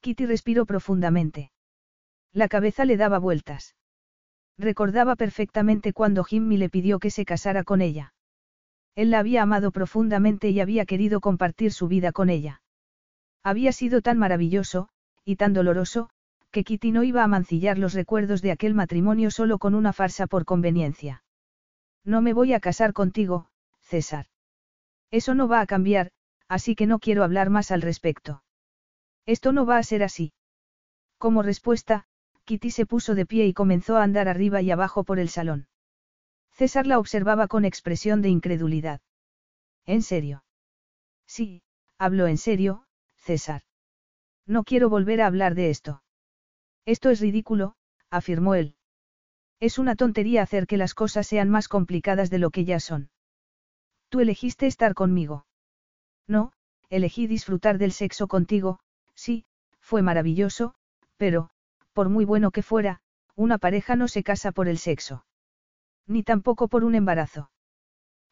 Kitty 0.00 0.26
respiró 0.26 0.66
profundamente. 0.66 1.52
La 2.32 2.48
cabeza 2.48 2.84
le 2.84 2.96
daba 2.96 3.18
vueltas. 3.18 3.76
Recordaba 4.58 5.14
perfectamente 5.14 5.92
cuando 5.92 6.24
Jimmy 6.24 6.56
le 6.56 6.68
pidió 6.68 6.98
que 6.98 7.10
se 7.10 7.24
casara 7.24 7.62
con 7.62 7.80
ella. 7.80 8.12
Él 8.96 9.10
la 9.10 9.20
había 9.20 9.42
amado 9.42 9.70
profundamente 9.70 10.50
y 10.50 10.58
había 10.58 10.84
querido 10.84 11.20
compartir 11.20 11.72
su 11.72 11.86
vida 11.86 12.10
con 12.10 12.28
ella. 12.28 12.60
Había 13.44 13.70
sido 13.70 14.02
tan 14.02 14.18
maravilloso, 14.18 14.88
y 15.24 15.36
tan 15.36 15.52
doloroso, 15.52 16.10
que 16.50 16.64
Kitty 16.64 16.90
no 16.90 17.04
iba 17.04 17.22
a 17.22 17.28
mancillar 17.28 17.78
los 17.78 17.94
recuerdos 17.94 18.42
de 18.42 18.50
aquel 18.50 18.74
matrimonio 18.74 19.30
solo 19.30 19.58
con 19.58 19.74
una 19.76 19.92
farsa 19.92 20.26
por 20.26 20.44
conveniencia. 20.44 21.22
No 22.04 22.20
me 22.20 22.32
voy 22.32 22.52
a 22.52 22.60
casar 22.60 22.92
contigo, 22.92 23.48
César. 23.80 24.26
Eso 25.10 25.34
no 25.34 25.46
va 25.46 25.60
a 25.60 25.66
cambiar, 25.66 26.10
así 26.48 26.74
que 26.74 26.86
no 26.86 26.98
quiero 26.98 27.22
hablar 27.22 27.50
más 27.50 27.70
al 27.70 27.82
respecto. 27.82 28.42
Esto 29.26 29.52
no 29.52 29.66
va 29.66 29.78
a 29.78 29.82
ser 29.82 30.02
así. 30.02 30.32
Como 31.18 31.42
respuesta, 31.42 32.06
Kitty 32.48 32.70
se 32.70 32.86
puso 32.86 33.14
de 33.14 33.26
pie 33.26 33.46
y 33.46 33.52
comenzó 33.52 33.98
a 33.98 34.02
andar 34.02 34.26
arriba 34.26 34.62
y 34.62 34.70
abajo 34.70 35.04
por 35.04 35.18
el 35.18 35.28
salón. 35.28 35.68
César 36.50 36.86
la 36.86 36.98
observaba 36.98 37.46
con 37.46 37.66
expresión 37.66 38.22
de 38.22 38.30
incredulidad. 38.30 39.02
¿En 39.84 40.00
serio? 40.00 40.44
Sí, 41.26 41.60
hablo 41.98 42.26
en 42.26 42.38
serio, 42.38 42.86
César. 43.16 43.64
No 44.46 44.64
quiero 44.64 44.88
volver 44.88 45.20
a 45.20 45.26
hablar 45.26 45.54
de 45.54 45.68
esto. 45.68 46.02
Esto 46.86 47.10
es 47.10 47.20
ridículo, 47.20 47.76
afirmó 48.08 48.54
él. 48.54 48.76
Es 49.60 49.78
una 49.78 49.94
tontería 49.94 50.40
hacer 50.40 50.66
que 50.66 50.78
las 50.78 50.94
cosas 50.94 51.26
sean 51.26 51.50
más 51.50 51.68
complicadas 51.68 52.30
de 52.30 52.38
lo 52.38 52.48
que 52.48 52.64
ya 52.64 52.80
son. 52.80 53.10
Tú 54.08 54.20
elegiste 54.20 54.66
estar 54.66 54.94
conmigo. 54.94 55.44
No, 56.26 56.52
elegí 56.88 57.26
disfrutar 57.26 57.76
del 57.76 57.92
sexo 57.92 58.26
contigo, 58.26 58.80
sí, 59.14 59.44
fue 59.80 60.00
maravilloso, 60.00 60.74
pero, 61.18 61.50
por 61.98 62.10
muy 62.10 62.24
bueno 62.24 62.52
que 62.52 62.62
fuera, 62.62 63.00
una 63.34 63.58
pareja 63.58 63.96
no 63.96 64.06
se 64.06 64.22
casa 64.22 64.52
por 64.52 64.68
el 64.68 64.78
sexo. 64.78 65.24
Ni 66.06 66.22
tampoco 66.22 66.68
por 66.68 66.84
un 66.84 66.94
embarazo. 66.94 67.50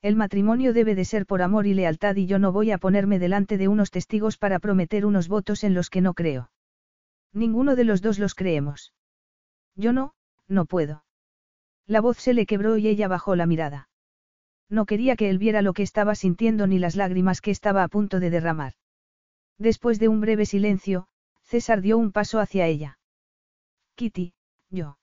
El 0.02 0.14
matrimonio 0.14 0.72
debe 0.72 0.94
de 0.94 1.04
ser 1.04 1.26
por 1.26 1.42
amor 1.42 1.66
y 1.66 1.74
lealtad 1.74 2.14
y 2.14 2.26
yo 2.26 2.38
no 2.38 2.52
voy 2.52 2.70
a 2.70 2.78
ponerme 2.78 3.18
delante 3.18 3.58
de 3.58 3.66
unos 3.66 3.90
testigos 3.90 4.38
para 4.38 4.60
prometer 4.60 5.04
unos 5.04 5.26
votos 5.26 5.64
en 5.64 5.74
los 5.74 5.90
que 5.90 6.00
no 6.00 6.14
creo. 6.14 6.52
Ninguno 7.32 7.74
de 7.74 7.82
los 7.82 8.02
dos 8.02 8.20
los 8.20 8.36
creemos. 8.36 8.94
Yo 9.74 9.92
no, 9.92 10.14
no 10.46 10.66
puedo. 10.66 11.02
La 11.88 12.00
voz 12.00 12.18
se 12.18 12.34
le 12.34 12.46
quebró 12.46 12.76
y 12.76 12.86
ella 12.86 13.08
bajó 13.08 13.34
la 13.34 13.46
mirada. 13.46 13.88
No 14.70 14.86
quería 14.86 15.16
que 15.16 15.28
él 15.28 15.38
viera 15.38 15.60
lo 15.60 15.72
que 15.72 15.82
estaba 15.82 16.14
sintiendo 16.14 16.68
ni 16.68 16.78
las 16.78 16.94
lágrimas 16.94 17.40
que 17.40 17.50
estaba 17.50 17.82
a 17.82 17.88
punto 17.88 18.20
de 18.20 18.30
derramar. 18.30 18.74
Después 19.58 19.98
de 19.98 20.06
un 20.06 20.20
breve 20.20 20.46
silencio, 20.46 21.08
César 21.42 21.80
dio 21.80 21.98
un 21.98 22.12
paso 22.12 22.38
hacia 22.38 22.68
ella. 22.68 23.00
Kitty, 23.96 24.34
yo. 24.70 24.98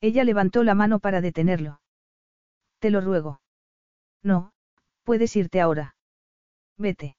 Ella 0.00 0.24
levantó 0.24 0.64
la 0.64 0.74
mano 0.74 1.00
para 1.00 1.20
detenerlo. 1.20 1.80
Te 2.78 2.90
lo 2.90 3.00
ruego. 3.00 3.40
No, 4.22 4.52
puedes 5.04 5.36
irte 5.36 5.60
ahora. 5.60 5.96
Vete. 6.78 7.16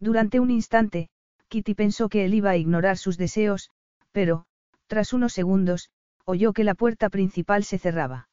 Durante 0.00 0.40
un 0.40 0.50
instante, 0.50 1.08
Kitty 1.48 1.74
pensó 1.74 2.08
que 2.08 2.24
él 2.24 2.34
iba 2.34 2.50
a 2.50 2.56
ignorar 2.56 2.98
sus 2.98 3.16
deseos, 3.16 3.70
pero, 4.12 4.44
tras 4.88 5.12
unos 5.12 5.32
segundos, 5.32 5.90
oyó 6.24 6.52
que 6.52 6.64
la 6.64 6.74
puerta 6.74 7.08
principal 7.10 7.64
se 7.64 7.78
cerraba. 7.78 8.28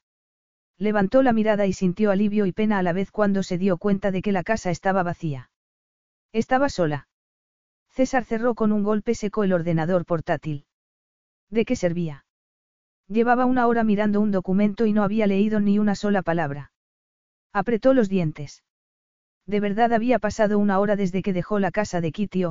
Levantó 0.78 1.22
la 1.22 1.32
mirada 1.32 1.66
y 1.66 1.72
sintió 1.72 2.10
alivio 2.10 2.46
y 2.46 2.52
pena 2.52 2.78
a 2.78 2.82
la 2.82 2.92
vez 2.92 3.10
cuando 3.10 3.42
se 3.42 3.58
dio 3.58 3.78
cuenta 3.78 4.10
de 4.10 4.22
que 4.22 4.32
la 4.32 4.42
casa 4.42 4.70
estaba 4.70 5.02
vacía. 5.02 5.50
Estaba 6.32 6.68
sola. 6.68 7.08
César 7.90 8.24
cerró 8.24 8.54
con 8.54 8.72
un 8.72 8.82
golpe 8.82 9.14
seco 9.14 9.44
el 9.44 9.52
ordenador 9.52 10.04
portátil. 10.04 10.66
¿De 11.50 11.64
qué 11.64 11.76
servía? 11.76 12.24
Llevaba 13.08 13.46
una 13.46 13.66
hora 13.66 13.84
mirando 13.84 14.20
un 14.20 14.32
documento 14.32 14.86
y 14.86 14.92
no 14.92 15.04
había 15.04 15.26
leído 15.26 15.60
ni 15.60 15.78
una 15.78 15.94
sola 15.94 16.22
palabra. 16.22 16.72
Apretó 17.52 17.94
los 17.94 18.08
dientes. 18.08 18.64
De 19.46 19.60
verdad 19.60 19.92
había 19.92 20.18
pasado 20.18 20.58
una 20.58 20.80
hora 20.80 20.96
desde 20.96 21.22
que 21.22 21.32
dejó 21.32 21.60
la 21.60 21.70
casa 21.70 22.00
de 22.00 22.10
Kitty 22.10 22.44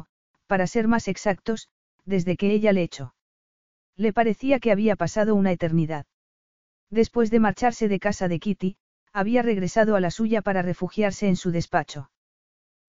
para 0.47 0.65
ser 0.67 0.87
más 0.87 1.07
exactos, 1.07 1.69
desde 2.05 2.37
que 2.37 2.51
ella 2.51 2.71
le 2.71 2.83
echó. 2.83 3.15
Le 3.97 4.13
parecía 4.13 4.59
que 4.59 4.71
había 4.71 4.95
pasado 4.95 5.35
una 5.35 5.51
eternidad. 5.51 6.05
Después 6.89 7.31
de 7.31 7.39
marcharse 7.39 7.87
de 7.87 7.99
casa 7.99 8.27
de 8.27 8.39
Kitty, 8.39 8.77
había 9.11 9.41
regresado 9.41 9.95
a 9.95 9.99
la 9.99 10.11
suya 10.11 10.41
para 10.41 10.61
refugiarse 10.61 11.27
en 11.27 11.35
su 11.35 11.51
despacho. 11.51 12.11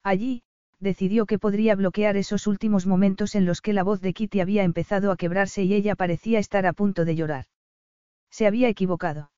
Allí, 0.03 0.43
decidió 0.81 1.27
que 1.27 1.39
podría 1.39 1.75
bloquear 1.75 2.17
esos 2.17 2.47
últimos 2.47 2.87
momentos 2.87 3.35
en 3.35 3.47
los 3.47 3.61
que 3.61 3.73
la 3.73 3.83
voz 3.83 4.01
de 4.01 4.13
Kitty 4.13 4.41
había 4.41 4.63
empezado 4.63 5.11
a 5.11 5.17
quebrarse 5.17 5.63
y 5.65 5.75
ella 5.75 5.97
parecía 5.97 6.39
estar 6.39 6.67
a 6.67 6.73
punto 6.73 7.05
de 7.05 7.17
llorar. 7.17 7.47
Se 8.31 8.47
había 8.47 8.69
equivocado. 8.69 9.31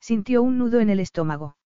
Sintió 0.00 0.42
un 0.42 0.58
nudo 0.58 0.80
en 0.80 0.90
el 0.90 1.00
estómago. 1.00 1.56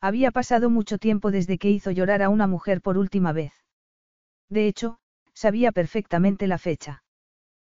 Había 0.00 0.30
pasado 0.30 0.70
mucho 0.70 0.98
tiempo 0.98 1.30
desde 1.30 1.58
que 1.58 1.70
hizo 1.70 1.90
llorar 1.90 2.22
a 2.22 2.28
una 2.28 2.46
mujer 2.46 2.80
por 2.80 2.98
última 2.98 3.32
vez. 3.32 3.52
De 4.50 4.66
hecho, 4.66 4.98
sabía 5.32 5.72
perfectamente 5.72 6.46
la 6.46 6.58
fecha. 6.58 7.02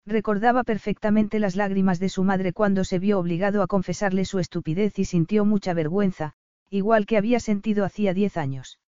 Recordaba 0.05 0.63
perfectamente 0.63 1.41
las 1.41 1.57
lágrimas 1.57 1.99
de 1.99 2.09
su 2.09 2.23
madre 2.23 2.53
cuando 2.53 2.85
se 2.85 2.99
vio 2.99 3.19
obligado 3.19 3.63
a 3.63 3.67
confesarle 3.67 4.25
su 4.25 4.39
estupidez 4.39 4.99
y 4.99 5.05
sintió 5.05 5.45
mucha 5.45 5.75
vergüenza, 5.75 6.35
igual 6.71 7.07
que 7.07 7.17
había 7.17 7.41
sentido 7.41 7.85
hacía 7.85 8.15
diez 8.15 8.37
años. 8.37 8.79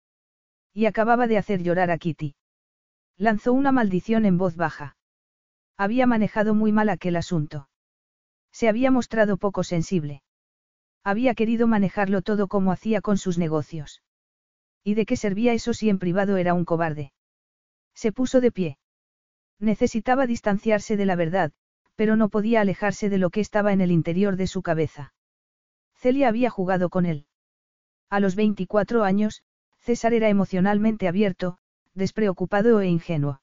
Y 0.72 0.86
acababa 0.86 1.26
de 1.26 1.38
hacer 1.38 1.62
llorar 1.62 1.90
a 1.90 1.98
Kitty. 1.98 2.34
Lanzó 3.16 3.52
una 3.52 3.72
maldición 3.72 4.24
en 4.24 4.38
voz 4.38 4.56
baja. 4.56 4.96
Había 5.76 6.06
manejado 6.06 6.54
muy 6.54 6.72
mal 6.72 6.88
aquel 6.88 7.16
asunto. 7.16 7.68
Se 8.52 8.68
había 8.68 8.90
mostrado 8.90 9.36
poco 9.36 9.64
sensible. 9.64 10.22
Había 11.04 11.34
querido 11.34 11.66
manejarlo 11.66 12.22
todo 12.22 12.48
como 12.48 12.72
hacía 12.72 13.00
con 13.00 13.18
sus 13.18 13.38
negocios. 13.38 14.02
¿Y 14.84 14.94
de 14.94 15.06
qué 15.06 15.16
servía 15.16 15.52
eso 15.52 15.74
si 15.74 15.88
en 15.88 15.98
privado 15.98 16.36
era 16.36 16.54
un 16.54 16.64
cobarde? 16.64 17.12
Se 17.94 18.12
puso 18.12 18.40
de 18.40 18.52
pie. 18.52 18.78
Necesitaba 19.58 20.26
distanciarse 20.26 20.96
de 20.96 21.06
la 21.06 21.16
verdad, 21.16 21.52
pero 21.96 22.16
no 22.16 22.28
podía 22.28 22.60
alejarse 22.60 23.08
de 23.08 23.18
lo 23.18 23.30
que 23.30 23.40
estaba 23.40 23.72
en 23.72 23.80
el 23.80 23.90
interior 23.90 24.36
de 24.36 24.46
su 24.46 24.62
cabeza. 24.62 25.12
Celia 25.96 26.28
había 26.28 26.48
jugado 26.48 26.90
con 26.90 27.06
él. 27.06 27.26
A 28.08 28.20
los 28.20 28.36
24 28.36 29.02
años, 29.02 29.42
César 29.88 30.12
era 30.12 30.28
emocionalmente 30.28 31.08
abierto, 31.08 31.56
despreocupado 31.94 32.82
e 32.82 32.88
ingenuo. 32.88 33.40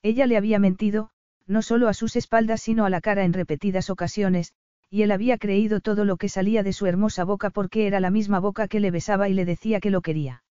Ella 0.00 0.28
le 0.28 0.36
había 0.36 0.60
mentido, 0.60 1.10
no 1.48 1.60
solo 1.60 1.88
a 1.88 1.92
sus 1.92 2.14
espaldas 2.14 2.62
sino 2.62 2.84
a 2.84 2.88
la 2.88 3.00
cara 3.00 3.24
en 3.24 3.32
repetidas 3.32 3.90
ocasiones, 3.90 4.54
y 4.90 5.02
él 5.02 5.10
había 5.10 5.38
creído 5.38 5.80
todo 5.80 6.04
lo 6.04 6.18
que 6.18 6.28
salía 6.28 6.62
de 6.62 6.72
su 6.72 6.86
hermosa 6.86 7.24
boca 7.24 7.50
porque 7.50 7.88
era 7.88 7.98
la 7.98 8.10
misma 8.10 8.38
boca 8.38 8.68
que 8.68 8.78
le 8.78 8.92
besaba 8.92 9.28
y 9.28 9.34
le 9.34 9.44
decía 9.44 9.80
que 9.80 9.90
lo 9.90 10.02
quería. 10.02 10.44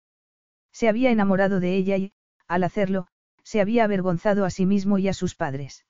Se 0.71 0.89
había 0.89 1.11
enamorado 1.11 1.59
de 1.59 1.75
ella 1.75 1.95
y, 1.97 2.11
al 2.47 2.63
hacerlo, 2.63 3.05
se 3.43 3.61
había 3.61 3.83
avergonzado 3.83 4.45
a 4.45 4.49
sí 4.49 4.65
mismo 4.65 4.97
y 4.97 5.09
a 5.09 5.13
sus 5.13 5.35
padres. 5.35 5.85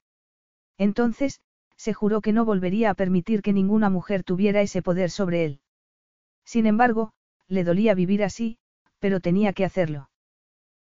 Entonces, 0.78 1.40
se 1.78 1.94
juró 1.94 2.20
que 2.20 2.34
no 2.34 2.44
volvería 2.44 2.90
a 2.90 2.94
permitir 2.94 3.42
que 3.42 3.54
ninguna 3.54 3.90
mujer 3.90 4.26
tuviera 4.26 4.60
ese 4.60 4.82
poder 4.82 5.10
sobre 5.10 5.46
él. 5.46 5.62
Sin 6.44 6.66
embargo, 6.66 7.14
le 7.48 7.64
dolía 7.64 7.94
vivir 7.94 8.22
así, 8.26 8.58
pero 9.04 9.20
tenía 9.20 9.52
que 9.52 9.66
hacerlo. 9.66 10.10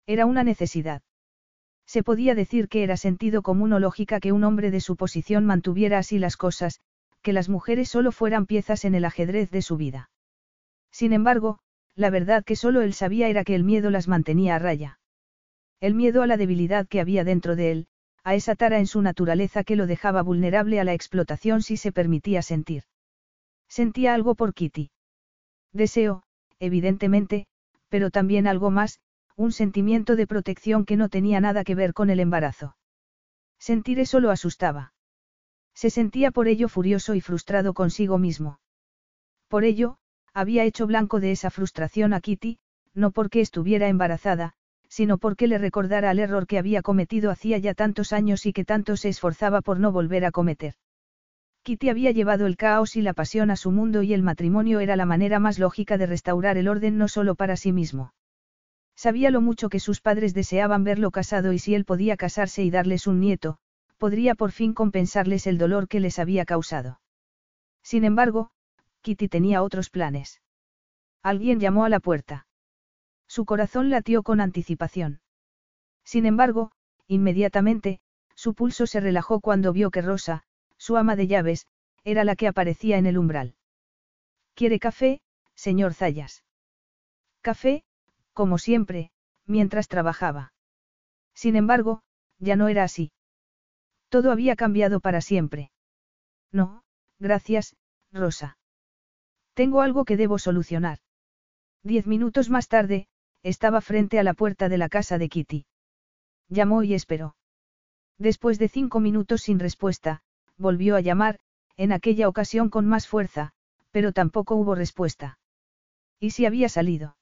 Era 0.08 0.26
una 0.26 0.44
necesidad. 0.44 1.04
Se 1.86 2.02
podía 2.02 2.34
decir 2.34 2.68
que 2.68 2.82
era 2.82 2.98
sentido 2.98 3.44
común 3.44 3.74
o 3.74 3.80
lógica 3.80 4.20
que 4.20 4.32
un 4.32 4.44
hombre 4.44 4.72
de 4.72 4.82
su 4.82 4.96
posición 4.96 5.46
mantuviera 5.46 6.00
así 6.00 6.18
las 6.18 6.36
cosas, 6.36 6.82
que 7.22 7.32
las 7.32 7.48
mujeres 7.48 7.90
solo 7.90 8.12
fueran 8.12 8.48
piezas 8.48 8.86
en 8.86 8.96
el 8.96 9.06
ajedrez 9.06 9.52
de 9.52 9.62
su 9.62 9.78
vida. 9.78 10.10
Sin 10.92 11.14
embargo, 11.14 11.60
la 11.94 12.10
verdad 12.10 12.44
que 12.44 12.56
solo 12.56 12.82
él 12.82 12.96
sabía 12.96 13.28
era 13.28 13.44
que 13.44 13.54
el 13.54 13.64
miedo 13.64 13.92
las 13.92 14.08
mantenía 14.08 14.56
a 14.56 14.60
raya. 14.60 15.00
El 15.80 15.94
miedo 15.94 16.24
a 16.24 16.26
la 16.26 16.38
debilidad 16.38 16.88
que 16.88 17.00
había 17.00 17.24
dentro 17.24 17.56
de 17.56 17.72
él, 17.72 17.88
a 18.24 18.34
esa 18.34 18.56
tara 18.56 18.80
en 18.80 18.88
su 18.88 19.04
naturaleza 19.04 19.64
que 19.64 19.76
lo 19.76 19.86
dejaba 19.86 20.24
vulnerable 20.24 20.80
a 20.80 20.84
la 20.84 20.96
explotación 20.96 21.62
si 21.62 21.78
se 21.78 21.92
permitía 21.92 22.42
sentir. 22.42 22.82
Sentía 23.70 24.16
algo 24.16 24.34
por 24.34 24.56
Kitty. 24.56 24.90
Deseo, 25.72 26.24
evidentemente, 26.58 27.46
pero 27.90 28.12
también 28.12 28.48
algo 28.48 28.72
más, 28.72 29.00
un 29.36 29.52
sentimiento 29.52 30.16
de 30.16 30.28
protección 30.28 30.86
que 30.86 30.98
no 30.98 31.10
tenía 31.10 31.40
nada 31.40 31.64
que 31.64 31.76
ver 31.76 31.94
con 31.94 32.10
el 32.10 32.20
embarazo. 32.20 32.76
Sentir 33.60 34.00
eso 34.00 34.20
lo 34.20 34.32
asustaba. 34.32 34.94
Se 35.74 35.90
sentía 35.90 36.32
por 36.32 36.48
ello 36.48 36.70
furioso 36.70 37.14
y 37.14 37.22
frustrado 37.22 37.74
consigo 37.74 38.18
mismo. 38.18 38.60
Por 39.48 39.64
ello, 39.64 39.98
había 40.34 40.64
hecho 40.64 40.88
blanco 40.88 41.20
de 41.20 41.32
esa 41.32 41.50
frustración 41.52 42.14
a 42.14 42.22
Kitty, 42.22 42.60
no 42.94 43.12
porque 43.12 43.42
estuviera 43.42 43.88
embarazada, 43.88 44.54
sino 44.90 45.18
porque 45.18 45.48
le 45.48 45.58
recordara 45.58 46.12
el 46.12 46.20
error 46.20 46.48
que 46.48 46.58
había 46.58 46.82
cometido 46.82 47.30
hacía 47.30 47.58
ya 47.58 47.74
tantos 47.74 48.14
años 48.14 48.46
y 48.46 48.54
que 48.54 48.66
tanto 48.66 48.98
se 48.98 49.10
esforzaba 49.10 49.62
por 49.62 49.80
no 49.80 49.92
volver 49.92 50.26
a 50.26 50.32
cometer. 50.32 50.76
Kitty 51.68 51.90
había 51.90 52.12
llevado 52.12 52.46
el 52.46 52.56
caos 52.56 52.96
y 52.96 53.02
la 53.02 53.12
pasión 53.12 53.52
a 53.52 53.58
su 53.58 53.72
mundo 53.72 54.02
y 54.02 54.14
el 54.14 54.24
matrimonio 54.24 54.80
era 54.80 54.96
la 54.96 55.06
manera 55.06 55.38
más 55.38 55.60
lógica 55.60 55.98
de 55.98 56.06
restaurar 56.06 56.56
el 56.56 56.70
orden 56.70 56.98
no 56.98 57.10
solo 57.10 57.36
para 57.36 57.58
sí 57.58 57.74
mismo. 57.74 58.14
Sabía 58.96 59.32
lo 59.32 59.42
mucho 59.42 59.68
que 59.68 59.82
sus 59.82 60.00
padres 60.00 60.34
deseaban 60.34 60.86
verlo 60.86 61.12
casado 61.12 61.52
y 61.52 61.60
si 61.60 61.76
él 61.76 61.84
podía 61.84 62.16
casarse 62.16 62.64
y 62.64 62.72
darles 62.72 63.06
un 63.06 63.20
nieto, 63.20 63.58
podría 63.98 64.34
por 64.34 64.54
fin 64.54 64.74
compensarles 64.74 65.46
el 65.46 65.58
dolor 65.58 65.90
que 65.90 66.00
les 66.00 66.20
había 66.20 66.46
causado. 66.46 67.02
Sin 67.84 68.06
embargo, 68.06 68.50
Kitty 69.02 69.28
tenía 69.28 69.62
otros 69.62 69.90
planes. 69.90 70.42
Alguien 71.22 71.60
llamó 71.60 71.84
a 71.84 71.90
la 71.90 72.00
puerta. 72.00 72.48
Su 73.28 73.44
corazón 73.44 73.90
latió 73.90 74.24
con 74.24 74.40
anticipación. 74.40 75.20
Sin 76.06 76.26
embargo, 76.26 76.72
inmediatamente, 77.08 78.00
su 78.36 78.54
pulso 78.54 78.88
se 78.88 79.02
relajó 79.02 79.42
cuando 79.42 79.74
vio 79.74 79.92
que 79.92 80.02
Rosa, 80.02 80.46
su 80.88 80.96
ama 80.96 81.18
de 81.18 81.28
llaves, 81.28 81.68
era 82.06 82.24
la 82.24 82.38
que 82.38 82.48
aparecía 82.48 82.98
en 82.98 83.08
el 83.08 83.18
umbral. 83.18 83.56
¿Quiere 84.54 84.80
café, 84.80 85.20
señor 85.54 85.94
Zayas? 85.94 86.46
Café, 87.42 87.84
como 88.32 88.58
siempre, 88.58 89.12
mientras 89.46 89.90
trabajaba. 89.90 90.54
Sin 91.34 91.58
embargo, 91.58 92.04
ya 92.40 92.56
no 92.56 92.70
era 92.70 92.86
así. 92.86 93.12
Todo 94.08 94.32
había 94.32 94.56
cambiado 94.56 95.02
para 95.02 95.20
siempre. 95.20 95.72
No, 96.54 96.86
gracias, 97.20 97.76
Rosa. 98.14 98.58
Tengo 99.56 99.82
algo 99.82 100.06
que 100.06 100.16
debo 100.16 100.40
solucionar. 100.40 101.00
Diez 101.84 102.08
minutos 102.08 102.50
más 102.50 102.70
tarde, 102.70 103.10
estaba 103.44 103.82
frente 103.82 104.20
a 104.20 104.24
la 104.24 104.34
puerta 104.34 104.70
de 104.70 104.78
la 104.78 104.88
casa 104.88 105.18
de 105.18 105.28
Kitty. 105.28 105.66
Llamó 106.48 106.84
y 106.84 106.94
esperó. 106.94 107.36
Después 108.18 108.58
de 108.58 108.70
cinco 108.70 109.02
minutos 109.02 109.42
sin 109.42 109.60
respuesta, 109.60 110.24
volvió 110.58 110.96
a 110.96 111.02
llamar, 111.02 111.40
en 111.76 111.92
aquella 111.92 112.28
ocasión 112.28 112.70
con 112.70 112.86
más 112.88 113.08
fuerza, 113.08 113.54
pero 113.92 114.12
tampoco 114.12 114.56
hubo 114.56 114.76
respuesta. 114.76 115.40
¿Y 116.20 116.32
si 116.32 116.46
había 116.46 116.70
salido? 116.70 117.18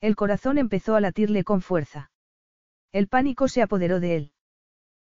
El 0.00 0.16
corazón 0.16 0.58
empezó 0.58 0.94
a 0.96 1.00
latirle 1.00 1.44
con 1.44 1.60
fuerza. 1.60 2.10
El 2.92 3.08
pánico 3.08 3.48
se 3.48 3.62
apoderó 3.62 4.00
de 4.00 4.16
él. 4.16 4.32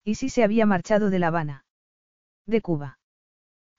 ¿Y 0.04 0.16
si 0.16 0.28
se 0.28 0.44
había 0.44 0.66
marchado 0.66 1.10
de 1.10 1.18
La 1.18 1.28
Habana? 1.28 1.64
De 2.46 2.60
Cuba. 2.60 2.98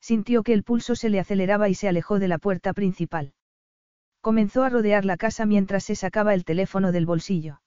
Sintió 0.01 0.43
que 0.43 0.53
el 0.53 0.63
pulso 0.63 0.95
se 0.95 1.09
le 1.09 1.19
aceleraba 1.19 1.69
y 1.69 1.75
se 1.75 1.87
alejó 1.87 2.19
de 2.19 2.27
la 2.27 2.37
puerta 2.37 2.73
principal. 2.73 3.33
Comenzó 4.21 4.63
a 4.63 4.69
rodear 4.69 5.05
la 5.05 5.17
casa 5.17 5.45
mientras 5.45 5.85
se 5.85 5.95
sacaba 5.95 6.33
el 6.33 6.43
teléfono 6.43 6.91
del 6.91 7.05
bolsillo. 7.05 7.61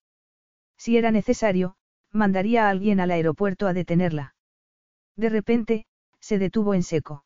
Si 0.76 0.96
era 0.96 1.10
necesario, 1.10 1.76
mandaría 2.12 2.66
a 2.66 2.70
alguien 2.70 3.00
al 3.00 3.10
aeropuerto 3.10 3.66
a 3.66 3.72
detenerla. 3.72 4.34
De 5.16 5.28
repente, 5.28 5.86
se 6.20 6.38
detuvo 6.38 6.74
en 6.74 6.82
seco. 6.82 7.24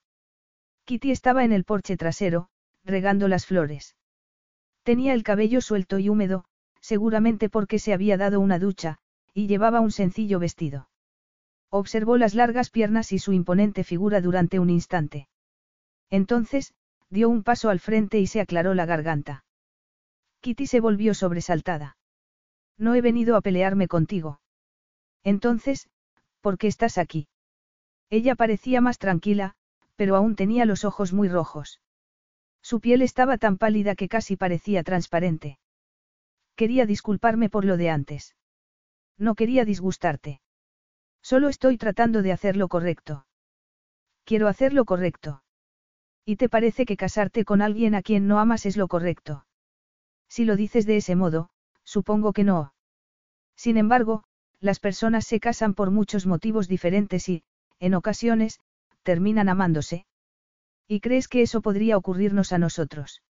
Kitty 0.85 1.11
estaba 1.11 1.45
en 1.45 1.53
el 1.53 1.65
porche 1.65 1.97
trasero, 1.97 2.49
regando 2.85 3.29
las 3.29 3.47
flores. 3.47 3.97
Tenía 4.83 5.15
el 5.15 5.23
cabello 5.23 5.61
suelto 5.61 5.99
y 5.99 6.09
húmedo, 6.09 6.45
seguramente 6.81 7.49
porque 7.49 7.79
se 7.79 7.93
había 7.93 8.17
dado 8.17 8.41
una 8.41 8.59
ducha, 8.59 8.99
y 9.33 9.47
llevaba 9.47 9.81
un 9.81 9.91
sencillo 9.91 10.39
vestido. 10.39 10.89
Observó 11.71 12.19
las 12.19 12.35
largas 12.35 12.71
piernas 12.71 13.13
y 13.13 13.19
su 13.19 13.33
imponente 13.33 13.83
figura 13.83 14.21
durante 14.21 14.59
un 14.61 14.71
instante. 14.71 15.29
Entonces, 16.11 16.75
dio 17.11 17.29
un 17.29 17.43
paso 17.43 17.71
al 17.71 17.81
frente 17.81 18.21
y 18.21 18.27
se 18.27 18.41
aclaró 18.41 18.75
la 18.75 18.87
garganta. 18.87 19.45
Kitty 20.41 20.67
se 20.67 20.81
volvió 20.81 21.15
sobresaltada. 21.15 21.97
No 22.77 22.95
he 22.95 23.01
venido 23.01 23.37
a 23.37 23.41
pelearme 23.41 23.89
contigo. 23.89 24.41
Entonces, 25.23 25.89
¿por 26.43 26.59
qué 26.59 26.67
estás 26.67 26.99
aquí? 26.99 27.29
Ella 28.11 28.35
parecía 28.35 28.81
más 28.81 28.99
tranquila, 28.99 29.55
pero 29.97 30.17
aún 30.17 30.37
tenía 30.37 30.65
los 30.65 30.85
ojos 30.85 31.13
muy 31.13 31.29
rojos. 31.29 31.81
Su 32.63 32.81
piel 32.81 33.03
estaba 33.03 33.39
tan 33.39 33.59
pálida 33.59 33.95
que 33.95 34.09
casi 34.09 34.37
parecía 34.37 34.83
transparente. 34.83 35.59
Quería 36.57 36.87
disculparme 36.87 37.51
por 37.51 37.65
lo 37.65 37.77
de 37.77 37.91
antes. 37.91 38.37
No 39.19 39.35
quería 39.35 39.65
disgustarte. 39.65 40.41
Solo 41.23 41.49
estoy 41.49 41.79
tratando 41.79 42.23
de 42.23 42.33
hacer 42.33 42.57
lo 42.57 42.69
correcto. 42.69 43.27
Quiero 44.25 44.49
hacer 44.49 44.73
lo 44.73 44.85
correcto. 44.85 45.43
¿Y 46.25 46.37
te 46.37 46.49
parece 46.49 46.87
que 46.87 46.97
casarte 46.97 47.45
con 47.45 47.61
alguien 47.61 47.95
a 47.95 48.03
quien 48.03 48.27
no 48.27 48.39
amas 48.39 48.67
es 48.67 48.77
lo 48.77 48.89
correcto? 48.89 49.47
Si 50.29 50.45
lo 50.45 50.57
dices 50.57 50.87
de 50.87 50.97
ese 50.97 51.17
modo, 51.17 51.51
supongo 51.85 52.33
que 52.33 52.45
no. 52.45 52.75
Sin 53.57 53.77
embargo, 53.77 54.25
las 54.61 54.81
personas 54.81 55.27
se 55.27 55.41
casan 55.41 55.75
por 55.75 55.91
muchos 55.91 56.27
motivos 56.27 56.67
diferentes 56.67 57.29
y, 57.29 57.45
en 57.81 57.95
ocasiones, 57.95 58.61
terminan 59.03 59.49
amándose. 59.49 60.07
¿Y 60.87 61.01
crees 61.01 61.29
que 61.29 61.43
eso 61.43 61.61
podría 61.61 61.97
ocurrirnos 61.97 62.53
a 62.53 62.59
nosotros? 62.59 63.23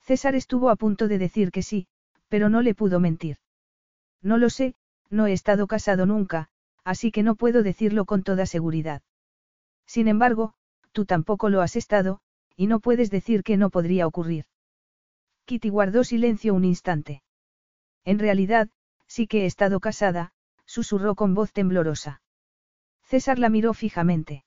César 0.00 0.34
estuvo 0.34 0.70
a 0.70 0.76
punto 0.76 1.08
de 1.08 1.18
decir 1.18 1.50
que 1.50 1.62
sí, 1.62 1.86
pero 2.28 2.48
no 2.48 2.62
le 2.62 2.74
pudo 2.74 3.00
mentir. 3.00 3.38
No 4.22 4.38
lo 4.38 4.50
sé, 4.50 4.74
no 5.08 5.26
he 5.26 5.32
estado 5.32 5.66
casado 5.66 6.06
nunca, 6.06 6.48
así 6.84 7.10
que 7.10 7.22
no 7.22 7.34
puedo 7.34 7.62
decirlo 7.62 8.04
con 8.04 8.22
toda 8.22 8.46
seguridad. 8.46 9.02
Sin 9.86 10.08
embargo, 10.08 10.54
tú 10.92 11.04
tampoco 11.04 11.48
lo 11.48 11.60
has 11.60 11.76
estado, 11.76 12.20
y 12.56 12.66
no 12.66 12.80
puedes 12.80 13.10
decir 13.10 13.42
que 13.42 13.56
no 13.56 13.70
podría 13.70 14.06
ocurrir. 14.06 14.44
Kitty 15.46 15.68
guardó 15.68 16.04
silencio 16.04 16.54
un 16.54 16.64
instante. 16.64 17.22
En 18.04 18.18
realidad, 18.18 18.68
sí 19.06 19.26
que 19.26 19.42
he 19.42 19.46
estado 19.46 19.80
casada, 19.80 20.32
susurró 20.64 21.14
con 21.14 21.34
voz 21.34 21.52
temblorosa. 21.52 22.22
César 23.10 23.40
la 23.40 23.48
miró 23.48 23.74
fijamente. 23.74 24.44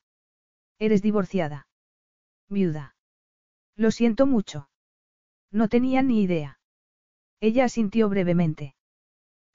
Eres 0.79 1.01
divorciada. 1.01 1.67
Viuda. 2.47 2.95
Lo 3.75 3.91
siento 3.91 4.25
mucho. 4.25 4.69
No 5.51 5.67
tenía 5.67 6.01
ni 6.01 6.23
idea. 6.23 6.59
Ella 7.41 7.65
asintió 7.65 8.07
brevemente. 8.07 8.73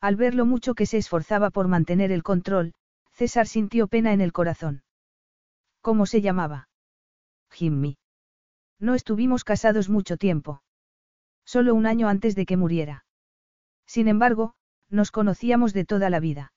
Al 0.03 0.17
ver 0.17 0.35
lo 0.35 0.45
mucho 0.45 0.75
que 0.75 0.85
se 0.85 0.99
esforzaba 0.99 1.49
por 1.49 1.69
mantener 1.69 2.13
el 2.13 2.23
control, 2.23 2.75
César 3.11 3.47
sintió 3.47 3.89
pena 3.89 4.13
en 4.13 4.21
el 4.21 4.35
corazón. 4.35 4.83
¿Cómo 5.81 6.05
se 6.05 6.21
llamaba? 6.21 6.69
Jimmy. 7.51 7.97
No 8.79 8.95
estuvimos 8.95 9.43
casados 9.43 9.89
mucho 9.89 10.19
tiempo. 10.19 10.63
Solo 11.47 11.75
un 11.75 11.87
año 11.87 12.11
antes 12.11 12.35
de 12.35 12.45
que 12.45 12.59
muriera. 12.59 13.07
Sin 13.87 14.07
embargo, 14.07 14.53
nos 14.91 15.11
conocíamos 15.11 15.73
de 15.73 15.87
toda 15.87 16.11
la 16.11 16.21
vida. 16.21 16.53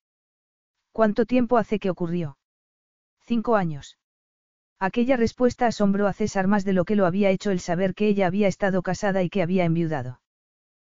¿Cuánto 0.91 1.25
tiempo 1.25 1.57
hace 1.57 1.80
que 1.80 1.89
ocurrió? 1.89 2.38
Cinco 3.32 3.56
años. 3.56 3.98
Aquella 4.77 5.16
respuesta 5.16 5.66
asombró 5.66 6.08
a 6.08 6.11
César 6.11 6.48
más 6.48 6.66
de 6.66 6.74
lo 6.74 6.84
que 6.84 6.98
lo 6.98 7.06
había 7.06 7.30
hecho 7.30 7.50
el 7.50 7.61
saber 7.61 7.95
que 7.95 8.10
ella 8.10 8.27
había 8.27 8.50
estado 8.50 8.82
casada 8.82 9.24
y 9.24 9.30
que 9.30 9.42
había 9.42 9.64
enviudado. 9.64 10.19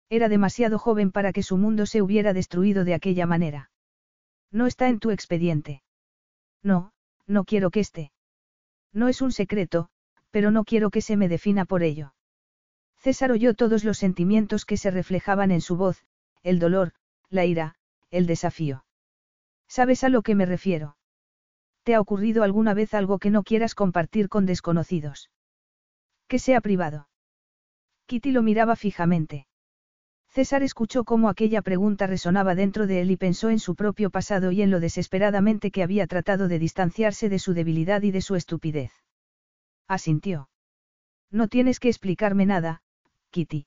Era 0.07 0.29
demasiado 0.29 0.77
joven 0.77 1.11
para 1.11 1.33
que 1.33 1.41
su 1.41 1.57
mundo 1.57 1.87
se 1.87 2.03
hubiera 2.03 2.33
destruido 2.33 2.85
de 2.85 2.93
aquella 2.93 3.25
manera. 3.25 3.71
No 4.51 4.67
está 4.67 4.87
en 4.87 4.99
tu 4.99 5.09
expediente. 5.09 5.81
No, 6.61 6.91
no 7.25 7.43
quiero 7.43 7.71
que 7.71 7.79
esté. 7.79 8.11
No 8.93 9.07
es 9.07 9.23
un 9.23 9.31
secreto, 9.31 9.89
pero 10.29 10.51
no 10.51 10.63
quiero 10.63 10.91
que 10.91 11.01
se 11.01 11.17
me 11.17 11.29
defina 11.29 11.65
por 11.65 11.81
ello. 11.81 12.13
César 12.99 13.31
oyó 13.31 13.55
todos 13.55 13.83
los 13.83 13.97
sentimientos 13.97 14.65
que 14.65 14.77
se 14.77 14.91
reflejaban 14.91 15.49
en 15.49 15.61
su 15.61 15.75
voz, 15.75 16.05
el 16.43 16.59
dolor, 16.59 16.93
la 17.31 17.45
ira, 17.45 17.77
el 18.11 18.27
desafío. 18.27 18.85
¿Sabes 19.67 20.03
a 20.03 20.09
lo 20.09 20.21
que 20.21 20.35
me 20.35 20.45
refiero? 20.45 20.96
¿Te 21.87 21.95
ha 21.95 22.01
ocurrido 22.01 22.43
alguna 22.43 22.73
vez 22.73 22.93
algo 22.93 23.17
que 23.17 23.29
no 23.29 23.43
quieras 23.43 23.73
compartir 23.73 24.27
con 24.27 24.45
desconocidos? 24.45 25.31
Que 26.27 26.37
sea 26.37 26.59
privado. 26.59 27.07
Kitty 28.07 28.33
lo 28.33 28.43
miraba 28.43 28.75
fijamente. 28.75 29.47
César 30.27 30.63
escuchó 30.63 31.05
cómo 31.05 31.29
aquella 31.29 31.61
pregunta 31.61 32.05
resonaba 32.05 32.55
dentro 32.55 32.87
de 32.87 32.99
él 32.99 33.11
y 33.11 33.15
pensó 33.15 33.49
en 33.49 33.59
su 33.59 33.73
propio 33.73 34.09
pasado 34.09 34.51
y 34.51 34.61
en 34.63 34.69
lo 34.69 34.81
desesperadamente 34.81 35.71
que 35.71 35.81
había 35.81 36.07
tratado 36.07 36.49
de 36.49 36.59
distanciarse 36.59 37.29
de 37.29 37.39
su 37.39 37.53
debilidad 37.53 38.01
y 38.01 38.11
de 38.11 38.19
su 38.19 38.35
estupidez. 38.35 38.91
Asintió. 39.87 40.49
No 41.31 41.47
tienes 41.47 41.79
que 41.79 41.87
explicarme 41.87 42.45
nada, 42.45 42.81
Kitty. 43.29 43.65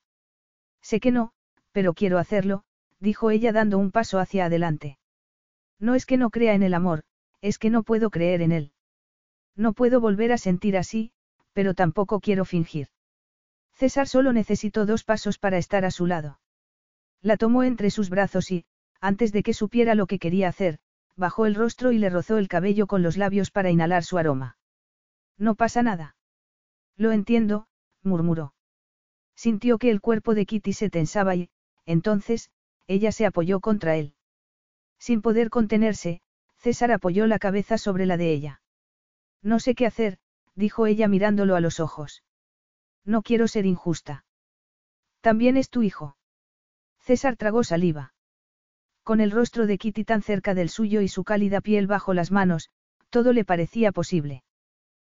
Sé 0.82 1.00
que 1.00 1.10
no, 1.10 1.32
pero 1.72 1.94
quiero 1.94 2.18
hacerlo, 2.18 2.64
dijo 2.98 3.30
ella 3.30 3.52
dando 3.52 3.78
un 3.78 3.90
paso 3.90 4.18
hacia 4.18 4.44
adelante. 4.44 4.98
No 5.78 5.94
es 5.94 6.04
que 6.04 6.18
no 6.18 6.28
crea 6.28 6.52
en 6.52 6.62
el 6.62 6.74
amor, 6.74 7.04
es 7.40 7.58
que 7.58 7.70
no 7.70 7.82
puedo 7.82 8.10
creer 8.10 8.42
en 8.42 8.52
él. 8.52 8.72
No 9.56 9.72
puedo 9.72 10.00
volver 10.00 10.32
a 10.32 10.38
sentir 10.38 10.76
así, 10.76 11.12
pero 11.52 11.74
tampoco 11.74 12.20
quiero 12.20 12.44
fingir. 12.44 12.88
César 13.72 14.08
solo 14.08 14.32
necesitó 14.32 14.86
dos 14.86 15.04
pasos 15.04 15.38
para 15.38 15.58
estar 15.58 15.84
a 15.84 15.90
su 15.90 16.06
lado. 16.06 16.40
La 17.22 17.36
tomó 17.36 17.62
entre 17.62 17.90
sus 17.90 18.10
brazos 18.10 18.50
y, 18.50 18.64
antes 19.00 19.32
de 19.32 19.42
que 19.42 19.54
supiera 19.54 19.94
lo 19.94 20.06
que 20.06 20.18
quería 20.18 20.48
hacer, 20.48 20.78
bajó 21.16 21.46
el 21.46 21.54
rostro 21.54 21.92
y 21.92 21.98
le 21.98 22.10
rozó 22.10 22.38
el 22.38 22.48
cabello 22.48 22.86
con 22.86 23.02
los 23.02 23.16
labios 23.16 23.50
para 23.50 23.70
inhalar 23.70 24.04
su 24.04 24.18
aroma. 24.18 24.58
No 25.38 25.54
pasa 25.54 25.82
nada. 25.82 26.16
Lo 26.96 27.12
entiendo, 27.12 27.66
murmuró. 28.02 28.54
Sintió 29.34 29.78
que 29.78 29.90
el 29.90 30.00
cuerpo 30.02 30.34
de 30.34 30.44
Kitty 30.44 30.74
se 30.74 30.90
tensaba 30.90 31.34
y, 31.34 31.48
entonces, 31.86 32.50
ella 32.86 33.12
se 33.12 33.24
apoyó 33.24 33.60
contra 33.60 33.96
él. 33.96 34.14
Sin 34.98 35.22
poder 35.22 35.48
contenerse, 35.48 36.20
César 36.60 36.92
apoyó 36.92 37.26
la 37.26 37.38
cabeza 37.38 37.78
sobre 37.78 38.04
la 38.04 38.18
de 38.18 38.32
ella. 38.32 38.60
No 39.42 39.60
sé 39.60 39.74
qué 39.74 39.86
hacer, 39.86 40.18
dijo 40.54 40.86
ella 40.86 41.08
mirándolo 41.08 41.56
a 41.56 41.60
los 41.60 41.80
ojos. 41.80 42.22
No 43.04 43.22
quiero 43.22 43.48
ser 43.48 43.64
injusta. 43.64 44.26
También 45.22 45.56
es 45.56 45.70
tu 45.70 45.82
hijo. 45.82 46.16
César 46.98 47.36
tragó 47.36 47.64
saliva. 47.64 48.12
Con 49.02 49.22
el 49.22 49.30
rostro 49.30 49.66
de 49.66 49.78
Kitty 49.78 50.04
tan 50.04 50.20
cerca 50.22 50.54
del 50.54 50.68
suyo 50.68 51.00
y 51.00 51.08
su 51.08 51.24
cálida 51.24 51.62
piel 51.62 51.86
bajo 51.86 52.12
las 52.12 52.30
manos, 52.30 52.68
todo 53.08 53.32
le 53.32 53.46
parecía 53.46 53.90
posible. 53.90 54.44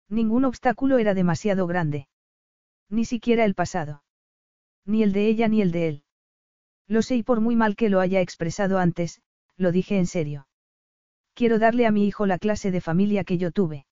Ningún 0.08 0.47
obstáculo 0.47 0.97
era 0.98 1.12
demasiado 1.12 1.66
grande. 1.66 2.08
Ni 2.89 3.05
siquiera 3.05 3.44
el 3.44 3.55
pasado. 3.55 4.02
Ni 4.86 5.02
el 5.02 5.12
de 5.12 5.28
ella 5.28 5.48
ni 5.48 5.60
el 5.60 5.73
de 5.73 5.89
él. 5.89 6.05
Lo 6.86 7.02
sé 7.02 7.16
y 7.16 7.23
por 7.23 7.40
muy 7.40 7.55
mal 7.55 7.76
que 7.76 7.90
lo 7.90 8.00
haya 8.00 8.20
expresado 8.20 8.78
antes, 8.78 9.20
lo 9.56 9.73
dije 9.73 9.98
en 9.98 10.06
serio. 10.06 10.47
Quiero 11.34 11.58
darle 11.58 11.86
a 11.86 11.90
mi 11.90 12.06
hijo 12.06 12.26
la 12.26 12.38
clase 12.38 12.70
de 12.70 12.80
familia 12.80 13.24
que 13.24 13.38
yo 13.38 13.50
tuve. 13.50 13.86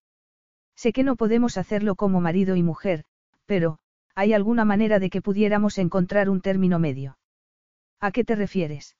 Sé 0.76 0.92
que 0.92 1.02
no 1.02 1.16
podemos 1.16 1.58
hacerlo 1.58 1.96
como 1.96 2.20
marido 2.20 2.56
y 2.56 2.62
mujer, 2.62 3.04
pero, 3.46 3.78
¿hay 4.14 4.32
alguna 4.32 4.64
manera 4.64 4.98
de 4.98 5.10
que 5.10 5.22
pudiéramos 5.22 5.78
encontrar 5.78 6.30
un 6.30 6.40
término 6.40 6.78
medio? 6.78 7.18
¿A 8.00 8.12
qué 8.12 8.24
te 8.24 8.36
refieres? 8.36 8.96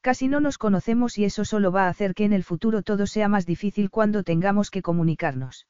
Casi 0.00 0.28
no 0.28 0.40
nos 0.40 0.56
conocemos 0.56 1.18
y 1.18 1.24
eso 1.24 1.44
solo 1.44 1.72
va 1.72 1.84
a 1.84 1.88
hacer 1.88 2.14
que 2.14 2.24
en 2.24 2.32
el 2.32 2.44
futuro 2.44 2.82
todo 2.82 3.06
sea 3.06 3.28
más 3.28 3.44
difícil 3.44 3.90
cuando 3.90 4.22
tengamos 4.22 4.70
que 4.70 4.80
comunicarnos. 4.82 5.66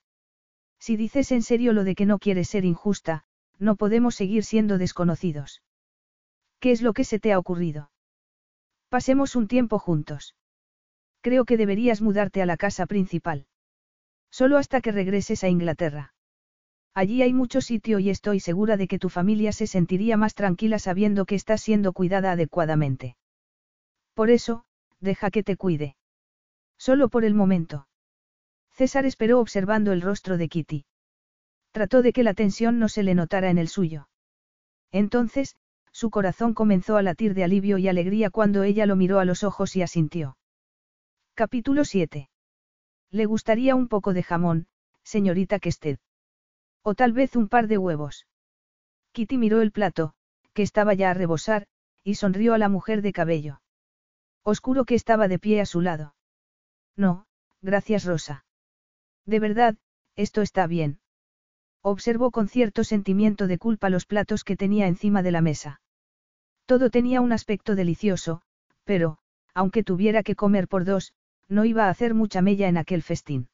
Si 0.78 0.96
dices 0.96 1.32
en 1.32 1.42
serio 1.42 1.72
lo 1.72 1.84
de 1.84 1.94
que 1.96 2.06
no 2.06 2.18
quieres 2.18 2.48
ser 2.48 2.64
injusta, 2.64 3.24
no 3.58 3.74
podemos 3.74 4.14
seguir 4.14 4.44
siendo 4.44 4.78
desconocidos. 4.78 5.62
¿Qué 6.60 6.70
es 6.70 6.82
lo 6.82 6.92
que 6.92 7.04
se 7.04 7.18
te 7.18 7.32
ha 7.32 7.38
ocurrido? 7.38 7.90
Pasemos 8.88 9.34
un 9.34 9.48
tiempo 9.48 9.78
juntos. 9.78 10.34
Creo 11.20 11.44
que 11.44 11.56
deberías 11.56 12.00
mudarte 12.00 12.42
a 12.42 12.46
la 12.46 12.56
casa 12.56 12.86
principal. 12.86 13.46
Solo 14.30 14.56
hasta 14.56 14.80
que 14.80 14.92
regreses 14.92 15.44
a 15.44 15.48
Inglaterra. 15.48 16.14
Allí 16.94 17.22
hay 17.22 17.32
mucho 17.32 17.60
sitio 17.60 17.98
y 17.98 18.10
estoy 18.10 18.40
segura 18.40 18.76
de 18.76 18.88
que 18.88 18.98
tu 18.98 19.08
familia 19.08 19.52
se 19.52 19.66
sentiría 19.66 20.16
más 20.16 20.34
tranquila 20.34 20.78
sabiendo 20.78 21.24
que 21.24 21.34
estás 21.34 21.60
siendo 21.60 21.92
cuidada 21.92 22.32
adecuadamente. 22.32 23.16
Por 24.14 24.30
eso, 24.30 24.64
deja 25.00 25.30
que 25.30 25.42
te 25.42 25.56
cuide. 25.56 25.96
Solo 26.78 27.08
por 27.08 27.24
el 27.24 27.34
momento. 27.34 27.86
César 28.72 29.04
esperó 29.04 29.40
observando 29.40 29.92
el 29.92 30.00
rostro 30.00 30.38
de 30.38 30.48
Kitty. 30.48 30.86
Trató 31.72 32.02
de 32.02 32.12
que 32.12 32.22
la 32.22 32.34
tensión 32.34 32.78
no 32.78 32.88
se 32.88 33.02
le 33.02 33.14
notara 33.14 33.50
en 33.50 33.58
el 33.58 33.68
suyo. 33.68 34.08
Entonces, 34.90 35.56
su 35.92 36.10
corazón 36.10 36.54
comenzó 36.54 36.96
a 36.96 37.02
latir 37.02 37.34
de 37.34 37.44
alivio 37.44 37.78
y 37.78 37.88
alegría 37.88 38.30
cuando 38.30 38.62
ella 38.62 38.86
lo 38.86 38.96
miró 38.96 39.20
a 39.20 39.24
los 39.24 39.44
ojos 39.44 39.76
y 39.76 39.82
asintió. 39.82 40.36
Capítulo 41.40 41.86
7. 41.86 42.28
Le 43.10 43.24
gustaría 43.24 43.74
un 43.74 43.88
poco 43.88 44.12
de 44.12 44.22
jamón, 44.22 44.66
señorita 45.04 45.58
Kested. 45.58 45.98
O 46.82 46.94
tal 46.94 47.14
vez 47.14 47.34
un 47.34 47.48
par 47.48 47.66
de 47.66 47.78
huevos. 47.78 48.26
Kitty 49.12 49.38
miró 49.38 49.62
el 49.62 49.72
plato, 49.72 50.12
que 50.52 50.60
estaba 50.60 50.92
ya 50.92 51.08
a 51.08 51.14
rebosar, 51.14 51.66
y 52.04 52.16
sonrió 52.16 52.52
a 52.52 52.58
la 52.58 52.68
mujer 52.68 53.00
de 53.00 53.14
cabello. 53.14 53.62
Oscuro 54.42 54.84
que 54.84 54.94
estaba 54.94 55.28
de 55.28 55.38
pie 55.38 55.62
a 55.62 55.64
su 55.64 55.80
lado. 55.80 56.14
No, 56.94 57.24
gracias 57.62 58.04
Rosa. 58.04 58.44
De 59.24 59.40
verdad, 59.40 59.78
esto 60.16 60.42
está 60.42 60.66
bien. 60.66 61.00
Observó 61.80 62.32
con 62.32 62.48
cierto 62.48 62.84
sentimiento 62.84 63.46
de 63.46 63.56
culpa 63.56 63.88
los 63.88 64.04
platos 64.04 64.44
que 64.44 64.58
tenía 64.58 64.88
encima 64.88 65.22
de 65.22 65.30
la 65.30 65.40
mesa. 65.40 65.80
Todo 66.66 66.90
tenía 66.90 67.22
un 67.22 67.32
aspecto 67.32 67.76
delicioso, 67.76 68.42
pero, 68.84 69.16
aunque 69.54 69.82
tuviera 69.82 70.22
que 70.22 70.36
comer 70.36 70.68
por 70.68 70.84
dos, 70.84 71.14
no 71.50 71.64
iba 71.64 71.86
a 71.86 71.90
hacer 71.90 72.14
mucha 72.14 72.40
mella 72.40 72.68
en 72.68 72.78
aquel 72.78 73.02
festín. 73.02 73.48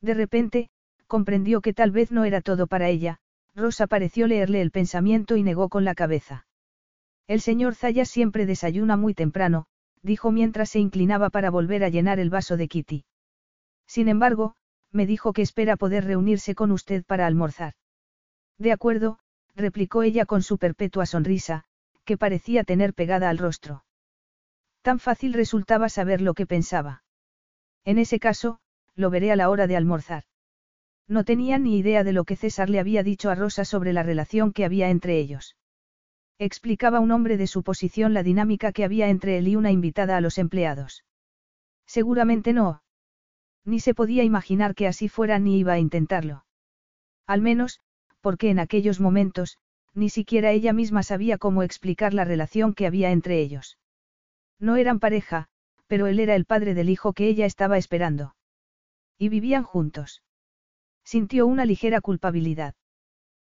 De 0.00 0.14
repente, 0.14 0.70
comprendió 1.06 1.60
que 1.60 1.74
tal 1.74 1.90
vez 1.90 2.12
no 2.12 2.24
era 2.24 2.40
todo 2.40 2.66
para 2.66 2.88
ella, 2.88 3.18
Rosa 3.54 3.88
pareció 3.88 4.28
leerle 4.28 4.60
el 4.60 4.70
pensamiento 4.70 5.36
y 5.36 5.42
negó 5.42 5.68
con 5.68 5.84
la 5.84 5.94
cabeza. 5.94 6.46
El 7.26 7.40
señor 7.40 7.74
Zaya 7.74 8.04
siempre 8.04 8.46
desayuna 8.46 8.96
muy 8.96 9.14
temprano, 9.14 9.66
dijo 10.02 10.30
mientras 10.30 10.70
se 10.70 10.78
inclinaba 10.78 11.28
para 11.28 11.50
volver 11.50 11.82
a 11.82 11.88
llenar 11.88 12.20
el 12.20 12.30
vaso 12.30 12.56
de 12.56 12.68
Kitty. 12.68 13.04
Sin 13.86 14.08
embargo, 14.08 14.54
me 14.92 15.04
dijo 15.04 15.32
que 15.32 15.42
espera 15.42 15.76
poder 15.76 16.04
reunirse 16.04 16.54
con 16.54 16.70
usted 16.70 17.04
para 17.04 17.26
almorzar. 17.26 17.74
De 18.58 18.72
acuerdo, 18.72 19.18
replicó 19.56 20.02
ella 20.02 20.24
con 20.24 20.42
su 20.42 20.56
perpetua 20.56 21.04
sonrisa, 21.04 21.64
que 22.04 22.16
parecía 22.16 22.64
tener 22.64 22.94
pegada 22.94 23.28
al 23.28 23.38
rostro. 23.38 23.84
Tan 24.82 25.00
fácil 25.00 25.32
resultaba 25.32 25.88
saber 25.88 26.20
lo 26.20 26.34
que 26.34 26.46
pensaba. 26.46 27.02
En 27.84 27.98
ese 27.98 28.18
caso, 28.18 28.58
lo 28.94 29.10
veré 29.10 29.32
a 29.32 29.36
la 29.36 29.50
hora 29.50 29.66
de 29.66 29.76
almorzar. 29.76 30.24
No 31.06 31.24
tenía 31.24 31.58
ni 31.58 31.78
idea 31.78 32.04
de 32.04 32.12
lo 32.12 32.24
que 32.24 32.36
César 32.36 32.68
le 32.68 32.80
había 32.80 33.02
dicho 33.02 33.30
a 33.30 33.34
Rosa 33.34 33.64
sobre 33.64 33.92
la 33.92 34.02
relación 34.02 34.52
que 34.52 34.64
había 34.64 34.90
entre 34.90 35.18
ellos. 35.18 35.56
Explicaba 36.38 37.00
un 37.00 37.10
hombre 37.10 37.36
de 37.36 37.46
su 37.46 37.62
posición 37.62 38.14
la 38.14 38.22
dinámica 38.22 38.72
que 38.72 38.84
había 38.84 39.08
entre 39.08 39.38
él 39.38 39.48
y 39.48 39.56
una 39.56 39.72
invitada 39.72 40.16
a 40.16 40.20
los 40.20 40.38
empleados. 40.38 41.04
Seguramente 41.86 42.52
no. 42.52 42.82
Ni 43.64 43.80
se 43.80 43.94
podía 43.94 44.22
imaginar 44.22 44.74
que 44.74 44.86
así 44.86 45.08
fuera 45.08 45.38
ni 45.38 45.58
iba 45.58 45.72
a 45.72 45.78
intentarlo. 45.78 46.44
Al 47.26 47.40
menos, 47.40 47.80
porque 48.20 48.50
en 48.50 48.58
aquellos 48.58 49.00
momentos, 49.00 49.58
ni 49.94 50.10
siquiera 50.10 50.52
ella 50.52 50.72
misma 50.72 51.02
sabía 51.02 51.38
cómo 51.38 51.62
explicar 51.62 52.14
la 52.14 52.24
relación 52.24 52.74
que 52.74 52.86
había 52.86 53.10
entre 53.10 53.40
ellos. 53.40 53.78
No 54.60 54.76
eran 54.76 55.00
pareja, 55.00 55.48
pero 55.88 56.06
él 56.06 56.20
era 56.20 56.36
el 56.36 56.44
padre 56.44 56.74
del 56.74 56.90
hijo 56.90 57.12
que 57.12 57.26
ella 57.26 57.46
estaba 57.46 57.76
esperando. 57.76 58.36
Y 59.18 59.28
vivían 59.28 59.64
juntos. 59.64 60.22
Sintió 61.04 61.46
una 61.46 61.64
ligera 61.64 62.00
culpabilidad. 62.00 62.74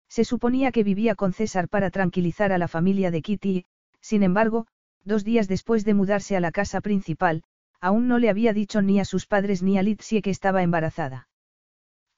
Se 0.08 0.25
suponía 0.25 0.73
que 0.73 0.84
vivía 0.84 1.15
con 1.15 1.34
César 1.34 1.68
para 1.68 1.91
tranquilizar 1.91 2.52
a 2.52 2.58
la 2.58 2.68
familia 2.68 3.10
de 3.10 3.20
Kitty 3.20 3.50
y, 3.50 3.67
sin 4.00 4.23
embargo, 4.23 4.67
dos 5.05 5.25
días 5.25 5.49
después 5.49 5.84
de 5.84 5.94
mudarse 5.94 6.36
a 6.36 6.41
la 6.41 6.52
casa 6.52 6.81
principal, 6.81 7.42
aún 7.81 8.08
no 8.08 8.18
le 8.18 8.31
había 8.31 8.52
dicho 8.52 8.81
ni 8.81 9.00
a 9.00 9.05
sus 9.05 9.26
padres 9.26 9.62
ni 9.62 9.76
a 9.76 9.83
Litsie 9.83 10.23
que 10.23 10.31
estaba 10.31 10.62
embarazada. 10.62 11.28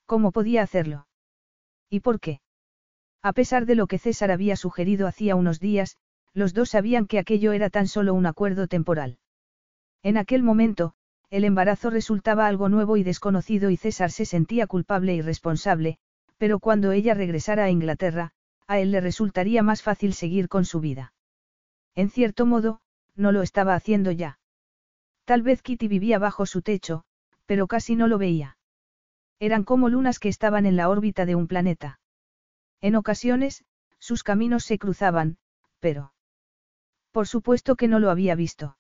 ¿Cómo 0.07 0.31
podía 0.31 0.63
hacerlo? 0.63 1.09
¿Y 1.89 2.01
por 2.01 2.21
qué? 2.21 2.41
A 3.23 3.33
pesar 3.33 3.67
de 3.67 3.75
lo 3.75 3.87
que 3.87 3.99
César 3.99 4.31
había 4.31 4.57
sugerido 4.57 5.07
hacía 5.07 5.35
unos 5.35 5.61
días, 5.61 5.97
los 6.33 6.55
dos 6.55 6.71
sabían 6.71 7.07
que 7.07 7.19
aquello 7.19 7.53
era 7.53 7.71
tan 7.71 7.89
solo 7.89 8.15
un 8.15 8.27
acuerdo 8.27 8.69
temporal. 8.69 9.19
En 10.03 10.17
aquel 10.17 10.43
momento, 10.43 10.95
el 11.31 11.45
embarazo 11.45 11.91
resultaba 11.91 12.47
algo 12.47 12.69
nuevo 12.69 12.97
y 12.97 13.03
desconocido 13.03 13.71
y 13.71 13.77
César 13.77 14.11
se 14.11 14.25
sentía 14.25 14.67
culpable 14.67 15.15
y 15.15 15.23
responsable, 15.23 15.99
pero 16.39 16.59
cuando 16.59 16.93
ella 16.93 17.15
regresara 17.15 17.65
a 17.65 17.71
Inglaterra, 17.71 18.33
a 18.67 18.79
él 18.79 18.93
le 18.93 19.01
resultaría 19.01 19.63
más 19.63 19.83
fácil 19.83 20.15
seguir 20.15 20.49
con 20.49 20.65
su 20.65 20.81
vida. 20.81 21.13
En 21.95 22.09
cierto 22.09 22.47
modo, 22.47 22.81
no 23.15 23.31
lo 23.31 23.43
estaba 23.43 23.75
haciendo 23.75 24.11
ya. 24.11 24.39
Tal 25.25 25.43
vez 25.43 25.63
Kitty 25.63 25.87
vivía 25.87 26.19
bajo 26.19 26.47
su 26.47 26.63
techo, 26.63 27.05
pero 27.47 27.67
casi 27.67 27.95
no 27.95 28.09
lo 28.09 28.17
veía. 28.17 28.57
Eran 29.39 29.65
como 29.65 29.89
lunas 29.89 30.19
que 30.19 30.29
estaban 30.29 30.67
en 30.67 30.77
la 30.77 30.89
órbita 30.89 31.27
de 31.27 31.35
un 31.35 31.47
planeta. 31.47 32.01
En 32.81 32.97
ocasiones, 32.97 33.65
sus 33.99 34.23
caminos 34.23 34.65
se 34.65 34.79
cruzaban, 34.79 35.37
pero... 35.79 36.13
Por 37.13 37.27
supuesto 37.27 37.77
que 37.77 37.89
no 37.89 37.99
lo 37.99 38.11
había 38.11 38.35
visto. 38.35 38.77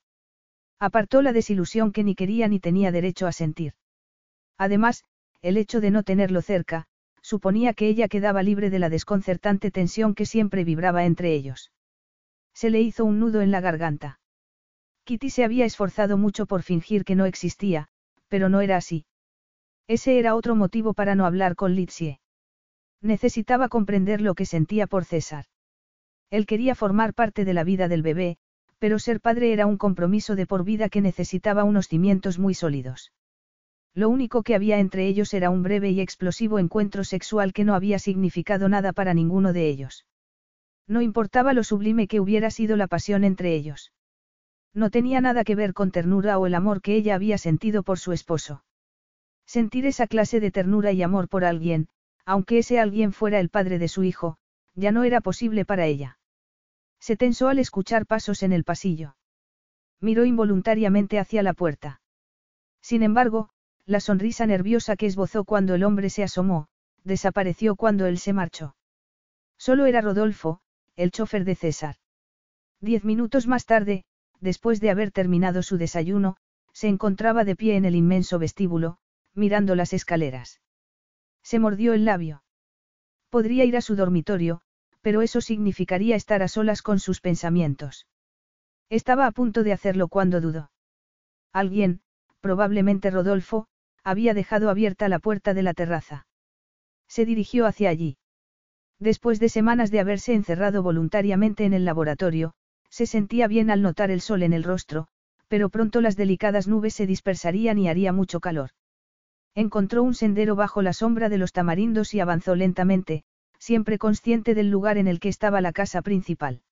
Apartó 0.81 1.21
la 1.21 1.35
desilusión 1.35 1.93
que 1.93 2.03
ni 2.03 2.15
quería 2.15 2.49
ni 2.49 2.59
tenía 2.59 2.91
derecho 2.91 3.27
a 3.27 3.33
sentir. 3.33 3.75
Además, 4.57 5.05
el 5.43 5.59
hecho 5.59 5.81
de 5.81 5.91
no 5.91 6.03
tenerlo 6.03 6.41
cerca, 6.41 6.87
suponía 7.21 7.75
que 7.75 7.87
ella 7.87 8.09
quedaba 8.09 8.43
libre 8.43 8.71
de 8.71 8.79
la 8.79 8.89
desconcertante 8.89 9.71
tensión 9.71 10.15
que 10.15 10.25
siempre 10.25 10.65
vibraba 10.65 11.05
entre 11.05 11.35
ellos. 11.35 11.71
Se 12.55 12.71
le 12.71 12.81
hizo 12.81 13.05
un 13.05 13.21
nudo 13.21 13.43
en 13.43 13.51
la 13.51 13.61
garganta. 13.61 14.21
Kitty 15.05 15.29
se 15.29 15.45
había 15.45 15.67
esforzado 15.67 16.17
mucho 16.17 16.47
por 16.47 16.63
fingir 16.63 17.05
que 17.05 17.15
no 17.15 17.27
existía, 17.27 17.89
pero 18.29 18.49
no 18.49 18.63
era 18.63 18.77
así. 18.77 19.05
Ese 19.87 20.19
era 20.19 20.35
otro 20.35 20.55
motivo 20.55 20.95
para 20.95 21.15
no 21.15 21.27
hablar 21.27 21.57
con 21.57 21.75
Litsie. 21.75 22.21
Necesitaba 23.03 23.69
comprender 23.69 24.21
lo 24.21 24.35
que 24.35 24.47
sentía 24.47 24.87
por 24.87 25.05
César. 25.05 25.45
Él 26.31 26.47
quería 26.47 26.75
formar 26.75 27.13
parte 27.13 27.45
de 27.45 27.55
la 27.55 27.65
vida 27.65 27.89
del 27.89 28.03
bebé, 28.03 28.39
pero 28.81 28.99
ser 28.99 29.21
padre 29.21 29.53
era 29.53 29.67
un 29.67 29.77
compromiso 29.77 30.35
de 30.35 30.47
por 30.47 30.65
vida 30.65 30.89
que 30.89 31.03
necesitaba 31.03 31.65
unos 31.65 31.87
cimientos 31.87 32.39
muy 32.39 32.55
sólidos. 32.55 33.13
Lo 33.95 34.09
único 34.09 34.43
que 34.43 34.55
había 34.55 34.79
entre 34.79 35.07
ellos 35.07 35.35
era 35.35 35.51
un 35.51 35.63
breve 35.63 35.91
y 35.91 36.01
explosivo 36.01 36.59
encuentro 36.59 37.05
sexual 37.05 37.53
que 37.53 37.65
no 37.65 37.75
había 37.75 37.99
significado 37.99 38.69
nada 38.69 38.93
para 38.93 39.13
ninguno 39.13 39.53
de 39.53 39.69
ellos. 39.69 40.07
No 40.89 41.03
importaba 41.03 41.53
lo 41.53 41.63
sublime 41.63 42.09
que 42.09 42.21
hubiera 42.21 42.51
sido 42.51 42.77
la 42.77 42.87
pasión 42.87 43.23
entre 43.25 43.55
ellos. 43.55 43.93
No 44.73 44.91
tenía 44.91 45.21
nada 45.21 45.45
que 45.45 45.57
ver 45.57 45.75
con 45.75 45.91
ternura 45.91 46.39
o 46.39 46.47
el 46.47 46.55
amor 46.55 46.81
que 46.81 46.95
ella 46.95 47.17
había 47.17 47.37
sentido 47.37 47.83
por 47.83 47.99
su 47.99 48.13
esposo. 48.13 48.65
Sentir 49.45 49.85
esa 49.85 50.07
clase 50.07 50.41
de 50.41 50.51
ternura 50.51 50.93
y 50.93 51.03
amor 51.03 51.29
por 51.29 51.45
alguien, 51.45 51.89
aunque 52.25 52.59
ese 52.59 52.79
alguien 52.79 53.13
fuera 53.13 53.41
el 53.41 53.51
padre 53.51 53.79
de 53.79 53.89
su 53.89 54.05
hijo, 54.05 54.39
ya 54.75 54.93
no 54.93 55.03
era 55.03 55.21
posible 55.21 55.65
para 55.65 55.87
ella. 55.87 56.20
Se 57.01 57.17
tensó 57.17 57.49
al 57.49 57.59
escuchar 57.59 58.07
pasos 58.07 58.43
en 58.43 58.53
el 58.53 58.65
pasillo. 58.65 59.17
Miró 60.01 60.25
involuntariamente 60.25 61.19
hacia 61.19 61.43
la 61.43 61.55
puerta. 61.55 62.01
Sin 62.81 63.03
embargo, 63.03 63.51
la 63.87 64.01
sonrisa 64.01 64.47
nerviosa 64.47 64.97
que 64.97 65.07
esbozó 65.07 65.45
cuando 65.45 65.75
el 65.75 65.83
hombre 65.83 66.11
se 66.11 66.23
asomó, 66.23 66.69
desapareció 67.05 67.77
cuando 67.77 68.07
él 68.07 68.19
se 68.19 68.33
marchó. 68.33 68.77
Solo 69.59 69.87
era 69.87 70.01
Rodolfo, 70.01 70.61
el 70.97 71.11
chofer 71.11 71.45
de 71.45 71.55
César. 71.55 71.97
Diez 72.81 73.05
minutos 73.05 73.47
más 73.47 73.67
tarde, 73.67 74.05
después 74.41 74.81
de 74.81 74.91
haber 74.91 75.11
terminado 75.11 75.63
su 75.63 75.77
desayuno, 75.77 76.37
se 76.73 76.89
encontraba 76.89 77.45
de 77.45 77.57
pie 77.57 77.77
en 77.77 77.85
el 77.85 77.95
inmenso 77.95 78.39
vestíbulo, 78.39 78.99
mirando 79.35 79.75
las 79.75 79.93
escaleras. 79.93 80.61
Se 81.43 81.59
mordió 81.59 81.93
el 81.95 82.05
labio. 82.05 82.43
Podría 83.29 83.65
ir 83.65 83.77
a 83.77 83.81
su 83.81 83.97
dormitorio, 83.97 84.63
pero 85.03 85.23
eso 85.23 85.41
significaría 85.41 86.17
estar 86.17 86.43
a 86.43 86.49
solas 86.49 86.83
con 86.83 86.99
sus 86.99 87.21
pensamientos. 87.21 88.07
Estaba 88.89 89.27
a 89.27 89.31
punto 89.31 89.63
de 89.63 89.73
hacerlo 89.73 90.09
cuando 90.09 90.41
dudó. 90.41 90.71
Alguien, 91.53 92.01
probablemente 92.41 93.11
Rodolfo, 93.11 93.67
había 94.05 94.35
dejado 94.35 94.71
abierta 94.71 95.09
la 95.09 95.19
puerta 95.19 95.55
de 95.55 95.63
la 95.63 95.75
terraza. 95.75 96.27
Se 97.09 97.25
dirigió 97.25 97.67
hacia 97.67 97.91
allí. 97.91 98.19
Después 98.99 99.41
de 99.41 99.49
semanas 99.49 99.91
de 99.91 100.01
haberse 100.01 100.35
encerrado 100.35 100.83
voluntariamente 100.83 101.65
en 101.65 101.73
el 101.73 101.85
laboratorio, 101.85 102.53
se 102.91 103.07
sentía 103.07 103.47
bien 103.47 103.71
al 103.71 103.83
notar 103.83 104.11
el 104.11 104.21
sol 104.21 104.43
en 104.43 104.53
el 104.53 104.65
rostro, 104.65 105.09
pero 105.49 105.69
pronto 105.69 106.01
las 106.01 106.17
delicadas 106.17 106.69
nubes 106.69 106.95
se 106.95 107.07
dispersarían 107.07 107.79
y 107.79 107.89
haría 107.89 108.13
mucho 108.13 108.41
calor. 108.41 108.71
Encontró 109.55 110.03
un 110.03 110.15
sendero 110.15 110.55
bajo 110.55 110.83
la 110.83 110.93
sombra 110.93 111.29
de 111.29 111.39
los 111.39 111.53
tamarindos 111.53 112.15
y 112.15 112.21
avanzó 112.21 112.55
lentamente, 112.55 113.25
siempre 113.61 113.99
consciente 113.99 114.55
del 114.55 114.71
lugar 114.71 114.99
en 114.99 115.07
el 115.07 115.21
que 115.21 115.29
estaba 115.29 115.61
la 115.61 115.73
casa 115.73 116.03
principal. 116.03 116.63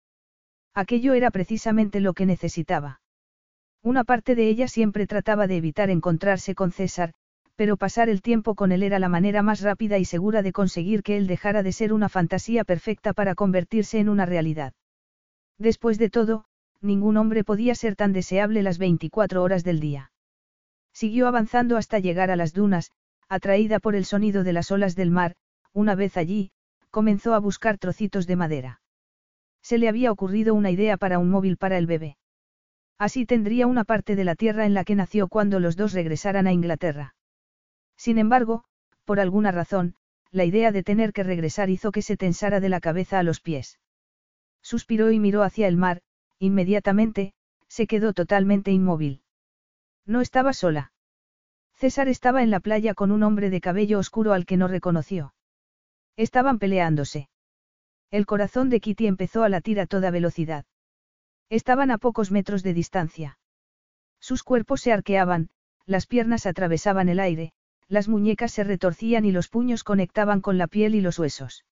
Aquello 0.74 1.12
era 1.14 1.30
precisamente 1.30 2.00
lo 2.00 2.14
que 2.14 2.26
necesitaba. 2.26 3.00
Una 3.82 4.04
parte 4.04 4.34
de 4.34 4.48
ella 4.48 4.66
siempre 4.66 5.06
trataba 5.06 5.46
de 5.46 5.58
evitar 5.58 5.90
encontrarse 5.90 6.54
con 6.54 6.72
César, 6.72 7.12
pero 7.54 7.76
pasar 7.76 8.08
el 8.08 8.22
tiempo 8.22 8.54
con 8.54 8.72
él 8.72 8.82
era 8.82 8.98
la 8.98 9.08
manera 9.08 9.42
más 9.42 9.60
rápida 9.60 9.98
y 9.98 10.04
segura 10.04 10.42
de 10.42 10.52
conseguir 10.52 11.02
que 11.02 11.16
él 11.16 11.26
dejara 11.26 11.62
de 11.62 11.72
ser 11.72 11.92
una 11.92 12.08
fantasía 12.08 12.64
perfecta 12.64 13.12
para 13.12 13.34
convertirse 13.34 13.98
en 13.98 14.08
una 14.08 14.26
realidad. 14.26 14.72
Después 15.58 15.98
de 15.98 16.08
todo, 16.08 16.44
ningún 16.80 17.16
hombre 17.16 17.44
podía 17.44 17.74
ser 17.74 17.96
tan 17.96 18.12
deseable 18.12 18.62
las 18.62 18.78
24 18.78 19.42
horas 19.42 19.64
del 19.64 19.80
día. 19.80 20.12
Siguió 20.92 21.26
avanzando 21.26 21.76
hasta 21.76 21.98
llegar 21.98 22.30
a 22.30 22.36
las 22.36 22.52
dunas, 22.52 22.92
atraída 23.28 23.78
por 23.78 23.94
el 23.94 24.04
sonido 24.04 24.44
de 24.44 24.52
las 24.52 24.70
olas 24.70 24.94
del 24.94 25.10
mar, 25.10 25.34
una 25.72 25.94
vez 25.94 26.16
allí, 26.16 26.52
comenzó 26.90 27.34
a 27.34 27.38
buscar 27.38 27.78
trocitos 27.78 28.26
de 28.26 28.36
madera. 28.36 28.80
Se 29.62 29.78
le 29.78 29.88
había 29.88 30.12
ocurrido 30.12 30.54
una 30.54 30.70
idea 30.70 30.96
para 30.96 31.18
un 31.18 31.30
móvil 31.30 31.56
para 31.56 31.78
el 31.78 31.86
bebé. 31.86 32.16
Así 32.98 33.26
tendría 33.26 33.66
una 33.66 33.84
parte 33.84 34.16
de 34.16 34.24
la 34.24 34.34
tierra 34.34 34.66
en 34.66 34.74
la 34.74 34.84
que 34.84 34.94
nació 34.94 35.28
cuando 35.28 35.60
los 35.60 35.76
dos 35.76 35.92
regresaran 35.92 36.46
a 36.46 36.52
Inglaterra. 36.52 37.14
Sin 37.96 38.18
embargo, 38.18 38.64
por 39.04 39.20
alguna 39.20 39.52
razón, 39.52 39.94
la 40.30 40.44
idea 40.44 40.72
de 40.72 40.82
tener 40.82 41.12
que 41.12 41.22
regresar 41.22 41.70
hizo 41.70 41.92
que 41.92 42.02
se 42.02 42.16
tensara 42.16 42.60
de 42.60 42.68
la 42.68 42.80
cabeza 42.80 43.18
a 43.18 43.22
los 43.22 43.40
pies. 43.40 43.78
Suspiró 44.62 45.10
y 45.12 45.18
miró 45.18 45.42
hacia 45.42 45.68
el 45.68 45.76
mar, 45.76 46.02
inmediatamente, 46.38 47.32
se 47.68 47.86
quedó 47.86 48.12
totalmente 48.12 48.70
inmóvil. 48.70 49.22
No 50.04 50.20
estaba 50.20 50.52
sola. 50.52 50.92
César 51.74 52.08
estaba 52.08 52.42
en 52.42 52.50
la 52.50 52.60
playa 52.60 52.94
con 52.94 53.12
un 53.12 53.22
hombre 53.22 53.50
de 53.50 53.60
cabello 53.60 53.98
oscuro 53.98 54.32
al 54.32 54.46
que 54.46 54.56
no 54.56 54.66
reconoció. 54.66 55.34
Estaban 56.18 56.58
peleándose. 56.58 57.28
El 58.10 58.26
corazón 58.26 58.70
de 58.70 58.80
Kitty 58.80 59.06
empezó 59.06 59.44
a 59.44 59.48
latir 59.48 59.78
a 59.78 59.86
toda 59.86 60.10
velocidad. 60.10 60.64
Estaban 61.48 61.92
a 61.92 61.98
pocos 61.98 62.32
metros 62.32 62.64
de 62.64 62.74
distancia. 62.74 63.38
Sus 64.18 64.42
cuerpos 64.42 64.80
se 64.80 64.92
arqueaban, 64.92 65.48
las 65.86 66.08
piernas 66.08 66.44
atravesaban 66.44 67.08
el 67.08 67.20
aire, 67.20 67.52
las 67.86 68.08
muñecas 68.08 68.50
se 68.50 68.64
retorcían 68.64 69.26
y 69.26 69.30
los 69.30 69.48
puños 69.48 69.84
conectaban 69.84 70.40
con 70.40 70.58
la 70.58 70.66
piel 70.66 70.96
y 70.96 71.00
los 71.00 71.20
huesos. 71.20 71.64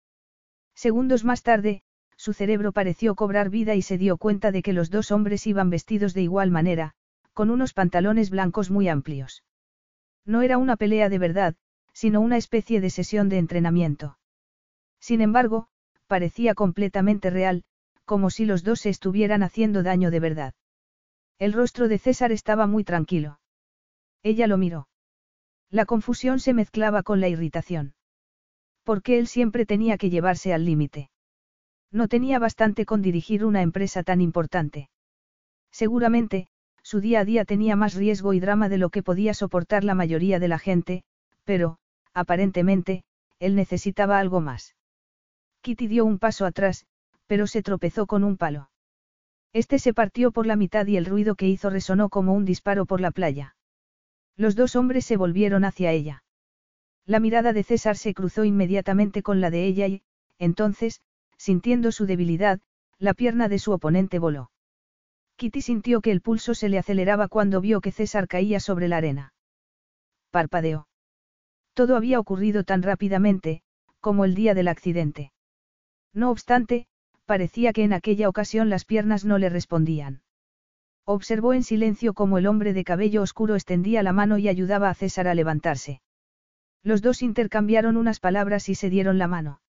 Segundos 0.76 1.24
más 1.24 1.42
tarde, 1.42 1.82
su 2.16 2.32
cerebro 2.32 2.70
pareció 2.70 3.16
cobrar 3.16 3.50
vida 3.50 3.74
y 3.74 3.82
se 3.82 3.98
dio 3.98 4.16
cuenta 4.16 4.52
de 4.52 4.62
que 4.62 4.72
los 4.72 4.90
dos 4.90 5.10
hombres 5.10 5.44
iban 5.48 5.70
vestidos 5.70 6.14
de 6.14 6.22
igual 6.22 6.52
manera, 6.52 6.92
con 7.32 7.50
unos 7.50 7.72
pantalones 7.72 8.30
blancos 8.30 8.70
muy 8.70 8.88
amplios. 8.88 9.42
No 10.24 10.42
era 10.42 10.56
una 10.56 10.76
pelea 10.76 11.08
de 11.08 11.18
verdad, 11.18 11.56
sino 11.92 12.20
una 12.20 12.36
especie 12.36 12.80
de 12.80 12.90
sesión 12.90 13.28
de 13.28 13.38
entrenamiento. 13.38 14.15
Sin 15.06 15.20
embargo, 15.20 15.68
parecía 16.08 16.56
completamente 16.56 17.30
real, 17.30 17.62
como 18.04 18.28
si 18.28 18.44
los 18.44 18.64
dos 18.64 18.80
se 18.80 18.88
estuvieran 18.88 19.44
haciendo 19.44 19.84
daño 19.84 20.10
de 20.10 20.18
verdad. 20.18 20.54
El 21.38 21.52
rostro 21.52 21.86
de 21.86 21.98
César 21.98 22.32
estaba 22.32 22.66
muy 22.66 22.82
tranquilo. 22.82 23.38
Ella 24.24 24.48
lo 24.48 24.58
miró. 24.58 24.88
La 25.70 25.86
confusión 25.86 26.40
se 26.40 26.54
mezclaba 26.54 27.04
con 27.04 27.20
la 27.20 27.28
irritación. 27.28 27.94
Porque 28.82 29.20
él 29.20 29.28
siempre 29.28 29.64
tenía 29.64 29.96
que 29.96 30.10
llevarse 30.10 30.52
al 30.52 30.64
límite. 30.64 31.08
No 31.92 32.08
tenía 32.08 32.40
bastante 32.40 32.84
con 32.84 33.00
dirigir 33.00 33.44
una 33.44 33.62
empresa 33.62 34.02
tan 34.02 34.20
importante. 34.20 34.90
Seguramente, 35.70 36.48
su 36.82 36.98
día 36.98 37.20
a 37.20 37.24
día 37.24 37.44
tenía 37.44 37.76
más 37.76 37.94
riesgo 37.94 38.32
y 38.32 38.40
drama 38.40 38.68
de 38.68 38.78
lo 38.78 38.90
que 38.90 39.04
podía 39.04 39.34
soportar 39.34 39.84
la 39.84 39.94
mayoría 39.94 40.40
de 40.40 40.48
la 40.48 40.58
gente, 40.58 41.04
pero, 41.44 41.78
aparentemente, 42.12 43.04
él 43.38 43.54
necesitaba 43.54 44.18
algo 44.18 44.40
más. 44.40 44.75
Kitty 45.66 45.88
dio 45.88 46.04
un 46.04 46.20
paso 46.20 46.46
atrás, 46.46 46.86
pero 47.26 47.48
se 47.48 47.60
tropezó 47.60 48.06
con 48.06 48.22
un 48.22 48.36
palo. 48.36 48.70
Este 49.52 49.80
se 49.80 49.92
partió 49.92 50.30
por 50.30 50.46
la 50.46 50.54
mitad 50.54 50.86
y 50.86 50.96
el 50.96 51.06
ruido 51.06 51.34
que 51.34 51.48
hizo 51.48 51.70
resonó 51.70 52.08
como 52.08 52.34
un 52.34 52.44
disparo 52.44 52.86
por 52.86 53.00
la 53.00 53.10
playa. 53.10 53.56
Los 54.36 54.54
dos 54.54 54.76
hombres 54.76 55.04
se 55.04 55.16
volvieron 55.16 55.64
hacia 55.64 55.90
ella. 55.90 56.22
La 57.04 57.18
mirada 57.18 57.52
de 57.52 57.64
César 57.64 57.96
se 57.96 58.14
cruzó 58.14 58.44
inmediatamente 58.44 59.24
con 59.24 59.40
la 59.40 59.50
de 59.50 59.66
ella 59.66 59.88
y, 59.88 60.02
entonces, 60.38 61.00
sintiendo 61.36 61.90
su 61.90 62.06
debilidad, 62.06 62.60
la 63.00 63.12
pierna 63.12 63.48
de 63.48 63.58
su 63.58 63.72
oponente 63.72 64.20
voló. 64.20 64.52
Kitty 65.34 65.62
sintió 65.62 66.00
que 66.00 66.12
el 66.12 66.20
pulso 66.20 66.54
se 66.54 66.68
le 66.68 66.78
aceleraba 66.78 67.26
cuando 67.26 67.60
vio 67.60 67.80
que 67.80 67.90
César 67.90 68.28
caía 68.28 68.60
sobre 68.60 68.86
la 68.86 68.98
arena. 68.98 69.34
Parpadeó. 70.30 70.86
Todo 71.74 71.96
había 71.96 72.20
ocurrido 72.20 72.62
tan 72.62 72.84
rápidamente, 72.84 73.62
como 73.98 74.24
el 74.24 74.36
día 74.36 74.54
del 74.54 74.68
accidente. 74.68 75.32
No 76.16 76.30
obstante, 76.30 76.86
parecía 77.26 77.74
que 77.74 77.84
en 77.84 77.92
aquella 77.92 78.30
ocasión 78.30 78.70
las 78.70 78.86
piernas 78.86 79.26
no 79.26 79.36
le 79.36 79.50
respondían. 79.50 80.22
Observó 81.04 81.52
en 81.52 81.62
silencio 81.62 82.14
cómo 82.14 82.38
el 82.38 82.46
hombre 82.46 82.72
de 82.72 82.84
cabello 82.84 83.20
oscuro 83.20 83.54
extendía 83.54 84.02
la 84.02 84.14
mano 84.14 84.38
y 84.38 84.48
ayudaba 84.48 84.88
a 84.88 84.94
César 84.94 85.28
a 85.28 85.34
levantarse. 85.34 86.00
Los 86.82 87.02
dos 87.02 87.20
intercambiaron 87.20 87.98
unas 87.98 88.18
palabras 88.18 88.70
y 88.70 88.74
se 88.74 88.88
dieron 88.88 89.18
la 89.18 89.28
mano. 89.28 89.60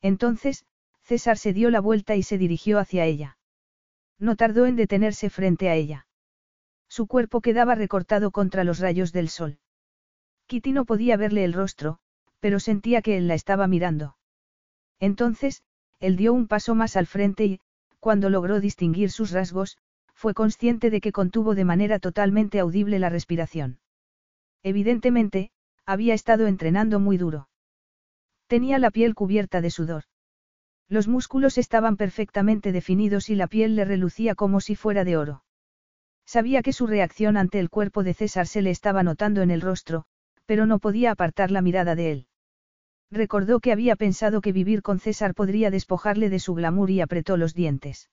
Entonces, 0.00 0.64
César 1.02 1.38
se 1.38 1.52
dio 1.52 1.70
la 1.70 1.80
vuelta 1.80 2.14
y 2.14 2.22
se 2.22 2.38
dirigió 2.38 2.78
hacia 2.78 3.04
ella. 3.04 3.36
No 4.20 4.36
tardó 4.36 4.66
en 4.66 4.76
detenerse 4.76 5.28
frente 5.28 5.70
a 5.70 5.74
ella. 5.74 6.06
Su 6.88 7.08
cuerpo 7.08 7.40
quedaba 7.40 7.74
recortado 7.74 8.30
contra 8.30 8.62
los 8.62 8.78
rayos 8.78 9.12
del 9.12 9.28
sol. 9.28 9.58
Kitty 10.46 10.70
no 10.70 10.84
podía 10.84 11.16
verle 11.16 11.44
el 11.44 11.52
rostro, 11.52 11.98
pero 12.38 12.60
sentía 12.60 13.02
que 13.02 13.16
él 13.16 13.26
la 13.26 13.34
estaba 13.34 13.66
mirando. 13.66 14.16
Entonces, 15.04 15.62
él 16.00 16.16
dio 16.16 16.32
un 16.32 16.46
paso 16.46 16.74
más 16.74 16.96
al 16.96 17.06
frente 17.06 17.44
y, 17.44 17.60
cuando 18.00 18.30
logró 18.30 18.58
distinguir 18.58 19.10
sus 19.10 19.32
rasgos, 19.32 19.76
fue 20.14 20.32
consciente 20.32 20.88
de 20.88 21.02
que 21.02 21.12
contuvo 21.12 21.54
de 21.54 21.66
manera 21.66 21.98
totalmente 21.98 22.58
audible 22.58 22.98
la 22.98 23.10
respiración. 23.10 23.80
Evidentemente, 24.62 25.50
había 25.84 26.14
estado 26.14 26.46
entrenando 26.46 27.00
muy 27.00 27.18
duro. 27.18 27.50
Tenía 28.46 28.78
la 28.78 28.90
piel 28.90 29.14
cubierta 29.14 29.60
de 29.60 29.70
sudor. 29.70 30.04
Los 30.88 31.06
músculos 31.06 31.58
estaban 31.58 31.98
perfectamente 31.98 32.72
definidos 32.72 33.28
y 33.28 33.34
la 33.34 33.46
piel 33.46 33.76
le 33.76 33.84
relucía 33.84 34.34
como 34.34 34.60
si 34.60 34.74
fuera 34.74 35.04
de 35.04 35.18
oro. 35.18 35.44
Sabía 36.24 36.62
que 36.62 36.72
su 36.72 36.86
reacción 36.86 37.36
ante 37.36 37.60
el 37.60 37.68
cuerpo 37.68 38.04
de 38.04 38.14
César 38.14 38.46
se 38.46 38.62
le 38.62 38.70
estaba 38.70 39.02
notando 39.02 39.42
en 39.42 39.50
el 39.50 39.60
rostro, 39.60 40.06
pero 40.46 40.64
no 40.64 40.78
podía 40.78 41.10
apartar 41.10 41.50
la 41.50 41.60
mirada 41.60 41.94
de 41.94 42.10
él. 42.10 42.26
Recordó 43.14 43.60
que 43.60 43.70
había 43.70 43.94
pensado 43.94 44.40
que 44.40 44.50
vivir 44.50 44.82
con 44.82 44.98
César 44.98 45.34
podría 45.34 45.70
despojarle 45.70 46.30
de 46.30 46.40
su 46.40 46.52
glamour 46.52 46.90
y 46.90 47.00
apretó 47.00 47.36
los 47.36 47.54
dientes. 47.54 48.10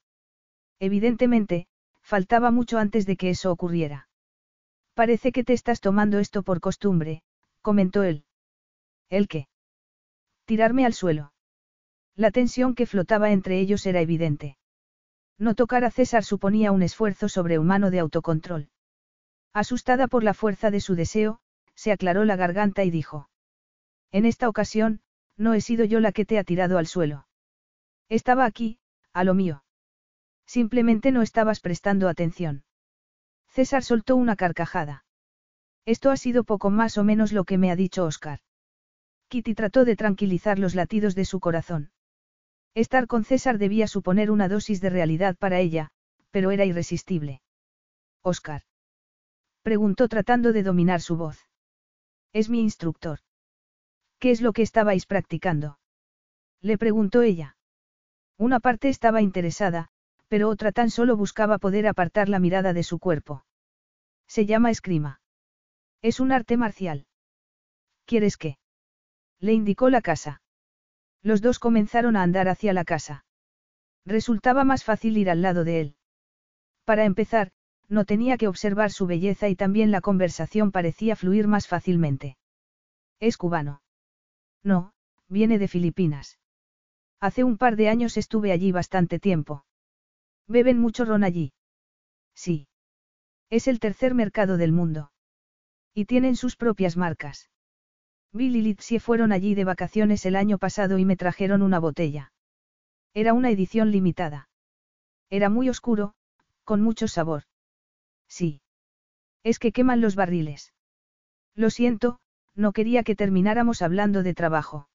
Evidentemente, 0.79 1.65
faltaba 2.03 2.51
mucho 2.51 2.77
antes 2.77 3.07
de 3.07 3.17
que 3.17 3.31
eso 3.31 3.51
ocurriera. 3.51 4.07
Parece 4.93 5.31
que 5.31 5.43
te 5.43 5.53
estás 5.53 5.81
tomando 5.81 6.19
esto 6.19 6.43
por 6.43 6.59
costumbre, 6.59 7.23
comentó 7.63 8.03
él. 8.03 8.25
¿El 9.09 9.27
qué? 9.27 9.47
Tirarme 10.45 10.85
al 10.85 10.93
suelo. 10.93 11.33
La 12.15 12.29
tensión 12.29 12.75
que 12.75 12.85
flotaba 12.85 13.31
entre 13.31 13.59
ellos 13.59 13.87
era 13.87 14.01
evidente. 14.01 14.59
No 15.39 15.55
tocar 15.55 15.83
a 15.83 15.89
César 15.89 16.23
suponía 16.23 16.71
un 16.71 16.83
esfuerzo 16.83 17.27
sobrehumano 17.27 17.89
de 17.89 17.97
autocontrol. 17.97 18.69
Asustada 19.51 20.07
por 20.07 20.23
la 20.23 20.35
fuerza 20.35 20.69
de 20.69 20.79
su 20.79 20.93
deseo, 20.93 21.39
se 21.73 21.91
aclaró 21.91 22.23
la 22.23 22.35
garganta 22.35 22.83
y 22.83 22.91
dijo. 22.91 23.30
En 24.11 24.25
esta 24.25 24.49
ocasión, 24.49 25.01
no 25.37 25.53
he 25.53 25.61
sido 25.61 25.85
yo 25.85 25.99
la 25.99 26.11
que 26.11 26.25
te 26.25 26.37
ha 26.37 26.43
tirado 26.43 26.77
al 26.77 26.87
suelo. 26.87 27.27
Estaba 28.09 28.45
aquí, 28.45 28.79
a 29.13 29.23
lo 29.23 29.33
mío. 29.33 29.63
Simplemente 30.45 31.11
no 31.11 31.21
estabas 31.21 31.61
prestando 31.61 32.09
atención. 32.09 32.63
César 33.47 33.83
soltó 33.83 34.15
una 34.15 34.35
carcajada. 34.35 35.05
Esto 35.85 36.09
ha 36.09 36.17
sido 36.17 36.43
poco 36.43 36.69
más 36.69 36.97
o 36.97 37.03
menos 37.03 37.31
lo 37.31 37.43
que 37.45 37.57
me 37.57 37.71
ha 37.71 37.75
dicho 37.75 38.05
Oscar. 38.05 38.39
Kitty 39.29 39.55
trató 39.55 39.85
de 39.85 39.95
tranquilizar 39.95 40.59
los 40.59 40.75
latidos 40.75 41.15
de 41.15 41.25
su 41.25 41.39
corazón. 41.39 41.91
Estar 42.73 43.07
con 43.07 43.23
César 43.23 43.57
debía 43.57 43.87
suponer 43.87 44.29
una 44.29 44.47
dosis 44.47 44.81
de 44.81 44.89
realidad 44.89 45.37
para 45.37 45.59
ella, 45.59 45.89
pero 46.31 46.51
era 46.51 46.65
irresistible. 46.65 47.41
Oscar. 48.21 48.63
Preguntó 49.61 50.07
tratando 50.07 50.53
de 50.53 50.63
dominar 50.63 51.01
su 51.01 51.15
voz. 51.17 51.39
Es 52.33 52.49
mi 52.49 52.61
instructor. 52.61 53.19
¿Qué 54.21 54.29
es 54.29 54.39
lo 54.39 54.53
que 54.53 54.61
estabais 54.61 55.07
practicando? 55.07 55.79
Le 56.61 56.77
preguntó 56.77 57.23
ella. 57.23 57.57
Una 58.37 58.59
parte 58.59 58.87
estaba 58.87 59.23
interesada, 59.23 59.89
pero 60.27 60.47
otra 60.47 60.71
tan 60.71 60.91
solo 60.91 61.17
buscaba 61.17 61.57
poder 61.57 61.87
apartar 61.87 62.29
la 62.29 62.37
mirada 62.37 62.71
de 62.73 62.83
su 62.83 62.99
cuerpo. 62.99 63.43
Se 64.27 64.45
llama 64.45 64.69
escrima. 64.69 65.21
Es 66.03 66.19
un 66.19 66.31
arte 66.31 66.55
marcial. 66.55 67.07
¿Quieres 68.05 68.37
qué? 68.37 68.59
Le 69.39 69.53
indicó 69.53 69.89
la 69.89 70.01
casa. 70.01 70.43
Los 71.23 71.41
dos 71.41 71.57
comenzaron 71.57 72.15
a 72.15 72.21
andar 72.21 72.47
hacia 72.47 72.73
la 72.73 72.85
casa. 72.85 73.25
Resultaba 74.05 74.63
más 74.63 74.83
fácil 74.83 75.17
ir 75.17 75.31
al 75.31 75.41
lado 75.41 75.63
de 75.63 75.81
él. 75.81 75.95
Para 76.85 77.05
empezar, 77.05 77.53
no 77.89 78.05
tenía 78.05 78.37
que 78.37 78.47
observar 78.47 78.91
su 78.91 79.07
belleza 79.07 79.49
y 79.49 79.55
también 79.55 79.89
la 79.89 80.01
conversación 80.01 80.71
parecía 80.71 81.15
fluir 81.15 81.47
más 81.47 81.67
fácilmente. 81.67 82.37
¿Es 83.19 83.37
cubano? 83.37 83.80
No, 84.63 84.93
viene 85.27 85.59
de 85.59 85.67
Filipinas. 85.67 86.39
Hace 87.19 87.43
un 87.43 87.57
par 87.57 87.75
de 87.75 87.89
años 87.89 88.17
estuve 88.17 88.51
allí 88.51 88.71
bastante 88.71 89.19
tiempo. 89.19 89.65
¿Beben 90.47 90.79
mucho 90.79 91.05
ron 91.05 91.23
allí? 91.23 91.53
Sí. 92.33 92.67
Es 93.49 93.67
el 93.67 93.79
tercer 93.79 94.13
mercado 94.13 94.57
del 94.57 94.71
mundo. 94.71 95.11
Y 95.93 96.05
tienen 96.05 96.35
sus 96.35 96.55
propias 96.55 96.97
marcas. 96.97 97.49
Bill 98.33 98.55
y 98.65 98.99
fueron 98.99 99.31
allí 99.33 99.55
de 99.55 99.65
vacaciones 99.65 100.25
el 100.25 100.35
año 100.35 100.57
pasado 100.57 100.97
y 100.97 101.05
me 101.05 101.17
trajeron 101.17 101.61
una 101.61 101.79
botella. 101.79 102.31
Era 103.13 103.33
una 103.33 103.49
edición 103.49 103.91
limitada. 103.91 104.49
Era 105.29 105.49
muy 105.49 105.69
oscuro, 105.69 106.13
con 106.63 106.81
mucho 106.81 107.07
sabor. 107.07 107.43
Sí. 108.27 108.61
Es 109.43 109.59
que 109.59 109.73
queman 109.73 109.99
los 109.99 110.15
barriles. 110.15 110.73
Lo 111.55 111.69
siento, 111.69 112.19
no 112.61 112.71
quería 112.71 113.03
que 113.03 113.15
termináramos 113.15 113.81
hablando 113.81 114.23
de 114.23 114.33
trabajo. 114.33 114.87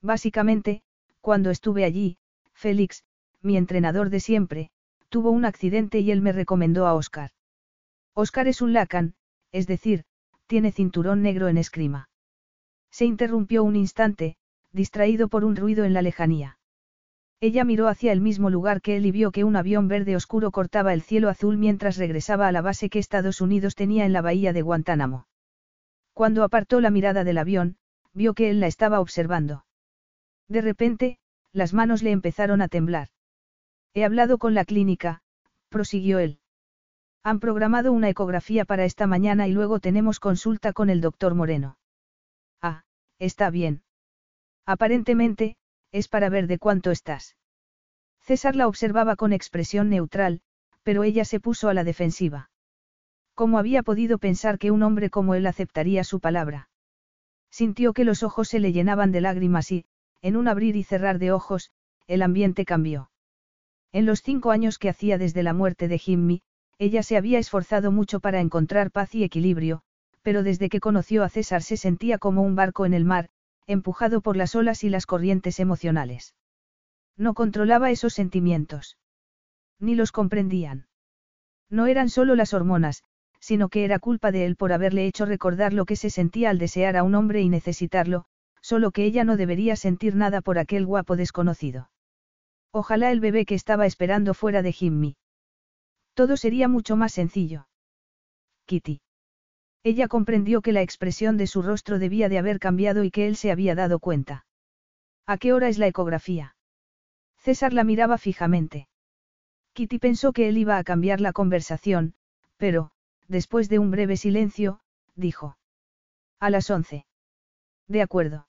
Básicamente, 0.00 0.82
cuando 1.20 1.50
estuve 1.50 1.84
allí, 1.84 2.18
Félix, 2.54 3.04
mi 3.40 3.56
entrenador 3.56 4.10
de 4.10 4.20
siempre, 4.20 4.70
tuvo 5.08 5.30
un 5.30 5.44
accidente 5.44 5.98
y 6.00 6.10
él 6.10 6.22
me 6.22 6.32
recomendó 6.32 6.86
a 6.86 6.94
Oscar. 6.94 7.30
Oscar 8.14 8.46
es 8.46 8.62
un 8.62 8.72
lacan, 8.72 9.14
es 9.50 9.66
decir, 9.66 10.04
tiene 10.46 10.70
cinturón 10.70 11.22
negro 11.22 11.48
en 11.48 11.58
escrima. 11.58 12.08
Se 12.90 13.04
interrumpió 13.04 13.64
un 13.64 13.74
instante, 13.74 14.36
distraído 14.70 15.28
por 15.28 15.44
un 15.44 15.56
ruido 15.56 15.84
en 15.84 15.94
la 15.94 16.02
lejanía. 16.02 16.58
Ella 17.40 17.64
miró 17.64 17.88
hacia 17.88 18.12
el 18.12 18.20
mismo 18.20 18.50
lugar 18.50 18.80
que 18.80 18.96
él 18.96 19.06
y 19.06 19.10
vio 19.10 19.32
que 19.32 19.44
un 19.44 19.56
avión 19.56 19.88
verde 19.88 20.14
oscuro 20.14 20.50
cortaba 20.50 20.92
el 20.92 21.02
cielo 21.02 21.28
azul 21.28 21.56
mientras 21.58 21.96
regresaba 21.96 22.46
a 22.46 22.52
la 22.52 22.62
base 22.62 22.88
que 22.88 22.98
Estados 22.98 23.40
Unidos 23.40 23.74
tenía 23.74 24.04
en 24.04 24.12
la 24.12 24.22
bahía 24.22 24.52
de 24.52 24.62
Guantánamo. 24.62 25.26
Cuando 26.12 26.44
apartó 26.44 26.80
la 26.80 26.90
mirada 26.90 27.24
del 27.24 27.38
avión, 27.38 27.76
vio 28.12 28.34
que 28.34 28.50
él 28.50 28.60
la 28.60 28.66
estaba 28.66 29.00
observando. 29.00 29.64
De 30.48 30.60
repente, 30.60 31.18
las 31.52 31.72
manos 31.72 32.02
le 32.02 32.10
empezaron 32.10 32.62
a 32.62 32.68
temblar. 32.68 33.08
He 33.94 34.04
hablado 34.04 34.38
con 34.38 34.54
la 34.54 34.64
clínica, 34.64 35.22
prosiguió 35.68 36.18
él. 36.18 36.38
Han 37.22 37.40
programado 37.40 37.92
una 37.92 38.08
ecografía 38.08 38.64
para 38.64 38.84
esta 38.84 39.06
mañana 39.06 39.48
y 39.48 39.52
luego 39.52 39.80
tenemos 39.80 40.20
consulta 40.20 40.72
con 40.72 40.90
el 40.90 41.00
doctor 41.00 41.34
Moreno. 41.34 41.78
Ah, 42.60 42.84
está 43.18 43.50
bien. 43.50 43.82
Aparentemente, 44.66 45.56
es 45.92 46.08
para 46.08 46.28
ver 46.28 46.46
de 46.46 46.58
cuánto 46.58 46.90
estás. 46.90 47.36
César 48.20 48.56
la 48.56 48.68
observaba 48.68 49.16
con 49.16 49.32
expresión 49.32 49.88
neutral, 49.88 50.40
pero 50.82 51.02
ella 51.04 51.24
se 51.24 51.40
puso 51.40 51.68
a 51.68 51.74
la 51.74 51.84
defensiva. 51.84 52.50
¿Cómo 53.34 53.58
había 53.58 53.82
podido 53.82 54.18
pensar 54.18 54.58
que 54.58 54.70
un 54.70 54.82
hombre 54.82 55.10
como 55.10 55.34
él 55.34 55.46
aceptaría 55.46 56.04
su 56.04 56.20
palabra? 56.20 56.68
Sintió 57.50 57.92
que 57.92 58.04
los 58.04 58.22
ojos 58.22 58.48
se 58.48 58.60
le 58.60 58.72
llenaban 58.72 59.12
de 59.12 59.20
lágrimas 59.20 59.72
y, 59.72 59.84
en 60.20 60.36
un 60.36 60.48
abrir 60.48 60.76
y 60.76 60.84
cerrar 60.84 61.18
de 61.18 61.32
ojos, 61.32 61.70
el 62.06 62.22
ambiente 62.22 62.64
cambió. 62.64 63.10
En 63.92 64.06
los 64.06 64.22
cinco 64.22 64.50
años 64.50 64.78
que 64.78 64.88
hacía 64.88 65.18
desde 65.18 65.42
la 65.42 65.52
muerte 65.52 65.88
de 65.88 65.98
Jimmy, 65.98 66.42
ella 66.78 67.02
se 67.02 67.16
había 67.16 67.38
esforzado 67.38 67.92
mucho 67.92 68.20
para 68.20 68.40
encontrar 68.40 68.90
paz 68.90 69.14
y 69.14 69.24
equilibrio, 69.24 69.82
pero 70.22 70.42
desde 70.42 70.68
que 70.68 70.80
conoció 70.80 71.24
a 71.24 71.28
César 71.28 71.62
se 71.62 71.76
sentía 71.76 72.18
como 72.18 72.42
un 72.42 72.54
barco 72.54 72.86
en 72.86 72.94
el 72.94 73.04
mar, 73.04 73.28
empujado 73.66 74.20
por 74.20 74.36
las 74.36 74.54
olas 74.54 74.84
y 74.84 74.88
las 74.88 75.06
corrientes 75.06 75.60
emocionales. 75.60 76.34
No 77.16 77.34
controlaba 77.34 77.90
esos 77.90 78.14
sentimientos. 78.14 78.98
Ni 79.78 79.94
los 79.94 80.12
comprendían. 80.12 80.86
No 81.68 81.86
eran 81.86 82.08
solo 82.08 82.34
las 82.34 82.54
hormonas, 82.54 83.02
sino 83.42 83.68
que 83.68 83.84
era 83.84 83.98
culpa 83.98 84.30
de 84.30 84.46
él 84.46 84.54
por 84.54 84.72
haberle 84.72 85.04
hecho 85.04 85.26
recordar 85.26 85.72
lo 85.72 85.84
que 85.84 85.96
se 85.96 86.10
sentía 86.10 86.48
al 86.48 86.58
desear 86.58 86.96
a 86.96 87.02
un 87.02 87.16
hombre 87.16 87.42
y 87.42 87.48
necesitarlo, 87.48 88.24
solo 88.60 88.92
que 88.92 89.04
ella 89.04 89.24
no 89.24 89.36
debería 89.36 89.74
sentir 89.74 90.14
nada 90.14 90.40
por 90.40 90.58
aquel 90.58 90.86
guapo 90.86 91.16
desconocido. 91.16 91.90
Ojalá 92.70 93.10
el 93.10 93.18
bebé 93.18 93.44
que 93.44 93.56
estaba 93.56 93.84
esperando 93.84 94.32
fuera 94.32 94.62
de 94.62 94.72
Jimmy. 94.72 95.16
Todo 96.14 96.36
sería 96.36 96.68
mucho 96.68 96.94
más 96.96 97.12
sencillo. 97.12 97.66
Kitty. 98.66 99.00
Ella 99.82 100.06
comprendió 100.06 100.62
que 100.62 100.72
la 100.72 100.82
expresión 100.82 101.36
de 101.36 101.48
su 101.48 101.62
rostro 101.62 101.98
debía 101.98 102.28
de 102.28 102.38
haber 102.38 102.60
cambiado 102.60 103.02
y 103.02 103.10
que 103.10 103.26
él 103.26 103.34
se 103.34 103.50
había 103.50 103.74
dado 103.74 103.98
cuenta. 103.98 104.46
¿A 105.26 105.36
qué 105.36 105.52
hora 105.52 105.68
es 105.68 105.78
la 105.78 105.88
ecografía? 105.88 106.54
César 107.38 107.72
la 107.72 107.82
miraba 107.82 108.18
fijamente. 108.18 108.86
Kitty 109.72 109.98
pensó 109.98 110.32
que 110.32 110.48
él 110.48 110.58
iba 110.58 110.78
a 110.78 110.84
cambiar 110.84 111.20
la 111.20 111.32
conversación, 111.32 112.14
pero, 112.56 112.91
después 113.32 113.68
de 113.70 113.78
un 113.78 113.90
breve 113.90 114.16
silencio, 114.16 114.80
dijo. 115.16 115.56
A 116.38 116.50
las 116.50 116.70
once. 116.70 117.06
De 117.88 118.02
acuerdo. 118.02 118.46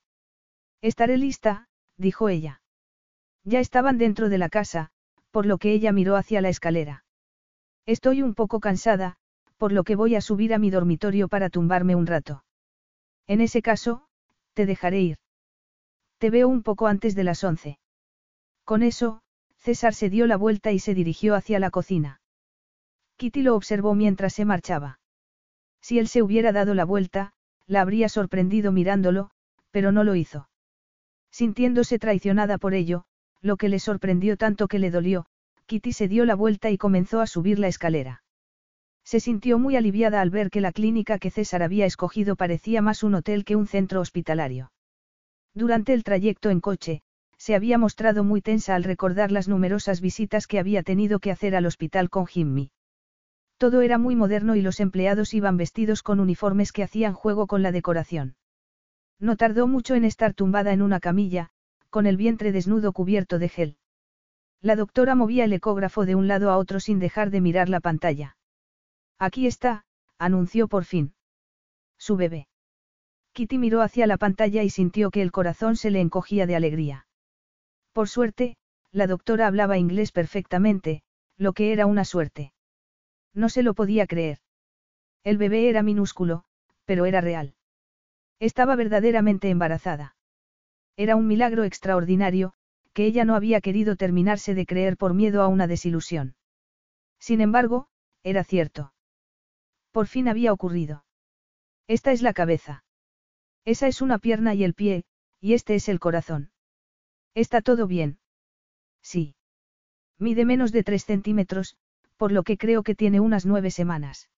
Estaré 0.82 1.18
lista, 1.18 1.70
dijo 1.98 2.28
ella. 2.28 2.62
Ya 3.46 3.60
estaban 3.62 3.98
dentro 3.98 4.28
de 4.30 4.38
la 4.38 4.50
casa, 4.50 4.92
por 5.32 5.46
lo 5.46 5.58
que 5.58 5.72
ella 5.72 5.94
miró 5.94 6.18
hacia 6.18 6.42
la 6.42 6.50
escalera. 6.50 7.06
Estoy 7.86 8.22
un 8.22 8.36
poco 8.36 8.60
cansada, 8.60 9.16
por 9.58 9.72
lo 9.72 9.84
que 9.86 9.96
voy 9.96 10.16
a 10.16 10.22
subir 10.22 10.54
a 10.54 10.60
mi 10.60 10.70
dormitorio 10.70 11.30
para 11.30 11.50
tumbarme 11.50 11.96
un 11.96 12.06
rato. 12.06 12.44
En 13.26 13.40
ese 13.40 13.62
caso, 13.62 14.06
te 14.54 14.66
dejaré 14.66 15.00
ir. 15.02 15.18
Te 16.18 16.30
veo 16.30 16.50
un 16.50 16.62
poco 16.62 16.88
antes 16.88 17.16
de 17.16 17.24
las 17.24 17.44
once. 17.44 17.80
Con 18.66 18.84
eso, 18.84 19.22
César 19.58 19.94
se 19.94 20.10
dio 20.10 20.28
la 20.28 20.36
vuelta 20.36 20.74
y 20.74 20.80
se 20.80 20.94
dirigió 20.94 21.36
hacia 21.36 21.60
la 21.60 21.72
cocina. 21.72 22.20
Kitty 23.18 23.42
lo 23.42 23.56
observó 23.56 23.96
mientras 23.96 24.34
se 24.34 24.46
marchaba. 24.46 25.00
Si 25.82 26.00
él 26.00 26.08
se 26.08 26.22
hubiera 26.22 26.52
dado 26.52 26.74
la 26.74 26.86
vuelta, 26.86 27.34
la 27.68 27.82
habría 27.82 28.10
sorprendido 28.10 28.72
mirándolo, 28.72 29.30
pero 29.72 29.92
no 29.92 30.04
lo 30.04 30.16
hizo. 30.16 30.50
Sintiéndose 31.32 32.00
traicionada 32.00 32.58
por 32.58 32.74
ello, 32.74 33.06
lo 33.42 33.58
que 33.58 33.70
le 33.70 33.80
sorprendió 33.80 34.38
tanto 34.38 34.68
que 34.68 34.80
le 34.80 34.92
dolió, 34.92 35.26
Kitty 35.66 35.94
se 35.94 36.08
dio 36.08 36.26
la 36.26 36.36
vuelta 36.36 36.70
y 36.70 36.78
comenzó 36.78 37.22
a 37.22 37.28
subir 37.28 37.60
la 37.60 37.68
escalera. 37.68 38.24
Se 39.04 39.20
sintió 39.20 39.60
muy 39.60 39.76
aliviada 39.76 40.22
al 40.22 40.30
ver 40.30 40.50
que 40.50 40.62
la 40.62 40.72
clínica 40.72 41.20
que 41.20 41.30
César 41.30 41.64
había 41.64 41.86
escogido 41.86 42.36
parecía 42.36 42.82
más 42.82 43.04
un 43.04 43.16
hotel 43.16 43.44
que 43.44 43.56
un 43.56 43.68
centro 43.68 44.00
hospitalario. 44.00 44.72
Durante 45.54 45.94
el 45.94 46.04
trayecto 46.04 46.50
en 46.50 46.62
coche, 46.62 47.02
se 47.38 47.56
había 47.56 47.78
mostrado 47.78 48.24
muy 48.24 48.42
tensa 48.42 48.76
al 48.76 48.84
recordar 48.84 49.32
las 49.32 49.48
numerosas 49.48 50.00
visitas 50.00 50.48
que 50.48 50.60
había 50.60 50.84
tenido 50.84 51.20
que 51.20 51.32
hacer 51.32 51.56
al 51.56 51.66
hospital 51.66 52.10
con 52.10 52.26
Jimmy. 52.26 52.72
Todo 53.58 53.82
era 53.82 53.98
muy 53.98 54.16
moderno 54.16 54.56
y 54.56 54.62
los 54.62 54.80
empleados 54.80 55.34
iban 55.34 55.58
vestidos 55.58 56.04
con 56.04 56.20
uniformes 56.20 56.72
que 56.72 56.84
hacían 56.84 57.14
juego 57.14 57.48
con 57.48 57.62
la 57.62 57.72
decoración. 57.72 58.36
No 59.20 59.38
tardó 59.38 59.68
mucho 59.68 59.96
en 59.96 60.06
estar 60.06 60.34
tumbada 60.34 60.74
en 60.74 60.82
una 60.82 61.00
camilla, 61.00 61.50
con 61.90 62.06
el 62.08 62.18
vientre 62.18 62.52
desnudo 62.52 62.92
cubierto 62.92 63.40
de 63.40 63.50
gel. 63.50 63.78
La 64.62 64.76
doctora 64.76 65.16
movía 65.16 65.46
el 65.46 65.54
ecógrafo 65.54 66.06
de 66.06 66.16
un 66.16 66.28
lado 66.28 66.50
a 66.50 66.58
otro 66.58 66.80
sin 66.80 67.00
dejar 67.00 67.30
de 67.30 67.42
mirar 67.42 67.70
la 67.70 67.80
pantalla. 67.80 68.38
Aquí 69.20 69.46
está, 69.46 69.86
anunció 70.18 70.68
por 70.68 70.86
fin. 70.86 71.14
Su 71.98 72.16
bebé. 72.16 72.48
Kitty 73.34 73.58
miró 73.58 73.82
hacia 73.82 74.08
la 74.08 74.18
pantalla 74.18 74.64
y 74.64 74.70
sintió 74.70 75.12
que 75.12 75.22
el 75.22 75.32
corazón 75.32 75.76
se 75.76 75.92
le 75.92 76.00
encogía 76.00 76.46
de 76.46 76.56
alegría. 76.56 77.08
Por 77.92 78.08
suerte, 78.08 78.58
la 78.92 79.08
doctora 79.08 79.48
hablaba 79.48 79.78
inglés 79.78 80.12
perfectamente, 80.12 81.04
lo 81.38 81.54
que 81.54 81.74
era 81.74 81.86
una 81.86 82.06
suerte. 82.06 82.53
No 83.34 83.50
se 83.50 83.64
lo 83.64 83.74
podía 83.74 84.08
creer. 84.08 84.40
El 85.24 85.38
bebé 85.38 85.70
era 85.70 85.84
minúsculo, 85.84 86.44
pero 86.86 87.06
era 87.06 87.22
real. 87.22 87.56
Estaba 88.40 88.76
verdaderamente 88.76 89.50
embarazada. 89.50 90.16
Era 90.98 91.16
un 91.16 91.28
milagro 91.28 91.64
extraordinario, 91.64 92.54
que 92.94 93.06
ella 93.06 93.26
no 93.26 93.36
había 93.36 93.62
querido 93.62 93.96
terminarse 93.96 94.54
de 94.54 94.66
creer 94.66 94.98
por 94.98 95.14
miedo 95.14 95.42
a 95.42 95.48
una 95.48 95.68
desilusión. 95.68 96.36
Sin 97.20 97.42
embargo, 97.42 97.88
era 98.24 98.44
cierto. 98.44 98.94
Por 99.92 100.08
fin 100.08 100.28
había 100.28 100.54
ocurrido. 100.54 101.06
Esta 101.88 102.12
es 102.12 102.22
la 102.22 102.34
cabeza. 102.34 102.84
Esa 103.66 103.88
es 103.88 104.02
una 104.02 104.20
pierna 104.20 104.54
y 104.54 104.64
el 104.64 104.74
pie, 104.74 105.06
y 105.40 105.54
este 105.54 105.76
es 105.76 105.90
el 105.90 106.00
corazón. 106.00 106.52
¿Está 107.34 107.62
todo 107.62 107.88
bien? 107.88 108.20
Sí. 109.02 109.36
Mide 110.20 110.46
menos 110.46 110.72
de 110.72 110.84
tres 110.84 111.06
centímetros, 111.06 111.76
por 112.18 112.32
lo 112.32 112.44
que 112.44 112.58
creo 112.58 112.84
que 112.84 112.96
tiene 112.96 113.20
unas 113.20 113.46
nueve 113.46 113.72
semanas. 113.72 114.30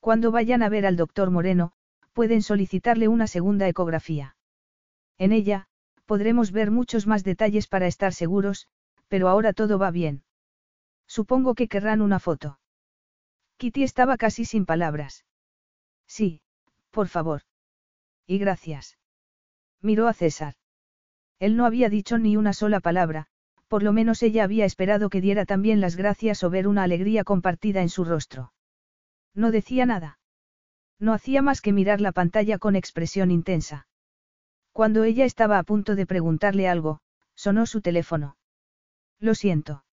Cuando 0.00 0.30
vayan 0.30 0.62
a 0.62 0.68
ver 0.68 0.86
al 0.86 0.96
doctor 0.96 1.30
Moreno, 1.30 1.72
pueden 2.12 2.42
solicitarle 2.42 3.08
una 3.08 3.26
segunda 3.26 3.68
ecografía. 3.68 4.36
En 5.18 5.32
ella, 5.32 5.66
podremos 6.06 6.52
ver 6.52 6.70
muchos 6.70 7.06
más 7.06 7.24
detalles 7.24 7.66
para 7.66 7.86
estar 7.86 8.14
seguros, 8.14 8.68
pero 9.08 9.28
ahora 9.28 9.52
todo 9.52 9.78
va 9.78 9.90
bien. 9.90 10.24
Supongo 11.06 11.54
que 11.54 11.68
querrán 11.68 12.00
una 12.00 12.18
foto. 12.18 12.60
Kitty 13.56 13.82
estaba 13.82 14.16
casi 14.16 14.44
sin 14.44 14.66
palabras. 14.66 15.24
Sí, 16.06 16.42
por 16.90 17.08
favor. 17.08 17.42
Y 18.26 18.38
gracias. 18.38 18.98
Miró 19.80 20.06
a 20.06 20.12
César. 20.12 20.54
Él 21.38 21.56
no 21.56 21.66
había 21.66 21.88
dicho 21.88 22.18
ni 22.18 22.36
una 22.36 22.52
sola 22.52 22.80
palabra, 22.80 23.28
por 23.68 23.82
lo 23.82 23.92
menos 23.92 24.22
ella 24.22 24.44
había 24.44 24.64
esperado 24.64 25.10
que 25.10 25.20
diera 25.20 25.44
también 25.44 25.80
las 25.80 25.94
gracias 25.94 26.42
o 26.42 26.50
ver 26.50 26.66
una 26.66 26.82
alegría 26.82 27.22
compartida 27.22 27.82
en 27.82 27.90
su 27.90 28.04
rostro. 28.04 28.52
No 29.34 29.50
decía 29.50 29.86
nada. 29.86 30.18
No 30.98 31.12
hacía 31.12 31.42
más 31.42 31.60
que 31.60 31.72
mirar 31.72 32.00
la 32.00 32.12
pantalla 32.12 32.58
con 32.58 32.74
expresión 32.74 33.30
intensa. 33.30 33.86
Cuando 34.72 35.04
ella 35.04 35.24
estaba 35.24 35.58
a 35.58 35.62
punto 35.62 35.94
de 35.94 36.06
preguntarle 36.06 36.66
algo, 36.66 37.00
sonó 37.34 37.66
su 37.66 37.80
teléfono. 37.80 38.36
Lo 39.20 39.34
siento. 39.34 39.84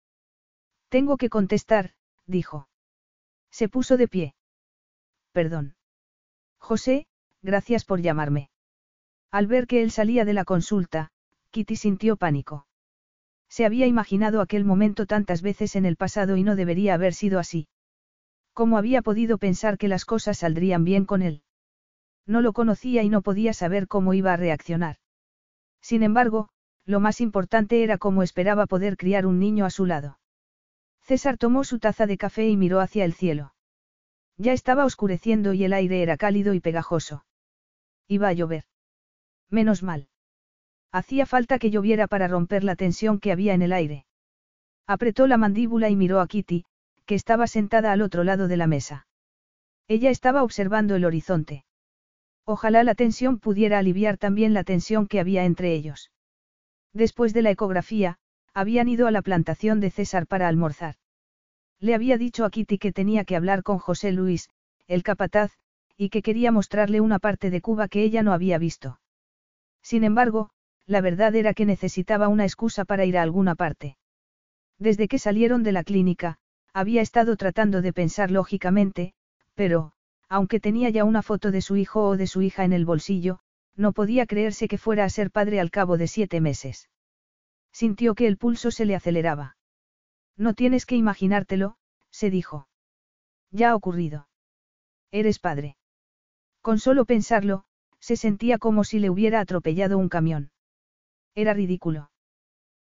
Tengo 0.89 1.17
que 1.17 1.29
contestar, 1.29 1.91
dijo. 2.25 2.69
Se 3.51 3.67
puso 3.67 3.97
de 3.97 4.07
pie. 4.07 4.35
Perdón. 5.31 5.75
José, 6.57 7.07
gracias 7.41 7.85
por 7.85 8.01
llamarme. 8.01 8.49
Al 9.31 9.47
ver 9.47 9.67
que 9.67 9.83
él 9.83 9.91
salía 9.91 10.23
de 10.25 10.33
la 10.33 10.45
consulta, 10.45 11.11
Kitty 11.51 11.75
sintió 11.75 12.15
pánico. 12.15 12.67
Se 13.55 13.65
había 13.65 13.87
imaginado 13.87 14.41
aquel 14.41 14.65
momento 14.65 15.05
tantas 15.05 15.41
veces 15.41 15.77
en 15.77 15.85
el 15.85 15.95
pasado 15.95 16.35
y 16.35 16.43
no 16.43 16.57
debería 16.57 16.93
haber 16.93 17.13
sido 17.13 17.39
así. 17.39 17.69
¿Cómo 18.51 18.77
había 18.77 19.01
podido 19.01 19.37
pensar 19.37 19.77
que 19.77 19.87
las 19.87 20.03
cosas 20.03 20.39
saldrían 20.39 20.83
bien 20.83 21.05
con 21.05 21.21
él? 21.21 21.41
No 22.25 22.41
lo 22.41 22.51
conocía 22.51 23.01
y 23.03 23.07
no 23.07 23.21
podía 23.21 23.53
saber 23.53 23.87
cómo 23.87 24.13
iba 24.13 24.33
a 24.33 24.35
reaccionar. 24.35 24.97
Sin 25.79 26.03
embargo, 26.03 26.49
lo 26.83 26.99
más 26.99 27.21
importante 27.21 27.81
era 27.81 27.97
cómo 27.97 28.23
esperaba 28.23 28.65
poder 28.65 28.97
criar 28.97 29.25
un 29.25 29.39
niño 29.39 29.63
a 29.63 29.69
su 29.69 29.85
lado. 29.85 30.19
César 30.99 31.37
tomó 31.37 31.63
su 31.63 31.79
taza 31.79 32.07
de 32.07 32.17
café 32.17 32.49
y 32.49 32.57
miró 32.57 32.81
hacia 32.81 33.05
el 33.05 33.13
cielo. 33.13 33.55
Ya 34.35 34.51
estaba 34.51 34.83
oscureciendo 34.83 35.53
y 35.53 35.63
el 35.63 35.71
aire 35.71 36.01
era 36.01 36.17
cálido 36.17 36.53
y 36.55 36.59
pegajoso. 36.59 37.23
Iba 38.09 38.27
a 38.27 38.33
llover. 38.33 38.65
Menos 39.49 39.81
mal. 39.81 40.09
Hacía 40.91 41.25
falta 41.25 41.59
que 41.59 41.71
lloviera 41.71 42.07
para 42.07 42.27
romper 42.27 42.63
la 42.63 42.75
tensión 42.75 43.19
que 43.19 43.31
había 43.31 43.53
en 43.53 43.61
el 43.61 43.73
aire. 43.73 44.05
Apretó 44.87 45.27
la 45.27 45.37
mandíbula 45.37 45.89
y 45.89 45.95
miró 45.95 46.21
a 46.21 46.27
Kitty, 46.27 46.65
que 47.05 47.15
estaba 47.15 47.47
sentada 47.47 47.91
al 47.91 48.01
otro 48.01 48.23
lado 48.23 48.47
de 48.47 48.57
la 48.57 48.67
mesa. 48.67 49.07
Ella 49.87 50.09
estaba 50.09 50.43
observando 50.43 50.95
el 50.95 51.05
horizonte. 51.05 51.65
Ojalá 52.45 52.83
la 52.83 52.95
tensión 52.95 53.39
pudiera 53.39 53.79
aliviar 53.79 54.17
también 54.17 54.53
la 54.53 54.63
tensión 54.63 55.07
que 55.07 55.19
había 55.19 55.45
entre 55.45 55.73
ellos. 55.73 56.11
Después 56.93 57.33
de 57.33 57.41
la 57.41 57.51
ecografía, 57.51 58.17
habían 58.53 58.87
ido 58.87 59.07
a 59.07 59.11
la 59.11 59.21
plantación 59.21 59.79
de 59.79 59.91
César 59.91 60.27
para 60.27 60.47
almorzar. 60.47 60.95
Le 61.79 61.93
había 61.93 62.17
dicho 62.17 62.45
a 62.45 62.49
Kitty 62.49 62.77
que 62.77 62.93
tenía 62.93 63.25
que 63.25 63.35
hablar 63.35 63.63
con 63.63 63.79
José 63.79 64.11
Luis, 64.11 64.49
el 64.87 65.03
capataz, 65.03 65.51
y 65.97 66.09
que 66.09 66.21
quería 66.21 66.51
mostrarle 66.51 67.01
una 67.01 67.19
parte 67.19 67.49
de 67.49 67.61
Cuba 67.61 67.87
que 67.87 68.03
ella 68.03 68.23
no 68.23 68.31
había 68.31 68.57
visto. 68.57 68.99
Sin 69.81 70.03
embargo, 70.03 70.49
la 70.87 71.01
verdad 71.01 71.35
era 71.35 71.53
que 71.53 71.65
necesitaba 71.65 72.27
una 72.27 72.43
excusa 72.43 72.85
para 72.85 73.05
ir 73.05 73.17
a 73.17 73.21
alguna 73.21 73.55
parte. 73.55 73.97
Desde 74.77 75.07
que 75.07 75.19
salieron 75.19 75.63
de 75.63 75.71
la 75.71 75.83
clínica, 75.83 76.37
había 76.73 77.01
estado 77.01 77.37
tratando 77.37 77.81
de 77.81 77.93
pensar 77.93 78.31
lógicamente, 78.31 79.13
pero, 79.53 79.93
aunque 80.27 80.59
tenía 80.59 80.89
ya 80.89 81.03
una 81.03 81.21
foto 81.21 81.51
de 81.51 81.61
su 81.61 81.77
hijo 81.77 82.07
o 82.07 82.17
de 82.17 82.27
su 82.27 82.41
hija 82.41 82.65
en 82.65 82.73
el 82.73 82.85
bolsillo, 82.85 83.39
no 83.75 83.93
podía 83.93 84.25
creerse 84.25 84.67
que 84.67 84.77
fuera 84.77 85.05
a 85.05 85.09
ser 85.09 85.31
padre 85.31 85.59
al 85.59 85.71
cabo 85.71 85.97
de 85.97 86.07
siete 86.07 86.41
meses. 86.41 86.89
Sintió 87.71 88.15
que 88.15 88.27
el 88.27 88.37
pulso 88.37 88.71
se 88.71 88.85
le 88.85 88.95
aceleraba. 88.95 89.57
No 90.37 90.53
tienes 90.53 90.85
que 90.85 90.95
imaginártelo, 90.95 91.77
se 92.09 92.29
dijo. 92.29 92.67
Ya 93.51 93.71
ha 93.71 93.75
ocurrido. 93.75 94.27
Eres 95.11 95.39
padre. 95.39 95.77
Con 96.61 96.79
solo 96.79 97.05
pensarlo, 97.05 97.63
se 97.99 98.17
sentía 98.17 98.57
como 98.57 98.83
si 98.83 98.99
le 98.99 99.09
hubiera 99.09 99.39
atropellado 99.39 99.97
un 99.97 100.09
camión. 100.09 100.51
Era 101.35 101.53
ridículo. 101.53 102.11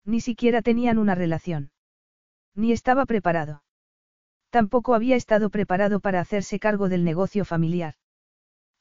Ni 0.06 0.22
siquiera 0.22 0.61
tenían 0.61 0.98
una 0.98 1.16
relación. 1.16 1.72
Ni 2.56 2.72
estaba 2.72 3.06
preparado. 3.06 3.64
Tampoco 4.50 4.95
había 4.95 5.17
estado 5.17 5.50
preparado 5.50 6.00
para 6.00 6.22
hacerse 6.22 6.58
cargo 6.58 6.88
del 6.88 7.03
negocio 7.03 7.43
familiar. 7.43 7.95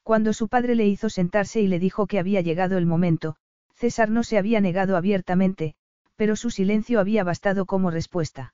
Cuando 0.03 0.31
su 0.31 0.47
padre 0.47 0.75
le 0.75 0.87
hizo 0.87 1.09
sentarse 1.09 1.59
y 1.59 1.67
le 1.67 1.79
dijo 1.79 2.07
que 2.07 2.17
había 2.17 2.39
llegado 2.39 2.77
el 2.77 2.85
momento, 2.85 3.35
César 3.75 4.09
no 4.09 4.23
se 4.23 4.37
había 4.37 4.61
negado 4.61 4.95
abiertamente, 4.95 5.75
pero 6.15 6.37
su 6.37 6.49
silencio 6.49 7.01
había 7.01 7.25
bastado 7.25 7.65
como 7.65 7.91
respuesta. 7.91 8.53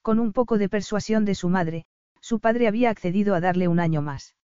Con 0.00 0.20
un 0.20 0.32
poco 0.32 0.58
de 0.58 0.68
persuasión 0.68 1.24
de 1.24 1.34
su 1.34 1.48
madre, 1.48 1.86
su 2.20 2.38
padre 2.38 2.68
había 2.68 2.90
accedido 2.90 3.34
a 3.34 3.40
darle 3.40 3.66
un 3.66 3.80
año 3.80 4.00
más. 4.00 4.36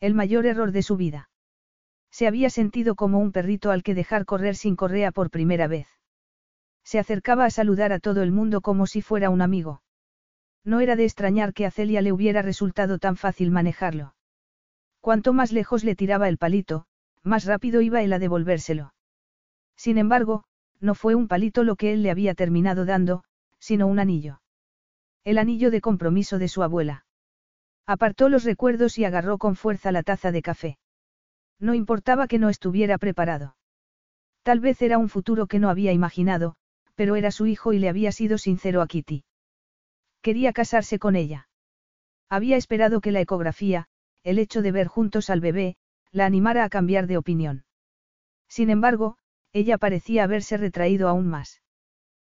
El 0.00 0.14
mayor 0.14 0.46
error 0.46 0.72
de 0.72 0.82
su 0.82 0.96
vida. 0.96 1.28
Se 2.12 2.26
había 2.26 2.50
sentido 2.50 2.94
como 2.94 3.18
un 3.18 3.32
perrito 3.32 3.70
al 3.70 3.82
que 3.82 3.94
dejar 3.94 4.26
correr 4.26 4.54
sin 4.54 4.76
correa 4.76 5.10
por 5.12 5.30
primera 5.30 5.66
vez. 5.66 5.88
Se 6.84 6.98
acercaba 6.98 7.46
a 7.46 7.50
saludar 7.50 7.92
a 7.92 8.00
todo 8.00 8.22
el 8.22 8.32
mundo 8.32 8.60
como 8.60 8.86
si 8.86 9.00
fuera 9.00 9.30
un 9.30 9.40
amigo. 9.40 9.82
No 10.62 10.80
era 10.80 10.94
de 10.94 11.04
extrañar 11.04 11.54
que 11.54 11.64
a 11.64 11.70
Celia 11.70 12.02
le 12.02 12.12
hubiera 12.12 12.42
resultado 12.42 12.98
tan 12.98 13.16
fácil 13.16 13.50
manejarlo. 13.50 14.14
Cuanto 15.00 15.32
más 15.32 15.52
lejos 15.52 15.84
le 15.84 15.96
tiraba 15.96 16.28
el 16.28 16.38
palito, 16.38 16.84
más 17.22 17.46
rápido 17.46 17.80
iba 17.80 18.02
él 18.02 18.12
a 18.12 18.18
devolvérselo. 18.18 18.94
Sin 19.74 19.96
embargo, 19.96 20.44
no 20.80 20.94
fue 20.94 21.14
un 21.14 21.28
palito 21.28 21.64
lo 21.64 21.76
que 21.76 21.92
él 21.94 22.02
le 22.02 22.10
había 22.10 22.34
terminado 22.34 22.84
dando, 22.84 23.24
sino 23.58 23.86
un 23.86 23.98
anillo. 23.98 24.42
El 25.24 25.38
anillo 25.38 25.70
de 25.70 25.80
compromiso 25.80 26.38
de 26.38 26.48
su 26.48 26.62
abuela. 26.62 27.06
Apartó 27.86 28.28
los 28.28 28.44
recuerdos 28.44 28.98
y 28.98 29.04
agarró 29.04 29.38
con 29.38 29.56
fuerza 29.56 29.92
la 29.92 30.02
taza 30.02 30.30
de 30.30 30.42
café. 30.42 30.78
No 31.58 31.74
importaba 31.74 32.26
que 32.26 32.38
no 32.38 32.48
estuviera 32.48 32.98
preparado. 32.98 33.56
Tal 34.42 34.60
vez 34.60 34.82
era 34.82 34.98
un 34.98 35.08
futuro 35.08 35.46
que 35.46 35.58
no 35.58 35.68
había 35.68 35.92
imaginado, 35.92 36.56
pero 36.94 37.16
era 37.16 37.30
su 37.30 37.46
hijo 37.46 37.72
y 37.72 37.78
le 37.78 37.88
había 37.88 38.12
sido 38.12 38.38
sincero 38.38 38.82
a 38.82 38.86
Kitty. 38.86 39.24
Quería 40.20 40.52
casarse 40.52 40.98
con 40.98 41.16
ella. 41.16 41.48
Había 42.28 42.56
esperado 42.56 43.00
que 43.00 43.12
la 43.12 43.20
ecografía, 43.20 43.86
el 44.22 44.38
hecho 44.38 44.62
de 44.62 44.72
ver 44.72 44.86
juntos 44.86 45.30
al 45.30 45.40
bebé, 45.40 45.76
la 46.10 46.26
animara 46.26 46.64
a 46.64 46.68
cambiar 46.68 47.06
de 47.06 47.16
opinión. 47.16 47.64
Sin 48.48 48.70
embargo, 48.70 49.16
ella 49.52 49.78
parecía 49.78 50.24
haberse 50.24 50.56
retraído 50.56 51.08
aún 51.08 51.28
más. 51.28 51.62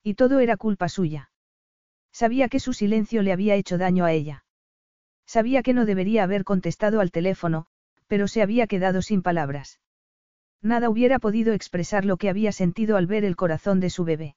Y 0.03 0.15
todo 0.15 0.41
era 0.41 0.57
culpa 0.57 0.89
suya. 0.89 1.31
Sabía 2.13 2.49
que 2.49 2.61
su 2.61 2.73
silencio 2.73 3.23
le 3.23 3.33
había 3.33 3.55
hecho 3.55 3.79
daño 3.79 4.05
a 4.05 4.13
ella. 4.13 4.45
Sabía 5.27 5.63
que 5.63 5.73
no 5.73 5.87
debería 5.87 6.25
haber 6.25 6.45
contestado 6.45 7.01
al 7.01 7.11
teléfono, 7.11 7.67
pero 8.13 8.29
se 8.29 8.43
había 8.43 8.67
quedado 8.67 9.01
sin 9.01 9.23
palabras. 9.23 9.81
Nada 10.61 10.91
hubiera 10.91 11.19
podido 11.19 11.55
expresar 11.55 12.05
lo 12.05 12.19
que 12.19 12.29
había 12.29 12.53
sentido 12.53 12.99
al 12.99 13.07
ver 13.07 13.25
el 13.25 13.37
corazón 13.37 13.81
de 13.81 13.89
su 13.89 14.05
bebé. 14.05 14.37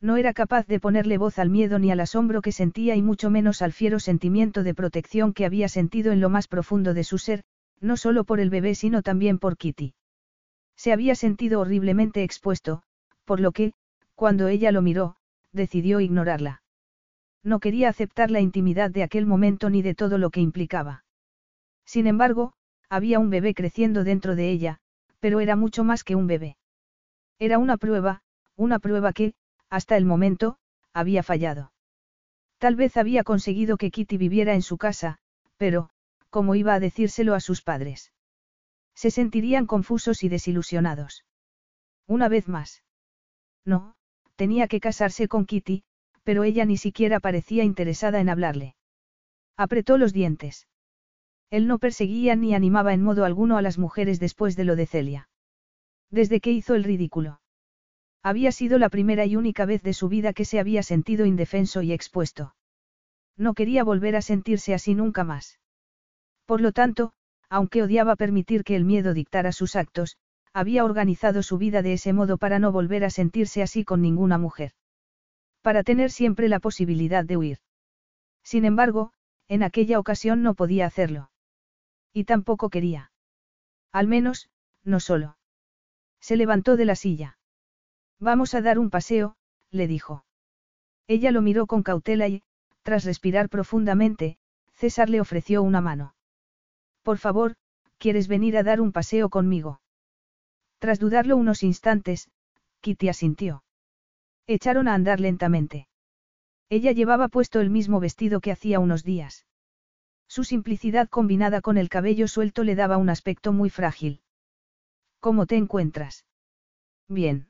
No 0.00 0.16
era 0.16 0.32
capaz 0.32 0.66
de 0.66 0.80
ponerle 0.80 1.18
voz 1.18 1.38
al 1.38 1.50
miedo 1.50 1.78
ni 1.78 1.90
al 1.90 2.00
asombro 2.00 2.40
que 2.40 2.52
sentía 2.52 2.96
y 2.96 3.02
mucho 3.02 3.28
menos 3.28 3.60
al 3.60 3.74
fiero 3.74 3.98
sentimiento 3.98 4.62
de 4.62 4.72
protección 4.72 5.34
que 5.34 5.44
había 5.44 5.68
sentido 5.68 6.10
en 6.10 6.22
lo 6.22 6.30
más 6.30 6.48
profundo 6.48 6.94
de 6.94 7.04
su 7.04 7.18
ser, 7.18 7.42
no 7.82 7.98
solo 7.98 8.24
por 8.24 8.40
el 8.40 8.48
bebé 8.48 8.74
sino 8.74 9.02
también 9.02 9.38
por 9.38 9.58
Kitty. 9.58 9.92
Se 10.74 10.90
había 10.90 11.14
sentido 11.16 11.60
horriblemente 11.60 12.22
expuesto, 12.22 12.82
por 13.26 13.40
lo 13.40 13.52
que, 13.52 13.74
cuando 14.14 14.48
ella 14.48 14.72
lo 14.72 14.80
miró, 14.80 15.16
decidió 15.52 16.00
ignorarla. 16.00 16.62
No 17.44 17.60
quería 17.60 17.90
aceptar 17.90 18.30
la 18.30 18.40
intimidad 18.40 18.90
de 18.90 19.02
aquel 19.02 19.26
momento 19.26 19.68
ni 19.68 19.82
de 19.82 19.94
todo 19.94 20.16
lo 20.16 20.30
que 20.30 20.40
implicaba. 20.40 21.04
Sin 21.84 22.06
embargo, 22.06 22.54
había 22.88 23.18
un 23.18 23.30
bebé 23.30 23.54
creciendo 23.54 24.04
dentro 24.04 24.36
de 24.36 24.50
ella, 24.50 24.78
pero 25.20 25.40
era 25.40 25.56
mucho 25.56 25.84
más 25.84 26.04
que 26.04 26.14
un 26.14 26.26
bebé. 26.26 26.56
Era 27.38 27.58
una 27.58 27.76
prueba, 27.76 28.22
una 28.54 28.78
prueba 28.78 29.12
que, 29.12 29.34
hasta 29.68 29.96
el 29.96 30.04
momento, 30.04 30.58
había 30.92 31.22
fallado. 31.22 31.72
Tal 32.58 32.76
vez 32.76 32.96
había 32.96 33.24
conseguido 33.24 33.76
que 33.76 33.90
Kitty 33.90 34.16
viviera 34.16 34.54
en 34.54 34.62
su 34.62 34.78
casa, 34.78 35.18
pero, 35.56 35.90
¿cómo 36.30 36.54
iba 36.54 36.74
a 36.74 36.80
decírselo 36.80 37.34
a 37.34 37.40
sus 37.40 37.62
padres? 37.62 38.12
Se 38.94 39.10
sentirían 39.10 39.66
confusos 39.66 40.22
y 40.22 40.28
desilusionados. 40.28 41.24
Una 42.06 42.28
vez 42.28 42.48
más. 42.48 42.82
No, 43.64 43.96
tenía 44.36 44.68
que 44.68 44.80
casarse 44.80 45.28
con 45.28 45.44
Kitty, 45.44 45.84
pero 46.22 46.44
ella 46.44 46.64
ni 46.64 46.76
siquiera 46.76 47.20
parecía 47.20 47.62
interesada 47.64 48.20
en 48.20 48.28
hablarle. 48.28 48.74
Apretó 49.56 49.98
los 49.98 50.12
dientes. 50.12 50.66
Él 51.50 51.66
no 51.66 51.78
perseguía 51.78 52.34
ni 52.36 52.54
animaba 52.54 52.92
en 52.92 53.02
modo 53.02 53.24
alguno 53.24 53.56
a 53.56 53.62
las 53.62 53.78
mujeres 53.78 54.18
después 54.18 54.56
de 54.56 54.64
lo 54.64 54.76
de 54.76 54.86
Celia. 54.86 55.28
Desde 56.10 56.40
que 56.40 56.52
hizo 56.52 56.74
el 56.74 56.84
ridículo. 56.84 57.40
Había 58.22 58.50
sido 58.50 58.78
la 58.78 58.88
primera 58.88 59.24
y 59.24 59.36
única 59.36 59.66
vez 59.66 59.82
de 59.82 59.92
su 59.92 60.08
vida 60.08 60.32
que 60.32 60.44
se 60.44 60.58
había 60.58 60.82
sentido 60.82 61.26
indefenso 61.26 61.82
y 61.82 61.92
expuesto. 61.92 62.54
No 63.36 63.54
quería 63.54 63.84
volver 63.84 64.16
a 64.16 64.22
sentirse 64.22 64.74
así 64.74 64.94
nunca 64.94 65.22
más. 65.22 65.60
Por 66.46 66.60
lo 66.60 66.72
tanto, 66.72 67.12
aunque 67.48 67.82
odiaba 67.82 68.16
permitir 68.16 68.64
que 68.64 68.74
el 68.74 68.84
miedo 68.84 69.14
dictara 69.14 69.52
sus 69.52 69.76
actos, 69.76 70.16
había 70.52 70.84
organizado 70.84 71.42
su 71.42 71.58
vida 71.58 71.82
de 71.82 71.92
ese 71.92 72.12
modo 72.12 72.38
para 72.38 72.58
no 72.58 72.72
volver 72.72 73.04
a 73.04 73.10
sentirse 73.10 73.62
así 73.62 73.84
con 73.84 74.00
ninguna 74.00 74.38
mujer. 74.38 74.72
Para 75.62 75.82
tener 75.82 76.10
siempre 76.10 76.48
la 76.48 76.60
posibilidad 76.60 77.24
de 77.24 77.36
huir. 77.36 77.58
Sin 78.42 78.64
embargo, 78.64 79.12
en 79.48 79.62
aquella 79.62 79.98
ocasión 79.98 80.42
no 80.42 80.54
podía 80.54 80.86
hacerlo. 80.86 81.30
Y 82.16 82.24
tampoco 82.24 82.70
quería. 82.70 83.12
Al 83.92 84.08
menos, 84.08 84.48
no 84.84 85.00
solo. 85.00 85.36
Se 86.18 86.38
levantó 86.38 86.78
de 86.78 86.86
la 86.86 86.96
silla. 86.96 87.36
Vamos 88.18 88.54
a 88.54 88.62
dar 88.62 88.78
un 88.78 88.88
paseo, 88.88 89.36
le 89.70 89.86
dijo. 89.86 90.24
Ella 91.08 91.30
lo 91.30 91.42
miró 91.42 91.66
con 91.66 91.82
cautela 91.82 92.26
y, 92.26 92.42
tras 92.82 93.04
respirar 93.04 93.50
profundamente, 93.50 94.38
César 94.72 95.10
le 95.10 95.20
ofreció 95.20 95.62
una 95.62 95.82
mano. 95.82 96.14
Por 97.02 97.18
favor, 97.18 97.56
¿quieres 97.98 98.28
venir 98.28 98.56
a 98.56 98.62
dar 98.62 98.80
un 98.80 98.92
paseo 98.92 99.28
conmigo? 99.28 99.82
Tras 100.78 100.98
dudarlo 100.98 101.36
unos 101.36 101.62
instantes, 101.62 102.30
Kitty 102.80 103.10
asintió. 103.10 103.62
Echaron 104.46 104.88
a 104.88 104.94
andar 104.94 105.20
lentamente. 105.20 105.86
Ella 106.70 106.92
llevaba 106.92 107.28
puesto 107.28 107.60
el 107.60 107.68
mismo 107.68 108.00
vestido 108.00 108.40
que 108.40 108.52
hacía 108.52 108.80
unos 108.80 109.04
días. 109.04 109.44
Su 110.28 110.44
simplicidad 110.44 111.08
combinada 111.08 111.60
con 111.60 111.78
el 111.78 111.88
cabello 111.88 112.28
suelto 112.28 112.64
le 112.64 112.74
daba 112.74 112.96
un 112.96 113.08
aspecto 113.08 113.52
muy 113.52 113.70
frágil. 113.70 114.20
¿Cómo 115.20 115.46
te 115.46 115.56
encuentras? 115.56 116.26
Bien. 117.08 117.48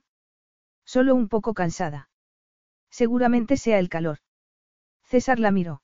Solo 0.84 1.14
un 1.14 1.28
poco 1.28 1.54
cansada. 1.54 2.08
Seguramente 2.90 3.56
sea 3.56 3.78
el 3.78 3.88
calor. 3.88 4.18
César 5.02 5.38
la 5.38 5.50
miró. 5.50 5.82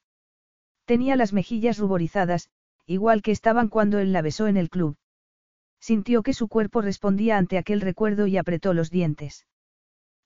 Tenía 0.85 1.17
las 1.17 1.33
mejillas 1.33 1.79
ruborizadas, 1.79 2.51
igual 2.87 3.23
que 3.23 3.31
estaban 3.31 3.69
cuando 3.69 3.99
él 3.99 4.13
la 4.13 4.23
besó 4.23 4.47
en 4.47 4.57
el 4.57 4.69
club. 4.69 4.97
Sintió 5.81 6.23
que 6.23 6.35
su 6.35 6.49
cuerpo 6.49 6.81
respondía 6.81 7.39
ante 7.39 7.59
aquel 7.59 7.81
recuerdo 7.81 8.27
y 8.27 8.37
apretó 8.37 8.73
los 8.73 8.91
dientes. 8.91 9.47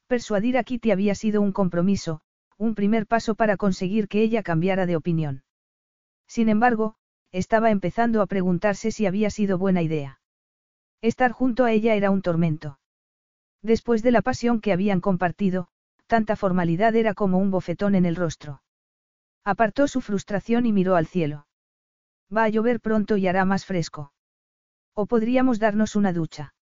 Persuadir 0.06 0.58
a 0.58 0.64
Kitty 0.64 0.90
había 0.90 1.14
sido 1.14 1.40
un 1.40 1.52
compromiso, 1.52 2.20
un 2.58 2.74
primer 2.74 3.06
paso 3.06 3.34
para 3.34 3.56
conseguir 3.56 4.08
que 4.08 4.22
ella 4.22 4.42
cambiara 4.42 4.84
de 4.84 4.96
opinión. 4.96 5.45
Sin 6.26 6.48
embargo, 6.48 6.96
estaba 7.32 7.70
empezando 7.70 8.22
a 8.22 8.26
preguntarse 8.26 8.90
si 8.90 9.06
había 9.06 9.30
sido 9.30 9.58
buena 9.58 9.82
idea. 9.82 10.20
Estar 11.02 11.32
junto 11.32 11.64
a 11.64 11.72
ella 11.72 11.94
era 11.94 12.10
un 12.10 12.22
tormento. 12.22 12.78
Después 13.62 14.02
de 14.02 14.10
la 14.10 14.22
pasión 14.22 14.60
que 14.60 14.72
habían 14.72 15.00
compartido, 15.00 15.68
tanta 16.06 16.36
formalidad 16.36 16.94
era 16.94 17.14
como 17.14 17.38
un 17.38 17.50
bofetón 17.50 17.94
en 17.94 18.06
el 18.06 18.16
rostro. 18.16 18.62
Apartó 19.44 19.88
su 19.88 20.00
frustración 20.00 20.66
y 20.66 20.72
miró 20.72 20.96
al 20.96 21.06
cielo. 21.06 21.46
Va 22.34 22.44
a 22.44 22.48
llover 22.48 22.80
pronto 22.80 23.16
y 23.16 23.26
hará 23.28 23.44
más 23.44 23.64
fresco. 23.64 24.12
O 24.94 25.06
podríamos 25.06 25.58
darnos 25.58 25.94
una 25.94 26.12
ducha. 26.12 26.54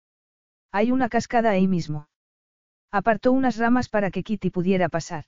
Hay 0.71 0.91
una 0.91 1.07
cascada 1.07 1.51
ahí 1.51 1.67
mismo. 1.67 2.09
Apartó 2.91 3.31
unas 3.31 3.57
ramas 3.57 3.89
para 3.89 4.11
que 4.11 4.23
Kitty 4.23 4.49
pudiera 4.49 4.89
pasar. 4.89 5.25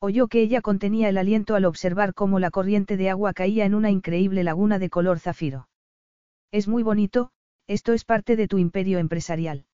Oyó 0.00 0.28
que 0.28 0.42
ella 0.42 0.60
contenía 0.60 1.08
el 1.08 1.18
aliento 1.18 1.54
al 1.54 1.64
observar 1.64 2.14
cómo 2.14 2.38
la 2.38 2.50
corriente 2.50 2.96
de 2.96 3.10
agua 3.10 3.32
caía 3.32 3.64
en 3.64 3.74
una 3.74 3.90
increíble 3.90 4.44
laguna 4.44 4.78
de 4.78 4.90
color 4.90 5.18
zafiro. 5.18 5.68
Es 6.50 6.68
muy 6.68 6.82
bonito, 6.82 7.30
esto 7.66 7.92
es 7.92 8.04
parte 8.04 8.36
de 8.36 8.48
tu 8.48 8.58
imperio 8.58 8.98
empresarial. 8.98 9.64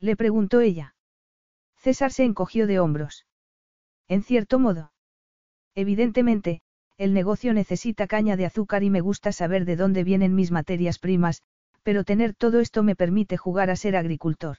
Le 0.00 0.16
preguntó 0.16 0.60
ella. 0.60 0.94
César 1.76 2.12
se 2.12 2.24
encogió 2.24 2.66
de 2.66 2.80
hombros. 2.80 3.26
En 4.08 4.22
cierto 4.22 4.58
modo. 4.58 4.92
Evidentemente, 5.74 6.60
el 6.96 7.14
negocio 7.14 7.52
necesita 7.52 8.06
caña 8.06 8.36
de 8.36 8.46
azúcar 8.46 8.82
y 8.82 8.90
me 8.90 9.00
gusta 9.00 9.32
saber 9.32 9.64
de 9.64 9.76
dónde 9.76 10.04
vienen 10.04 10.34
mis 10.34 10.50
materias 10.50 10.98
primas, 10.98 11.42
pero 11.82 12.04
tener 12.04 12.34
todo 12.34 12.60
esto 12.60 12.82
me 12.82 12.96
permite 12.96 13.36
jugar 13.36 13.70
a 13.70 13.76
ser 13.76 13.96
agricultor. 13.96 14.58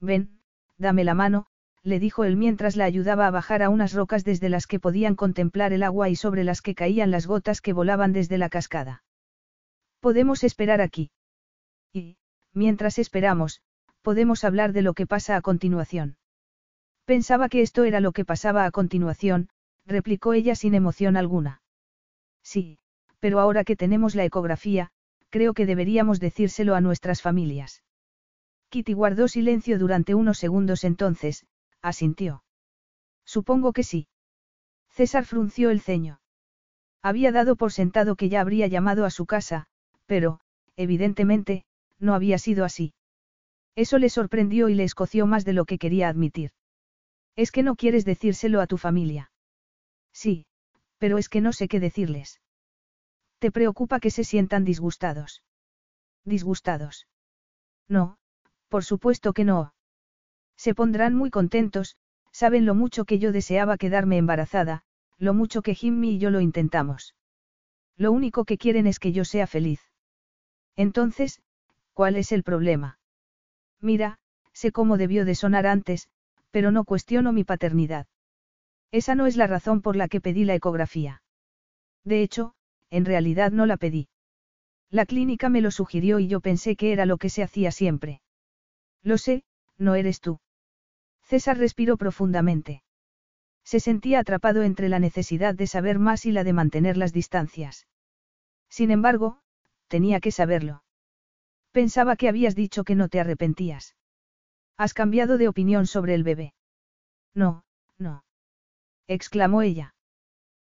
Ven, 0.00 0.40
dame 0.78 1.04
la 1.04 1.14
mano, 1.14 1.46
le 1.84 1.98
dijo 1.98 2.24
él 2.24 2.36
mientras 2.36 2.76
la 2.76 2.84
ayudaba 2.84 3.26
a 3.26 3.30
bajar 3.30 3.62
a 3.62 3.68
unas 3.68 3.92
rocas 3.92 4.24
desde 4.24 4.48
las 4.48 4.66
que 4.66 4.78
podían 4.78 5.16
contemplar 5.16 5.72
el 5.72 5.82
agua 5.82 6.08
y 6.08 6.16
sobre 6.16 6.44
las 6.44 6.62
que 6.62 6.74
caían 6.74 7.10
las 7.10 7.26
gotas 7.26 7.60
que 7.60 7.72
volaban 7.72 8.12
desde 8.12 8.38
la 8.38 8.48
cascada. 8.48 9.02
Podemos 10.00 10.44
esperar 10.44 10.80
aquí. 10.80 11.10
Y, 11.92 12.16
mientras 12.52 12.98
esperamos, 12.98 13.62
podemos 14.02 14.44
hablar 14.44 14.72
de 14.72 14.82
lo 14.82 14.94
que 14.94 15.06
pasa 15.06 15.36
a 15.36 15.42
continuación. 15.42 16.16
Pensaba 17.04 17.48
que 17.48 17.62
esto 17.62 17.84
era 17.84 18.00
lo 18.00 18.12
que 18.12 18.24
pasaba 18.24 18.64
a 18.64 18.70
continuación, 18.70 19.48
replicó 19.86 20.32
ella 20.34 20.54
sin 20.54 20.74
emoción 20.74 21.16
alguna. 21.16 21.62
Sí, 22.42 22.78
pero 23.18 23.40
ahora 23.40 23.64
que 23.64 23.76
tenemos 23.76 24.14
la 24.14 24.24
ecografía, 24.24 24.90
creo 25.30 25.54
que 25.54 25.66
deberíamos 25.66 26.20
decírselo 26.20 26.74
a 26.74 26.80
nuestras 26.80 27.22
familias. 27.22 27.82
Kitty 28.70 28.92
guardó 28.92 29.28
silencio 29.28 29.78
durante 29.78 30.14
unos 30.14 30.38
segundos 30.38 30.84
entonces, 30.84 31.44
asintió. 31.82 32.44
Supongo 33.24 33.72
que 33.72 33.82
sí. 33.82 34.08
César 34.88 35.24
frunció 35.24 35.70
el 35.70 35.80
ceño. 35.80 36.20
Había 37.02 37.32
dado 37.32 37.56
por 37.56 37.72
sentado 37.72 38.16
que 38.16 38.28
ya 38.28 38.40
habría 38.40 38.66
llamado 38.68 39.04
a 39.04 39.10
su 39.10 39.26
casa, 39.26 39.66
pero, 40.06 40.40
evidentemente, 40.76 41.64
no 41.98 42.14
había 42.14 42.38
sido 42.38 42.64
así. 42.64 42.94
Eso 43.74 43.98
le 43.98 44.08
sorprendió 44.08 44.68
y 44.68 44.74
le 44.74 44.84
escoció 44.84 45.26
más 45.26 45.44
de 45.44 45.54
lo 45.54 45.64
que 45.64 45.78
quería 45.78 46.08
admitir. 46.08 46.52
Es 47.36 47.50
que 47.50 47.62
no 47.62 47.76
quieres 47.76 48.04
decírselo 48.04 48.60
a 48.60 48.66
tu 48.66 48.76
familia. 48.76 49.32
Sí, 50.12 50.46
pero 50.98 51.18
es 51.18 51.28
que 51.28 51.40
no 51.40 51.52
sé 51.52 51.68
qué 51.68 51.80
decirles. 51.80 52.40
¿Te 53.38 53.50
preocupa 53.50 53.98
que 53.98 54.10
se 54.10 54.24
sientan 54.24 54.64
disgustados? 54.64 55.42
¿Disgustados? 56.24 57.08
No, 57.88 58.18
por 58.68 58.84
supuesto 58.84 59.32
que 59.32 59.44
no. 59.44 59.74
Se 60.56 60.74
pondrán 60.74 61.14
muy 61.14 61.30
contentos, 61.30 61.96
saben 62.30 62.66
lo 62.66 62.74
mucho 62.74 63.04
que 63.04 63.18
yo 63.18 63.32
deseaba 63.32 63.76
quedarme 63.76 64.16
embarazada, 64.16 64.82
lo 65.18 65.34
mucho 65.34 65.62
que 65.62 65.74
Jimmy 65.74 66.14
y 66.14 66.18
yo 66.18 66.30
lo 66.30 66.40
intentamos. 66.40 67.14
Lo 67.96 68.12
único 68.12 68.44
que 68.44 68.58
quieren 68.58 68.86
es 68.86 68.98
que 68.98 69.12
yo 69.12 69.24
sea 69.24 69.46
feliz. 69.46 69.80
Entonces, 70.76 71.42
¿cuál 71.92 72.16
es 72.16 72.32
el 72.32 72.42
problema? 72.42 72.98
Mira, 73.80 74.18
sé 74.52 74.72
cómo 74.72 74.96
debió 74.96 75.24
de 75.24 75.34
sonar 75.34 75.66
antes, 75.66 76.08
pero 76.50 76.70
no 76.70 76.84
cuestiono 76.84 77.32
mi 77.32 77.44
paternidad. 77.44 78.06
Esa 78.90 79.14
no 79.14 79.26
es 79.26 79.36
la 79.36 79.46
razón 79.46 79.80
por 79.82 79.96
la 79.96 80.08
que 80.08 80.20
pedí 80.20 80.44
la 80.44 80.54
ecografía. 80.54 81.22
De 82.04 82.22
hecho, 82.22 82.54
en 82.90 83.04
realidad 83.04 83.52
no 83.52 83.66
la 83.66 83.76
pedí. 83.76 84.08
La 84.90 85.06
clínica 85.06 85.48
me 85.48 85.62
lo 85.62 85.70
sugirió 85.70 86.18
y 86.18 86.28
yo 86.28 86.40
pensé 86.40 86.76
que 86.76 86.92
era 86.92 87.06
lo 87.06 87.16
que 87.16 87.30
se 87.30 87.42
hacía 87.42 87.70
siempre. 87.72 88.20
Lo 89.02 89.16
sé, 89.16 89.44
no 89.82 89.94
eres 89.94 90.20
tú. 90.20 90.40
César 91.22 91.58
respiró 91.58 91.96
profundamente. 91.96 92.82
Se 93.64 93.80
sentía 93.80 94.20
atrapado 94.20 94.62
entre 94.62 94.88
la 94.88 94.98
necesidad 94.98 95.54
de 95.54 95.66
saber 95.66 95.98
más 95.98 96.24
y 96.26 96.32
la 96.32 96.44
de 96.44 96.52
mantener 96.52 96.96
las 96.96 97.12
distancias. 97.12 97.86
Sin 98.68 98.90
embargo, 98.90 99.40
tenía 99.88 100.20
que 100.20 100.30
saberlo. 100.30 100.82
Pensaba 101.70 102.16
que 102.16 102.28
habías 102.28 102.54
dicho 102.54 102.84
que 102.84 102.94
no 102.94 103.08
te 103.08 103.20
arrepentías. 103.20 103.94
Has 104.76 104.94
cambiado 104.94 105.38
de 105.38 105.48
opinión 105.48 105.86
sobre 105.86 106.14
el 106.14 106.22
bebé. 106.22 106.54
No, 107.34 107.64
no. 107.98 108.24
exclamó 109.06 109.62
ella. 109.62 109.94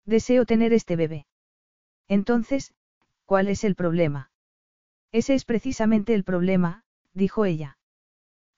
Deseo 0.05 0.45
tener 0.45 0.73
este 0.73 0.95
bebé. 0.95 1.25
Entonces, 2.07 2.73
¿cuál 3.25 3.47
es 3.47 3.63
el 3.63 3.75
problema? 3.75 4.31
Ese 5.11 5.33
es 5.33 5.45
precisamente 5.45 6.13
el 6.13 6.23
problema, 6.23 6.83
dijo 7.13 7.45
ella. 7.45 7.77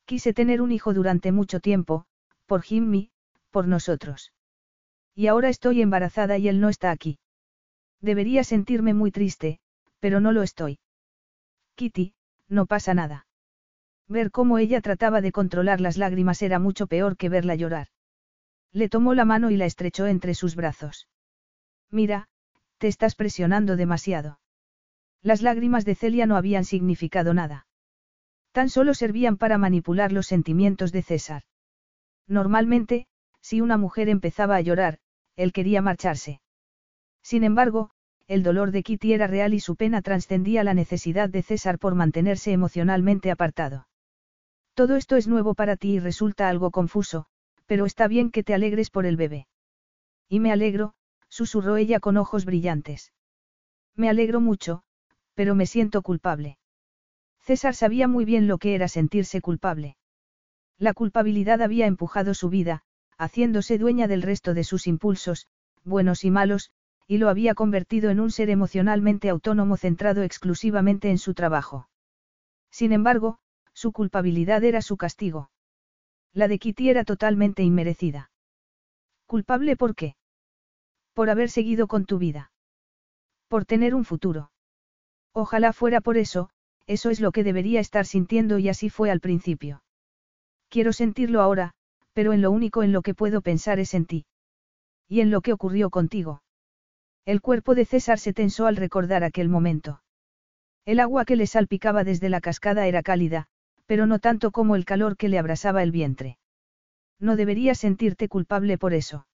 Quise 0.05 0.33
tener 0.33 0.61
un 0.61 0.71
hijo 0.71 0.93
durante 0.93 1.31
mucho 1.31 1.59
tiempo, 1.59 2.05
por 2.45 2.61
Jimmy, 2.61 3.11
por 3.51 3.67
nosotros. 3.67 4.33
Y 5.15 5.27
ahora 5.27 5.49
estoy 5.49 5.81
embarazada 5.81 6.37
y 6.37 6.47
él 6.47 6.59
no 6.59 6.69
está 6.69 6.91
aquí. 6.91 7.19
Debería 8.01 8.43
sentirme 8.43 8.93
muy 8.93 9.11
triste, 9.11 9.59
pero 9.99 10.19
no 10.19 10.31
lo 10.31 10.41
estoy. 10.41 10.79
Kitty, 11.75 12.15
no 12.49 12.65
pasa 12.65 12.93
nada. 12.93 13.27
Ver 14.07 14.31
cómo 14.31 14.57
ella 14.57 14.81
trataba 14.81 15.21
de 15.21 15.31
controlar 15.31 15.79
las 15.79 15.97
lágrimas 15.97 16.41
era 16.41 16.59
mucho 16.59 16.87
peor 16.87 17.15
que 17.15 17.29
verla 17.29 17.55
llorar. 17.55 17.87
Le 18.71 18.89
tomó 18.89 19.13
la 19.13 19.23
mano 19.23 19.51
y 19.51 19.57
la 19.57 19.65
estrechó 19.65 20.07
entre 20.07 20.33
sus 20.33 20.55
brazos. 20.55 21.07
Mira, 21.89 22.27
te 22.79 22.87
estás 22.87 23.15
presionando 23.15 23.77
demasiado. 23.77 24.39
Las 25.21 25.41
lágrimas 25.41 25.85
de 25.85 25.95
Celia 25.95 26.25
no 26.25 26.35
habían 26.35 26.65
significado 26.65 27.33
nada. 27.33 27.65
Tan 28.53 28.69
solo 28.69 28.93
servían 28.93 29.37
para 29.37 29.57
manipular 29.57 30.11
los 30.11 30.27
sentimientos 30.27 30.91
de 30.91 31.01
César. 31.01 31.41
Normalmente, 32.27 33.07
si 33.41 33.61
una 33.61 33.77
mujer 33.77 34.09
empezaba 34.09 34.55
a 34.55 34.61
llorar, 34.61 34.99
él 35.35 35.51
quería 35.51 35.81
marcharse. 35.81 36.39
Sin 37.23 37.43
embargo, 37.43 37.89
el 38.27 38.43
dolor 38.43 38.71
de 38.71 38.83
Kitty 38.83 39.13
era 39.13 39.25
real 39.25 39.55
y 39.55 39.59
su 39.59 39.75
pena 39.75 40.03
trascendía 40.03 40.63
la 40.63 40.75
necesidad 40.75 41.29
de 41.29 41.41
César 41.41 41.79
por 41.79 41.95
mantenerse 41.95 42.51
emocionalmente 42.51 43.31
apartado. 43.31 43.87
Todo 44.75 44.97
esto 44.97 45.15
es 45.15 45.27
nuevo 45.27 45.55
para 45.55 45.75
ti 45.75 45.93
y 45.93 45.99
resulta 45.99 46.47
algo 46.47 46.69
confuso, 46.69 47.25
pero 47.65 47.85
está 47.85 48.07
bien 48.07 48.29
que 48.29 48.43
te 48.43 48.53
alegres 48.53 48.91
por 48.91 49.07
el 49.07 49.17
bebé. 49.17 49.47
Y 50.29 50.39
me 50.39 50.51
alegro, 50.51 50.93
susurró 51.27 51.75
ella 51.77 51.99
con 51.99 52.17
ojos 52.17 52.45
brillantes. 52.45 53.13
Me 53.95 54.09
alegro 54.09 54.39
mucho, 54.39 54.83
pero 55.33 55.55
me 55.55 55.65
siento 55.65 56.03
culpable. 56.03 56.59
César 57.43 57.75
sabía 57.75 58.07
muy 58.07 58.23
bien 58.23 58.47
lo 58.47 58.57
que 58.57 58.73
era 58.73 58.87
sentirse 58.87 59.41
culpable. 59.41 59.97
La 60.77 60.93
culpabilidad 60.93 61.61
había 61.61 61.87
empujado 61.87 62.33
su 62.33 62.49
vida, 62.49 62.83
haciéndose 63.17 63.77
dueña 63.77 64.07
del 64.07 64.21
resto 64.21 64.53
de 64.53 64.63
sus 64.63 64.87
impulsos, 64.87 65.47
buenos 65.83 66.23
y 66.23 66.31
malos, 66.31 66.71
y 67.05 67.17
lo 67.17 67.27
había 67.27 67.53
convertido 67.53 68.09
en 68.09 68.21
un 68.21 68.31
ser 68.31 68.49
emocionalmente 68.49 69.29
autónomo 69.29 69.75
centrado 69.75 70.23
exclusivamente 70.23 71.09
en 71.09 71.17
su 71.17 71.33
trabajo. 71.33 71.89
Sin 72.71 72.93
embargo, 72.93 73.39
su 73.73 73.91
culpabilidad 73.91 74.63
era 74.63 74.81
su 74.81 74.95
castigo. 74.95 75.51
La 76.31 76.47
de 76.47 76.59
Kitty 76.59 76.89
era 76.89 77.03
totalmente 77.03 77.61
inmerecida. 77.61 78.31
¿Culpable 79.25 79.75
por 79.75 79.95
qué? 79.95 80.15
Por 81.13 81.29
haber 81.29 81.49
seguido 81.49 81.87
con 81.87 82.05
tu 82.05 82.17
vida. 82.19 82.51
Por 83.49 83.65
tener 83.65 83.93
un 83.95 84.05
futuro. 84.05 84.51
Ojalá 85.33 85.73
fuera 85.73 85.99
por 86.01 86.17
eso, 86.17 86.49
eso 86.87 87.09
es 87.09 87.19
lo 87.19 87.31
que 87.31 87.43
debería 87.43 87.79
estar 87.79 88.05
sintiendo 88.05 88.59
y 88.59 88.69
así 88.69 88.89
fue 88.89 89.09
al 89.11 89.19
principio. 89.19 89.83
Quiero 90.69 90.93
sentirlo 90.93 91.41
ahora, 91.41 91.73
pero 92.13 92.33
en 92.33 92.41
lo 92.41 92.51
único 92.51 92.83
en 92.83 92.91
lo 92.91 93.01
que 93.01 93.13
puedo 93.13 93.41
pensar 93.41 93.79
es 93.79 93.93
en 93.93 94.05
ti. 94.05 94.25
Y 95.07 95.21
en 95.21 95.31
lo 95.31 95.41
que 95.41 95.53
ocurrió 95.53 95.89
contigo. 95.89 96.41
El 97.25 97.41
cuerpo 97.41 97.75
de 97.75 97.85
César 97.85 98.19
se 98.19 98.33
tensó 98.33 98.67
al 98.67 98.75
recordar 98.75 99.23
aquel 99.23 99.49
momento. 99.49 100.01
El 100.85 100.99
agua 100.99 101.23
que 101.23 101.35
le 101.35 101.47
salpicaba 101.47 102.03
desde 102.03 102.29
la 102.29 102.41
cascada 102.41 102.87
era 102.87 103.03
cálida, 103.03 103.47
pero 103.85 104.05
no 104.05 104.19
tanto 104.19 104.51
como 104.51 104.75
el 104.75 104.85
calor 104.85 105.15
que 105.15 105.29
le 105.29 105.39
abrasaba 105.39 105.83
el 105.83 105.91
vientre. 105.91 106.37
No 107.19 107.35
deberías 107.35 107.79
sentirte 107.79 108.27
culpable 108.27 108.77
por 108.77 108.93
eso. 108.93 109.25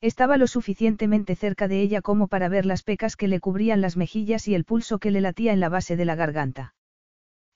Estaba 0.00 0.36
lo 0.36 0.46
suficientemente 0.46 1.34
cerca 1.34 1.68
de 1.68 1.80
ella 1.80 2.02
como 2.02 2.28
para 2.28 2.48
ver 2.48 2.66
las 2.66 2.82
pecas 2.82 3.16
que 3.16 3.28
le 3.28 3.40
cubrían 3.40 3.80
las 3.80 3.96
mejillas 3.96 4.48
y 4.48 4.54
el 4.54 4.64
pulso 4.64 4.98
que 4.98 5.10
le 5.10 5.20
latía 5.20 5.52
en 5.52 5.60
la 5.60 5.68
base 5.68 5.96
de 5.96 6.04
la 6.04 6.14
garganta. 6.14 6.74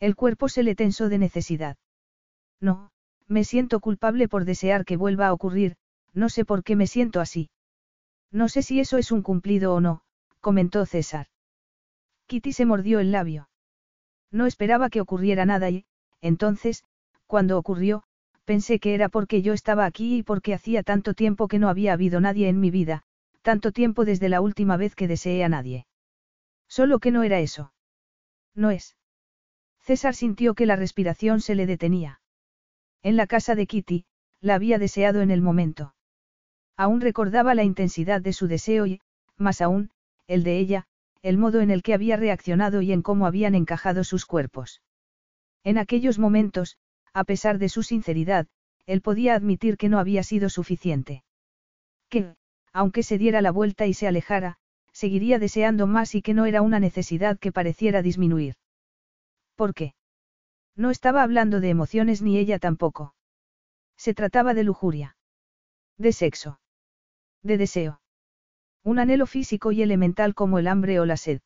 El 0.00 0.16
cuerpo 0.16 0.48
se 0.48 0.62
le 0.62 0.74
tensó 0.74 1.08
de 1.08 1.18
necesidad. 1.18 1.76
No, 2.60 2.90
me 3.26 3.44
siento 3.44 3.80
culpable 3.80 4.28
por 4.28 4.44
desear 4.44 4.84
que 4.84 4.96
vuelva 4.96 5.26
a 5.26 5.32
ocurrir, 5.32 5.76
no 6.14 6.28
sé 6.28 6.44
por 6.44 6.64
qué 6.64 6.76
me 6.76 6.86
siento 6.86 7.20
así. 7.20 7.50
No 8.30 8.48
sé 8.48 8.62
si 8.62 8.80
eso 8.80 8.98
es 8.98 9.12
un 9.12 9.22
cumplido 9.22 9.74
o 9.74 9.80
no, 9.80 10.02
comentó 10.40 10.84
César. 10.86 11.26
Kitty 12.26 12.52
se 12.52 12.66
mordió 12.66 13.00
el 13.00 13.12
labio. 13.12 13.48
No 14.30 14.46
esperaba 14.46 14.90
que 14.90 15.00
ocurriera 15.00 15.46
nada 15.46 15.70
y, 15.70 15.86
entonces, 16.20 16.84
cuando 17.26 17.58
ocurrió, 17.58 18.04
pensé 18.48 18.80
que 18.80 18.94
era 18.94 19.10
porque 19.10 19.42
yo 19.42 19.52
estaba 19.52 19.84
aquí 19.84 20.16
y 20.16 20.22
porque 20.22 20.54
hacía 20.54 20.82
tanto 20.82 21.12
tiempo 21.12 21.48
que 21.48 21.58
no 21.58 21.68
había 21.68 21.92
habido 21.92 22.18
nadie 22.18 22.48
en 22.48 22.58
mi 22.60 22.70
vida, 22.70 23.02
tanto 23.42 23.72
tiempo 23.72 24.06
desde 24.06 24.30
la 24.30 24.40
última 24.40 24.78
vez 24.78 24.94
que 24.94 25.06
deseé 25.06 25.44
a 25.44 25.50
nadie. 25.50 25.86
Solo 26.66 26.98
que 26.98 27.10
no 27.10 27.24
era 27.24 27.40
eso. 27.40 27.74
No 28.54 28.70
es. 28.70 28.96
César 29.80 30.14
sintió 30.14 30.54
que 30.54 30.64
la 30.64 30.76
respiración 30.76 31.42
se 31.42 31.54
le 31.54 31.66
detenía. 31.66 32.22
En 33.02 33.18
la 33.18 33.26
casa 33.26 33.54
de 33.54 33.66
Kitty, 33.66 34.06
la 34.40 34.54
había 34.54 34.78
deseado 34.78 35.20
en 35.20 35.30
el 35.30 35.42
momento. 35.42 35.94
Aún 36.74 37.02
recordaba 37.02 37.54
la 37.54 37.64
intensidad 37.64 38.22
de 38.22 38.32
su 38.32 38.48
deseo 38.48 38.86
y, 38.86 39.02
más 39.36 39.60
aún, 39.60 39.90
el 40.26 40.42
de 40.42 40.58
ella, 40.58 40.86
el 41.20 41.36
modo 41.36 41.60
en 41.60 41.70
el 41.70 41.82
que 41.82 41.92
había 41.92 42.16
reaccionado 42.16 42.80
y 42.80 42.92
en 42.92 43.02
cómo 43.02 43.26
habían 43.26 43.54
encajado 43.54 44.04
sus 44.04 44.24
cuerpos. 44.24 44.80
En 45.64 45.76
aquellos 45.76 46.18
momentos, 46.18 46.78
a 47.12 47.24
pesar 47.24 47.58
de 47.58 47.68
su 47.68 47.82
sinceridad, 47.82 48.46
él 48.86 49.02
podía 49.02 49.34
admitir 49.34 49.76
que 49.76 49.88
no 49.88 49.98
había 49.98 50.22
sido 50.22 50.48
suficiente. 50.48 51.22
Que, 52.08 52.34
aunque 52.72 53.02
se 53.02 53.18
diera 53.18 53.42
la 53.42 53.50
vuelta 53.50 53.86
y 53.86 53.94
se 53.94 54.08
alejara, 54.08 54.58
seguiría 54.92 55.38
deseando 55.38 55.86
más 55.86 56.14
y 56.14 56.22
que 56.22 56.34
no 56.34 56.46
era 56.46 56.62
una 56.62 56.80
necesidad 56.80 57.38
que 57.38 57.52
pareciera 57.52 58.02
disminuir. 58.02 58.54
¿Por 59.56 59.74
qué? 59.74 59.94
No 60.74 60.90
estaba 60.90 61.22
hablando 61.22 61.60
de 61.60 61.68
emociones 61.68 62.22
ni 62.22 62.38
ella 62.38 62.58
tampoco. 62.58 63.14
Se 63.96 64.14
trataba 64.14 64.54
de 64.54 64.64
lujuria. 64.64 65.16
De 65.98 66.12
sexo. 66.12 66.60
De 67.42 67.58
deseo. 67.58 68.00
Un 68.84 68.98
anhelo 69.00 69.26
físico 69.26 69.72
y 69.72 69.82
elemental 69.82 70.34
como 70.34 70.58
el 70.58 70.68
hambre 70.68 71.00
o 71.00 71.04
la 71.04 71.16
sed. 71.16 71.40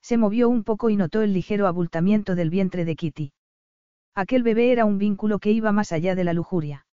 Se 0.00 0.16
movió 0.16 0.48
un 0.48 0.64
poco 0.64 0.90
y 0.90 0.96
notó 0.96 1.22
el 1.22 1.32
ligero 1.32 1.66
abultamiento 1.66 2.34
del 2.34 2.50
vientre 2.50 2.84
de 2.84 2.94
Kitty. 2.94 3.32
Aquel 4.14 4.42
bebé 4.42 4.70
era 4.70 4.84
un 4.84 4.98
vínculo 4.98 5.38
que 5.38 5.50
iba 5.50 5.72
más 5.72 5.92
allá 5.92 6.14
de 6.14 6.24
la 6.24 6.32
lujuria. 6.32 6.86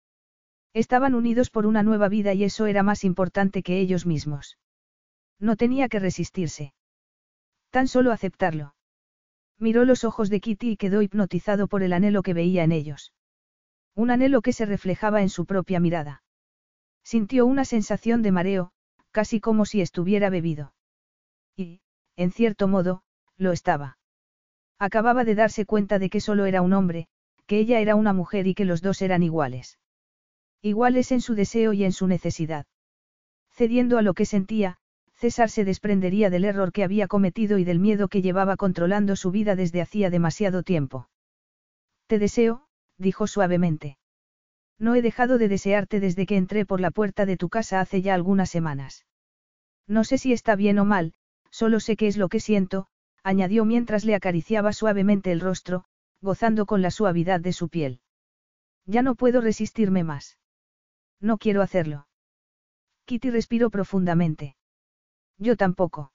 Estaban 0.72 1.14
unidos 1.14 1.50
por 1.50 1.66
una 1.66 1.82
nueva 1.82 2.08
vida 2.08 2.32
y 2.32 2.44
eso 2.44 2.66
era 2.66 2.82
más 2.82 3.04
importante 3.04 3.62
que 3.62 3.80
ellos 3.80 4.06
mismos. 4.06 4.58
No 5.38 5.56
tenía 5.56 5.88
que 5.88 5.98
resistirse. 5.98 6.74
Tan 7.70 7.88
solo 7.88 8.12
aceptarlo. 8.12 8.74
Miró 9.58 9.84
los 9.84 10.04
ojos 10.04 10.30
de 10.30 10.40
Kitty 10.40 10.70
y 10.70 10.76
quedó 10.76 11.02
hipnotizado 11.02 11.68
por 11.68 11.82
el 11.82 11.92
anhelo 11.92 12.22
que 12.22 12.34
veía 12.34 12.64
en 12.64 12.72
ellos. 12.72 13.12
Un 13.94 14.10
anhelo 14.10 14.40
que 14.40 14.52
se 14.52 14.64
reflejaba 14.64 15.20
en 15.20 15.28
su 15.28 15.44
propia 15.44 15.80
mirada. 15.80 16.22
Sintió 17.04 17.44
una 17.44 17.64
sensación 17.64 18.22
de 18.22 18.32
mareo, 18.32 18.72
casi 19.10 19.40
como 19.40 19.66
si 19.66 19.80
estuviera 19.80 20.30
bebido. 20.30 20.72
Y, 21.56 21.80
en 22.16 22.30
cierto 22.30 22.68
modo, 22.68 23.02
lo 23.36 23.52
estaba. 23.52 23.98
Acababa 24.80 25.24
de 25.24 25.34
darse 25.34 25.66
cuenta 25.66 25.98
de 25.98 26.08
que 26.08 26.20
solo 26.20 26.46
era 26.46 26.62
un 26.62 26.72
hombre, 26.72 27.06
que 27.46 27.58
ella 27.58 27.80
era 27.80 27.96
una 27.96 28.14
mujer 28.14 28.46
y 28.46 28.54
que 28.54 28.64
los 28.64 28.80
dos 28.80 29.02
eran 29.02 29.22
iguales. 29.22 29.78
Iguales 30.62 31.12
en 31.12 31.20
su 31.20 31.34
deseo 31.34 31.74
y 31.74 31.84
en 31.84 31.92
su 31.92 32.06
necesidad. 32.06 32.64
Cediendo 33.52 33.98
a 33.98 34.02
lo 34.02 34.14
que 34.14 34.24
sentía, 34.24 34.78
César 35.12 35.50
se 35.50 35.66
desprendería 35.66 36.30
del 36.30 36.46
error 36.46 36.72
que 36.72 36.82
había 36.82 37.08
cometido 37.08 37.58
y 37.58 37.64
del 37.64 37.78
miedo 37.78 38.08
que 38.08 38.22
llevaba 38.22 38.56
controlando 38.56 39.16
su 39.16 39.30
vida 39.30 39.54
desde 39.54 39.82
hacía 39.82 40.08
demasiado 40.08 40.62
tiempo. 40.62 41.10
Te 42.06 42.18
deseo, 42.18 42.66
dijo 42.96 43.26
suavemente. 43.26 43.98
No 44.78 44.94
he 44.94 45.02
dejado 45.02 45.36
de 45.36 45.48
desearte 45.48 46.00
desde 46.00 46.24
que 46.24 46.38
entré 46.38 46.64
por 46.64 46.80
la 46.80 46.90
puerta 46.90 47.26
de 47.26 47.36
tu 47.36 47.50
casa 47.50 47.80
hace 47.80 48.00
ya 48.00 48.14
algunas 48.14 48.48
semanas. 48.48 49.04
No 49.86 50.04
sé 50.04 50.16
si 50.16 50.32
está 50.32 50.56
bien 50.56 50.78
o 50.78 50.86
mal, 50.86 51.12
solo 51.50 51.80
sé 51.80 51.96
qué 51.96 52.06
es 52.06 52.16
lo 52.16 52.30
que 52.30 52.40
siento, 52.40 52.86
añadió 53.22 53.64
mientras 53.64 54.04
le 54.04 54.14
acariciaba 54.14 54.72
suavemente 54.72 55.32
el 55.32 55.40
rostro, 55.40 55.84
gozando 56.20 56.66
con 56.66 56.82
la 56.82 56.90
suavidad 56.90 57.40
de 57.40 57.52
su 57.52 57.68
piel. 57.68 58.00
Ya 58.86 59.02
no 59.02 59.14
puedo 59.14 59.40
resistirme 59.40 60.04
más. 60.04 60.38
No 61.20 61.38
quiero 61.38 61.62
hacerlo. 61.62 62.08
Kitty 63.04 63.30
respiró 63.30 63.70
profundamente. 63.70 64.56
Yo 65.38 65.56
tampoco. 65.56 66.12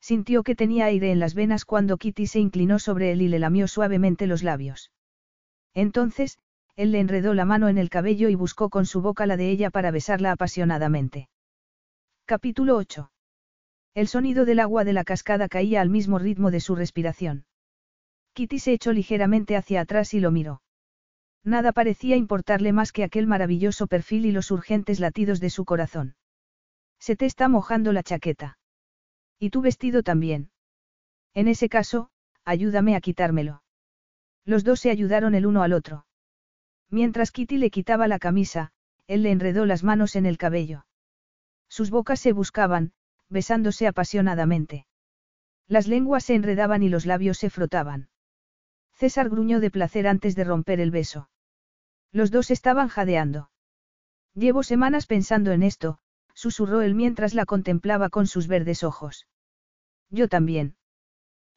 Sintió 0.00 0.42
que 0.42 0.54
tenía 0.54 0.86
aire 0.86 1.10
en 1.10 1.18
las 1.18 1.34
venas 1.34 1.64
cuando 1.64 1.96
Kitty 1.96 2.26
se 2.26 2.38
inclinó 2.38 2.78
sobre 2.78 3.12
él 3.12 3.22
y 3.22 3.28
le 3.28 3.38
lamió 3.38 3.66
suavemente 3.66 4.26
los 4.26 4.42
labios. 4.42 4.92
Entonces, 5.74 6.38
él 6.76 6.92
le 6.92 7.00
enredó 7.00 7.34
la 7.34 7.44
mano 7.44 7.68
en 7.68 7.78
el 7.78 7.90
cabello 7.90 8.28
y 8.28 8.34
buscó 8.34 8.70
con 8.70 8.86
su 8.86 9.00
boca 9.00 9.26
la 9.26 9.36
de 9.36 9.50
ella 9.50 9.70
para 9.70 9.90
besarla 9.90 10.32
apasionadamente. 10.32 11.28
Capítulo 12.24 12.76
8. 12.76 13.10
El 13.96 14.08
sonido 14.08 14.44
del 14.44 14.60
agua 14.60 14.84
de 14.84 14.92
la 14.92 15.04
cascada 15.04 15.48
caía 15.48 15.80
al 15.80 15.88
mismo 15.88 16.18
ritmo 16.18 16.50
de 16.50 16.60
su 16.60 16.74
respiración. 16.74 17.46
Kitty 18.34 18.58
se 18.58 18.74
echó 18.74 18.92
ligeramente 18.92 19.56
hacia 19.56 19.80
atrás 19.80 20.12
y 20.12 20.20
lo 20.20 20.30
miró. 20.30 20.60
Nada 21.42 21.72
parecía 21.72 22.14
importarle 22.14 22.74
más 22.74 22.92
que 22.92 23.04
aquel 23.04 23.26
maravilloso 23.26 23.86
perfil 23.86 24.26
y 24.26 24.32
los 24.32 24.50
urgentes 24.50 25.00
latidos 25.00 25.40
de 25.40 25.48
su 25.48 25.64
corazón. 25.64 26.14
Se 26.98 27.16
te 27.16 27.24
está 27.24 27.48
mojando 27.48 27.94
la 27.94 28.02
chaqueta. 28.02 28.58
Y 29.38 29.48
tu 29.48 29.62
vestido 29.62 30.02
también. 30.02 30.50
En 31.32 31.48
ese 31.48 31.70
caso, 31.70 32.10
ayúdame 32.44 32.96
a 32.96 33.00
quitármelo. 33.00 33.62
Los 34.44 34.62
dos 34.62 34.78
se 34.80 34.90
ayudaron 34.90 35.34
el 35.34 35.46
uno 35.46 35.62
al 35.62 35.72
otro. 35.72 36.04
Mientras 36.90 37.32
Kitty 37.32 37.56
le 37.56 37.70
quitaba 37.70 38.08
la 38.08 38.18
camisa, 38.18 38.72
él 39.06 39.22
le 39.22 39.30
enredó 39.30 39.64
las 39.64 39.82
manos 39.82 40.16
en 40.16 40.26
el 40.26 40.36
cabello. 40.36 40.84
Sus 41.66 41.88
bocas 41.88 42.20
se 42.20 42.32
buscaban, 42.32 42.92
besándose 43.28 43.86
apasionadamente. 43.86 44.86
Las 45.68 45.88
lenguas 45.88 46.24
se 46.24 46.34
enredaban 46.34 46.82
y 46.82 46.88
los 46.88 47.06
labios 47.06 47.38
se 47.38 47.50
frotaban. 47.50 48.08
César 48.94 49.28
gruñó 49.28 49.60
de 49.60 49.70
placer 49.70 50.06
antes 50.06 50.36
de 50.36 50.44
romper 50.44 50.80
el 50.80 50.90
beso. 50.90 51.28
Los 52.12 52.30
dos 52.30 52.50
estaban 52.50 52.88
jadeando. 52.88 53.50
Llevo 54.34 54.62
semanas 54.62 55.06
pensando 55.06 55.52
en 55.52 55.62
esto, 55.62 55.98
susurró 56.34 56.82
él 56.82 56.94
mientras 56.94 57.34
la 57.34 57.46
contemplaba 57.46 58.10
con 58.10 58.26
sus 58.26 58.46
verdes 58.46 58.84
ojos. 58.84 59.26
Yo 60.10 60.28
también. 60.28 60.76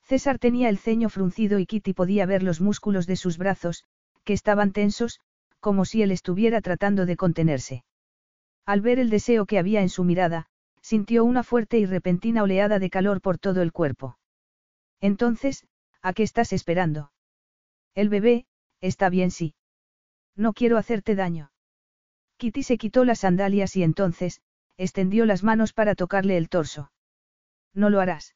César 0.01 0.39
tenía 0.39 0.69
el 0.69 0.79
ceño 0.79 1.09
fruncido 1.09 1.59
y 1.59 1.65
Kitty 1.65 1.93
podía 1.93 2.25
ver 2.25 2.41
los 2.41 2.61
músculos 2.61 3.05
de 3.05 3.15
sus 3.15 3.37
brazos, 3.37 3.83
que 4.23 4.33
estaban 4.33 4.71
tensos, 4.71 5.19
como 5.59 5.85
si 5.85 6.01
él 6.01 6.11
estuviera 6.11 6.61
tratando 6.61 7.05
de 7.05 7.15
contenerse. 7.15 7.83
Al 8.65 8.81
ver 8.81 8.99
el 8.99 9.09
deseo 9.09 9.45
que 9.45 9.59
había 9.59 9.81
en 9.81 9.89
su 9.89 10.03
mirada, 10.03 10.47
sintió 10.89 11.23
una 11.23 11.43
fuerte 11.43 11.77
y 11.77 11.85
repentina 11.85 12.41
oleada 12.41 12.79
de 12.79 12.89
calor 12.89 13.21
por 13.21 13.37
todo 13.37 13.61
el 13.61 13.71
cuerpo. 13.71 14.17
Entonces, 14.99 15.67
¿a 16.01 16.13
qué 16.13 16.23
estás 16.23 16.51
esperando? 16.51 17.11
El 17.93 18.09
bebé, 18.09 18.47
está 18.81 19.11
bien 19.11 19.29
sí. 19.29 19.53
No 20.35 20.51
quiero 20.53 20.79
hacerte 20.79 21.13
daño. 21.13 21.51
Kitty 22.37 22.63
se 22.63 22.79
quitó 22.79 23.05
las 23.05 23.19
sandalias 23.19 23.75
y 23.75 23.83
entonces, 23.83 24.41
extendió 24.77 25.27
las 25.27 25.43
manos 25.43 25.73
para 25.73 25.93
tocarle 25.93 26.37
el 26.37 26.49
torso. 26.49 26.91
No 27.71 27.91
lo 27.91 27.99
harás. 27.99 28.35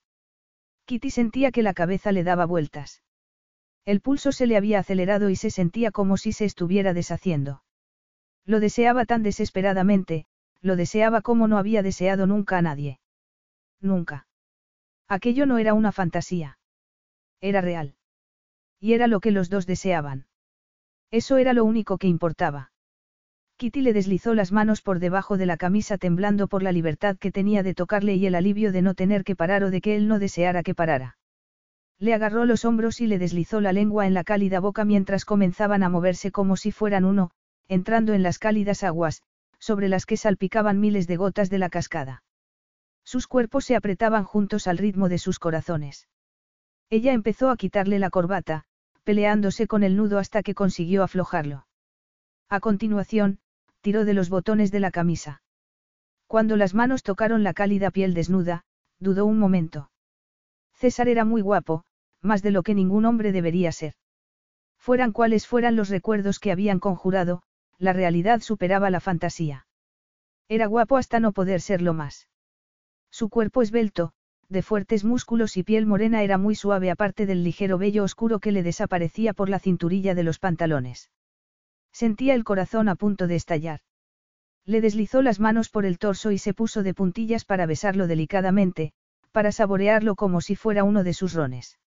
Kitty 0.85 1.09
sentía 1.09 1.51
que 1.51 1.63
la 1.63 1.73
cabeza 1.73 2.11
le 2.11 2.23
daba 2.23 2.45
vueltas. 2.45 3.01
El 3.83 3.99
pulso 3.99 4.31
se 4.31 4.45
le 4.45 4.57
había 4.57 4.77
acelerado 4.77 5.31
y 5.31 5.35
se 5.37 5.49
sentía 5.49 5.89
como 5.89 6.17
si 6.17 6.33
se 6.33 6.45
estuviera 6.45 6.93
deshaciendo. 6.93 7.63
Lo 8.45 8.59
deseaba 8.59 9.05
tan 9.05 9.23
desesperadamente, 9.23 10.27
lo 10.63 10.75
deseaba 10.75 11.21
como 11.21 11.47
no 11.47 11.57
había 11.57 11.83
deseado 11.83 12.25
nunca 12.25 12.57
a 12.57 12.61
nadie. 12.61 12.99
Nunca. 13.81 14.25
Aquello 15.07 15.45
no 15.45 15.57
era 15.57 15.73
una 15.73 15.91
fantasía. 15.91 16.57
Era 17.41 17.59
real. 17.61 17.95
Y 18.79 18.93
era 18.93 19.07
lo 19.07 19.19
que 19.19 19.31
los 19.31 19.49
dos 19.49 19.67
deseaban. 19.67 20.25
Eso 21.11 21.37
era 21.37 21.53
lo 21.53 21.65
único 21.65 21.97
que 21.97 22.07
importaba. 22.07 22.71
Kitty 23.57 23.81
le 23.81 23.93
deslizó 23.93 24.33
las 24.33 24.51
manos 24.51 24.81
por 24.81 24.99
debajo 24.99 25.37
de 25.37 25.45
la 25.45 25.57
camisa 25.57 25.97
temblando 25.97 26.47
por 26.47 26.63
la 26.63 26.71
libertad 26.71 27.17
que 27.17 27.31
tenía 27.31 27.61
de 27.61 27.75
tocarle 27.75 28.15
y 28.15 28.25
el 28.25 28.33
alivio 28.33 28.71
de 28.71 28.81
no 28.81 28.95
tener 28.95 29.23
que 29.23 29.35
parar 29.35 29.63
o 29.63 29.69
de 29.69 29.81
que 29.81 29.95
él 29.95 30.07
no 30.07 30.17
deseara 30.17 30.63
que 30.63 30.73
parara. 30.73 31.17
Le 31.99 32.13
agarró 32.13 32.45
los 32.45 32.65
hombros 32.65 32.99
y 33.01 33.07
le 33.07 33.19
deslizó 33.19 33.61
la 33.61 33.73
lengua 33.73 34.07
en 34.07 34.13
la 34.13 34.23
cálida 34.23 34.59
boca 34.59 34.85
mientras 34.85 35.25
comenzaban 35.25 35.83
a 35.83 35.89
moverse 35.89 36.31
como 36.31 36.57
si 36.57 36.71
fueran 36.71 37.05
uno, 37.05 37.31
entrando 37.67 38.13
en 38.13 38.23
las 38.23 38.39
cálidas 38.39 38.83
aguas, 38.83 39.21
sobre 39.63 39.87
las 39.87 40.05
que 40.05 40.17
salpicaban 40.17 40.81
miles 40.81 41.07
de 41.07 41.15
gotas 41.15 41.49
de 41.49 41.57
la 41.57 41.69
cascada. 41.69 42.21
Sus 43.05 43.27
cuerpos 43.27 43.63
se 43.63 43.77
apretaban 43.77 44.25
juntos 44.25 44.67
al 44.67 44.77
ritmo 44.77 45.07
de 45.07 45.17
sus 45.17 45.39
corazones. 45.39 46.09
Ella 46.89 47.13
empezó 47.13 47.49
a 47.49 47.55
quitarle 47.55 47.97
la 47.97 48.09
corbata, 48.09 48.65
peleándose 49.05 49.65
con 49.65 49.83
el 49.83 49.95
nudo 49.95 50.19
hasta 50.19 50.43
que 50.43 50.53
consiguió 50.53 51.01
aflojarlo. 51.01 51.65
A 52.49 52.59
continuación, 52.59 53.39
tiró 53.79 54.03
de 54.03 54.13
los 54.13 54.29
botones 54.29 54.69
de 54.69 54.81
la 54.81 54.91
camisa. 54.91 55.41
Cuando 56.27 56.57
las 56.57 56.73
manos 56.73 57.01
tocaron 57.01 57.43
la 57.43 57.53
cálida 57.53 57.89
piel 57.89 58.13
desnuda, 58.13 58.65
dudó 58.99 59.25
un 59.25 59.39
momento. 59.39 59.91
César 60.73 61.07
era 61.07 61.23
muy 61.23 61.39
guapo, 61.39 61.85
más 62.21 62.41
de 62.43 62.51
lo 62.51 62.63
que 62.63 62.75
ningún 62.75 63.05
hombre 63.05 63.31
debería 63.31 63.71
ser. 63.71 63.93
Fueran 64.77 65.13
cuales 65.13 65.47
fueran 65.47 65.77
los 65.77 65.87
recuerdos 65.87 66.39
que 66.39 66.51
habían 66.51 66.79
conjurado, 66.79 67.43
la 67.79 67.93
realidad 67.93 68.41
superaba 68.41 68.89
la 68.89 68.99
fantasía. 68.99 69.67
Era 70.47 70.67
guapo 70.67 70.97
hasta 70.97 71.19
no 71.19 71.31
poder 71.31 71.61
serlo 71.61 71.93
más. 71.93 72.27
Su 73.09 73.29
cuerpo 73.29 73.61
esbelto, 73.61 74.13
de 74.49 74.61
fuertes 74.61 75.03
músculos 75.03 75.57
y 75.57 75.63
piel 75.63 75.85
morena 75.85 76.23
era 76.23 76.37
muy 76.37 76.55
suave 76.55 76.91
aparte 76.91 77.25
del 77.25 77.43
ligero 77.43 77.77
vello 77.77 78.03
oscuro 78.03 78.39
que 78.39 78.51
le 78.51 78.63
desaparecía 78.63 79.33
por 79.33 79.49
la 79.49 79.59
cinturilla 79.59 80.15
de 80.15 80.23
los 80.23 80.39
pantalones. 80.39 81.09
Sentía 81.91 82.35
el 82.35 82.43
corazón 82.43 82.89
a 82.89 82.95
punto 82.95 83.27
de 83.27 83.35
estallar. 83.35 83.81
Le 84.65 84.81
deslizó 84.81 85.21
las 85.21 85.39
manos 85.39 85.69
por 85.69 85.85
el 85.85 85.97
torso 85.97 86.31
y 86.31 86.37
se 86.37 86.53
puso 86.53 86.83
de 86.83 86.93
puntillas 86.93 87.45
para 87.45 87.65
besarlo 87.65 88.07
delicadamente, 88.07 88.93
para 89.31 89.51
saborearlo 89.51 90.15
como 90.15 90.41
si 90.41 90.55
fuera 90.55 90.83
uno 90.83 91.03
de 91.03 91.13
sus 91.13 91.33
rones. 91.33 91.79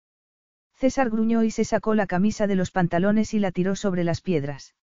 César 0.75 1.09
gruñó 1.09 1.43
y 1.43 1.51
se 1.51 1.65
sacó 1.65 1.95
la 1.95 2.07
camisa 2.07 2.47
de 2.47 2.57
los 2.57 2.71
pantalones 2.71 3.33
y 3.33 3.39
la 3.39 3.51
tiró 3.51 3.77
sobre 3.77 4.05
las 4.05 4.21
piedras. 4.21 4.75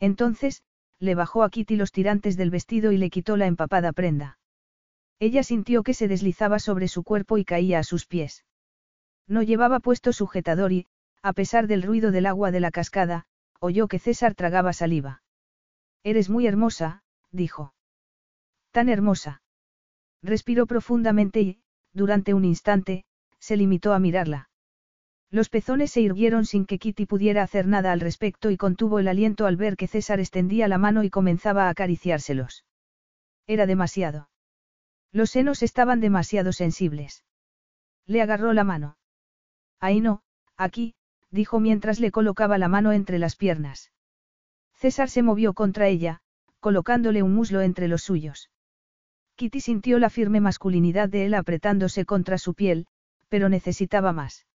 Entonces, 0.00 0.62
le 0.98 1.14
bajó 1.14 1.42
a 1.42 1.50
Kitty 1.50 1.76
los 1.76 1.92
tirantes 1.92 2.36
del 2.36 2.50
vestido 2.50 2.92
y 2.92 2.98
le 2.98 3.10
quitó 3.10 3.36
la 3.36 3.46
empapada 3.46 3.92
prenda. 3.92 4.38
Ella 5.20 5.42
sintió 5.42 5.82
que 5.82 5.94
se 5.94 6.08
deslizaba 6.08 6.58
sobre 6.58 6.88
su 6.88 7.02
cuerpo 7.02 7.38
y 7.38 7.44
caía 7.44 7.80
a 7.80 7.84
sus 7.84 8.06
pies. 8.06 8.44
No 9.26 9.42
llevaba 9.42 9.80
puesto 9.80 10.12
sujetador 10.12 10.72
y, 10.72 10.86
a 11.22 11.32
pesar 11.32 11.66
del 11.66 11.82
ruido 11.82 12.10
del 12.10 12.26
agua 12.26 12.50
de 12.50 12.60
la 12.60 12.70
cascada, 12.70 13.26
oyó 13.60 13.88
que 13.88 13.98
César 13.98 14.34
tragaba 14.34 14.72
saliva. 14.72 15.22
Eres 16.04 16.30
muy 16.30 16.46
hermosa, 16.46 17.02
dijo. 17.32 17.74
Tan 18.70 18.88
hermosa. 18.88 19.42
Respiró 20.22 20.66
profundamente 20.66 21.40
y, 21.40 21.60
durante 21.92 22.34
un 22.34 22.44
instante, 22.44 23.04
se 23.38 23.56
limitó 23.56 23.92
a 23.92 23.98
mirarla. 23.98 24.47
Los 25.30 25.50
pezones 25.50 25.90
se 25.90 26.00
irguieron 26.00 26.46
sin 26.46 26.64
que 26.64 26.78
Kitty 26.78 27.04
pudiera 27.04 27.42
hacer 27.42 27.66
nada 27.66 27.92
al 27.92 28.00
respecto 28.00 28.50
y 28.50 28.56
contuvo 28.56 28.98
el 28.98 29.08
aliento 29.08 29.46
al 29.46 29.56
ver 29.56 29.76
que 29.76 29.86
César 29.86 30.20
extendía 30.20 30.68
la 30.68 30.78
mano 30.78 31.04
y 31.04 31.10
comenzaba 31.10 31.64
a 31.66 31.68
acariciárselos. 31.68 32.64
Era 33.46 33.66
demasiado. 33.66 34.30
Los 35.12 35.30
senos 35.30 35.62
estaban 35.62 36.00
demasiado 36.00 36.52
sensibles. 36.52 37.24
Le 38.06 38.22
agarró 38.22 38.54
la 38.54 38.64
mano. 38.64 38.96
Ahí 39.80 40.00
no, 40.00 40.22
aquí, 40.56 40.94
dijo 41.30 41.60
mientras 41.60 42.00
le 42.00 42.10
colocaba 42.10 42.56
la 42.56 42.68
mano 42.68 42.92
entre 42.92 43.18
las 43.18 43.36
piernas. 43.36 43.92
César 44.74 45.10
se 45.10 45.22
movió 45.22 45.52
contra 45.52 45.88
ella, 45.88 46.20
colocándole 46.60 47.22
un 47.22 47.34
muslo 47.34 47.60
entre 47.60 47.88
los 47.88 48.02
suyos. 48.02 48.50
Kitty 49.36 49.60
sintió 49.60 49.98
la 49.98 50.10
firme 50.10 50.40
masculinidad 50.40 51.08
de 51.08 51.26
él 51.26 51.34
apretándose 51.34 52.04
contra 52.04 52.38
su 52.38 52.54
piel, 52.54 52.86
pero 53.28 53.48
necesitaba 53.48 54.12
más. 54.12 54.47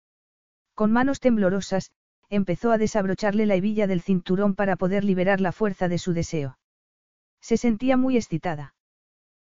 Con 0.82 0.92
manos 0.92 1.20
temblorosas, 1.20 1.92
empezó 2.28 2.72
a 2.72 2.80
desabrocharle 2.80 3.46
la 3.46 3.54
hebilla 3.54 3.86
del 3.86 4.02
cinturón 4.02 4.56
para 4.56 4.78
poder 4.78 5.04
liberar 5.04 5.40
la 5.40 5.52
fuerza 5.52 5.88
de 5.88 6.00
su 6.00 6.12
deseo. 6.12 6.58
Se 7.40 7.56
sentía 7.56 7.98
muy 7.98 8.18
excitada. 8.18 8.74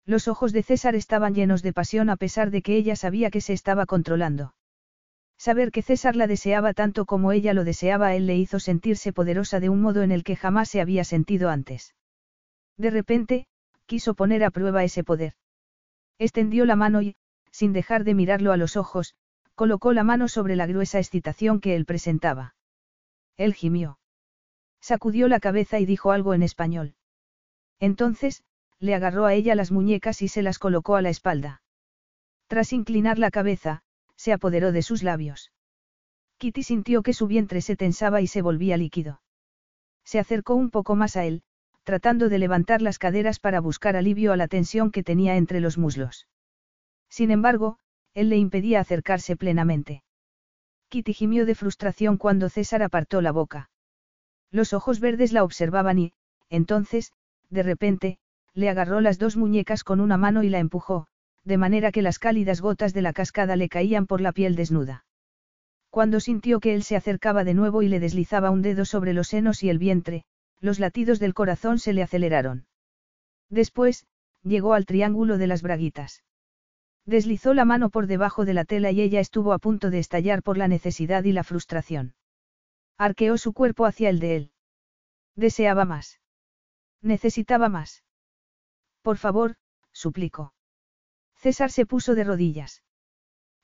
Los 0.05 0.27
ojos 0.27 0.51
de 0.51 0.61
César 0.61 0.93
estaban 0.93 1.33
llenos 1.33 1.61
de 1.61 1.71
pasión 1.71 2.09
a 2.09 2.17
pesar 2.17 2.51
de 2.51 2.61
que 2.61 2.75
ella 2.75 2.97
sabía 2.97 3.31
que 3.31 3.39
se 3.39 3.53
estaba 3.53 3.85
controlando. 3.85 4.55
Saber 5.37 5.71
que 5.71 5.81
César 5.81 6.17
la 6.17 6.27
deseaba 6.27 6.73
tanto 6.73 7.05
como 7.05 7.31
ella 7.31 7.53
lo 7.53 7.63
deseaba 7.63 8.07
a 8.07 8.15
él 8.15 8.27
le 8.27 8.35
hizo 8.35 8.59
sentirse 8.59 9.13
poderosa 9.13 9.61
de 9.61 9.69
un 9.69 9.81
modo 9.81 10.03
en 10.03 10.11
el 10.11 10.25
que 10.25 10.35
jamás 10.35 10.67
se 10.67 10.81
había 10.81 11.05
sentido 11.05 11.49
antes. 11.49 11.95
De 12.75 12.89
repente, 12.89 13.47
quiso 13.85 14.15
poner 14.15 14.43
a 14.43 14.51
prueba 14.51 14.83
ese 14.83 15.05
poder. 15.05 15.35
Extendió 16.19 16.65
la 16.65 16.75
mano 16.75 17.01
y, 17.01 17.15
sin 17.51 17.71
dejar 17.71 18.03
de 18.03 18.15
mirarlo 18.15 18.51
a 18.51 18.57
los 18.57 18.75
ojos, 18.75 19.15
colocó 19.55 19.93
la 19.93 20.03
mano 20.03 20.27
sobre 20.27 20.55
la 20.55 20.65
gruesa 20.65 20.99
excitación 20.99 21.59
que 21.59 21.75
él 21.75 21.85
presentaba. 21.85 22.55
Él 23.37 23.53
gimió. 23.53 23.99
Sacudió 24.79 25.27
la 25.27 25.39
cabeza 25.39 25.79
y 25.79 25.85
dijo 25.85 26.11
algo 26.11 26.33
en 26.33 26.43
español. 26.43 26.95
Entonces, 27.79 28.43
le 28.79 28.95
agarró 28.95 29.25
a 29.25 29.33
ella 29.33 29.55
las 29.55 29.71
muñecas 29.71 30.21
y 30.21 30.27
se 30.27 30.41
las 30.41 30.59
colocó 30.59 30.95
a 30.95 31.01
la 31.01 31.09
espalda. 31.09 31.61
Tras 32.47 32.73
inclinar 32.73 33.19
la 33.19 33.31
cabeza, 33.31 33.83
se 34.15 34.33
apoderó 34.33 34.71
de 34.71 34.81
sus 34.81 35.03
labios. 35.03 35.51
Kitty 36.37 36.63
sintió 36.63 37.03
que 37.03 37.13
su 37.13 37.27
vientre 37.27 37.61
se 37.61 37.75
tensaba 37.75 38.21
y 38.21 38.27
se 38.27 38.41
volvía 38.41 38.77
líquido. 38.77 39.21
Se 40.03 40.19
acercó 40.19 40.55
un 40.55 40.71
poco 40.71 40.95
más 40.95 41.15
a 41.15 41.25
él, 41.25 41.43
tratando 41.83 42.29
de 42.29 42.39
levantar 42.39 42.81
las 42.81 42.99
caderas 42.99 43.39
para 43.39 43.59
buscar 43.59 43.95
alivio 43.95 44.33
a 44.33 44.37
la 44.37 44.47
tensión 44.47 44.91
que 44.91 45.03
tenía 45.03 45.35
entre 45.37 45.59
los 45.59 45.77
muslos. 45.77 46.27
Sin 47.09 47.31
embargo, 47.31 47.77
él 48.13 48.29
le 48.29 48.37
impedía 48.37 48.79
acercarse 48.79 49.35
plenamente. 49.35 50.03
Kitty 50.89 51.13
gimió 51.13 51.45
de 51.45 51.55
frustración 51.55 52.17
cuando 52.17 52.49
César 52.49 52.83
apartó 52.83 53.21
la 53.21 53.31
boca. 53.31 53.69
Los 54.51 54.73
ojos 54.73 54.99
verdes 54.99 55.31
la 55.31 55.43
observaban 55.43 55.99
y, 55.99 56.13
entonces, 56.49 57.13
de 57.49 57.63
repente, 57.63 58.17
le 58.53 58.69
agarró 58.69 58.99
las 58.99 59.17
dos 59.17 59.37
muñecas 59.37 59.83
con 59.83 60.01
una 60.01 60.17
mano 60.17 60.43
y 60.43 60.49
la 60.49 60.59
empujó, 60.59 61.07
de 61.45 61.57
manera 61.57 61.91
que 61.91 62.01
las 62.01 62.19
cálidas 62.19 62.61
gotas 62.61 62.93
de 62.93 63.01
la 63.01 63.13
cascada 63.13 63.55
le 63.55 63.69
caían 63.69 64.05
por 64.07 64.19
la 64.19 64.33
piel 64.33 64.55
desnuda. 64.55 65.05
Cuando 65.89 66.19
sintió 66.19 66.59
que 66.59 66.73
él 66.73 66.83
se 66.83 66.95
acercaba 66.95 67.43
de 67.43 67.53
nuevo 67.53 67.81
y 67.81 67.87
le 67.87 67.99
deslizaba 67.99 68.49
un 68.49 68.61
dedo 68.61 68.85
sobre 68.85 69.13
los 69.13 69.29
senos 69.29 69.63
y 69.63 69.69
el 69.69 69.77
vientre, 69.77 70.23
los 70.59 70.79
latidos 70.79 71.19
del 71.19 71.33
corazón 71.33 71.79
se 71.79 71.93
le 71.93 72.03
aceleraron. 72.03 72.65
Después, 73.49 74.05
llegó 74.43 74.73
al 74.73 74.85
triángulo 74.85 75.37
de 75.37 75.47
las 75.47 75.61
braguitas. 75.61 76.23
Deslizó 77.05 77.53
la 77.53 77.65
mano 77.65 77.89
por 77.89 78.07
debajo 78.07 78.45
de 78.45 78.53
la 78.53 78.65
tela 78.65 78.91
y 78.91 79.01
ella 79.01 79.19
estuvo 79.19 79.53
a 79.53 79.59
punto 79.59 79.89
de 79.89 79.99
estallar 79.99 80.43
por 80.43 80.57
la 80.57 80.67
necesidad 80.67 81.23
y 81.23 81.31
la 81.31 81.43
frustración. 81.43 82.13
Arqueó 82.97 83.37
su 83.37 83.53
cuerpo 83.53 83.85
hacia 83.85 84.09
el 84.09 84.19
de 84.19 84.35
él. 84.35 84.51
Deseaba 85.35 85.85
más. 85.85 86.19
Necesitaba 87.01 87.69
más. 87.69 88.03
Por 89.01 89.17
favor, 89.17 89.55
suplicó. 89.91 90.53
César 91.35 91.71
se 91.71 91.87
puso 91.87 92.13
de 92.13 92.23
rodillas. 92.23 92.83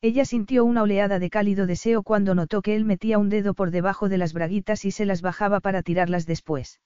Ella 0.02 0.26
sintió 0.26 0.66
una 0.66 0.84
oleada 0.84 1.20
de 1.20 1.30
cálido 1.30 1.68
deseo 1.68 2.04
cuando 2.04 2.36
notó 2.36 2.62
que 2.62 2.76
él 2.76 2.86
metía 2.86 3.20
un 3.20 3.30
dedo 3.30 3.54
por 3.54 3.72
debajo 3.72 4.10
de 4.10 4.18
las 4.18 4.34
braguitas 4.34 4.86
y 4.86 4.92
se 4.92 5.06
las 5.06 5.22
bajaba 5.22 5.60
para 5.60 5.84
tirarlas 5.84 6.26
después. 6.26 6.82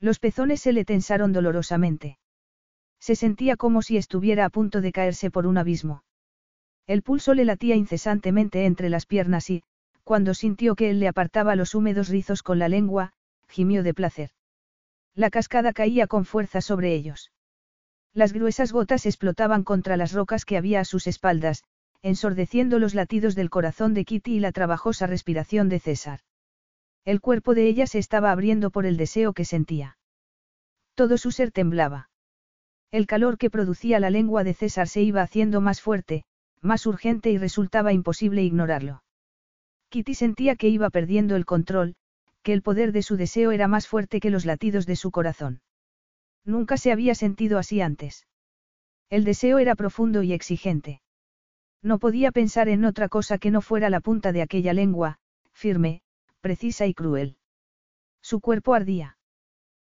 Los 0.00 0.18
pezones 0.18 0.60
se 0.60 0.72
le 0.72 0.84
tensaron 0.84 1.32
dolorosamente. 1.32 2.18
Se 3.04 3.16
sentía 3.16 3.58
como 3.58 3.82
si 3.82 3.98
estuviera 3.98 4.46
a 4.46 4.48
punto 4.48 4.80
de 4.80 4.90
caerse 4.90 5.30
por 5.30 5.46
un 5.46 5.58
abismo. 5.58 6.04
El 6.86 7.02
pulso 7.02 7.34
le 7.34 7.44
latía 7.44 7.76
incesantemente 7.76 8.64
entre 8.64 8.88
las 8.88 9.04
piernas 9.04 9.50
y, 9.50 9.62
cuando 10.04 10.32
sintió 10.32 10.74
que 10.74 10.88
él 10.88 11.00
le 11.00 11.08
apartaba 11.08 11.54
los 11.54 11.74
húmedos 11.74 12.08
rizos 12.08 12.42
con 12.42 12.58
la 12.58 12.70
lengua, 12.70 13.12
gimió 13.46 13.82
de 13.82 13.92
placer. 13.92 14.30
La 15.14 15.28
cascada 15.28 15.74
caía 15.74 16.06
con 16.06 16.24
fuerza 16.24 16.62
sobre 16.62 16.94
ellos. 16.94 17.30
Las 18.14 18.32
gruesas 18.32 18.72
gotas 18.72 19.04
explotaban 19.04 19.64
contra 19.64 19.98
las 19.98 20.12
rocas 20.12 20.46
que 20.46 20.56
había 20.56 20.80
a 20.80 20.86
sus 20.86 21.06
espaldas, 21.06 21.62
ensordeciendo 22.00 22.78
los 22.78 22.94
latidos 22.94 23.34
del 23.34 23.50
corazón 23.50 23.92
de 23.92 24.06
Kitty 24.06 24.36
y 24.36 24.40
la 24.40 24.50
trabajosa 24.50 25.06
respiración 25.06 25.68
de 25.68 25.78
César. 25.78 26.20
El 27.04 27.20
cuerpo 27.20 27.54
de 27.54 27.66
ella 27.66 27.86
se 27.86 27.98
estaba 27.98 28.32
abriendo 28.32 28.70
por 28.70 28.86
el 28.86 28.96
deseo 28.96 29.34
que 29.34 29.44
sentía. 29.44 29.98
Todo 30.94 31.18
su 31.18 31.32
ser 31.32 31.50
temblaba. 31.50 32.08
El 32.94 33.08
calor 33.08 33.38
que 33.38 33.50
producía 33.50 33.98
la 33.98 34.08
lengua 34.08 34.44
de 34.44 34.54
César 34.54 34.86
se 34.86 35.02
iba 35.02 35.20
haciendo 35.20 35.60
más 35.60 35.80
fuerte, 35.80 36.22
más 36.60 36.86
urgente 36.86 37.28
y 37.32 37.38
resultaba 37.38 37.92
imposible 37.92 38.44
ignorarlo. 38.44 39.02
Kitty 39.88 40.14
sentía 40.14 40.54
que 40.54 40.68
iba 40.68 40.90
perdiendo 40.90 41.34
el 41.34 41.44
control, 41.44 41.96
que 42.44 42.52
el 42.52 42.62
poder 42.62 42.92
de 42.92 43.02
su 43.02 43.16
deseo 43.16 43.50
era 43.50 43.66
más 43.66 43.88
fuerte 43.88 44.20
que 44.20 44.30
los 44.30 44.44
latidos 44.44 44.86
de 44.86 44.94
su 44.94 45.10
corazón. 45.10 45.60
Nunca 46.44 46.76
se 46.76 46.92
había 46.92 47.16
sentido 47.16 47.58
así 47.58 47.80
antes. 47.80 48.28
El 49.10 49.24
deseo 49.24 49.58
era 49.58 49.74
profundo 49.74 50.22
y 50.22 50.32
exigente. 50.32 51.02
No 51.82 51.98
podía 51.98 52.30
pensar 52.30 52.68
en 52.68 52.84
otra 52.84 53.08
cosa 53.08 53.38
que 53.38 53.50
no 53.50 53.60
fuera 53.60 53.90
la 53.90 53.98
punta 53.98 54.30
de 54.30 54.42
aquella 54.42 54.72
lengua, 54.72 55.18
firme, 55.52 56.02
precisa 56.40 56.86
y 56.86 56.94
cruel. 56.94 57.38
Su 58.22 58.38
cuerpo 58.38 58.72
ardía. 58.72 59.18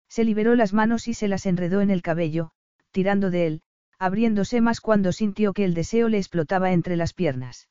Se 0.09 0.25
liberó 0.25 0.55
las 0.55 0.73
manos 0.73 1.07
y 1.07 1.13
se 1.13 1.29
las 1.29 1.45
enredó 1.45 1.83
en 1.83 1.91
el 1.91 2.01
cabello, 2.01 2.53
tirando 2.95 3.33
de 3.33 3.47
él, 3.49 3.63
abriéndose 3.99 4.61
más 4.61 4.81
cuando 4.81 5.11
sintió 5.11 5.53
que 5.53 5.65
el 5.65 5.75
deseo 5.75 6.09
le 6.09 6.19
explotaba 6.19 6.71
entre 6.71 6.95
las 6.95 7.13
piernas. 7.13 7.69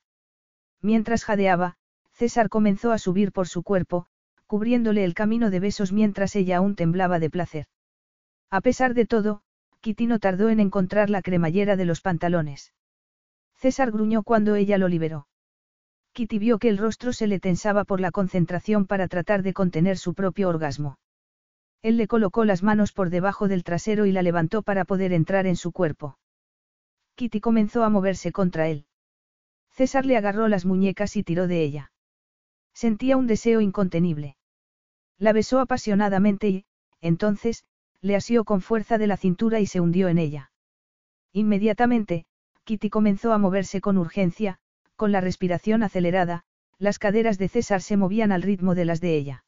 Mientras 0.81 1.23
jadeaba, 1.23 1.77
César 2.11 2.49
comenzó 2.49 2.91
a 2.91 2.97
subir 2.97 3.31
por 3.31 3.47
su 3.47 3.63
cuerpo, 3.63 4.07
cubriéndole 4.47 5.05
el 5.05 5.13
camino 5.13 5.49
de 5.49 5.61
besos 5.61 5.93
mientras 5.93 6.35
ella 6.35 6.57
aún 6.57 6.75
temblaba 6.75 7.19
de 7.19 7.29
placer. 7.29 7.67
A 8.51 8.59
pesar 8.59 8.93
de 8.93 9.05
todo, 9.05 9.43
Kitty 9.79 10.07
no 10.07 10.19
tardó 10.19 10.49
en 10.49 10.59
encontrar 10.59 11.09
la 11.09 11.21
cremallera 11.21 11.77
de 11.77 11.85
los 11.85 12.01
pantalones. 12.01 12.73
César 13.55 13.91
gruñó 13.91 14.23
cuando 14.23 14.55
ella 14.55 14.77
lo 14.77 14.89
liberó. 14.89 15.27
Kitty 16.11 16.37
vio 16.37 16.59
que 16.59 16.67
el 16.67 16.77
rostro 16.77 17.13
se 17.13 17.27
le 17.27 17.39
tensaba 17.39 17.85
por 17.85 18.01
la 18.01 18.11
concentración 18.11 18.87
para 18.87 19.07
tratar 19.07 19.41
de 19.41 19.53
contener 19.53 19.97
su 19.97 20.13
propio 20.13 20.49
orgasmo. 20.49 20.97
Él 21.83 21.97
le 21.97 22.07
colocó 22.07 22.45
las 22.45 22.63
manos 22.63 22.93
por 22.93 23.09
debajo 23.09 23.49
del 23.49 23.65
trasero 23.65 24.05
y 24.05 24.13
la 24.13 24.21
levantó 24.21 24.63
para 24.63 24.85
poder 24.85 25.11
entrar 25.11 25.45
en 25.45 25.57
su 25.57 25.73
cuerpo. 25.73 26.17
Kitty 27.15 27.41
comenzó 27.41 27.83
a 27.83 27.89
moverse 27.89 28.31
contra 28.31 28.69
él. 28.69 28.85
César 29.69 30.05
le 30.05 30.15
agarró 30.15 30.47
las 30.47 30.65
muñecas 30.65 31.17
y 31.17 31.23
tiró 31.23 31.45
de 31.45 31.61
ella. 31.61 31.91
Sentía 32.73 33.17
un 33.17 33.27
deseo 33.27 33.59
incontenible. 33.59 34.37
La 35.17 35.33
besó 35.33 35.59
apasionadamente 35.59 36.47
y, 36.47 36.65
entonces, 37.01 37.65
le 38.01 38.15
asió 38.15 38.45
con 38.45 38.61
fuerza 38.61 38.97
de 38.97 39.07
la 39.07 39.17
cintura 39.17 39.59
y 39.59 39.65
se 39.65 39.81
hundió 39.81 40.07
en 40.07 40.19
ella. 40.19 40.51
Inmediatamente, 41.33 42.25
Kitty 42.63 42.89
comenzó 42.89 43.33
a 43.33 43.37
moverse 43.37 43.81
con 43.81 43.97
urgencia, 43.97 44.57
con 44.95 45.11
la 45.11 45.19
respiración 45.19 45.83
acelerada, 45.83 46.45
las 46.79 46.97
caderas 46.97 47.37
de 47.37 47.49
César 47.49 47.81
se 47.81 47.97
movían 47.97 48.31
al 48.31 48.41
ritmo 48.41 48.73
de 48.73 48.85
las 48.85 49.01
de 49.01 49.17
ella. 49.17 49.45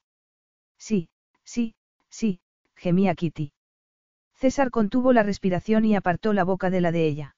Sí, 0.77 1.07
sí, 1.43 1.75
sí, 2.15 2.39
gemía 2.77 3.13
Kitty. 3.13 3.51
César 4.35 4.71
contuvo 4.71 5.11
la 5.11 5.23
respiración 5.23 5.83
y 5.83 5.95
apartó 5.95 6.31
la 6.31 6.45
boca 6.45 6.69
de 6.69 6.79
la 6.79 6.93
de 6.93 7.07
ella. 7.07 7.35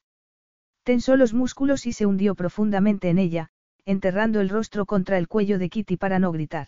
Tensó 0.84 1.16
los 1.16 1.34
músculos 1.34 1.88
y 1.88 1.94
se 1.94 2.06
hundió 2.06 2.36
profundamente 2.36 3.10
en 3.10 3.18
ella, 3.18 3.50
enterrando 3.86 4.40
el 4.40 4.50
rostro 4.50 4.86
contra 4.86 5.18
el 5.18 5.28
cuello 5.28 5.58
de 5.58 5.70
Kitty 5.70 5.98
para 5.98 6.20
no 6.20 6.32
gritar. 6.32 6.68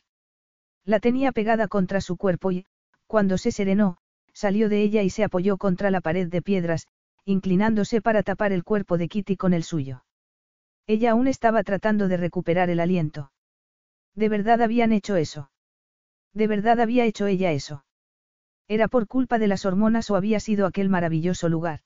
La 0.86 1.00
tenía 1.00 1.32
pegada 1.32 1.68
contra 1.68 2.02
su 2.02 2.18
cuerpo 2.18 2.52
y, 2.52 2.66
cuando 3.06 3.38
se 3.38 3.52
serenó, 3.52 3.98
salió 4.34 4.70
de 4.70 4.82
ella 4.82 5.04
y 5.04 5.12
se 5.12 5.24
apoyó 5.24 5.58
contra 5.58 5.92
la 5.92 6.02
pared 6.02 6.28
de 6.30 6.42
piedras, 6.42 6.88
inclinándose 7.26 8.02
para 8.02 8.24
tapar 8.24 8.54
el 8.54 8.64
cuerpo 8.64 8.98
de 8.98 9.08
Kitty 9.08 9.38
con 9.38 9.54
el 9.54 9.64
suyo. 9.64 10.04
Ella 10.88 11.12
aún 11.12 11.28
estaba 11.28 11.62
tratando 11.64 12.08
de 12.08 12.18
recuperar 12.18 12.72
el 12.72 12.80
aliento. 12.80 13.32
¿De 14.16 14.30
verdad 14.30 14.64
habían 14.64 14.94
hecho 14.94 15.16
eso? 15.16 15.52
¿De 16.34 16.48
verdad 16.48 16.80
había 16.80 17.06
hecho 17.06 17.28
ella 17.28 17.52
eso? 17.52 17.84
¿Era 18.70 18.88
por 18.88 19.08
culpa 19.08 19.40
de 19.40 19.48
las 19.48 19.66
hormonas 19.66 20.12
o 20.12 20.16
había 20.16 20.40
sido 20.40 20.68
aquel 20.68 20.90
maravilloso 20.90 21.50
lugar? 21.50 21.80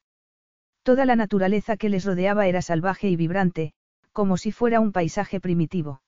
Toda 0.83 1.05
la 1.05 1.15
naturaleza 1.15 1.77
que 1.77 1.87
les 1.87 2.03
rodeaba 2.03 2.45
era 2.45 2.61
salvaje 2.61 3.07
y 3.07 3.15
vibrante, 3.15 3.71
como 4.11 4.35
si 4.35 4.51
fuera 4.51 4.81
un 4.81 4.91
paisaje 4.91 5.39
primitivo. 5.39 6.01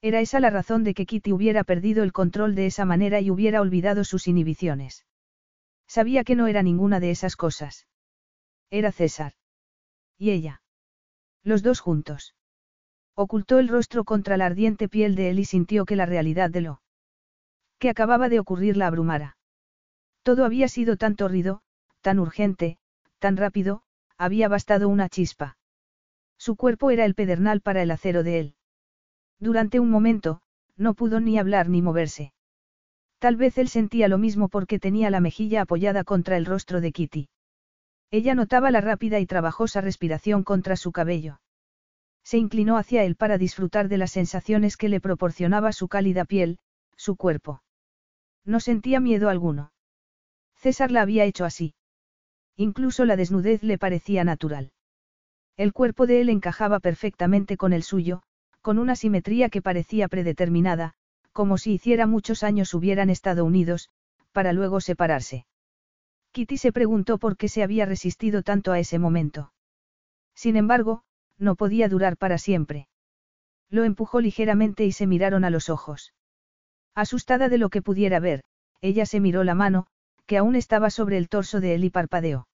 Era 0.00 0.22
esa 0.22 0.40
la 0.40 0.48
razón 0.48 0.84
de 0.84 0.94
que 0.94 1.04
Kitty 1.04 1.32
hubiera 1.32 1.64
perdido 1.64 2.02
el 2.02 2.12
control 2.12 2.54
de 2.54 2.64
esa 2.64 2.86
manera 2.86 3.20
y 3.20 3.30
hubiera 3.30 3.60
olvidado 3.60 4.04
sus 4.04 4.26
inhibiciones. 4.26 5.04
Sabía 5.86 6.24
que 6.24 6.34
no 6.34 6.46
era 6.46 6.62
ninguna 6.62 6.98
de 6.98 7.10
esas 7.10 7.36
cosas. 7.36 7.86
Era 8.70 8.92
César. 8.92 9.34
Y 10.16 10.30
ella. 10.30 10.62
Los 11.44 11.62
dos 11.62 11.80
juntos. 11.80 12.34
Ocultó 13.14 13.58
el 13.58 13.68
rostro 13.68 14.04
contra 14.04 14.38
la 14.38 14.46
ardiente 14.46 14.88
piel 14.88 15.14
de 15.14 15.28
él 15.28 15.40
y 15.40 15.44
sintió 15.44 15.84
que 15.84 15.96
la 15.96 16.06
realidad 16.06 16.48
de 16.48 16.62
lo 16.62 16.80
que 17.78 17.90
acababa 17.90 18.30
de 18.30 18.40
ocurrir 18.40 18.78
la 18.78 18.86
abrumara. 18.86 19.36
Todo 20.22 20.44
había 20.44 20.68
sido 20.68 20.96
tan 20.96 21.16
torrido, 21.16 21.62
tan 22.00 22.18
urgente, 22.18 22.78
tan 23.18 23.36
rápido, 23.36 23.82
había 24.16 24.48
bastado 24.48 24.88
una 24.88 25.08
chispa. 25.08 25.56
Su 26.38 26.56
cuerpo 26.56 26.90
era 26.90 27.04
el 27.04 27.14
pedernal 27.14 27.60
para 27.60 27.82
el 27.82 27.90
acero 27.90 28.22
de 28.22 28.40
él. 28.40 28.54
Durante 29.38 29.80
un 29.80 29.90
momento, 29.90 30.42
no 30.76 30.94
pudo 30.94 31.20
ni 31.20 31.38
hablar 31.38 31.68
ni 31.68 31.82
moverse. 31.82 32.32
Tal 33.18 33.36
vez 33.36 33.58
él 33.58 33.68
sentía 33.68 34.08
lo 34.08 34.18
mismo 34.18 34.48
porque 34.48 34.78
tenía 34.78 35.10
la 35.10 35.20
mejilla 35.20 35.62
apoyada 35.62 36.04
contra 36.04 36.36
el 36.36 36.46
rostro 36.46 36.80
de 36.80 36.92
Kitty. 36.92 37.28
Ella 38.10 38.34
notaba 38.34 38.70
la 38.70 38.80
rápida 38.80 39.20
y 39.20 39.26
trabajosa 39.26 39.80
respiración 39.80 40.42
contra 40.42 40.76
su 40.76 40.90
cabello. 40.90 41.40
Se 42.24 42.38
inclinó 42.38 42.76
hacia 42.76 43.04
él 43.04 43.16
para 43.16 43.38
disfrutar 43.38 43.88
de 43.88 43.98
las 43.98 44.10
sensaciones 44.12 44.76
que 44.76 44.88
le 44.88 45.00
proporcionaba 45.00 45.72
su 45.72 45.88
cálida 45.88 46.24
piel, 46.24 46.58
su 46.96 47.16
cuerpo. 47.16 47.62
No 48.44 48.60
sentía 48.60 49.00
miedo 49.00 49.28
alguno. 49.28 49.72
César 50.60 50.90
la 50.90 51.00
había 51.00 51.24
hecho 51.24 51.46
así. 51.46 51.74
Incluso 52.54 53.06
la 53.06 53.16
desnudez 53.16 53.62
le 53.62 53.78
parecía 53.78 54.24
natural. 54.24 54.72
El 55.56 55.72
cuerpo 55.72 56.06
de 56.06 56.20
él 56.20 56.28
encajaba 56.28 56.80
perfectamente 56.80 57.56
con 57.56 57.72
el 57.72 57.82
suyo, 57.82 58.22
con 58.60 58.78
una 58.78 58.94
simetría 58.94 59.48
que 59.48 59.62
parecía 59.62 60.06
predeterminada, 60.08 60.92
como 61.32 61.56
si 61.56 61.72
hiciera 61.72 62.06
muchos 62.06 62.42
años 62.42 62.74
hubieran 62.74 63.08
estado 63.08 63.46
unidos, 63.46 63.88
para 64.32 64.52
luego 64.52 64.80
separarse. 64.80 65.46
Kitty 66.32 66.58
se 66.58 66.72
preguntó 66.72 67.16
por 67.16 67.38
qué 67.38 67.48
se 67.48 67.62
había 67.62 67.86
resistido 67.86 68.42
tanto 68.42 68.72
a 68.72 68.78
ese 68.78 68.98
momento. 68.98 69.52
Sin 70.34 70.56
embargo, 70.56 71.02
no 71.38 71.56
podía 71.56 71.88
durar 71.88 72.18
para 72.18 72.36
siempre. 72.36 72.86
Lo 73.70 73.84
empujó 73.84 74.20
ligeramente 74.20 74.84
y 74.84 74.92
se 74.92 75.06
miraron 75.06 75.44
a 75.44 75.50
los 75.50 75.70
ojos. 75.70 76.12
Asustada 76.94 77.48
de 77.48 77.56
lo 77.56 77.70
que 77.70 77.80
pudiera 77.80 78.20
ver, 78.20 78.42
ella 78.82 79.06
se 79.06 79.20
miró 79.20 79.42
la 79.42 79.54
mano, 79.54 79.86
que 80.30 80.36
aún 80.36 80.54
estaba 80.54 80.90
sobre 80.90 81.18
el 81.18 81.28
torso 81.28 81.60
de 81.60 81.74
él 81.74 81.82
y 81.82 81.90
parpadeó. 81.90 82.46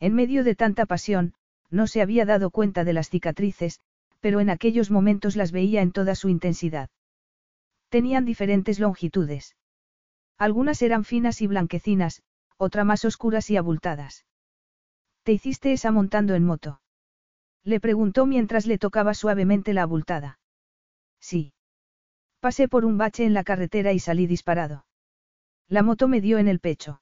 En 0.00 0.14
medio 0.14 0.44
de 0.44 0.54
tanta 0.54 0.84
pasión, 0.84 1.32
no 1.70 1.86
se 1.86 2.02
había 2.02 2.26
dado 2.26 2.50
cuenta 2.50 2.84
de 2.84 2.92
las 2.92 3.08
cicatrices, 3.08 3.80
pero 4.20 4.38
en 4.40 4.50
aquellos 4.50 4.90
momentos 4.90 5.34
las 5.34 5.50
veía 5.50 5.80
en 5.80 5.92
toda 5.92 6.14
su 6.14 6.28
intensidad. 6.28 6.90
Tenían 7.88 8.26
diferentes 8.26 8.78
longitudes. 8.78 9.56
Algunas 10.36 10.82
eran 10.82 11.04
finas 11.04 11.40
y 11.40 11.46
blanquecinas, 11.46 12.22
otras 12.58 12.84
más 12.84 13.06
oscuras 13.06 13.48
y 13.48 13.56
abultadas. 13.56 14.26
¿Te 15.22 15.32
hiciste 15.32 15.72
esa 15.72 15.92
montando 15.92 16.34
en 16.34 16.44
moto? 16.44 16.82
Le 17.64 17.80
preguntó 17.80 18.26
mientras 18.26 18.66
le 18.66 18.76
tocaba 18.76 19.14
suavemente 19.14 19.72
la 19.72 19.84
abultada. 19.84 20.38
Sí. 21.18 21.54
Pasé 22.40 22.68
por 22.68 22.84
un 22.84 22.98
bache 22.98 23.24
en 23.24 23.32
la 23.32 23.42
carretera 23.42 23.94
y 23.94 24.00
salí 24.00 24.26
disparado. 24.26 24.84
La 25.70 25.84
moto 25.84 26.08
me 26.08 26.20
dio 26.20 26.38
en 26.38 26.48
el 26.48 26.58
pecho. 26.58 27.00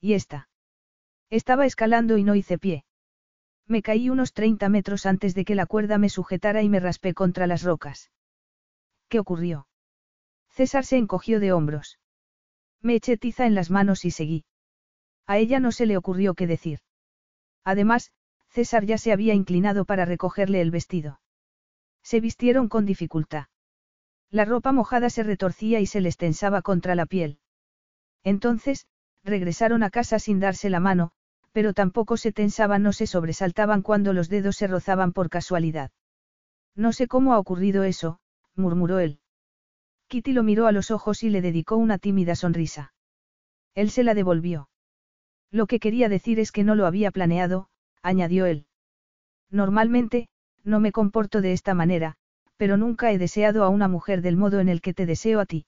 ¿Y 0.00 0.14
esta? 0.14 0.48
Estaba 1.30 1.66
escalando 1.66 2.18
y 2.18 2.24
no 2.24 2.34
hice 2.34 2.58
pie. 2.58 2.84
Me 3.64 3.80
caí 3.80 4.10
unos 4.10 4.32
30 4.32 4.68
metros 4.68 5.06
antes 5.06 5.36
de 5.36 5.44
que 5.44 5.54
la 5.54 5.66
cuerda 5.66 5.96
me 5.96 6.08
sujetara 6.08 6.62
y 6.64 6.68
me 6.68 6.80
raspé 6.80 7.14
contra 7.14 7.46
las 7.46 7.62
rocas. 7.62 8.10
¿Qué 9.08 9.20
ocurrió? 9.20 9.68
César 10.50 10.84
se 10.84 10.96
encogió 10.96 11.38
de 11.38 11.52
hombros. 11.52 12.00
Me 12.82 12.96
eché 12.96 13.16
tiza 13.16 13.46
en 13.46 13.54
las 13.54 13.70
manos 13.70 14.04
y 14.04 14.10
seguí. 14.10 14.44
A 15.24 15.38
ella 15.38 15.60
no 15.60 15.70
se 15.70 15.86
le 15.86 15.96
ocurrió 15.96 16.34
qué 16.34 16.48
decir. 16.48 16.80
Además, 17.62 18.10
César 18.48 18.84
ya 18.84 18.98
se 18.98 19.12
había 19.12 19.34
inclinado 19.34 19.84
para 19.84 20.04
recogerle 20.04 20.60
el 20.60 20.72
vestido. 20.72 21.20
Se 22.02 22.20
vistieron 22.20 22.68
con 22.68 22.84
dificultad. 22.84 23.46
La 24.28 24.44
ropa 24.44 24.72
mojada 24.72 25.08
se 25.08 25.22
retorcía 25.22 25.78
y 25.78 25.86
se 25.86 26.00
les 26.00 26.16
tensaba 26.16 26.62
contra 26.62 26.96
la 26.96 27.06
piel. 27.06 27.38
Entonces, 28.26 28.88
regresaron 29.22 29.84
a 29.84 29.90
casa 29.90 30.18
sin 30.18 30.40
darse 30.40 30.68
la 30.68 30.80
mano, 30.80 31.12
pero 31.52 31.72
tampoco 31.74 32.16
se 32.16 32.32
tensaban 32.32 32.84
o 32.84 32.92
se 32.92 33.06
sobresaltaban 33.06 33.82
cuando 33.82 34.12
los 34.12 34.28
dedos 34.28 34.56
se 34.56 34.66
rozaban 34.66 35.12
por 35.12 35.30
casualidad. 35.30 35.92
No 36.74 36.92
sé 36.92 37.06
cómo 37.06 37.34
ha 37.34 37.38
ocurrido 37.38 37.84
eso, 37.84 38.18
murmuró 38.56 38.98
él. 38.98 39.20
Kitty 40.08 40.32
lo 40.32 40.42
miró 40.42 40.66
a 40.66 40.72
los 40.72 40.90
ojos 40.90 41.22
y 41.22 41.30
le 41.30 41.40
dedicó 41.40 41.76
una 41.76 41.98
tímida 41.98 42.34
sonrisa. 42.34 42.92
Él 43.76 43.90
se 43.90 44.02
la 44.02 44.12
devolvió. 44.12 44.70
Lo 45.52 45.68
que 45.68 45.78
quería 45.78 46.08
decir 46.08 46.40
es 46.40 46.50
que 46.50 46.64
no 46.64 46.74
lo 46.74 46.86
había 46.86 47.12
planeado, 47.12 47.68
añadió 48.02 48.44
él. 48.46 48.66
Normalmente, 49.52 50.28
no 50.64 50.80
me 50.80 50.90
comporto 50.90 51.42
de 51.42 51.52
esta 51.52 51.74
manera, 51.74 52.16
pero 52.56 52.76
nunca 52.76 53.12
he 53.12 53.18
deseado 53.18 53.62
a 53.62 53.68
una 53.68 53.86
mujer 53.86 54.20
del 54.20 54.36
modo 54.36 54.58
en 54.58 54.68
el 54.68 54.80
que 54.80 54.94
te 54.94 55.06
deseo 55.06 55.38
a 55.38 55.46
ti. 55.46 55.66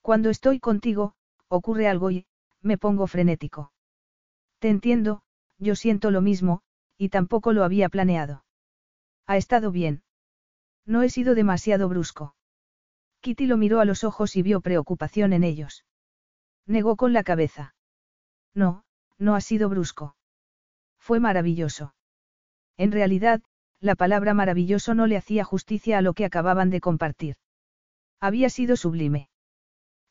Cuando 0.00 0.30
estoy 0.30 0.58
contigo, 0.58 1.15
ocurre 1.48 1.88
algo 1.88 2.10
y, 2.10 2.26
me 2.60 2.78
pongo 2.78 3.06
frenético. 3.06 3.72
Te 4.58 4.68
entiendo, 4.68 5.22
yo 5.58 5.74
siento 5.74 6.10
lo 6.10 6.20
mismo, 6.20 6.62
y 6.98 7.08
tampoco 7.10 7.52
lo 7.52 7.64
había 7.64 7.88
planeado. 7.88 8.44
Ha 9.26 9.36
estado 9.36 9.70
bien. 9.70 10.02
No 10.84 11.02
he 11.02 11.10
sido 11.10 11.34
demasiado 11.34 11.88
brusco. 11.88 12.34
Kitty 13.20 13.46
lo 13.46 13.56
miró 13.56 13.80
a 13.80 13.84
los 13.84 14.04
ojos 14.04 14.36
y 14.36 14.42
vio 14.42 14.60
preocupación 14.60 15.32
en 15.32 15.44
ellos. 15.44 15.84
Negó 16.66 16.96
con 16.96 17.12
la 17.12 17.24
cabeza. 17.24 17.74
No, 18.54 18.84
no 19.18 19.34
ha 19.34 19.40
sido 19.40 19.68
brusco. 19.68 20.16
Fue 20.98 21.20
maravilloso. 21.20 21.94
En 22.76 22.92
realidad, 22.92 23.42
la 23.80 23.94
palabra 23.94 24.34
maravilloso 24.34 24.94
no 24.94 25.06
le 25.06 25.16
hacía 25.16 25.44
justicia 25.44 25.98
a 25.98 26.02
lo 26.02 26.14
que 26.14 26.24
acababan 26.24 26.70
de 26.70 26.80
compartir. 26.80 27.36
Había 28.20 28.48
sido 28.48 28.76
sublime. 28.76 29.28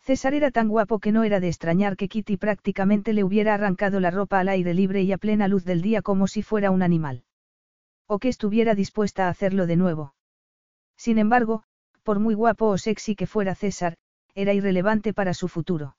César 0.05 0.35
era 0.35 0.51
tan 0.51 0.67
guapo 0.67 0.99
que 0.99 1.11
no 1.11 1.23
era 1.23 1.39
de 1.39 1.47
extrañar 1.47 1.97
que 1.97 2.07
Kitty 2.07 2.37
prácticamente 2.37 3.11
le 3.11 3.23
hubiera 3.23 3.55
arrancado 3.55 3.99
la 3.99 4.11
ropa 4.11 4.39
al 4.39 4.49
aire 4.49 4.75
libre 4.75 5.01
y 5.01 5.11
a 5.11 5.17
plena 5.17 5.47
luz 5.47 5.65
del 5.65 5.81
día 5.81 6.03
como 6.03 6.27
si 6.27 6.43
fuera 6.43 6.69
un 6.69 6.83
animal. 6.83 7.23
O 8.05 8.19
que 8.19 8.29
estuviera 8.29 8.75
dispuesta 8.75 9.25
a 9.25 9.29
hacerlo 9.29 9.65
de 9.65 9.77
nuevo. 9.77 10.13
Sin 10.95 11.17
embargo, 11.17 11.63
por 12.03 12.19
muy 12.19 12.35
guapo 12.35 12.67
o 12.67 12.77
sexy 12.77 13.15
que 13.15 13.25
fuera 13.25 13.55
César, 13.55 13.95
era 14.35 14.53
irrelevante 14.53 15.11
para 15.11 15.33
su 15.33 15.47
futuro. 15.47 15.97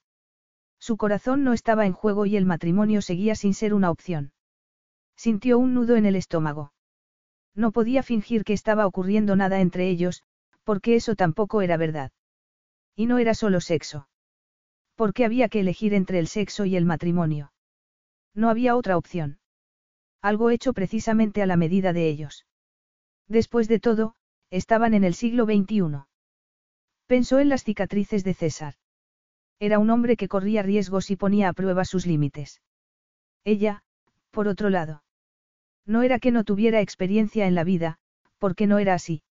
Su 0.79 0.97
corazón 0.97 1.43
no 1.43 1.53
estaba 1.53 1.85
en 1.85 1.93
juego 1.93 2.27
y 2.27 2.37
el 2.37 2.47
matrimonio 2.47 3.03
seguía 3.03 3.35
sin 3.35 3.55
ser 3.55 3.75
una 3.75 3.91
opción. 3.91 4.31
Sintió 5.17 5.59
un 5.59 5.75
nudo 5.75 5.97
en 5.97 6.07
el 6.07 6.15
estómago. 6.15 6.73
No 7.57 7.73
podía 7.73 8.05
fingir 8.05 8.45
que 8.45 8.53
estaba 8.53 8.87
ocurriendo 8.87 9.35
nada 9.35 9.61
entre 9.61 9.89
ellos, 9.89 10.23
porque 10.63 10.95
eso 10.95 11.17
tampoco 11.17 11.61
era 11.61 11.77
verdad. 11.77 12.13
Y 12.97 13.07
no 13.07 13.19
era 13.19 13.35
solo 13.35 13.61
sexo. 13.61 14.09
Porque 14.97 15.25
había 15.25 15.49
que 15.49 15.61
elegir 15.61 15.95
entre 15.95 16.19
el 16.19 16.27
sexo 16.27 16.65
y 16.65 16.75
el 16.77 16.85
matrimonio. 16.85 17.53
No 18.35 18.51
había 18.51 18.75
otra 18.75 18.97
opción. 18.97 19.39
Algo 20.23 20.51
hecho 20.51 20.73
precisamente 20.73 21.43
a 21.43 21.47
la 21.47 21.57
medida 21.57 21.93
de 21.93 22.09
ellos. 22.09 22.47
Después 23.29 23.69
de 23.69 23.79
todo, 23.79 24.17
Estaban 24.51 24.95
en 24.95 25.05
el 25.05 25.15
siglo 25.15 25.45
XXI. 25.45 26.05
Pensó 27.07 27.39
en 27.39 27.49
las 27.49 27.65
cicatrices 27.65 28.25
de 28.25 28.35
César. 28.35 28.75
Era 29.59 29.79
un 29.79 29.91
hombre 29.91 30.17
que 30.17 30.29
corría 30.29 30.63
riesgos 30.63 31.11
y 31.11 31.17
ponía 31.17 31.49
a 31.49 31.53
prueba 31.53 31.85
sus 31.85 32.07
límites. 32.07 32.63
Ella, 33.45 33.83
por 34.31 34.49
otro 34.49 34.71
lado. 34.71 35.03
No 35.85 36.03
era 36.03 36.19
que 36.19 36.31
no 36.31 36.45
tuviera 36.45 36.81
experiencia 36.81 37.47
en 37.47 37.55
la 37.55 37.65
vida, 37.65 37.99
porque 38.39 38.67
no 38.67 38.79
era 38.79 38.95
así. 38.95 39.23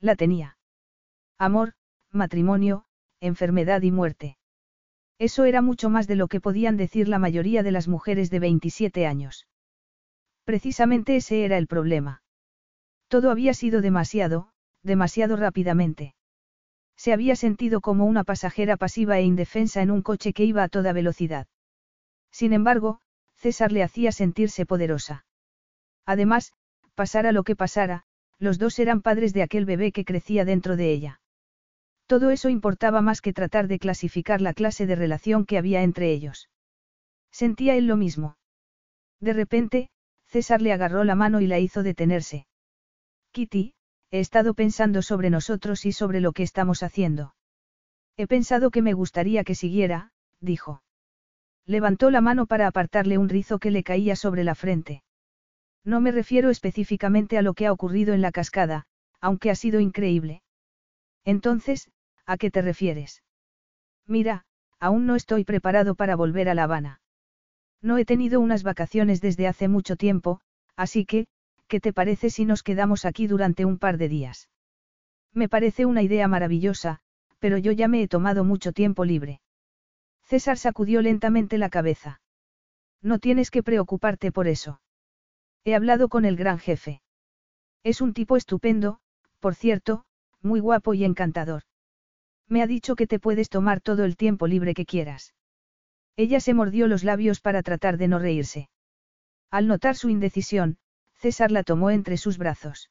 La 0.00 0.16
tenía. 0.16 0.56
Amor, 1.38 1.74
matrimonio, 2.12 2.84
enfermedad 3.20 3.82
y 3.82 3.90
muerte. 3.90 4.36
Eso 5.18 5.44
era 5.44 5.62
mucho 5.62 5.88
más 5.88 6.06
de 6.06 6.16
lo 6.16 6.28
que 6.28 6.40
podían 6.40 6.76
decir 6.76 7.08
la 7.08 7.18
mayoría 7.18 7.62
de 7.62 7.72
las 7.72 7.88
mujeres 7.88 8.30
de 8.30 8.40
27 8.40 9.06
años. 9.06 9.46
Precisamente 10.44 11.16
ese 11.16 11.44
era 11.44 11.58
el 11.58 11.66
problema. 11.66 12.22
Todo 13.08 13.30
había 13.30 13.54
sido 13.54 13.80
demasiado, 13.80 14.48
demasiado 14.82 15.36
rápidamente. 15.36 16.14
Se 16.96 17.12
había 17.12 17.36
sentido 17.36 17.80
como 17.80 18.04
una 18.04 18.24
pasajera 18.24 18.76
pasiva 18.76 19.18
e 19.18 19.22
indefensa 19.22 19.82
en 19.82 19.90
un 19.90 20.02
coche 20.02 20.32
que 20.32 20.44
iba 20.44 20.62
a 20.62 20.68
toda 20.68 20.92
velocidad. 20.92 21.46
Sin 22.30 22.52
embargo, 22.52 23.00
César 23.36 23.72
le 23.72 23.82
hacía 23.82 24.12
sentirse 24.12 24.66
poderosa. 24.66 25.24
Además, 26.04 26.52
pasara 26.94 27.32
lo 27.32 27.44
que 27.44 27.56
pasara, 27.56 28.04
los 28.38 28.58
dos 28.58 28.78
eran 28.78 29.02
padres 29.02 29.32
de 29.32 29.42
aquel 29.42 29.64
bebé 29.64 29.92
que 29.92 30.04
crecía 30.04 30.44
dentro 30.44 30.76
de 30.76 30.92
ella. 30.92 31.21
Todo 32.06 32.30
eso 32.30 32.48
importaba 32.48 33.00
más 33.00 33.20
que 33.20 33.32
tratar 33.32 33.68
de 33.68 33.78
clasificar 33.78 34.40
la 34.40 34.54
clase 34.54 34.86
de 34.86 34.96
relación 34.96 35.44
que 35.46 35.58
había 35.58 35.82
entre 35.82 36.12
ellos. 36.12 36.48
Sentía 37.30 37.76
él 37.76 37.86
lo 37.86 37.96
mismo. 37.96 38.36
De 39.20 39.32
repente, 39.32 39.88
César 40.26 40.60
le 40.62 40.72
agarró 40.72 41.04
la 41.04 41.14
mano 41.14 41.40
y 41.40 41.46
la 41.46 41.58
hizo 41.58 41.82
detenerse. 41.82 42.46
Kitty, 43.32 43.74
he 44.10 44.20
estado 44.20 44.54
pensando 44.54 45.00
sobre 45.00 45.30
nosotros 45.30 45.86
y 45.86 45.92
sobre 45.92 46.20
lo 46.20 46.32
que 46.32 46.42
estamos 46.42 46.82
haciendo. 46.82 47.34
He 48.16 48.26
pensado 48.26 48.70
que 48.70 48.82
me 48.82 48.92
gustaría 48.92 49.44
que 49.44 49.54
siguiera, 49.54 50.12
dijo. 50.40 50.82
Levantó 51.64 52.10
la 52.10 52.20
mano 52.20 52.46
para 52.46 52.66
apartarle 52.66 53.16
un 53.16 53.28
rizo 53.28 53.58
que 53.58 53.70
le 53.70 53.84
caía 53.84 54.16
sobre 54.16 54.44
la 54.44 54.54
frente. 54.54 55.02
No 55.84 56.00
me 56.00 56.12
refiero 56.12 56.50
específicamente 56.50 57.38
a 57.38 57.42
lo 57.42 57.54
que 57.54 57.66
ha 57.66 57.72
ocurrido 57.72 58.12
en 58.14 58.20
la 58.20 58.32
cascada, 58.32 58.84
aunque 59.20 59.50
ha 59.50 59.54
sido 59.54 59.80
increíble. 59.80 60.42
Entonces, 61.24 61.90
¿a 62.26 62.36
qué 62.36 62.50
te 62.50 62.62
refieres? 62.62 63.22
Mira, 64.06 64.44
aún 64.78 65.06
no 65.06 65.14
estoy 65.14 65.44
preparado 65.44 65.94
para 65.94 66.16
volver 66.16 66.48
a 66.48 66.54
La 66.54 66.64
Habana. 66.64 67.00
No 67.80 67.98
he 67.98 68.04
tenido 68.04 68.40
unas 68.40 68.62
vacaciones 68.62 69.20
desde 69.20 69.46
hace 69.46 69.68
mucho 69.68 69.96
tiempo, 69.96 70.40
así 70.76 71.04
que, 71.04 71.26
¿qué 71.68 71.80
te 71.80 71.92
parece 71.92 72.30
si 72.30 72.44
nos 72.44 72.62
quedamos 72.62 73.04
aquí 73.04 73.26
durante 73.26 73.64
un 73.64 73.78
par 73.78 73.98
de 73.98 74.08
días? 74.08 74.48
Me 75.32 75.48
parece 75.48 75.86
una 75.86 76.02
idea 76.02 76.28
maravillosa, 76.28 77.00
pero 77.38 77.58
yo 77.58 77.72
ya 77.72 77.88
me 77.88 78.02
he 78.02 78.08
tomado 78.08 78.44
mucho 78.44 78.72
tiempo 78.72 79.04
libre. 79.04 79.40
César 80.22 80.58
sacudió 80.58 81.02
lentamente 81.02 81.58
la 81.58 81.70
cabeza. 81.70 82.20
No 83.02 83.18
tienes 83.18 83.50
que 83.50 83.62
preocuparte 83.62 84.30
por 84.30 84.46
eso. 84.46 84.80
He 85.64 85.74
hablado 85.74 86.08
con 86.08 86.24
el 86.24 86.36
gran 86.36 86.58
jefe. 86.58 87.02
Es 87.82 88.00
un 88.00 88.14
tipo 88.14 88.36
estupendo, 88.36 89.00
por 89.40 89.54
cierto, 89.54 90.04
muy 90.42 90.60
guapo 90.60 90.94
y 90.94 91.04
encantador. 91.04 91.62
Me 92.48 92.62
ha 92.62 92.66
dicho 92.66 92.96
que 92.96 93.06
te 93.06 93.18
puedes 93.18 93.48
tomar 93.48 93.80
todo 93.80 94.04
el 94.04 94.16
tiempo 94.16 94.46
libre 94.46 94.74
que 94.74 94.84
quieras. 94.84 95.34
Ella 96.16 96.40
se 96.40 96.54
mordió 96.54 96.88
los 96.88 97.04
labios 97.04 97.40
para 97.40 97.62
tratar 97.62 97.96
de 97.96 98.08
no 98.08 98.18
reírse. 98.18 98.68
Al 99.50 99.66
notar 99.66 99.96
su 99.96 100.08
indecisión, 100.10 100.76
César 101.14 101.50
la 101.50 101.62
tomó 101.62 101.90
entre 101.90 102.16
sus 102.16 102.38
brazos. 102.38 102.90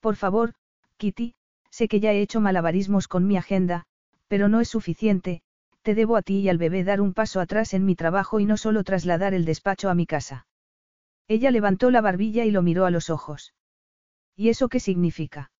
Por 0.00 0.16
favor, 0.16 0.54
Kitty, 0.98 1.34
sé 1.70 1.88
que 1.88 2.00
ya 2.00 2.12
he 2.12 2.20
hecho 2.20 2.40
malabarismos 2.40 3.08
con 3.08 3.26
mi 3.26 3.36
agenda, 3.36 3.84
pero 4.28 4.48
no 4.48 4.60
es 4.60 4.68
suficiente, 4.68 5.42
te 5.82 5.94
debo 5.94 6.16
a 6.16 6.22
ti 6.22 6.40
y 6.40 6.48
al 6.48 6.58
bebé 6.58 6.84
dar 6.84 7.00
un 7.00 7.14
paso 7.14 7.40
atrás 7.40 7.72
en 7.72 7.84
mi 7.84 7.94
trabajo 7.94 8.40
y 8.40 8.44
no 8.44 8.56
solo 8.56 8.82
trasladar 8.82 9.34
el 9.34 9.44
despacho 9.44 9.88
a 9.88 9.94
mi 9.94 10.06
casa. 10.06 10.46
Ella 11.28 11.50
levantó 11.50 11.90
la 11.90 12.00
barbilla 12.00 12.44
y 12.44 12.50
lo 12.50 12.62
miró 12.62 12.86
a 12.86 12.90
los 12.90 13.10
ojos. 13.10 13.54
¿Y 14.34 14.48
eso 14.48 14.68
qué 14.68 14.80
significa? 14.80 15.50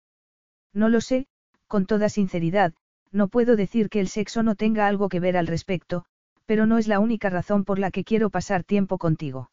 No 0.73 0.89
lo 0.89 1.01
sé, 1.01 1.27
con 1.67 1.85
toda 1.85 2.09
sinceridad, 2.09 2.73
no 3.11 3.27
puedo 3.27 3.55
decir 3.55 3.89
que 3.89 3.99
el 3.99 4.07
sexo 4.07 4.43
no 4.43 4.55
tenga 4.55 4.87
algo 4.87 5.09
que 5.09 5.19
ver 5.19 5.37
al 5.37 5.47
respecto, 5.47 6.05
pero 6.45 6.65
no 6.65 6.77
es 6.77 6.87
la 6.87 6.99
única 6.99 7.29
razón 7.29 7.65
por 7.65 7.79
la 7.79 7.91
que 7.91 8.03
quiero 8.03 8.29
pasar 8.29 8.63
tiempo 8.63 8.97
contigo. 8.97 9.51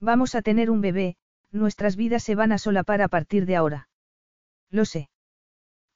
Vamos 0.00 0.34
a 0.34 0.42
tener 0.42 0.70
un 0.70 0.80
bebé, 0.80 1.16
nuestras 1.50 1.96
vidas 1.96 2.22
se 2.22 2.34
van 2.34 2.52
a 2.52 2.58
solapar 2.58 3.02
a 3.02 3.08
partir 3.08 3.46
de 3.46 3.56
ahora. 3.56 3.88
Lo 4.70 4.84
sé. 4.84 5.08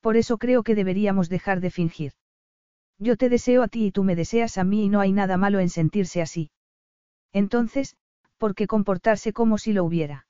Por 0.00 0.16
eso 0.16 0.38
creo 0.38 0.62
que 0.62 0.74
deberíamos 0.74 1.28
dejar 1.28 1.60
de 1.60 1.70
fingir. 1.70 2.12
Yo 2.98 3.16
te 3.16 3.28
deseo 3.28 3.62
a 3.62 3.68
ti 3.68 3.86
y 3.86 3.92
tú 3.92 4.04
me 4.04 4.16
deseas 4.16 4.58
a 4.58 4.64
mí 4.64 4.84
y 4.84 4.88
no 4.88 5.00
hay 5.00 5.12
nada 5.12 5.36
malo 5.36 5.60
en 5.60 5.68
sentirse 5.68 6.22
así. 6.22 6.50
Entonces, 7.32 7.96
¿por 8.38 8.54
qué 8.54 8.66
comportarse 8.66 9.32
como 9.32 9.58
si 9.58 9.72
lo 9.72 9.84
hubiera? 9.84 10.26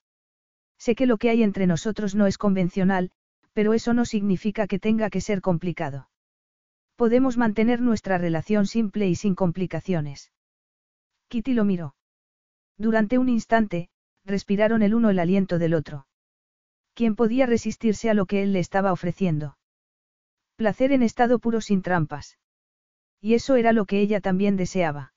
Sé 0.79 0.95
que 0.95 1.07
lo 1.07 1.17
que 1.19 1.31
hay 1.31 1.43
entre 1.43 1.67
nosotros 1.67 2.15
no 2.15 2.27
es 2.27 2.39
convencional, 2.39 3.11
pero 3.53 3.75
eso 3.75 3.95
no 3.95 4.05
significa 4.05 4.67
que 4.67 4.79
tenga 4.79 5.11
que 5.11 5.21
ser 5.21 5.41
complicado. 5.41 6.09
Podemos 6.97 7.37
mantener 7.37 7.81
nuestra 7.81 8.19
relación 8.19 8.67
simple 8.67 9.09
y 9.09 9.15
sin 9.15 9.35
complicaciones. 9.35 10.33
Kitty 11.29 11.55
lo 11.55 11.65
miró. 11.65 11.95
Durante 12.77 13.19
un 13.19 13.29
instante, 13.29 13.91
respiraron 14.25 14.83
el 14.83 14.95
uno 14.95 15.11
el 15.11 15.19
aliento 15.19 15.59
del 15.59 15.75
otro. 15.75 16.07
¿Quién 16.95 17.15
podía 17.17 17.47
resistirse 17.47 18.11
a 18.11 18.15
lo 18.15 18.27
que 18.27 18.43
él 18.43 18.53
le 18.53 18.59
estaba 18.59 18.93
ofreciendo? 18.93 19.59
Placer 20.57 20.91
en 20.91 21.03
estado 21.03 21.39
puro 21.39 21.61
sin 21.61 21.83
trampas. 21.83 22.39
Y 23.21 23.35
eso 23.35 23.57
era 23.57 23.73
lo 23.73 23.85
que 23.85 24.01
ella 24.01 24.21
también 24.21 24.57
deseaba. 24.57 25.13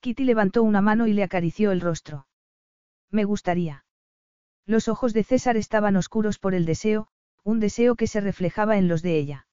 Kitty 0.00 0.24
levantó 0.24 0.62
una 0.62 0.80
mano 0.80 1.06
y 1.06 1.12
le 1.12 1.22
acarició 1.22 1.72
el 1.72 1.80
rostro. 1.80 2.26
Me 3.10 3.24
gustaría. 3.24 3.84
Los 4.66 4.88
ojos 4.88 5.12
de 5.12 5.24
César 5.24 5.56
estaban 5.56 5.96
oscuros 5.96 6.38
por 6.38 6.54
el 6.54 6.64
deseo, 6.64 7.08
un 7.44 7.60
deseo 7.60 7.96
que 7.96 8.06
se 8.06 8.20
reflejaba 8.20 8.78
en 8.78 8.88
los 8.88 9.02
de 9.02 9.18
ella. 9.18 9.46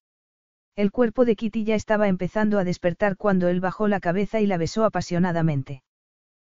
El 0.75 0.91
cuerpo 0.91 1.25
de 1.25 1.35
Kitty 1.35 1.63
ya 1.63 1.75
estaba 1.75 2.07
empezando 2.07 2.59
a 2.59 2.63
despertar 2.63 3.17
cuando 3.17 3.47
él 3.47 3.59
bajó 3.59 3.87
la 3.87 3.99
cabeza 3.99 4.39
y 4.41 4.47
la 4.47 4.57
besó 4.57 4.83
apasionadamente. 4.83 5.83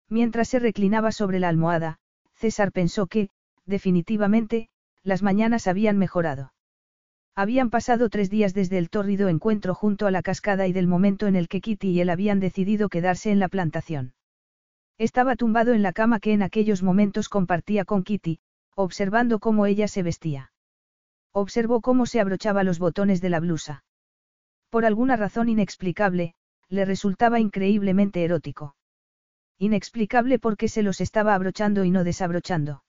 Mientras 0.09 0.49
se 0.49 0.59
reclinaba 0.59 1.12
sobre 1.12 1.39
la 1.39 1.49
almohada, 1.49 1.99
César 2.34 2.73
pensó 2.73 3.07
que, 3.07 3.31
definitivamente, 3.65 4.68
las 5.02 5.23
mañanas 5.23 5.67
habían 5.67 5.97
mejorado. 5.99 6.52
Habían 7.34 7.70
pasado 7.70 8.10
tres 8.10 8.28
días 8.28 8.52
desde 8.52 8.76
el 8.76 8.91
tórrido 8.91 9.28
encuentro 9.28 9.75
junto 9.75 10.07
a 10.07 10.10
la 10.10 10.20
cascada 10.20 10.67
y 10.67 10.73
del 10.73 10.86
momento 10.86 11.26
en 11.26 11.36
el 11.36 11.49
que 11.49 11.60
Kitty 11.60 11.89
y 11.89 12.00
él 12.00 12.10
habían 12.10 12.41
decidido 12.41 12.89
quedarse 12.89 13.31
en 13.31 13.39
la 13.39 13.49
plantación. 13.49 14.15
Estaba 14.99 15.36
tumbado 15.36 15.73
en 15.73 15.83
la 15.83 15.92
cama 15.92 16.20
que 16.20 16.33
en 16.33 16.42
aquellos 16.42 16.83
momentos 16.83 17.31
compartía 17.31 17.86
con 17.86 18.02
Kitty, 18.02 18.41
observando 18.75 19.39
cómo 19.39 19.65
ella 19.65 19.89
se 19.89 20.02
vestía. 20.02 20.50
Observó 21.33 21.81
cómo 21.81 22.07
se 22.07 22.20
abrochaba 22.20 22.65
los 22.65 22.78
botones 22.78 23.20
de 23.20 23.31
la 23.31 23.41
blusa. 23.41 23.84
Por 24.68 24.84
alguna 24.84 25.17
razón 25.17 25.49
inexplicable, 25.49 26.34
le 26.68 26.84
resultaba 26.84 27.39
increíblemente 27.39 28.25
erótico. 28.25 28.75
Inexplicable 29.59 30.39
porque 30.39 30.68
se 30.68 30.83
los 30.83 31.00
estaba 31.00 31.34
abrochando 31.34 31.84
y 31.84 31.91
no 31.91 32.02
desabrochando. 32.02 32.83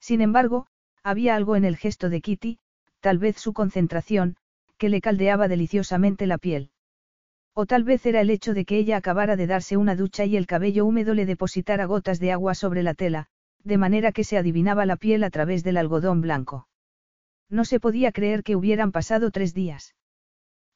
Sin 0.00 0.20
embargo, 0.20 0.66
había 1.02 1.36
algo 1.36 1.56
en 1.56 1.64
el 1.64 1.76
gesto 1.76 2.08
de 2.08 2.20
Kitty, 2.20 2.58
tal 3.00 3.18
vez 3.18 3.36
su 3.36 3.52
concentración, 3.52 4.36
que 4.76 4.88
le 4.88 5.00
caldeaba 5.00 5.48
deliciosamente 5.48 6.26
la 6.26 6.38
piel. 6.38 6.70
O 7.54 7.66
tal 7.66 7.84
vez 7.84 8.04
era 8.04 8.20
el 8.20 8.30
hecho 8.30 8.52
de 8.52 8.64
que 8.64 8.76
ella 8.76 8.96
acabara 8.96 9.36
de 9.36 9.46
darse 9.46 9.76
una 9.76 9.94
ducha 9.94 10.24
y 10.24 10.36
el 10.36 10.46
cabello 10.46 10.84
húmedo 10.84 11.14
le 11.14 11.24
depositara 11.24 11.84
gotas 11.84 12.18
de 12.18 12.32
agua 12.32 12.54
sobre 12.54 12.82
la 12.82 12.94
tela, 12.94 13.28
de 13.62 13.78
manera 13.78 14.12
que 14.12 14.24
se 14.24 14.36
adivinaba 14.36 14.84
la 14.86 14.96
piel 14.96 15.22
a 15.24 15.30
través 15.30 15.62
del 15.62 15.76
algodón 15.76 16.20
blanco. 16.20 16.66
No 17.50 17.64
se 17.64 17.80
podía 17.80 18.12
creer 18.12 18.42
que 18.42 18.56
hubieran 18.56 18.92
pasado 18.92 19.30
tres 19.30 19.54
días. 19.54 19.94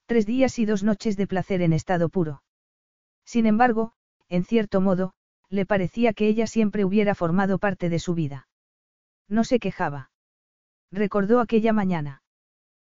Tres 0.07 0.27
días 0.27 0.59
y 0.59 0.65
dos 0.65 0.83
noches 0.83 1.17
de 1.17 1.27
placer 1.27 1.63
en 1.63 1.73
estado 1.73 2.09
puro. 2.09 2.43
Sin 3.25 3.47
embargo, 3.47 3.93
en 4.29 4.45
cierto 4.45 4.81
modo, 4.81 5.13
le 5.51 5.67
parecía 5.67 6.13
que 6.13 6.29
ella 6.29 6.47
siempre 6.47 6.85
hubiera 6.85 7.15
formado 7.15 7.59
parte 7.59 7.89
de 7.89 7.99
su 7.99 8.15
vida. 8.15 8.49
No 9.29 9.45
se 9.45 9.59
quejaba. 9.59 10.11
Recordó 10.91 11.41
aquella 11.41 11.73
mañana. 11.73 12.23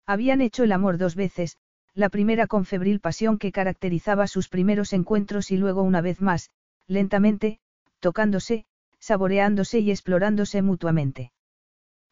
Habían 0.06 0.42
hecho 0.42 0.64
el 0.64 0.72
amor 0.72 0.98
dos 0.98 1.16
veces, 1.16 1.58
la 1.94 2.10
primera 2.10 2.48
con 2.48 2.66
febril 2.66 3.00
pasión 3.00 3.38
que 3.38 3.52
caracterizaba 3.52 4.28
sus 4.28 4.48
primeros 4.48 4.94
encuentros 4.94 5.52
y 5.52 5.58
luego 5.58 5.84
una 5.84 6.02
vez 6.02 6.22
más, 6.22 6.50
lentamente, 6.88 7.60
tocándose, 8.00 8.66
saboreándose 9.00 9.80
y 9.80 9.92
explorándose 9.92 10.62
mutuamente. 10.62 11.32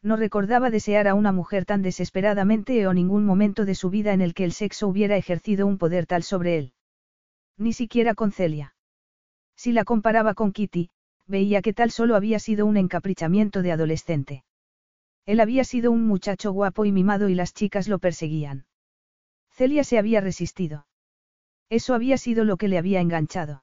No 0.02 0.16
recordaba 0.16 0.70
desear 0.70 1.08
a 1.08 1.14
una 1.14 1.30
mujer 1.30 1.66
tan 1.66 1.82
desesperadamente 1.82 2.86
o 2.86 2.94
ningún 2.94 3.24
momento 3.24 3.64
de 3.64 3.74
su 3.74 3.90
vida 3.90 4.12
en 4.12 4.22
el 4.22 4.32
que 4.32 4.44
el 4.44 4.52
sexo 4.52 4.88
hubiera 4.88 5.16
ejercido 5.16 5.66
un 5.66 5.76
poder 5.76 6.06
tal 6.06 6.22
sobre 6.22 6.56
él. 6.56 6.72
Ni 7.58 7.74
siquiera 7.74 8.14
con 8.14 8.32
Celia. 8.32 8.74
Si 9.56 9.72
la 9.72 9.84
comparaba 9.84 10.32
con 10.32 10.52
Kitty, 10.52 10.88
veía 11.26 11.60
que 11.60 11.74
tal 11.74 11.90
solo 11.90 12.16
había 12.16 12.38
sido 12.38 12.64
un 12.64 12.78
encaprichamiento 12.78 13.60
de 13.60 13.72
adolescente. 13.72 14.44
Él 15.26 15.38
había 15.38 15.64
sido 15.64 15.90
un 15.92 16.06
muchacho 16.06 16.50
guapo 16.52 16.86
y 16.86 16.92
mimado 16.92 17.28
y 17.28 17.34
las 17.34 17.52
chicas 17.52 17.86
lo 17.86 17.98
perseguían. 17.98 18.64
Celia 19.50 19.84
se 19.84 19.98
había 19.98 20.22
resistido. 20.22 20.86
Eso 21.68 21.94
había 21.94 22.16
sido 22.16 22.44
lo 22.44 22.56
que 22.56 22.68
le 22.68 22.78
había 22.78 23.00
enganchado. 23.00 23.62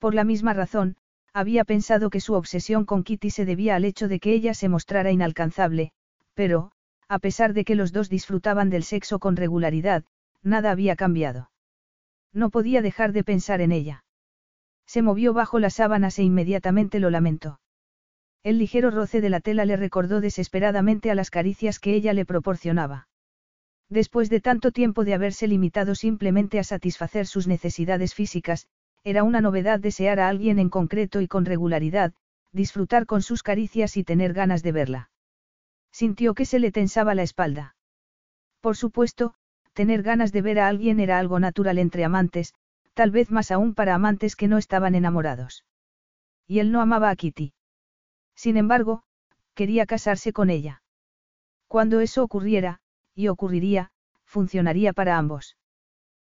Por 0.00 0.14
la 0.14 0.24
misma 0.24 0.52
razón, 0.52 0.96
había 1.36 1.66
pensado 1.66 2.08
que 2.08 2.20
su 2.20 2.32
obsesión 2.32 2.86
con 2.86 3.04
Kitty 3.04 3.28
se 3.28 3.44
debía 3.44 3.76
al 3.76 3.84
hecho 3.84 4.08
de 4.08 4.20
que 4.20 4.32
ella 4.32 4.54
se 4.54 4.70
mostrara 4.70 5.10
inalcanzable, 5.10 5.92
pero, 6.32 6.72
a 7.08 7.18
pesar 7.18 7.52
de 7.52 7.66
que 7.66 7.74
los 7.74 7.92
dos 7.92 8.08
disfrutaban 8.08 8.70
del 8.70 8.84
sexo 8.84 9.18
con 9.18 9.36
regularidad, 9.36 10.04
nada 10.42 10.70
había 10.70 10.96
cambiado. 10.96 11.50
No 12.32 12.48
podía 12.48 12.80
dejar 12.80 13.12
de 13.12 13.22
pensar 13.22 13.60
en 13.60 13.70
ella. 13.70 14.02
Se 14.86 15.02
movió 15.02 15.34
bajo 15.34 15.58
las 15.58 15.74
sábanas 15.74 16.18
e 16.18 16.22
inmediatamente 16.22 17.00
lo 17.00 17.10
lamentó. 17.10 17.60
El 18.42 18.56
ligero 18.56 18.90
roce 18.90 19.20
de 19.20 19.28
la 19.28 19.40
tela 19.40 19.66
le 19.66 19.76
recordó 19.76 20.22
desesperadamente 20.22 21.10
a 21.10 21.14
las 21.14 21.28
caricias 21.28 21.78
que 21.78 21.92
ella 21.92 22.14
le 22.14 22.24
proporcionaba. 22.24 23.08
Después 23.90 24.30
de 24.30 24.40
tanto 24.40 24.72
tiempo 24.72 25.04
de 25.04 25.12
haberse 25.12 25.48
limitado 25.48 25.96
simplemente 25.96 26.58
a 26.58 26.64
satisfacer 26.64 27.26
sus 27.26 27.46
necesidades 27.46 28.14
físicas, 28.14 28.68
era 29.06 29.22
una 29.22 29.40
novedad 29.40 29.78
desear 29.78 30.18
a 30.18 30.26
alguien 30.26 30.58
en 30.58 30.68
concreto 30.68 31.20
y 31.20 31.28
con 31.28 31.44
regularidad, 31.44 32.12
disfrutar 32.50 33.06
con 33.06 33.22
sus 33.22 33.44
caricias 33.44 33.96
y 33.96 34.02
tener 34.02 34.32
ganas 34.32 34.64
de 34.64 34.72
verla. 34.72 35.10
Sintió 35.92 36.34
que 36.34 36.44
se 36.44 36.58
le 36.58 36.72
tensaba 36.72 37.14
la 37.14 37.22
espalda. 37.22 37.76
Por 38.60 38.76
supuesto, 38.76 39.34
tener 39.74 40.02
ganas 40.02 40.32
de 40.32 40.42
ver 40.42 40.58
a 40.58 40.66
alguien 40.66 40.98
era 40.98 41.20
algo 41.20 41.38
natural 41.38 41.78
entre 41.78 42.04
amantes, 42.04 42.52
tal 42.94 43.12
vez 43.12 43.30
más 43.30 43.52
aún 43.52 43.74
para 43.74 43.94
amantes 43.94 44.34
que 44.34 44.48
no 44.48 44.58
estaban 44.58 44.96
enamorados. 44.96 45.64
Y 46.48 46.58
él 46.58 46.72
no 46.72 46.80
amaba 46.80 47.10
a 47.10 47.14
Kitty. 47.14 47.52
Sin 48.34 48.56
embargo, 48.56 49.04
quería 49.54 49.86
casarse 49.86 50.32
con 50.32 50.50
ella. 50.50 50.82
Cuando 51.68 52.00
eso 52.00 52.24
ocurriera, 52.24 52.80
y 53.14 53.28
ocurriría, 53.28 53.92
funcionaría 54.24 54.92
para 54.92 55.16
ambos. 55.16 55.56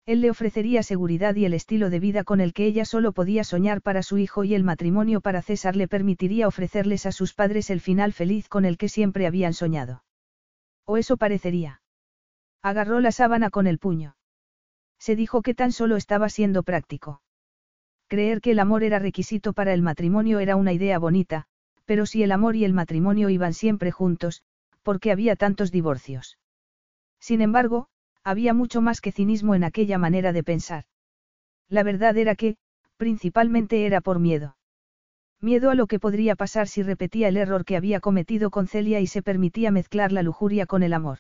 Él 0.05 0.19
le 0.19 0.29
ofrecería 0.29 0.83
seguridad 0.83 1.35
y 1.35 1.45
el 1.45 1.53
estilo 1.53 1.89
de 1.89 1.99
vida 1.99 2.25
con 2.25 2.41
el 2.41 2.53
que 2.53 2.65
ella 2.65 2.83
solo 2.83 3.13
podía 3.13 3.45
soñar 3.45 3.81
para 3.81 4.03
su 4.03 4.17
hijo 4.17 4.43
y 4.43 4.53
el 4.53 4.63
matrimonio 4.63 5.21
para 5.21 5.41
César 5.41 5.77
le 5.77 5.87
permitiría 5.87 6.47
ofrecerles 6.47 7.05
a 7.05 7.13
sus 7.13 7.33
padres 7.33 7.69
el 7.69 7.79
final 7.79 8.11
feliz 8.11 8.49
con 8.49 8.65
el 8.65 8.77
que 8.77 8.89
siempre 8.89 9.27
habían 9.27 9.53
soñado. 9.53 10.03
O 10.85 10.97
eso 10.97 11.15
parecería. 11.15 11.81
Agarró 12.61 12.99
la 12.99 13.13
sábana 13.13 13.49
con 13.49 13.65
el 13.65 13.79
puño. 13.79 14.17
Se 14.99 15.15
dijo 15.15 15.41
que 15.41 15.53
tan 15.53 15.71
solo 15.71 15.95
estaba 15.95 16.27
siendo 16.27 16.63
práctico. 16.63 17.21
Creer 18.07 18.41
que 18.41 18.51
el 18.51 18.59
amor 18.59 18.83
era 18.83 18.99
requisito 18.99 19.53
para 19.53 19.73
el 19.73 19.81
matrimonio 19.81 20.39
era 20.39 20.57
una 20.57 20.73
idea 20.73 20.99
bonita, 20.99 21.45
pero 21.85 22.05
si 22.05 22.23
el 22.23 22.31
amor 22.33 22.57
y 22.57 22.65
el 22.65 22.73
matrimonio 22.73 23.29
iban 23.29 23.53
siempre 23.53 23.91
juntos, 23.91 24.43
¿por 24.81 24.99
qué 24.99 25.11
había 25.11 25.37
tantos 25.37 25.71
divorcios? 25.71 26.37
Sin 27.19 27.41
embargo, 27.41 27.87
había 28.23 28.53
mucho 28.53 28.81
más 28.81 29.01
que 29.01 29.11
cinismo 29.11 29.55
en 29.55 29.63
aquella 29.63 29.97
manera 29.97 30.33
de 30.33 30.43
pensar. 30.43 30.85
La 31.69 31.83
verdad 31.83 32.17
era 32.17 32.35
que, 32.35 32.57
principalmente 32.97 33.85
era 33.85 34.01
por 34.01 34.19
miedo. 34.19 34.57
Miedo 35.41 35.69
a 35.69 35.75
lo 35.75 35.87
que 35.87 35.99
podría 35.99 36.35
pasar 36.35 36.67
si 36.67 36.83
repetía 36.83 37.27
el 37.27 37.35
error 37.35 37.65
que 37.65 37.75
había 37.75 37.99
cometido 37.99 38.49
con 38.49 38.67
Celia 38.67 39.01
y 39.01 39.07
se 39.07 39.21
permitía 39.21 39.71
mezclar 39.71 40.11
la 40.11 40.23
lujuria 40.23 40.65
con 40.65 40.83
el 40.83 40.93
amor. 40.93 41.19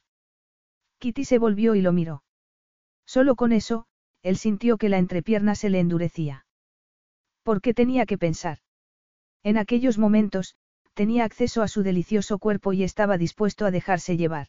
Kitty 0.99 1.25
se 1.25 1.39
volvió 1.39 1.75
y 1.75 1.81
lo 1.81 1.91
miró. 1.91 2.23
Solo 3.05 3.35
con 3.35 3.51
eso, 3.51 3.85
él 4.21 4.37
sintió 4.37 4.77
que 4.77 4.87
la 4.87 4.97
entrepierna 4.97 5.55
se 5.55 5.69
le 5.69 5.81
endurecía. 5.81 6.45
¿Por 7.43 7.59
qué 7.59 7.73
tenía 7.73 8.05
que 8.05 8.17
pensar? 8.17 8.59
En 9.43 9.57
aquellos 9.57 9.97
momentos, 9.97 10.55
tenía 10.93 11.25
acceso 11.25 11.61
a 11.61 11.67
su 11.67 11.83
delicioso 11.83 12.39
cuerpo 12.39 12.71
y 12.71 12.83
estaba 12.83 13.17
dispuesto 13.17 13.65
a 13.65 13.71
dejarse 13.71 14.15
llevar. 14.15 14.47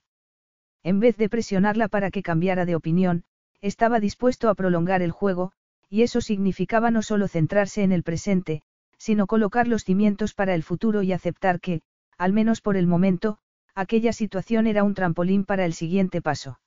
En 0.84 1.00
vez 1.00 1.16
de 1.16 1.30
presionarla 1.30 1.88
para 1.88 2.10
que 2.10 2.22
cambiara 2.22 2.66
de 2.66 2.76
opinión, 2.76 3.24
estaba 3.62 4.00
dispuesto 4.00 4.50
a 4.50 4.54
prolongar 4.54 5.00
el 5.00 5.10
juego, 5.10 5.52
y 5.88 6.02
eso 6.02 6.20
significaba 6.20 6.90
no 6.90 7.02
solo 7.02 7.26
centrarse 7.26 7.82
en 7.82 7.90
el 7.90 8.02
presente, 8.02 8.62
sino 8.98 9.26
colocar 9.26 9.66
los 9.66 9.84
cimientos 9.84 10.34
para 10.34 10.54
el 10.54 10.62
futuro 10.62 11.02
y 11.02 11.12
aceptar 11.12 11.60
que, 11.60 11.80
al 12.18 12.34
menos 12.34 12.60
por 12.60 12.76
el 12.76 12.86
momento, 12.86 13.38
aquella 13.74 14.12
situación 14.12 14.66
era 14.66 14.84
un 14.84 14.94
trampolín 14.94 15.44
para 15.44 15.64
el 15.64 15.72
siguiente 15.72 16.20
paso. 16.20 16.60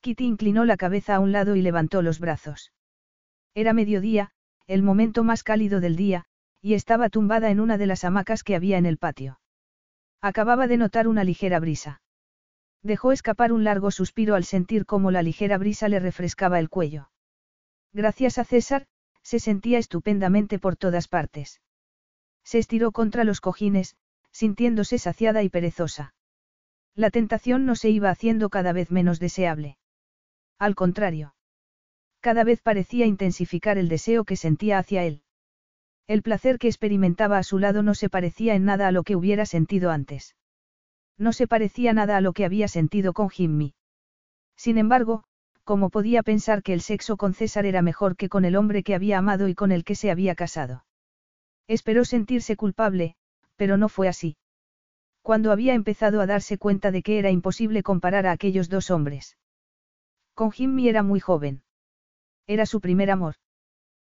Kitty 0.00 0.24
inclinó 0.24 0.64
la 0.64 0.76
cabeza 0.76 1.14
a 1.14 1.20
un 1.20 1.30
lado 1.30 1.54
y 1.54 1.62
levantó 1.62 2.02
los 2.02 2.18
brazos. 2.18 2.72
Era 3.54 3.72
mediodía, 3.72 4.32
el 4.66 4.82
momento 4.82 5.22
más 5.22 5.44
cálido 5.44 5.80
del 5.80 5.96
día, 5.96 6.24
y 6.60 6.74
estaba 6.74 7.08
tumbada 7.08 7.50
en 7.50 7.60
una 7.60 7.78
de 7.78 7.86
las 7.86 8.04
hamacas 8.04 8.42
que 8.42 8.56
había 8.56 8.78
en 8.78 8.86
el 8.86 8.98
patio. 8.98 9.40
Acababa 10.20 10.66
de 10.66 10.76
notar 10.76 11.06
una 11.06 11.22
ligera 11.22 11.60
brisa. 11.60 12.00
Dejó 12.82 13.12
escapar 13.12 13.52
un 13.52 13.64
largo 13.64 13.90
suspiro 13.90 14.34
al 14.34 14.44
sentir 14.44 14.86
cómo 14.86 15.10
la 15.10 15.22
ligera 15.22 15.58
brisa 15.58 15.88
le 15.88 15.98
refrescaba 15.98 16.58
el 16.58 16.68
cuello. 16.68 17.10
Gracias 17.92 18.38
a 18.38 18.44
César, 18.44 18.86
se 19.22 19.40
sentía 19.40 19.78
estupendamente 19.78 20.58
por 20.58 20.76
todas 20.76 21.08
partes. 21.08 21.60
Se 22.44 22.58
estiró 22.58 22.92
contra 22.92 23.24
los 23.24 23.40
cojines, 23.40 23.96
sintiéndose 24.30 24.98
saciada 24.98 25.42
y 25.42 25.48
perezosa. 25.48 26.14
La 26.94 27.10
tentación 27.10 27.66
no 27.66 27.74
se 27.74 27.90
iba 27.90 28.10
haciendo 28.10 28.50
cada 28.50 28.72
vez 28.72 28.90
menos 28.90 29.20
deseable. 29.20 29.78
Al 30.58 30.74
contrario. 30.74 31.34
Cada 32.20 32.44
vez 32.44 32.60
parecía 32.60 33.06
intensificar 33.06 33.78
el 33.78 33.88
deseo 33.88 34.24
que 34.24 34.36
sentía 34.36 34.78
hacia 34.78 35.04
él. 35.04 35.22
El 36.06 36.22
placer 36.22 36.58
que 36.58 36.68
experimentaba 36.68 37.38
a 37.38 37.42
su 37.42 37.58
lado 37.58 37.82
no 37.82 37.94
se 37.94 38.08
parecía 38.08 38.54
en 38.54 38.64
nada 38.64 38.88
a 38.88 38.92
lo 38.92 39.02
que 39.02 39.14
hubiera 39.14 39.46
sentido 39.46 39.90
antes. 39.90 40.34
No 41.18 41.32
se 41.32 41.48
parecía 41.48 41.92
nada 41.92 42.16
a 42.16 42.20
lo 42.20 42.32
que 42.32 42.44
había 42.44 42.68
sentido 42.68 43.12
con 43.12 43.28
Jimmy. 43.28 43.74
Sin 44.56 44.78
embargo, 44.78 45.24
¿cómo 45.64 45.90
podía 45.90 46.22
pensar 46.22 46.62
que 46.62 46.72
el 46.72 46.80
sexo 46.80 47.16
con 47.16 47.34
César 47.34 47.66
era 47.66 47.82
mejor 47.82 48.16
que 48.16 48.28
con 48.28 48.44
el 48.44 48.56
hombre 48.56 48.82
que 48.82 48.94
había 48.94 49.18
amado 49.18 49.48
y 49.48 49.54
con 49.54 49.72
el 49.72 49.84
que 49.84 49.96
se 49.96 50.10
había 50.10 50.34
casado? 50.34 50.84
Esperó 51.66 52.04
sentirse 52.04 52.56
culpable, 52.56 53.16
pero 53.56 53.76
no 53.76 53.88
fue 53.88 54.08
así. 54.08 54.36
Cuando 55.20 55.52
había 55.52 55.74
empezado 55.74 56.20
a 56.20 56.26
darse 56.26 56.56
cuenta 56.56 56.90
de 56.90 57.02
que 57.02 57.18
era 57.18 57.30
imposible 57.30 57.82
comparar 57.82 58.26
a 58.26 58.32
aquellos 58.32 58.68
dos 58.68 58.90
hombres. 58.90 59.36
Con 60.34 60.52
Jimmy 60.52 60.88
era 60.88 61.02
muy 61.02 61.20
joven. 61.20 61.62
Era 62.46 62.64
su 62.64 62.80
primer 62.80 63.10
amor. 63.10 63.34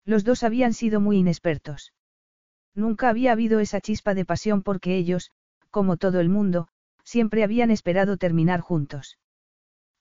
Los 0.06 0.23
dos 0.23 0.43
habían 0.43 0.73
sido 0.73 0.99
muy 1.01 1.17
inexpertos. 1.17 1.93
Nunca 2.73 3.09
había 3.09 3.33
habido 3.33 3.59
esa 3.59 3.80
chispa 3.82 4.15
de 4.15 4.25
pasión 4.25 4.64
porque 4.64 4.95
ellos, 4.95 5.32
como 5.69 5.98
todo 5.98 6.19
el 6.19 6.30
mundo, 6.30 6.69
siempre 7.03 7.43
habían 7.43 7.72
esperado 7.72 8.17
terminar 8.17 8.61
juntos. 8.61 9.17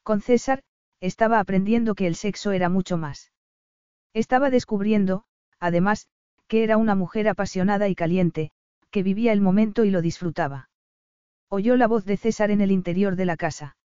Con 0.03 0.21
César, 0.21 0.63
estaba 1.01 1.41
aprendiendo 1.41 1.95
que 1.95 2.07
el 2.07 2.15
sexo 2.15 2.53
era 2.53 2.69
mucho 2.69 2.97
más. 2.97 3.33
Estaba 4.15 4.51
descubriendo, 4.51 5.25
además, 5.59 6.07
que 6.49 6.65
era 6.65 6.77
una 6.77 6.95
mujer 6.95 7.29
apasionada 7.29 7.89
y 7.89 7.95
caliente, 7.95 8.51
que 8.91 9.03
vivía 9.03 9.33
el 9.33 9.41
momento 9.41 9.85
y 9.85 9.91
lo 9.91 10.03
disfrutaba. 10.03 10.69
Oyó 11.49 11.77
la 11.77 11.87
voz 11.87 12.05
de 12.05 12.17
César 12.17 12.51
en 12.51 12.61
el 12.61 12.71
interior 12.71 13.17
de 13.17 13.25
la 13.25 13.37
casa. 13.37 13.77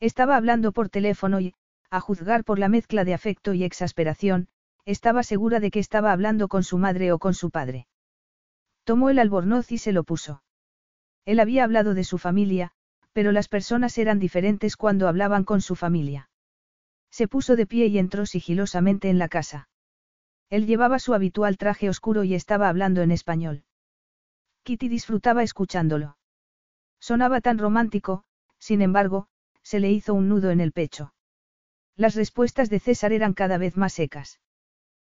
Estaba 0.00 0.36
hablando 0.36 0.72
por 0.72 0.90
teléfono 0.90 1.40
y, 1.40 1.54
a 1.90 2.00
juzgar 2.00 2.44
por 2.44 2.58
la 2.58 2.68
mezcla 2.68 3.04
de 3.04 3.14
afecto 3.14 3.54
y 3.54 3.64
exasperación, 3.64 4.48
estaba 4.84 5.22
segura 5.22 5.60
de 5.60 5.70
que 5.70 5.78
estaba 5.78 6.12
hablando 6.12 6.48
con 6.48 6.62
su 6.62 6.78
madre 6.78 7.12
o 7.12 7.18
con 7.18 7.34
su 7.34 7.50
padre. 7.50 7.86
Tomó 8.84 9.08
el 9.10 9.18
albornoz 9.18 9.72
y 9.72 9.78
se 9.78 9.92
lo 9.92 10.04
puso. 10.04 10.43
Él 11.24 11.40
había 11.40 11.64
hablado 11.64 11.94
de 11.94 12.04
su 12.04 12.18
familia, 12.18 12.72
pero 13.12 13.32
las 13.32 13.48
personas 13.48 13.96
eran 13.98 14.18
diferentes 14.18 14.76
cuando 14.76 15.08
hablaban 15.08 15.44
con 15.44 15.60
su 15.60 15.76
familia. 15.76 16.28
Se 17.10 17.28
puso 17.28 17.56
de 17.56 17.66
pie 17.66 17.86
y 17.86 17.98
entró 17.98 18.26
sigilosamente 18.26 19.08
en 19.08 19.18
la 19.18 19.28
casa. 19.28 19.68
Él 20.50 20.66
llevaba 20.66 20.98
su 20.98 21.14
habitual 21.14 21.56
traje 21.56 21.88
oscuro 21.88 22.24
y 22.24 22.34
estaba 22.34 22.68
hablando 22.68 23.02
en 23.02 23.10
español. 23.10 23.64
Kitty 24.64 24.88
disfrutaba 24.88 25.42
escuchándolo. 25.42 26.16
Sonaba 27.00 27.40
tan 27.40 27.58
romántico, 27.58 28.24
sin 28.58 28.82
embargo, 28.82 29.28
se 29.62 29.80
le 29.80 29.90
hizo 29.90 30.14
un 30.14 30.28
nudo 30.28 30.50
en 30.50 30.60
el 30.60 30.72
pecho. 30.72 31.14
Las 31.96 32.14
respuestas 32.14 32.70
de 32.70 32.80
César 32.80 33.12
eran 33.12 33.34
cada 33.34 33.58
vez 33.58 33.76
más 33.76 33.92
secas. 33.92 34.40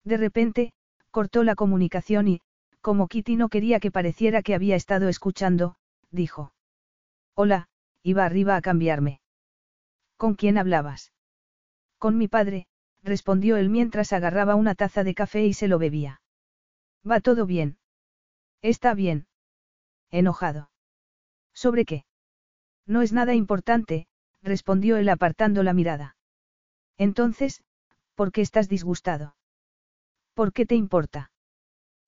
De 0.05 0.17
repente, 0.17 0.73
cortó 1.11 1.43
la 1.43 1.55
comunicación 1.55 2.29
y, 2.29 2.43
como 2.81 3.09
Kitty 3.09 3.37
no 3.37 3.49
quería 3.49 3.81
que 3.81 3.91
pareciera 3.91 4.43
que 4.43 4.55
había 4.55 4.77
estado 4.77 5.09
escuchando, 5.09 5.77
dijo. 6.11 6.53
Hola, 7.35 7.69
iba 8.03 8.25
arriba 8.25 8.57
a 8.57 8.63
cambiarme. 8.63 9.21
¿Con 10.17 10.35
quién 10.35 10.59
hablabas? 10.59 11.13
Con 11.99 12.17
mi 12.19 12.29
padre, 12.29 12.67
respondió 13.03 13.57
él 13.57 13.69
mientras 13.69 14.13
agarraba 14.13 14.55
una 14.55 14.75
taza 14.75 15.05
de 15.05 15.15
café 15.15 15.45
y 15.45 15.55
se 15.55 15.69
lo 15.69 15.79
bebía. 15.79 16.21
Va 17.09 17.21
todo 17.21 17.47
bien. 17.47 17.79
Está 18.63 18.95
bien. 18.95 19.27
Enojado. 20.11 20.71
¿Sobre 21.55 21.85
qué? 21.85 22.05
No 22.87 23.03
es 23.03 23.13
nada 23.13 23.35
importante, 23.35 24.07
respondió 24.43 24.97
él 24.97 25.09
apartando 25.09 25.63
la 25.63 25.73
mirada. 25.73 26.17
Entonces, 26.97 27.63
¿por 28.15 28.33
qué 28.33 28.41
estás 28.41 28.69
disgustado? 28.69 29.37
¿Por 30.35 30.53
qué 30.53 30.67
te 30.67 30.75
importa? 30.75 31.31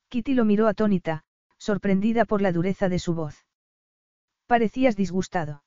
Kitty 0.09 0.35
lo 0.35 0.45
miró 0.45 0.69
atónita, 0.69 1.25
sorprendida 1.59 2.25
por 2.25 2.41
la 2.41 2.53
dureza 2.53 2.89
de 2.89 2.99
su 2.99 3.15
voz. 3.15 3.48
Parecías 4.49 4.97
disgustado. 4.97 5.63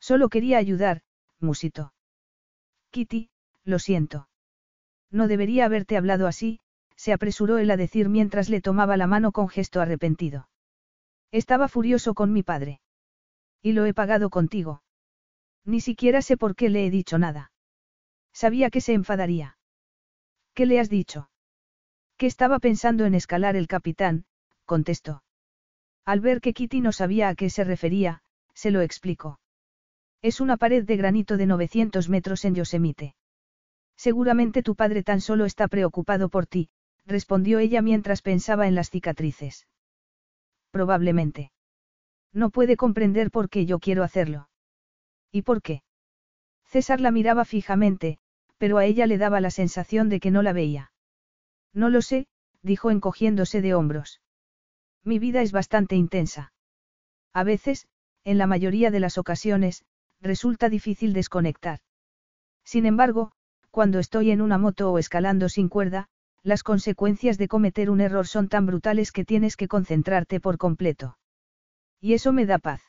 Solo 0.00 0.28
quería 0.28 0.58
ayudar, 0.58 1.02
musito. 1.38 1.94
Kitty, 2.90 3.30
lo 3.62 3.78
siento. 3.78 4.28
No 5.12 5.28
debería 5.28 5.66
haberte 5.66 5.96
hablado 5.96 6.26
así, 6.26 6.58
se 6.96 7.12
apresuró 7.12 7.58
él 7.58 7.70
a 7.70 7.76
decir 7.76 8.08
mientras 8.08 8.48
le 8.48 8.60
tomaba 8.60 8.96
la 8.96 9.06
mano 9.06 9.30
con 9.30 9.48
gesto 9.48 9.80
arrepentido. 9.80 10.48
Estaba 11.30 11.68
furioso 11.68 12.14
con 12.14 12.32
mi 12.32 12.42
padre. 12.42 12.80
Y 13.62 13.70
lo 13.70 13.86
he 13.86 13.94
pagado 13.94 14.30
contigo. 14.30 14.82
Ni 15.64 15.80
siquiera 15.80 16.22
sé 16.22 16.36
por 16.36 16.56
qué 16.56 16.70
le 16.70 16.84
he 16.84 16.90
dicho 16.90 17.18
nada. 17.18 17.52
Sabía 18.32 18.68
que 18.70 18.80
se 18.80 18.94
enfadaría. 18.94 19.58
¿Qué 20.54 20.66
le 20.66 20.80
has 20.80 20.90
dicho? 20.90 21.30
Que 22.16 22.26
estaba 22.26 22.58
pensando 22.58 23.04
en 23.04 23.14
escalar 23.14 23.54
el 23.54 23.68
capitán, 23.68 24.24
contestó. 24.64 25.22
Al 26.04 26.20
ver 26.20 26.40
que 26.40 26.52
Kitty 26.52 26.80
no 26.80 26.92
sabía 26.92 27.28
a 27.28 27.34
qué 27.34 27.50
se 27.50 27.64
refería, 27.64 28.22
se 28.54 28.70
lo 28.70 28.80
explicó. 28.80 29.40
Es 30.20 30.40
una 30.40 30.56
pared 30.56 30.84
de 30.84 30.96
granito 30.96 31.36
de 31.36 31.46
900 31.46 32.08
metros 32.08 32.44
en 32.44 32.54
Yosemite. 32.54 33.14
Seguramente 33.96 34.62
tu 34.62 34.74
padre 34.74 35.02
tan 35.02 35.20
solo 35.20 35.44
está 35.44 35.68
preocupado 35.68 36.28
por 36.28 36.46
ti, 36.46 36.70
respondió 37.06 37.58
ella 37.58 37.82
mientras 37.82 38.22
pensaba 38.22 38.66
en 38.66 38.74
las 38.74 38.90
cicatrices. 38.90 39.66
Probablemente. 40.70 41.52
No 42.32 42.50
puede 42.50 42.76
comprender 42.76 43.30
por 43.30 43.50
qué 43.50 43.66
yo 43.66 43.78
quiero 43.78 44.02
hacerlo. 44.02 44.48
¿Y 45.30 45.42
por 45.42 45.60
qué? 45.60 45.82
César 46.64 47.00
la 47.00 47.10
miraba 47.10 47.44
fijamente, 47.44 48.18
pero 48.56 48.78
a 48.78 48.86
ella 48.86 49.06
le 49.06 49.18
daba 49.18 49.40
la 49.40 49.50
sensación 49.50 50.08
de 50.08 50.20
que 50.20 50.30
no 50.30 50.40
la 50.42 50.52
veía. 50.52 50.92
No 51.74 51.90
lo 51.90 52.00
sé, 52.00 52.26
dijo 52.62 52.90
encogiéndose 52.90 53.60
de 53.60 53.74
hombros. 53.74 54.21
Mi 55.04 55.18
vida 55.18 55.42
es 55.42 55.52
bastante 55.52 55.96
intensa. 55.96 56.52
A 57.32 57.44
veces, 57.44 57.86
en 58.24 58.38
la 58.38 58.46
mayoría 58.46 58.90
de 58.90 59.00
las 59.00 59.18
ocasiones, 59.18 59.84
resulta 60.20 60.68
difícil 60.68 61.12
desconectar. 61.12 61.80
Sin 62.64 62.86
embargo, 62.86 63.32
cuando 63.70 63.98
estoy 63.98 64.30
en 64.30 64.40
una 64.40 64.58
moto 64.58 64.92
o 64.92 64.98
escalando 64.98 65.48
sin 65.48 65.68
cuerda, 65.68 66.08
las 66.42 66.62
consecuencias 66.62 67.38
de 67.38 67.48
cometer 67.48 67.90
un 67.90 68.00
error 68.00 68.26
son 68.26 68.48
tan 68.48 68.66
brutales 68.66 69.12
que 69.12 69.24
tienes 69.24 69.56
que 69.56 69.68
concentrarte 69.68 70.40
por 70.40 70.58
completo. 70.58 71.16
Y 72.00 72.14
eso 72.14 72.32
me 72.32 72.46
da 72.46 72.58
paz. 72.58 72.82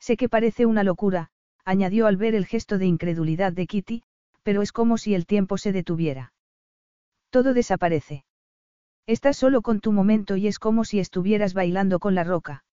Sé 0.00 0.16
que 0.16 0.28
parece 0.28 0.66
una 0.66 0.82
locura, 0.82 1.30
añadió 1.64 2.06
al 2.06 2.16
ver 2.16 2.34
el 2.34 2.46
gesto 2.46 2.78
de 2.78 2.86
incredulidad 2.86 3.52
de 3.52 3.66
Kitty, 3.66 4.02
pero 4.42 4.62
es 4.62 4.72
como 4.72 4.98
si 4.98 5.14
el 5.14 5.26
tiempo 5.26 5.56
se 5.56 5.72
detuviera. 5.72 6.32
Todo 7.30 7.54
desaparece. 7.54 8.24
Estás 9.06 9.36
solo 9.36 9.60
con 9.60 9.80
tu 9.80 9.92
momento 9.92 10.36
y 10.36 10.46
es 10.46 10.58
como 10.58 10.84
si 10.84 10.98
estuvieras 10.98 11.52
bailando 11.52 11.98
con 11.98 12.14
la 12.14 12.24
roca. 12.24 12.64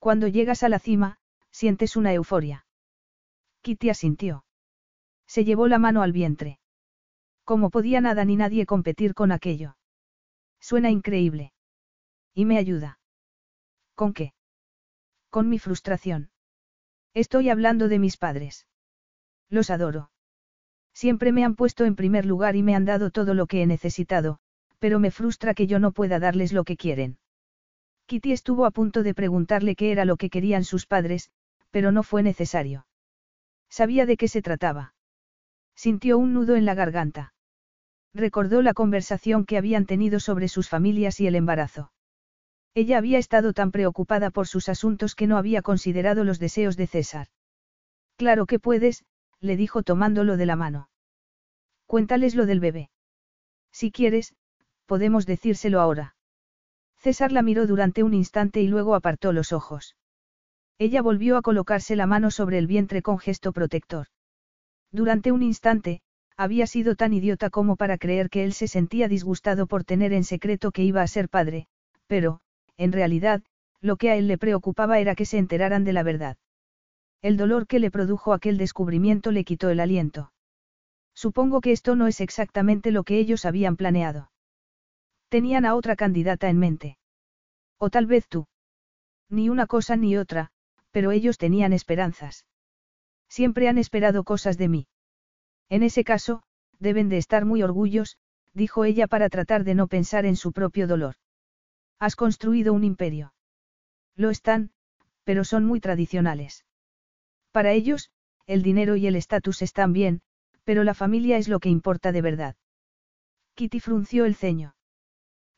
Cuando 0.00 0.26
llegas 0.26 0.62
a 0.62 0.68
la 0.68 0.78
cima, 0.78 1.18
sientes 1.50 1.96
una 1.96 2.12
euforia. 2.12 2.66
Kitty 3.62 3.88
asintió. 3.88 4.44
Se 5.26 5.44
llevó 5.44 5.68
la 5.68 5.78
mano 5.78 6.02
al 6.02 6.12
vientre. 6.12 6.58
¿Cómo 7.44 7.70
podía 7.70 8.00
nada 8.00 8.24
ni 8.24 8.36
nadie 8.36 8.66
competir 8.66 9.14
con 9.14 9.30
aquello? 9.30 9.76
Suena 10.60 10.90
increíble. 10.90 11.52
Y 12.34 12.46
me 12.46 12.58
ayuda. 12.58 12.98
¿Con 13.94 14.12
qué? 14.12 14.34
Con 15.30 15.48
mi 15.48 15.58
frustración. 15.58 16.30
Estoy 17.14 17.48
hablando 17.48 17.88
de 17.88 17.98
mis 18.00 18.16
padres. 18.16 18.66
Los 19.48 19.70
adoro. 19.70 20.10
Siempre 20.92 21.32
me 21.32 21.44
han 21.44 21.54
puesto 21.54 21.84
en 21.84 21.94
primer 21.94 22.26
lugar 22.26 22.56
y 22.56 22.62
me 22.62 22.74
han 22.74 22.84
dado 22.84 23.10
todo 23.10 23.34
lo 23.34 23.46
que 23.46 23.62
he 23.62 23.66
necesitado, 23.66 24.40
pero 24.84 25.00
me 25.00 25.10
frustra 25.10 25.54
que 25.54 25.66
yo 25.66 25.78
no 25.78 25.92
pueda 25.92 26.18
darles 26.18 26.52
lo 26.52 26.64
que 26.64 26.76
quieren. 26.76 27.16
Kitty 28.04 28.32
estuvo 28.32 28.66
a 28.66 28.70
punto 28.70 29.02
de 29.02 29.14
preguntarle 29.14 29.76
qué 29.76 29.90
era 29.92 30.04
lo 30.04 30.18
que 30.18 30.28
querían 30.28 30.62
sus 30.62 30.84
padres, 30.84 31.30
pero 31.70 31.90
no 31.90 32.02
fue 32.02 32.22
necesario. 32.22 32.86
Sabía 33.70 34.04
de 34.04 34.18
qué 34.18 34.28
se 34.28 34.42
trataba. 34.42 34.92
Sintió 35.74 36.18
un 36.18 36.34
nudo 36.34 36.54
en 36.54 36.66
la 36.66 36.74
garganta. 36.74 37.32
Recordó 38.12 38.60
la 38.60 38.74
conversación 38.74 39.46
que 39.46 39.56
habían 39.56 39.86
tenido 39.86 40.20
sobre 40.20 40.48
sus 40.48 40.68
familias 40.68 41.18
y 41.18 41.28
el 41.28 41.36
embarazo. 41.36 41.90
Ella 42.74 42.98
había 42.98 43.16
estado 43.16 43.54
tan 43.54 43.70
preocupada 43.70 44.30
por 44.30 44.46
sus 44.46 44.68
asuntos 44.68 45.14
que 45.14 45.26
no 45.26 45.38
había 45.38 45.62
considerado 45.62 46.24
los 46.24 46.38
deseos 46.38 46.76
de 46.76 46.88
César. 46.88 47.28
Claro 48.18 48.44
que 48.44 48.58
puedes, 48.58 49.06
le 49.40 49.56
dijo 49.56 49.82
tomándolo 49.82 50.36
de 50.36 50.44
la 50.44 50.56
mano. 50.56 50.90
Cuéntales 51.86 52.34
lo 52.34 52.44
del 52.44 52.60
bebé. 52.60 52.90
Si 53.72 53.90
quieres, 53.90 54.34
podemos 54.86 55.26
decírselo 55.26 55.80
ahora. 55.80 56.16
César 56.96 57.32
la 57.32 57.42
miró 57.42 57.66
durante 57.66 58.02
un 58.02 58.14
instante 58.14 58.62
y 58.62 58.68
luego 58.68 58.94
apartó 58.94 59.32
los 59.32 59.52
ojos. 59.52 59.96
Ella 60.78 61.02
volvió 61.02 61.36
a 61.36 61.42
colocarse 61.42 61.96
la 61.96 62.06
mano 62.06 62.30
sobre 62.30 62.58
el 62.58 62.66
vientre 62.66 63.02
con 63.02 63.18
gesto 63.18 63.52
protector. 63.52 64.06
Durante 64.90 65.30
un 65.30 65.42
instante, 65.42 66.00
había 66.36 66.66
sido 66.66 66.96
tan 66.96 67.12
idiota 67.12 67.50
como 67.50 67.76
para 67.76 67.98
creer 67.98 68.28
que 68.28 68.44
él 68.44 68.52
se 68.52 68.68
sentía 68.68 69.08
disgustado 69.08 69.66
por 69.66 69.84
tener 69.84 70.12
en 70.12 70.24
secreto 70.24 70.72
que 70.72 70.82
iba 70.82 71.02
a 71.02 71.06
ser 71.06 71.28
padre, 71.28 71.66
pero, 72.06 72.40
en 72.76 72.92
realidad, 72.92 73.42
lo 73.80 73.96
que 73.96 74.10
a 74.10 74.16
él 74.16 74.26
le 74.26 74.38
preocupaba 74.38 74.98
era 74.98 75.14
que 75.14 75.26
se 75.26 75.38
enteraran 75.38 75.84
de 75.84 75.92
la 75.92 76.02
verdad. 76.02 76.36
El 77.22 77.36
dolor 77.36 77.66
que 77.66 77.78
le 77.78 77.90
produjo 77.90 78.32
aquel 78.32 78.58
descubrimiento 78.58 79.30
le 79.30 79.44
quitó 79.44 79.70
el 79.70 79.80
aliento. 79.80 80.32
Supongo 81.14 81.60
que 81.60 81.72
esto 81.72 81.94
no 81.94 82.06
es 82.06 82.20
exactamente 82.20 82.90
lo 82.90 83.04
que 83.04 83.18
ellos 83.18 83.44
habían 83.44 83.76
planeado. 83.76 84.30
Tenían 85.34 85.66
a 85.66 85.74
otra 85.74 85.96
candidata 85.96 86.48
en 86.48 86.60
mente. 86.60 86.96
O 87.76 87.90
tal 87.90 88.06
vez 88.06 88.28
tú. 88.28 88.46
Ni 89.28 89.48
una 89.48 89.66
cosa 89.66 89.96
ni 89.96 90.16
otra, 90.16 90.52
pero 90.92 91.10
ellos 91.10 91.38
tenían 91.38 91.72
esperanzas. 91.72 92.46
Siempre 93.28 93.66
han 93.66 93.76
esperado 93.76 94.22
cosas 94.22 94.58
de 94.58 94.68
mí. 94.68 94.86
En 95.68 95.82
ese 95.82 96.04
caso, 96.04 96.44
deben 96.78 97.08
de 97.08 97.18
estar 97.18 97.46
muy 97.46 97.64
orgullos, 97.64 98.16
dijo 98.52 98.84
ella 98.84 99.08
para 99.08 99.28
tratar 99.28 99.64
de 99.64 99.74
no 99.74 99.88
pensar 99.88 100.24
en 100.24 100.36
su 100.36 100.52
propio 100.52 100.86
dolor. 100.86 101.16
Has 101.98 102.14
construido 102.14 102.72
un 102.72 102.84
imperio. 102.84 103.34
Lo 104.14 104.30
están, 104.30 104.70
pero 105.24 105.42
son 105.42 105.64
muy 105.64 105.80
tradicionales. 105.80 106.64
Para 107.50 107.72
ellos, 107.72 108.12
el 108.46 108.62
dinero 108.62 108.94
y 108.94 109.08
el 109.08 109.16
estatus 109.16 109.62
están 109.62 109.92
bien, 109.92 110.22
pero 110.62 110.84
la 110.84 110.94
familia 110.94 111.38
es 111.38 111.48
lo 111.48 111.58
que 111.58 111.70
importa 111.70 112.12
de 112.12 112.22
verdad. 112.22 112.54
Kitty 113.56 113.80
frunció 113.80 114.26
el 114.26 114.36
ceño. 114.36 114.76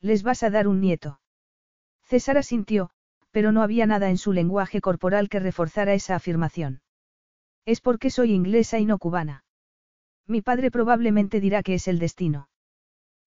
Les 0.01 0.23
vas 0.23 0.43
a 0.43 0.49
dar 0.49 0.67
un 0.67 0.79
nieto. 0.79 1.19
César 2.03 2.37
asintió, 2.37 2.91
pero 3.31 3.51
no 3.51 3.61
había 3.61 3.85
nada 3.85 4.09
en 4.09 4.17
su 4.17 4.33
lenguaje 4.33 4.81
corporal 4.81 5.29
que 5.29 5.39
reforzara 5.39 5.93
esa 5.93 6.15
afirmación. 6.15 6.81
Es 7.65 7.81
porque 7.81 8.09
soy 8.09 8.31
inglesa 8.31 8.79
y 8.79 8.85
no 8.85 8.97
cubana. 8.97 9.43
Mi 10.25 10.41
padre 10.41 10.71
probablemente 10.71 11.39
dirá 11.39 11.63
que 11.63 11.73
es 11.73 11.87
el 11.87 11.99
destino. 11.99 12.49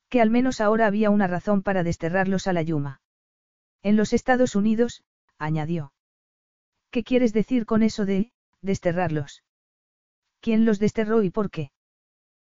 Que 0.09 0.21
al 0.21 0.31
menos 0.31 0.61
ahora 0.61 0.87
había 0.87 1.11
una 1.11 1.27
razón 1.27 1.63
para 1.63 1.83
desterrarlos 1.83 2.47
a 2.47 2.53
la 2.53 2.63
yuma. 2.63 3.01
En 3.83 3.97
los 3.97 4.13
Estados 4.13 4.57
Unidos, 4.57 5.05
añadió. 5.39 5.93
¿Qué 6.91 7.05
quieres 7.05 7.33
decir 7.33 7.67
con 7.67 7.83
eso 7.83 8.05
de, 8.05 8.33
desterrarlos? 8.63 9.45
¿Quién 10.41 10.65
los 10.65 10.79
desterró 10.79 11.23
y 11.23 11.31
por 11.31 11.51
qué? 11.51 11.71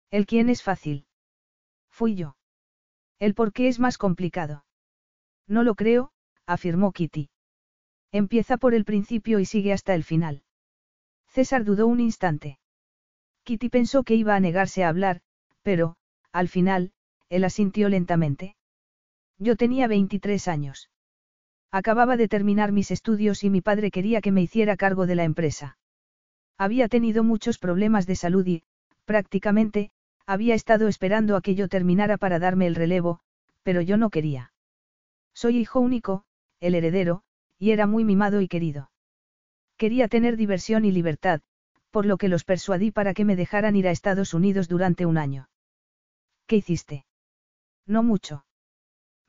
El 0.09 0.25
quién 0.25 0.49
es 0.49 0.63
fácil. 0.63 1.05
Fui 1.89 2.15
yo. 2.15 2.36
El 3.19 3.33
por 3.33 3.51
qué 3.53 3.67
es 3.67 3.79
más 3.79 3.97
complicado. 3.97 4.65
No 5.47 5.63
lo 5.63 5.75
creo, 5.75 6.11
afirmó 6.45 6.91
Kitty. 6.91 7.29
Empieza 8.11 8.57
por 8.57 8.73
el 8.73 8.85
principio 8.85 9.39
y 9.39 9.45
sigue 9.45 9.73
hasta 9.73 9.95
el 9.95 10.03
final. 10.03 10.43
César 11.27 11.63
dudó 11.63 11.87
un 11.87 11.99
instante. 11.99 12.59
Kitty 13.43 13.69
pensó 13.69 14.03
que 14.03 14.15
iba 14.15 14.35
a 14.35 14.39
negarse 14.39 14.83
a 14.83 14.89
hablar, 14.89 15.21
pero, 15.61 15.97
al 16.31 16.47
final, 16.47 16.91
él 17.29 17.43
asintió 17.43 17.89
lentamente. 17.89 18.55
Yo 19.37 19.55
tenía 19.55 19.87
23 19.87 20.47
años. 20.47 20.89
Acababa 21.71 22.17
de 22.17 22.27
terminar 22.27 22.71
mis 22.71 22.91
estudios 22.91 23.43
y 23.43 23.49
mi 23.49 23.61
padre 23.61 23.91
quería 23.91 24.21
que 24.21 24.31
me 24.31 24.41
hiciera 24.41 24.77
cargo 24.77 25.05
de 25.05 25.15
la 25.15 25.25
empresa. 25.25 25.77
Había 26.57 26.87
tenido 26.87 27.23
muchos 27.23 27.59
problemas 27.59 28.07
de 28.07 28.15
salud 28.15 28.45
y, 28.47 28.63
prácticamente, 29.05 29.91
había 30.27 30.53
estado 30.55 30.89
esperando 30.89 31.37
a 31.37 31.41
que 31.41 31.55
yo 31.55 31.69
terminara 31.69 32.17
para 32.17 32.37
darme 32.37 32.67
el 32.67 32.75
relevo, 32.75 33.21
pero 33.63 33.81
yo 33.81 33.97
no 33.97 34.09
quería. 34.09 34.51
Soy 35.33 35.57
hijo 35.57 35.79
único, 35.79 36.25
el 36.59 36.75
heredero, 36.75 37.23
y 37.57 37.71
era 37.71 37.87
muy 37.87 38.03
mimado 38.03 38.41
y 38.41 38.47
querido. 38.47 38.91
Quería 39.77 40.07
tener 40.07 40.35
diversión 40.35 40.83
y 40.85 40.91
libertad, 40.91 41.41
por 41.91 42.05
lo 42.05 42.17
que 42.17 42.27
los 42.27 42.43
persuadí 42.43 42.91
para 42.91 43.13
que 43.13 43.23
me 43.23 43.35
dejaran 43.35 43.75
ir 43.75 43.87
a 43.87 43.91
Estados 43.91 44.33
Unidos 44.33 44.67
durante 44.67 45.05
un 45.05 45.17
año. 45.17 45.49
¿Qué 46.45 46.57
hiciste? 46.57 47.05
No 47.85 48.03
mucho. 48.03 48.45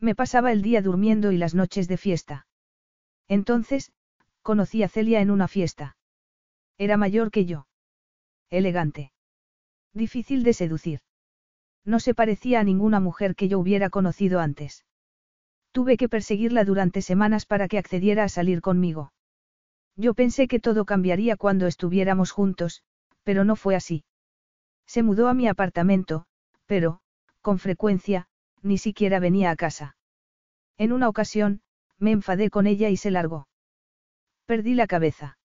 Me 0.01 0.15
pasaba 0.15 0.53
el 0.53 0.63
día 0.63 0.83
durmiendo 0.83 1.31
y 1.31 1.39
las 1.39 1.55
noches 1.55 1.87
de 1.87 1.97
fiesta. 1.97 2.47
Entonces, 3.29 3.93
conocí 4.43 4.83
a 4.83 4.89
Celia 4.89 5.21
en 5.21 5.31
una 5.31 5.49
fiesta. 5.49 5.97
Era 6.77 6.97
mayor 6.97 7.31
que 7.31 7.45
yo. 7.45 7.67
Elegante. 8.51 9.13
Difícil 9.99 10.45
de 10.45 10.53
seducir. 10.53 11.01
No 11.85 11.99
se 11.99 12.15
parecía 12.15 12.61
a 12.61 12.65
ninguna 12.65 13.01
mujer 13.01 13.35
que 13.35 13.49
yo 13.49 13.59
hubiera 13.59 13.91
conocido 13.91 14.39
antes. 14.39 14.85
Tuve 15.73 15.97
que 15.97 16.09
perseguirla 16.09 16.65
durante 16.65 17.03
semanas 17.03 17.47
para 17.47 17.67
que 17.67 17.79
accediera 17.79 18.23
a 18.23 18.29
salir 18.29 18.61
conmigo. 18.61 19.13
Yo 19.97 20.15
pensé 20.15 20.47
que 20.47 20.61
todo 20.61 20.85
cambiaría 20.85 21.37
cuando 21.37 21.67
estuviéramos 21.67 22.31
juntos, 22.31 22.85
pero 23.25 23.45
no 23.45 23.57
fue 23.57 23.75
así. 23.75 24.05
Se 24.87 25.03
mudó 25.03 25.27
a 25.27 25.35
mi 25.35 25.49
apartamento, 25.49 26.27
pero, 26.67 27.01
con 27.43 27.59
frecuencia, 27.59 28.29
ni 28.63 28.79
siquiera 28.79 29.19
venía 29.19 29.51
a 29.51 29.57
casa. 29.57 29.97
En 30.77 30.93
una 30.93 31.09
ocasión, 31.09 31.61
me 31.99 32.13
enfadé 32.13 32.51
con 32.51 32.69
ella 32.69 32.89
y 32.89 32.97
se 32.97 33.11
largó. 33.11 33.49
Perdí 34.47 34.75
la 34.75 34.87
cabeza. 34.87 35.38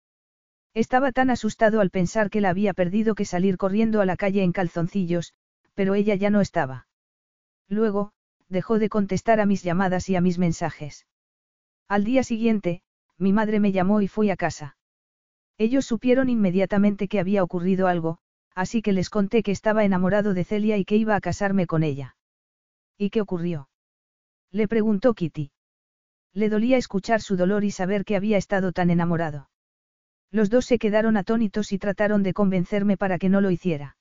Estaba 0.74 1.11
tan 1.11 1.30
asustado 1.30 1.82
al 1.82 1.92
pensar 1.92 2.30
que 2.30 2.42
la 2.42 2.50
había 2.50 2.74
perdido 2.74 3.14
que 3.14 3.26
salir 3.26 3.58
corriendo 3.58 4.02
a 4.02 4.06
la 4.06 4.18
calle 4.18 4.43
en 4.43 4.52
calzoncillos, 4.52 5.34
pero 5.76 5.93
ella 5.93 6.16
ya 6.16 6.30
no 6.30 6.42
estaba. 6.42 6.88
Luego, 7.69 8.11
dejó 8.50 8.80
de 8.80 8.90
contestar 8.90 9.40
a 9.40 9.45
mis 9.45 9.64
llamadas 9.64 10.10
y 10.10 10.16
a 10.16 10.22
mis 10.22 10.40
mensajes. 10.40 11.06
Al 11.88 12.03
día 12.03 12.24
siguiente, 12.24 12.82
mi 13.18 13.34
madre 13.34 13.60
me 13.60 13.72
llamó 13.72 14.02
y 14.02 14.08
fui 14.08 14.32
a 14.32 14.35
casa. 14.35 14.77
Ellos 15.58 15.85
supieron 15.85 16.30
inmediatamente 16.30 17.08
que 17.08 17.19
había 17.19 17.43
ocurrido 17.43 17.88
algo, 17.88 18.18
así 18.56 18.82
que 18.82 18.93
les 18.93 19.10
conté 19.10 19.43
que 19.43 19.52
estaba 19.52 19.84
enamorado 19.84 20.34
de 20.34 20.43
Celia 20.43 20.77
y 20.77 20.85
que 20.85 20.95
iba 20.95 21.16
a 21.16 21.22
casarme 21.22 21.68
con 21.68 21.84
ella. 21.84 22.16
¿Y 22.98 23.11
qué 23.11 23.22
ocurrió? 23.22 23.69
Le 24.52 24.68
preguntó 24.68 25.14
Kitty. 25.14 25.52
Le 26.34 26.50
dolía 26.50 26.77
escuchar 26.77 27.22
su 27.22 27.35
dolor 27.35 27.64
y 27.64 27.69
saber 27.69 28.06
que 28.06 28.16
había 28.16 28.38
estado 28.38 28.72
tan 28.72 28.90
enamorado. 28.90 29.50
Los 30.34 30.50
dos 30.50 30.66
se 30.66 30.80
quedaron 30.80 31.16
atónitos 31.16 31.72
y 31.72 31.78
trataron 31.78 32.24
de 32.24 32.34
convencerme 32.34 32.98
para 32.98 33.20
que 33.20 33.30
no 33.30 33.40
lo 33.40 33.52
hiciera. 33.52 33.98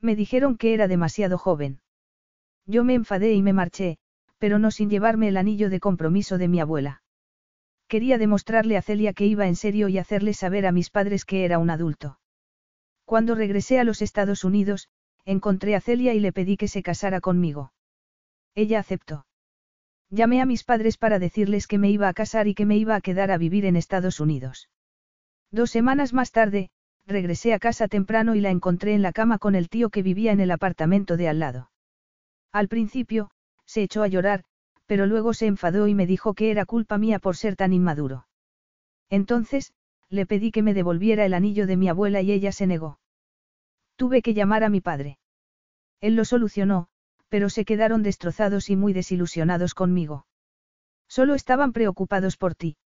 Me 0.00 0.16
dijeron 0.16 0.56
que 0.56 0.74
era 0.74 0.88
demasiado 0.88 1.38
joven. 1.38 1.80
Yo 2.66 2.82
me 2.82 2.94
enfadé 2.94 3.34
y 3.34 3.40
me 3.40 3.52
marché, 3.52 3.98
pero 4.38 4.58
no 4.58 4.72
sin 4.72 4.90
llevarme 4.90 5.28
el 5.28 5.36
anillo 5.36 5.70
de 5.70 5.78
compromiso 5.78 6.38
de 6.38 6.48
mi 6.48 6.58
abuela. 6.58 7.02
Quería 7.86 8.18
demostrarle 8.18 8.76
a 8.76 8.82
Celia 8.82 9.12
que 9.12 9.26
iba 9.26 9.46
en 9.46 9.54
serio 9.54 9.86
y 9.88 9.96
hacerle 9.96 10.34
saber 10.34 10.66
a 10.66 10.72
mis 10.72 10.90
padres 10.90 11.24
que 11.24 11.44
era 11.44 11.60
un 11.60 11.70
adulto. 11.70 12.18
Cuando 13.04 13.36
regresé 13.36 13.78
a 13.78 13.84
los 13.84 14.02
Estados 14.02 14.42
Unidos, 14.42 14.88
encontré 15.24 15.76
a 15.76 15.80
Celia 15.80 16.14
y 16.14 16.20
le 16.20 16.32
pedí 16.32 16.56
que 16.56 16.66
se 16.66 16.82
casara 16.82 17.20
conmigo. 17.20 17.72
Ella 18.56 18.80
aceptó. 18.80 19.24
Llamé 20.10 20.40
a 20.40 20.46
mis 20.46 20.64
padres 20.64 20.96
para 20.96 21.20
decirles 21.20 21.68
que 21.68 21.78
me 21.78 21.90
iba 21.90 22.08
a 22.08 22.12
casar 22.12 22.48
y 22.48 22.54
que 22.54 22.66
me 22.66 22.76
iba 22.76 22.96
a 22.96 23.00
quedar 23.00 23.30
a 23.30 23.38
vivir 23.38 23.66
en 23.66 23.76
Estados 23.76 24.18
Unidos. 24.18 24.68
Dos 25.54 25.70
semanas 25.70 26.12
más 26.12 26.32
tarde, 26.32 26.70
regresé 27.06 27.54
a 27.54 27.60
casa 27.60 27.86
temprano 27.86 28.34
y 28.34 28.40
la 28.40 28.50
encontré 28.50 28.92
en 28.92 29.02
la 29.02 29.12
cama 29.12 29.38
con 29.38 29.54
el 29.54 29.68
tío 29.68 29.88
que 29.88 30.02
vivía 30.02 30.32
en 30.32 30.40
el 30.40 30.50
apartamento 30.50 31.16
de 31.16 31.28
al 31.28 31.38
lado. 31.38 31.70
Al 32.50 32.66
principio, 32.66 33.30
se 33.64 33.84
echó 33.84 34.02
a 34.02 34.08
llorar, 34.08 34.42
pero 34.86 35.06
luego 35.06 35.32
se 35.32 35.46
enfadó 35.46 35.86
y 35.86 35.94
me 35.94 36.08
dijo 36.08 36.34
que 36.34 36.50
era 36.50 36.66
culpa 36.66 36.98
mía 36.98 37.20
por 37.20 37.36
ser 37.36 37.54
tan 37.54 37.72
inmaduro. 37.72 38.26
Entonces, 39.10 39.72
le 40.08 40.26
pedí 40.26 40.50
que 40.50 40.62
me 40.62 40.74
devolviera 40.74 41.24
el 41.24 41.34
anillo 41.34 41.68
de 41.68 41.76
mi 41.76 41.88
abuela 41.88 42.20
y 42.20 42.32
ella 42.32 42.50
se 42.50 42.66
negó. 42.66 42.98
Tuve 43.94 44.22
que 44.22 44.34
llamar 44.34 44.64
a 44.64 44.70
mi 44.70 44.80
padre. 44.80 45.20
Él 46.00 46.16
lo 46.16 46.24
solucionó, 46.24 46.88
pero 47.28 47.48
se 47.48 47.64
quedaron 47.64 48.02
destrozados 48.02 48.70
y 48.70 48.74
muy 48.74 48.92
desilusionados 48.92 49.74
conmigo. 49.74 50.26
Solo 51.06 51.34
estaban 51.34 51.72
preocupados 51.72 52.36
por 52.36 52.56
ti. 52.56 52.76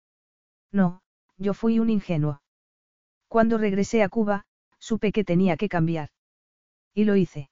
No, 0.70 1.00
yo 1.38 1.54
fui 1.54 1.78
un 1.78 1.88
ingenuo. 1.88 2.42
Cuando 3.28 3.58
regresé 3.58 4.02
a 4.02 4.08
Cuba, 4.08 4.44
supe 4.78 5.12
que 5.12 5.24
tenía 5.24 5.56
que 5.56 5.68
cambiar. 5.68 6.10
Y 6.94 7.04
lo 7.04 7.14
hice. 7.14 7.50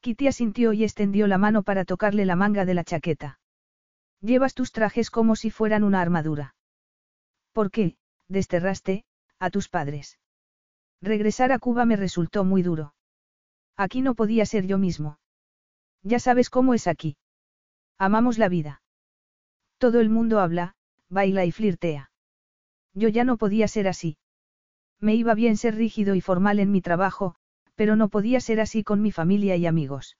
Kitty 0.00 0.28
asintió 0.28 0.72
y 0.72 0.84
extendió 0.84 1.26
la 1.26 1.38
mano 1.38 1.62
para 1.62 1.84
tocarle 1.84 2.24
la 2.24 2.36
manga 2.36 2.64
de 2.64 2.74
la 2.74 2.84
chaqueta. 2.84 3.38
Llevas 4.20 4.54
tus 4.54 4.72
trajes 4.72 5.10
como 5.10 5.36
si 5.36 5.50
fueran 5.50 5.82
una 5.82 6.00
armadura. 6.00 6.54
¿Por 7.52 7.70
qué, 7.70 7.96
desterraste, 8.28 9.04
a 9.38 9.50
tus 9.50 9.68
padres? 9.68 10.18
Regresar 11.00 11.52
a 11.52 11.58
Cuba 11.58 11.84
me 11.84 11.96
resultó 11.96 12.44
muy 12.44 12.62
duro. 12.62 12.94
Aquí 13.76 14.00
no 14.00 14.14
podía 14.14 14.46
ser 14.46 14.66
yo 14.66 14.78
mismo. 14.78 15.18
Ya 16.02 16.18
sabes 16.18 16.50
cómo 16.50 16.74
es 16.74 16.86
aquí. 16.86 17.16
Amamos 17.98 18.38
la 18.38 18.48
vida. 18.48 18.82
Todo 19.78 20.00
el 20.00 20.08
mundo 20.08 20.40
habla, 20.40 20.76
baila 21.08 21.44
y 21.44 21.52
flirtea. 21.52 22.10
Yo 22.94 23.08
ya 23.08 23.24
no 23.24 23.36
podía 23.36 23.68
ser 23.68 23.88
así. 23.88 24.16
Me 25.04 25.14
iba 25.14 25.34
bien 25.34 25.58
ser 25.58 25.74
rígido 25.74 26.14
y 26.14 26.22
formal 26.22 26.58
en 26.60 26.70
mi 26.70 26.80
trabajo, 26.80 27.34
pero 27.74 27.94
no 27.94 28.08
podía 28.08 28.40
ser 28.40 28.58
así 28.58 28.82
con 28.82 29.02
mi 29.02 29.12
familia 29.12 29.54
y 29.54 29.66
amigos. 29.66 30.16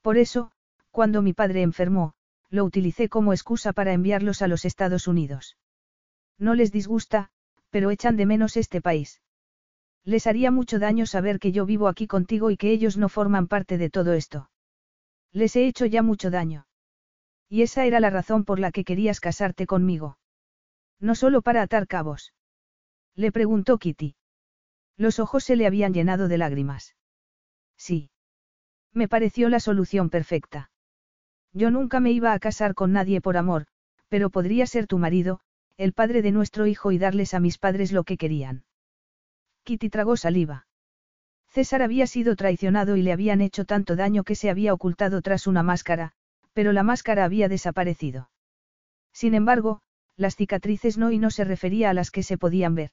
Por 0.00 0.18
eso, 0.18 0.50
cuando 0.90 1.22
mi 1.22 1.34
padre 1.34 1.62
enfermó, 1.62 2.14
lo 2.50 2.64
utilicé 2.64 3.08
como 3.08 3.32
excusa 3.32 3.72
para 3.72 3.92
enviarlos 3.92 4.42
a 4.42 4.48
los 4.48 4.64
Estados 4.64 5.06
Unidos. 5.06 5.56
No 6.36 6.56
les 6.56 6.72
disgusta, 6.72 7.30
pero 7.70 7.92
echan 7.92 8.16
de 8.16 8.26
menos 8.26 8.56
este 8.56 8.80
país. 8.80 9.20
Les 10.02 10.26
haría 10.26 10.50
mucho 10.50 10.80
daño 10.80 11.06
saber 11.06 11.38
que 11.38 11.52
yo 11.52 11.64
vivo 11.64 11.86
aquí 11.86 12.08
contigo 12.08 12.50
y 12.50 12.56
que 12.56 12.72
ellos 12.72 12.96
no 12.96 13.08
forman 13.08 13.46
parte 13.46 13.78
de 13.78 13.88
todo 13.88 14.14
esto. 14.14 14.50
Les 15.30 15.54
he 15.54 15.68
hecho 15.68 15.86
ya 15.86 16.02
mucho 16.02 16.28
daño. 16.28 16.66
Y 17.48 17.62
esa 17.62 17.84
era 17.84 18.00
la 18.00 18.10
razón 18.10 18.44
por 18.44 18.58
la 18.58 18.72
que 18.72 18.82
querías 18.82 19.20
casarte 19.20 19.64
conmigo. 19.64 20.18
No 20.98 21.14
solo 21.14 21.40
para 21.40 21.62
atar 21.62 21.86
cabos. 21.86 22.32
Le 23.14 23.30
preguntó 23.30 23.78
Kitty. 23.78 24.16
Los 24.96 25.18
ojos 25.18 25.44
se 25.44 25.56
le 25.56 25.66
habían 25.66 25.92
llenado 25.92 26.28
de 26.28 26.38
lágrimas. 26.38 26.96
Sí. 27.76 28.10
Me 28.92 29.08
pareció 29.08 29.48
la 29.48 29.60
solución 29.60 30.10
perfecta. 30.10 30.70
Yo 31.52 31.70
nunca 31.70 32.00
me 32.00 32.12
iba 32.12 32.32
a 32.32 32.38
casar 32.38 32.74
con 32.74 32.92
nadie 32.92 33.20
por 33.20 33.36
amor, 33.36 33.66
pero 34.08 34.30
podría 34.30 34.66
ser 34.66 34.86
tu 34.86 34.98
marido, 34.98 35.40
el 35.76 35.92
padre 35.92 36.22
de 36.22 36.32
nuestro 36.32 36.66
hijo 36.66 36.92
y 36.92 36.98
darles 36.98 37.34
a 37.34 37.40
mis 37.40 37.58
padres 37.58 37.92
lo 37.92 38.04
que 38.04 38.16
querían. 38.16 38.64
Kitty 39.64 39.90
tragó 39.90 40.16
saliva. 40.16 40.66
César 41.48 41.82
había 41.82 42.06
sido 42.06 42.34
traicionado 42.34 42.96
y 42.96 43.02
le 43.02 43.12
habían 43.12 43.42
hecho 43.42 43.66
tanto 43.66 43.94
daño 43.94 44.24
que 44.24 44.34
se 44.34 44.48
había 44.48 44.72
ocultado 44.72 45.20
tras 45.20 45.46
una 45.46 45.62
máscara, 45.62 46.12
pero 46.54 46.72
la 46.72 46.82
máscara 46.82 47.24
había 47.24 47.48
desaparecido. 47.48 48.30
Sin 49.12 49.34
embargo, 49.34 49.82
las 50.16 50.36
cicatrices 50.36 50.96
no 50.96 51.10
y 51.10 51.18
no 51.18 51.30
se 51.30 51.44
refería 51.44 51.90
a 51.90 51.94
las 51.94 52.10
que 52.10 52.22
se 52.22 52.38
podían 52.38 52.74
ver. 52.74 52.92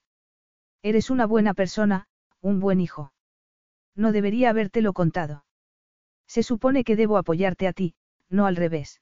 Eres 0.81 1.09
una 1.09 1.25
buena 1.25 1.53
persona, 1.53 2.07
un 2.41 2.59
buen 2.59 2.79
hijo. 2.79 3.11
No 3.95 4.11
debería 4.11 4.49
habértelo 4.49 4.93
contado. 4.93 5.43
Se 6.27 6.43
supone 6.43 6.83
que 6.83 6.95
debo 6.95 7.17
apoyarte 7.17 7.67
a 7.67 7.73
ti, 7.73 7.95
no 8.29 8.45
al 8.45 8.55
revés. 8.55 9.01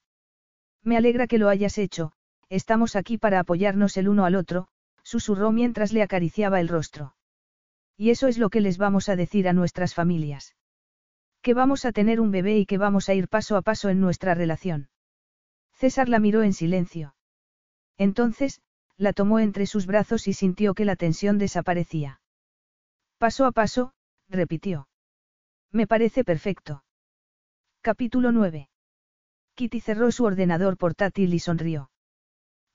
Me 0.84 0.98
alegra 0.98 1.28
que 1.28 1.38
lo 1.38 1.50
hayas 1.50 1.78
hecho, 1.78 2.14
estamos 2.50 2.96
aquí 2.96 3.18
para 3.18 3.40
apoyarnos 3.40 3.98
el 3.98 4.08
uno 4.10 4.26
al 4.26 4.36
otro, 4.36 4.70
susurró 5.04 5.52
mientras 5.52 5.94
le 5.94 6.02
acariciaba 6.02 6.60
el 6.60 6.68
rostro. 6.68 7.16
Y 7.96 8.10
eso 8.10 8.28
es 8.28 8.38
lo 8.38 8.50
que 8.50 8.62
les 8.62 8.78
vamos 8.78 9.10
a 9.10 9.16
decir 9.16 9.48
a 9.48 9.54
nuestras 9.54 9.94
familias. 9.94 10.56
Que 11.42 11.54
vamos 11.54 11.86
a 11.86 11.92
tener 11.92 12.20
un 12.20 12.32
bebé 12.32 12.58
y 12.58 12.66
que 12.66 12.78
vamos 12.78 13.10
a 13.10 13.14
ir 13.14 13.28
paso 13.28 13.56
a 13.56 13.62
paso 13.62 13.90
en 13.90 14.00
nuestra 14.00 14.34
relación. 14.34 14.90
César 15.74 16.10
la 16.10 16.20
miró 16.20 16.44
en 16.44 16.54
silencio. 16.54 17.16
Entonces, 17.98 18.62
la 18.98 19.14
tomó 19.14 19.40
entre 19.40 19.66
sus 19.66 19.86
brazos 19.86 20.28
y 20.28 20.34
sintió 20.34 20.74
que 20.74 20.86
la 20.86 20.96
tensión 20.96 21.38
desaparecía. 21.38 22.20
Paso 23.18 23.46
a 23.46 23.52
paso, 23.52 23.94
repitió. 24.28 24.88
Me 25.72 25.88
parece 25.88 26.24
perfecto. 26.24 26.84
Capítulo 27.82 28.32
9. 28.32 28.70
Kitty 29.56 29.80
cerró 29.80 30.12
su 30.12 30.24
ordenador 30.24 30.78
portátil 30.78 31.34
y 31.34 31.40
sonrió. 31.40 31.90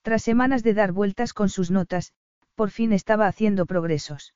Tras 0.02 0.22
semanas 0.22 0.62
de 0.62 0.74
dar 0.74 0.92
vueltas 0.92 1.32
con 1.32 1.48
sus 1.48 1.70
notas, 1.70 2.12
por 2.54 2.70
fin 2.70 2.92
estaba 2.92 3.26
haciendo 3.26 3.66
progresos. 3.66 4.34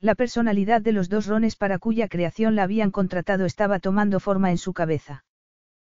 La 0.00 0.14
personalidad 0.14 0.80
de 0.82 0.92
los 0.92 1.08
dos 1.08 1.26
rones 1.26 1.56
para 1.56 1.78
cuya 1.78 2.08
creación 2.08 2.54
la 2.54 2.64
habían 2.64 2.90
contratado 2.90 3.46
estaba 3.46 3.80
tomando 3.80 4.20
forma 4.20 4.50
en 4.50 4.58
su 4.58 4.72
cabeza. 4.72 5.24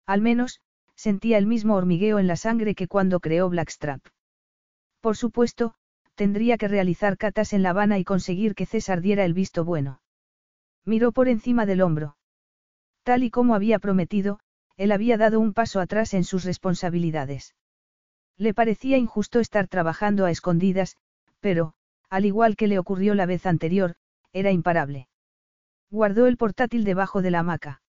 Al 0.05 0.21
menos, 0.21 0.61
sentía 0.95 1.37
el 1.37 1.47
mismo 1.47 1.75
hormigueo 1.75 2.19
en 2.19 2.27
la 2.27 2.35
sangre 2.35 2.75
que 2.75 2.87
cuando 2.87 3.19
creó 3.19 3.49
Blackstrap. 3.49 4.01
Por 5.01 5.15
supuesto, 5.15 5.75
tendría 6.15 6.57
que 6.57 6.67
realizar 6.67 7.17
catas 7.17 7.53
en 7.53 7.63
La 7.63 7.69
Habana 7.69 7.99
y 7.99 8.03
conseguir 8.03 8.55
que 8.55 8.65
César 8.65 9.01
diera 9.01 9.25
el 9.25 9.33
visto 9.33 9.63
bueno. 9.63 10.01
Miró 10.85 11.11
por 11.11 11.27
encima 11.27 11.65
del 11.65 11.81
hombro. 11.81 12.17
Tal 13.03 13.23
y 13.23 13.29
como 13.29 13.55
había 13.55 13.79
prometido, 13.79 14.39
él 14.75 14.91
había 14.91 15.17
dado 15.17 15.39
un 15.39 15.53
paso 15.53 15.79
atrás 15.79 16.13
en 16.13 16.23
sus 16.23 16.43
responsabilidades. 16.43 17.55
Le 18.37 18.53
parecía 18.53 18.97
injusto 18.97 19.39
estar 19.39 19.67
trabajando 19.67 20.25
a 20.25 20.31
escondidas, 20.31 20.97
pero, 21.39 21.73
al 22.09 22.25
igual 22.25 22.55
que 22.55 22.67
le 22.67 22.79
ocurrió 22.79 23.15
la 23.15 23.25
vez 23.25 23.45
anterior, 23.45 23.95
era 24.33 24.51
imparable. 24.51 25.07
Guardó 25.89 26.27
el 26.27 26.37
portátil 26.37 26.83
debajo 26.83 27.21
de 27.21 27.31
la 27.31 27.39
hamaca. 27.39 27.81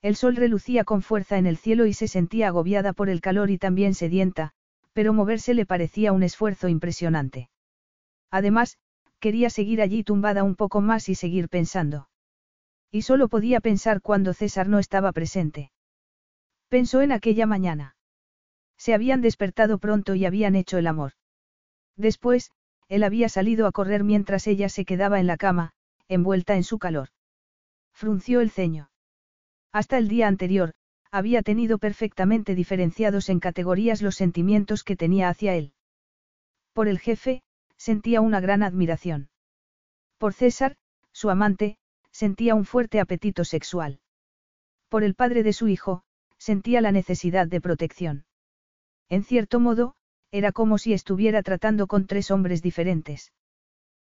El 0.00 0.16
sol 0.16 0.36
relucía 0.36 0.84
con 0.84 1.02
fuerza 1.02 1.38
en 1.38 1.46
el 1.46 1.56
cielo 1.56 1.86
y 1.86 1.92
se 1.92 2.08
sentía 2.08 2.48
agobiada 2.48 2.92
por 2.92 3.08
el 3.08 3.20
calor 3.20 3.50
y 3.50 3.58
también 3.58 3.94
sedienta, 3.94 4.52
pero 4.96 5.12
moverse 5.12 5.52
le 5.52 5.66
parecía 5.66 6.14
un 6.14 6.22
esfuerzo 6.22 6.68
impresionante. 6.68 7.50
Además, 8.30 8.78
quería 9.18 9.50
seguir 9.50 9.82
allí 9.82 10.02
tumbada 10.02 10.42
un 10.42 10.56
poco 10.56 10.80
más 10.80 11.10
y 11.10 11.14
seguir 11.14 11.50
pensando. 11.50 12.08
Y 12.90 13.02
solo 13.02 13.28
podía 13.28 13.60
pensar 13.60 14.00
cuando 14.00 14.32
César 14.32 14.68
no 14.68 14.78
estaba 14.78 15.12
presente. 15.12 15.70
Pensó 16.70 17.02
en 17.02 17.12
aquella 17.12 17.44
mañana. 17.44 17.94
Se 18.78 18.94
habían 18.94 19.20
despertado 19.20 19.76
pronto 19.76 20.14
y 20.14 20.24
habían 20.24 20.56
hecho 20.56 20.78
el 20.78 20.86
amor. 20.86 21.12
Después, 21.96 22.50
él 22.88 23.04
había 23.04 23.28
salido 23.28 23.66
a 23.66 23.72
correr 23.72 24.02
mientras 24.02 24.46
ella 24.46 24.70
se 24.70 24.86
quedaba 24.86 25.20
en 25.20 25.26
la 25.26 25.36
cama, 25.36 25.74
envuelta 26.08 26.56
en 26.56 26.64
su 26.64 26.78
calor. 26.78 27.10
Frunció 27.92 28.40
el 28.40 28.50
ceño. 28.50 28.88
Hasta 29.72 29.98
el 29.98 30.08
día 30.08 30.26
anterior, 30.26 30.72
había 31.16 31.40
tenido 31.42 31.78
perfectamente 31.78 32.54
diferenciados 32.54 33.30
en 33.30 33.40
categorías 33.40 34.02
los 34.02 34.16
sentimientos 34.16 34.84
que 34.84 34.96
tenía 34.96 35.30
hacia 35.30 35.54
él. 35.54 35.72
Por 36.74 36.88
el 36.88 36.98
jefe, 36.98 37.42
sentía 37.78 38.20
una 38.20 38.38
gran 38.40 38.62
admiración. 38.62 39.30
Por 40.18 40.34
César, 40.34 40.76
su 41.12 41.30
amante, 41.30 41.78
sentía 42.10 42.54
un 42.54 42.66
fuerte 42.66 43.00
apetito 43.00 43.44
sexual. 43.44 44.00
Por 44.90 45.04
el 45.04 45.14
padre 45.14 45.42
de 45.42 45.54
su 45.54 45.68
hijo, 45.68 46.02
sentía 46.36 46.82
la 46.82 46.92
necesidad 46.92 47.46
de 47.46 47.62
protección. 47.62 48.26
En 49.08 49.24
cierto 49.24 49.58
modo, 49.58 49.94
era 50.30 50.52
como 50.52 50.76
si 50.76 50.92
estuviera 50.92 51.42
tratando 51.42 51.86
con 51.86 52.06
tres 52.06 52.30
hombres 52.30 52.60
diferentes. 52.60 53.32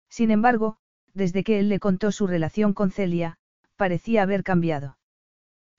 Sin 0.08 0.30
embargo, 0.30 0.76
desde 1.12 1.42
que 1.42 1.58
él 1.58 1.68
le 1.68 1.80
contó 1.80 2.12
su 2.12 2.28
relación 2.28 2.72
con 2.72 2.92
Celia, 2.92 3.36
parecía 3.74 4.22
haber 4.22 4.44
cambiado. 4.44 4.99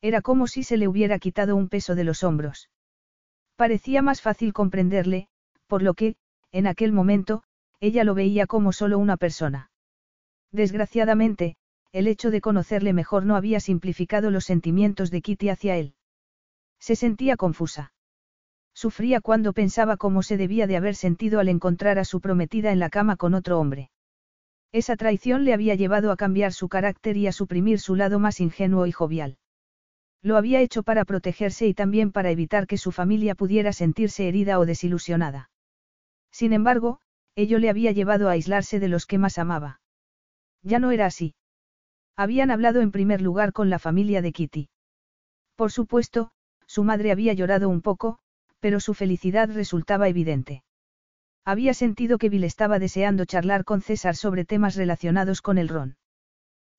Era 0.01 0.21
como 0.21 0.47
si 0.47 0.63
se 0.63 0.77
le 0.77 0.87
hubiera 0.87 1.19
quitado 1.19 1.55
un 1.55 1.69
peso 1.69 1.95
de 1.95 2.03
los 2.03 2.23
hombros. 2.23 2.69
Parecía 3.55 4.01
más 4.01 4.21
fácil 4.21 4.53
comprenderle, 4.53 5.27
por 5.67 5.83
lo 5.83 5.93
que, 5.93 6.15
en 6.51 6.65
aquel 6.65 6.91
momento, 6.91 7.43
ella 7.79 8.03
lo 8.03 8.15
veía 8.15 8.47
como 8.47 8.73
solo 8.73 8.97
una 8.97 9.17
persona. 9.17 9.71
Desgraciadamente, 10.51 11.55
el 11.91 12.07
hecho 12.07 12.31
de 12.31 12.41
conocerle 12.41 12.93
mejor 12.93 13.25
no 13.25 13.35
había 13.35 13.59
simplificado 13.59 14.31
los 14.31 14.45
sentimientos 14.45 15.11
de 15.11 15.21
Kitty 15.21 15.49
hacia 15.49 15.77
él. 15.77 15.93
Se 16.79 16.95
sentía 16.95 17.37
confusa. 17.37 17.93
Sufría 18.73 19.21
cuando 19.21 19.53
pensaba 19.53 19.97
cómo 19.97 20.23
se 20.23 20.37
debía 20.37 20.65
de 20.65 20.77
haber 20.77 20.95
sentido 20.95 21.39
al 21.39 21.49
encontrar 21.49 21.99
a 21.99 22.05
su 22.05 22.21
prometida 22.21 22.71
en 22.71 22.79
la 22.79 22.89
cama 22.89 23.17
con 23.17 23.33
otro 23.33 23.59
hombre. 23.59 23.91
Esa 24.71 24.95
traición 24.95 25.43
le 25.43 25.53
había 25.53 25.75
llevado 25.75 26.11
a 26.11 26.17
cambiar 26.17 26.53
su 26.53 26.69
carácter 26.69 27.17
y 27.17 27.27
a 27.27 27.33
suprimir 27.33 27.79
su 27.79 27.95
lado 27.95 28.19
más 28.19 28.39
ingenuo 28.39 28.87
y 28.87 28.91
jovial. 28.91 29.37
Lo 30.21 30.37
había 30.37 30.61
hecho 30.61 30.83
para 30.83 31.05
protegerse 31.05 31.67
y 31.67 31.73
también 31.73 32.11
para 32.11 32.31
evitar 32.31 32.67
que 32.67 32.77
su 32.77 32.91
familia 32.91 33.35
pudiera 33.35 33.73
sentirse 33.73 34.27
herida 34.27 34.59
o 34.59 34.65
desilusionada. 34.65 35.49
Sin 36.31 36.53
embargo, 36.53 36.99
ello 37.35 37.59
le 37.59 37.69
había 37.69 37.91
llevado 37.91 38.29
a 38.29 38.33
aislarse 38.33 38.79
de 38.79 38.87
los 38.87 39.05
que 39.05 39.17
más 39.17 39.37
amaba. 39.37 39.81
Ya 40.61 40.79
no 40.79 40.91
era 40.91 41.07
así. 41.07 41.33
Habían 42.15 42.51
hablado 42.51 42.81
en 42.81 42.91
primer 42.91 43.21
lugar 43.21 43.51
con 43.51 43.69
la 43.69 43.79
familia 43.79 44.21
de 44.21 44.31
Kitty. 44.31 44.69
Por 45.55 45.71
supuesto, 45.71 46.31
su 46.67 46.83
madre 46.83 47.11
había 47.11 47.33
llorado 47.33 47.67
un 47.69 47.81
poco, 47.81 48.19
pero 48.59 48.79
su 48.79 48.93
felicidad 48.93 49.49
resultaba 49.49 50.07
evidente. 50.07 50.63
Había 51.43 51.73
sentido 51.73 52.19
que 52.19 52.29
Bill 52.29 52.43
estaba 52.43 52.77
deseando 52.77 53.25
charlar 53.25 53.65
con 53.65 53.81
César 53.81 54.15
sobre 54.15 54.45
temas 54.45 54.75
relacionados 54.75 55.41
con 55.41 55.57
el 55.57 55.67
ron. 55.67 55.97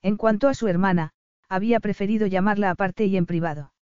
En 0.01 0.17
cuanto 0.17 0.49
a 0.49 0.55
su 0.55 0.69
hermana, 0.69 1.13
había 1.53 1.81
preferido 1.81 2.27
llamarla 2.27 2.71
aparte 2.71 3.05
y 3.05 3.19
en 3.19 3.27
privado. 3.27 3.75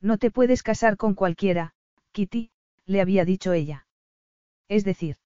No 0.00 0.18
te 0.18 0.32
puedes 0.32 0.64
casar 0.64 0.96
con 0.96 1.14
cualquiera, 1.14 1.72
Kitty, 2.10 2.50
le 2.86 3.00
había 3.00 3.24
dicho 3.24 3.52
ella. 3.52 3.86
Es 4.66 4.84
decir, 4.84 5.16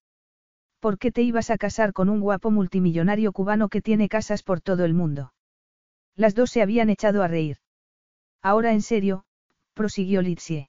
¿por 0.81 0.99
qué 0.99 1.11
te 1.11 1.23
ibas 1.23 1.49
a 1.49 1.57
casar 1.57 1.95
con 1.95 2.11
un 2.11 2.21
guapo 2.21 2.51
multimillonario 2.51 3.33
cubano 3.33 3.71
que 3.71 3.81
tiene 3.81 4.11
casas 4.11 4.43
por 4.43 4.61
todo 4.61 4.85
el 4.85 4.93
mundo? 4.93 5.33
Las 6.15 6.35
dos 6.35 6.51
se 6.51 6.61
habían 6.61 6.91
echado 6.91 7.23
a 7.23 7.29
reír. 7.29 7.57
Ahora 8.43 8.73
en 8.73 8.83
serio, 8.83 9.25
prosiguió 9.73 10.21
Litsie. 10.21 10.69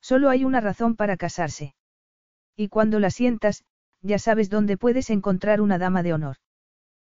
Solo 0.00 0.30
hay 0.30 0.44
una 0.44 0.60
razón 0.60 0.94
para 0.94 1.16
casarse. 1.16 1.74
Y 2.54 2.68
cuando 2.68 3.00
la 3.00 3.10
sientas, 3.10 3.64
ya 4.02 4.20
sabes 4.20 4.50
dónde 4.50 4.76
puedes 4.76 5.10
encontrar 5.10 5.60
una 5.60 5.78
dama 5.78 6.04
de 6.04 6.12
honor. 6.12 6.36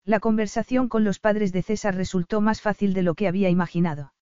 La 0.07 0.19
conversación 0.19 0.87
con 0.87 1.03
los 1.03 1.17
padres 1.17 1.51
de 1.51 1.63
César 1.63 1.95
resultó 1.95 2.39
más 2.39 2.61
fácil 2.61 2.93
de 2.93 3.01
lo 3.01 3.15
que 3.15 3.27
había 3.27 3.49
imaginado. 3.49 4.13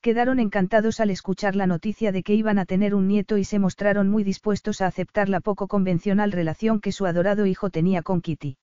Quedaron 0.00 0.40
encantados 0.40 0.98
al 0.98 1.10
escuchar 1.10 1.54
la 1.54 1.68
noticia 1.68 2.10
de 2.10 2.24
que 2.24 2.34
iban 2.34 2.58
a 2.58 2.66
tener 2.66 2.92
un 2.92 3.06
nieto 3.06 3.38
y 3.38 3.44
se 3.44 3.60
mostraron 3.60 4.08
muy 4.08 4.24
dispuestos 4.24 4.80
a 4.80 4.88
aceptar 4.88 5.28
la 5.28 5.40
poco 5.40 5.68
convencional 5.68 6.32
relación 6.32 6.80
que 6.80 6.90
su 6.90 7.06
adorado 7.06 7.46
hijo 7.46 7.70
tenía 7.70 8.02
con 8.02 8.20
Kitty. 8.20 8.58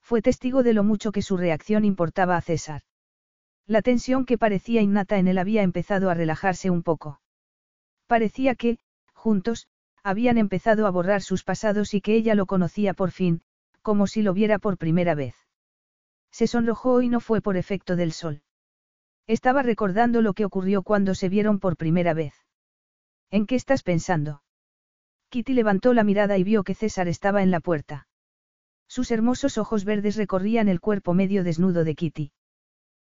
Fue 0.00 0.22
testigo 0.22 0.62
de 0.62 0.72
lo 0.72 0.84
mucho 0.84 1.12
que 1.12 1.20
su 1.20 1.36
reacción 1.36 1.84
importaba 1.84 2.38
a 2.38 2.40
César. 2.40 2.80
La 3.66 3.82
tensión 3.82 4.24
que 4.24 4.38
parecía 4.38 4.80
innata 4.80 5.18
en 5.18 5.28
él 5.28 5.36
había 5.36 5.62
empezado 5.62 6.08
a 6.08 6.14
relajarse 6.14 6.70
un 6.70 6.82
poco. 6.82 7.20
Parecía 8.06 8.54
que, 8.54 8.78
juntos, 9.12 9.68
habían 10.02 10.38
empezado 10.38 10.86
a 10.86 10.90
borrar 10.90 11.20
sus 11.20 11.44
pasados 11.44 11.92
y 11.92 12.00
que 12.00 12.14
ella 12.14 12.34
lo 12.34 12.46
conocía 12.46 12.94
por 12.94 13.10
fin, 13.10 13.42
como 13.82 14.06
si 14.06 14.22
lo 14.22 14.32
viera 14.32 14.58
por 14.58 14.78
primera 14.78 15.14
vez. 15.14 15.47
Se 16.30 16.46
sonrojó 16.46 17.02
y 17.02 17.08
no 17.08 17.20
fue 17.20 17.40
por 17.40 17.56
efecto 17.56 17.96
del 17.96 18.12
sol. 18.12 18.42
Estaba 19.26 19.62
recordando 19.62 20.22
lo 20.22 20.34
que 20.34 20.44
ocurrió 20.44 20.82
cuando 20.82 21.14
se 21.14 21.28
vieron 21.28 21.58
por 21.58 21.76
primera 21.76 22.14
vez. 22.14 22.34
¿En 23.30 23.46
qué 23.46 23.56
estás 23.56 23.82
pensando? 23.82 24.42
Kitty 25.28 25.52
levantó 25.52 25.92
la 25.92 26.04
mirada 26.04 26.38
y 26.38 26.44
vio 26.44 26.64
que 26.64 26.74
César 26.74 27.08
estaba 27.08 27.42
en 27.42 27.50
la 27.50 27.60
puerta. 27.60 28.08
Sus 28.86 29.10
hermosos 29.10 29.58
ojos 29.58 29.84
verdes 29.84 30.16
recorrían 30.16 30.68
el 30.68 30.80
cuerpo 30.80 31.12
medio 31.12 31.44
desnudo 31.44 31.84
de 31.84 31.94
Kitty. 31.94 32.32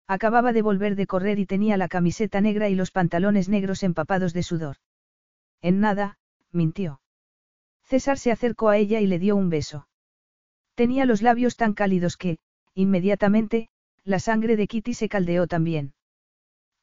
Acababa 0.07 0.52
de 0.52 0.62
volver 0.62 0.94
de 0.94 1.07
correr 1.07 1.41
y 1.41 1.47
tenía 1.47 1.76
la 1.76 1.89
camiseta 1.89 2.41
negra 2.41 2.68
y 2.68 2.76
los 2.76 2.92
pantalones 2.92 3.49
negros 3.49 3.83
empapados 3.83 4.33
de 4.33 4.44
sudor. 4.44 4.76
En 5.60 5.81
nada, 5.81 6.18
mintió. 6.52 7.01
César 7.83 8.18
se 8.18 8.31
acercó 8.31 8.68
a 8.68 8.76
ella 8.76 9.01
y 9.01 9.07
le 9.07 9.18
dio 9.18 9.34
un 9.34 9.49
beso. 9.49 9.89
Tenía 10.75 11.05
los 11.05 11.23
labios 11.23 11.57
tan 11.57 11.75
cálidos 11.75 12.17
que, 12.17 12.39
inmediatamente, 12.75 13.68
la 14.05 14.18
sangre 14.18 14.57
de 14.57 14.67
Kitty 14.67 14.94
se 14.94 15.09
caldeó 15.09 15.47
también. 15.47 15.94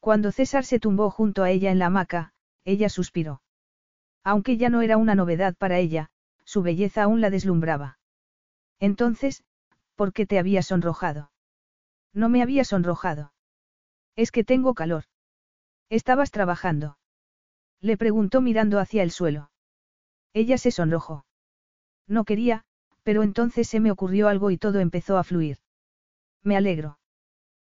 Cuando 0.00 0.32
César 0.32 0.64
se 0.64 0.80
tumbó 0.80 1.10
junto 1.10 1.42
a 1.42 1.50
ella 1.50 1.70
en 1.70 1.78
la 1.78 1.86
hamaca, 1.86 2.32
ella 2.64 2.88
suspiró. 2.88 3.42
Aunque 4.24 4.56
ya 4.56 4.70
no 4.70 4.82
era 4.82 4.96
una 4.96 5.14
novedad 5.14 5.54
para 5.56 5.78
ella, 5.78 6.10
su 6.44 6.62
belleza 6.62 7.02
aún 7.02 7.20
la 7.20 7.30
deslumbraba. 7.30 7.98
Entonces, 8.78 9.44
¿por 9.94 10.12
qué 10.12 10.26
te 10.26 10.38
había 10.38 10.62
sonrojado? 10.62 11.30
No 12.12 12.28
me 12.28 12.42
había 12.42 12.64
sonrojado. 12.64 13.32
Es 14.16 14.32
que 14.32 14.44
tengo 14.44 14.74
calor. 14.74 15.04
¿Estabas 15.90 16.30
trabajando? 16.30 16.98
Le 17.80 17.96
preguntó 17.96 18.40
mirando 18.40 18.78
hacia 18.78 19.02
el 19.02 19.10
suelo. 19.10 19.50
Ella 20.32 20.58
se 20.58 20.70
sonrojó. 20.70 21.24
No 22.06 22.24
quería, 22.24 22.64
pero 23.02 23.22
entonces 23.22 23.68
se 23.68 23.80
me 23.80 23.90
ocurrió 23.90 24.28
algo 24.28 24.50
y 24.50 24.58
todo 24.58 24.80
empezó 24.80 25.18
a 25.18 25.24
fluir. 25.24 25.58
Me 26.42 26.56
alegro. 26.56 26.98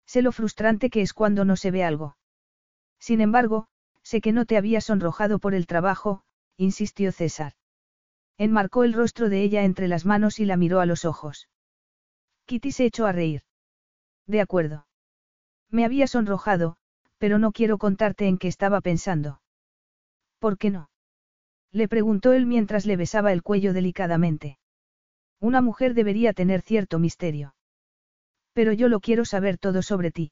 Sé 0.06 0.22
lo 0.22 0.32
frustrante 0.32 0.90
que 0.90 1.02
es 1.02 1.14
cuando 1.14 1.45
no 1.45 1.56
se 1.56 1.72
ve 1.72 1.84
algo. 1.84 2.18
Sin 3.00 3.22
embargo, 3.22 3.68
sé 4.03 4.22
que 4.22 4.32
no 4.32 4.45
te 4.45 4.58
había 4.58 4.82
sonrojado 4.82 5.40
por 5.40 5.53
el 5.53 5.68
trabajo, 5.68 6.24
insistió 6.58 7.11
César. 7.11 7.53
Enmarcó 8.38 8.84
el 8.84 8.94
rostro 8.94 9.30
de 9.30 9.42
ella 9.42 9.64
entre 9.64 9.88
las 9.88 10.06
manos 10.06 10.40
y 10.40 10.45
la 10.45 10.58
miró 10.58 10.80
a 10.80 10.85
los 10.85 11.06
ojos. 11.06 11.50
Kitty 12.45 12.72
se 12.72 12.85
echó 12.85 13.06
a 13.06 13.11
reír. 13.11 13.44
De 14.27 14.42
acuerdo. 14.42 14.88
Me 15.69 15.85
había 15.85 16.08
sonrojado, 16.08 16.77
pero 17.18 17.40
no 17.40 17.52
quiero 17.52 17.77
contarte 17.77 18.27
en 18.27 18.38
qué 18.38 18.48
estaba 18.48 18.82
pensando. 18.82 19.42
¿Por 20.40 20.58
qué 20.58 20.69
no? 20.69 20.90
Le 21.72 21.88
preguntó 21.88 22.34
él 22.34 22.45
mientras 22.45 22.85
le 22.85 22.98
besaba 22.98 23.34
el 23.34 23.42
cuello 23.42 23.74
delicadamente. 23.74 24.60
Una 25.40 25.61
mujer 25.61 25.94
debería 25.94 26.34
tener 26.34 26.61
cierto 26.61 27.00
misterio. 27.00 27.55
Pero 28.56 28.72
yo 28.72 28.88
lo 28.88 29.01
quiero 29.01 29.25
saber 29.25 29.58
todo 29.58 29.82
sobre 29.82 30.11
ti. 30.11 30.32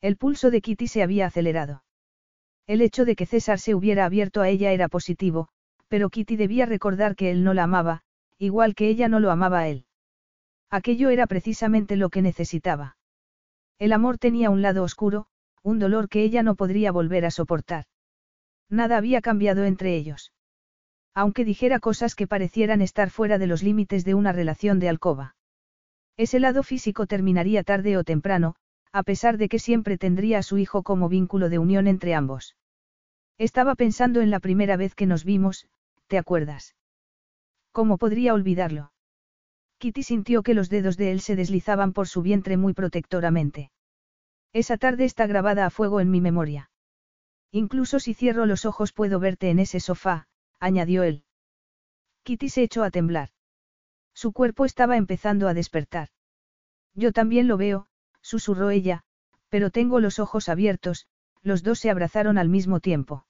El 0.00 0.16
pulso 0.16 0.52
de 0.52 0.60
Kitty 0.60 0.86
se 0.86 1.02
había 1.02 1.26
acelerado. 1.26 1.82
El 2.68 2.80
hecho 2.80 3.04
de 3.04 3.16
que 3.16 3.26
César 3.26 3.58
se 3.58 3.74
hubiera 3.74 4.04
abierto 4.04 4.42
a 4.42 4.48
ella 4.48 4.70
era 4.70 4.88
positivo, 4.88 5.48
pero 5.88 6.08
Kitty 6.08 6.36
debía 6.36 6.66
recordar 6.66 7.16
que 7.16 7.32
él 7.32 7.42
no 7.42 7.52
la 7.52 7.64
amaba, 7.64 8.02
igual 8.38 8.76
que 8.76 8.88
ella 8.88 9.08
no 9.08 9.18
lo 9.18 9.32
amaba 9.32 9.58
a 9.58 9.68
él. 9.68 9.86
Aquello 10.70 11.10
era 11.10 11.26
precisamente 11.26 11.96
lo 11.96 12.10
que 12.10 12.22
necesitaba. 12.22 12.96
El 13.76 13.92
amor 13.92 14.18
tenía 14.18 14.48
un 14.48 14.62
lado 14.62 14.84
oscuro, 14.84 15.26
un 15.64 15.80
dolor 15.80 16.08
que 16.08 16.22
ella 16.22 16.44
no 16.44 16.54
podría 16.54 16.92
volver 16.92 17.24
a 17.24 17.32
soportar. 17.32 17.86
Nada 18.68 18.98
había 18.98 19.20
cambiado 19.20 19.64
entre 19.64 19.96
ellos. 19.96 20.32
Aunque 21.12 21.44
dijera 21.44 21.80
cosas 21.80 22.14
que 22.14 22.28
parecieran 22.28 22.82
estar 22.82 23.10
fuera 23.10 23.38
de 23.38 23.48
los 23.48 23.64
límites 23.64 24.04
de 24.04 24.14
una 24.14 24.32
relación 24.32 24.78
de 24.78 24.88
alcoba. 24.88 25.34
Ese 26.16 26.40
lado 26.40 26.62
físico 26.62 27.06
terminaría 27.06 27.62
tarde 27.62 27.96
o 27.96 28.04
temprano, 28.04 28.54
a 28.92 29.02
pesar 29.02 29.38
de 29.38 29.48
que 29.48 29.58
siempre 29.58 29.96
tendría 29.96 30.38
a 30.38 30.42
su 30.42 30.58
hijo 30.58 30.82
como 30.82 31.08
vínculo 31.08 31.48
de 31.48 31.58
unión 31.58 31.86
entre 31.86 32.14
ambos. 32.14 32.56
Estaba 33.38 33.74
pensando 33.74 34.20
en 34.20 34.30
la 34.30 34.40
primera 34.40 34.76
vez 34.76 34.94
que 34.94 35.06
nos 35.06 35.24
vimos, 35.24 35.66
¿te 36.06 36.18
acuerdas? 36.18 36.76
¿Cómo 37.72 37.96
podría 37.96 38.34
olvidarlo? 38.34 38.92
Kitty 39.78 40.02
sintió 40.02 40.42
que 40.42 40.54
los 40.54 40.68
dedos 40.68 40.96
de 40.96 41.10
él 41.10 41.20
se 41.20 41.34
deslizaban 41.34 41.92
por 41.92 42.06
su 42.06 42.22
vientre 42.22 42.56
muy 42.56 42.74
protectoramente. 42.74 43.72
Esa 44.52 44.76
tarde 44.76 45.06
está 45.06 45.26
grabada 45.26 45.64
a 45.64 45.70
fuego 45.70 46.00
en 46.00 46.10
mi 46.10 46.20
memoria. 46.20 46.70
Incluso 47.50 47.98
si 47.98 48.14
cierro 48.14 48.46
los 48.46 48.64
ojos 48.66 48.92
puedo 48.92 49.18
verte 49.18 49.50
en 49.50 49.58
ese 49.58 49.80
sofá, 49.80 50.28
añadió 50.60 51.02
él. 51.02 51.24
Kitty 52.22 52.50
se 52.50 52.62
echó 52.62 52.84
a 52.84 52.90
temblar. 52.90 53.30
Su 54.14 54.32
cuerpo 54.32 54.64
estaba 54.64 54.96
empezando 54.96 55.48
a 55.48 55.54
despertar. 55.54 56.08
Yo 56.94 57.12
también 57.12 57.48
lo 57.48 57.56
veo, 57.56 57.86
susurró 58.20 58.70
ella, 58.70 59.04
pero 59.48 59.70
tengo 59.70 60.00
los 60.00 60.18
ojos 60.18 60.48
abiertos, 60.48 61.06
los 61.42 61.62
dos 61.62 61.78
se 61.78 61.90
abrazaron 61.90 62.38
al 62.38 62.48
mismo 62.48 62.80
tiempo. 62.80 63.26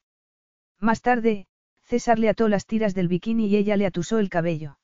Más 0.78 1.01
tarde, 1.01 1.47
César 1.85 2.19
le 2.19 2.28
ató 2.28 2.49
las 2.49 2.67
tiras 2.67 2.94
del 2.94 3.09
bikini 3.09 3.47
y 3.47 3.57
ella 3.57 3.77
le 3.77 3.86
atusó 3.86 4.19
el 4.19 4.28
cabello. 4.28 4.78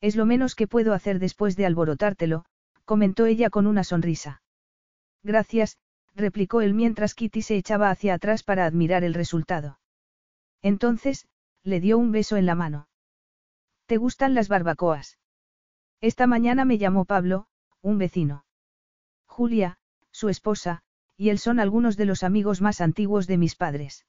Es 0.00 0.16
lo 0.16 0.26
menos 0.26 0.54
que 0.54 0.66
puedo 0.66 0.94
hacer 0.94 1.18
después 1.18 1.56
de 1.56 1.66
alborotártelo, 1.66 2.44
comentó 2.84 3.26
ella 3.26 3.50
con 3.50 3.66
una 3.66 3.84
sonrisa. 3.84 4.42
Gracias, 5.22 5.78
replicó 6.14 6.60
él 6.60 6.74
mientras 6.74 7.14
Kitty 7.14 7.42
se 7.42 7.56
echaba 7.56 7.90
hacia 7.90 8.14
atrás 8.14 8.42
para 8.42 8.66
admirar 8.66 9.04
el 9.04 9.14
resultado. 9.14 9.78
Entonces, 10.60 11.26
le 11.62 11.80
dio 11.80 11.98
un 11.98 12.12
beso 12.12 12.36
en 12.36 12.46
la 12.46 12.54
mano. 12.54 12.88
¿Te 13.92 13.98
gustan 13.98 14.32
las 14.32 14.48
barbacoas? 14.48 15.18
Esta 16.00 16.26
mañana 16.26 16.64
me 16.64 16.78
llamó 16.78 17.04
Pablo, 17.04 17.46
un 17.82 17.98
vecino. 17.98 18.46
Julia, 19.26 19.76
su 20.10 20.30
esposa, 20.30 20.80
y 21.18 21.28
él 21.28 21.38
son 21.38 21.60
algunos 21.60 21.98
de 21.98 22.06
los 22.06 22.22
amigos 22.22 22.62
más 22.62 22.80
antiguos 22.80 23.26
de 23.26 23.36
mis 23.36 23.54
padres. 23.54 24.06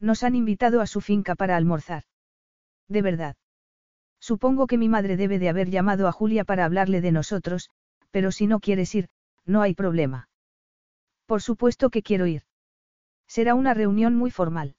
Nos 0.00 0.22
han 0.22 0.34
invitado 0.34 0.80
a 0.80 0.86
su 0.86 1.02
finca 1.02 1.34
para 1.34 1.58
almorzar. 1.58 2.04
De 2.88 3.02
verdad. 3.02 3.36
Supongo 4.20 4.66
que 4.66 4.78
mi 4.78 4.88
madre 4.88 5.18
debe 5.18 5.38
de 5.38 5.50
haber 5.50 5.68
llamado 5.68 6.08
a 6.08 6.12
Julia 6.12 6.44
para 6.44 6.64
hablarle 6.64 7.02
de 7.02 7.12
nosotros, 7.12 7.68
pero 8.10 8.32
si 8.32 8.46
no 8.46 8.58
quieres 8.58 8.94
ir, 8.94 9.10
no 9.44 9.60
hay 9.60 9.74
problema. 9.74 10.30
Por 11.26 11.42
supuesto 11.42 11.90
que 11.90 12.02
quiero 12.02 12.26
ir. 12.26 12.44
Será 13.26 13.54
una 13.54 13.74
reunión 13.74 14.16
muy 14.16 14.30
formal. 14.30 14.76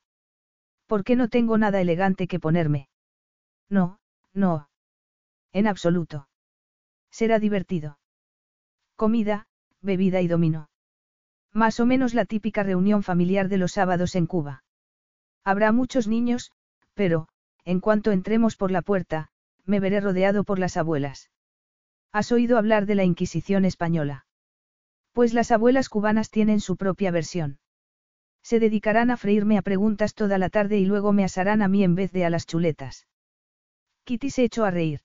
¿Por 0.87 1.03
qué 1.03 1.15
no 1.15 1.27
tengo 1.27 1.59
nada 1.59 1.79
elegante 1.79 2.27
que 2.27 2.39
ponerme? 2.39 2.89
No, 3.69 3.99
no. 4.35 4.69
En 5.53 5.67
absoluto. 5.67 6.27
Será 7.09 7.39
divertido. 7.39 7.97
Comida, 8.95 9.47
bebida 9.81 10.21
y 10.21 10.27
dominó. 10.27 10.69
Más 11.53 11.79
o 11.79 11.85
menos 11.85 12.13
la 12.13 12.25
típica 12.25 12.63
reunión 12.63 13.01
familiar 13.01 13.47
de 13.47 13.57
los 13.57 13.71
sábados 13.71 14.15
en 14.15 14.27
Cuba. 14.27 14.63
Habrá 15.45 15.71
muchos 15.71 16.07
niños, 16.07 16.51
pero, 16.93 17.29
en 17.63 17.79
cuanto 17.79 18.11
entremos 18.11 18.57
por 18.57 18.71
la 18.71 18.81
puerta, 18.81 19.29
me 19.63 19.79
veré 19.79 20.01
rodeado 20.01 20.43
por 20.43 20.59
las 20.59 20.75
abuelas. 20.75 21.31
¿Has 22.11 22.31
oído 22.31 22.57
hablar 22.57 22.85
de 22.85 22.95
la 22.95 23.03
Inquisición 23.03 23.65
española? 23.65 24.25
Pues 25.13 25.33
las 25.33 25.51
abuelas 25.51 25.87
cubanas 25.87 26.29
tienen 26.29 26.59
su 26.59 26.75
propia 26.75 27.11
versión. 27.11 27.59
Se 28.43 28.59
dedicarán 28.59 29.09
a 29.09 29.17
freírme 29.17 29.57
a 29.57 29.61
preguntas 29.61 30.13
toda 30.13 30.37
la 30.37 30.49
tarde 30.49 30.77
y 30.77 30.85
luego 30.85 31.13
me 31.13 31.23
asarán 31.23 31.61
a 31.61 31.67
mí 31.67 31.83
en 31.83 31.95
vez 31.95 32.11
de 32.11 32.25
a 32.25 32.29
las 32.29 32.45
chuletas. 32.45 33.07
Kitty 34.05 34.29
se 34.29 34.43
echó 34.43 34.65
a 34.65 34.71
reír. 34.71 35.01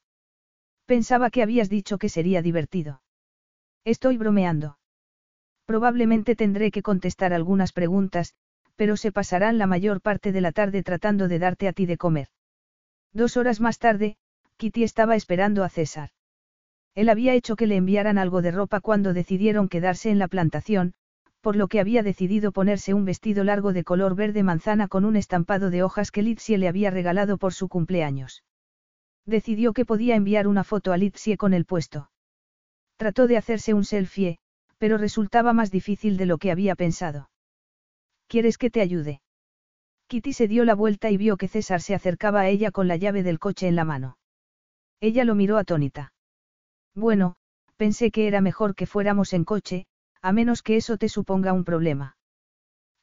Pensaba 0.84 1.30
que 1.30 1.42
habías 1.42 1.70
dicho 1.70 1.96
que 1.96 2.10
sería 2.10 2.42
divertido. 2.42 3.00
Estoy 3.84 4.18
bromeando. 4.18 4.78
Probablemente 5.64 6.36
tendré 6.36 6.70
que 6.70 6.82
contestar 6.82 7.32
algunas 7.32 7.72
preguntas, 7.72 8.34
pero 8.76 8.98
se 8.98 9.10
pasarán 9.10 9.56
la 9.56 9.66
mayor 9.66 10.02
parte 10.02 10.32
de 10.32 10.42
la 10.42 10.52
tarde 10.52 10.82
tratando 10.82 11.28
de 11.28 11.38
darte 11.38 11.66
a 11.66 11.72
ti 11.72 11.86
de 11.86 11.96
comer. 11.96 12.28
Dos 13.14 13.38
horas 13.38 13.58
más 13.58 13.78
tarde, 13.78 14.16
Kitty 14.58 14.84
estaba 14.84 15.16
esperando 15.16 15.64
a 15.64 15.70
César. 15.70 16.10
Él 16.94 17.08
había 17.08 17.32
hecho 17.32 17.56
que 17.56 17.66
le 17.66 17.76
enviaran 17.76 18.18
algo 18.18 18.42
de 18.42 18.50
ropa 18.50 18.80
cuando 18.80 19.14
decidieron 19.14 19.68
quedarse 19.68 20.10
en 20.10 20.18
la 20.18 20.28
plantación, 20.28 20.92
por 21.40 21.56
lo 21.56 21.68
que 21.68 21.80
había 21.80 22.02
decidido 22.02 22.52
ponerse 22.52 22.92
un 22.92 23.06
vestido 23.06 23.44
largo 23.44 23.72
de 23.72 23.82
color 23.82 24.14
verde 24.14 24.42
manzana 24.42 24.88
con 24.88 25.06
un 25.06 25.16
estampado 25.16 25.70
de 25.70 25.82
hojas 25.82 26.10
que 26.10 26.22
Litsie 26.22 26.58
le 26.58 26.68
había 26.68 26.90
regalado 26.90 27.38
por 27.38 27.54
su 27.54 27.68
cumpleaños. 27.68 28.42
Decidió 29.30 29.72
que 29.72 29.84
podía 29.84 30.16
enviar 30.16 30.48
una 30.48 30.64
foto 30.64 30.92
a 30.92 30.96
Litsie 30.96 31.36
con 31.36 31.54
el 31.54 31.64
puesto. 31.64 32.10
Trató 32.96 33.28
de 33.28 33.36
hacerse 33.36 33.74
un 33.74 33.84
selfie, 33.84 34.38
pero 34.76 34.98
resultaba 34.98 35.52
más 35.52 35.70
difícil 35.70 36.16
de 36.16 36.26
lo 36.26 36.36
que 36.38 36.50
había 36.50 36.74
pensado. 36.74 37.30
¿Quieres 38.26 38.58
que 38.58 38.70
te 38.70 38.80
ayude? 38.80 39.22
Kitty 40.08 40.32
se 40.32 40.48
dio 40.48 40.64
la 40.64 40.74
vuelta 40.74 41.12
y 41.12 41.16
vio 41.16 41.36
que 41.36 41.46
César 41.46 41.80
se 41.80 41.94
acercaba 41.94 42.40
a 42.40 42.48
ella 42.48 42.72
con 42.72 42.88
la 42.88 42.96
llave 42.96 43.22
del 43.22 43.38
coche 43.38 43.68
en 43.68 43.76
la 43.76 43.84
mano. 43.84 44.18
Ella 44.98 45.24
lo 45.24 45.36
miró 45.36 45.58
atónita. 45.58 46.12
Bueno, 46.96 47.36
pensé 47.76 48.10
que 48.10 48.26
era 48.26 48.40
mejor 48.40 48.74
que 48.74 48.86
fuéramos 48.86 49.32
en 49.32 49.44
coche, 49.44 49.86
a 50.22 50.32
menos 50.32 50.64
que 50.64 50.76
eso 50.76 50.96
te 50.98 51.08
suponga 51.08 51.52
un 51.52 51.62
problema. 51.62 52.16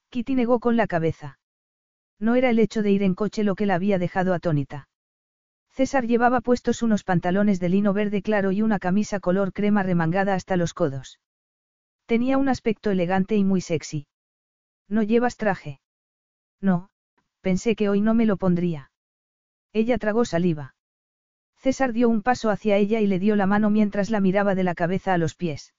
Kitty 0.09 0.35
negó 0.35 0.59
con 0.59 0.75
la 0.75 0.87
cabeza. 0.87 1.39
No 2.19 2.35
era 2.35 2.49
el 2.49 2.59
hecho 2.59 2.83
de 2.83 2.91
ir 2.91 3.03
en 3.03 3.15
coche 3.15 3.45
lo 3.45 3.55
que 3.55 3.65
la 3.65 3.75
había 3.75 3.97
dejado 3.97 4.33
atónita. 4.33 4.86
César 5.77 6.07
llevaba 6.07 6.41
puestos 6.41 6.81
unos 6.81 7.03
pantalones 7.03 7.59
de 7.59 7.69
lino 7.69 7.93
verde 7.93 8.23
claro 8.23 8.51
y 8.51 8.63
una 8.63 8.79
camisa 8.79 9.19
color 9.19 9.53
crema 9.53 9.83
remangada 9.83 10.33
hasta 10.33 10.57
los 10.57 10.73
codos. 10.73 11.19
Tenía 12.07 12.39
un 12.39 12.49
aspecto 12.49 12.89
elegante 12.89 13.35
y 13.35 13.43
muy 13.43 13.61
sexy. 13.61 14.07
¿No 14.89 15.03
llevas 15.03 15.37
traje? 15.37 15.79
No, 16.59 16.89
pensé 17.41 17.75
que 17.75 17.89
hoy 17.89 18.01
no 18.01 18.15
me 18.15 18.25
lo 18.25 18.37
pondría. 18.37 18.89
Ella 19.71 19.99
tragó 19.99 20.25
saliva. 20.25 20.73
César 21.57 21.93
dio 21.93 22.09
un 22.09 22.23
paso 22.23 22.49
hacia 22.49 22.77
ella 22.77 22.99
y 22.99 23.05
le 23.05 23.19
dio 23.19 23.35
la 23.35 23.45
mano 23.45 23.69
mientras 23.69 24.09
la 24.09 24.19
miraba 24.19 24.55
de 24.55 24.63
la 24.63 24.73
cabeza 24.73 25.13
a 25.13 25.19
los 25.19 25.35
pies. 25.35 25.75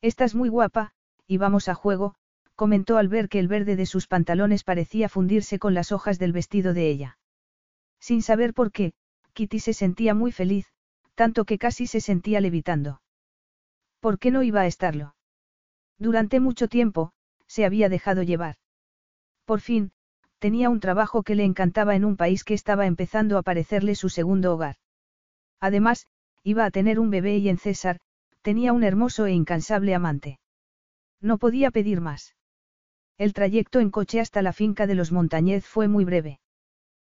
Estás 0.00 0.34
muy 0.34 0.48
guapa, 0.48 0.94
y 1.28 1.36
vamos 1.36 1.68
a 1.68 1.76
juego, 1.76 2.16
comentó 2.56 2.96
al 2.96 3.06
ver 3.06 3.28
que 3.28 3.38
el 3.38 3.46
verde 3.46 3.76
de 3.76 3.86
sus 3.86 4.08
pantalones 4.08 4.64
parecía 4.64 5.08
fundirse 5.08 5.60
con 5.60 5.74
las 5.74 5.92
hojas 5.92 6.18
del 6.18 6.32
vestido 6.32 6.74
de 6.74 6.88
ella. 6.88 7.18
Sin 8.00 8.20
saber 8.20 8.52
por 8.52 8.72
qué, 8.72 8.94
Kitty 9.34 9.60
se 9.60 9.72
sentía 9.72 10.14
muy 10.14 10.32
feliz, 10.32 10.66
tanto 11.14 11.44
que 11.44 11.58
casi 11.58 11.86
se 11.86 12.00
sentía 12.00 12.40
levitando. 12.40 13.02
¿Por 14.00 14.18
qué 14.18 14.30
no 14.30 14.42
iba 14.42 14.62
a 14.62 14.66
estarlo? 14.66 15.14
Durante 15.98 16.40
mucho 16.40 16.68
tiempo, 16.68 17.12
se 17.46 17.64
había 17.64 17.88
dejado 17.88 18.22
llevar. 18.22 18.56
Por 19.44 19.60
fin, 19.60 19.92
tenía 20.38 20.70
un 20.70 20.80
trabajo 20.80 21.22
que 21.22 21.34
le 21.34 21.44
encantaba 21.44 21.94
en 21.94 22.04
un 22.04 22.16
país 22.16 22.44
que 22.44 22.54
estaba 22.54 22.86
empezando 22.86 23.38
a 23.38 23.42
parecerle 23.42 23.94
su 23.94 24.08
segundo 24.08 24.52
hogar. 24.54 24.76
Además, 25.60 26.06
iba 26.42 26.64
a 26.64 26.70
tener 26.70 26.98
un 26.98 27.10
bebé 27.10 27.36
y 27.36 27.48
en 27.48 27.58
César, 27.58 28.00
tenía 28.42 28.72
un 28.72 28.82
hermoso 28.82 29.26
e 29.26 29.32
incansable 29.32 29.94
amante. 29.94 30.40
No 31.20 31.38
podía 31.38 31.70
pedir 31.70 32.00
más. 32.00 32.34
El 33.18 33.32
trayecto 33.32 33.78
en 33.78 33.90
coche 33.90 34.18
hasta 34.18 34.42
la 34.42 34.52
finca 34.52 34.88
de 34.88 34.96
los 34.96 35.12
Montañez 35.12 35.64
fue 35.64 35.86
muy 35.86 36.04
breve. 36.04 36.40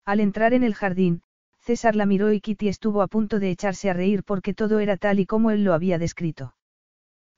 Al 0.04 0.20
entrar 0.20 0.54
en 0.54 0.62
el 0.62 0.74
jardín, 0.74 1.22
César 1.66 1.96
la 1.96 2.06
miró 2.06 2.32
y 2.32 2.40
Kitty 2.40 2.68
estuvo 2.68 3.02
a 3.02 3.08
punto 3.08 3.40
de 3.40 3.50
echarse 3.50 3.90
a 3.90 3.92
reír 3.92 4.22
porque 4.22 4.54
todo 4.54 4.78
era 4.78 4.96
tal 4.96 5.18
y 5.18 5.26
como 5.26 5.50
él 5.50 5.64
lo 5.64 5.74
había 5.74 5.98
descrito. 5.98 6.54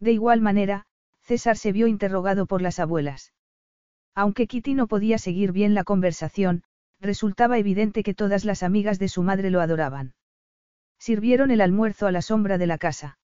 De 0.01 0.13
igual 0.13 0.43
manera, 0.43 0.85
César 1.23 1.57
se 1.57 1.73
vio 1.73 1.87
interrogado 1.87 2.45
por 2.45 2.61
las 2.61 2.79
abuelas. 2.79 3.33
Aunque 4.15 4.47
Kitty 4.47 4.75
no 4.75 4.87
podía 4.87 5.17
seguir 5.17 5.53
bien 5.53 5.73
la 5.73 5.83
conversación, 5.83 6.63
resultaba 7.01 7.57
evidente 7.57 8.03
que 8.03 8.13
todas 8.13 8.45
las 8.45 8.63
amigas 8.63 8.99
de 8.99 9.09
su 9.09 9.23
madre 9.23 9.49
lo 9.49 9.63
adoraban. 9.63 10.13
Sirvieron 10.99 11.51
el 11.51 11.63
almuerzo 11.63 12.07
a 12.07 12.13
la 12.13 12.21
sombra 12.21 12.59
de 12.59 12.67
la 12.67 12.77
casa. 12.77 13.19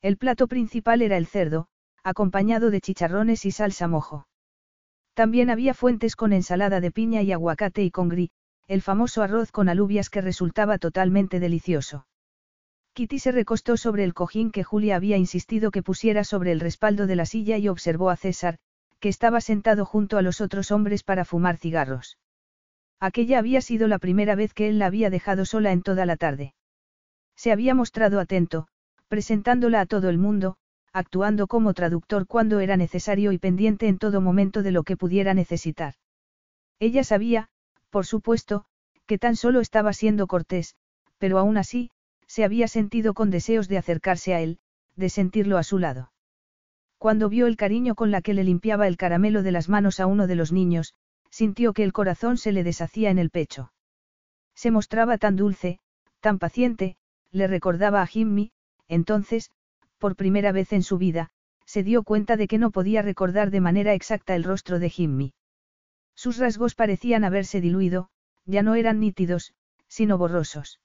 El 0.00 0.16
plato 0.16 0.46
principal 0.46 1.02
era 1.02 1.16
el 1.16 1.26
cerdo, 1.26 1.66
acompañado 2.04 2.70
de 2.70 2.80
chicharrones 2.80 3.44
y 3.46 3.50
salsa 3.50 3.88
mojo. 3.88 4.28
También 5.14 5.50
había 5.50 5.74
fuentes 5.74 6.14
con 6.14 6.32
ensalada 6.32 6.80
de 6.80 6.92
piña 6.92 7.20
y 7.22 7.32
aguacate 7.32 7.82
y 7.82 7.90
con 7.90 8.08
gris, 8.08 8.30
el 8.70 8.82
famoso 8.82 9.24
arroz 9.24 9.50
con 9.50 9.68
alubias 9.68 10.10
que 10.10 10.20
resultaba 10.20 10.78
totalmente 10.78 11.40
delicioso. 11.40 12.06
Kitty 12.92 13.18
se 13.18 13.32
recostó 13.32 13.76
sobre 13.76 14.04
el 14.04 14.14
cojín 14.14 14.52
que 14.52 14.62
Julia 14.62 14.94
había 14.94 15.16
insistido 15.16 15.72
que 15.72 15.82
pusiera 15.82 16.22
sobre 16.22 16.52
el 16.52 16.60
respaldo 16.60 17.08
de 17.08 17.16
la 17.16 17.26
silla 17.26 17.58
y 17.58 17.66
observó 17.66 18.10
a 18.10 18.16
César, 18.16 18.58
que 19.00 19.08
estaba 19.08 19.40
sentado 19.40 19.84
junto 19.84 20.18
a 20.18 20.22
los 20.22 20.40
otros 20.40 20.70
hombres 20.70 21.02
para 21.02 21.24
fumar 21.24 21.56
cigarros. 21.56 22.16
Aquella 23.00 23.40
había 23.40 23.60
sido 23.60 23.88
la 23.88 23.98
primera 23.98 24.36
vez 24.36 24.54
que 24.54 24.68
él 24.68 24.78
la 24.78 24.86
había 24.86 25.10
dejado 25.10 25.46
sola 25.46 25.72
en 25.72 25.82
toda 25.82 26.06
la 26.06 26.16
tarde. 26.16 26.54
Se 27.34 27.50
había 27.50 27.74
mostrado 27.74 28.20
atento, 28.20 28.68
presentándola 29.08 29.80
a 29.80 29.86
todo 29.86 30.10
el 30.10 30.18
mundo, 30.18 30.58
actuando 30.92 31.48
como 31.48 31.74
traductor 31.74 32.28
cuando 32.28 32.60
era 32.60 32.76
necesario 32.76 33.32
y 33.32 33.38
pendiente 33.38 33.88
en 33.88 33.98
todo 33.98 34.20
momento 34.20 34.62
de 34.62 34.70
lo 34.70 34.84
que 34.84 34.96
pudiera 34.96 35.34
necesitar. 35.34 35.94
Ella 36.78 37.02
sabía, 37.02 37.49
por 37.90 38.06
supuesto, 38.06 38.64
que 39.06 39.18
tan 39.18 39.36
solo 39.36 39.60
estaba 39.60 39.92
siendo 39.92 40.26
cortés, 40.26 40.76
pero 41.18 41.38
aún 41.38 41.58
así, 41.58 41.90
se 42.26 42.44
había 42.44 42.68
sentido 42.68 43.12
con 43.12 43.30
deseos 43.30 43.68
de 43.68 43.78
acercarse 43.78 44.34
a 44.34 44.40
él, 44.40 44.58
de 44.96 45.08
sentirlo 45.08 45.58
a 45.58 45.62
su 45.62 45.78
lado. 45.78 46.12
Cuando 46.98 47.28
vio 47.28 47.46
el 47.46 47.56
cariño 47.56 47.94
con 47.94 48.10
la 48.10 48.22
que 48.22 48.34
le 48.34 48.44
limpiaba 48.44 48.86
el 48.86 48.96
caramelo 48.96 49.42
de 49.42 49.52
las 49.52 49.68
manos 49.68 50.00
a 50.00 50.06
uno 50.06 50.26
de 50.26 50.36
los 50.36 50.52
niños, 50.52 50.94
sintió 51.30 51.72
que 51.72 51.82
el 51.82 51.92
corazón 51.92 52.36
se 52.36 52.52
le 52.52 52.62
deshacía 52.62 53.10
en 53.10 53.18
el 53.18 53.30
pecho. 53.30 53.72
Se 54.54 54.70
mostraba 54.70 55.18
tan 55.18 55.36
dulce, 55.36 55.80
tan 56.20 56.38
paciente, 56.38 56.96
le 57.32 57.46
recordaba 57.46 58.02
a 58.02 58.06
Jimmy, 58.06 58.52
entonces, 58.86 59.50
por 59.98 60.16
primera 60.16 60.52
vez 60.52 60.72
en 60.72 60.82
su 60.82 60.98
vida, 60.98 61.30
se 61.64 61.82
dio 61.82 62.02
cuenta 62.02 62.36
de 62.36 62.48
que 62.48 62.58
no 62.58 62.70
podía 62.70 63.02
recordar 63.02 63.50
de 63.50 63.60
manera 63.60 63.94
exacta 63.94 64.34
el 64.34 64.44
rostro 64.44 64.78
de 64.78 64.90
Jimmy. 64.90 65.34
Sus 66.20 66.36
rasgos 66.36 66.74
parecían 66.74 67.24
haberse 67.24 67.62
diluido, 67.62 68.10
ya 68.44 68.62
no 68.62 68.74
eran 68.74 69.00
nítidos, 69.00 69.54
sino 69.88 70.18
borrosos. 70.18 70.78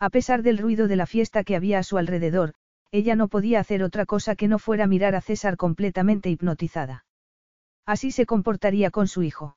A 0.00 0.10
pesar 0.10 0.42
del 0.42 0.58
ruido 0.58 0.88
de 0.88 0.96
la 0.96 1.06
fiesta 1.06 1.44
que 1.44 1.54
había 1.54 1.78
a 1.78 1.84
su 1.84 1.96
alrededor, 1.96 2.54
ella 2.90 3.14
no 3.14 3.28
podía 3.28 3.60
hacer 3.60 3.84
otra 3.84 4.04
cosa 4.04 4.34
que 4.34 4.48
no 4.48 4.58
fuera 4.58 4.88
mirar 4.88 5.14
a 5.14 5.20
César 5.20 5.56
completamente 5.56 6.28
hipnotizada. 6.28 7.04
Así 7.86 8.10
se 8.10 8.26
comportaría 8.26 8.90
con 8.90 9.06
su 9.06 9.22
hijo. 9.22 9.56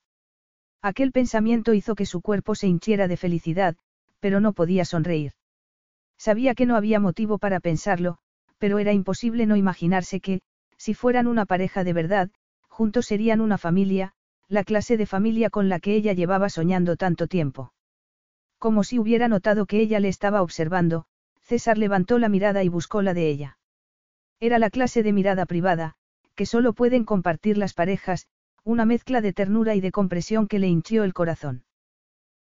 Aquel 0.84 1.12
pensamiento 1.12 1.74
hizo 1.74 1.96
que 1.96 2.06
su 2.06 2.22
cuerpo 2.22 2.54
se 2.54 2.68
hinchiera 2.68 3.08
de 3.08 3.18
felicidad, 3.18 3.78
pero 4.20 4.40
no 4.40 4.54
podía 4.54 4.86
sonreír. 4.86 5.32
Sabía 6.16 6.54
que 6.54 6.68
no 6.68 6.76
había 6.76 7.00
motivo 7.00 7.40
para 7.40 7.60
pensarlo, 7.60 8.20
pero 8.60 8.78
era 8.78 8.94
imposible 8.94 9.48
no 9.48 9.56
imaginarse 9.56 10.20
que, 10.20 10.42
si 10.78 10.94
fueran 10.94 11.26
una 11.26 11.48
pareja 11.48 11.84
de 11.84 11.94
verdad, 11.94 12.30
juntos 12.68 13.08
serían 13.08 13.42
una 13.42 13.58
familia, 13.58 14.14
la 14.52 14.64
clase 14.64 14.98
de 14.98 15.06
familia 15.06 15.50
con 15.50 15.70
la 15.70 15.80
que 15.80 15.96
ella 15.96 16.14
llevaba 16.14 16.50
soñando 16.50 16.98
tanto 16.98 17.28
tiempo. 17.28 17.74
Como 18.60 18.84
si 18.84 19.00
hubiera 19.00 19.28
notado 19.28 19.66
que 19.66 19.80
ella 19.80 20.00
le 20.00 20.10
estaba 20.10 20.42
observando, 20.42 21.06
César 21.42 21.78
levantó 21.78 22.20
la 22.20 22.30
mirada 22.30 22.64
y 22.64 22.70
buscó 22.70 23.02
la 23.02 23.14
de 23.14 23.30
ella. 23.30 23.58
Era 24.40 24.60
la 24.60 24.70
clase 24.70 25.04
de 25.04 25.14
mirada 25.14 25.46
privada, 25.46 25.96
que 26.36 26.46
solo 26.46 26.74
pueden 26.74 27.06
compartir 27.06 27.58
las 27.58 27.74
parejas, 27.74 28.28
una 28.64 28.86
mezcla 28.86 29.22
de 29.22 29.34
ternura 29.34 29.74
y 29.74 29.82
de 29.82 29.92
compresión 29.92 30.48
que 30.48 30.60
le 30.60 30.68
hinchió 30.68 31.04
el 31.04 31.14
corazón. 31.14 31.64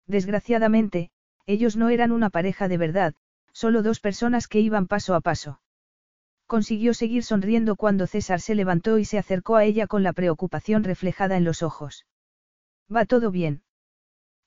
Desgraciadamente, 0.06 1.10
ellos 1.46 1.76
no 1.76 1.88
eran 1.88 2.12
una 2.12 2.28
pareja 2.28 2.68
de 2.68 2.76
verdad, 2.76 3.14
Solo 3.52 3.82
dos 3.82 4.00
personas 4.00 4.48
que 4.48 4.60
iban 4.60 4.86
paso 4.86 5.14
a 5.14 5.20
paso. 5.20 5.60
Consiguió 6.50 6.94
seguir 6.94 7.22
sonriendo 7.22 7.76
cuando 7.76 8.08
César 8.08 8.40
se 8.40 8.56
levantó 8.56 8.98
y 8.98 9.04
se 9.04 9.18
acercó 9.18 9.54
a 9.54 9.62
ella 9.62 9.86
con 9.86 10.02
la 10.02 10.12
preocupación 10.12 10.82
reflejada 10.82 11.36
en 11.36 11.44
los 11.44 11.62
ojos. 11.62 12.06
Va 12.92 13.04
todo 13.04 13.30
bien. 13.30 13.62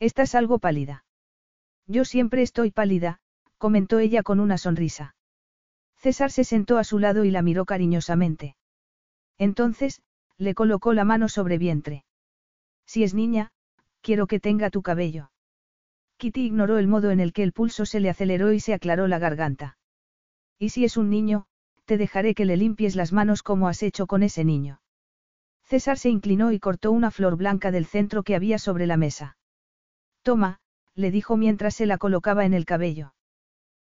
Estás 0.02 0.36
algo 0.36 0.60
pálida. 0.60 1.06
Yo 1.88 2.04
siempre 2.04 2.42
estoy 2.42 2.72
pálida, 2.72 3.22
comentó 3.58 4.00
ella 4.00 4.22
con 4.22 4.42
una 4.42 4.58
sonrisa. 4.58 5.16
César 5.96 6.30
se 6.30 6.44
sentó 6.44 6.78
a 6.78 6.84
su 6.84 7.00
lado 7.00 7.24
y 7.24 7.32
la 7.32 7.42
miró 7.42 7.64
cariñosamente. 7.64 8.58
Entonces, 9.38 10.02
le 10.38 10.56
colocó 10.56 10.92
la 10.92 11.06
mano 11.06 11.30
sobre 11.30 11.58
vientre. 11.58 12.04
Si 12.86 13.06
es 13.06 13.14
niña, 13.14 13.54
quiero 14.02 14.28
que 14.28 14.42
tenga 14.42 14.72
tu 14.72 14.82
cabello. 14.82 15.32
Kitty 16.18 16.48
ignoró 16.48 16.80
el 16.80 16.88
modo 16.90 17.12
en 17.12 17.22
el 17.22 17.32
que 17.32 17.44
el 17.44 17.54
pulso 17.54 17.86
se 17.86 18.02
le 18.02 18.10
aceleró 18.10 18.52
y 18.52 18.60
se 18.60 18.74
aclaró 18.74 19.08
la 19.08 19.20
garganta. 19.20 19.78
Y 20.60 20.72
si 20.72 20.84
es 20.84 20.98
un 20.98 21.10
niño, 21.10 21.48
te 21.86 21.98
dejaré 21.98 22.36
que 22.36 22.46
le 22.46 22.58
limpies 22.58 22.96
las 22.96 23.12
manos 23.12 23.44
como 23.44 23.68
has 23.68 23.84
hecho 23.84 24.08
con 24.08 24.24
ese 24.24 24.44
niño. 24.44 24.82
César 25.64 25.98
se 25.98 26.10
inclinó 26.10 26.52
y 26.52 26.60
cortó 26.60 26.92
una 26.92 27.12
flor 27.12 27.36
blanca 27.36 27.72
del 27.72 27.86
centro 27.86 28.24
que 28.24 28.36
había 28.36 28.60
sobre 28.60 28.86
la 28.88 28.98
mesa. 28.98 29.38
Toma, 30.22 30.60
le 30.96 31.12
dijo 31.12 31.38
mientras 31.38 31.76
se 31.76 31.86
la 31.86 31.98
colocaba 31.98 32.46
en 32.46 32.54
el 32.54 32.66
cabello. 32.66 33.14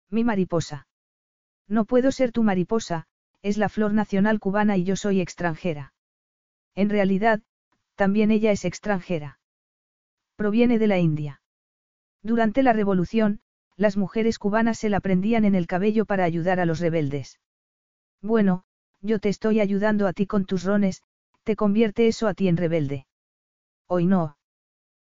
Mi 0.10 0.24
mariposa. 0.24 0.88
No 1.68 1.86
puedo 1.86 2.12
ser 2.12 2.32
tu 2.32 2.44
mariposa, 2.44 3.08
es 3.42 3.58
la 3.58 3.70
flor 3.70 3.94
nacional 3.94 4.40
cubana 4.40 4.78
y 4.78 4.84
yo 4.84 4.96
soy 4.96 5.22
extranjera. 5.22 5.94
En 6.74 6.90
realidad, 6.90 7.42
también 7.96 8.32
ella 8.32 8.52
es 8.52 8.66
extranjera. 8.66 9.40
Proviene 10.36 10.80
de 10.80 10.88
la 10.88 11.00
India. 11.00 11.42
Durante 12.22 12.64
la 12.64 12.74
revolución, 12.74 13.40
las 13.78 13.98
mujeres 13.98 14.40
cubanas 14.40 14.80
se 14.80 14.90
la 14.90 15.00
prendían 15.00 15.46
en 15.46 15.56
el 15.56 15.68
cabello 15.68 16.06
para 16.06 16.24
ayudar 16.24 16.60
a 16.60 16.66
los 16.66 16.80
rebeldes. 16.80 17.40
Bueno, 18.22 18.64
yo 19.02 19.20
te 19.20 19.30
estoy 19.30 19.60
ayudando 19.60 20.08
a 20.08 20.14
ti 20.14 20.26
con 20.26 20.46
tus 20.46 20.64
rones, 20.64 21.04
te 21.44 21.56
convierte 21.56 22.08
eso 22.08 22.28
a 22.28 22.34
ti 22.34 22.48
en 22.48 22.58
rebelde. 22.58 23.06
Hoy 23.88 24.08
no. 24.08 24.38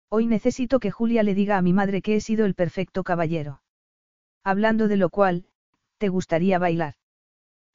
Hoy 0.09 0.27
necesito 0.27 0.81
que 0.81 0.91
Julia 0.91 1.23
le 1.23 1.35
diga 1.35 1.57
a 1.57 1.63
mi 1.63 1.73
madre 1.73 2.03
que 2.03 2.17
he 2.17 2.21
sido 2.21 2.45
el 2.45 2.55
perfecto 2.55 3.05
caballero. 3.05 3.63
Hablando 4.45 4.87
de 4.87 4.97
lo 4.97 5.11
cual, 5.11 5.47
¿te 5.99 6.09
gustaría 6.09 6.59
bailar? 6.59 6.95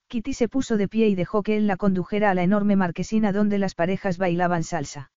Kitty 0.08 0.34
se 0.34 0.48
puso 0.48 0.78
de 0.78 0.88
pie 0.88 1.08
y 1.08 1.16
dejó 1.16 1.42
que 1.42 1.58
él 1.58 1.68
la 1.68 1.78
condujera 1.78 2.30
a 2.30 2.34
la 2.34 2.44
enorme 2.44 2.76
marquesina 2.76 3.32
donde 3.32 3.58
las 3.58 3.76
parejas 3.76 4.18
bailaban 4.18 4.64
salsa. 4.64 5.12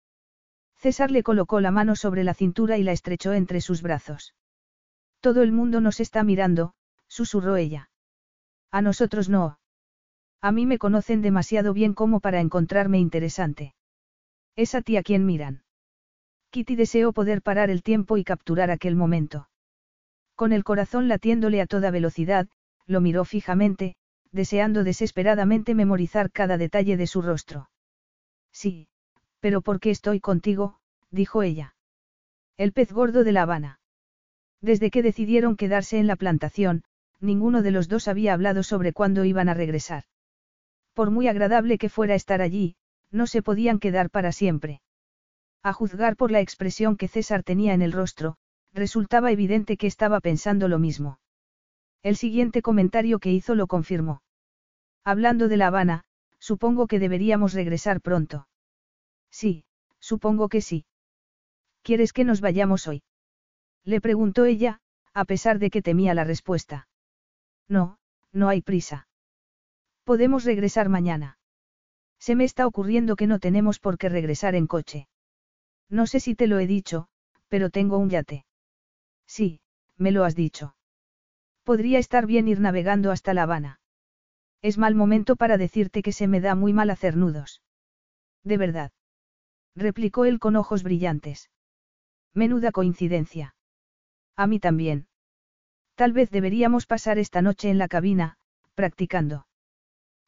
César 0.77 1.11
le 1.11 1.23
colocó 1.23 1.61
la 1.61 1.71
mano 1.71 1.97
sobre 1.97 2.25
la 2.25 2.35
cintura 2.35 2.79
y 2.79 2.83
la 2.83 2.93
estrechó 2.93 3.33
entre 3.33 3.61
sus 3.61 3.83
brazos. 3.83 4.35
Todo 5.21 5.43
el 5.43 5.53
mundo 5.53 5.81
nos 5.81 6.01
está 6.01 6.23
mirando, 6.25 6.75
susurró 7.09 7.57
ella. 7.57 7.91
A 8.71 8.83
nosotros 8.83 9.29
no. 9.29 9.59
A 10.45 10.53
mí 10.53 10.67
me 10.67 10.77
conocen 10.77 11.23
demasiado 11.23 11.73
bien 11.73 11.95
como 11.95 12.21
para 12.21 12.39
encontrarme 12.39 12.99
interesante. 12.99 13.75
Es 14.57 14.75
a 14.75 14.83
ti 14.83 14.99
a 14.99 15.03
quien 15.03 15.25
miran. 15.25 15.63
Kitty 16.51 16.77
deseó 16.77 17.15
poder 17.15 17.41
parar 17.41 17.71
el 17.71 17.83
tiempo 17.83 18.19
y 18.19 18.25
capturar 18.25 18.71
aquel 18.71 18.95
momento. 18.95 19.49
Con 20.35 20.53
el 20.53 20.63
corazón 20.63 21.09
latiéndole 21.09 21.63
a 21.63 21.67
toda 21.67 21.91
velocidad, 21.91 22.47
lo 22.85 23.01
miró 23.01 23.25
fijamente, 23.25 23.97
deseando 24.33 24.85
desesperadamente 24.85 25.75
memorizar 25.75 26.31
cada 26.31 26.59
detalle 26.59 26.99
de 26.99 27.07
su 27.07 27.23
rostro. 27.23 27.71
Sí, 28.53 28.89
pero 29.41 29.63
¿por 29.63 29.81
qué 29.81 29.89
estoy 29.89 30.21
contigo? 30.21 30.79
dijo 31.11 31.43
ella. 31.43 31.75
El 32.59 32.75
pez 32.75 32.93
gordo 32.93 33.25
de 33.25 33.33
La 33.33 33.45
Habana. 33.45 33.81
Desde 34.61 34.91
que 34.91 35.03
decidieron 35.03 35.57
quedarse 35.57 35.99
en 35.99 36.07
la 36.07 36.17
plantación, 36.17 36.85
ninguno 37.19 37.63
de 37.63 37.71
los 37.71 37.89
dos 37.89 38.09
había 38.09 38.35
hablado 38.35 38.63
sobre 38.63 38.93
cuándo 38.93 39.25
iban 39.25 39.49
a 39.49 39.55
regresar. 39.55 40.05
Por 40.95 41.11
muy 41.11 41.29
agradable 41.29 41.77
que 41.77 41.89
fuera 41.89 42.15
estar 42.15 42.41
allí, 42.41 42.77
no 43.11 43.27
se 43.27 43.43
podían 43.43 43.79
quedar 43.79 44.11
para 44.11 44.33
siempre. 44.33 44.81
A 45.63 45.73
juzgar 45.73 46.17
por 46.17 46.31
la 46.31 46.41
expresión 46.41 46.97
que 46.97 47.09
César 47.09 47.43
tenía 47.43 47.75
en 47.75 47.83
el 47.83 47.93
rostro, 47.93 48.37
resultaba 48.73 49.31
evidente 49.31 49.77
que 49.77 49.87
estaba 49.87 50.21
pensando 50.21 50.69
lo 50.69 50.79
mismo. 50.79 51.19
El 52.03 52.17
siguiente 52.17 52.63
comentario 52.63 53.19
que 53.19 53.33
hizo 53.33 53.55
lo 53.55 53.67
confirmó. 53.67 54.23
Hablando 55.05 55.49
de 55.49 55.57
La 55.57 55.69
Habana, 55.69 56.05
supongo 56.39 56.87
que 56.87 56.99
deberíamos 56.99 57.55
regresar 57.55 58.01
pronto. 58.01 58.47
Sí, 59.31 59.65
supongo 59.99 60.49
que 60.49 60.61
sí. 60.61 60.87
¿Quieres 61.83 62.13
que 62.13 62.25
nos 62.25 62.41
vayamos 62.41 62.87
hoy? 62.87 63.03
Le 63.85 64.01
preguntó 64.01 64.45
ella, 64.45 64.81
a 65.13 65.25
pesar 65.25 65.59
de 65.59 65.71
que 65.71 65.83
temía 65.83 66.15
la 66.15 66.25
respuesta. 66.25 66.89
No, 67.69 67.99
no 68.33 68.49
hay 68.49 68.61
prisa. 68.63 69.09
Podemos 70.05 70.45
regresar 70.45 70.89
mañana. 70.89 71.39
Se 72.19 72.35
me 72.37 72.45
está 72.45 72.67
ocurriendo 72.67 73.17
que 73.17 73.27
no 73.27 73.39
tenemos 73.39 73.79
por 73.79 73.99
qué 73.99 74.09
regresar 74.09 74.55
en 74.55 74.67
coche. 74.67 75.09
No 75.89 76.07
sé 76.07 76.21
si 76.21 76.35
te 76.35 76.47
lo 76.47 76.59
he 76.59 76.67
dicho, 76.67 77.09
pero 77.49 77.71
tengo 77.71 77.99
un 77.99 78.11
yate. 78.11 78.45
Sí, 79.27 79.61
me 79.97 80.13
lo 80.13 80.25
has 80.25 80.35
dicho. 80.35 80.77
Podría 81.63 81.99
estar 81.99 82.27
bien 82.27 82.49
ir 82.49 82.61
navegando 82.61 83.11
hasta 83.11 83.33
La 83.33 83.45
Habana. 83.45 83.81
Es 84.61 84.79
mal 84.79 84.95
momento 84.95 85.37
para 85.37 85.57
decirte 85.57 86.03
que 86.03 86.13
se 86.13 86.29
me 86.29 86.41
da 86.41 86.55
muy 86.55 86.73
mal 86.73 86.91
hacer 86.91 87.17
nudos. 87.17 87.63
De 88.43 88.59
verdad. 88.59 88.93
Replicó 89.75 90.25
él 90.25 90.39
con 90.39 90.57
ojos 90.57 90.83
brillantes. 90.83 91.51
Menuda 92.35 92.73
coincidencia. 92.73 93.55
A 94.37 94.47
mí 94.47 94.61
también. 94.61 95.07
Tal 95.95 96.13
vez 96.13 96.31
deberíamos 96.31 96.87
pasar 96.87 97.19
esta 97.19 97.41
noche 97.41 97.71
en 97.71 97.79
la 97.79 97.89
cabina, 97.89 98.37
practicando. 98.75 99.47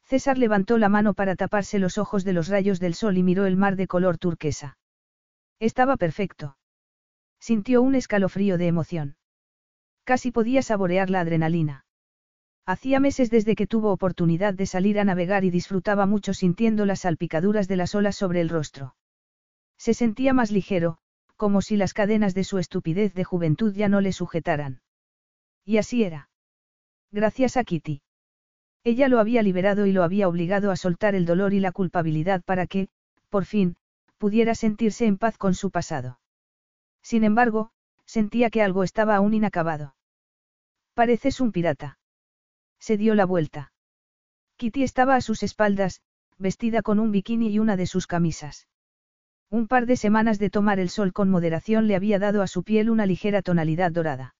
César 0.07 0.37
levantó 0.37 0.77
la 0.77 0.87
mano 0.87 1.13
para 1.13 1.35
taparse 1.35 1.79
los 1.79 1.97
ojos 1.97 2.23
de 2.23 2.31
los 2.31 2.47
rayos 2.47 2.79
del 2.79 2.93
sol 2.93 3.17
y 3.17 3.23
miró 3.23 3.45
el 3.45 3.57
mar 3.57 3.75
de 3.75 3.87
color 3.87 4.17
turquesa. 4.17 4.77
Estaba 5.59 5.97
perfecto. 5.97 6.57
Sintió 7.41 7.81
un 7.81 7.93
escalofrío 7.93 8.57
de 8.57 8.67
emoción. 8.67 9.17
Casi 10.05 10.31
podía 10.31 10.61
saborear 10.61 11.09
la 11.09 11.19
adrenalina. 11.19 11.85
Hacía 12.65 13.01
meses 13.01 13.29
desde 13.29 13.55
que 13.55 13.67
tuvo 13.67 13.91
oportunidad 13.91 14.53
de 14.53 14.65
salir 14.65 14.97
a 14.97 15.03
navegar 15.03 15.43
y 15.43 15.49
disfrutaba 15.49 16.05
mucho 16.05 16.33
sintiendo 16.33 16.85
las 16.85 17.01
salpicaduras 17.01 17.67
de 17.67 17.75
las 17.75 17.93
olas 17.93 18.15
sobre 18.15 18.39
el 18.39 18.47
rostro. 18.47 18.95
Se 19.77 19.93
sentía 19.93 20.33
más 20.33 20.51
ligero, 20.51 20.99
como 21.35 21.61
si 21.61 21.75
las 21.75 21.93
cadenas 21.93 22.33
de 22.33 22.45
su 22.45 22.59
estupidez 22.59 23.13
de 23.13 23.25
juventud 23.25 23.73
ya 23.73 23.89
no 23.89 23.99
le 23.99 24.13
sujetaran. 24.13 24.81
Y 25.65 25.77
así 25.77 26.03
era. 26.05 26.29
Gracias 27.11 27.57
a 27.57 27.65
Kitty. 27.65 28.01
Ella 28.87 29.09
lo 29.09 29.19
había 29.19 29.43
liberado 29.43 29.85
y 29.85 29.91
lo 29.91 30.01
había 30.01 30.29
obligado 30.29 30.71
a 30.71 30.77
soltar 30.77 31.13
el 31.13 31.25
dolor 31.25 31.53
y 31.53 31.59
la 31.59 31.73
culpabilidad 31.73 32.41
para 32.41 32.67
que, 32.67 32.87
por 33.27 33.43
fin, 33.43 33.75
pudiera 34.17 34.55
sentirse 34.55 35.05
en 35.05 35.17
paz 35.17 35.37
con 35.37 35.55
su 35.55 35.71
pasado. 35.71 36.21
Sin 37.01 37.25
embargo, 37.25 37.71
sentía 38.05 38.49
que 38.49 38.61
algo 38.61 38.85
estaba 38.85 39.17
aún 39.17 39.33
inacabado. 39.33 39.93
Pareces 40.93 41.41
un 41.41 41.51
pirata. 41.51 41.99
Se 42.79 42.95
dio 42.95 43.13
la 43.13 43.25
vuelta. 43.25 43.73
Kitty 44.55 44.83
estaba 44.83 45.15
a 45.15 45.21
sus 45.21 45.43
espaldas, 45.43 45.99
vestida 46.37 46.81
con 46.81 46.99
un 46.99 47.11
bikini 47.11 47.49
y 47.49 47.59
una 47.59 47.75
de 47.75 47.87
sus 47.87 48.07
camisas. 48.07 48.69
Un 49.49 49.67
par 49.67 49.85
de 49.85 49.97
semanas 49.97 50.39
de 50.39 50.49
tomar 50.49 50.79
el 50.79 50.89
sol 50.89 51.11
con 51.11 51.29
moderación 51.29 51.87
le 51.87 51.97
había 51.97 52.19
dado 52.19 52.41
a 52.41 52.47
su 52.47 52.63
piel 52.63 52.89
una 52.89 53.05
ligera 53.05 53.41
tonalidad 53.41 53.91
dorada. 53.91 54.37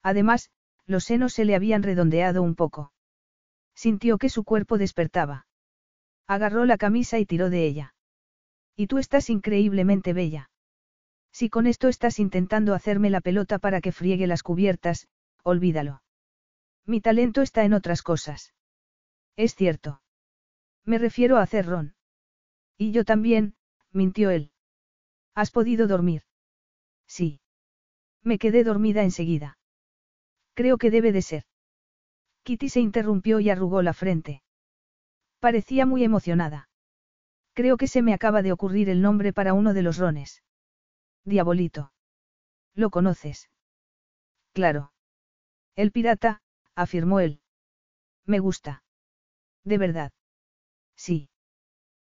Además, 0.00 0.50
los 0.86 1.02
senos 1.02 1.32
se 1.32 1.44
le 1.44 1.56
habían 1.56 1.82
redondeado 1.82 2.40
un 2.40 2.54
poco. 2.54 2.92
Sintió 3.74 4.18
que 4.18 4.28
su 4.28 4.44
cuerpo 4.44 4.78
despertaba. 4.78 5.46
Agarró 6.26 6.64
la 6.64 6.78
camisa 6.78 7.18
y 7.18 7.26
tiró 7.26 7.50
de 7.50 7.66
ella. 7.66 7.94
Y 8.76 8.86
tú 8.86 8.98
estás 8.98 9.30
increíblemente 9.30 10.12
bella. 10.12 10.50
Si 11.32 11.50
con 11.50 11.66
esto 11.66 11.88
estás 11.88 12.18
intentando 12.18 12.74
hacerme 12.74 13.10
la 13.10 13.20
pelota 13.20 13.58
para 13.58 13.80
que 13.80 13.92
friegue 13.92 14.26
las 14.26 14.42
cubiertas, 14.42 15.08
olvídalo. 15.42 16.02
Mi 16.86 17.00
talento 17.00 17.42
está 17.42 17.64
en 17.64 17.72
otras 17.72 18.02
cosas. 18.02 18.54
Es 19.36 19.54
cierto. 19.54 20.00
Me 20.84 20.98
refiero 20.98 21.38
a 21.38 21.42
hacer 21.42 21.66
ron. 21.66 21.94
Y 22.78 22.92
yo 22.92 23.04
también, 23.04 23.56
mintió 23.90 24.30
él. 24.30 24.52
¿Has 25.34 25.50
podido 25.50 25.86
dormir? 25.86 26.22
Sí. 27.06 27.40
Me 28.22 28.38
quedé 28.38 28.64
dormida 28.64 29.02
enseguida. 29.02 29.58
Creo 30.54 30.78
que 30.78 30.90
debe 30.90 31.10
de 31.12 31.22
ser. 31.22 31.44
Kitty 32.44 32.68
se 32.68 32.80
interrumpió 32.80 33.40
y 33.40 33.48
arrugó 33.50 33.80
la 33.80 33.94
frente. 33.94 34.42
Parecía 35.40 35.86
muy 35.86 36.04
emocionada. 36.04 36.68
Creo 37.54 37.76
que 37.76 37.88
se 37.88 38.02
me 38.02 38.12
acaba 38.12 38.42
de 38.42 38.52
ocurrir 38.52 38.88
el 38.90 39.00
nombre 39.00 39.32
para 39.32 39.54
uno 39.54 39.72
de 39.72 39.82
los 39.82 39.96
rones. 39.96 40.42
Diabolito. 41.24 41.92
¿Lo 42.74 42.90
conoces? 42.90 43.48
Claro. 44.52 44.92
El 45.74 45.90
pirata, 45.90 46.42
afirmó 46.74 47.20
él. 47.20 47.40
Me 48.26 48.40
gusta. 48.40 48.82
De 49.64 49.78
verdad. 49.78 50.12
Sí. 50.96 51.30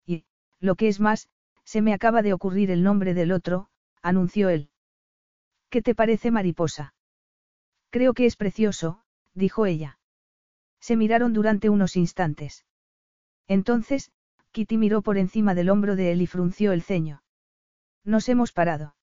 Y, 0.07 0.25
lo 0.61 0.77
que 0.77 0.89
es 0.89 1.01
más, 1.01 1.29
se 1.65 1.83
me 1.83 1.93
acaba 1.93 2.23
de 2.23 2.33
ocurrir 2.33 2.71
el 2.71 2.83
nombre 2.83 3.13
del 3.13 3.33
otro, 3.33 3.71
anunció 4.03 4.51
él. 4.51 4.71
¿Qué 5.69 5.83
te 5.83 5.95
parece 5.95 6.31
mariposa? 6.31 6.95
Creo 7.91 8.15
que 8.15 8.27
es 8.27 8.37
precioso, 8.37 9.03
dijo 9.35 9.67
ella. 9.67 9.99
Se 10.81 10.97
miraron 10.97 11.33
durante 11.33 11.69
unos 11.69 11.97
instantes. 11.97 12.65
Entonces, 13.47 14.11
Kitty 14.53 14.77
miró 14.77 15.03
por 15.03 15.19
encima 15.19 15.55
del 15.55 15.71
hombro 15.71 15.97
de 15.97 16.13
él 16.13 16.23
y 16.23 16.27
frunció 16.27 16.73
el 16.73 16.83
ceño. 16.83 17.23
Nos 18.05 18.29
hemos 18.29 18.53
parado. 18.53 18.97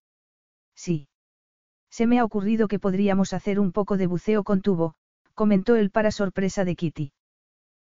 Sí. 0.76 1.08
Se 1.90 2.08
me 2.08 2.20
ha 2.20 2.26
ocurrido 2.26 2.68
que 2.68 2.80
podríamos 2.80 3.34
hacer 3.34 3.60
un 3.60 3.72
poco 3.72 3.98
de 3.98 4.08
buceo 4.08 4.44
con 4.44 4.62
tubo, 4.62 4.96
comentó 5.34 5.76
él 5.76 5.92
para 5.92 6.12
sorpresa 6.12 6.66
de 6.66 6.76
Kitty. 6.76 7.14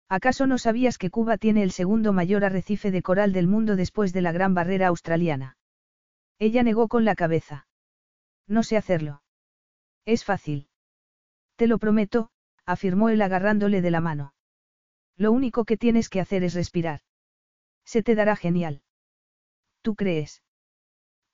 ¿Acaso 0.08 0.48
no 0.48 0.58
sabías 0.58 0.98
que 0.98 1.10
Cuba 1.10 1.38
tiene 1.38 1.62
el 1.62 1.70
segundo 1.70 2.12
mayor 2.12 2.44
arrecife 2.44 2.90
de 2.90 3.02
coral 3.02 3.32
del 3.32 3.46
mundo 3.46 3.76
después 3.76 4.12
de 4.12 4.22
la 4.22 4.32
Gran 4.32 4.54
Barrera 4.54 4.88
Australiana? 4.88 5.56
Ella 6.40 6.64
negó 6.64 6.88
con 6.88 7.04
la 7.04 7.14
cabeza. 7.14 7.68
No 8.48 8.64
sé 8.64 8.76
hacerlo. 8.76 9.22
Es 10.04 10.24
fácil. 10.24 10.68
Te 11.54 11.68
lo 11.68 11.78
prometo, 11.78 12.30
afirmó 12.70 13.08
él 13.08 13.22
agarrándole 13.22 13.82
de 13.82 13.90
la 13.90 14.00
mano. 14.00 14.34
Lo 15.16 15.32
único 15.32 15.64
que 15.64 15.76
tienes 15.76 16.08
que 16.08 16.20
hacer 16.20 16.44
es 16.44 16.54
respirar. 16.54 17.00
Se 17.84 18.02
te 18.02 18.14
dará 18.14 18.36
genial. 18.36 18.82
¿Tú 19.82 19.94
crees? 19.94 20.42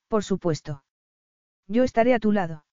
Por 0.07 0.23
supuesto. 0.23 0.83
Yo 1.67 1.83
estaré 1.83 2.13
a 2.13 2.19
tu 2.19 2.31
lado. 2.31 2.65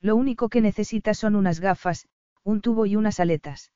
Lo 0.00 0.16
único 0.16 0.48
que 0.48 0.60
necesitas 0.60 1.18
son 1.18 1.36
unas 1.36 1.60
gafas, 1.60 2.08
un 2.42 2.60
tubo 2.60 2.86
y 2.86 2.96
unas 2.96 3.20
aletas. 3.20 3.72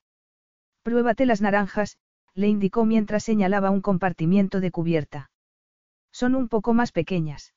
Pruébate 0.83 1.27
las 1.27 1.41
naranjas, 1.41 1.99
le 2.35 2.49
indicó 2.49 2.85
mientras 2.85 3.25
señalaba 3.25 3.71
un 3.71 3.81
compartimiento 3.81 4.61
de 4.61 4.71
cubierta. 4.71 5.31
Son 6.13 6.35
un 6.35 6.49
poco 6.49 6.75
más 6.75 6.93
pequeñas. 6.93 7.55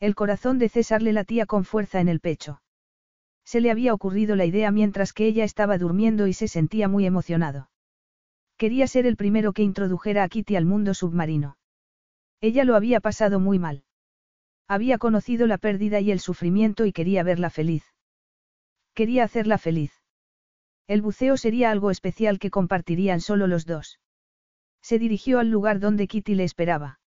El 0.00 0.14
corazón 0.14 0.58
de 0.58 0.68
César 0.68 1.02
le 1.02 1.12
latía 1.12 1.46
con 1.46 1.64
fuerza 1.64 2.00
en 2.00 2.08
el 2.08 2.20
pecho. 2.20 2.60
Se 3.48 3.62
le 3.62 3.70
había 3.70 3.94
ocurrido 3.94 4.36
la 4.36 4.44
idea 4.44 4.70
mientras 4.70 5.14
que 5.14 5.26
ella 5.26 5.42
estaba 5.42 5.78
durmiendo 5.78 6.26
y 6.26 6.34
se 6.34 6.48
sentía 6.48 6.86
muy 6.86 7.06
emocionado. 7.06 7.70
Quería 8.58 8.86
ser 8.86 9.06
el 9.06 9.16
primero 9.16 9.54
que 9.54 9.62
introdujera 9.62 10.22
a 10.22 10.28
Kitty 10.28 10.54
al 10.54 10.66
mundo 10.66 10.92
submarino. 10.92 11.56
Ella 12.42 12.64
lo 12.64 12.76
había 12.76 13.00
pasado 13.00 13.40
muy 13.40 13.58
mal. 13.58 13.84
Había 14.66 14.98
conocido 14.98 15.46
la 15.46 15.56
pérdida 15.56 15.98
y 15.98 16.10
el 16.10 16.20
sufrimiento 16.20 16.84
y 16.84 16.92
quería 16.92 17.22
verla 17.22 17.48
feliz. 17.48 17.84
Quería 18.92 19.24
hacerla 19.24 19.56
feliz. 19.56 19.94
El 20.86 21.00
buceo 21.00 21.38
sería 21.38 21.70
algo 21.70 21.90
especial 21.90 22.38
que 22.38 22.50
compartirían 22.50 23.22
solo 23.22 23.46
los 23.46 23.64
dos. 23.64 23.98
Se 24.82 24.98
dirigió 24.98 25.38
al 25.38 25.48
lugar 25.48 25.80
donde 25.80 26.06
Kitty 26.06 26.34
le 26.34 26.44
esperaba. 26.44 27.00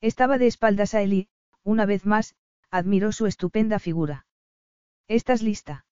Estaba 0.00 0.38
de 0.38 0.46
espaldas 0.46 0.94
a 0.94 1.02
él 1.02 1.12
y, 1.12 1.28
una 1.62 1.84
vez 1.84 2.06
más, 2.06 2.36
admiró 2.70 3.12
su 3.12 3.26
estupenda 3.26 3.78
figura. 3.78 4.24
¿Estás 5.08 5.40
lista? 5.40 5.86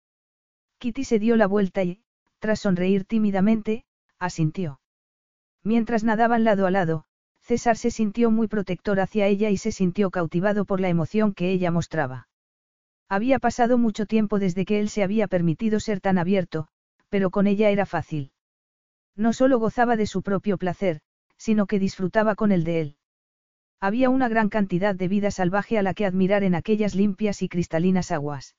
Kitty 0.79 1.05
se 1.05 1.19
dio 1.19 1.37
la 1.37 1.47
vuelta 1.47 1.83
y, 1.83 2.03
tras 2.39 2.61
sonreír 2.61 3.07
tímidamente, 3.07 3.87
asintió. 4.19 4.79
Mientras 5.65 6.05
nadaban 6.05 6.45
lado 6.45 6.67
a 6.67 6.71
lado, 6.71 7.07
César 7.41 7.79
se 7.79 7.91
sintió 7.91 8.31
muy 8.31 8.47
protector 8.47 9.01
hacia 9.01 9.27
ella 9.27 9.49
y 9.49 9.57
se 9.57 9.73
sintió 9.73 10.11
cautivado 10.11 10.67
por 10.67 10.81
la 10.81 10.91
emoción 10.91 11.33
que 11.33 11.51
ella 11.51 11.71
mostraba. 11.71 12.29
Había 13.09 13.39
pasado 13.39 13.79
mucho 13.79 14.05
tiempo 14.05 14.39
desde 14.39 14.67
que 14.67 14.81
él 14.81 14.91
se 14.91 15.03
había 15.03 15.29
permitido 15.29 15.81
ser 15.81 16.03
tan 16.03 16.19
abierto, 16.19 16.69
pero 17.09 17.31
con 17.31 17.47
ella 17.47 17.71
era 17.71 17.87
fácil. 17.87 18.33
No 19.15 19.33
solo 19.33 19.59
gozaba 19.59 19.97
de 19.97 20.07
su 20.07 20.21
propio 20.21 20.59
placer, 20.59 21.01
sino 21.39 21.67
que 21.67 21.79
disfrutaba 21.79 22.35
con 22.35 22.53
el 22.53 22.65
de 22.65 22.81
él. 22.83 22.97
Había 23.81 24.11
una 24.11 24.29
gran 24.29 24.51
cantidad 24.51 24.95
de 24.95 25.09
vida 25.09 25.31
salvaje 25.31 25.79
a 25.79 25.83
la 25.83 25.95
que 25.95 26.05
admirar 26.05 26.45
en 26.45 26.55
aquellas 26.55 26.95
limpias 26.95 27.41
y 27.41 27.49
cristalinas 27.49 28.13
aguas. 28.13 28.57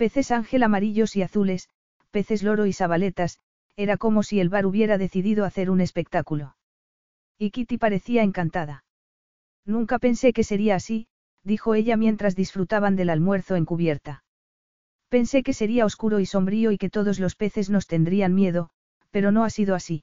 Peces 0.00 0.30
ángel 0.30 0.62
amarillos 0.62 1.14
y 1.14 1.20
azules, 1.20 1.68
peces 2.10 2.42
loro 2.42 2.64
y 2.64 2.72
sabaletas, 2.72 3.38
era 3.76 3.98
como 3.98 4.22
si 4.22 4.40
el 4.40 4.48
bar 4.48 4.64
hubiera 4.64 4.96
decidido 4.96 5.44
hacer 5.44 5.68
un 5.68 5.82
espectáculo. 5.82 6.56
Y 7.36 7.50
Kitty 7.50 7.76
parecía 7.76 8.22
encantada. 8.22 8.86
Nunca 9.66 9.98
pensé 9.98 10.32
que 10.32 10.42
sería 10.42 10.76
así, 10.76 11.06
dijo 11.44 11.74
ella 11.74 11.98
mientras 11.98 12.34
disfrutaban 12.34 12.96
del 12.96 13.10
almuerzo 13.10 13.56
en 13.56 13.66
cubierta. 13.66 14.24
Pensé 15.10 15.42
que 15.42 15.52
sería 15.52 15.84
oscuro 15.84 16.18
y 16.18 16.24
sombrío 16.24 16.72
y 16.72 16.78
que 16.78 16.88
todos 16.88 17.20
los 17.20 17.36
peces 17.36 17.68
nos 17.68 17.86
tendrían 17.86 18.34
miedo, 18.34 18.70
pero 19.10 19.32
no 19.32 19.44
ha 19.44 19.50
sido 19.50 19.74
así. 19.74 20.02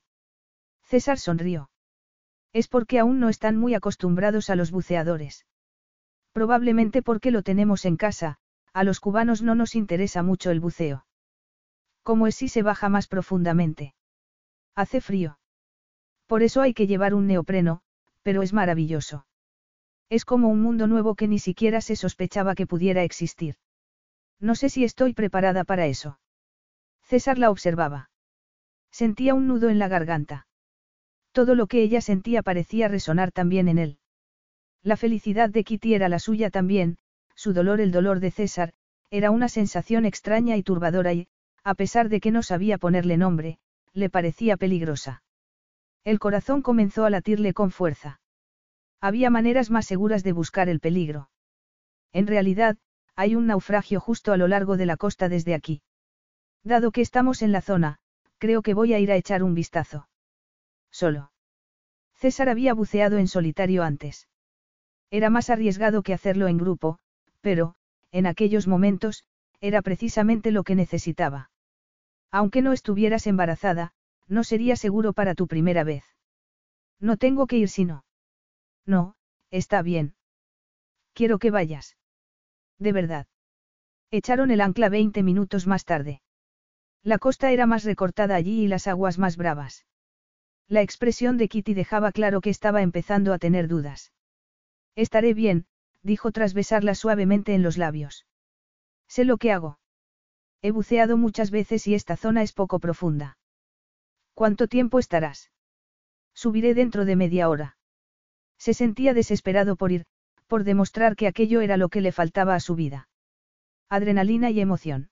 César 0.83 1.17
sonrió. 1.17 1.71
Es 2.53 2.67
porque 2.67 2.99
aún 2.99 3.19
no 3.19 3.29
están 3.29 3.57
muy 3.57 3.73
acostumbrados 3.73 4.51
a 4.51 4.55
los 4.55 4.69
buceadores. 4.69 5.47
Probablemente 6.33 7.01
porque 7.01 7.31
lo 7.31 7.41
tenemos 7.41 7.83
en 7.85 7.97
casa, 7.97 8.37
a 8.77 8.83
los 8.83 8.99
cubanos 8.99 9.41
no 9.41 9.55
nos 9.55 9.73
interesa 9.73 10.21
mucho 10.21 10.51
el 10.51 10.59
buceo. 10.59 11.07
Como 12.03 12.27
es 12.27 12.35
si 12.35 12.47
se 12.47 12.61
baja 12.61 12.89
más 12.89 13.07
profundamente. 13.07 13.95
Hace 14.75 15.01
frío. 15.01 15.39
Por 16.27 16.43
eso 16.43 16.61
hay 16.61 16.75
que 16.75 16.85
llevar 16.85 17.15
un 17.15 17.25
neopreno, 17.25 17.81
pero 18.21 18.43
es 18.43 18.53
maravilloso. 18.53 19.25
Es 20.09 20.25
como 20.25 20.49
un 20.49 20.61
mundo 20.61 20.85
nuevo 20.85 21.15
que 21.15 21.27
ni 21.27 21.39
siquiera 21.39 21.81
se 21.81 21.95
sospechaba 21.95 22.53
que 22.53 22.67
pudiera 22.67 23.01
existir. 23.01 23.55
No 24.39 24.53
sé 24.53 24.69
si 24.69 24.83
estoy 24.83 25.13
preparada 25.13 25.63
para 25.63 25.87
eso. 25.87 26.19
César 27.01 27.39
la 27.39 27.49
observaba. 27.49 28.11
Sentía 28.91 29.33
un 29.33 29.47
nudo 29.47 29.69
en 29.69 29.79
la 29.79 29.87
garganta. 29.87 30.45
Todo 31.31 31.55
lo 31.55 31.65
que 31.65 31.81
ella 31.81 32.01
sentía 32.01 32.43
parecía 32.43 32.89
resonar 32.89 33.31
también 33.31 33.69
en 33.69 33.79
él. 33.79 33.97
La 34.83 34.97
felicidad 34.97 35.49
de 35.49 35.63
Kitty 35.63 35.95
era 35.95 36.09
la 36.09 36.19
suya 36.19 36.51
también, 36.51 36.99
su 37.37 37.53
dolor 37.53 37.79
el 37.79 37.91
dolor 37.91 38.19
de 38.19 38.31
César, 38.31 38.73
era 39.11 39.29
una 39.29 39.47
sensación 39.47 40.05
extraña 40.05 40.57
y 40.57 40.63
turbadora 40.63 41.13
y, 41.13 41.27
a 41.63 41.75
pesar 41.75 42.09
de 42.09 42.19
que 42.19 42.31
no 42.31 42.41
sabía 42.41 42.79
ponerle 42.79 43.15
nombre, 43.15 43.59
le 43.93 44.09
parecía 44.09 44.57
peligrosa. 44.57 45.23
El 46.03 46.19
corazón 46.19 46.63
comenzó 46.63 47.05
a 47.05 47.09
latirle 47.11 47.53
con 47.53 47.69
fuerza. 47.69 48.19
Había 48.99 49.29
maneras 49.29 49.69
más 49.69 49.85
seguras 49.85 50.23
de 50.23 50.31
buscar 50.31 50.67
el 50.67 50.79
peligro. 50.79 51.29
En 52.11 52.25
realidad, 52.25 52.77
hay 53.15 53.35
un 53.35 53.45
naufragio 53.45 53.99
justo 53.99 54.33
a 54.33 54.37
lo 54.37 54.47
largo 54.47 54.75
de 54.75 54.87
la 54.87 54.97
costa 54.97 55.29
desde 55.29 55.53
aquí. 55.53 55.81
Dado 56.63 56.91
que 56.91 57.01
estamos 57.01 57.43
en 57.43 57.51
la 57.51 57.61
zona, 57.61 57.99
creo 58.39 58.63
que 58.63 58.73
voy 58.73 58.93
a 58.93 58.99
ir 58.99 59.11
a 59.11 59.15
echar 59.15 59.43
un 59.43 59.53
vistazo. 59.53 60.09
Solo. 60.91 61.31
César 62.15 62.49
había 62.49 62.73
buceado 62.73 63.19
en 63.19 63.27
solitario 63.27 63.83
antes. 63.83 64.27
Era 65.11 65.29
más 65.29 65.51
arriesgado 65.51 66.01
que 66.01 66.13
hacerlo 66.13 66.47
en 66.47 66.57
grupo, 66.57 66.99
pero, 67.41 67.75
en 68.11 68.25
aquellos 68.25 68.67
momentos, 68.67 69.23
era 69.61 69.81
precisamente 69.81 70.51
lo 70.51 70.63
que 70.63 70.75
necesitaba. 70.75 71.49
Aunque 72.31 72.61
no 72.61 72.73
estuvieras 72.73 73.27
embarazada, 73.27 73.93
no 74.27 74.43
sería 74.43 74.75
seguro 74.75 75.13
para 75.13 75.35
tu 75.35 75.47
primera 75.47 75.83
vez. 75.83 76.03
No 76.99 77.17
tengo 77.17 77.47
que 77.47 77.57
ir 77.57 77.69
si 77.69 77.85
no. 77.85 78.05
No, 78.85 79.15
está 79.49 79.81
bien. 79.81 80.15
Quiero 81.13 81.39
que 81.39 81.51
vayas. 81.51 81.97
De 82.79 82.91
verdad. 82.91 83.27
Echaron 84.11 84.51
el 84.51 84.61
ancla 84.61 84.89
20 84.89 85.23
minutos 85.23 85.67
más 85.67 85.85
tarde. 85.85 86.21
La 87.03 87.17
costa 87.17 87.51
era 87.51 87.65
más 87.65 87.83
recortada 87.83 88.35
allí 88.35 88.63
y 88.63 88.67
las 88.67 88.87
aguas 88.87 89.17
más 89.17 89.37
bravas. 89.37 89.85
La 90.67 90.81
expresión 90.81 91.37
de 91.37 91.47
Kitty 91.47 91.73
dejaba 91.73 92.11
claro 92.11 92.41
que 92.41 92.49
estaba 92.49 92.81
empezando 92.81 93.33
a 93.33 93.39
tener 93.39 93.67
dudas. 93.67 94.11
Estaré 94.95 95.33
bien, 95.33 95.65
dijo 96.03 96.31
tras 96.31 96.53
besarla 96.53 96.95
suavemente 96.95 97.53
en 97.53 97.63
los 97.63 97.77
labios. 97.77 98.25
Sé 99.07 99.25
lo 99.25 99.37
que 99.37 99.51
hago. 99.51 99.79
He 100.61 100.71
buceado 100.71 101.17
muchas 101.17 101.51
veces 101.51 101.87
y 101.87 101.93
esta 101.93 102.17
zona 102.17 102.43
es 102.43 102.53
poco 102.53 102.79
profunda. 102.79 103.37
¿Cuánto 104.33 104.67
tiempo 104.67 104.99
estarás? 104.99 105.51
Subiré 106.33 106.73
dentro 106.73 107.05
de 107.05 107.15
media 107.15 107.49
hora. 107.49 107.77
Se 108.57 108.73
sentía 108.73 109.13
desesperado 109.13 109.75
por 109.75 109.91
ir, 109.91 110.05
por 110.47 110.63
demostrar 110.63 111.15
que 111.15 111.27
aquello 111.27 111.61
era 111.61 111.77
lo 111.77 111.89
que 111.89 112.01
le 112.01 112.11
faltaba 112.11 112.55
a 112.55 112.59
su 112.59 112.75
vida. 112.75 113.09
Adrenalina 113.89 114.49
y 114.49 114.59
emoción. 114.59 115.09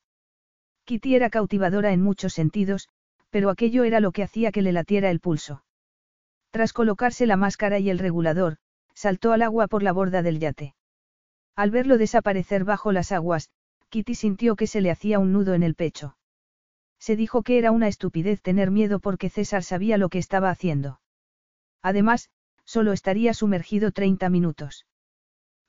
Kitty 0.86 1.16
era 1.16 1.30
cautivadora 1.30 1.94
en 1.94 2.02
muchos 2.02 2.34
sentidos, 2.34 2.90
pero 3.30 3.50
aquello 3.50 3.84
era 3.84 4.00
lo 4.00 4.12
que 4.12 4.24
hacía 4.24 4.52
que 4.52 4.62
le 4.62 4.72
latiera 4.72 5.10
el 5.10 5.20
pulso. 5.20 5.64
Tras 6.52 6.74
colocarse 6.74 7.26
la 7.26 7.38
máscara 7.38 7.80
y 7.80 7.90
el 7.90 8.00
regulador, 8.00 8.58
saltó 8.96 9.34
al 9.34 9.44
agua 9.44 9.68
por 9.68 9.84
la 9.84 9.92
borda 9.92 10.24
del 10.24 10.40
yate. 10.40 10.74
Al 11.56 11.70
verlo 11.70 11.98
desaparecer 11.98 12.64
bajo 12.64 12.92
las 12.92 13.12
aguas, 13.12 13.50
Kitty 13.90 14.16
sintió 14.16 14.56
que 14.56 14.68
se 14.68 14.82
le 14.82 14.92
hacía 14.92 15.20
un 15.20 15.32
nudo 15.32 15.54
en 15.54 15.64
el 15.64 15.76
pecho. 15.76 16.18
Se 17.00 17.16
dijo 17.16 17.44
que 17.44 17.58
era 17.58 17.72
una 17.72 17.88
estupidez 17.88 18.42
tener 18.42 18.72
miedo 18.72 19.00
porque 19.00 19.30
César 19.30 19.64
sabía 19.64 19.98
lo 19.98 20.10
que 20.10 20.18
estaba 20.18 20.50
haciendo. 20.50 21.00
Además, 21.82 22.30
solo 22.64 22.94
estaría 22.94 23.34
sumergido 23.34 23.92
30 23.92 24.30
minutos. 24.30 24.88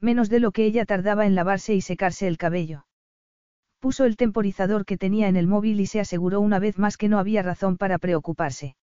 Menos 0.00 0.28
de 0.28 0.40
lo 0.40 0.50
que 0.52 0.64
ella 0.64 0.86
tardaba 0.86 1.26
en 1.26 1.34
lavarse 1.34 1.74
y 1.74 1.80
secarse 1.80 2.26
el 2.26 2.38
cabello. 2.38 2.86
Puso 3.80 4.04
el 4.04 4.16
temporizador 4.16 4.84
que 4.86 4.96
tenía 4.96 5.28
en 5.28 5.36
el 5.36 5.46
móvil 5.46 5.80
y 5.80 5.86
se 5.86 6.00
aseguró 6.00 6.40
una 6.40 6.58
vez 6.58 6.78
más 6.78 6.96
que 6.96 7.08
no 7.08 7.18
había 7.18 7.42
razón 7.42 7.76
para 7.76 7.98
preocuparse. 7.98 8.76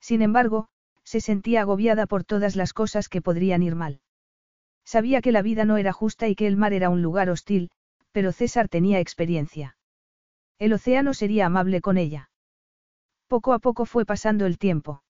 Sin 0.00 0.22
embargo, 0.22 0.68
se 1.08 1.22
sentía 1.22 1.62
agobiada 1.62 2.06
por 2.06 2.22
todas 2.22 2.54
las 2.54 2.74
cosas 2.74 3.08
que 3.08 3.22
podrían 3.22 3.62
ir 3.62 3.74
mal. 3.74 4.02
Sabía 4.84 5.22
que 5.22 5.32
la 5.32 5.40
vida 5.40 5.64
no 5.64 5.78
era 5.78 5.90
justa 5.90 6.28
y 6.28 6.34
que 6.34 6.46
el 6.46 6.58
mar 6.58 6.74
era 6.74 6.90
un 6.90 7.00
lugar 7.00 7.30
hostil, 7.30 7.70
pero 8.12 8.30
César 8.30 8.68
tenía 8.68 9.00
experiencia. 9.00 9.78
El 10.58 10.74
océano 10.74 11.14
sería 11.14 11.46
amable 11.46 11.80
con 11.80 11.96
ella. 11.96 12.28
Poco 13.26 13.54
a 13.54 13.58
poco 13.58 13.86
fue 13.86 14.04
pasando 14.04 14.44
el 14.44 14.58
tiempo. 14.58 15.02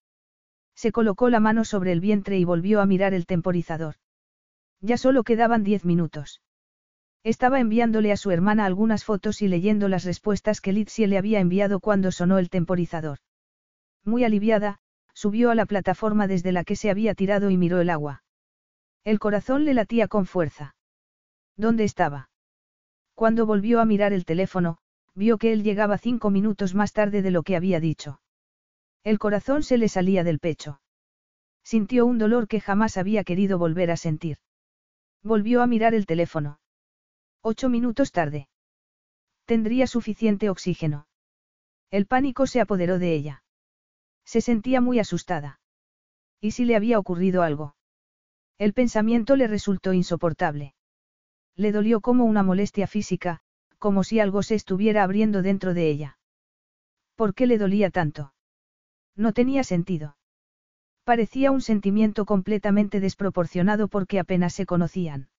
Se 0.77 0.93
colocó 0.93 1.31
la 1.31 1.41
mano 1.41 1.65
sobre 1.65 1.91
el 1.91 2.01
vientre 2.01 2.39
y 2.39 2.45
volvió 2.45 2.81
a 2.81 2.87
mirar 2.87 3.13
el 3.13 3.27
temporizador. 3.27 3.97
Ya 4.81 4.99
solo 4.99 5.25
quedaban 5.25 5.65
diez 5.65 5.85
minutos. 5.85 6.43
Estaba 7.25 7.59
enviándole 7.59 8.13
a 8.13 8.17
su 8.17 8.31
hermana 8.31 8.67
algunas 8.67 9.05
fotos 9.05 9.43
y 9.43 9.49
leyendo 9.49 9.89
las 9.89 10.05
respuestas 10.05 10.61
que 10.61 10.73
Litsie 10.73 11.09
le 11.09 11.19
había 11.19 11.41
enviado 11.41 11.81
cuando 11.81 12.13
sonó 12.13 12.39
el 12.39 12.51
temporizador. 12.51 13.19
Muy 14.05 14.23
aliviada, 14.23 14.79
subió 15.19 15.51
a 15.51 15.57
la 15.57 15.67
plataforma 15.67 16.29
desde 16.29 16.53
la 16.53 16.63
que 16.63 16.77
se 16.77 16.91
había 16.91 17.13
tirado 17.13 17.51
y 17.51 17.57
miró 17.57 17.81
el 17.81 17.91
agua. 17.91 18.23
El 19.03 19.19
corazón 19.19 19.65
le 19.65 19.75
latía 19.75 20.07
con 20.07 20.27
fuerza. 20.27 20.77
¿Dónde 21.57 21.83
estaba? 21.83 22.31
Cuando 23.17 23.45
volvió 23.45 23.81
a 23.81 23.85
mirar 23.85 24.13
el 24.13 24.25
teléfono, 24.25 24.79
vio 25.17 25.37
que 25.37 25.53
él 25.53 25.65
llegaba 25.65 25.99
cinco 25.99 26.31
minutos 26.31 26.77
más 26.77 26.93
tarde 26.93 27.21
de 27.21 27.33
lo 27.33 27.43
que 27.43 27.57
había 27.57 27.81
dicho. 27.81 28.21
El 29.03 29.19
corazón 29.19 29.65
se 29.65 29.77
le 29.77 29.89
salía 29.89 30.23
del 30.23 30.39
pecho. 30.39 30.81
Sintió 31.65 32.07
un 32.07 32.19
dolor 32.19 32.47
que 32.47 32.61
jamás 32.61 32.97
había 32.97 33.25
querido 33.25 33.59
volver 33.59 33.91
a 33.91 33.97
sentir. 33.97 34.37
Volvió 35.25 35.63
a 35.63 35.67
mirar 35.67 35.95
el 35.95 36.07
teléfono. 36.07 36.61
Ocho 37.43 37.69
minutos 37.69 38.13
tarde. 38.13 38.49
Tendría 39.47 39.89
suficiente 39.89 40.49
oxígeno. 40.49 41.09
El 41.91 42.07
pánico 42.07 42.47
se 42.47 42.61
apoderó 42.61 43.01
de 43.01 43.15
ella. 43.15 43.43
Se 44.33 44.43
sentía 44.43 44.83
muy 44.83 44.99
asustada. 44.99 45.59
¿Y 46.39 46.51
si 46.51 46.67
le 46.67 46.77
había 46.77 46.99
ocurrido 46.99 47.43
algo? 47.43 47.77
El 48.59 48.75
pensamiento 48.75 49.37
le 49.37 49.47
resultó 49.47 49.95
insoportable. 49.95 50.75
Le 51.57 51.73
dolió 51.73 52.03
como 52.03 52.27
una 52.27 52.43
molestia 52.43 52.87
física, 52.87 53.41
como 53.79 54.05
si 54.05 54.21
algo 54.21 54.43
se 54.43 54.55
estuviera 54.55 55.03
abriendo 55.03 55.41
dentro 55.41 55.73
de 55.73 55.89
ella. 55.89 56.19
¿Por 57.15 57.33
qué 57.35 57.47
le 57.47 57.57
dolía 57.57 57.89
tanto? 57.89 58.35
No 59.17 59.33
tenía 59.33 59.65
sentido. 59.65 60.19
Parecía 61.05 61.51
un 61.51 61.63
sentimiento 61.63 62.27
completamente 62.27 63.01
desproporcionado 63.01 63.89
porque 63.89 64.21
apenas 64.21 64.53
se 64.53 64.67
conocían. 64.67 65.31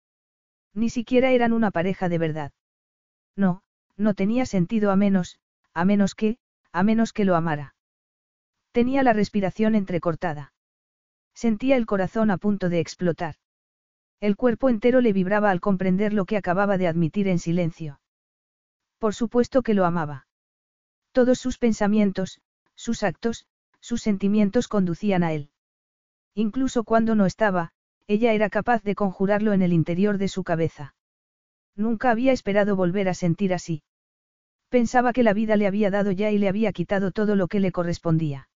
Ni 0.74 0.90
siquiera 0.90 1.30
eran 1.30 1.54
una 1.54 1.70
pareja 1.70 2.10
de 2.10 2.18
verdad. 2.18 2.54
No, 3.36 3.62
no 3.98 4.16
tenía 4.16 4.48
sentido 4.48 4.90
a 4.90 4.96
menos, 4.96 5.40
a 5.76 5.86
menos 5.86 6.16
que, 6.16 6.40
a 6.72 6.82
menos 6.82 7.14
que 7.14 7.26
lo 7.26 7.36
amara. 7.36 7.76
Tenía 8.72 9.04
la 9.04 9.14
respiración 9.14 9.76
entrecortada. 9.76 10.54
Sentía 11.34 11.76
el 11.76 11.86
corazón 11.86 12.32
a 12.32 12.38
punto 12.38 12.70
de 12.70 12.80
explotar. 12.80 13.36
El 14.20 14.36
cuerpo 14.36 14.70
entero 14.70 15.00
le 15.00 15.14
vibraba 15.14 15.50
al 15.50 15.62
comprender 15.62 16.14
lo 16.14 16.26
que 16.26 16.38
acababa 16.38 16.78
de 16.78 16.88
admitir 16.88 17.28
en 17.28 17.40
silencio. 17.40 18.02
Por 18.98 19.16
supuesto 19.16 19.62
que 19.62 19.74
lo 19.74 19.86
amaba. 19.86 20.28
Todos 21.14 21.40
sus 21.40 21.58
pensamientos, 21.58 22.42
sus 22.76 23.04
actos, 23.04 23.48
sus 23.80 24.02
sentimientos 24.02 24.68
conducían 24.68 25.24
a 25.24 25.32
él. 25.32 25.52
Incluso 26.36 26.84
cuando 26.84 27.16
no 27.16 27.26
estaba, 27.26 27.72
ella 28.08 28.34
era 28.34 28.50
capaz 28.50 28.84
de 28.84 28.96
conjurarlo 28.96 29.54
en 29.54 29.62
el 29.62 29.72
interior 29.72 30.18
de 30.18 30.28
su 30.28 30.44
cabeza. 30.44 30.96
Nunca 31.76 32.12
había 32.12 32.34
esperado 32.34 32.76
volver 32.76 33.08
a 33.08 33.14
sentir 33.14 33.54
así. 33.54 33.84
Pensaba 34.68 35.14
que 35.14 35.24
la 35.24 35.34
vida 35.34 35.56
le 35.56 35.66
había 35.66 35.90
dado 35.90 36.12
ya 36.12 36.30
y 36.30 36.38
le 36.38 36.50
había 36.50 36.74
quitado 36.74 37.12
todo 37.12 37.36
lo 37.36 37.48
que 37.48 37.60
le 37.60 37.72
correspondía. 37.72 38.49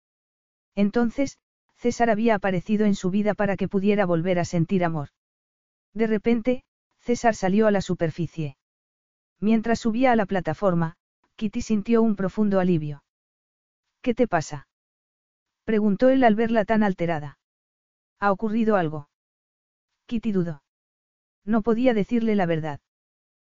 Entonces, 0.75 1.37
César 1.75 2.09
había 2.09 2.35
aparecido 2.35 2.85
en 2.85 2.95
su 2.95 3.09
vida 3.09 3.33
para 3.33 3.57
que 3.57 3.67
pudiera 3.67 4.05
volver 4.05 4.39
a 4.39 4.45
sentir 4.45 4.83
amor. 4.83 5.09
De 5.93 6.07
repente, 6.07 6.63
César 6.99 7.35
salió 7.35 7.67
a 7.67 7.71
la 7.71 7.81
superficie. 7.81 8.57
Mientras 9.39 9.79
subía 9.79 10.11
a 10.11 10.15
la 10.15 10.25
plataforma, 10.25 10.95
Kitty 11.35 11.61
sintió 11.61 12.01
un 12.01 12.15
profundo 12.15 12.59
alivio. 12.59 13.03
¿Qué 14.01 14.13
te 14.13 14.27
pasa? 14.27 14.67
preguntó 15.65 16.09
él 16.09 16.23
al 16.23 16.35
verla 16.35 16.65
tan 16.65 16.83
alterada. 16.83 17.37
¿Ha 18.19 18.31
ocurrido 18.31 18.75
algo? 18.75 19.09
Kitty 20.05 20.31
dudó. 20.31 20.63
No 21.45 21.61
podía 21.61 21.93
decirle 21.93 22.35
la 22.35 22.45
verdad. 22.45 22.79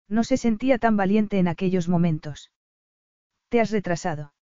No 0.10 0.24
se 0.24 0.38
sentía 0.38 0.78
tan 0.78 0.98
valiente 0.98 1.40
en 1.40 1.48
aquellos 1.48 1.88
momentos. 1.88 2.52
Te 3.50 3.62
has 3.62 3.72
retrasado. 3.72 4.34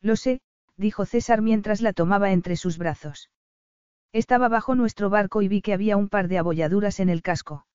Lo 0.00 0.16
sé, 0.16 0.40
dijo 0.82 1.06
César 1.06 1.40
mientras 1.40 1.80
la 1.80 1.94
tomaba 1.94 2.32
entre 2.32 2.56
sus 2.56 2.76
brazos. 2.76 3.30
Estaba 4.12 4.48
bajo 4.48 4.74
nuestro 4.74 5.08
barco 5.08 5.40
y 5.40 5.48
vi 5.48 5.62
que 5.62 5.72
había 5.72 5.96
un 5.96 6.10
par 6.10 6.28
de 6.28 6.36
abolladuras 6.36 7.00
en 7.00 7.08
el 7.08 7.22
casco. 7.22 7.66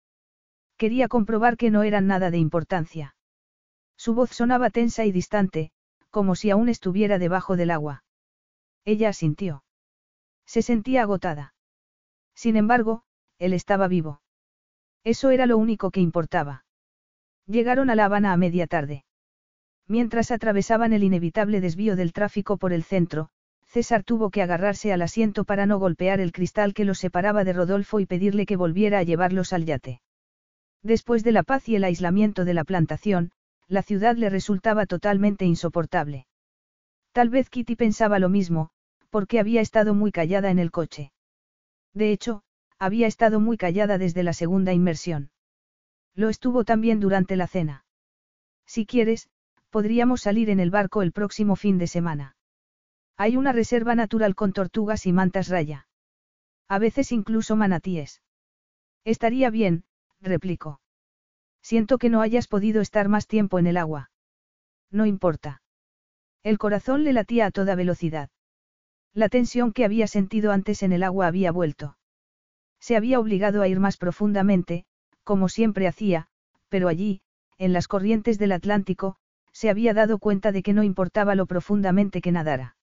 Quería 0.77 1.07
comprobar 1.07 1.57
que 1.57 1.71
no 1.71 1.81
eran 1.81 2.05
nada 2.05 2.29
de 2.29 2.37
importancia. 2.37 3.15
Su 3.97 4.13
voz 4.13 4.29
sonaba 4.29 4.69
tensa 4.69 5.05
y 5.05 5.11
distante, 5.11 5.71
como 6.11 6.35
si 6.35 6.51
aún 6.51 6.69
estuviera 6.69 7.17
debajo 7.17 7.55
del 7.57 7.71
agua. 7.71 8.03
Ella 8.85 9.09
asintió. 9.09 9.63
Se 10.45 10.61
sentía 10.61 11.01
agotada. 11.01 11.55
Sin 12.35 12.55
embargo, 12.55 13.03
él 13.39 13.53
estaba 13.53 13.87
vivo. 13.87 14.21
Eso 15.03 15.31
era 15.31 15.47
lo 15.47 15.57
único 15.57 15.89
que 15.89 16.01
importaba. 16.01 16.65
Llegaron 17.47 17.89
a 17.89 17.95
La 17.95 18.05
Habana 18.05 18.31
a 18.33 18.37
media 18.37 18.67
tarde. 18.67 19.06
Mientras 19.87 20.31
atravesaban 20.31 20.91
el 20.93 21.03
inevitable 21.03 21.61
desvío 21.61 21.95
del 21.95 22.13
tráfico 22.13 22.57
por 22.57 22.73
el 22.73 22.83
centro, 22.83 23.29
César 23.67 24.03
tuvo 24.03 24.29
que 24.29 24.41
agarrarse 24.41 24.91
al 24.91 25.01
asiento 25.01 25.45
para 25.45 25.65
no 25.65 25.79
golpear 25.79 26.19
el 26.19 26.31
cristal 26.31 26.73
que 26.73 26.85
los 26.85 26.99
separaba 26.99 27.43
de 27.43 27.53
Rodolfo 27.53 27.99
y 27.99 28.05
pedirle 28.05 28.45
que 28.45 28.55
volviera 28.55 28.99
a 28.99 29.03
llevarlos 29.03 29.53
al 29.53 29.65
yate. 29.65 30.01
Después 30.83 31.23
de 31.23 31.31
la 31.31 31.43
paz 31.43 31.67
y 31.69 31.75
el 31.75 31.83
aislamiento 31.83 32.45
de 32.45 32.53
la 32.53 32.63
plantación, 32.63 33.31
la 33.67 33.81
ciudad 33.81 34.15
le 34.15 34.29
resultaba 34.29 34.85
totalmente 34.85 35.45
insoportable. 35.45 36.27
Tal 37.11 37.29
vez 37.29 37.49
Kitty 37.49 37.75
pensaba 37.75 38.19
lo 38.19 38.29
mismo, 38.29 38.69
porque 39.09 39.39
había 39.39 39.61
estado 39.61 39.93
muy 39.93 40.11
callada 40.11 40.49
en 40.49 40.59
el 40.59 40.71
coche. 40.71 41.11
De 41.93 42.11
hecho, 42.11 42.43
había 42.79 43.07
estado 43.07 43.39
muy 43.39 43.57
callada 43.57 43.97
desde 43.97 44.23
la 44.23 44.33
segunda 44.33 44.73
inmersión. 44.73 45.31
Lo 46.13 46.29
estuvo 46.29 46.63
también 46.63 46.99
durante 46.99 47.35
la 47.35 47.47
cena. 47.47 47.85
Si 48.65 48.85
quieres, 48.85 49.29
podríamos 49.69 50.21
salir 50.21 50.49
en 50.49 50.59
el 50.59 50.71
barco 50.71 51.01
el 51.01 51.11
próximo 51.11 51.55
fin 51.55 51.77
de 51.77 51.87
semana. 51.87 52.35
Hay 53.17 53.35
una 53.37 53.51
reserva 53.51 53.95
natural 53.95 54.35
con 54.35 54.53
tortugas 54.53 55.05
y 55.05 55.13
mantas 55.13 55.49
raya. 55.49 55.87
A 56.67 56.79
veces 56.79 57.11
incluso 57.11 57.55
manatíes. 57.55 58.21
Estaría 59.03 59.49
bien, 59.49 59.83
replicó. 60.21 60.81
Siento 61.61 61.97
que 61.97 62.09
no 62.09 62.21
hayas 62.21 62.47
podido 62.47 62.81
estar 62.81 63.09
más 63.09 63.27
tiempo 63.27 63.59
en 63.59 63.67
el 63.67 63.77
agua. 63.77 64.11
No 64.91 65.05
importa. 65.05 65.61
El 66.43 66.57
corazón 66.57 67.03
le 67.03 67.13
latía 67.13 67.47
a 67.47 67.51
toda 67.51 67.75
velocidad. 67.75 68.29
La 69.13 69.29
tensión 69.29 69.73
que 69.73 69.83
había 69.83 70.07
sentido 70.07 70.51
antes 70.51 70.83
en 70.83 70.91
el 70.91 71.03
agua 71.03 71.27
había 71.27 71.51
vuelto. 71.51 71.97
Se 72.79 72.95
había 72.95 73.19
obligado 73.19 73.61
a 73.61 73.67
ir 73.67 73.79
más 73.79 73.97
profundamente, 73.97 74.85
como 75.23 75.49
siempre 75.49 75.87
hacía, 75.87 76.27
pero 76.69 76.87
allí, 76.87 77.21
en 77.57 77.73
las 77.73 77.87
corrientes 77.87 78.37
del 78.37 78.51
Atlántico, 78.51 79.17
se 79.57 79.71
había 79.71 79.95
dado 79.95 80.19
cuenta 80.19 80.51
de 80.51 80.61
que 80.61 80.71
no 80.71 80.83
importaba 80.83 81.33
lo 81.33 81.47
profundamente 81.47 82.21
que 82.21 82.31
nadara. 82.31 82.75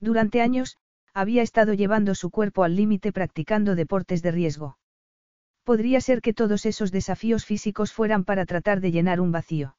Durante 0.00 0.40
años, 0.40 0.78
había 1.12 1.42
estado 1.42 1.74
llevando 1.74 2.14
su 2.14 2.30
cuerpo 2.30 2.64
al 2.64 2.74
límite 2.74 3.12
practicando 3.12 3.74
deportes 3.74 4.22
de 4.22 4.30
riesgo. 4.30 4.78
Podría 5.62 6.00
ser 6.00 6.22
que 6.22 6.32
todos 6.32 6.64
esos 6.64 6.90
desafíos 6.90 7.44
físicos 7.44 7.92
fueran 7.92 8.24
para 8.24 8.46
tratar 8.46 8.80
de 8.80 8.92
llenar 8.92 9.20
un 9.20 9.30
vacío. 9.30 9.76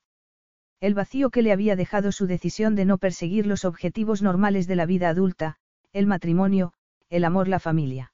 El 0.79 0.93
vacío 0.93 1.31
que 1.31 1.41
le 1.41 1.53
había 1.53 1.75
dejado 1.75 2.11
su 2.11 2.27
decisión 2.27 2.75
de 2.75 2.85
no 2.85 2.99
perseguir 2.99 3.47
los 3.47 3.65
objetivos 3.65 4.21
normales 4.21 4.67
de 4.67 4.75
la 4.75 4.85
vida 4.85 5.09
adulta, 5.09 5.57
el 5.91 6.05
matrimonio, 6.05 6.73
el 7.09 7.25
amor, 7.25 7.47
la 7.47 7.59
familia. 7.59 8.13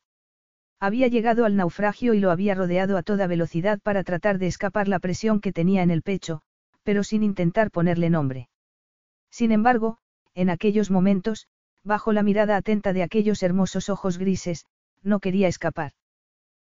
Había 0.80 1.10
llegado 1.10 1.44
al 1.44 1.58
naufragio 1.58 2.14
y 2.14 2.22
lo 2.22 2.32
había 2.32 2.56
rodeado 2.56 2.96
a 2.96 3.04
toda 3.04 3.28
velocidad 3.28 3.82
para 3.82 4.06
tratar 4.06 4.38
de 4.38 4.48
escapar 4.48 4.88
la 4.88 5.00
presión 5.00 5.42
que 5.42 5.52
tenía 5.52 5.84
en 5.84 5.92
el 5.92 6.04
pecho, 6.04 6.44
pero 6.88 7.04
sin 7.04 7.22
intentar 7.22 7.70
ponerle 7.70 8.10
nombre. 8.10 8.48
Sin 9.30 9.52
embargo, 9.52 9.98
en 10.36 10.50
aquellos 10.50 10.90
momentos, 10.90 11.50
bajo 11.84 12.14
la 12.14 12.24
mirada 12.24 12.56
atenta 12.56 12.94
de 12.94 13.04
aquellos 13.04 13.44
hermosos 13.44 13.90
ojos 13.90 14.18
grises, 14.18 14.66
no 15.04 15.20
quería 15.20 15.50
escapar. 15.50 15.92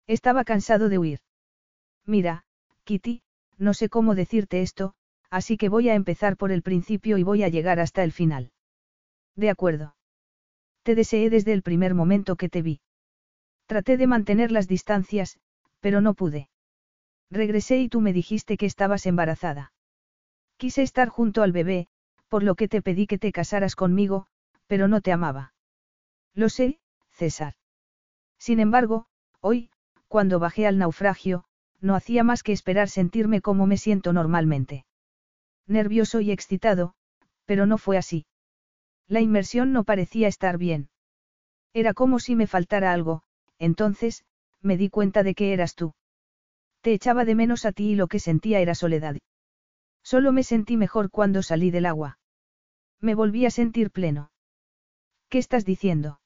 Estaba 0.08 0.44
cansado 0.44 0.90
de 0.90 0.98
huir. 0.98 1.20
Mira, 2.08 2.46
Kitty, 2.84 3.22
no 3.60 3.76
sé 3.76 3.90
cómo 3.90 4.16
decirte 4.16 4.64
esto, 4.64 4.96
así 5.30 5.56
que 5.56 5.70
voy 5.70 5.88
a 5.88 5.94
empezar 5.94 6.36
por 6.36 6.52
el 6.52 6.64
principio 6.64 7.20
y 7.20 7.22
voy 7.22 7.44
a 7.44 7.50
llegar 7.50 7.80
hasta 7.80 8.04
el 8.04 8.12
final. 8.12 8.52
De 9.36 9.52
acuerdo. 9.52 9.96
Te 10.82 10.96
deseé 10.96 11.30
desde 11.30 11.54
el 11.54 11.62
primer 11.62 11.94
momento 11.94 12.38
que 12.38 12.50
te 12.50 12.64
vi. 12.64 12.82
Traté 13.68 13.98
de 13.98 14.08
mantener 14.08 14.52
las 14.52 14.68
distancias, 14.68 15.38
pero 15.80 16.02
no 16.02 16.16
pude. 16.16 16.50
Regresé 17.30 17.78
y 17.78 17.88
tú 17.88 18.02
me 18.02 18.14
dijiste 18.14 18.58
que 18.58 18.66
estabas 18.66 19.06
embarazada. 19.06 19.74
Quise 20.58 20.82
estar 20.82 21.10
junto 21.10 21.44
al 21.44 21.52
bebé, 21.52 21.88
por 22.28 22.44
lo 22.44 22.56
que 22.56 22.68
te 22.68 22.82
pedí 22.82 23.06
que 23.08 23.18
te 23.18 23.32
casaras 23.32 23.76
conmigo, 23.76 24.28
pero 24.66 24.88
no 24.88 25.02
te 25.02 25.12
amaba. 25.12 25.54
Lo 26.34 26.50
sé, 26.50 26.80
César. 27.12 27.54
Sin 28.40 28.60
embargo, 28.60 29.08
hoy, 29.40 29.70
cuando 30.08 30.40
bajé 30.40 30.68
al 30.68 30.78
naufragio, 30.78 31.46
no 31.80 31.96
hacía 31.96 32.24
más 32.24 32.44
que 32.44 32.54
esperar 32.54 32.90
sentirme 32.90 33.42
como 33.42 33.68
me 33.68 33.78
siento 33.78 34.14
normalmente. 34.14 34.86
Nervioso 35.68 36.22
y 36.22 36.32
excitado, 36.32 36.96
pero 37.46 37.66
no 37.66 37.78
fue 37.78 37.98
así. 37.98 38.26
La 39.08 39.22
inmersión 39.22 39.74
no 39.74 39.84
parecía 39.84 40.28
estar 40.28 40.58
bien. 40.58 40.90
Era 41.74 41.94
como 41.94 42.20
si 42.20 42.36
me 42.36 42.48
faltara 42.48 42.94
algo, 42.94 43.24
entonces, 43.60 44.26
me 44.62 44.76
di 44.76 44.90
cuenta 44.90 45.24
de 45.24 45.36
que 45.36 45.54
eras 45.54 45.76
tú. 45.76 45.94
Te 46.82 46.94
echaba 46.94 47.26
de 47.26 47.36
menos 47.36 47.66
a 47.66 47.72
ti 47.72 47.92
y 47.92 47.96
lo 47.96 48.08
que 48.08 48.20
sentía 48.20 48.60
era 48.60 48.76
soledad. 48.76 49.18
Solo 50.12 50.32
me 50.32 50.44
sentí 50.44 50.78
mejor 50.78 51.12
cuando 51.12 51.44
salí 51.44 51.70
del 51.70 51.86
agua. 51.86 52.18
Me 53.02 53.14
volví 53.14 53.46
a 53.46 53.52
sentir 53.52 53.92
pleno. 53.92 54.32
¿Qué 55.28 55.38
estás 55.38 55.66
diciendo? 55.66 56.22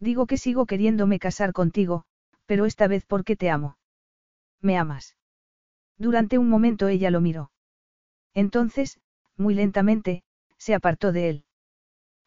Digo 0.00 0.24
que 0.26 0.38
sigo 0.38 0.64
queriéndome 0.64 1.18
casar 1.18 1.52
contigo, 1.52 2.06
pero 2.46 2.64
esta 2.64 2.88
vez 2.88 3.04
porque 3.04 3.36
te 3.36 3.50
amo. 3.50 3.76
¿Me 4.62 4.78
amas? 4.78 5.18
Durante 5.98 6.38
un 6.38 6.48
momento 6.48 6.88
ella 6.88 7.10
lo 7.10 7.20
miró. 7.20 7.50
Entonces, 8.32 8.98
muy 9.36 9.52
lentamente, 9.52 10.22
se 10.56 10.74
apartó 10.74 11.12
de 11.12 11.28
él. 11.28 11.44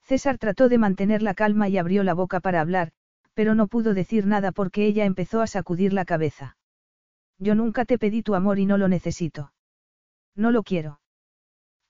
César 0.03 0.38
trató 0.38 0.69
de 0.69 0.77
mantener 0.77 1.23
la 1.23 1.33
calma 1.33 1.69
y 1.69 1.80
abrió 1.80 2.03
la 2.03 2.14
boca 2.14 2.39
para 2.39 2.61
hablar, 2.61 2.91
pero 3.33 3.56
no 3.56 3.65
pudo 3.65 3.95
decir 3.95 4.27
nada 4.27 4.51
porque 4.51 4.85
ella 4.85 5.06
empezó 5.06 5.41
a 5.41 5.47
sacudir 5.47 5.91
la 5.91 6.06
cabeza. 6.06 6.56
Yo 7.39 7.56
nunca 7.56 7.83
te 7.83 7.97
pedí 7.97 8.22
tu 8.22 8.35
amor 8.35 8.59
y 8.59 8.67
no 8.67 8.77
lo 8.77 8.88
necesito. 8.88 9.53
No 10.38 10.51
lo 10.51 10.64
quiero. 10.64 11.01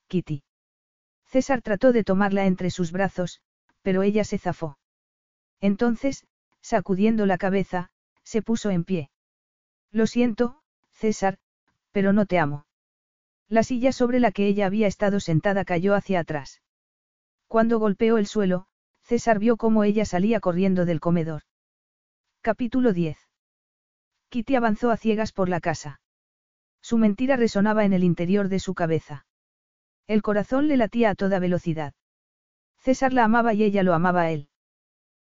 Kitty. 0.07 0.43
César 1.25 1.61
trató 1.61 1.91
de 1.91 2.03
tomarla 2.03 2.45
entre 2.45 2.71
sus 2.71 2.91
brazos, 2.91 3.41
pero 3.81 4.01
ella 4.01 4.23
se 4.23 4.37
zafó. 4.37 4.79
Entonces, 5.59 6.25
sacudiendo 6.61 7.25
la 7.25 7.37
cabeza, 7.37 7.91
Se 8.23 8.41
puso 8.41 8.71
en 8.71 8.83
pie. 8.83 9.09
Lo 9.89 10.05
siento, 10.05 10.59
César, 10.91 11.37
pero 11.93 12.11
no 12.11 12.25
te 12.25 12.39
amo. 12.39 12.65
La 13.47 13.63
silla 13.63 13.93
sobre 13.93 14.19
la 14.19 14.31
que 14.31 14.47
ella 14.47 14.65
había 14.65 14.87
estado 14.87 15.21
sentada 15.21 15.63
cayó 15.63 15.95
hacia 15.95 16.19
atrás. 16.19 16.61
Cuando 17.47 17.79
golpeó 17.79 18.17
el 18.17 18.27
suelo, 18.27 18.67
César 19.01 19.39
vio 19.39 19.55
cómo 19.55 19.85
ella 19.85 20.03
salía 20.03 20.41
corriendo 20.41 20.83
del 20.83 20.99
comedor. 20.99 21.43
Capítulo 22.41 22.91
10. 22.91 23.17
Kitty 24.27 24.55
avanzó 24.55 24.91
a 24.91 24.97
ciegas 24.97 25.31
por 25.31 25.47
la 25.47 25.61
casa. 25.61 26.01
Su 26.81 26.97
mentira 26.97 27.35
resonaba 27.35 27.85
en 27.85 27.93
el 27.93 28.03
interior 28.03 28.49
de 28.49 28.59
su 28.59 28.73
cabeza. 28.73 29.25
El 30.07 30.21
corazón 30.21 30.67
le 30.67 30.77
latía 30.77 31.09
a 31.09 31.15
toda 31.15 31.39
velocidad. 31.39 31.93
César 32.79 33.11
la 33.13 33.25
amaba 33.25 33.53
y 33.53 33.63
ella 33.63 33.83
lo 33.83 33.93
amaba 33.93 34.21
a 34.21 34.31
él. 34.31 34.49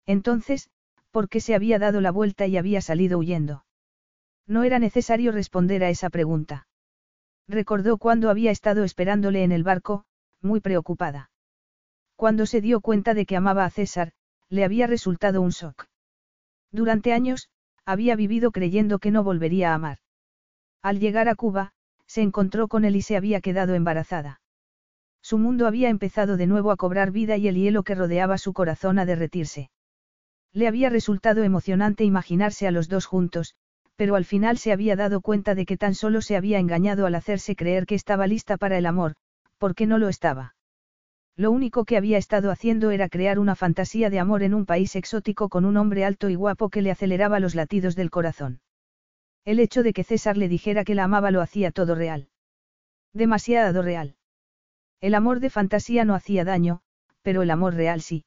Entonces, 0.07 0.71
¿por 1.11 1.29
qué 1.29 1.41
se 1.41 1.55
había 1.55 1.79
dado 1.79 2.01
la 2.01 2.11
vuelta 2.11 2.47
y 2.47 2.57
había 2.57 2.81
salido 2.81 3.19
huyendo? 3.19 3.65
No 4.47 4.63
era 4.63 4.79
necesario 4.79 5.33
responder 5.33 5.85
a 5.85 5.91
esa 5.91 6.11
pregunta. 6.11 6.67
Recordó 7.47 7.99
cuando 7.99 8.31
había 8.31 8.51
estado 8.51 8.85
esperándole 8.85 9.45
en 9.45 9.53
el 9.53 9.65
barco, 9.65 10.05
muy 10.41 10.61
preocupada. 10.61 11.31
Cuando 12.17 12.47
se 12.47 12.61
dio 12.61 12.81
cuenta 12.81 13.15
de 13.15 13.27
que 13.27 13.37
amaba 13.37 13.65
a 13.65 13.71
César, 13.71 14.13
le 14.49 14.65
había 14.65 14.87
resultado 14.87 15.43
un 15.43 15.51
shock. 15.51 15.87
Durante 16.73 17.13
años, 17.13 17.49
había 17.85 18.15
vivido 18.17 18.53
creyendo 18.53 18.99
que 18.99 19.11
no 19.11 19.25
volvería 19.25 19.73
a 19.73 19.75
amar. 19.75 19.99
Al 20.83 20.99
llegar 20.99 21.29
a 21.29 21.35
Cuba, 21.35 21.73
se 22.07 22.23
encontró 22.23 22.69
con 22.69 22.85
él 22.85 22.97
y 22.97 23.03
se 23.03 23.17
había 23.17 23.41
quedado 23.41 23.75
embarazada. 23.75 24.41
Su 25.23 25.37
mundo 25.37 25.67
había 25.67 25.91
empezado 25.91 26.37
de 26.37 26.47
nuevo 26.47 26.71
a 26.71 26.77
cobrar 26.77 27.11
vida 27.11 27.37
y 27.37 27.49
el 27.49 27.57
hielo 27.57 27.83
que 27.83 27.95
rodeaba 27.95 28.39
su 28.39 28.53
corazón 28.53 28.99
a 28.99 29.05
derretirse. 29.05 29.71
Le 30.53 30.67
había 30.67 30.89
resultado 30.89 31.45
emocionante 31.45 32.05
imaginarse 32.05 32.67
a 32.67 32.71
los 32.71 32.89
dos 32.89 33.07
juntos, 33.07 33.55
pero 33.97 34.17
al 34.17 34.25
final 34.25 34.57
se 34.57 34.73
había 34.73 34.97
dado 34.97 35.21
cuenta 35.21 35.55
de 35.55 35.67
que 35.67 35.77
tan 35.77 35.95
solo 35.95 36.23
se 36.23 36.37
había 36.37 36.59
engañado 36.59 37.05
al 37.05 37.15
hacerse 37.15 37.55
creer 37.55 37.85
que 37.85 37.95
estaba 37.95 38.27
lista 38.27 38.57
para 38.57 38.79
el 38.79 38.87
amor, 38.87 39.15
porque 39.59 39.87
no 39.87 39.99
lo 39.99 40.09
estaba. 40.09 40.55
Lo 41.37 41.51
único 41.51 41.85
que 41.85 41.99
había 41.99 42.17
estado 42.17 42.51
haciendo 42.51 42.91
era 42.91 43.11
crear 43.11 43.39
una 43.39 43.55
fantasía 43.55 44.09
de 44.09 44.19
amor 44.19 44.43
en 44.43 44.55
un 44.55 44.65
país 44.65 44.97
exótico 44.97 45.51
con 45.51 45.67
un 45.67 45.77
hombre 45.77 46.05
alto 46.05 46.31
y 46.31 46.35
guapo 46.35 46.71
que 46.71 46.83
le 46.83 46.91
aceleraba 46.91 47.41
los 47.41 47.55
latidos 47.55 47.95
del 47.95 48.11
corazón. 48.11 48.61
El 49.45 49.59
hecho 49.59 49.83
de 49.83 49.93
que 49.93 50.05
César 50.05 50.37
le 50.37 50.49
dijera 50.49 50.85
que 50.85 50.95
la 50.95 51.05
amaba 51.05 51.31
lo 51.31 51.41
hacía 51.41 51.71
todo 51.71 51.95
real. 51.95 52.29
Demasiado 53.13 53.83
real. 53.83 54.17
El 55.01 55.15
amor 55.15 55.41
de 55.41 55.51
fantasía 55.51 56.05
no 56.05 56.15
hacía 56.15 56.45
daño, 56.45 56.83
pero 57.23 57.43
el 57.43 57.51
amor 57.51 57.75
real 57.75 58.03
sí. 58.03 58.25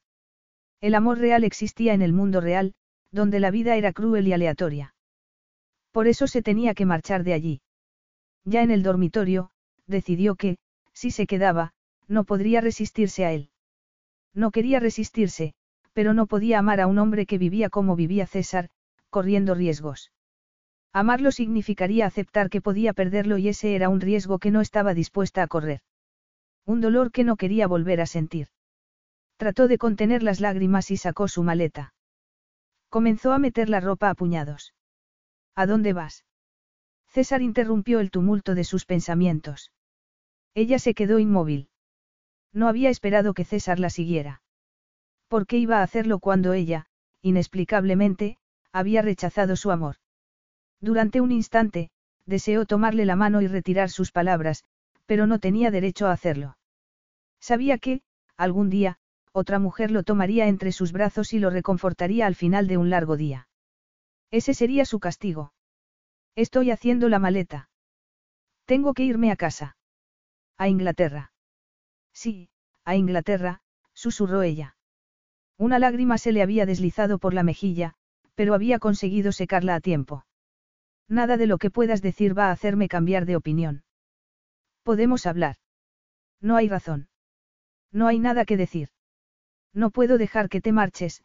El 0.80 0.94
amor 0.94 1.18
real 1.18 1.44
existía 1.44 1.94
en 1.94 2.02
el 2.02 2.12
mundo 2.12 2.40
real, 2.40 2.74
donde 3.10 3.40
la 3.40 3.50
vida 3.50 3.76
era 3.76 3.92
cruel 3.92 4.26
y 4.26 4.32
aleatoria. 4.32 4.94
Por 5.92 6.08
eso 6.08 6.26
se 6.26 6.42
tenía 6.42 6.74
que 6.74 6.84
marchar 6.84 7.22
de 7.22 7.32
allí. 7.32 7.62
Ya 8.44 8.62
en 8.62 8.72
el 8.72 8.82
dormitorio, 8.82 9.50
decidió 9.86 10.34
que, 10.34 10.58
si 10.92 11.10
se 11.10 11.26
quedaba, 11.26 11.72
no 12.08 12.24
podría 12.24 12.60
resistirse 12.60 13.24
a 13.24 13.32
él. 13.32 13.50
No 14.34 14.50
quería 14.50 14.80
resistirse, 14.80 15.54
pero 15.92 16.12
no 16.12 16.26
podía 16.26 16.58
amar 16.58 16.80
a 16.80 16.88
un 16.88 16.98
hombre 16.98 17.24
que 17.24 17.38
vivía 17.38 17.70
como 17.70 17.94
vivía 17.94 18.26
César, 18.26 18.68
corriendo 19.10 19.54
riesgos. 19.54 20.10
Amarlo 20.96 21.32
significaría 21.32 22.06
aceptar 22.06 22.48
que 22.48 22.60
podía 22.60 22.92
perderlo 22.92 23.36
y 23.36 23.48
ese 23.48 23.74
era 23.74 23.88
un 23.88 24.00
riesgo 24.00 24.38
que 24.38 24.52
no 24.52 24.60
estaba 24.60 24.94
dispuesta 24.94 25.42
a 25.42 25.48
correr. 25.48 25.80
Un 26.64 26.80
dolor 26.80 27.10
que 27.10 27.24
no 27.24 27.36
quería 27.36 27.66
volver 27.66 28.00
a 28.00 28.06
sentir. 28.06 28.46
Trató 29.36 29.66
de 29.66 29.76
contener 29.76 30.22
las 30.22 30.38
lágrimas 30.38 30.92
y 30.92 30.96
sacó 30.96 31.26
su 31.26 31.42
maleta. 31.42 31.94
Comenzó 32.90 33.32
a 33.32 33.40
meter 33.40 33.68
la 33.68 33.80
ropa 33.80 34.08
a 34.08 34.14
puñados. 34.14 34.72
¿A 35.56 35.66
dónde 35.66 35.92
vas? 35.92 36.24
César 37.08 37.42
interrumpió 37.42 37.98
el 37.98 38.12
tumulto 38.12 38.54
de 38.54 38.62
sus 38.62 38.86
pensamientos. 38.86 39.72
Ella 40.54 40.78
se 40.78 40.94
quedó 40.94 41.18
inmóvil. 41.18 41.70
No 42.52 42.68
había 42.68 42.88
esperado 42.88 43.34
que 43.34 43.44
César 43.44 43.80
la 43.80 43.90
siguiera. 43.90 44.42
¿Por 45.26 45.48
qué 45.48 45.58
iba 45.58 45.80
a 45.80 45.82
hacerlo 45.82 46.20
cuando 46.20 46.52
ella, 46.52 46.86
inexplicablemente, 47.20 48.38
había 48.70 49.02
rechazado 49.02 49.56
su 49.56 49.72
amor? 49.72 49.96
Durante 50.80 51.20
un 51.20 51.32
instante, 51.32 51.90
deseó 52.26 52.66
tomarle 52.66 53.04
la 53.04 53.16
mano 53.16 53.42
y 53.42 53.46
retirar 53.46 53.90
sus 53.90 54.12
palabras, 54.12 54.64
pero 55.06 55.26
no 55.26 55.38
tenía 55.38 55.70
derecho 55.70 56.06
a 56.06 56.12
hacerlo. 56.12 56.56
Sabía 57.40 57.78
que, 57.78 58.02
algún 58.36 58.70
día, 58.70 58.98
otra 59.32 59.58
mujer 59.58 59.90
lo 59.90 60.02
tomaría 60.02 60.46
entre 60.46 60.72
sus 60.72 60.92
brazos 60.92 61.32
y 61.32 61.38
lo 61.38 61.50
reconfortaría 61.50 62.26
al 62.26 62.34
final 62.34 62.66
de 62.66 62.78
un 62.78 62.88
largo 62.90 63.16
día. 63.16 63.48
Ese 64.30 64.54
sería 64.54 64.84
su 64.84 65.00
castigo. 65.00 65.52
Estoy 66.36 66.70
haciendo 66.70 67.08
la 67.08 67.18
maleta. 67.18 67.68
Tengo 68.64 68.94
que 68.94 69.04
irme 69.04 69.30
a 69.30 69.36
casa. 69.36 69.76
A 70.56 70.68
Inglaterra. 70.68 71.32
Sí, 72.12 72.48
a 72.84 72.96
Inglaterra, 72.96 73.60
susurró 73.92 74.42
ella. 74.42 74.76
Una 75.58 75.78
lágrima 75.78 76.18
se 76.18 76.32
le 76.32 76.42
había 76.42 76.66
deslizado 76.66 77.18
por 77.18 77.34
la 77.34 77.42
mejilla, 77.42 77.94
pero 78.34 78.54
había 78.54 78.78
conseguido 78.78 79.32
secarla 79.32 79.74
a 79.74 79.80
tiempo. 79.80 80.24
Nada 81.08 81.36
de 81.36 81.46
lo 81.46 81.58
que 81.58 81.70
puedas 81.70 82.02
decir 82.02 82.36
va 82.36 82.48
a 82.48 82.52
hacerme 82.52 82.88
cambiar 82.88 83.26
de 83.26 83.36
opinión. 83.36 83.84
Podemos 84.82 85.26
hablar. 85.26 85.56
No 86.40 86.56
hay 86.56 86.68
razón. 86.68 87.08
No 87.90 88.06
hay 88.06 88.18
nada 88.18 88.44
que 88.44 88.56
decir. 88.56 88.88
No 89.72 89.90
puedo 89.90 90.18
dejar 90.18 90.48
que 90.48 90.60
te 90.60 90.72
marches, 90.72 91.24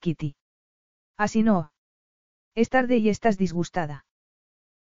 Kitty. 0.00 0.36
Así 1.16 1.42
no. 1.42 1.72
Es 2.54 2.70
tarde 2.70 2.96
y 2.96 3.08
estás 3.08 3.36
disgustada. 3.36 4.04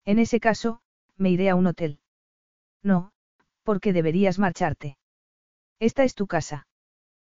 En 0.04 0.18
ese 0.18 0.40
caso, 0.40 0.80
me 1.16 1.30
iré 1.30 1.50
a 1.50 1.54
un 1.54 1.66
hotel. 1.66 2.00
No, 2.82 3.12
porque 3.62 3.92
deberías 3.92 4.38
marcharte. 4.38 4.96
Esta 5.78 6.04
es 6.04 6.14
tu 6.14 6.26
casa. 6.26 6.66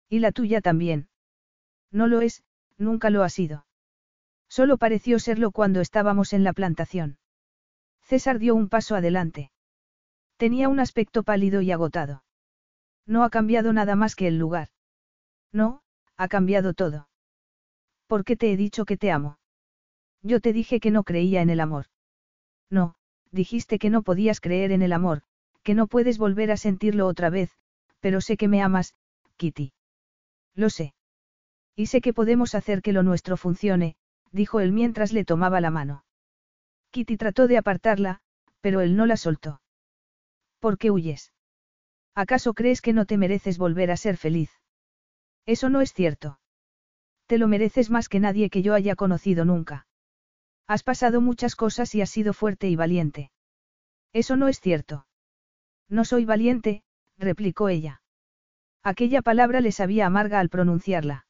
Y 0.10 0.20
la 0.20 0.32
tuya 0.32 0.62
también. 0.62 1.10
No 1.92 2.08
lo 2.08 2.22
es, 2.22 2.44
nunca 2.78 3.10
lo 3.10 3.24
ha 3.24 3.30
sido. 3.30 3.66
Solo 4.50 4.78
pareció 4.78 5.20
serlo 5.20 5.52
cuando 5.52 5.80
estábamos 5.80 6.34
en 6.34 6.44
la 6.44 6.54
plantación. 6.54 7.18
César 8.02 8.40
dio 8.40 8.56
un 8.56 8.68
paso 8.68 8.96
adelante. 8.96 9.52
Tenía 10.38 10.68
un 10.68 10.80
aspecto 10.80 11.24
pálido 11.24 11.62
y 11.62 11.72
agotado. 11.72 12.24
No 13.06 13.24
ha 13.24 13.30
cambiado 13.30 13.72
nada 13.74 13.96
más 13.96 14.16
que 14.16 14.28
el 14.28 14.38
lugar. 14.38 14.70
No, 15.52 15.84
ha 16.18 16.28
cambiado 16.28 16.74
todo. 16.74 17.10
¿Por 18.08 18.26
qué 18.26 18.36
te 18.36 18.52
he 18.52 18.58
dicho 18.58 18.86
que 18.86 18.98
te 18.98 19.12
amo? 19.12 19.38
Yo 20.24 20.42
te 20.42 20.52
dije 20.52 20.80
que 20.80 20.92
no 20.92 21.04
creía 21.04 21.42
en 21.42 21.52
el 21.52 21.60
amor. 21.60 21.86
No, 22.70 22.96
dijiste 23.32 23.80
que 23.80 23.90
no 23.90 24.02
podías 24.02 24.42
creer 24.42 24.72
en 24.72 24.82
el 24.82 24.94
amor, 24.94 25.22
que 25.64 25.76
no 25.76 25.88
puedes 25.88 26.18
volver 26.18 26.52
a 26.52 26.58
sentirlo 26.58 27.06
otra 27.08 27.30
vez, 27.30 27.52
pero 28.00 28.22
sé 28.22 28.38
que 28.38 28.48
me 28.48 28.62
amas, 28.62 28.96
Kitty. 29.38 29.74
Lo 30.56 30.70
sé. 30.70 30.94
Y 31.76 31.86
sé 31.86 32.02
que 32.02 32.14
podemos 32.14 32.56
hacer 32.56 32.82
que 32.82 32.94
lo 32.94 33.04
nuestro 33.04 33.38
funcione, 33.38 33.96
dijo 34.32 34.60
él 34.60 34.72
mientras 34.72 35.14
le 35.14 35.26
tomaba 35.26 35.62
la 35.62 35.72
mano. 35.72 36.06
Kitty 36.92 37.18
trató 37.18 37.48
de 37.48 37.58
apartarla, 37.58 38.22
pero 38.62 38.82
él 38.82 38.96
no 38.96 39.06
la 39.06 39.18
soltó. 39.18 39.62
¿Por 40.60 40.78
qué 40.78 40.92
huyes? 40.92 41.34
¿Acaso 42.16 42.54
crees 42.54 42.82
que 42.82 42.94
no 42.94 43.06
te 43.06 43.18
mereces 43.18 43.58
volver 43.58 43.92
a 43.92 43.98
ser 43.98 44.18
feliz? 44.18 44.52
Eso 45.46 45.70
no 45.70 45.82
es 45.82 45.94
cierto. 45.94 46.40
Te 47.28 47.38
lo 47.38 47.48
mereces 47.48 47.90
más 47.90 48.10
que 48.10 48.20
nadie 48.20 48.50
que 48.50 48.62
yo 48.62 48.74
haya 48.74 48.96
conocido 48.96 49.46
nunca. 49.46 49.88
Has 50.68 50.84
pasado 50.84 51.22
muchas 51.22 51.56
cosas 51.56 51.96
y 51.96 52.02
has 52.02 52.10
sido 52.10 52.34
fuerte 52.34 52.68
y 52.68 52.76
valiente. 52.76 53.32
Eso 54.14 54.36
no 54.36 54.48
es 54.48 54.60
cierto. 54.60 55.08
No 55.88 56.06
soy 56.06 56.26
valiente, 56.26 56.84
replicó 57.18 57.70
ella. 57.70 58.02
Aquella 58.84 59.22
palabra 59.22 59.62
le 59.62 59.72
sabía 59.72 60.06
amarga 60.06 60.40
al 60.40 60.50
pronunciarla. 60.50 61.26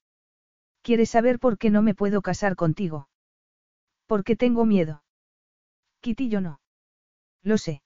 ¿Quieres 0.81 1.09
saber 1.09 1.39
por 1.39 1.57
qué 1.57 1.69
no 1.69 1.81
me 1.81 1.93
puedo 1.93 2.21
casar 2.21 2.55
contigo? 2.55 3.09
Porque 4.05 4.35
tengo 4.35 4.65
miedo. 4.65 5.03
Kitty 6.01 6.29
yo 6.29 6.41
no. 6.41 6.61
Lo 7.43 7.57
sé. 7.57 7.81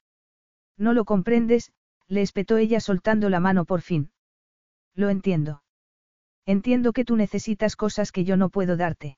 No 0.78 0.94
lo 0.94 1.06
comprendes, 1.06 1.72
le 2.08 2.22
espetó 2.22 2.58
ella 2.58 2.80
soltando 2.80 3.30
la 3.30 3.40
mano 3.40 3.66
por 3.66 3.82
fin. 3.82 4.12
Lo 4.96 5.10
entiendo. 5.10 5.64
Entiendo 6.46 6.94
que 6.94 7.06
tú 7.06 7.16
necesitas 7.16 7.76
cosas 7.76 8.12
que 8.12 8.26
yo 8.26 8.38
no 8.38 8.50
puedo 8.50 8.78
darte. 8.78 9.18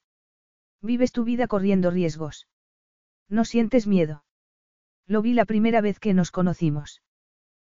Vives 0.82 1.12
tu 1.12 1.24
vida 1.24 1.48
corriendo 1.48 1.92
riesgos. 1.92 2.48
No 3.28 3.46
sientes 3.46 3.88
miedo. 3.88 4.24
Lo 5.08 5.22
vi 5.22 5.34
la 5.34 5.46
primera 5.46 5.82
vez 5.82 6.00
que 6.00 6.14
nos 6.14 6.32
conocimos. 6.32 7.02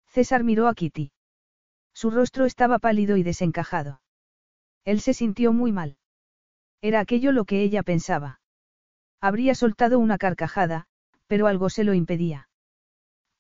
César 0.07 0.44
miró 0.44 0.68
a 0.68 0.75
Kitty. 0.75 1.12
Su 1.93 2.10
rostro 2.10 2.44
estaba 2.44 2.78
pálido 2.78 3.17
y 3.17 3.23
desencajado. 3.23 4.01
Él 4.84 5.00
se 5.00 5.15
sintió 5.15 5.52
muy 5.52 5.73
mal. 5.73 5.97
Era 6.81 7.00
aquello 7.00 7.32
lo 7.32 7.44
que 7.44 7.62
ella 7.62 7.82
pensaba. 7.82 8.40
Habría 9.20 9.55
soltado 9.55 9.98
una 9.98 10.18
carcajada, 10.18 10.86
pero 11.26 11.47
algo 11.47 11.70
se 11.70 11.84
lo 11.84 11.94
impedía. 11.94 12.48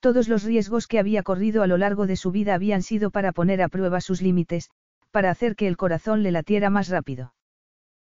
Todos 0.00 0.28
los 0.28 0.44
riesgos 0.44 0.86
que 0.86 0.98
había 0.98 1.22
corrido 1.22 1.62
a 1.62 1.66
lo 1.66 1.76
largo 1.76 2.06
de 2.06 2.16
su 2.16 2.30
vida 2.30 2.54
habían 2.54 2.82
sido 2.82 3.10
para 3.10 3.32
poner 3.32 3.62
a 3.62 3.68
prueba 3.68 4.00
sus 4.00 4.22
límites, 4.22 4.70
para 5.10 5.30
hacer 5.30 5.56
que 5.56 5.66
el 5.66 5.76
corazón 5.76 6.22
le 6.22 6.30
latiera 6.30 6.70
más 6.70 6.88
rápido. 6.88 7.34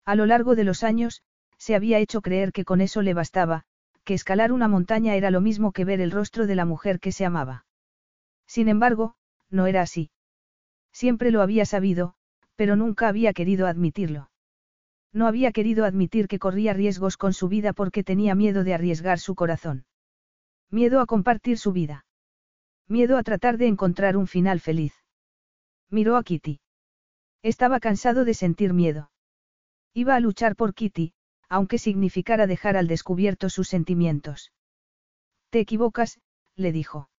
A 0.05 0.15
lo 0.15 0.25
largo 0.25 0.55
de 0.55 0.63
los 0.63 0.83
años, 0.83 1.21
se 1.57 1.75
había 1.75 1.99
hecho 1.99 2.21
creer 2.21 2.51
que 2.51 2.65
con 2.65 2.81
eso 2.81 3.01
le 3.01 3.13
bastaba, 3.13 3.63
que 4.03 4.13
escalar 4.13 4.51
una 4.51 4.67
montaña 4.67 5.15
era 5.15 5.31
lo 5.31 5.41
mismo 5.41 5.71
que 5.71 5.85
ver 5.85 6.01
el 6.01 6.11
rostro 6.11 6.47
de 6.47 6.55
la 6.55 6.65
mujer 6.65 6.99
que 6.99 7.11
se 7.11 7.25
amaba. 7.25 7.65
Sin 8.45 8.69
embargo, 8.69 9.15
no 9.49 9.67
era 9.67 9.81
así. 9.81 10.11
Siempre 10.91 11.31
lo 11.31 11.41
había 11.41 11.65
sabido, 11.65 12.15
pero 12.57 12.75
nunca 12.75 13.07
había 13.07 13.31
querido 13.31 13.67
admitirlo. 13.67 14.29
No 15.13 15.27
había 15.27 15.51
querido 15.51 15.85
admitir 15.85 16.27
que 16.27 16.39
corría 16.39 16.73
riesgos 16.73 17.15
con 17.15 17.33
su 17.33 17.47
vida 17.47 17.71
porque 17.71 18.03
tenía 18.03 18.35
miedo 18.35 18.65
de 18.65 18.73
arriesgar 18.73 19.19
su 19.19 19.35
corazón. 19.35 19.85
Miedo 20.69 20.99
a 20.99 21.05
compartir 21.05 21.57
su 21.57 21.71
vida. 21.71 22.05
Miedo 22.87 23.17
a 23.17 23.23
tratar 23.23 23.57
de 23.57 23.67
encontrar 23.67 24.17
un 24.17 24.27
final 24.27 24.59
feliz. 24.59 24.93
Miró 25.89 26.17
a 26.17 26.23
Kitty. 26.23 26.59
Estaba 27.43 27.79
cansado 27.79 28.25
de 28.25 28.33
sentir 28.33 28.73
miedo. 28.73 29.11
Iba 29.93 30.15
a 30.15 30.19
luchar 30.19 30.55
por 30.55 30.73
Kitty, 30.73 31.13
aunque 31.49 31.77
significara 31.77 32.47
dejar 32.47 32.75
al 32.75 32.87
descubierto 32.87 33.49
sus 33.49 33.67
sentimientos. 33.67 34.51
Te 35.49 35.59
equivocas, 35.59 36.19
le 36.55 36.71
dijo. 36.71 37.09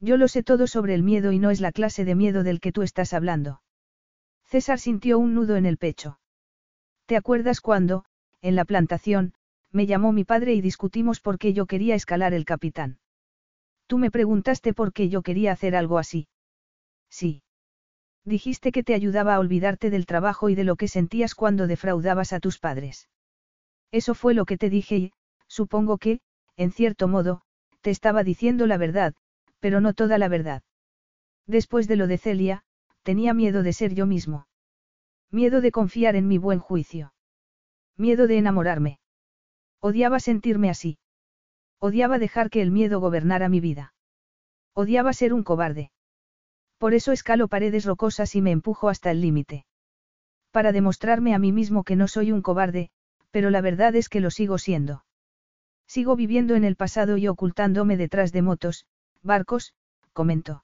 Yo 0.00 0.16
lo 0.16 0.26
sé 0.28 0.42
todo 0.42 0.66
sobre 0.66 0.94
el 0.94 1.02
miedo 1.02 1.32
y 1.32 1.38
no 1.38 1.50
es 1.50 1.60
la 1.60 1.70
clase 1.70 2.04
de 2.04 2.14
miedo 2.14 2.42
del 2.42 2.60
que 2.60 2.72
tú 2.72 2.82
estás 2.82 3.12
hablando. 3.12 3.62
César 4.46 4.78
sintió 4.78 5.18
un 5.18 5.34
nudo 5.34 5.56
en 5.56 5.66
el 5.66 5.78
pecho. 5.78 6.18
¿Te 7.06 7.16
acuerdas 7.16 7.60
cuando, 7.60 8.04
en 8.40 8.56
la 8.56 8.64
plantación, 8.64 9.34
me 9.70 9.86
llamó 9.86 10.12
mi 10.12 10.24
padre 10.24 10.54
y 10.54 10.60
discutimos 10.60 11.20
por 11.20 11.38
qué 11.38 11.52
yo 11.52 11.66
quería 11.66 11.94
escalar 11.94 12.32
el 12.34 12.44
capitán? 12.44 12.98
Tú 13.86 13.98
me 13.98 14.10
preguntaste 14.10 14.72
por 14.72 14.92
qué 14.92 15.08
yo 15.08 15.22
quería 15.22 15.52
hacer 15.52 15.76
algo 15.76 15.98
así. 15.98 16.28
Sí. 17.10 17.42
Dijiste 18.24 18.72
que 18.72 18.82
te 18.82 18.94
ayudaba 18.94 19.34
a 19.34 19.38
olvidarte 19.38 19.90
del 19.90 20.06
trabajo 20.06 20.48
y 20.48 20.54
de 20.54 20.64
lo 20.64 20.76
que 20.76 20.88
sentías 20.88 21.34
cuando 21.34 21.66
defraudabas 21.66 22.32
a 22.32 22.40
tus 22.40 22.58
padres. 22.58 23.08
Eso 23.90 24.14
fue 24.14 24.34
lo 24.34 24.46
que 24.46 24.56
te 24.56 24.70
dije 24.70 24.96
y, 24.96 25.12
supongo 25.46 25.98
que, 25.98 26.20
en 26.56 26.70
cierto 26.72 27.06
modo, 27.06 27.42
te 27.82 27.90
estaba 27.90 28.24
diciendo 28.24 28.66
la 28.66 28.78
verdad, 28.78 29.14
pero 29.60 29.80
no 29.80 29.92
toda 29.92 30.16
la 30.16 30.28
verdad. 30.28 30.62
Después 31.46 31.86
de 31.86 31.96
lo 31.96 32.06
de 32.06 32.18
Celia, 32.18 32.64
tenía 33.04 33.34
miedo 33.34 33.62
de 33.62 33.72
ser 33.72 33.94
yo 33.94 34.06
mismo. 34.06 34.48
Miedo 35.30 35.60
de 35.60 35.70
confiar 35.70 36.16
en 36.16 36.26
mi 36.26 36.38
buen 36.38 36.58
juicio. 36.58 37.12
Miedo 37.96 38.26
de 38.26 38.38
enamorarme. 38.38 38.98
Odiaba 39.80 40.18
sentirme 40.18 40.70
así. 40.70 40.98
Odiaba 41.78 42.18
dejar 42.18 42.50
que 42.50 42.62
el 42.62 42.70
miedo 42.70 42.98
gobernara 42.98 43.48
mi 43.48 43.60
vida. 43.60 43.94
Odiaba 44.74 45.12
ser 45.12 45.32
un 45.32 45.44
cobarde. 45.44 45.92
Por 46.78 46.94
eso 46.94 47.12
escalo 47.12 47.46
paredes 47.46 47.84
rocosas 47.84 48.34
y 48.34 48.42
me 48.42 48.50
empujo 48.50 48.88
hasta 48.88 49.10
el 49.10 49.20
límite. 49.20 49.66
Para 50.50 50.72
demostrarme 50.72 51.34
a 51.34 51.38
mí 51.38 51.52
mismo 51.52 51.84
que 51.84 51.96
no 51.96 52.08
soy 52.08 52.32
un 52.32 52.42
cobarde, 52.42 52.90
pero 53.30 53.50
la 53.50 53.60
verdad 53.60 53.94
es 53.96 54.08
que 54.08 54.20
lo 54.20 54.30
sigo 54.30 54.58
siendo. 54.58 55.04
Sigo 55.86 56.16
viviendo 56.16 56.54
en 56.54 56.64
el 56.64 56.76
pasado 56.76 57.18
y 57.18 57.28
ocultándome 57.28 57.96
detrás 57.96 58.32
de 58.32 58.42
motos, 58.42 58.86
barcos, 59.22 59.74
comentó. 60.12 60.63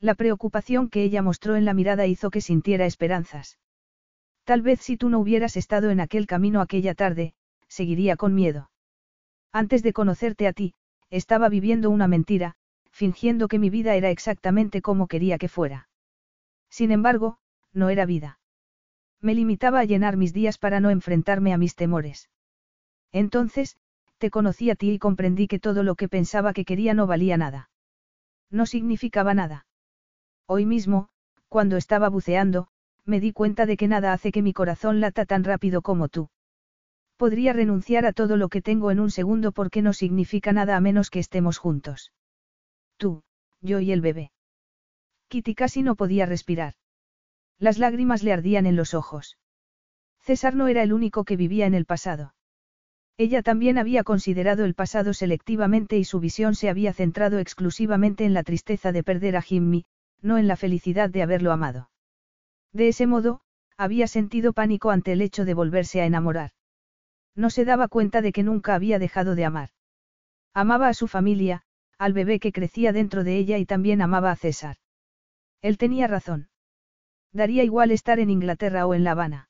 La 0.00 0.14
preocupación 0.14 0.88
que 0.88 1.02
ella 1.02 1.22
mostró 1.22 1.56
en 1.56 1.64
la 1.64 1.74
mirada 1.74 2.06
hizo 2.06 2.30
que 2.30 2.40
sintiera 2.40 2.86
esperanzas. 2.86 3.58
Tal 4.44 4.62
vez 4.62 4.80
si 4.80 4.96
tú 4.96 5.08
no 5.08 5.18
hubieras 5.18 5.56
estado 5.56 5.90
en 5.90 6.00
aquel 6.00 6.26
camino 6.26 6.60
aquella 6.60 6.94
tarde, 6.94 7.34
seguiría 7.66 8.16
con 8.16 8.34
miedo. 8.34 8.70
Antes 9.52 9.82
de 9.82 9.92
conocerte 9.92 10.46
a 10.46 10.52
ti, 10.52 10.74
estaba 11.10 11.48
viviendo 11.48 11.90
una 11.90 12.06
mentira, 12.06 12.54
fingiendo 12.90 13.48
que 13.48 13.58
mi 13.58 13.70
vida 13.70 13.94
era 13.94 14.10
exactamente 14.10 14.82
como 14.82 15.06
quería 15.06 15.38
que 15.38 15.48
fuera. 15.48 15.88
Sin 16.70 16.92
embargo, 16.92 17.38
no 17.72 17.90
era 17.90 18.06
vida. 18.06 18.38
Me 19.20 19.34
limitaba 19.34 19.80
a 19.80 19.84
llenar 19.84 20.16
mis 20.16 20.32
días 20.32 20.58
para 20.58 20.80
no 20.80 20.90
enfrentarme 20.90 21.52
a 21.52 21.58
mis 21.58 21.74
temores. 21.74 22.30
Entonces, 23.10 23.76
te 24.18 24.30
conocí 24.30 24.70
a 24.70 24.74
ti 24.74 24.92
y 24.92 24.98
comprendí 24.98 25.48
que 25.48 25.58
todo 25.58 25.82
lo 25.82 25.94
que 25.94 26.08
pensaba 26.08 26.52
que 26.52 26.64
quería 26.64 26.94
no 26.94 27.06
valía 27.06 27.36
nada. 27.36 27.70
No 28.50 28.64
significaba 28.66 29.34
nada. 29.34 29.66
Hoy 30.50 30.64
mismo, 30.64 31.10
cuando 31.50 31.76
estaba 31.76 32.08
buceando, 32.08 32.68
me 33.04 33.20
di 33.20 33.32
cuenta 33.32 33.66
de 33.66 33.76
que 33.76 33.86
nada 33.86 34.14
hace 34.14 34.32
que 34.32 34.40
mi 34.40 34.54
corazón 34.54 34.98
lata 34.98 35.26
tan 35.26 35.44
rápido 35.44 35.82
como 35.82 36.08
tú. 36.08 36.30
Podría 37.18 37.52
renunciar 37.52 38.06
a 38.06 38.14
todo 38.14 38.38
lo 38.38 38.48
que 38.48 38.62
tengo 38.62 38.90
en 38.90 38.98
un 38.98 39.10
segundo 39.10 39.52
porque 39.52 39.82
no 39.82 39.92
significa 39.92 40.54
nada 40.54 40.78
a 40.78 40.80
menos 40.80 41.10
que 41.10 41.18
estemos 41.18 41.58
juntos. 41.58 42.14
Tú, 42.96 43.24
yo 43.60 43.80
y 43.80 43.92
el 43.92 44.00
bebé. 44.00 44.32
Kitty 45.28 45.54
casi 45.54 45.82
no 45.82 45.96
podía 45.96 46.24
respirar. 46.24 46.72
Las 47.58 47.76
lágrimas 47.76 48.22
le 48.22 48.32
ardían 48.32 48.64
en 48.64 48.76
los 48.76 48.94
ojos. 48.94 49.36
César 50.20 50.54
no 50.54 50.68
era 50.68 50.82
el 50.82 50.94
único 50.94 51.24
que 51.24 51.36
vivía 51.36 51.66
en 51.66 51.74
el 51.74 51.84
pasado. 51.84 52.32
Ella 53.18 53.42
también 53.42 53.76
había 53.76 54.02
considerado 54.02 54.64
el 54.64 54.72
pasado 54.72 55.12
selectivamente 55.12 55.98
y 55.98 56.04
su 56.04 56.20
visión 56.20 56.54
se 56.54 56.70
había 56.70 56.94
centrado 56.94 57.38
exclusivamente 57.38 58.24
en 58.24 58.32
la 58.32 58.44
tristeza 58.44 58.92
de 58.92 59.02
perder 59.02 59.36
a 59.36 59.42
Jimmy, 59.42 59.84
no 60.20 60.38
en 60.38 60.48
la 60.48 60.56
felicidad 60.56 61.10
de 61.10 61.22
haberlo 61.22 61.52
amado. 61.52 61.90
De 62.72 62.88
ese 62.88 63.06
modo, 63.06 63.40
había 63.76 64.06
sentido 64.06 64.52
pánico 64.52 64.90
ante 64.90 65.12
el 65.12 65.22
hecho 65.22 65.44
de 65.44 65.54
volverse 65.54 66.00
a 66.00 66.06
enamorar. 66.06 66.50
No 67.34 67.50
se 67.50 67.64
daba 67.64 67.88
cuenta 67.88 68.20
de 68.20 68.32
que 68.32 68.42
nunca 68.42 68.74
había 68.74 68.98
dejado 68.98 69.34
de 69.34 69.44
amar. 69.44 69.70
Amaba 70.54 70.88
a 70.88 70.94
su 70.94 71.06
familia, 71.06 71.62
al 71.98 72.12
bebé 72.12 72.40
que 72.40 72.52
crecía 72.52 72.92
dentro 72.92 73.22
de 73.22 73.36
ella 73.36 73.58
y 73.58 73.66
también 73.66 74.02
amaba 74.02 74.30
a 74.32 74.36
César. 74.36 74.76
Él 75.60 75.78
tenía 75.78 76.06
razón. 76.06 76.48
Daría 77.32 77.62
igual 77.62 77.90
estar 77.90 78.18
en 78.18 78.30
Inglaterra 78.30 78.86
o 78.86 78.94
en 78.94 79.04
La 79.04 79.12
Habana. 79.12 79.48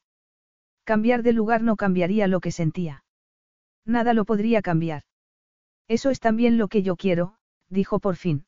Cambiar 0.85 1.23
de 1.23 1.33
lugar 1.33 1.63
no 1.63 1.77
cambiaría 1.77 2.27
lo 2.27 2.41
que 2.41 2.51
sentía. 2.51 3.05
Nada 3.85 4.15
lo 4.15 4.25
podría 4.25 4.63
cambiar. 4.63 5.03
Eso 5.87 6.11
es 6.11 6.21
también 6.21 6.59
lo 6.59 6.69
que 6.69 6.83
yo 6.83 6.97
quiero, 6.97 7.37
dijo 7.69 8.01
por 8.01 8.17
fin. 8.17 8.45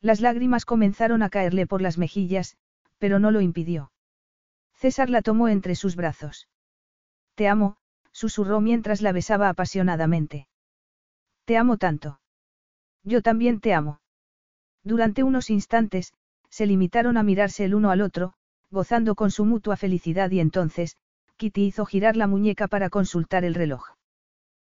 Las 0.00 0.20
lágrimas 0.20 0.64
comenzaron 0.64 1.22
a 1.22 1.28
caerle 1.28 1.66
por 1.66 1.82
las 1.82 1.98
mejillas, 1.98 2.56
pero 2.98 3.18
no 3.18 3.30
lo 3.30 3.40
impidió. 3.40 3.92
César 4.74 5.10
la 5.10 5.20
tomó 5.20 5.48
entre 5.48 5.74
sus 5.74 5.96
brazos. 5.96 6.48
Te 7.34 7.48
amo, 7.48 7.76
susurró 8.12 8.60
mientras 8.60 9.02
la 9.02 9.12
besaba 9.12 9.48
apasionadamente. 9.48 10.48
Te 11.44 11.56
amo 11.56 11.76
tanto. 11.76 12.20
Yo 13.02 13.22
también 13.22 13.60
te 13.60 13.74
amo. 13.74 14.00
Durante 14.82 15.22
unos 15.22 15.50
instantes, 15.50 16.12
se 16.48 16.66
limitaron 16.66 17.16
a 17.16 17.22
mirarse 17.22 17.64
el 17.64 17.74
uno 17.74 17.90
al 17.90 18.00
otro, 18.00 18.32
gozando 18.70 19.14
con 19.14 19.30
su 19.30 19.44
mutua 19.44 19.76
felicidad 19.76 20.30
y 20.30 20.40
entonces, 20.40 20.96
Kitty 21.36 21.66
hizo 21.66 21.84
girar 21.86 22.16
la 22.16 22.26
muñeca 22.26 22.68
para 22.68 22.90
consultar 22.90 23.44
el 23.44 23.54
reloj. 23.54 23.90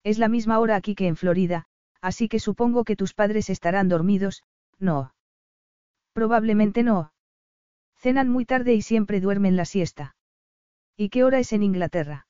Es 0.04 0.20
la 0.20 0.28
misma 0.28 0.60
hora 0.60 0.76
aquí 0.76 0.96
que 0.96 1.08
en 1.08 1.16
Florida, 1.16 1.66
así 2.02 2.28
que 2.28 2.40
supongo 2.40 2.84
que 2.84 2.96
tus 2.96 3.14
padres 3.14 3.50
estarán 3.50 3.90
dormidos, 3.90 4.44
no. 4.80 5.14
Probablemente 6.14 6.84
no. 6.84 7.12
Cenan 7.98 8.30
muy 8.30 8.46
tarde 8.46 8.74
y 8.74 8.82
siempre 8.82 9.20
duermen 9.20 9.56
la 9.56 9.66
siesta. 9.66 10.16
¿Y 10.96 11.10
qué 11.10 11.24
hora 11.24 11.40
es 11.40 11.54
en 11.54 11.64
Inglaterra? 11.64 12.28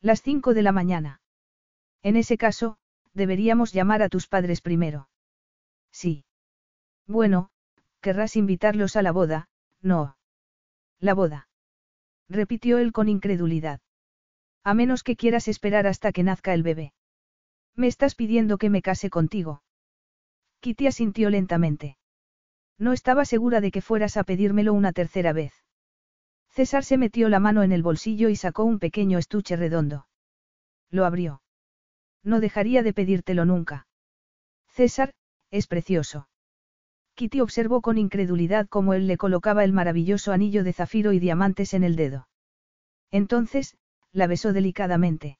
Las 0.00 0.22
cinco 0.22 0.54
de 0.54 0.62
la 0.62 0.72
mañana. 0.72 1.20
En 2.02 2.16
ese 2.16 2.36
caso, 2.36 2.78
deberíamos 3.14 3.72
llamar 3.72 4.02
a 4.02 4.08
tus 4.08 4.26
padres 4.26 4.60
primero. 4.60 5.08
Sí. 5.90 6.24
Bueno, 7.06 7.50
querrás 8.00 8.36
invitarlos 8.36 8.96
a 8.96 9.02
la 9.02 9.12
boda, 9.12 9.48
no. 9.80 10.16
La 11.00 11.14
boda. 11.14 11.48
Repitió 12.28 12.78
él 12.78 12.92
con 12.92 13.08
incredulidad. 13.08 13.80
A 14.64 14.74
menos 14.74 15.02
que 15.02 15.16
quieras 15.16 15.48
esperar 15.48 15.86
hasta 15.86 16.12
que 16.12 16.22
nazca 16.22 16.52
el 16.52 16.62
bebé. 16.62 16.92
Me 17.74 17.86
estás 17.86 18.14
pidiendo 18.14 18.58
que 18.58 18.70
me 18.70 18.82
case 18.82 19.08
contigo. 19.08 19.62
Kitty 20.60 20.86
asintió 20.86 21.30
lentamente. 21.30 21.96
No 22.78 22.92
estaba 22.92 23.24
segura 23.24 23.60
de 23.60 23.70
que 23.70 23.82
fueras 23.82 24.16
a 24.16 24.24
pedírmelo 24.24 24.72
una 24.72 24.92
tercera 24.92 25.32
vez. 25.32 25.52
César 26.50 26.84
se 26.84 26.96
metió 26.96 27.28
la 27.28 27.40
mano 27.40 27.62
en 27.62 27.72
el 27.72 27.82
bolsillo 27.82 28.28
y 28.28 28.36
sacó 28.36 28.64
un 28.64 28.78
pequeño 28.78 29.18
estuche 29.18 29.56
redondo. 29.56 30.06
Lo 30.90 31.04
abrió. 31.04 31.42
No 32.24 32.40
dejaría 32.40 32.82
de 32.82 32.92
pedírtelo 32.92 33.44
nunca. 33.44 33.86
César, 34.68 35.12
es 35.50 35.66
precioso. 35.66 36.28
Kitty 37.14 37.40
observó 37.40 37.80
con 37.80 37.98
incredulidad 37.98 38.68
cómo 38.68 38.94
él 38.94 39.06
le 39.06 39.16
colocaba 39.16 39.64
el 39.64 39.72
maravilloso 39.72 40.32
anillo 40.32 40.62
de 40.62 40.72
zafiro 40.72 41.12
y 41.12 41.18
diamantes 41.18 41.74
en 41.74 41.84
el 41.84 41.96
dedo. 41.96 42.28
Entonces, 43.10 43.76
la 44.12 44.26
besó 44.26 44.52
delicadamente. 44.52 45.38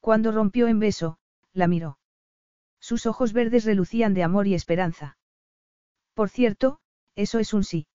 Cuando 0.00 0.32
rompió 0.32 0.68
en 0.68 0.78
beso, 0.78 1.18
la 1.52 1.68
miró. 1.68 1.98
Sus 2.84 3.06
ojos 3.06 3.32
verdes 3.32 3.64
relucían 3.64 4.12
de 4.12 4.22
amor 4.22 4.46
y 4.46 4.52
esperanza. 4.52 5.16
Por 6.12 6.28
cierto, 6.28 6.80
eso 7.16 7.38
es 7.38 7.54
un 7.54 7.64
sí. 7.64 7.86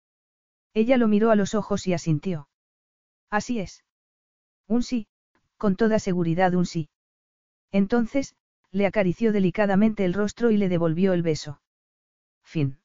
Ella 0.73 0.97
lo 0.97 1.07
miró 1.07 1.29
a 1.29 1.35
los 1.35 1.53
ojos 1.53 1.85
y 1.85 1.93
asintió. 1.93 2.49
Así 3.29 3.59
es. 3.59 3.83
Un 4.67 4.81
sí, 4.81 5.05
con 5.57 5.75
toda 5.75 5.99
seguridad 5.99 6.55
un 6.55 6.65
sí. 6.65 6.89
Entonces, 7.71 8.33
le 8.71 8.87
acarició 8.87 9.31
delicadamente 9.31 10.05
el 10.05 10.15
rostro 10.15 10.49
y 10.49 10.57
le 10.57 10.69
devolvió 10.69 11.13
el 11.13 11.21
beso. 11.21 11.61
Fin. 12.41 12.79